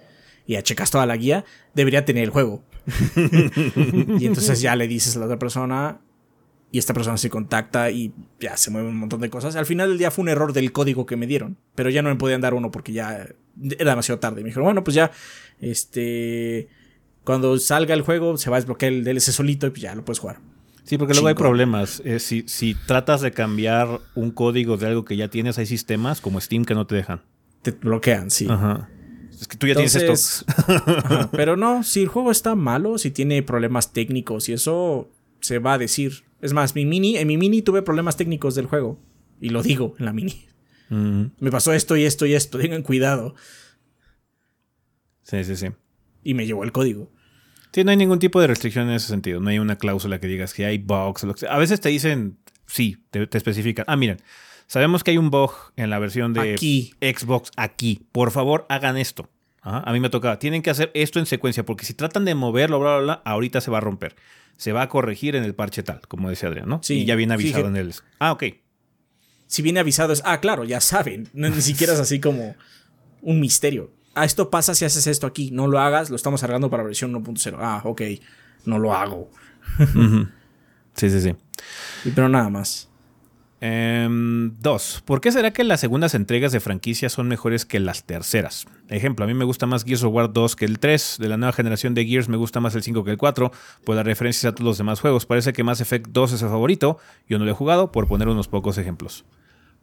Y 0.45 0.53
ya 0.53 0.63
checas 0.63 0.91
toda 0.91 1.05
la 1.05 1.15
guía, 1.15 1.45
debería 1.73 2.03
tener 2.05 2.23
el 2.23 2.29
juego. 2.31 2.63
y 4.19 4.25
entonces 4.25 4.61
ya 4.61 4.75
le 4.75 4.87
dices 4.87 5.15
a 5.15 5.19
la 5.19 5.25
otra 5.25 5.39
persona, 5.39 5.99
y 6.71 6.77
esta 6.77 6.93
persona 6.93 7.17
se 7.17 7.29
contacta 7.29 7.89
y 7.89 8.13
ya 8.39 8.55
se 8.55 8.69
mueve 8.69 8.89
un 8.89 8.97
montón 8.97 9.21
de 9.21 9.29
cosas. 9.29 9.55
Al 9.55 9.65
final 9.65 9.89
del 9.89 9.97
día 9.97 10.11
fue 10.11 10.21
un 10.23 10.29
error 10.29 10.53
del 10.53 10.71
código 10.71 11.05
que 11.05 11.15
me 11.15 11.25
dieron, 11.25 11.57
pero 11.75 11.89
ya 11.89 12.01
no 12.01 12.09
me 12.09 12.15
podían 12.15 12.41
dar 12.41 12.53
uno 12.53 12.69
porque 12.69 12.93
ya 12.93 13.27
era 13.79 13.91
demasiado 13.91 14.19
tarde. 14.19 14.41
Me 14.41 14.47
dijeron, 14.49 14.65
bueno, 14.65 14.83
pues 14.83 14.93
ya, 14.93 15.11
este, 15.59 16.67
cuando 17.23 17.57
salga 17.57 17.95
el 17.95 18.01
juego 18.01 18.37
se 18.37 18.49
va 18.49 18.57
a 18.57 18.59
desbloquear 18.59 18.93
el 18.93 19.03
DLC 19.03 19.31
solito 19.31 19.67
y 19.67 19.69
pues 19.71 19.81
ya 19.81 19.95
lo 19.95 20.05
puedes 20.05 20.19
jugar. 20.19 20.39
Sí, 20.83 20.97
porque 20.97 21.13
luego 21.13 21.27
hay 21.27 21.35
problemas. 21.35 22.01
Eh, 22.05 22.19
si, 22.19 22.43
si 22.47 22.75
tratas 22.75 23.21
de 23.21 23.31
cambiar 23.31 23.99
un 24.15 24.31
código 24.31 24.77
de 24.77 24.87
algo 24.87 25.05
que 25.05 25.15
ya 25.15 25.27
tienes, 25.27 25.57
hay 25.57 25.65
sistemas 25.65 26.21
como 26.21 26.39
Steam 26.39 26.65
que 26.65 26.73
no 26.73 26.87
te 26.87 26.95
dejan. 26.95 27.21
Te 27.61 27.71
bloquean, 27.71 28.31
sí. 28.31 28.47
Ajá. 28.49 28.89
Es 29.39 29.47
que 29.47 29.57
tú 29.57 29.67
ya 29.67 29.73
tienes 29.73 29.95
esto. 29.95 30.45
Ajá, 30.57 31.29
pero 31.31 31.55
no, 31.55 31.83
si 31.83 32.01
el 32.01 32.07
juego 32.09 32.31
está 32.31 32.55
malo, 32.55 32.97
si 32.97 33.11
tiene 33.11 33.41
problemas 33.41 33.93
técnicos 33.93 34.49
y 34.49 34.53
eso 34.53 35.09
se 35.39 35.59
va 35.59 35.73
a 35.73 35.77
decir. 35.77 36.23
Es 36.41 36.53
más, 36.53 36.75
mi 36.75 36.85
mini, 36.85 37.17
en 37.17 37.27
mi 37.27 37.37
mini 37.37 37.61
tuve 37.61 37.81
problemas 37.81 38.17
técnicos 38.17 38.55
del 38.55 38.65
juego. 38.65 38.99
Y 39.39 39.49
lo 39.49 39.63
digo 39.63 39.95
en 39.99 40.05
la 40.05 40.13
mini. 40.13 40.45
Me 40.89 41.51
pasó 41.51 41.71
esto 41.73 41.95
y 41.95 42.03
esto 42.03 42.25
y 42.25 42.33
esto. 42.33 42.57
Tengan 42.57 42.81
cuidado. 42.81 43.35
Sí, 45.23 45.43
sí, 45.43 45.55
sí. 45.55 45.67
Y 46.23 46.33
me 46.33 46.45
llevó 46.45 46.63
el 46.63 46.71
código. 46.71 47.11
Sí, 47.71 47.83
no 47.83 47.91
hay 47.91 47.97
ningún 47.97 48.19
tipo 48.19 48.41
de 48.41 48.47
restricción 48.47 48.89
en 48.89 48.95
ese 48.95 49.07
sentido. 49.07 49.39
No 49.39 49.49
hay 49.49 49.59
una 49.59 49.77
cláusula 49.77 50.19
que 50.19 50.27
digas 50.27 50.53
que 50.53 50.65
hay 50.65 50.79
bugs 50.79 51.23
o 51.23 51.27
lo 51.27 51.33
que 51.33 51.41
sea. 51.41 51.53
A 51.53 51.59
veces 51.59 51.79
te 51.79 51.89
dicen, 51.89 52.39
sí, 52.65 52.97
te, 53.11 53.27
te 53.27 53.37
especifican. 53.37 53.85
Ah, 53.87 53.95
miren, 53.95 54.17
sabemos 54.69 55.03
que 55.03 55.11
hay 55.11 55.17
un 55.17 55.29
bug 55.31 55.51
en 55.75 55.89
la 55.89 55.99
versión 55.99 56.31
de 56.31 56.53
Aquí. 56.53 56.93
Xbox 57.01 57.51
aquí. 57.57 58.05
Por 58.13 58.31
favor, 58.31 58.65
hagan 58.69 58.95
esto. 58.95 59.29
Ajá, 59.61 59.83
A 59.85 59.91
mí 59.91 59.99
me 59.99 60.09
tocaba. 60.09 60.39
Tienen 60.39 60.61
que 60.61 60.69
hacer 60.69 60.91
esto 60.93 61.19
en 61.19 61.25
secuencia 61.25 61.65
porque 61.65 61.83
si 61.85 61.93
tratan 61.93 62.23
de 62.23 62.33
moverlo, 62.35 62.79
bla, 62.79 62.95
bla, 62.97 63.03
bla, 63.03 63.21
ahorita 63.25 63.59
se 63.59 63.69
va 63.69 63.79
a 63.79 63.81
romper. 63.81 64.15
Se 64.55 64.71
va 64.71 64.83
a 64.83 64.89
corregir 64.89 65.35
en 65.35 65.43
el 65.43 65.55
parche 65.55 65.83
tal, 65.83 66.01
como 66.07 66.29
decía 66.29 66.47
Adrián, 66.49 66.69
¿no? 66.69 66.79
Sí, 66.83 66.99
y 67.01 67.05
ya 67.05 67.15
viene 67.15 67.33
avisado 67.33 67.63
fíjate. 67.65 67.79
en 67.79 67.87
el. 67.87 67.93
Ah, 68.19 68.31
ok. 68.31 68.43
Si 69.47 69.61
viene 69.61 69.79
avisado 69.79 70.13
es, 70.13 70.21
ah, 70.25 70.39
claro, 70.39 70.63
ya 70.63 70.79
saben. 70.79 71.27
No, 71.33 71.49
ni 71.49 71.61
siquiera 71.61 71.93
es 71.93 71.99
así 71.99 72.19
como 72.19 72.55
un 73.21 73.39
misterio. 73.39 73.91
Ah, 74.15 74.25
esto 74.25 74.49
pasa 74.49 74.75
si 74.75 74.85
haces 74.85 75.07
esto 75.07 75.27
aquí. 75.27 75.49
No 75.51 75.67
lo 75.67 75.79
hagas, 75.79 76.09
lo 76.09 76.15
estamos 76.15 76.43
arreglando 76.43 76.69
para 76.69 76.83
versión 76.83 77.13
1.0. 77.13 77.57
Ah, 77.59 77.81
ok. 77.83 78.01
No 78.65 78.77
lo 78.79 78.93
hago. 78.93 79.29
Sí, 80.95 81.09
sí, 81.09 81.21
sí. 81.21 81.35
Pero 82.13 82.27
nada 82.29 82.49
más. 82.49 82.88
Em, 83.61 84.55
dos, 84.61 85.03
¿por 85.03 85.19
qué 85.19 85.33
será 85.33 85.51
que 85.51 85.65
las 85.65 85.81
segundas 85.81 86.15
entregas 86.15 86.53
de 86.53 86.61
franquicia 86.61 87.09
son 87.09 87.27
mejores 87.27 87.65
que 87.65 87.81
las 87.81 88.05
terceras? 88.05 88.65
Ejemplo, 88.87 89.25
a 89.25 89.27
mí 89.27 89.33
me 89.33 89.43
gusta 89.43 89.65
más 89.65 89.83
Gears 89.83 90.03
of 90.03 90.13
War 90.13 90.31
2 90.31 90.55
que 90.55 90.63
el 90.63 90.79
3, 90.79 91.17
de 91.19 91.27
la 91.27 91.35
nueva 91.35 91.51
generación 91.51 91.93
de 91.93 92.05
Gears 92.05 92.29
me 92.29 92.37
gusta 92.37 92.61
más 92.61 92.73
el 92.75 92.83
5 92.83 93.03
que 93.03 93.11
el 93.11 93.17
4, 93.17 93.51
por 93.83 93.95
las 93.97 94.05
referencias 94.05 94.45
a 94.45 94.55
todos 94.55 94.65
los 94.65 94.77
demás 94.77 95.01
juegos. 95.01 95.25
Parece 95.25 95.51
que 95.51 95.63
Mass 95.63 95.81
Effect 95.81 96.07
2 96.07 96.33
es 96.33 96.41
el 96.41 96.49
favorito, 96.49 96.99
yo 97.27 97.37
no 97.37 97.43
lo 97.43 97.51
he 97.51 97.53
jugado, 97.53 97.91
por 97.91 98.07
poner 98.07 98.29
unos 98.29 98.47
pocos 98.47 98.77
ejemplos. 98.77 99.25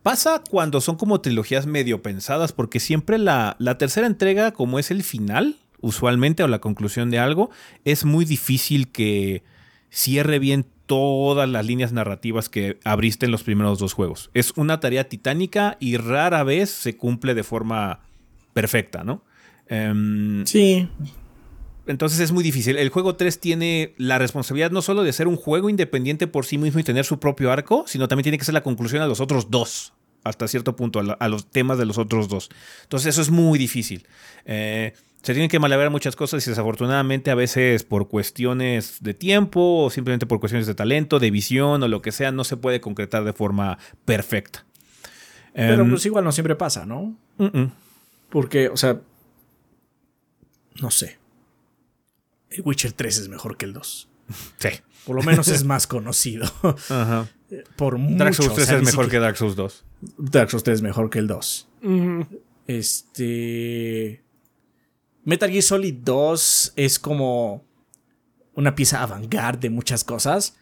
Pasa 0.02 0.42
cuando 0.48 0.80
son 0.80 0.96
como 0.96 1.20
trilogías 1.20 1.66
medio 1.66 2.00
pensadas, 2.00 2.52
porque 2.52 2.80
siempre 2.80 3.18
la, 3.18 3.56
la 3.58 3.76
tercera 3.76 4.06
entrega, 4.06 4.52
como 4.52 4.78
es 4.78 4.90
el 4.90 5.02
final, 5.02 5.56
usualmente, 5.80 6.42
o 6.42 6.48
la 6.48 6.60
conclusión 6.60 7.10
de 7.10 7.18
algo, 7.18 7.50
es 7.84 8.06
muy 8.06 8.24
difícil 8.24 8.88
que 8.88 9.42
cierre 9.90 10.38
bien 10.38 10.66
todas 10.86 11.48
las 11.48 11.66
líneas 11.66 11.92
narrativas 11.92 12.48
que 12.48 12.78
abriste 12.84 13.26
en 13.26 13.32
los 13.32 13.42
primeros 13.42 13.78
dos 13.78 13.92
juegos. 13.92 14.30
Es 14.34 14.52
una 14.56 14.80
tarea 14.80 15.08
titánica 15.08 15.76
y 15.80 15.96
rara 15.96 16.42
vez 16.44 16.70
se 16.70 16.96
cumple 16.96 17.34
de 17.34 17.42
forma 17.42 18.00
perfecta, 18.52 19.04
¿no? 19.04 19.22
Em, 19.68 20.46
Sí. 20.46 20.88
entonces 21.88 22.20
es 22.20 22.32
muy 22.32 22.42
difícil. 22.44 22.76
El 22.78 22.88
juego 22.88 23.16
3 23.16 23.38
tiene 23.40 23.94
la 23.96 24.18
responsabilidad 24.18 24.70
no 24.70 24.82
solo 24.82 25.02
de 25.02 25.12
ser 25.12 25.28
un 25.28 25.36
juego 25.36 25.68
independiente 25.70 26.26
por 26.26 26.46
sí 26.46 26.58
mismo 26.58 26.80
y 26.80 26.84
tener 26.84 27.04
su 27.04 27.18
propio 27.20 27.52
arco, 27.52 27.84
sino 27.86 28.08
también 28.08 28.24
tiene 28.24 28.38
que 28.38 28.44
ser 28.44 28.54
la 28.54 28.62
conclusión 28.62 29.02
a 29.02 29.06
los 29.06 29.20
otros 29.20 29.50
dos, 29.50 29.92
hasta 30.24 30.48
cierto 30.48 30.74
punto, 30.76 30.98
a, 31.00 31.02
la- 31.02 31.12
a 31.14 31.28
los 31.28 31.46
temas 31.50 31.78
de 31.78 31.86
los 31.86 31.98
otros 31.98 32.28
dos. 32.28 32.48
Entonces 32.84 33.08
eso 33.08 33.22
es 33.22 33.30
muy 33.30 33.58
difícil. 33.58 34.06
Eh, 34.44 34.94
se 35.26 35.32
tienen 35.32 35.50
que 35.50 35.58
malabar 35.58 35.90
muchas 35.90 36.14
cosas 36.14 36.46
y 36.46 36.50
desafortunadamente 36.50 37.32
a 37.32 37.34
veces 37.34 37.82
por 37.82 38.06
cuestiones 38.06 38.98
de 39.00 39.12
tiempo 39.12 39.82
o 39.82 39.90
simplemente 39.90 40.24
por 40.24 40.38
cuestiones 40.38 40.68
de 40.68 40.76
talento, 40.76 41.18
de 41.18 41.32
visión 41.32 41.82
o 41.82 41.88
lo 41.88 42.00
que 42.00 42.12
sea, 42.12 42.30
no 42.30 42.44
se 42.44 42.56
puede 42.56 42.80
concretar 42.80 43.24
de 43.24 43.32
forma 43.32 43.76
perfecta. 44.04 44.64
Pero 45.52 45.82
Em, 45.82 45.90
pues 45.90 46.06
igual 46.06 46.22
no 46.22 46.30
siempre 46.30 46.54
pasa, 46.54 46.86
¿no? 46.86 47.16
Porque, 48.30 48.68
o 48.68 48.76
sea. 48.76 49.00
No 50.80 50.92
sé. 50.92 51.18
El 52.50 52.62
Witcher 52.64 52.92
3 52.92 53.18
es 53.18 53.28
mejor 53.28 53.56
que 53.56 53.64
el 53.64 53.72
2. 53.72 54.08
Sí. 54.60 54.68
Por 55.04 55.16
lo 55.16 55.24
menos 55.24 55.48
es 55.48 55.64
más 55.72 55.88
conocido. 55.88 56.44
Ajá. 56.88 57.26
Por 57.74 57.98
mucho. 57.98 58.16
Dark 58.22 58.34
Souls 58.36 58.52
o 58.52 58.54
3 58.54 58.66
sea, 58.68 58.76
es 58.76 58.84
mejor 58.84 59.10
que 59.10 59.18
Dark 59.18 59.36
Souls 59.36 59.56
2. 59.56 59.84
Dark 60.18 60.50
Souls 60.50 60.62
3 60.62 60.76
es 60.76 60.82
mejor 60.82 61.10
que 61.10 61.18
el 61.18 61.26
2. 61.26 61.68
Ujú. 61.82 62.26
Este. 62.68 64.22
Metal 65.26 65.50
Gear 65.50 65.62
Solid 65.62 65.94
2 66.02 66.72
es 66.76 66.98
como 66.98 67.62
una 68.54 68.74
pieza 68.74 69.02
avant-garde 69.02 69.58
de 69.68 69.70
muchas 69.70 70.02
cosas. 70.04 70.56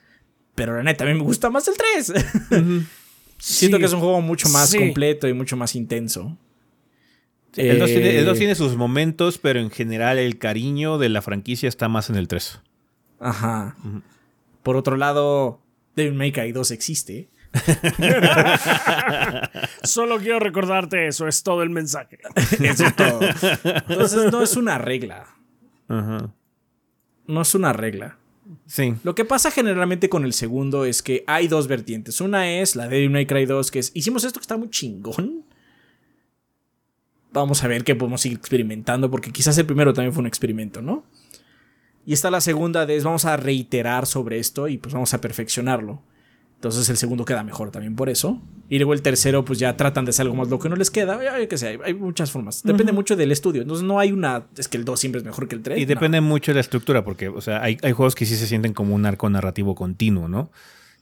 Pero 0.57 0.77
la 0.77 0.83
neta, 0.83 1.05
a 1.05 1.07
mí 1.07 1.15
me 1.15 1.23
gusta 1.23 1.51
más 1.51 1.69
el 1.69 1.75
3. 1.77 2.07
Siento 3.39 3.77
Sí. 3.77 3.81
que 3.81 3.85
es 3.85 3.93
un 3.93 4.01
juego 4.01 4.21
mucho 4.21 4.49
más 4.49 4.71
Sí. 4.71 4.79
completo 4.79 5.29
y 5.29 5.35
mucho 5.35 5.57
más 5.57 5.75
intenso. 5.77 6.37
El 7.57 7.79
2 7.79 7.89
tiene, 7.89 8.19
el 8.19 8.25
dos 8.25 8.37
Eh, 8.37 8.39
tiene 8.41 8.55
sus 8.57 8.75
momentos, 8.75 9.39
pero 9.39 9.61
en 9.61 9.71
general 9.71 10.19
el 10.19 10.39
cariño 10.39 10.99
de 10.99 11.09
la 11.09 11.23
franquicia 11.23 11.69
está 11.69 11.89
más 11.89 12.09
en 12.11 12.17
el 12.17 12.27
3. 12.27 12.61
Ajá. 13.21 13.77
Por 14.63 14.77
otro 14.77 14.97
lado, 14.97 15.61
Devil 15.95 16.15
May 16.15 16.33
Cry 16.33 16.53
2 16.53 16.71
existe. 16.73 17.29
Solo 19.83 20.19
quiero 20.19 20.41
recordarte 20.41 21.07
eso, 21.07 21.29
es 21.29 21.43
todo 21.43 21.63
el 21.63 21.71
mensaje. 21.71 22.19
Eso 22.61 22.87
es 22.87 22.97
todo. 22.97 23.21
Entonces 23.89 24.33
no 24.33 24.43
es 24.43 24.57
una 24.57 24.79
regla. 24.79 25.27
No 25.89 27.41
es 27.41 27.55
una 27.55 27.73
regla. 27.73 28.19
Sí. 28.67 28.95
Lo 29.05 29.15
que 29.15 29.25
pasa 29.25 29.51
generalmente 29.51 30.09
con 30.09 30.25
el 30.25 30.33
segundo 30.33 30.85
es 30.85 31.03
que 31.03 31.25
hay 31.27 31.49
dos 31.49 31.67
vertientes. 31.67 32.21
Una 32.21 32.51
es 32.51 32.77
la 32.77 32.89
de 32.89 32.97
Devil 32.97 33.11
May 33.11 33.27
Cry 33.27 33.47
2, 33.47 33.71
que 33.71 33.79
es, 33.79 33.91
hicimos 33.95 34.25
esto 34.25 34.41
que 34.41 34.45
está 34.45 34.57
muy 34.57 34.71
chingón. 34.71 35.45
Vamos 37.33 37.65
a 37.65 37.69
ver 37.69 37.85
qué 37.85 37.95
podemos 37.95 38.21
seguir 38.21 38.39
experimentando, 38.39 39.11
porque 39.11 39.33
quizás 39.33 39.57
el 39.59 39.67
primero 39.67 39.93
también 39.93 40.13
fue 40.13 40.21
un 40.21 40.27
experimento, 40.27 40.83
¿no? 40.83 41.05
Y 42.07 42.13
está 42.13 42.31
la 42.31 42.41
segunda 42.41 42.87
de 42.87 42.97
es, 42.97 43.05
vamos 43.05 43.25
a 43.25 43.37
reiterar 43.37 44.07
sobre 44.07 44.39
esto 44.39 44.69
y 44.69 44.77
pues 44.77 44.93
vamos 44.93 45.15
a 45.15 45.21
perfeccionarlo. 45.21 46.03
Entonces 46.65 46.89
el 46.89 46.97
segundo 46.97 47.27
queda 47.27 47.45
mejor 47.45 47.71
también 47.71 47.95
por 47.95 48.09
eso. 48.09 48.41
Y 48.71 48.79
luego 48.79 48.95
el 48.95 49.03
tercero, 49.03 49.45
pues 49.45 49.59
ya 49.59 49.77
tratan 49.77 50.07
de 50.07 50.11
hacer 50.11 50.23
algo 50.23 50.35
más 50.35 50.49
lo 50.49 50.59
que 50.59 50.71
no 50.71 50.77
les 50.77 50.91
queda. 50.91 51.21
Sé, 51.59 51.79
hay 51.85 51.93
muchas 51.93 52.31
formas. 52.31 52.63
Depende 52.63 52.91
mucho 52.91 53.17
del 53.17 53.33
estudio. 53.33 53.61
Entonces 53.61 53.85
no 53.85 54.01
hay 54.01 54.13
una. 54.13 54.47
Es 54.57 54.69
que 54.69 54.79
el 54.79 54.87
2 54.87 54.99
siempre 54.99 55.19
es 55.19 55.27
mejor 55.27 55.47
que 55.47 55.57
el 55.57 55.63
3. 55.63 55.79
Y 55.79 55.85
depende 55.85 56.23
mucho 56.23 56.53
de 56.53 56.55
la 56.55 56.61
estructura, 56.63 57.05
porque, 57.05 57.29
o 57.29 57.43
sea, 57.43 57.63
hay, 57.63 57.77
hay 57.83 57.93
juegos 57.93 58.15
que 58.15 58.25
sí 58.25 58.35
se 58.35 58.47
sienten 58.47 58.73
como 58.73 58.95
un 58.95 59.05
arco 59.05 59.29
narrativo 59.29 59.75
continuo, 59.75 60.27
¿no? 60.27 60.51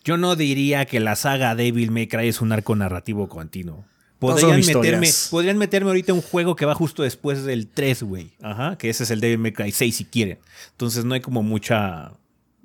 Yo 0.03 0.17
no 0.17 0.35
diría 0.35 0.85
que 0.85 0.99
la 0.99 1.15
saga 1.15 1.55
Devil 1.55 1.93
May 1.93 2.09
Cry 2.09 2.27
es 2.27 2.41
un 2.41 2.51
arco 2.51 2.75
narrativo 2.75 3.29
continuo. 3.29 3.85
Podrían 4.19 4.67
meterme, 4.67 5.11
podrían 5.31 5.59
meterme 5.59 5.91
ahorita 5.91 6.13
un 6.13 6.23
juego 6.23 6.57
que 6.57 6.67
va 6.67 6.75
justo 6.75 7.05
después 7.05 7.45
del 7.45 7.69
3, 7.69 8.03
güey. 8.03 8.33
Ajá, 8.43 8.77
que 8.79 8.91
ese 8.91 9.05
es 9.05 9.13
el 9.13 9.21
Devil 9.21 9.39
May 9.39 9.53
Cry 9.53 9.71
6 9.71 9.95
si 9.95 10.05
quieren. 10.07 10.39
Entonces 10.73 11.05
no 11.05 11.15
hay 11.15 11.21
como 11.21 11.45
mucha 11.45 12.15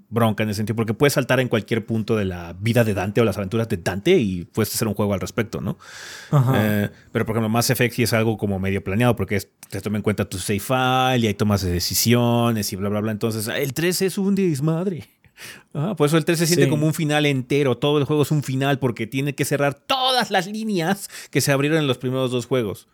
bronca 0.09 0.43
en 0.43 0.49
ese 0.49 0.57
sentido, 0.57 0.75
porque 0.75 0.93
puedes 0.93 1.13
saltar 1.13 1.39
en 1.39 1.49
cualquier 1.49 1.85
punto 1.85 2.15
de 2.15 2.25
la 2.25 2.53
vida 2.53 2.83
de 2.83 2.93
Dante 2.93 3.19
o 3.21 3.25
las 3.25 3.37
aventuras 3.37 3.67
de 3.67 3.77
Dante 3.77 4.17
y 4.17 4.45
puedes 4.45 4.73
hacer 4.73 4.87
un 4.87 4.93
juego 4.93 5.13
al 5.13 5.19
respecto, 5.19 5.59
¿no? 5.59 5.77
Eh, 6.55 6.89
pero 7.11 7.25
por 7.25 7.35
ejemplo, 7.35 7.49
Mass 7.49 7.69
Effect 7.69 7.95
sí 7.95 8.03
es 8.03 8.13
algo 8.13 8.37
como 8.37 8.57
medio 8.59 8.83
planeado, 8.83 9.15
porque 9.15 9.41
te 9.69 9.81
toma 9.81 9.97
en 9.97 10.03
cuenta 10.03 10.25
tu 10.25 10.37
save 10.37 10.59
file 10.59 11.25
y 11.25 11.27
hay 11.27 11.33
tomas 11.33 11.61
de 11.61 11.71
decisiones 11.71 12.71
y 12.71 12.75
bla, 12.77 12.89
bla, 12.89 13.01
bla. 13.01 13.11
Entonces, 13.11 13.47
el 13.47 13.73
3 13.73 14.03
es 14.03 14.17
un 14.17 14.35
desmadre. 14.35 15.09
por 15.97 16.07
eso 16.07 16.17
el 16.17 16.25
3 16.25 16.39
se 16.39 16.47
siente 16.47 16.69
como 16.69 16.85
un 16.85 16.93
final 16.93 17.25
entero. 17.25 17.77
Todo 17.77 17.97
el 17.97 18.05
juego 18.05 18.23
es 18.23 18.31
un 18.31 18.43
final 18.43 18.79
porque 18.79 19.07
tiene 19.07 19.35
que 19.35 19.45
cerrar 19.45 19.73
todas 19.73 20.31
las 20.31 20.47
líneas 20.47 21.09
que 21.31 21.41
se 21.41 21.51
abrieron 21.51 21.79
en 21.79 21.87
los 21.87 21.97
primeros 21.97 22.31
dos 22.31 22.45
juegos. 22.45 22.87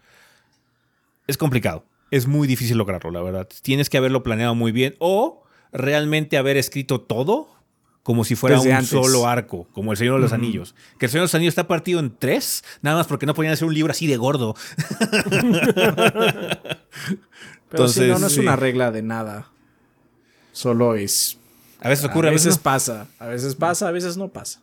Es 1.27 1.37
complicado. 1.37 1.85
Es 2.11 2.27
muy 2.27 2.47
difícil 2.47 2.77
lograrlo, 2.77 3.11
la 3.11 3.21
verdad. 3.21 3.47
Tienes 3.61 3.89
que 3.89 3.97
haberlo 3.97 4.23
planeado 4.23 4.55
muy 4.55 4.71
bien 4.71 4.95
o 4.99 5.42
realmente 5.73 6.37
haber 6.37 6.57
escrito 6.57 7.01
todo 7.01 7.49
como 8.03 8.25
si 8.25 8.35
fuera 8.35 8.59
un 8.59 8.85
solo 8.85 9.27
arco, 9.27 9.67
como 9.71 9.91
El 9.91 9.97
Señor 9.97 10.15
de 10.15 10.21
los 10.21 10.33
Anillos. 10.33 10.75
Que 10.99 11.05
El 11.05 11.11
Señor 11.11 11.21
de 11.21 11.25
los 11.25 11.35
Anillos 11.35 11.53
está 11.53 11.67
partido 11.67 12.01
en 12.01 12.15
tres, 12.15 12.63
nada 12.81 12.97
más 12.97 13.07
porque 13.07 13.25
no 13.25 13.33
podían 13.33 13.53
hacer 13.53 13.65
un 13.65 13.73
libro 13.73 13.91
así 13.91 14.07
de 14.07 14.17
gordo. 14.17 14.55
Pero 17.69 17.85
Entonces, 17.85 18.09
no, 18.09 18.19
no 18.19 18.27
es 18.27 18.37
una 18.37 18.57
regla 18.57 18.91
de 18.91 19.01
nada. 19.01 19.49
Solo 20.51 20.95
es. 20.95 21.37
A 21.79 21.89
veces 21.89 22.05
ocurre, 22.05 22.27
a 22.27 22.31
veces, 22.31 22.57
pasa. 22.57 23.07
A 23.19 23.27
veces 23.27 23.55
pasa, 23.55 23.87
a 23.87 23.91
veces 23.91 24.15
no 24.17 24.27
pasa. 24.27 24.61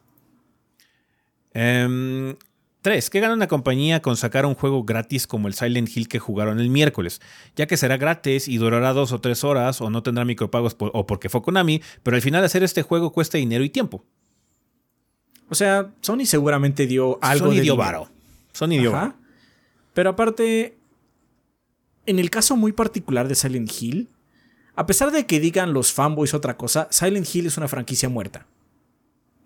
Eh, 1.54 2.36
3. 2.82 3.10
¿Qué 3.10 3.20
gana 3.20 3.34
una 3.34 3.48
compañía 3.48 4.00
con 4.00 4.16
sacar 4.16 4.46
un 4.46 4.54
juego 4.54 4.84
gratis 4.84 5.26
como 5.26 5.48
el 5.48 5.54
Silent 5.54 5.94
Hill 5.94 6.08
que 6.08 6.18
jugaron 6.18 6.60
el 6.60 6.70
miércoles? 6.70 7.20
Ya 7.56 7.66
que 7.66 7.76
será 7.76 7.96
gratis 7.98 8.48
y 8.48 8.56
durará 8.56 8.92
dos 8.92 9.12
o 9.12 9.20
tres 9.20 9.44
horas 9.44 9.80
o 9.80 9.90
no 9.90 10.02
tendrá 10.02 10.24
micropagos 10.24 10.76
o 10.78 11.06
porque 11.06 11.28
fue 11.28 11.42
Konami, 11.42 11.82
pero 12.02 12.16
al 12.16 12.22
final 12.22 12.44
hacer 12.44 12.62
este 12.62 12.82
juego 12.82 13.12
cuesta 13.12 13.38
dinero 13.38 13.64
y 13.64 13.70
tiempo. 13.70 14.04
O 15.50 15.54
sea, 15.54 15.92
Sony 16.00 16.24
seguramente 16.24 16.86
dio 16.86 17.18
algo 17.22 17.48
Sony 17.48 17.56
de 17.56 17.60
dio 17.62 17.76
varo. 17.76 18.08
Sony 18.52 18.68
dio 18.68 18.92
varo. 18.92 19.14
Pero 19.92 20.10
aparte, 20.10 20.78
en 22.06 22.18
el 22.18 22.30
caso 22.30 22.56
muy 22.56 22.72
particular 22.72 23.28
de 23.28 23.34
Silent 23.34 23.70
Hill, 23.78 24.08
a 24.74 24.86
pesar 24.86 25.10
de 25.10 25.26
que 25.26 25.40
digan 25.40 25.74
los 25.74 25.92
fanboys 25.92 26.32
otra 26.32 26.56
cosa, 26.56 26.88
Silent 26.90 27.26
Hill 27.34 27.46
es 27.46 27.58
una 27.58 27.68
franquicia 27.68 28.08
muerta. 28.08 28.46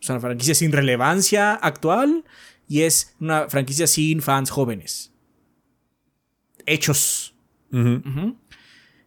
Es 0.00 0.10
una 0.10 0.20
franquicia 0.20 0.54
sin 0.54 0.70
relevancia 0.70 1.54
actual 1.54 2.24
y 2.68 2.82
es 2.82 3.14
una 3.20 3.48
franquicia 3.48 3.86
sin 3.86 4.22
fans 4.22 4.50
jóvenes. 4.50 5.12
Hechos. 6.66 7.34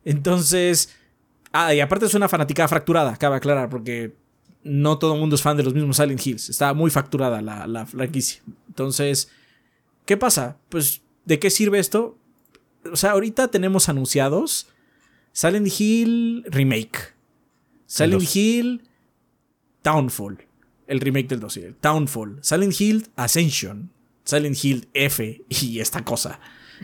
Entonces, 0.04 0.96
ah, 1.52 1.74
y 1.74 1.80
aparte 1.80 2.06
es 2.06 2.14
una 2.14 2.30
fanática 2.30 2.68
fracturada, 2.68 3.16
cabe 3.18 3.38
aclarar, 3.38 3.70
porque 3.70 4.16
no 4.64 5.00
todo 5.00 5.14
el 5.14 5.20
mundo 5.20 5.36
es 5.36 5.42
fan 5.42 5.58
de 5.58 5.64
los 5.64 5.74
mismos 5.74 5.98
Silent 5.98 6.26
Hills. 6.26 6.50
Está 6.50 6.74
muy 6.74 6.92
facturada 6.92 7.42
la, 7.42 7.68
la 7.68 7.86
franquicia. 7.86 8.42
Entonces, 8.68 9.30
¿qué 10.06 10.18
pasa? 10.18 10.58
Pues, 10.70 11.02
¿de 11.26 11.40
qué 11.40 11.50
sirve 11.50 11.80
esto? 11.80 12.18
O 12.92 12.96
sea, 12.96 13.12
ahorita 13.12 13.48
tenemos 13.50 13.90
anunciados 13.90 14.68
Silent 15.32 15.68
Hill 15.80 16.44
Remake, 16.48 17.14
Silent 17.86 18.36
Hill 18.36 18.90
Downfall, 19.84 20.47
el 20.88 21.00
remake 21.00 21.28
del 21.28 21.40
2, 21.40 21.60
Townfall, 21.80 22.40
Silent 22.42 22.80
Hill 22.80 23.08
Ascension, 23.16 23.92
Silent 24.24 24.58
Hill 24.64 24.90
F 24.94 25.46
y 25.50 25.80
esta 25.80 26.04
cosa. 26.04 26.40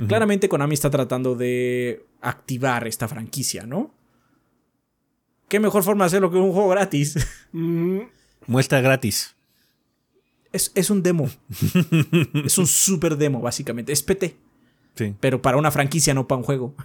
Claramente 0.07 0.49
Konami 0.49 0.73
está 0.73 0.89
tratando 0.89 1.35
de 1.35 2.05
activar 2.21 2.87
esta 2.87 3.07
franquicia, 3.07 3.65
¿no? 3.65 3.93
¿Qué 5.47 5.59
mejor 5.59 5.83
forma 5.83 6.05
de 6.05 6.07
hacerlo 6.07 6.31
que 6.31 6.37
un 6.37 6.51
juego 6.51 6.69
gratis? 6.69 7.15
Muestra 8.47 8.81
gratis. 8.81 9.35
Es, 10.51 10.89
un 10.89 11.01
demo. 11.01 11.29
es 12.45 12.57
un 12.57 12.67
super 12.67 13.17
demo, 13.17 13.41
básicamente. 13.41 13.91
Es 13.91 14.03
PT. 14.03 14.35
Sí. 14.95 15.15
Pero 15.19 15.41
para 15.41 15.57
una 15.57 15.71
franquicia, 15.71 16.13
no 16.13 16.27
para 16.27 16.37
un 16.37 16.43
juego. 16.43 16.75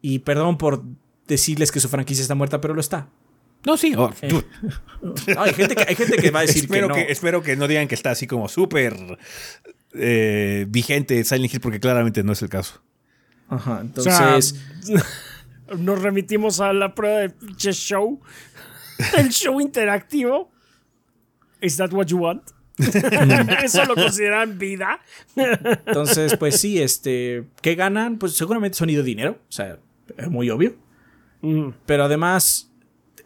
Y 0.00 0.20
perdón 0.20 0.56
por 0.56 0.82
decirles 1.26 1.70
que 1.70 1.80
su 1.80 1.88
franquicia 1.88 2.22
está 2.22 2.34
muerta, 2.34 2.60
pero 2.60 2.74
lo 2.74 2.80
está. 2.80 3.10
No, 3.66 3.76
sí. 3.76 3.94
Oh, 3.96 4.10
eh. 4.22 4.42
hay, 5.36 5.52
gente 5.54 5.74
que, 5.74 6.30
va 6.30 6.40
a 6.40 6.42
decir 6.42 6.64
espero 6.64 6.88
que, 6.88 7.04
no. 7.04 7.08
espero 7.08 7.42
que 7.42 7.56
no 7.56 7.68
digan 7.68 7.88
que 7.88 7.94
está 7.94 8.10
así 8.10 8.26
como 8.26 8.48
súper 8.48 9.18
eh, 9.94 10.66
vigente 10.68 11.22
Silent 11.24 11.52
Hill, 11.54 11.60
porque 11.60 11.80
claramente 11.80 12.22
no 12.22 12.32
es 12.32 12.42
el 12.42 12.48
caso. 12.48 12.82
Ajá, 13.48 13.80
entonces. 13.80 14.54
nos 15.78 16.00
remitimos 16.00 16.60
a 16.60 16.72
la 16.72 16.94
prueba 16.94 17.18
de 17.20 17.30
pinche 17.30 17.72
show. 17.72 18.20
El 19.16 19.28
show 19.30 19.60
interactivo. 19.60 20.50
¿Is 21.60 21.76
that 21.76 21.92
what 21.92 22.06
you 22.06 22.18
want? 22.18 22.42
¿Eso 23.64 23.84
lo 23.84 23.96
consideran 23.96 24.58
vida? 24.58 25.00
Entonces, 25.34 26.36
pues 26.36 26.60
sí, 26.60 26.80
este. 26.80 27.44
¿Qué 27.60 27.74
ganan? 27.74 28.18
Pues 28.18 28.34
seguramente 28.34 28.76
sonido 28.76 29.02
dinero. 29.02 29.38
O 29.48 29.52
sea, 29.52 29.78
es 30.16 30.28
muy 30.28 30.50
obvio. 30.50 30.76
Mm. 31.40 31.70
Pero 31.86 32.04
además, 32.04 32.72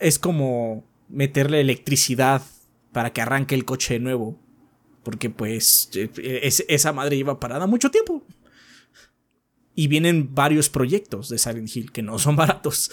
es 0.03 0.19
como 0.19 0.85
meterle 1.09 1.61
electricidad 1.61 2.43
para 2.93 3.13
que 3.13 3.23
arranque 3.23 3.55
el 3.55 3.65
coche 3.65 3.95
de 3.95 4.01
nuevo. 4.01 4.39
Porque 5.03 5.31
pues 5.31 5.91
esa 6.69 6.93
madre 6.93 7.17
lleva 7.17 7.41
parada 7.41 7.67
mucho 7.67 7.91
tiempo. 7.91 8.25
Y 9.75 9.89
vienen 9.89 10.35
varios 10.35 10.69
proyectos 10.69 11.29
de 11.29 11.39
Silent 11.39 11.75
Hill 11.75 11.93
que 11.93 12.03
no 12.03 12.19
son 12.19 12.37
baratos. 12.37 12.91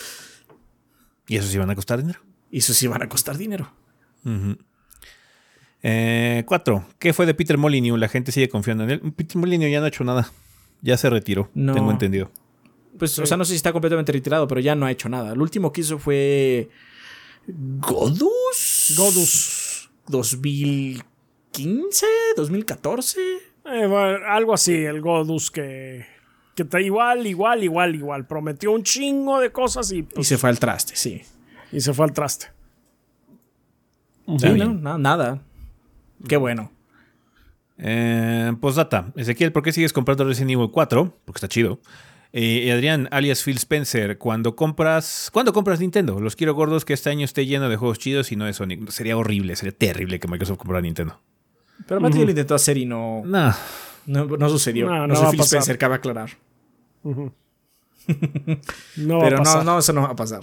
¿Y 1.28 1.36
esos 1.36 1.52
sí 1.52 1.58
van 1.58 1.70
a 1.70 1.76
costar 1.76 2.00
dinero? 2.00 2.20
Y 2.50 2.60
esos 2.60 2.76
sí 2.78 2.88
van 2.88 3.04
a 3.04 3.10
costar 3.10 3.38
dinero. 3.38 3.72
Eh, 5.84 6.44
cuatro. 6.48 6.88
¿Qué 6.98 7.14
fue 7.14 7.26
de 7.26 7.34
Peter 7.36 7.58
Molyneux? 7.58 8.00
La 8.00 8.08
gente 8.08 8.32
sigue 8.32 8.50
confiando 8.50 8.86
en 8.86 8.90
él. 8.90 9.14
Peter 9.14 9.38
Molyneux 9.38 9.72
ya 9.72 9.80
no 9.80 9.86
ha 9.86 9.90
hecho 9.90 10.04
nada. 10.04 10.32
Ya 10.82 10.98
se 10.98 11.10
retiró. 11.10 11.52
Tengo 11.54 11.92
entendido. 11.92 12.32
Pues, 12.98 13.20
o 13.20 13.26
sea, 13.26 13.38
no 13.38 13.46
sé 13.46 13.52
si 13.52 13.58
está 13.58 13.72
completamente 13.72 14.12
retirado, 14.12 14.48
pero 14.48 14.62
ya 14.62 14.74
no 14.74 14.88
ha 14.88 14.92
hecho 14.92 15.10
nada. 15.10 15.36
Lo 15.36 15.44
último 15.44 15.72
que 15.72 15.82
hizo 15.82 16.00
fue 16.00 16.70
Godus. 17.54 18.94
Godus. 18.98 19.90
2015, 20.08 22.06
2014. 22.36 23.20
Eh, 23.66 24.20
algo 24.28 24.54
así, 24.54 24.74
el 24.74 25.02
Godus 25.02 25.52
que, 25.52 26.06
que 26.56 26.64
está 26.64 26.82
igual, 26.82 27.28
igual, 27.28 27.64
igual, 27.64 27.96
igual. 27.96 28.28
Prometió 28.28 28.72
un 28.72 28.84
chingo 28.84 29.40
de 29.40 29.52
cosas 29.52 29.92
y... 29.92 30.08
y 30.16 30.24
se 30.24 30.38
fue 30.38 30.50
al 30.50 30.60
traste, 30.60 30.96
sí. 30.96 31.22
Y 31.72 31.82
se 31.82 31.94
fue 31.94 32.06
al 32.06 32.14
traste. 32.14 32.48
Sí, 34.38 34.50
no, 34.50 34.98
nada. 34.98 35.42
Qué 36.28 36.38
bueno. 36.38 36.72
Eh, 37.78 38.52
postdata. 38.60 39.12
Ezequiel, 39.16 39.52
¿por 39.52 39.64
qué 39.64 39.72
sigues 39.72 39.94
comprando 39.94 40.24
Resident 40.26 40.52
Evil 40.52 40.70
4? 40.72 41.18
Porque 41.26 41.38
está 41.38 41.48
chido. 41.48 41.80
Eh, 42.32 42.72
Adrián, 42.72 43.08
alias 43.12 43.44
Phil 43.44 43.58
Spencer, 43.58 44.20
cuando 44.20 44.56
compras, 44.56 45.30
¿cuándo 45.34 45.52
compras 45.52 45.80
Nintendo? 45.80 46.20
Los 46.20 46.36
quiero 46.36 46.54
gordos 46.54 46.86
que 46.86 46.94
este 46.94 47.10
año 47.10 47.26
esté 47.26 47.48
lleno 47.48 47.70
de 47.70 47.76
juegos 47.76 47.98
chidos 47.98 48.32
y 48.32 48.36
no 48.36 48.46
de 48.46 48.54
Sonic. 48.54 48.90
Sería 48.90 49.18
horrible, 49.18 49.56
sería 49.56 49.76
terrible 49.76 50.20
que 50.20 50.28
Microsoft 50.28 50.58
comprara 50.60 50.82
Nintendo. 50.82 51.20
Pero 51.88 52.00
Mati 52.00 52.24
lo 52.24 52.30
intentó 52.30 52.54
hacer 52.56 52.78
y 52.78 52.86
no. 52.86 53.24
No. 53.26 53.54
No, 54.06 54.50
sucedió. 54.50 54.88
No, 55.08 55.16
sé 55.16 55.32
Phil 55.32 55.42
Spencer, 55.42 55.78
cabe 55.78 55.96
aclarar. 55.96 56.30
no 57.04 57.32
Pero 58.96 59.40
no, 59.44 59.64
no, 59.64 59.80
eso 59.80 59.94
no 59.94 60.02
va 60.02 60.10
a 60.10 60.16
pasar. 60.16 60.42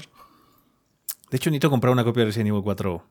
De 1.30 1.36
hecho, 1.36 1.50
necesito 1.50 1.70
comprar 1.70 1.92
una 1.92 2.04
copia 2.04 2.20
de 2.20 2.26
Resident 2.26 2.48
Evil 2.48 2.62
4 2.62 3.04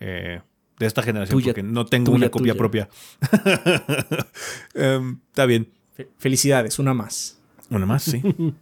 eh, 0.00 0.40
de 0.78 0.86
esta 0.86 1.02
generación 1.02 1.40
porque 1.42 1.62
no 1.62 1.86
tengo 1.86 2.12
una 2.12 2.28
copia 2.28 2.54
propia. 2.54 2.88
Em, 4.74 5.18
está 5.28 5.46
bien. 5.46 5.72
Felicidades, 6.18 6.78
una 6.78 6.94
más. 6.94 7.35
Una 7.70 7.86
más, 7.86 8.02
sí. 8.02 8.22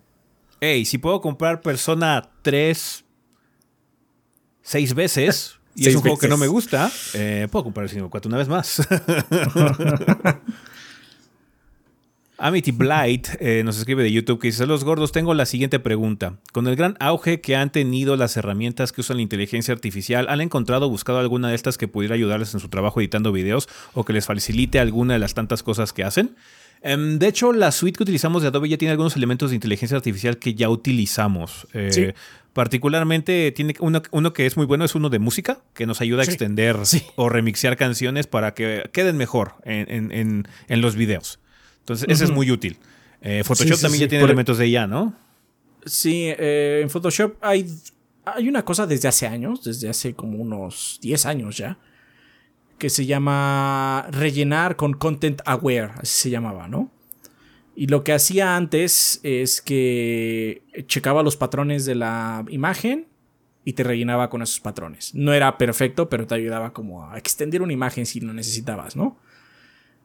Ey, 0.60 0.84
si 0.84 0.99
puedo 0.99 1.20
comprar 1.20 1.60
Persona 1.60 2.31
3 2.42 3.05
seis 4.65 4.94
veces 4.94 5.58
y 5.76 5.89
es 5.89 5.94
un 5.94 6.00
juego 6.02 6.18
que 6.18 6.28
no 6.28 6.36
me 6.36 6.47
gusta, 6.47 6.91
eh, 7.15 7.49
puedo 7.50 7.65
comprar 7.65 7.84
el 7.84 7.91
Cinema 7.91 8.08
4 8.08 8.28
una 8.28 8.39
vez 8.39 8.49
más. 8.49 8.81
Amity 12.39 12.73
Blight 12.73 13.28
eh, 13.41 13.62
nos 13.65 13.78
escribe 13.78 14.02
de 14.02 14.12
YouTube 14.12 14.41
que 14.41 14.49
dice: 14.49 14.58
Saludos 14.58 14.84
gordos, 14.84 15.12
tengo 15.12 15.34
la 15.34 15.47
siguiente 15.47 15.78
pregunta. 15.81 16.39
Con 16.52 16.66
el 16.68 16.76
gran 16.76 16.97
auge 17.00 17.41
que 17.41 17.57
han 17.57 17.70
tenido 17.70 18.16
las 18.16 18.36
herramientas 18.36 18.92
que 18.92 19.00
usan 19.00 19.16
la 19.16 19.23
inteligencia 19.23 19.74
artificial, 19.74 20.28
¿han 20.28 20.41
encontrado 20.41 20.86
o 20.86 20.91
buscado 20.91 21.18
alguna 21.18 21.49
de 21.49 21.57
estas 21.57 21.76
que 21.78 21.89
pudiera 21.89 22.15
ayudarles 22.15 22.55
en 22.55 22.60
su 22.60 22.68
trabajo 22.68 23.00
editando 23.00 23.33
videos 23.33 23.68
o 23.94 24.05
que 24.05 24.12
les 24.12 24.26
facilite 24.26 24.78
alguna 24.78 25.15
de 25.15 25.20
las 25.20 25.34
tantas 25.34 25.62
cosas 25.62 25.92
que 25.92 26.05
hacen? 26.05 26.36
Em, 26.83 27.19
de 27.19 27.28
hecho, 27.28 27.53
la 27.53 27.73
suite 27.73 27.97
que 27.97 28.03
utilizamos 28.03 28.43
de 28.43 28.49
Adobe 28.49 28.69
ya 28.69 28.77
tiene 28.78 28.93
algunos 28.93 29.17
elementos 29.17 29.51
de 29.51 29.57
inteligencia 29.57 29.97
artificial 29.97 30.39
que 30.39 30.55
ya 30.55 30.69
utilizamos. 30.69 31.67
Eh, 31.73 31.89
Sí. 31.93 32.07
Particularmente 32.53 33.51
tiene 33.53 33.75
uno, 33.81 34.01
uno 34.12 34.33
que 34.33 34.47
es 34.47 34.57
muy 34.57 34.65
bueno, 34.65 34.85
es 34.85 34.94
uno 34.94 35.11
de 35.11 35.19
música, 35.19 35.59
que 35.75 35.86
nos 35.86 36.01
ayuda 36.01 36.23
a 36.23 36.25
Sí. 36.25 36.31
extender 36.31 36.77
Sí. 36.86 37.03
o 37.17 37.28
remixear 37.28 37.77
canciones 37.77 38.27
para 38.28 38.55
que 38.55 38.89
queden 38.93 39.17
mejor 39.17 39.55
en, 39.65 39.91
en- 39.91 40.12
en- 40.12 40.49
en 40.69 40.81
los 40.81 40.94
videos. 40.94 41.41
Entonces, 41.81 42.07
ese 42.09 42.25
es 42.25 42.31
muy 42.31 42.51
útil. 42.53 42.78
Eh, 43.23 43.43
Photoshop 43.44 43.77
sí, 43.77 43.83
también 43.83 44.03
ya 44.03 44.09
tiene 44.09 44.23
Por- 44.23 44.31
elementos 44.31 44.57
de 44.59 44.69
IA, 44.69 44.86
¿no? 44.86 45.15
Sí, 45.85 46.27
eh, 46.39 46.81
en 46.83 46.91
Photoshop 46.91 47.36
hay, 47.43 47.67
hay 48.25 48.49
una 48.49 48.65
cosa 48.65 48.86
desde 48.86 49.09
hace 49.09 49.27
años, 49.27 49.65
desde 49.65 49.89
hace 49.89 50.15
como 50.15 50.39
unos 50.39 50.99
10 51.03 51.27
años 51.27 51.57
ya, 51.57 51.77
que 52.78 52.91
se 52.91 53.07
llama 53.07 54.07
rellenar 54.11 54.77
con 54.77 54.94
content 54.94 55.41
aware, 55.44 55.93
así 55.97 56.23
se 56.23 56.31
llamaba, 56.31 56.69
¿no? 56.69 56.91
Y 57.77 57.89
lo 57.89 58.05
que 58.05 58.12
hacía 58.12 58.57
antes 58.57 59.20
es 59.23 59.61
que 59.61 60.62
checaba 60.86 61.23
los 61.23 61.36
patrones 61.36 61.85
de 61.85 61.97
la 61.97 62.44
imagen 62.49 63.09
y 63.65 63.73
te 63.73 63.83
rellenaba 63.83 64.31
con 64.31 64.43
esos 64.43 64.61
patrones. 64.61 65.15
No 65.15 65.33
era 65.33 65.59
perfecto, 65.59 66.09
pero 66.09 66.27
te 66.27 66.35
ayudaba 66.35 66.73
como 66.73 67.11
a 67.11 67.19
extender 67.19 67.62
una 67.62 67.73
imagen 67.73 68.07
si 68.07 68.20
lo 68.20 68.33
necesitabas, 68.33 68.94
¿no? 68.94 69.19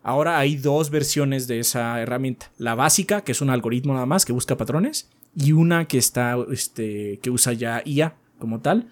Ahora 0.01 0.39
hay 0.39 0.55
dos 0.55 0.89
versiones 0.89 1.47
de 1.47 1.59
esa 1.59 2.01
herramienta. 2.01 2.51
La 2.57 2.73
básica, 2.73 3.21
que 3.21 3.33
es 3.33 3.41
un 3.41 3.49
algoritmo 3.49 3.93
nada 3.93 4.05
más 4.05 4.25
que 4.25 4.33
busca 4.33 4.57
patrones, 4.57 5.09
y 5.35 5.51
una 5.51 5.87
que 5.87 5.97
está, 5.97 6.37
este, 6.51 7.19
que 7.21 7.29
usa 7.29 7.53
ya 7.53 7.83
IA 7.85 8.15
como 8.39 8.61
tal. 8.61 8.87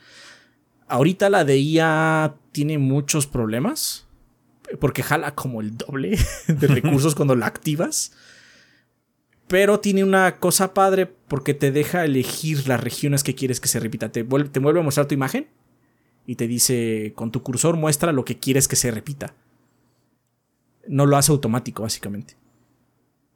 Ahorita 0.88 1.30
la 1.30 1.46
de 1.46 1.58
IA 1.58 2.36
tiene 2.58 2.80
muchos 2.80 3.27
problemas 3.27 4.08
porque 4.80 5.03
jala 5.03 5.36
como 5.36 5.61
el 5.61 5.77
doble 5.77 6.18
de 6.48 6.66
recursos 6.66 7.14
cuando 7.14 7.36
la 7.36 7.45
activas. 7.45 8.14
Pero 9.45 9.80
tiene 9.80 10.03
una 10.03 10.38
cosa 10.40 10.74
padre 10.74 11.06
porque 11.06 11.53
te 11.53 11.72
deja 11.72 12.03
elegir 12.03 12.68
las 12.68 12.82
regiones 12.82 13.24
que 13.24 13.36
quieres 13.36 13.60
que 13.60 13.68
se 13.68 13.80
repita. 13.80 14.11
Te 14.11 14.24
vuelve, 14.24 14.50
te 14.50 14.60
vuelve 14.60 14.80
a 14.80 14.84
mostrar 14.84 15.08
tu 15.08 15.14
imagen 15.14 15.48
y 16.26 16.34
te 16.34 16.48
dice 16.48 17.14
con 17.16 17.32
tu 17.32 17.44
cursor 17.44 17.77
muestra 17.77 18.11
lo 18.11 18.26
que 18.26 18.40
quieres 18.40 18.68
que 18.68 18.76
se 18.76 18.90
repita. 18.90 19.36
No 20.88 21.06
lo 21.06 21.16
hace 21.16 21.32
automático, 21.32 21.84
básicamente. 21.84 22.38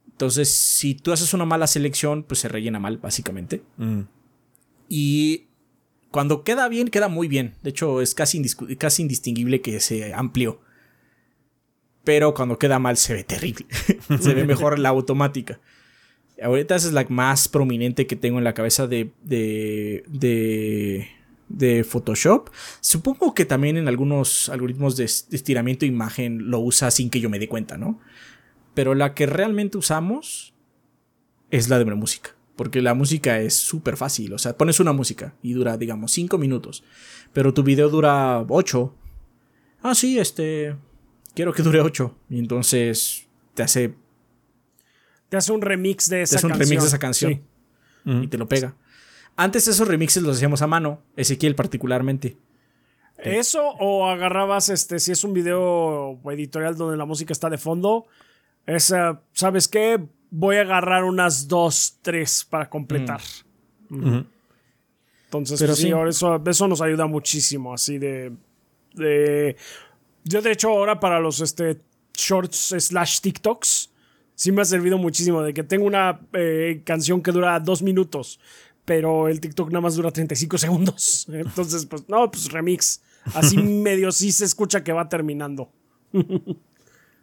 Entonces, 0.08 0.48
si 0.48 0.96
tú 0.96 1.12
haces 1.12 1.32
una 1.32 1.44
mala 1.44 1.68
selección, 1.68 2.24
pues 2.24 2.40
se 2.40 2.48
rellena 2.48 2.80
mal, 2.80 2.98
básicamente. 2.98 3.62
Mm. 3.76 4.00
Y 4.88 5.46
cuando 6.12 6.44
queda 6.44 6.68
bien, 6.68 6.88
queda 6.88 7.08
muy 7.08 7.26
bien. 7.26 7.54
De 7.62 7.70
hecho, 7.70 8.00
es 8.00 8.14
casi, 8.14 8.40
casi 8.78 9.02
indistinguible 9.02 9.60
que 9.60 9.80
se 9.80 10.14
amplió. 10.14 10.60
Pero 12.04 12.34
cuando 12.34 12.58
queda 12.58 12.78
mal, 12.78 12.96
se 12.96 13.14
ve 13.14 13.24
terrible. 13.24 13.66
se 14.20 14.34
ve 14.34 14.44
mejor 14.44 14.78
la 14.78 14.90
automática. 14.90 15.58
Ahorita 16.40 16.76
esa 16.76 16.88
es 16.88 16.92
la 16.92 17.06
más 17.08 17.48
prominente 17.48 18.06
que 18.06 18.16
tengo 18.16 18.38
en 18.38 18.44
la 18.44 18.54
cabeza 18.54 18.86
de, 18.86 19.10
de, 19.22 20.04
de, 21.48 21.84
Photoshop. 21.84 22.50
Supongo 22.80 23.34
que 23.34 23.44
también 23.44 23.76
en 23.76 23.88
algunos 23.88 24.48
algoritmos 24.48 24.96
de 24.96 25.04
estiramiento 25.04 25.80
de 25.80 25.92
imagen 25.92 26.50
lo 26.50 26.60
usa 26.60 26.90
sin 26.90 27.10
que 27.10 27.20
yo 27.20 27.30
me 27.30 27.38
dé 27.38 27.48
cuenta, 27.48 27.78
¿no? 27.78 28.00
Pero 28.74 28.94
la 28.94 29.14
que 29.14 29.26
realmente 29.26 29.78
usamos 29.78 30.52
es 31.50 31.68
la 31.68 31.78
de 31.78 31.84
la 31.84 31.94
música. 31.94 32.34
Porque 32.56 32.82
la 32.82 32.94
música 32.94 33.40
es 33.40 33.54
súper 33.54 33.96
fácil. 33.96 34.32
O 34.34 34.38
sea, 34.38 34.56
pones 34.56 34.78
una 34.80 34.92
música 34.92 35.34
y 35.42 35.52
dura, 35.54 35.76
digamos, 35.76 36.12
5 36.12 36.36
minutos. 36.38 36.84
Pero 37.32 37.54
tu 37.54 37.62
video 37.62 37.88
dura 37.88 38.44
8. 38.48 38.94
Ah, 39.82 39.94
sí, 39.94 40.18
este. 40.18 40.76
Quiero 41.34 41.52
que 41.52 41.62
dure 41.62 41.80
8. 41.80 42.14
Y 42.30 42.38
entonces 42.38 43.26
te 43.54 43.62
hace, 43.62 43.94
Te 45.28 45.36
hace 45.38 45.52
un 45.52 45.62
remix 45.62 46.08
de 46.10 46.22
esa 46.22 46.32
te 46.32 46.36
hace 46.36 46.46
un 46.46 46.50
canción. 46.52 46.68
remix 46.68 46.82
de 46.82 46.88
esa 46.88 46.98
canción. 46.98 47.32
Sí. 47.32 47.42
Y 48.04 48.26
te 48.26 48.36
lo 48.36 48.46
pega. 48.48 48.76
Antes 49.36 49.66
esos 49.66 49.88
remixes 49.88 50.22
los 50.22 50.36
hacíamos 50.36 50.60
a 50.60 50.66
mano. 50.66 51.02
Ezequiel 51.16 51.54
particularmente. 51.54 52.36
Eso 53.16 53.62
o 53.78 54.08
agarrabas, 54.08 54.68
este, 54.68 54.98
si 54.98 55.12
es 55.12 55.22
un 55.24 55.32
video 55.32 56.20
editorial 56.30 56.76
donde 56.76 56.96
la 56.96 57.04
música 57.04 57.32
está 57.32 57.48
de 57.48 57.56
fondo, 57.56 58.06
es, 58.66 58.90
eh, 58.90 59.14
¿sabes 59.32 59.68
qué? 59.68 60.04
Voy 60.34 60.56
a 60.56 60.62
agarrar 60.62 61.04
unas 61.04 61.46
dos, 61.46 61.98
tres 62.00 62.46
para 62.48 62.70
completar. 62.70 63.20
Ujú. 63.90 64.24
Entonces, 65.26 65.60
Pero 65.60 65.72
pues, 65.72 65.78
sí, 65.78 65.84
sí. 65.84 65.92
ahora 65.92 66.08
eso, 66.08 66.42
eso 66.44 66.68
nos 66.68 66.80
ayuda 66.80 67.06
muchísimo, 67.06 67.74
así 67.74 67.98
de, 67.98 68.32
de... 68.94 69.56
Yo, 70.24 70.40
de 70.40 70.52
hecho, 70.52 70.70
ahora 70.70 70.98
para 70.98 71.20
los 71.20 71.40
este, 71.40 71.80
shorts 72.14 72.74
slash 72.78 73.20
TikToks, 73.20 73.90
sí 74.34 74.52
me 74.52 74.62
ha 74.62 74.64
servido 74.64 74.96
muchísimo 74.96 75.42
de 75.42 75.52
que 75.52 75.64
tengo 75.64 75.84
una 75.84 76.20
eh, 76.32 76.80
canción 76.84 77.22
que 77.22 77.30
dura 77.30 77.60
dos 77.60 77.82
minutos, 77.82 78.40
pero 78.86 79.28
el 79.28 79.38
TikTok 79.38 79.68
nada 79.68 79.82
más 79.82 79.96
dura 79.96 80.10
35 80.10 80.56
segundos. 80.56 81.26
Entonces, 81.32 81.84
pues, 81.86 82.08
no, 82.08 82.30
pues 82.30 82.50
remix. 82.50 83.02
Así 83.34 83.56
medio 83.62 84.10
sí 84.12 84.32
se 84.32 84.46
escucha 84.46 84.82
que 84.82 84.92
va 84.92 85.08
terminando. 85.08 85.70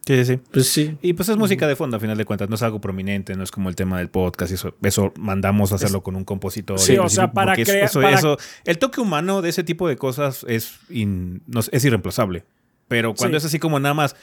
Sí, 0.05 0.15
sí, 0.17 0.25
sí. 0.25 0.39
Pues 0.51 0.67
sí. 0.69 0.97
Y 1.01 1.13
pues 1.13 1.29
es 1.29 1.37
música 1.37 1.67
de 1.67 1.75
fondo, 1.75 1.97
a 1.97 1.99
final 1.99 2.17
de 2.17 2.25
cuentas, 2.25 2.49
no 2.49 2.55
es 2.55 2.63
algo 2.63 2.81
prominente, 2.81 3.35
no 3.35 3.43
es 3.43 3.51
como 3.51 3.69
el 3.69 3.75
tema 3.75 3.99
del 3.99 4.09
podcast, 4.09 4.51
y 4.51 4.55
eso, 4.55 4.73
eso 4.81 5.13
mandamos 5.19 5.71
a 5.71 5.75
hacerlo 5.75 6.01
con 6.01 6.15
un 6.15 6.23
compositor. 6.23 6.79
Sí, 6.79 6.97
o 6.97 7.09
sea, 7.09 7.31
para 7.31 7.51
porque 7.51 7.61
es- 7.63 7.69
crea- 7.69 7.85
eso, 7.85 8.01
para- 8.01 8.17
eso- 8.17 8.37
el 8.65 8.79
toque 8.79 9.01
humano 9.01 9.41
de 9.41 9.49
ese 9.49 9.63
tipo 9.63 9.87
de 9.87 9.97
cosas 9.97 10.45
es, 10.47 10.79
in- 10.89 11.43
no 11.47 11.61
sé, 11.61 11.69
es 11.73 11.85
irreemplazable. 11.85 12.43
Pero 12.87 13.13
cuando 13.13 13.35
Sí. 13.39 13.43
es 13.43 13.45
así 13.45 13.59
como 13.59 13.79
nada 13.79 13.93
más 13.93 14.15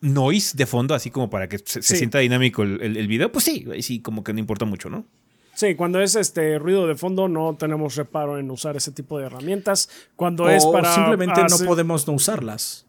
noise 0.00 0.56
de 0.56 0.66
fondo, 0.66 0.94
así 0.94 1.10
como 1.10 1.30
para 1.30 1.48
que 1.48 1.58
se, 1.64 1.82
sienta 1.82 2.18
dinámico 2.18 2.62
el, 2.64 2.80
el- 2.82 2.96
el 2.96 3.06
video, 3.06 3.30
pues 3.30 3.44
sí, 3.44 3.66
sí, 3.80 4.00
como 4.00 4.24
que 4.24 4.32
no 4.32 4.40
importa 4.40 4.64
mucho, 4.64 4.90
¿no? 4.90 5.04
Sí, 5.54 5.74
cuando 5.76 6.00
es 6.00 6.16
este 6.16 6.58
ruido 6.58 6.86
de 6.88 6.96
fondo 6.96 7.28
no 7.28 7.54
tenemos 7.56 7.94
reparo 7.94 8.38
en 8.38 8.50
usar 8.50 8.74
ese 8.76 8.90
tipo 8.90 9.18
de 9.18 9.26
herramientas. 9.26 9.88
Cuando 10.16 10.44
O 10.44 10.48
es 10.48 10.64
para 10.66 10.94
simplemente 10.94 11.42
no 11.48 11.58
podemos 11.66 12.06
no 12.08 12.14
usarlas. 12.14 12.86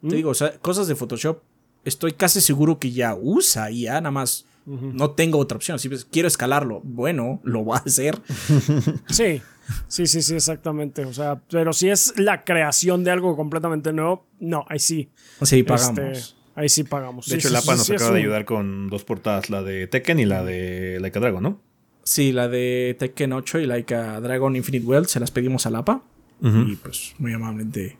¿Mm? 0.00 0.08
Te 0.08 0.16
digo, 0.16 0.30
o 0.30 0.34
sea, 0.34 0.58
cosas 0.58 0.88
de 0.88 0.94
Photoshop, 0.96 1.42
estoy 1.84 2.12
casi 2.12 2.40
seguro 2.40 2.78
que 2.78 2.90
ya 2.92 3.14
usa 3.14 3.70
y 3.70 3.82
ya 3.82 3.94
nada 4.00 4.10
más 4.10 4.44
no 4.66 5.12
tengo 5.12 5.38
otra 5.38 5.56
opción. 5.56 5.78
Si 5.78 5.88
pues, 5.88 6.04
quiero 6.04 6.28
escalarlo, 6.28 6.80
bueno, 6.84 7.40
lo 7.42 7.64
voy 7.64 7.76
a 7.78 7.80
hacer. 7.80 8.20
Sí, 9.08 9.40
sí, 9.88 10.06
sí, 10.06 10.22
sí, 10.22 10.34
exactamente. 10.34 11.04
O 11.06 11.12
sea, 11.14 11.40
pero 11.50 11.72
si 11.72 11.88
es 11.88 12.14
la 12.18 12.44
creación 12.44 13.02
de 13.04 13.10
algo 13.10 13.34
completamente 13.36 13.92
nuevo, 13.92 14.26
no, 14.40 14.64
ahí 14.68 14.78
sí. 14.78 15.08
Sí, 15.42 15.62
pagamos. 15.62 15.98
Este, 15.98 16.34
ahí 16.54 16.68
sí 16.68 16.84
pagamos. 16.84 17.26
De 17.26 17.32
Sí, 17.32 17.38
hecho, 17.38 17.48
sí, 17.48 17.54
el 17.54 17.56
APA 17.56 17.72
sí, 17.72 17.78
nos 17.78 17.90
acaba 17.90 18.10
de 18.10 18.16
un- 18.20 18.22
ayudar 18.24 18.44
con 18.44 18.88
dos 18.90 19.04
portadas, 19.04 19.48
la 19.50 19.62
de 19.62 19.86
Tekken 19.86 20.18
y 20.20 20.26
la 20.26 20.44
de 20.44 20.98
Laika 21.00 21.20
Dragon, 21.20 21.42
¿no? 21.42 21.60
Sí, 22.02 22.32
la 22.32 22.48
de 22.48 22.96
Tekken 22.98 23.32
8 23.34 23.58
y 23.60 23.66
Laika 23.66 24.20
Dragon 24.20 24.54
Infinite 24.56 24.86
World 24.86 25.06
se 25.08 25.20
las 25.20 25.30
pedimos 25.30 25.66
al 25.66 25.76
APA 25.76 26.02
y 26.42 26.76
pues 26.76 27.14
muy 27.18 27.32
amablemente 27.32 27.98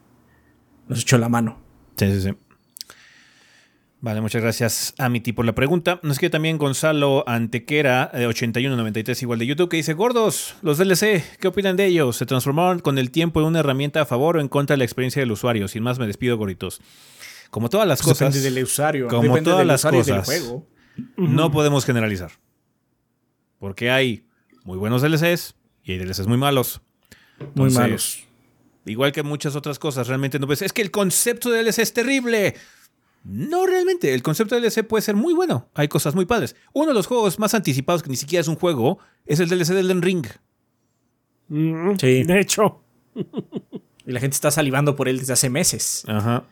nos 0.88 1.00
echó 1.02 1.18
la 1.18 1.28
mano. 1.28 1.58
Sí, 1.96 2.10
sí, 2.12 2.20
sí. 2.22 2.30
Vale, 4.00 4.20
muchas 4.20 4.42
gracias 4.42 4.94
Amity 4.98 5.32
por 5.32 5.44
la 5.44 5.56
pregunta. 5.56 5.98
Nos 6.04 6.20
queda 6.20 6.30
también 6.30 6.56
Gonzalo 6.56 7.24
Antequera, 7.26 8.10
de 8.14 8.28
8193, 8.28 9.22
igual 9.22 9.40
de 9.40 9.46
YouTube, 9.46 9.68
que 9.68 9.76
dice: 9.76 9.94
Gordos, 9.94 10.54
los 10.62 10.78
DLC, 10.78 11.24
¿qué 11.40 11.48
opinan 11.48 11.76
de 11.76 11.86
ellos? 11.86 12.16
¿Se 12.16 12.24
transformaron 12.24 12.78
con 12.78 12.96
el 12.98 13.10
tiempo 13.10 13.40
en 13.40 13.46
una 13.46 13.58
herramienta 13.58 14.02
a 14.02 14.06
favor 14.06 14.36
o 14.36 14.40
en 14.40 14.46
contra 14.46 14.74
de 14.74 14.78
la 14.78 14.84
experiencia 14.84 15.20
del 15.20 15.32
usuario? 15.32 15.66
Sin 15.66 15.82
más, 15.82 15.98
me 15.98 16.06
despido, 16.06 16.36
gorditos. 16.36 16.80
Como 17.50 17.70
todas 17.70 17.88
las 17.88 18.00
cosas, 18.00 18.32
depende 18.32 18.50
del 18.50 18.62
usuario. 18.62 19.08
como 19.08 19.22
depende 19.22 19.42
todas 19.42 19.58
del 19.58 19.68
las 19.68 19.80
usuario 19.80 20.00
y 20.00 20.04
del 20.04 20.16
cosas. 20.16 20.26
juego. 20.26 20.66
no 21.16 21.50
podemos 21.50 21.84
generalizar. 21.84 22.30
Porque 23.58 23.90
hay 23.90 24.26
muy 24.62 24.78
buenos 24.78 25.02
DLCs 25.02 25.56
y 25.82 25.92
hay 25.92 25.98
DLCs 25.98 26.28
muy 26.28 26.38
malos. 26.38 26.80
Muy 27.56 27.70
malos. 27.70 28.24
Igual 28.84 29.10
que 29.10 29.24
muchas 29.24 29.56
otras 29.56 29.78
cosas, 29.80 30.06
realmente 30.06 30.38
no 30.38 30.46
ves. 30.46 30.62
Es 30.62 30.72
que 30.72 30.82
el 30.82 30.92
concepto 30.92 31.50
de 31.50 31.62
DLC 31.64 31.80
es 31.80 31.92
terrible. 31.92 32.54
No 33.24 33.66
realmente, 33.66 34.14
el 34.14 34.22
concepto 34.22 34.54
de 34.54 34.62
DLC 34.62 34.86
puede 34.86 35.02
ser 35.02 35.16
muy 35.16 35.34
bueno. 35.34 35.68
Hay 35.74 35.88
cosas 35.88 36.14
muy 36.14 36.24
padres. 36.26 36.56
Uno 36.72 36.88
de 36.88 36.94
los 36.94 37.06
juegos 37.06 37.38
más 37.38 37.54
anticipados, 37.54 38.02
que 38.02 38.10
ni 38.10 38.16
siquiera 38.16 38.40
es 38.40 38.48
un 38.48 38.56
juego, 38.56 38.98
es 39.26 39.40
el 39.40 39.48
DLC 39.48 39.68
del 39.68 39.86
Elden 39.86 40.02
Ring. 40.02 40.26
Mm, 41.48 41.96
Sí. 41.98 42.24
De 42.24 42.40
hecho, 42.40 42.82
Y 44.06 44.12
la 44.12 44.20
gente 44.20 44.34
está 44.34 44.50
salivando 44.50 44.96
por 44.96 45.06
él 45.06 45.18
desde 45.18 45.34
hace 45.34 45.50
meses. 45.50 46.02
Ajá. 46.06 46.44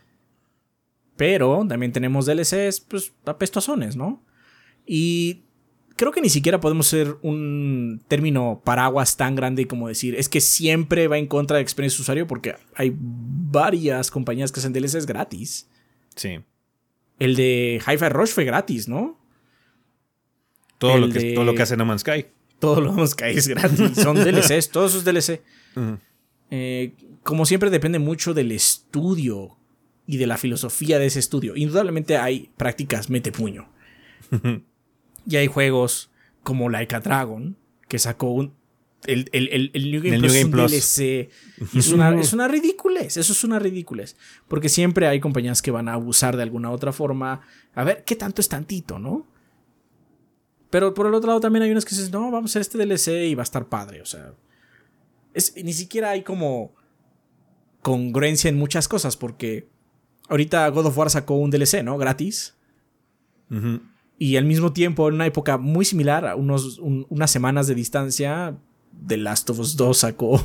Pero 1.15 1.65
también 1.67 1.91
tenemos 1.91 2.27
DLCs, 2.27 2.81
pues, 2.81 3.13
apestosones, 3.25 3.95
¿no? 3.95 4.23
Y 4.85 5.41
creo 5.95 6.11
que 6.11 6.21
ni 6.21 6.29
siquiera 6.29 6.59
podemos 6.59 6.85
ser 6.85 7.17
un 7.23 8.03
término 8.07 8.61
paraguas 8.63 9.17
tan 9.17 9.35
grande 9.35 9.65
como 9.65 9.87
decir, 9.87 10.13
es 10.13 10.29
que 10.29 10.39
siempre 10.39 11.07
va 11.07 11.17
en 11.17 11.25
contra 11.25 11.57
de 11.57 11.63
experiencia 11.63 11.97
de 11.97 12.01
usuario 12.03 12.27
porque 12.27 12.55
hay 12.75 12.95
varias 12.95 14.11
compañías 14.11 14.51
que 14.51 14.59
hacen 14.59 14.73
DLCs 14.73 15.07
gratis. 15.07 15.67
Sí. 16.15 16.39
El 17.19 17.35
de 17.35 17.81
Hi-Fi 17.85 18.09
Rush 18.09 18.29
fue 18.29 18.45
gratis, 18.45 18.87
¿no? 18.87 19.19
Todo, 20.77 20.97
lo 20.97 21.09
que, 21.09 21.33
todo 21.33 21.43
lo 21.43 21.55
que 21.55 21.63
hace 21.63 21.77
No 21.77 21.85
Man's 21.85 22.01
Sky. 22.01 22.25
Todo 22.59 22.81
lo 22.81 22.91
que 22.91 22.97
Man's 22.97 23.11
Sky 23.11 23.25
es 23.25 23.47
gratis. 23.47 23.91
Son 23.95 24.15
DLCs, 24.23 24.69
todos 24.69 24.91
sus 24.91 25.03
DLC. 25.03 25.41
Eh, 26.51 26.93
como 27.23 27.45
siempre 27.45 27.69
depende 27.69 27.99
mucho 27.99 28.33
del 28.33 28.51
estudio 28.51 29.57
y 30.05 30.17
de 30.17 30.27
la 30.27 30.37
filosofía 30.37 30.99
de 30.99 31.07
ese 31.07 31.19
estudio. 31.19 31.55
Indudablemente 31.55 32.17
hay 32.17 32.49
prácticas 32.57 33.09
mete 33.09 33.31
puño. 33.31 33.69
y 35.27 35.35
hay 35.35 35.47
juegos 35.47 36.11
como 36.43 36.69
Like 36.69 36.95
a 36.95 36.99
Dragon, 36.99 37.57
que 37.87 37.99
sacó 37.99 38.31
un, 38.31 38.53
el, 39.07 39.71
New 39.91 40.01
Game 40.01 40.19
Plus, 40.19 40.43
un 40.43 40.51
DLC. 40.51 41.29
es 41.75 41.91
una, 41.91 42.19
es 42.19 42.33
una 42.33 42.47
ridiculez. 42.47 43.17
Eso 43.17 43.33
es 43.33 43.43
una 43.43 43.59
ridiculez. 43.59 44.15
Porque 44.47 44.69
siempre 44.69 45.07
hay 45.07 45.19
compañías 45.19 45.61
que 45.61 45.71
van 45.71 45.89
a 45.89 45.93
abusar 45.93 46.35
de 46.37 46.43
alguna 46.43 46.71
otra 46.71 46.91
forma. 46.91 47.41
A 47.73 47.83
ver, 47.83 48.03
¿qué 48.03 48.15
tanto 48.15 48.41
es 48.41 48.49
tantito, 48.49 48.99
no? 48.99 49.25
Pero 50.69 50.93
por 50.93 51.07
el 51.07 51.13
otro 51.13 51.27
lado 51.27 51.39
también 51.39 51.63
hay 51.63 51.71
unas 51.71 51.85
que 51.85 51.95
dicen, 51.95 52.11
no, 52.11 52.29
vamos 52.29 52.51
a 52.51 52.59
hacer 52.59 52.61
este 52.61 52.77
DLC 52.77 53.29
y 53.29 53.35
va 53.35 53.41
a 53.41 53.45
estar 53.45 53.67
padre. 53.67 54.01
O 54.01 54.05
sea, 54.05 54.33
es, 55.33 55.55
ni 55.63 55.73
siquiera 55.73 56.11
hay 56.11 56.23
como 56.23 56.73
congruencia 57.81 58.49
en 58.49 58.57
muchas 58.57 58.87
cosas 58.87 59.15
porque 59.15 59.69
ahorita 60.27 60.67
God 60.69 60.87
of 60.87 60.97
War 60.97 61.09
sacó 61.09 61.35
un 61.35 61.51
DLC, 61.51 61.83
¿no? 61.83 61.97
Gratis. 61.97 62.55
Y 64.19 64.35
al 64.35 64.43
mismo 64.43 64.73
tiempo, 64.73 65.07
en 65.07 65.15
una 65.15 65.25
época 65.25 65.57
muy 65.57 65.85
similar, 65.85 66.25
a 66.27 66.35
unos, 66.35 66.79
unas 66.79 67.31
semanas 67.31 67.67
de 67.67 67.75
distancia, 67.75 68.57
The 69.05 69.17
Last 69.17 69.49
of 69.49 69.59
Us 69.59 69.75
2 69.75 69.97
sacó 69.97 70.43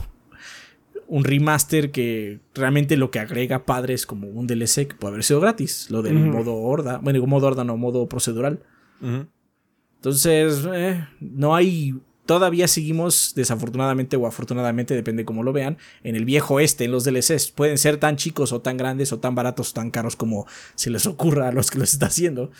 un 1.12 1.24
remaster 1.24 1.90
que 1.90 2.40
realmente 2.54 2.96
lo 2.96 3.10
que 3.10 3.18
agrega 3.18 3.66
padre 3.66 3.92
es 3.92 4.06
como 4.06 4.28
un 4.28 4.46
DLC 4.46 4.88
que 4.88 4.94
puede 4.94 5.12
haber 5.12 5.24
sido 5.24 5.40
gratis. 5.40 5.90
Lo 5.90 6.00
del 6.00 6.14
modo 6.14 6.54
horda. 6.54 6.98
Bueno, 7.02 7.26
modo 7.26 7.48
horda 7.48 7.64
no, 7.64 7.76
modo 7.76 8.08
procedural. 8.08 8.62
Entonces, 9.96 10.66
eh, 10.72 11.06
no 11.20 11.54
hay. 11.54 11.94
Todavía 12.24 12.66
seguimos, 12.66 13.34
desafortunadamente 13.34 14.16
o 14.16 14.26
afortunadamente, 14.26 14.94
depende 14.94 15.26
cómo 15.26 15.42
lo 15.42 15.52
vean, 15.52 15.76
en 16.02 16.16
el 16.16 16.24
viejo 16.24 16.60
este, 16.60 16.84
en 16.84 16.92
los 16.92 17.04
DLCs. 17.04 17.50
Pueden 17.50 17.76
ser 17.76 17.98
tan 17.98 18.16
chicos 18.16 18.52
o 18.52 18.62
tan 18.62 18.78
grandes 18.78 19.12
o 19.12 19.18
tan 19.18 19.34
baratos 19.34 19.72
o 19.72 19.74
tan 19.74 19.90
caros 19.90 20.16
como 20.16 20.46
se 20.76 20.88
les 20.88 21.04
ocurra 21.04 21.48
a 21.48 21.52
los 21.52 21.70
que 21.70 21.78
los 21.78 21.92
está 21.92 22.06
haciendo. 22.06 22.52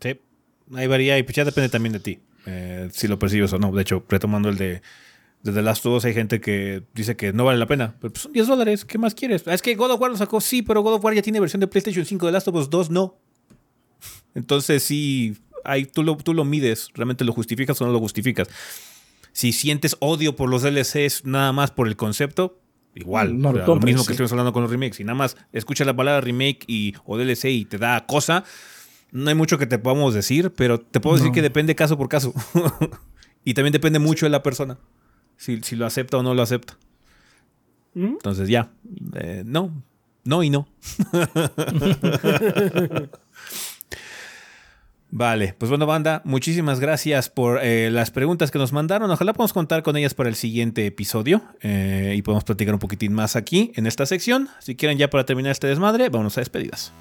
Sí, 0.00 0.20
ahí 0.74 0.86
varía 0.86 1.16
y 1.16 1.22
pues 1.22 1.34
ya 1.34 1.46
depende 1.46 1.70
también 1.70 1.94
de 1.94 2.00
ti, 2.00 2.18
eh, 2.46 2.88
si 2.92 3.08
lo 3.08 3.18
percibes 3.18 3.52
o 3.52 3.58
no. 3.58 3.72
De 3.72 3.82
hecho, 3.82 4.04
retomando 4.08 4.48
el 4.48 4.56
de, 4.56 4.82
de 5.42 5.52
The 5.52 5.62
Last 5.62 5.84
of 5.86 5.96
Us, 5.96 6.04
hay 6.04 6.14
gente 6.14 6.40
que 6.40 6.82
dice 6.94 7.16
que 7.16 7.32
no 7.32 7.44
vale 7.44 7.58
la 7.58 7.66
pena. 7.66 7.96
Pero 8.00 8.12
pues 8.12 8.22
son 8.22 8.32
10 8.32 8.46
dólares, 8.46 8.84
¿qué 8.84 8.98
más 8.98 9.14
quieres? 9.14 9.46
Es 9.46 9.62
que 9.62 9.74
God 9.74 9.92
of 9.92 10.00
War 10.00 10.10
lo 10.10 10.16
sacó, 10.16 10.40
sí, 10.40 10.62
pero 10.62 10.82
God 10.82 10.94
of 10.94 11.04
War 11.04 11.14
ya 11.14 11.22
tiene 11.22 11.40
versión 11.40 11.60
de 11.60 11.66
PlayStation 11.66 12.04
5, 12.04 12.26
The 12.26 12.32
Last 12.32 12.48
of 12.48 12.54
Us 12.54 12.70
2 12.70 12.90
no. 12.90 13.18
Entonces 14.34 14.82
sí, 14.82 15.36
ahí 15.64 15.84
tú 15.84 16.02
lo, 16.02 16.16
tú 16.16 16.34
lo 16.34 16.44
mides, 16.44 16.88
realmente 16.94 17.24
lo 17.24 17.32
justificas 17.32 17.80
o 17.80 17.86
no 17.86 17.92
lo 17.92 17.98
justificas. 17.98 18.48
Si 19.32 19.52
sientes 19.52 19.96
odio 20.00 20.36
por 20.36 20.48
los 20.48 20.62
DLCs 20.62 21.24
nada 21.24 21.52
más 21.52 21.70
por 21.70 21.88
el 21.88 21.96
concepto, 21.96 22.60
igual. 22.94 23.40
lo, 23.40 23.52
mismo 23.76 24.04
que 24.04 24.12
estuvimos 24.12 24.32
hablando 24.32 24.52
con 24.52 24.62
los 24.62 24.70
remakes. 24.70 24.96
Si 24.96 25.04
nada 25.04 25.16
más 25.16 25.36
escuchas 25.52 25.86
la 25.86 25.96
palabra 25.96 26.20
remake 26.20 26.64
y, 26.66 26.94
o 27.04 27.18
DLC 27.18 27.46
y 27.46 27.64
te 27.64 27.78
da 27.78 28.06
cosa, 28.06 28.44
no 29.14 29.28
hay 29.28 29.34
mucho 29.36 29.56
que 29.58 29.66
te 29.66 29.78
podamos 29.78 30.12
decir, 30.12 30.52
pero 30.54 30.80
te 30.80 30.98
puedo 30.98 31.16
decir 31.16 31.30
que 31.30 31.40
depende 31.40 31.76
caso 31.76 31.96
por 31.96 32.08
caso. 32.08 32.34
y 33.44 33.54
también 33.54 33.72
depende 33.72 34.00
mucho 34.00 34.26
de 34.26 34.30
la 34.30 34.42
persona. 34.42 34.76
Si, 35.36 35.60
lo 35.76 35.86
acepta 35.86 36.18
o 36.18 36.22
no 36.24 36.34
lo 36.34 36.42
acepta. 36.42 36.76
¿Mm? 37.94 38.06
Entonces 38.06 38.48
ya, 38.48 38.72
eh, 39.14 39.44
no, 39.46 39.70
no 40.24 40.42
y 40.42 40.50
no. 40.50 40.66
Vale, 45.10 45.54
pues 45.58 45.68
bueno, 45.68 45.86
banda, 45.86 46.20
muchísimas 46.24 46.80
gracias 46.80 47.28
por 47.28 47.60
eh, 47.62 47.92
las 47.92 48.10
preguntas 48.10 48.50
que 48.50 48.58
nos 48.58 48.72
mandaron. 48.72 49.08
Ojalá 49.12 49.32
podamos 49.32 49.52
contar 49.52 49.84
con 49.84 49.96
ellas 49.96 50.14
para 50.14 50.28
el 50.28 50.34
siguiente 50.34 50.86
episodio 50.86 51.40
eh, 51.62 52.14
y 52.16 52.22
podemos 52.22 52.42
platicar 52.42 52.74
un 52.74 52.80
poquitín 52.80 53.12
más 53.12 53.36
aquí 53.36 53.70
en 53.76 53.86
esta 53.86 54.06
sección. 54.06 54.48
Si 54.58 54.74
quieren, 54.74 54.98
ya 54.98 55.08
para 55.08 55.24
terminar 55.24 55.52
este 55.52 55.68
desmadre, 55.68 56.08
vamos 56.08 56.36
a 56.36 56.40
despedidas. 56.40 56.92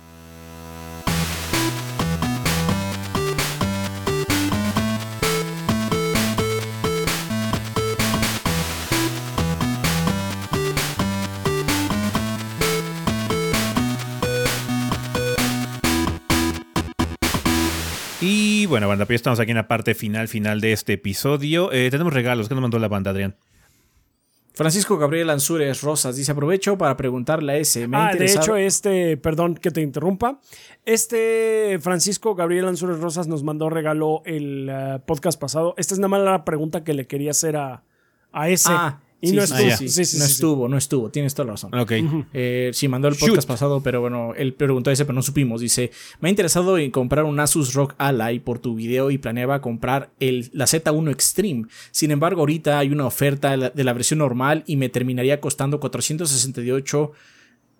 Y 18.63 18.65
bueno, 18.65 18.87
banda, 18.87 19.05
pues 19.05 19.15
ya 19.15 19.17
estamos 19.17 19.41
aquí 19.41 19.51
en 19.51 19.57
la 19.57 19.67
parte 19.67 19.93
final, 19.93 20.29
final 20.29 20.61
de 20.61 20.71
este 20.71 20.93
episodio. 20.93 21.69
Eh, 21.73 21.89
tenemos 21.91 22.13
regalos. 22.13 22.47
¿Qué 22.47 22.55
nos 22.55 22.61
mandó 22.61 22.79
la 22.79 22.87
banda, 22.87 23.11
Adrián? 23.11 23.35
Francisco 24.53 24.97
Gabriel 24.97 25.31
Ansúrez 25.31 25.81
Rosas 25.81 26.15
dice: 26.15 26.31
Aprovecho 26.31 26.77
para 26.77 26.95
preguntarle 26.95 27.51
a 27.51 27.57
ese. 27.57 27.89
ah, 27.91 28.13
de 28.17 28.23
hecho, 28.23 28.55
este, 28.55 29.17
perdón 29.17 29.55
que 29.55 29.69
te 29.69 29.81
interrumpa. 29.81 30.39
Este 30.85 31.77
Francisco 31.81 32.35
Gabriel 32.35 32.69
Ansúrez 32.69 32.99
Rosas 33.01 33.27
nos 33.27 33.43
mandó 33.43 33.69
regalo 33.69 34.21
el 34.23 34.69
eh, 34.71 34.99
podcast 35.05 35.37
pasado. 35.37 35.73
Esta 35.75 35.95
es 35.95 35.99
nada 35.99 36.07
más 36.07 36.21
la 36.21 36.45
pregunta 36.45 36.85
que 36.85 36.93
le 36.93 37.05
quería 37.05 37.31
hacer 37.31 37.57
a, 37.57 37.83
a 38.31 38.47
ese. 38.47 38.71
Ah, 38.71 39.01
y 39.23 39.31
no 39.31 39.43
estuvo. 39.43 39.63
no 39.63 40.25
estuvo, 40.25 40.67
no 40.67 40.77
estuvo. 40.77 41.09
Tienes 41.09 41.33
toda 41.33 41.47
la 41.47 41.51
razón. 41.53 41.73
Ok. 41.73 41.91
Eh, 42.33 42.71
sí, 42.73 42.87
mandó 42.87 43.07
el 43.07 43.15
podcast 43.15 43.47
pasado, 43.47 43.81
pero 43.81 44.01
bueno, 44.01 44.33
él 44.35 44.53
preguntó 44.53 44.91
ese, 44.91 45.05
pero 45.05 45.15
no 45.15 45.21
supimos. 45.21 45.61
Dice: 45.61 45.91
Me 46.19 46.27
ha 46.27 46.29
interesado 46.29 46.77
en 46.77 46.91
comprar 46.91 47.23
un 47.23 47.39
Asus 47.39 47.73
Rock 47.73 47.95
Ally 47.97 48.39
por 48.39 48.59
tu 48.59 48.75
video 48.75 49.11
y 49.11 49.17
planeaba 49.17 49.61
comprar 49.61 50.11
el, 50.19 50.49
la 50.51 50.65
Z1 50.65 51.11
Extreme. 51.11 51.65
Sin 51.91 52.11
embargo, 52.11 52.41
ahorita 52.41 52.79
hay 52.79 52.89
una 52.89 53.05
oferta 53.05 53.55
de 53.57 53.83
la 53.83 53.93
versión 53.93 54.19
normal 54.19 54.63
y 54.67 54.75
me 54.75 54.89
terminaría 54.89 55.39
costando 55.39 55.79
468 55.79 57.11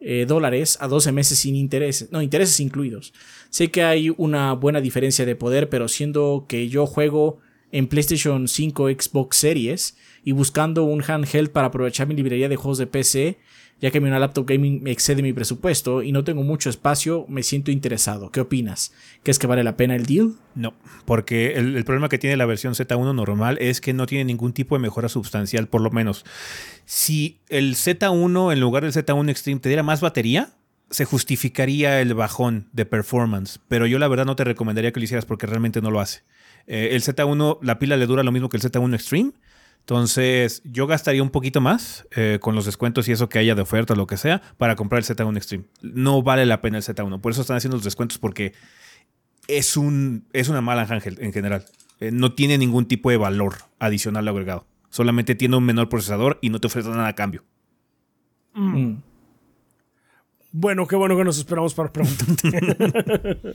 eh, 0.05 0.25
dólares 0.27 0.77
a 0.81 0.87
12 0.87 1.11
meses 1.11 1.39
sin 1.39 1.55
intereses, 1.55 2.11
no, 2.11 2.21
intereses 2.21 2.59
incluidos. 2.59 3.13
Sé 3.49 3.71
que 3.71 3.83
hay 3.83 4.13
una 4.17 4.53
buena 4.53 4.81
diferencia 4.81 5.25
de 5.25 5.35
poder, 5.35 5.69
pero 5.69 5.87
siendo 5.87 6.45
que 6.47 6.67
yo 6.67 6.85
juego 6.85 7.39
en 7.71 7.87
PlayStation 7.87 8.47
5 8.47 8.89
Xbox 8.89 9.37
Series 9.37 9.97
y 10.23 10.31
buscando 10.31 10.83
un 10.83 11.03
handheld 11.05 11.49
para 11.49 11.67
aprovechar 11.67 12.07
mi 12.07 12.15
librería 12.15 12.49
de 12.49 12.55
juegos 12.55 12.77
de 12.77 12.87
PC, 12.87 13.37
ya 13.81 13.91
que 13.91 13.99
mi 13.99 14.09
laptop 14.09 14.45
gaming 14.47 14.81
me 14.81 14.91
excede 14.91 15.21
mi 15.21 15.33
presupuesto 15.33 16.03
y 16.03 16.11
no 16.11 16.23
tengo 16.23 16.43
mucho 16.43 16.69
espacio, 16.69 17.25
me 17.27 17.43
siento 17.43 17.69
interesado. 17.69 18.31
¿Qué 18.31 18.39
opinas? 18.39 18.93
¿Crees 19.23 19.39
que 19.39 19.47
vale 19.47 19.63
la 19.63 19.75
pena 19.75 19.95
el 19.95 20.05
deal? 20.05 20.35
No, 20.55 20.73
porque 21.05 21.55
el, 21.55 21.83
problema 21.83 22.07
que 22.07 22.17
tiene 22.17 22.37
la 22.37 22.45
versión 22.45 22.75
Z1 22.75 23.13
normal 23.13 23.57
es 23.59 23.81
que 23.81 23.93
no 23.93 24.05
tiene 24.05 24.25
ningún 24.25 24.53
tipo 24.53 24.75
de 24.75 24.81
mejora 24.81 25.09
sustancial, 25.09 25.67
por 25.67 25.81
lo 25.81 25.91
menos. 25.91 26.23
Si 26.85 27.39
el 27.49 27.75
Z1 27.75 28.53
en 28.53 28.59
lugar 28.59 28.83
del 28.83 28.93
Z1 28.93 29.29
Extreme 29.29 29.59
te 29.59 29.69
diera 29.69 29.83
más 29.83 29.99
batería, 29.99 30.53
se 30.89 31.05
justificaría 31.05 31.99
el 32.01 32.13
bajón 32.13 32.69
de 32.71 32.85
performance, 32.85 33.59
pero 33.67 33.87
yo 33.87 33.99
la 33.99 34.07
verdad 34.07 34.25
no 34.25 34.35
te 34.35 34.43
recomendaría 34.43 34.93
que 34.93 34.99
lo 34.99 35.03
hicieras 35.03 35.25
porque 35.25 35.47
realmente 35.47 35.81
no 35.81 35.91
lo 35.91 35.99
hace. 35.99 36.21
Eh, 36.67 36.89
el 36.91 37.01
Z1, 37.01 37.57
la 37.61 37.79
pila 37.79 37.97
le 37.97 38.05
dura 38.05 38.23
lo 38.23 38.31
mismo 38.31 38.47
que 38.47 38.57
el 38.57 38.63
Z1 38.63 38.93
Extreme, 38.93 39.31
entonces, 39.83 40.61
yo 40.63 40.87
gastaría 40.87 41.21
un 41.21 41.29
poquito 41.29 41.59
más 41.59 42.07
eh, 42.15 42.37
con 42.41 42.55
los 42.55 42.63
descuentos 42.65 43.09
y 43.09 43.11
eso 43.11 43.27
que 43.27 43.37
haya 43.39 43.53
de 43.53 43.63
oferta 43.63 43.93
o 43.93 43.97
lo 43.97 44.07
que 44.07 44.15
sea 44.15 44.41
para 44.57 44.77
comprar 44.77 44.99
el 44.99 45.05
Z1 45.05 45.35
Extreme. 45.35 45.65
No 45.81 46.23
vale 46.23 46.45
la 46.45 46.61
pena 46.61 46.77
el 46.77 46.83
Z1. 46.83 47.19
Por 47.19 47.33
eso 47.33 47.41
están 47.41 47.57
haciendo 47.57 47.75
los 47.75 47.83
descuentos 47.83 48.17
porque 48.17 48.53
es, 49.49 49.75
un, 49.75 50.25
es 50.31 50.47
una 50.47 50.61
mala 50.61 50.83
ángel 50.83 51.17
en 51.19 51.33
general. 51.33 51.65
Eh, 51.99 52.11
no 52.13 52.33
tiene 52.33 52.57
ningún 52.57 52.85
tipo 52.85 53.09
de 53.09 53.17
valor 53.17 53.55
adicional 53.77 54.25
agregado. 54.25 54.65
Solamente 54.89 55.35
tiene 55.35 55.57
un 55.57 55.65
menor 55.65 55.89
procesador 55.89 56.39
y 56.41 56.49
no 56.49 56.61
te 56.61 56.67
ofrece 56.67 56.87
nada 56.87 57.09
a 57.09 57.15
cambio. 57.15 57.43
Mm. 58.53 58.77
Mm. 58.77 59.03
Bueno, 60.53 60.87
qué 60.87 60.95
bueno 60.95 61.17
que 61.17 61.25
nos 61.25 61.37
esperamos 61.39 61.73
para 61.73 61.91
preguntarte. 61.91 63.53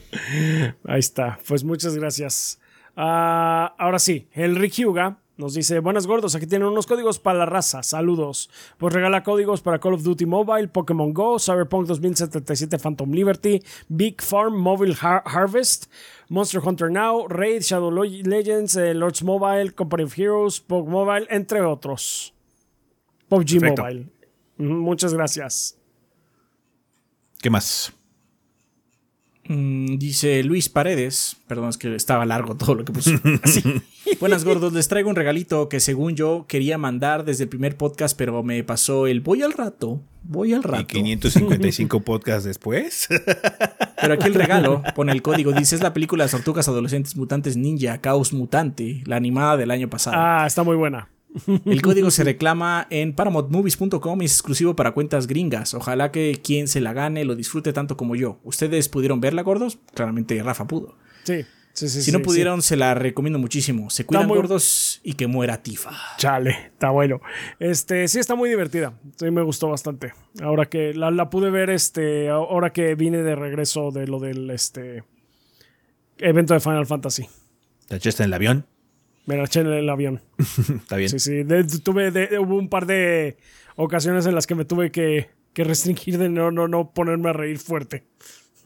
Ahí 0.85 0.99
está. 0.99 1.39
Pues 1.47 1.63
muchas 1.63 1.95
gracias. 1.95 2.59
Ah, 2.95 3.73
ahora 3.79 3.97
sí, 3.97 4.27
el 4.33 4.69
Hyuga 4.69 5.17
nos 5.39 5.53
dice, 5.53 5.79
buenas 5.79 6.05
gordos, 6.05 6.35
aquí 6.35 6.45
tienen 6.45 6.67
unos 6.67 6.85
códigos 6.85 7.17
para 7.17 7.39
la 7.39 7.45
raza, 7.45 7.81
saludos. 7.81 8.49
Pues 8.77 8.93
regala 8.93 9.23
códigos 9.23 9.61
para 9.61 9.79
Call 9.79 9.93
of 9.93 10.03
Duty 10.03 10.25
Mobile, 10.25 10.67
Pokémon 10.67 11.13
Go, 11.13 11.39
Cyberpunk 11.39 11.87
2077 11.87 12.77
Phantom 12.77 13.09
Liberty, 13.09 13.63
Big 13.87 14.21
Farm 14.21 14.59
Mobile 14.59 14.95
Harvest, 14.99 15.85
Monster 16.27 16.61
Hunter 16.63 16.91
Now, 16.91 17.25
Raid, 17.29 17.61
Shadow 17.61 17.89
Legends, 17.89 18.75
eh, 18.75 18.93
Lords 18.93 19.23
Mobile, 19.23 19.71
Company 19.71 20.03
of 20.03 20.19
Heroes, 20.19 20.59
Pog 20.59 20.89
Mobile, 20.89 21.25
entre 21.29 21.61
otros. 21.61 22.33
PUBG 23.29 23.63
Mobile. 23.63 24.07
Muchas 24.57 25.13
gracias. 25.13 25.77
¿Qué 27.41 27.49
más? 27.49 27.93
Mm, 29.45 29.95
dice 29.97 30.43
Luis 30.43 30.67
Paredes, 30.67 31.37
perdón, 31.47 31.69
es 31.69 31.77
que 31.77 31.95
estaba 31.95 32.25
largo 32.25 32.55
todo 32.55 32.75
lo 32.75 32.83
que 32.83 32.91
puso. 32.91 33.11
Así. 33.43 33.63
Buenas 34.19 34.43
gordos, 34.43 34.73
les 34.73 34.87
traigo 34.87 35.09
un 35.09 35.15
regalito 35.15 35.69
que 35.69 35.79
según 35.79 36.15
yo 36.15 36.45
quería 36.47 36.77
mandar 36.77 37.23
desde 37.25 37.43
el 37.43 37.49
primer 37.49 37.77
podcast, 37.77 38.17
pero 38.17 38.43
me 38.43 38.63
pasó 38.63 39.07
el 39.07 39.21
voy 39.21 39.43
al 39.43 39.53
rato, 39.53 40.01
voy 40.23 40.53
al 40.53 40.63
rato. 40.63 40.81
¿Y 40.81 40.85
555 40.85 41.99
podcasts 42.03 42.43
después? 42.43 43.07
Pero 44.01 44.13
aquí 44.13 44.27
el 44.27 44.33
regalo 44.33 44.83
pone 44.95 45.11
el 45.11 45.21
código, 45.21 45.53
dice 45.53 45.75
es 45.75 45.81
la 45.81 45.93
película 45.93 46.25
de 46.25 46.31
tortugas 46.31 46.67
adolescentes 46.67 47.15
mutantes 47.15 47.55
ninja, 47.55 47.99
Caos 47.99 48.33
Mutante, 48.33 49.03
la 49.05 49.15
animada 49.15 49.57
del 49.57 49.71
año 49.71 49.89
pasado. 49.89 50.17
Ah, 50.19 50.45
está 50.47 50.63
muy 50.63 50.75
buena. 50.75 51.09
El 51.65 51.81
código 51.81 52.09
se 52.11 52.23
reclama 52.25 52.87
en 52.89 53.13
paramountmovies.com 53.13 54.21
y 54.21 54.25
es 54.25 54.33
exclusivo 54.33 54.75
para 54.75 54.91
cuentas 54.91 55.27
gringas. 55.27 55.73
Ojalá 55.73 56.11
que 56.11 56.41
quien 56.43 56.67
se 56.67 56.81
la 56.81 56.93
gane 56.93 57.23
lo 57.23 57.35
disfrute 57.35 57.71
tanto 57.71 57.95
como 57.97 58.15
yo. 58.15 58.39
¿Ustedes 58.43 58.89
pudieron 58.89 59.21
verla, 59.21 59.43
gordos? 59.43 59.77
Claramente 59.93 60.41
Rafa 60.41 60.65
pudo. 60.65 60.95
Sí. 61.23 61.45
Sí, 61.73 61.87
sí, 61.87 62.01
si 62.01 62.11
no 62.11 62.17
sí, 62.17 62.23
pudieron, 62.25 62.61
se 62.61 62.75
la 62.75 62.93
recomiendo 62.93 63.39
muchísimo. 63.39 63.89
Se 63.89 64.05
cuidan 64.05 64.27
muy- 64.27 64.35
gordos 64.37 64.99
y 65.03 65.13
que 65.13 65.27
muera 65.27 65.61
Tifa. 65.63 65.91
Chale, 66.17 66.51
está 66.73 66.89
bueno. 66.89 67.21
Este, 67.59 68.07
sí, 68.09 68.19
está 68.19 68.35
muy 68.35 68.49
divertida. 68.49 68.93
Sí, 69.17 69.31
me 69.31 69.41
gustó 69.43 69.69
bastante. 69.69 70.13
Ahora 70.41 70.65
que 70.67 70.93
la, 70.93 71.09
la 71.11 71.29
pude 71.29 71.49
ver, 71.51 71.69
este, 71.69 72.27
ahora 72.29 72.73
que 72.73 72.95
vine 72.95 73.19
de 73.23 73.35
regreso 73.35 73.91
de 73.91 74.07
lo 74.07 74.19
del 74.19 74.49
este 74.49 75.03
evento 76.17 76.53
de 76.53 76.59
Final 76.59 76.85
Fantasy. 76.85 77.27
¿Te 77.87 77.95
echaste 77.95 78.23
en 78.23 78.27
el 78.29 78.33
avión? 78.33 78.65
Me 79.25 79.37
la 79.37 79.43
eché 79.45 79.61
en 79.61 79.67
el 79.67 79.89
avión. 79.89 80.21
Está 80.81 80.97
bien. 80.97 81.09
Sí, 81.09 81.19
sí. 81.19 81.43
De- 81.43 81.63
tuve 81.63 82.11
de- 82.11 82.39
hubo 82.39 82.55
un 82.55 82.67
par 82.67 82.87
de 82.87 83.37
ocasiones 83.77 84.25
en 84.25 84.35
las 84.35 84.47
que 84.47 84.55
me 84.55 84.65
tuve 84.65 84.91
que, 84.91 85.29
que 85.53 85.63
restringir 85.63 86.17
de 86.17 86.27
no, 86.29 86.51
no, 86.51 86.67
no 86.67 86.91
ponerme 86.91 87.29
a 87.29 87.33
reír 87.33 87.59
fuerte. 87.59 88.03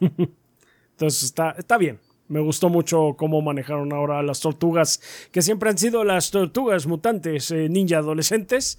Entonces 0.00 1.22
está, 1.22 1.50
está 1.58 1.78
bien. 1.78 2.00
Me 2.28 2.40
gustó 2.40 2.70
mucho 2.70 3.14
cómo 3.16 3.42
manejaron 3.42 3.92
ahora 3.92 4.22
las 4.22 4.40
tortugas, 4.40 5.00
que 5.30 5.42
siempre 5.42 5.70
han 5.70 5.78
sido 5.78 6.04
las 6.04 6.30
tortugas 6.30 6.86
mutantes 6.86 7.50
eh, 7.50 7.68
ninja 7.68 7.98
adolescentes. 7.98 8.78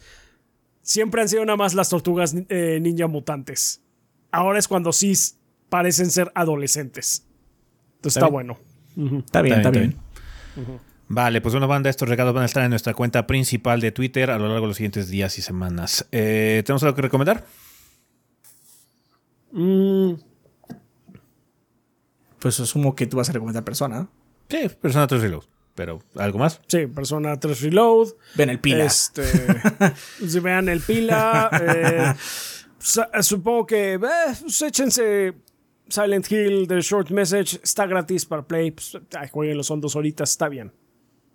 Siempre 0.82 1.22
han 1.22 1.30
sido 1.30 1.46
nada 1.46 1.58
más 1.58 1.74
las 1.74 1.90
tortugas 1.90 2.36
eh, 2.50 2.80
ninja 2.82 3.08
mutantes. 3.08 3.82
Ahora 4.32 4.60
es 4.60 4.68
cuando 4.68 4.92
sí 4.92 5.14
parecen 5.70 6.10
ser 6.10 6.32
adolescentes. 6.36 7.26
Entonces 7.98 8.18
está, 8.18 8.30
bueno. 8.30 8.58
Está 9.26 9.42
bien, 9.42 9.58
está 9.58 9.70
bien. 9.70 9.96
Vale, 11.08 11.40
pues 11.42 11.54
una 11.54 11.68
banda, 11.68 11.90
estos 11.90 12.10
regalos 12.10 12.34
van 12.34 12.44
a 12.44 12.46
estar 12.48 12.64
en 12.64 12.72
nuestra 12.72 12.94
cuenta 12.94 13.28
principal 13.28 13.80
de 13.80 13.92
Twitter 13.92 14.32
a 14.32 14.40
lo 14.40 14.48
largo 14.48 14.62
de 14.62 14.68
los 14.70 14.78
siguientes 14.78 15.08
días 15.08 15.38
y 15.38 15.42
semanas. 15.42 16.08
Eh, 16.12 16.64
¿Tenemos 16.66 16.82
algo 16.84 16.96
que 16.96 17.04
recomendar? 17.04 17.46
Mm, 19.52 20.14
Pues 22.40 22.60
asumo 22.60 22.96
que 22.96 23.08
tú 23.08 23.18
vas 23.18 23.30
a 23.30 23.34
recomendar 23.34 23.64
persona. 23.64 24.08
Sí, 24.50 24.70
Persona 24.82 25.08
3 25.08 25.22
Reload. 25.22 25.44
Pero, 25.74 26.00
¿algo 26.16 26.40
más? 26.40 26.62
sí, 26.68 26.88
Persona 26.88 27.40
3 27.40 27.62
Reload. 27.62 28.10
Ven 28.36 28.50
el 28.50 28.60
pila. 28.60 28.86
Este, 28.86 29.24
si 30.28 30.40
vean 30.40 30.70
el 30.70 30.80
pila, 30.80 31.50
eh, 31.62 32.14
supongo 33.22 33.66
que 33.66 33.94
eh, 33.94 34.00
pues 34.00 34.62
échense 34.62 35.34
Silent 35.90 36.32
Hill 36.32 36.68
The 36.68 36.82
Short 36.82 37.10
Message, 37.12 37.60
está 37.64 37.86
gratis 37.86 38.26
para 38.26 38.44
Play, 38.44 38.72
pues, 38.72 38.98
ay, 39.18 39.28
jueguenlo, 39.32 39.64
son 39.64 39.82
dos 39.82 39.96
horitas, 39.96 40.32
está 40.32 40.48
bien. 40.50 40.72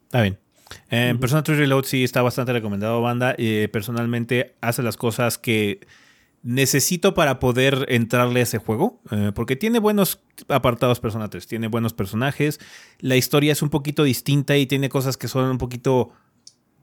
Está 0.07 0.23
bien. 0.23 0.39
Eh, 0.91 1.15
Persona 1.21 1.43
3 1.43 1.59
Reload 1.59 1.85
sí 1.85 2.05
está 2.05 2.23
bastante 2.23 2.53
recomendado, 2.53 3.01
banda. 3.03 3.35
Eh, 3.39 3.69
personalmente 3.73 4.55
hace 4.61 4.83
las 4.83 4.97
cosas 4.97 5.37
que 5.39 5.87
necesito 6.43 7.15
para 7.15 7.39
poder 7.39 7.87
entrarle 7.89 8.41
a 8.41 8.43
ese 8.45 8.59
juego. 8.59 9.01
eh, 9.11 9.33
porque 9.35 9.57
tiene 9.57 9.79
buenos 9.79 10.21
apartados 10.49 11.01
Persona 11.01 11.29
3, 11.29 11.47
tiene 11.47 11.69
buenos 11.69 11.93
personajes. 11.93 12.61
La 12.99 13.17
historia 13.17 13.53
es 13.53 13.63
un 13.63 13.71
poquito 13.71 14.05
distinta 14.05 14.57
y 14.57 14.67
tiene 14.67 14.89
cosas 14.89 15.17
que 15.17 15.29
son 15.29 15.51
un 15.51 15.59
poquito 15.59 16.11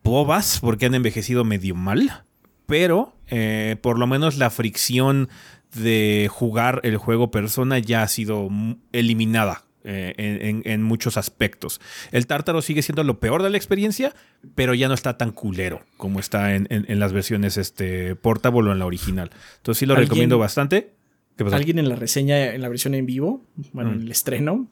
bobas 0.04 0.60
porque 0.62 0.86
han 0.86 0.96
envejecido 0.96 1.44
medio 1.44 1.76
mal. 1.76 2.24
Pero 2.66 3.16
eh, 3.28 3.78
por 3.82 3.98
lo 3.98 4.08
menos 4.08 4.38
la 4.38 4.50
fricción 4.50 5.30
de 5.74 6.30
jugar 6.32 6.82
el 6.84 6.98
juego 6.98 7.32
Persona 7.32 7.80
ya 7.80 8.04
ha 8.04 8.08
sido 8.08 8.50
eliminada 8.92 9.67
eh, 9.84 10.62
en, 10.66 10.84
muchos 10.84 11.18
aspectos. 11.18 11.80
El 12.12 12.28
tártaro 12.28 12.62
sigue 12.62 12.82
siendo 12.82 13.04
lo 13.04 13.20
peor 13.20 13.44
de 13.44 13.50
la 13.50 13.58
experiencia, 13.58 14.14
pero 14.56 14.74
ya 14.74 14.88
no 14.88 14.94
está 14.94 15.18
tan 15.18 15.32
culero 15.32 15.82
como 15.98 16.20
está 16.20 16.56
en, 16.56 16.68
en- 16.70 16.86
en 16.90 17.00
las 17.00 17.14
versiones 17.14 17.58
este, 17.58 18.16
portable 18.16 18.70
o 18.70 18.74
en 18.74 18.80
la 18.80 18.86
original. 18.86 19.30
Entonces 19.58 19.80
sí 19.80 19.86
lo 19.86 19.94
¿Alguien- 19.94 20.10
recomiendo 20.10 20.38
bastante. 20.38 20.92
¿Qué 21.38 21.44
pasó? 21.44 21.56
Alguien 21.56 21.80
en 21.80 21.88
la 21.90 21.96
reseña, 21.96 22.54
en 22.54 22.62
la 22.62 22.70
versión 22.70 22.96
en 22.96 23.06
vivo, 23.06 23.44
bueno, 23.72 23.92
en 23.94 24.02
el 24.02 24.12
estreno, 24.12 24.68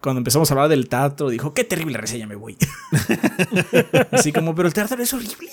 cuando 0.00 0.18
empezamos 0.20 0.50
a 0.50 0.54
hablar 0.54 0.68
del 0.68 0.88
teatro, 0.88 1.28
dijo, 1.28 1.52
qué 1.54 1.64
terrible 1.64 1.98
reseña 1.98 2.26
me 2.26 2.36
voy. 2.36 2.56
Así 4.12 4.32
como, 4.32 4.54
pero 4.54 4.68
el 4.68 4.74
teatro 4.74 5.02
es 5.02 5.12
horrible. 5.12 5.50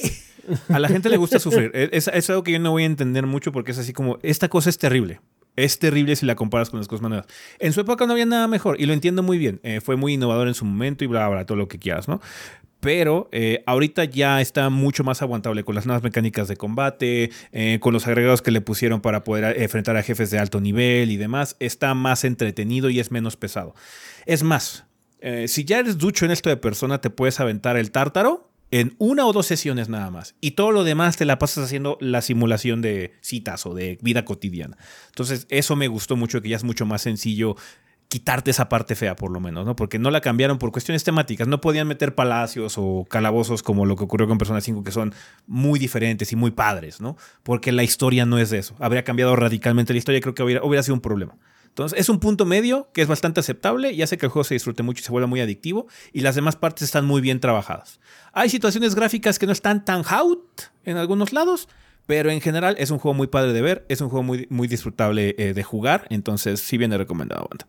A 0.69 0.79
la 0.79 0.87
gente 0.87 1.09
le 1.09 1.17
gusta 1.17 1.39
sufrir. 1.39 1.71
E, 1.73 1.89
Es, 1.93 2.07
es 2.07 2.29
algo 2.29 2.43
que 2.43 2.51
yo 2.51 2.59
no 2.59 2.71
voy 2.71 2.83
a 2.83 2.85
entender 2.87 3.25
mucho 3.25 3.51
porque 3.51 3.71
es 3.71 3.77
así 3.77 3.93
como, 3.93 4.19
esta 4.23 4.49
cosa 4.49 4.69
es 4.69 4.77
terrible. 4.77 5.19
Es 5.55 5.79
terrible 5.79 6.15
si 6.15 6.25
la 6.25 6.35
comparas 6.35 6.69
con 6.69 6.79
las 6.79 6.87
cosas 6.87 7.01
más 7.01 7.09
nuevas. 7.09 7.27
En 7.59 7.73
su 7.73 7.81
época 7.81 8.05
no 8.05 8.13
había 8.13 8.25
nada 8.25 8.47
mejor 8.47 8.79
y 8.79 8.85
lo 8.85 8.93
entiendo 8.93 9.21
muy 9.21 9.37
bien. 9.37 9.59
Eh, 9.63 9.81
fue 9.81 9.95
muy 9.95 10.13
innovador 10.13 10.47
en 10.47 10.53
su 10.53 10.65
momento 10.65 11.03
y 11.03 11.07
bla, 11.07 11.27
bla, 11.27 11.45
todo 11.45 11.57
lo 11.57 11.67
que 11.67 11.77
quieras, 11.77 12.07
¿no? 12.07 12.21
Pero 12.79 13.29
eh, 13.31 13.63
ahorita 13.67 14.05
ya 14.05 14.41
está 14.41 14.69
mucho 14.69 15.03
más 15.03 15.21
aguantable 15.21 15.63
con 15.63 15.75
las 15.75 15.85
nuevas 15.85 16.01
mecánicas 16.01 16.47
de 16.47 16.57
combate, 16.57 17.29
eh, 17.51 17.77
con 17.79 17.93
los 17.93 18.07
agregados 18.07 18.41
que 18.41 18.49
le 18.49 18.61
pusieron 18.61 19.01
para 19.01 19.23
poder 19.23 19.61
enfrentar 19.61 19.97
a 19.97 20.03
jefes 20.03 20.31
de 20.31 20.39
alto 20.39 20.59
nivel 20.61 21.11
y 21.11 21.17
demás. 21.17 21.57
Está 21.59 21.93
más 21.93 22.23
entretenido 22.23 22.89
y 22.89 22.99
es 22.99 23.11
menos 23.11 23.37
pesado. 23.37 23.75
Es 24.25 24.41
más, 24.41 24.85
si 25.45 25.65
ya 25.65 25.77
eres 25.77 25.99
ducho 25.99 26.25
en 26.25 26.31
esto 26.31 26.49
de 26.49 26.57
persona, 26.57 26.99
te 26.99 27.11
puedes 27.11 27.39
aventar 27.39 27.77
el 27.77 27.91
tártaro 27.91 28.50
en 28.71 28.95
una 28.97 29.25
o 29.25 29.33
dos 29.33 29.45
sesiones 29.45 29.89
nada 29.89 30.09
más. 30.09 30.35
Y 30.41 30.51
todo 30.51 30.71
lo 30.71 30.83
demás 30.83 31.17
te 31.17 31.25
la 31.25 31.37
pasas 31.37 31.65
haciendo 31.65 31.97
la 31.99 32.21
simulación 32.21 32.81
de 32.81 33.13
citas 33.21 33.65
o 33.65 33.73
de 33.73 33.99
vida 34.01 34.25
cotidiana. 34.25 34.77
Entonces, 35.07 35.45
eso 35.49 35.75
me 35.75 35.89
gustó 35.89 36.15
mucho, 36.15 36.41
que 36.41 36.49
ya 36.49 36.55
es 36.55 36.63
mucho 36.63 36.85
más 36.85 37.01
sencillo 37.01 37.55
quitarte 38.07 38.51
esa 38.51 38.67
parte 38.67 38.95
fea, 38.95 39.15
por 39.15 39.31
lo 39.31 39.39
menos, 39.39 39.65
¿no? 39.65 39.75
Porque 39.77 39.97
no 39.97 40.11
la 40.11 40.19
cambiaron 40.19 40.57
por 40.57 40.73
cuestiones 40.73 41.03
temáticas. 41.05 41.47
No 41.47 41.61
podían 41.61 41.87
meter 41.87 42.13
palacios 42.13 42.75
o 42.77 43.05
calabozos 43.09 43.63
como 43.63 43.85
lo 43.85 43.95
que 43.95 44.03
ocurrió 44.03 44.27
con 44.27 44.37
Persona 44.37 44.59
5, 44.59 44.83
que 44.83 44.91
son 44.91 45.13
muy 45.47 45.79
diferentes 45.79 46.31
y 46.33 46.35
muy 46.35 46.51
padres, 46.51 46.99
¿no? 46.99 47.15
Porque 47.43 47.71
la 47.71 47.83
historia 47.83 48.25
no 48.25 48.37
es 48.37 48.49
de 48.49 48.57
eso. 48.57 48.75
Habría 48.79 49.05
cambiado 49.05 49.33
radicalmente 49.37 49.93
la 49.93 49.99
historia 49.99 50.19
creo 50.19 50.33
que 50.33 50.43
hubiera, 50.43 50.61
hubiera 50.61 50.83
sido 50.83 50.95
un 50.95 51.01
problema. 51.01 51.37
Entonces, 51.71 51.97
es 51.97 52.09
un 52.09 52.19
punto 52.19 52.45
medio 52.45 52.89
que 52.93 53.01
es 53.01 53.07
bastante 53.07 53.39
aceptable 53.39 53.93
y 53.93 54.01
hace 54.01 54.17
que 54.17 54.25
el 54.25 54.31
juego 54.31 54.43
se 54.43 54.55
disfrute 54.55 54.83
mucho 54.83 54.99
y 54.99 55.03
se 55.03 55.11
vuelva 55.11 55.27
muy 55.27 55.39
adictivo. 55.39 55.87
Y 56.11 56.19
las 56.19 56.35
demás 56.35 56.57
partes 56.57 56.83
están 56.83 57.05
muy 57.05 57.21
bien 57.21 57.39
trabajadas. 57.39 58.01
Hay 58.33 58.49
situaciones 58.49 58.93
gráficas 58.93 59.39
que 59.39 59.45
no 59.45 59.53
están 59.53 59.85
tan 59.85 60.03
out 60.09 60.61
en 60.83 60.97
algunos 60.97 61.31
lados, 61.31 61.69
pero 62.07 62.29
en 62.29 62.41
general 62.41 62.75
es 62.77 62.91
un 62.91 62.99
juego 62.99 63.13
muy 63.13 63.27
padre 63.27 63.53
de 63.53 63.61
ver, 63.61 63.85
es 63.87 64.01
un 64.01 64.09
juego 64.09 64.23
muy, 64.23 64.47
muy 64.49 64.67
disfrutable 64.67 65.33
eh, 65.37 65.53
de 65.53 65.63
jugar. 65.63 66.07
Entonces, 66.09 66.59
sí 66.59 66.77
viene 66.77 66.97
recomendado, 66.97 67.47
banda. 67.49 67.67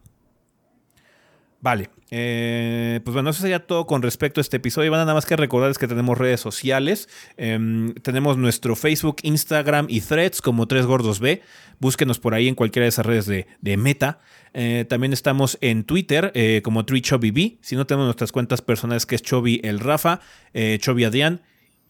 Vale, 1.62 1.90
eh, 2.10 2.98
pues 3.04 3.14
bueno, 3.14 3.30
eso 3.30 3.40
sería 3.40 3.64
todo 3.64 3.86
con 3.86 4.02
respecto 4.02 4.40
a 4.40 4.42
este 4.42 4.56
episodio. 4.56 4.90
Van 4.90 4.98
nada 4.98 5.14
más 5.14 5.26
que 5.26 5.36
recordarles 5.36 5.78
que 5.78 5.86
tenemos 5.86 6.18
redes 6.18 6.40
sociales. 6.40 7.08
Em, 7.36 7.94
tenemos 7.94 8.36
nuestro 8.36 8.74
Facebook, 8.74 9.18
Instagram 9.22 9.86
y 9.88 10.00
Threads 10.00 10.42
como 10.42 10.66
Tres 10.66 10.86
Gordos 10.86 11.20
B. 11.20 11.40
Búsquenos 11.78 12.18
por 12.18 12.34
ahí 12.34 12.48
en 12.48 12.56
cualquiera 12.56 12.82
de 12.82 12.88
esas 12.88 13.06
redes 13.06 13.26
de, 13.26 13.76
Meta. 13.76 14.18
Eh, 14.54 14.86
también 14.88 15.12
estamos 15.12 15.56
en 15.60 15.84
Twitter 15.84 16.32
eh, 16.34 16.62
como 16.64 16.84
TreeChubbyB. 16.84 17.58
Si 17.60 17.76
no, 17.76 17.86
tenemos 17.86 18.06
nuestras 18.06 18.32
cuentas 18.32 18.60
personales 18.60 19.06
que 19.06 19.14
es 19.14 19.22
Chovy 19.22 19.60
el 19.62 19.78
Rafa, 19.78 20.20
Chovy 20.80 21.04
Adrián, 21.04 21.42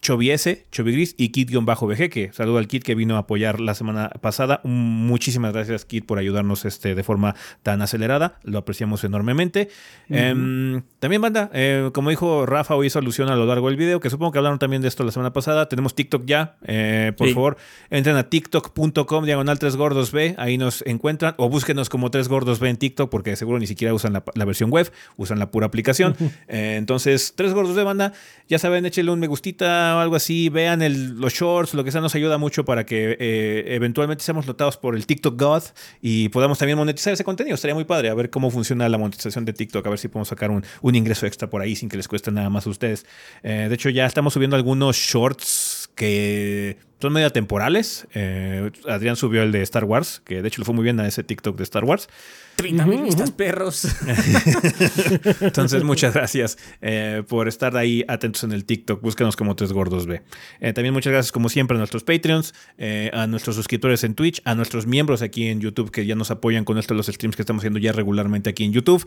Chovy 0.03 0.31
S, 0.31 0.65
Chovy 0.69 0.91
Gris 0.91 1.15
y 1.17 1.29
Kit-BG, 1.29 2.09
que 2.09 2.33
saludo 2.33 2.57
al 2.57 2.67
Kit 2.67 2.83
que 2.83 2.93
vino 2.93 3.15
a 3.15 3.19
apoyar 3.19 3.61
la 3.61 3.73
semana 3.73 4.09
pasada. 4.09 4.59
Mm, 4.65 5.07
Muchísimas 5.07 5.53
gracias, 5.53 5.85
Kit, 5.85 6.05
por 6.05 6.17
ayudarnos 6.19 6.65
este, 6.65 6.93
de 6.93 7.03
forma 7.03 7.35
tan 7.63 7.81
acelerada. 7.81 8.37
Lo 8.43 8.57
apreciamos 8.57 9.05
enormemente. 9.05 9.69
Em, 10.09 10.81
también, 11.03 11.21
banda, 11.21 11.49
eh, 11.53 11.89
como 11.93 12.09
dijo 12.11 12.45
Rafa, 12.45 12.75
hoy 12.75 12.87
hizo 12.87 12.97
alusión 12.97 13.27
a 13.29 13.35
lo 13.35 13.45
largo 13.45 13.67
del 13.67 13.75
video, 13.75 13.99
que 13.99 14.09
supongo 14.09 14.31
que 14.31 14.37
hablaron 14.37 14.57
también 14.57 14.81
de 14.81 14.87
esto 14.87 15.03
la 15.03 15.11
semana 15.11 15.33
pasada. 15.33 15.67
Tenemos 15.67 15.95
TikTok 15.95 16.23
ya. 16.25 16.55
eh, 16.65 17.11
por 17.17 17.27
Sí. 17.27 17.33
favor, 17.33 17.57
entren 17.89 18.15
a 18.15 18.29
tiktok.com, 18.29 19.25
diagonal 19.25 19.59
3 19.59 19.75
gordos 19.75 20.13
B. 20.13 20.33
Ahí 20.37 20.57
nos 20.57 20.81
encuentran. 20.87 21.35
O 21.37 21.49
búsquenos 21.49 21.89
como 21.89 22.09
3 22.09 22.29
gordos 22.29 22.59
B 22.61 22.69
en 22.69 22.77
TikTok, 22.77 23.09
porque 23.09 23.35
seguro 23.35 23.59
ni 23.59 23.67
siquiera 23.67 23.93
usan 23.93 24.13
la, 24.13 24.23
la 24.33 24.45
versión 24.45 24.69
web, 24.71 24.89
usan 25.17 25.39
la 25.39 25.51
pura 25.51 25.65
aplicación. 25.67 26.15
Eh, 26.47 26.75
entonces, 26.77 27.33
3 27.35 27.53
gordos 27.53 27.75
B, 27.75 27.83
banda. 27.83 28.13
Ya 28.47 28.59
saben, 28.59 28.85
échenle 28.85 29.11
un 29.11 29.19
me 29.19 29.27
gustita 29.27 29.95
o 29.97 29.99
algo 29.99 30.15
así. 30.15 30.47
Vean 30.49 30.81
el- 30.81 31.19
los 31.19 31.33
shorts, 31.33 31.73
lo 31.73 31.83
que 31.83 31.91
sea, 31.91 31.99
nos 32.01 32.15
ayuda 32.15 32.37
mucho 32.37 32.63
para 32.63 32.85
que 32.85 33.17
eh, 33.19 33.65
eventualmente 33.75 34.23
seamos 34.23 34.45
notados 34.47 34.77
por 34.77 34.95
el 34.95 35.05
TikTok 35.05 35.37
God 35.39 35.63
y 36.01 36.29
podamos 36.29 36.59
también 36.59 36.77
monetizar 36.77 37.11
ese 37.13 37.23
contenido. 37.23 37.55
Estaría 37.55 37.75
muy 37.75 37.83
padre 37.85 38.09
a 38.09 38.13
ver 38.13 38.29
cómo 38.29 38.51
funciona 38.51 38.87
la 38.87 38.97
monetización 38.97 39.45
de 39.45 39.53
TikTok, 39.53 39.85
a 39.85 39.89
ver 39.89 39.99
si 39.99 40.07
podemos 40.07 40.27
sacar 40.29 40.51
un, 40.51 40.63
un 40.81 40.92
ingreso 40.95 41.25
extra 41.25 41.49
por 41.49 41.61
ahí 41.61 41.75
sin 41.75 41.89
que 41.89 41.97
les 41.97 42.07
cueste 42.07 42.31
nada 42.31 42.49
más 42.49 42.67
a 42.67 42.69
ustedes. 42.69 43.05
Eh, 43.43 43.67
de 43.69 43.75
hecho, 43.75 43.89
ya 43.89 44.05
estamos 44.05 44.33
subiendo 44.33 44.55
algunos 44.55 44.95
shorts 44.95 45.72
que 45.95 46.77
son 47.01 47.13
medio 47.13 47.31
temporales. 47.31 48.07
Eh, 48.13 48.71
Adrián 48.87 49.15
subió 49.15 49.43
el 49.43 49.51
de 49.51 49.61
Star 49.61 49.83
Wars, 49.83 50.21
que 50.25 50.41
de 50.41 50.47
hecho 50.47 50.61
le 50.61 50.65
fue 50.65 50.73
muy 50.73 50.83
bien 50.83 50.99
a 50.99 51.07
ese 51.07 51.23
TikTok 51.23 51.57
de 51.57 51.63
Star 51.63 51.83
Wars. 51.83 52.07
30 52.55 52.85
mil 52.85 53.01
vistas, 53.01 53.31
perros. 53.31 53.85
Entonces, 55.41 55.83
muchas 55.83 56.13
gracias 56.13 56.57
eh, 56.81 57.23
por 57.27 57.47
estar 57.47 57.75
ahí 57.75 58.05
atentos 58.07 58.43
en 58.43 58.51
el 58.51 58.63
TikTok. 58.63 59.01
Búscanos 59.01 59.35
como 59.35 59.55
Tres 59.55 59.73
Gordos 59.73 60.05
B. 60.05 60.21
Eh, 60.59 60.73
también 60.73 60.93
muchas 60.93 61.11
gracias, 61.11 61.31
como 61.31 61.49
siempre, 61.49 61.75
a 61.75 61.79
nuestros 61.79 62.03
Patreons, 62.03 62.53
eh, 62.77 63.09
a 63.13 63.27
nuestros 63.27 63.55
suscriptores 63.55 64.03
en 64.03 64.13
Twitch, 64.13 64.41
a 64.45 64.55
nuestros 64.55 64.85
miembros 64.85 65.21
aquí 65.21 65.47
en 65.47 65.61
YouTube 65.61 65.91
que 65.91 66.05
ya 66.05 66.15
nos 66.15 66.31
apoyan 66.31 66.63
con 66.63 66.77
esto 66.77 66.93
los 66.93 67.07
streams 67.07 67.35
que 67.35 67.41
estamos 67.41 67.61
haciendo 67.61 67.79
ya 67.79 67.91
regularmente 67.91 68.51
aquí 68.51 68.63
en 68.63 68.73
YouTube. 68.73 69.05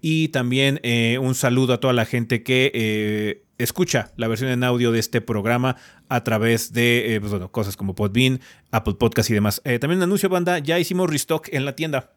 Y 0.00 0.28
también 0.28 0.80
un 1.20 1.34
saludo 1.34 1.74
a 1.74 1.80
toda 1.80 1.92
la 1.92 2.04
gente 2.04 2.42
que 2.42 3.42
escucha 3.58 4.12
la 4.16 4.28
versión 4.28 4.50
en 4.50 4.64
audio 4.64 4.92
de 4.92 5.00
este 5.00 5.20
programa 5.20 5.76
a 6.08 6.24
través 6.24 6.72
de 6.72 7.18
pues, 7.20 7.32
cosas 7.50 7.76
como 7.76 7.94
Podbean, 7.94 8.40
Apple 8.70 8.94
Podcast 8.94 9.30
y 9.30 9.34
demás. 9.34 9.60
también 9.62 9.98
un 9.98 10.04
anuncio, 10.04 10.28
banda, 10.28 10.58
ya 10.58 10.78
hicimos 10.78 11.10
restock 11.10 11.48
en 11.52 11.64
la 11.64 11.76
tienda. 11.76 12.12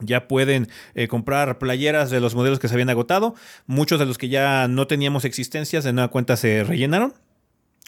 Ya 0.00 0.28
pueden 0.28 0.68
eh, 0.94 1.08
comprar 1.08 1.58
playeras 1.58 2.10
de 2.10 2.20
los 2.20 2.34
modelos 2.34 2.58
que 2.58 2.68
se 2.68 2.74
habían 2.74 2.90
agotado. 2.90 3.34
Muchos 3.66 3.98
de 3.98 4.06
los 4.06 4.16
que 4.16 4.28
ya 4.28 4.68
no 4.68 4.86
teníamos 4.86 5.24
existencias 5.24 5.84
de 5.84 5.92
nueva 5.92 6.08
cuenta 6.08 6.36
se 6.36 6.62
rellenaron. 6.62 7.14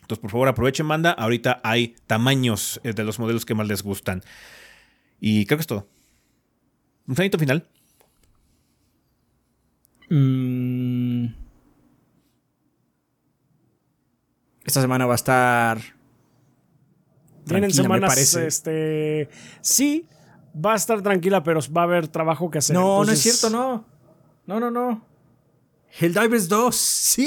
Entonces, 0.02 0.18
por 0.18 0.30
favor, 0.30 0.48
aprovechen, 0.48 0.86
manda. 0.86 1.12
Ahorita 1.12 1.60
hay 1.62 1.94
tamaños 2.06 2.80
eh, 2.82 2.92
de 2.92 3.04
los 3.04 3.18
modelos 3.20 3.46
que 3.46 3.54
más 3.54 3.68
les 3.68 3.82
gustan. 3.82 4.22
Y 5.20 5.46
creo 5.46 5.58
que 5.58 5.62
es 5.62 5.66
todo. 5.68 5.88
Un 7.06 7.14
sanito 7.14 7.38
final. 7.38 7.64
Mm. 10.08 10.79
Esta 14.70 14.82
semana 14.82 15.04
va 15.04 15.14
a 15.14 15.16
estar. 15.16 15.80
Tienen 17.44 17.72
semanas, 17.72 18.36
este. 18.36 19.28
Sí, 19.60 20.06
va 20.54 20.74
a 20.74 20.76
estar 20.76 21.02
tranquila, 21.02 21.42
pero 21.42 21.58
va 21.76 21.80
a 21.80 21.84
haber 21.86 22.06
trabajo 22.06 22.52
que 22.52 22.58
hacer. 22.58 22.76
No, 22.76 23.04
no 23.04 23.10
es 23.10 23.20
cierto, 23.20 23.50
no. 23.50 23.84
No, 24.46 24.60
no, 24.60 24.70
no. 24.70 25.04
Helldivers 25.98 26.48
2, 26.48 26.76
sí. 26.76 27.26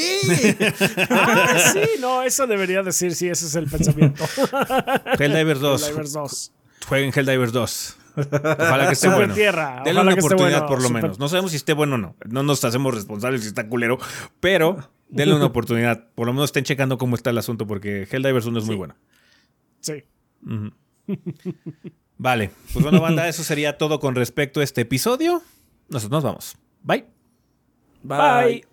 ah, 1.09 1.57
sí, 1.73 1.81
no, 1.99 2.23
eso 2.23 2.47
debería 2.47 2.81
decir, 2.81 3.13
sí, 3.13 3.27
ese 3.27 3.47
es 3.47 3.55
el 3.55 3.67
pensamiento. 3.67 4.23
Helldivers 5.19 5.59
2. 5.59 5.83
Helldivers 5.83 6.13
2. 6.13 6.51
Jueguen 6.87 7.11
Helldivers 7.13 7.51
2. 7.51 7.97
Ojalá 8.15 8.87
que 8.87 8.93
esté 8.93 9.09
bueno. 9.09 9.33
Tierra. 9.33 9.81
Denle 9.83 10.01
una 10.01 10.13
oportunidad 10.13 10.67
por 10.67 10.81
lo 10.81 10.89
menos. 10.89 11.19
No 11.19 11.29
sabemos 11.29 11.51
si 11.51 11.57
esté 11.57 11.73
bueno 11.73 11.95
o 11.95 11.97
no. 11.97 12.15
No 12.25 12.43
nos 12.43 12.63
hacemos 12.63 12.93
responsables 12.93 13.41
si 13.41 13.47
está 13.47 13.67
culero, 13.67 13.97
pero 14.39 14.89
denle 15.09 15.35
una 15.35 15.45
oportunidad. 15.47 16.07
Por 16.15 16.27
lo 16.27 16.33
menos 16.33 16.49
estén 16.49 16.63
checando 16.63 16.97
cómo 16.97 17.15
está 17.15 17.29
el 17.29 17.37
asunto 17.37 17.67
porque 17.67 18.07
Helldivers 18.09 18.45
1 18.45 18.59
es 18.59 18.65
muy 18.65 18.75
bueno. 18.75 18.95
Sí. 19.79 20.03
Vale, 22.17 22.51
pues 22.71 22.83
bueno, 22.83 23.01
banda, 23.01 23.27
eso 23.27 23.43
sería 23.43 23.77
todo 23.77 23.99
con 23.99 24.15
respecto 24.15 24.61
a 24.61 24.63
este 24.63 24.81
episodio. 24.81 25.41
Nosotros 25.89 26.11
nos 26.11 26.23
vamos. 26.23 26.57
Bye. 26.83 27.05
Bye. 28.03 28.72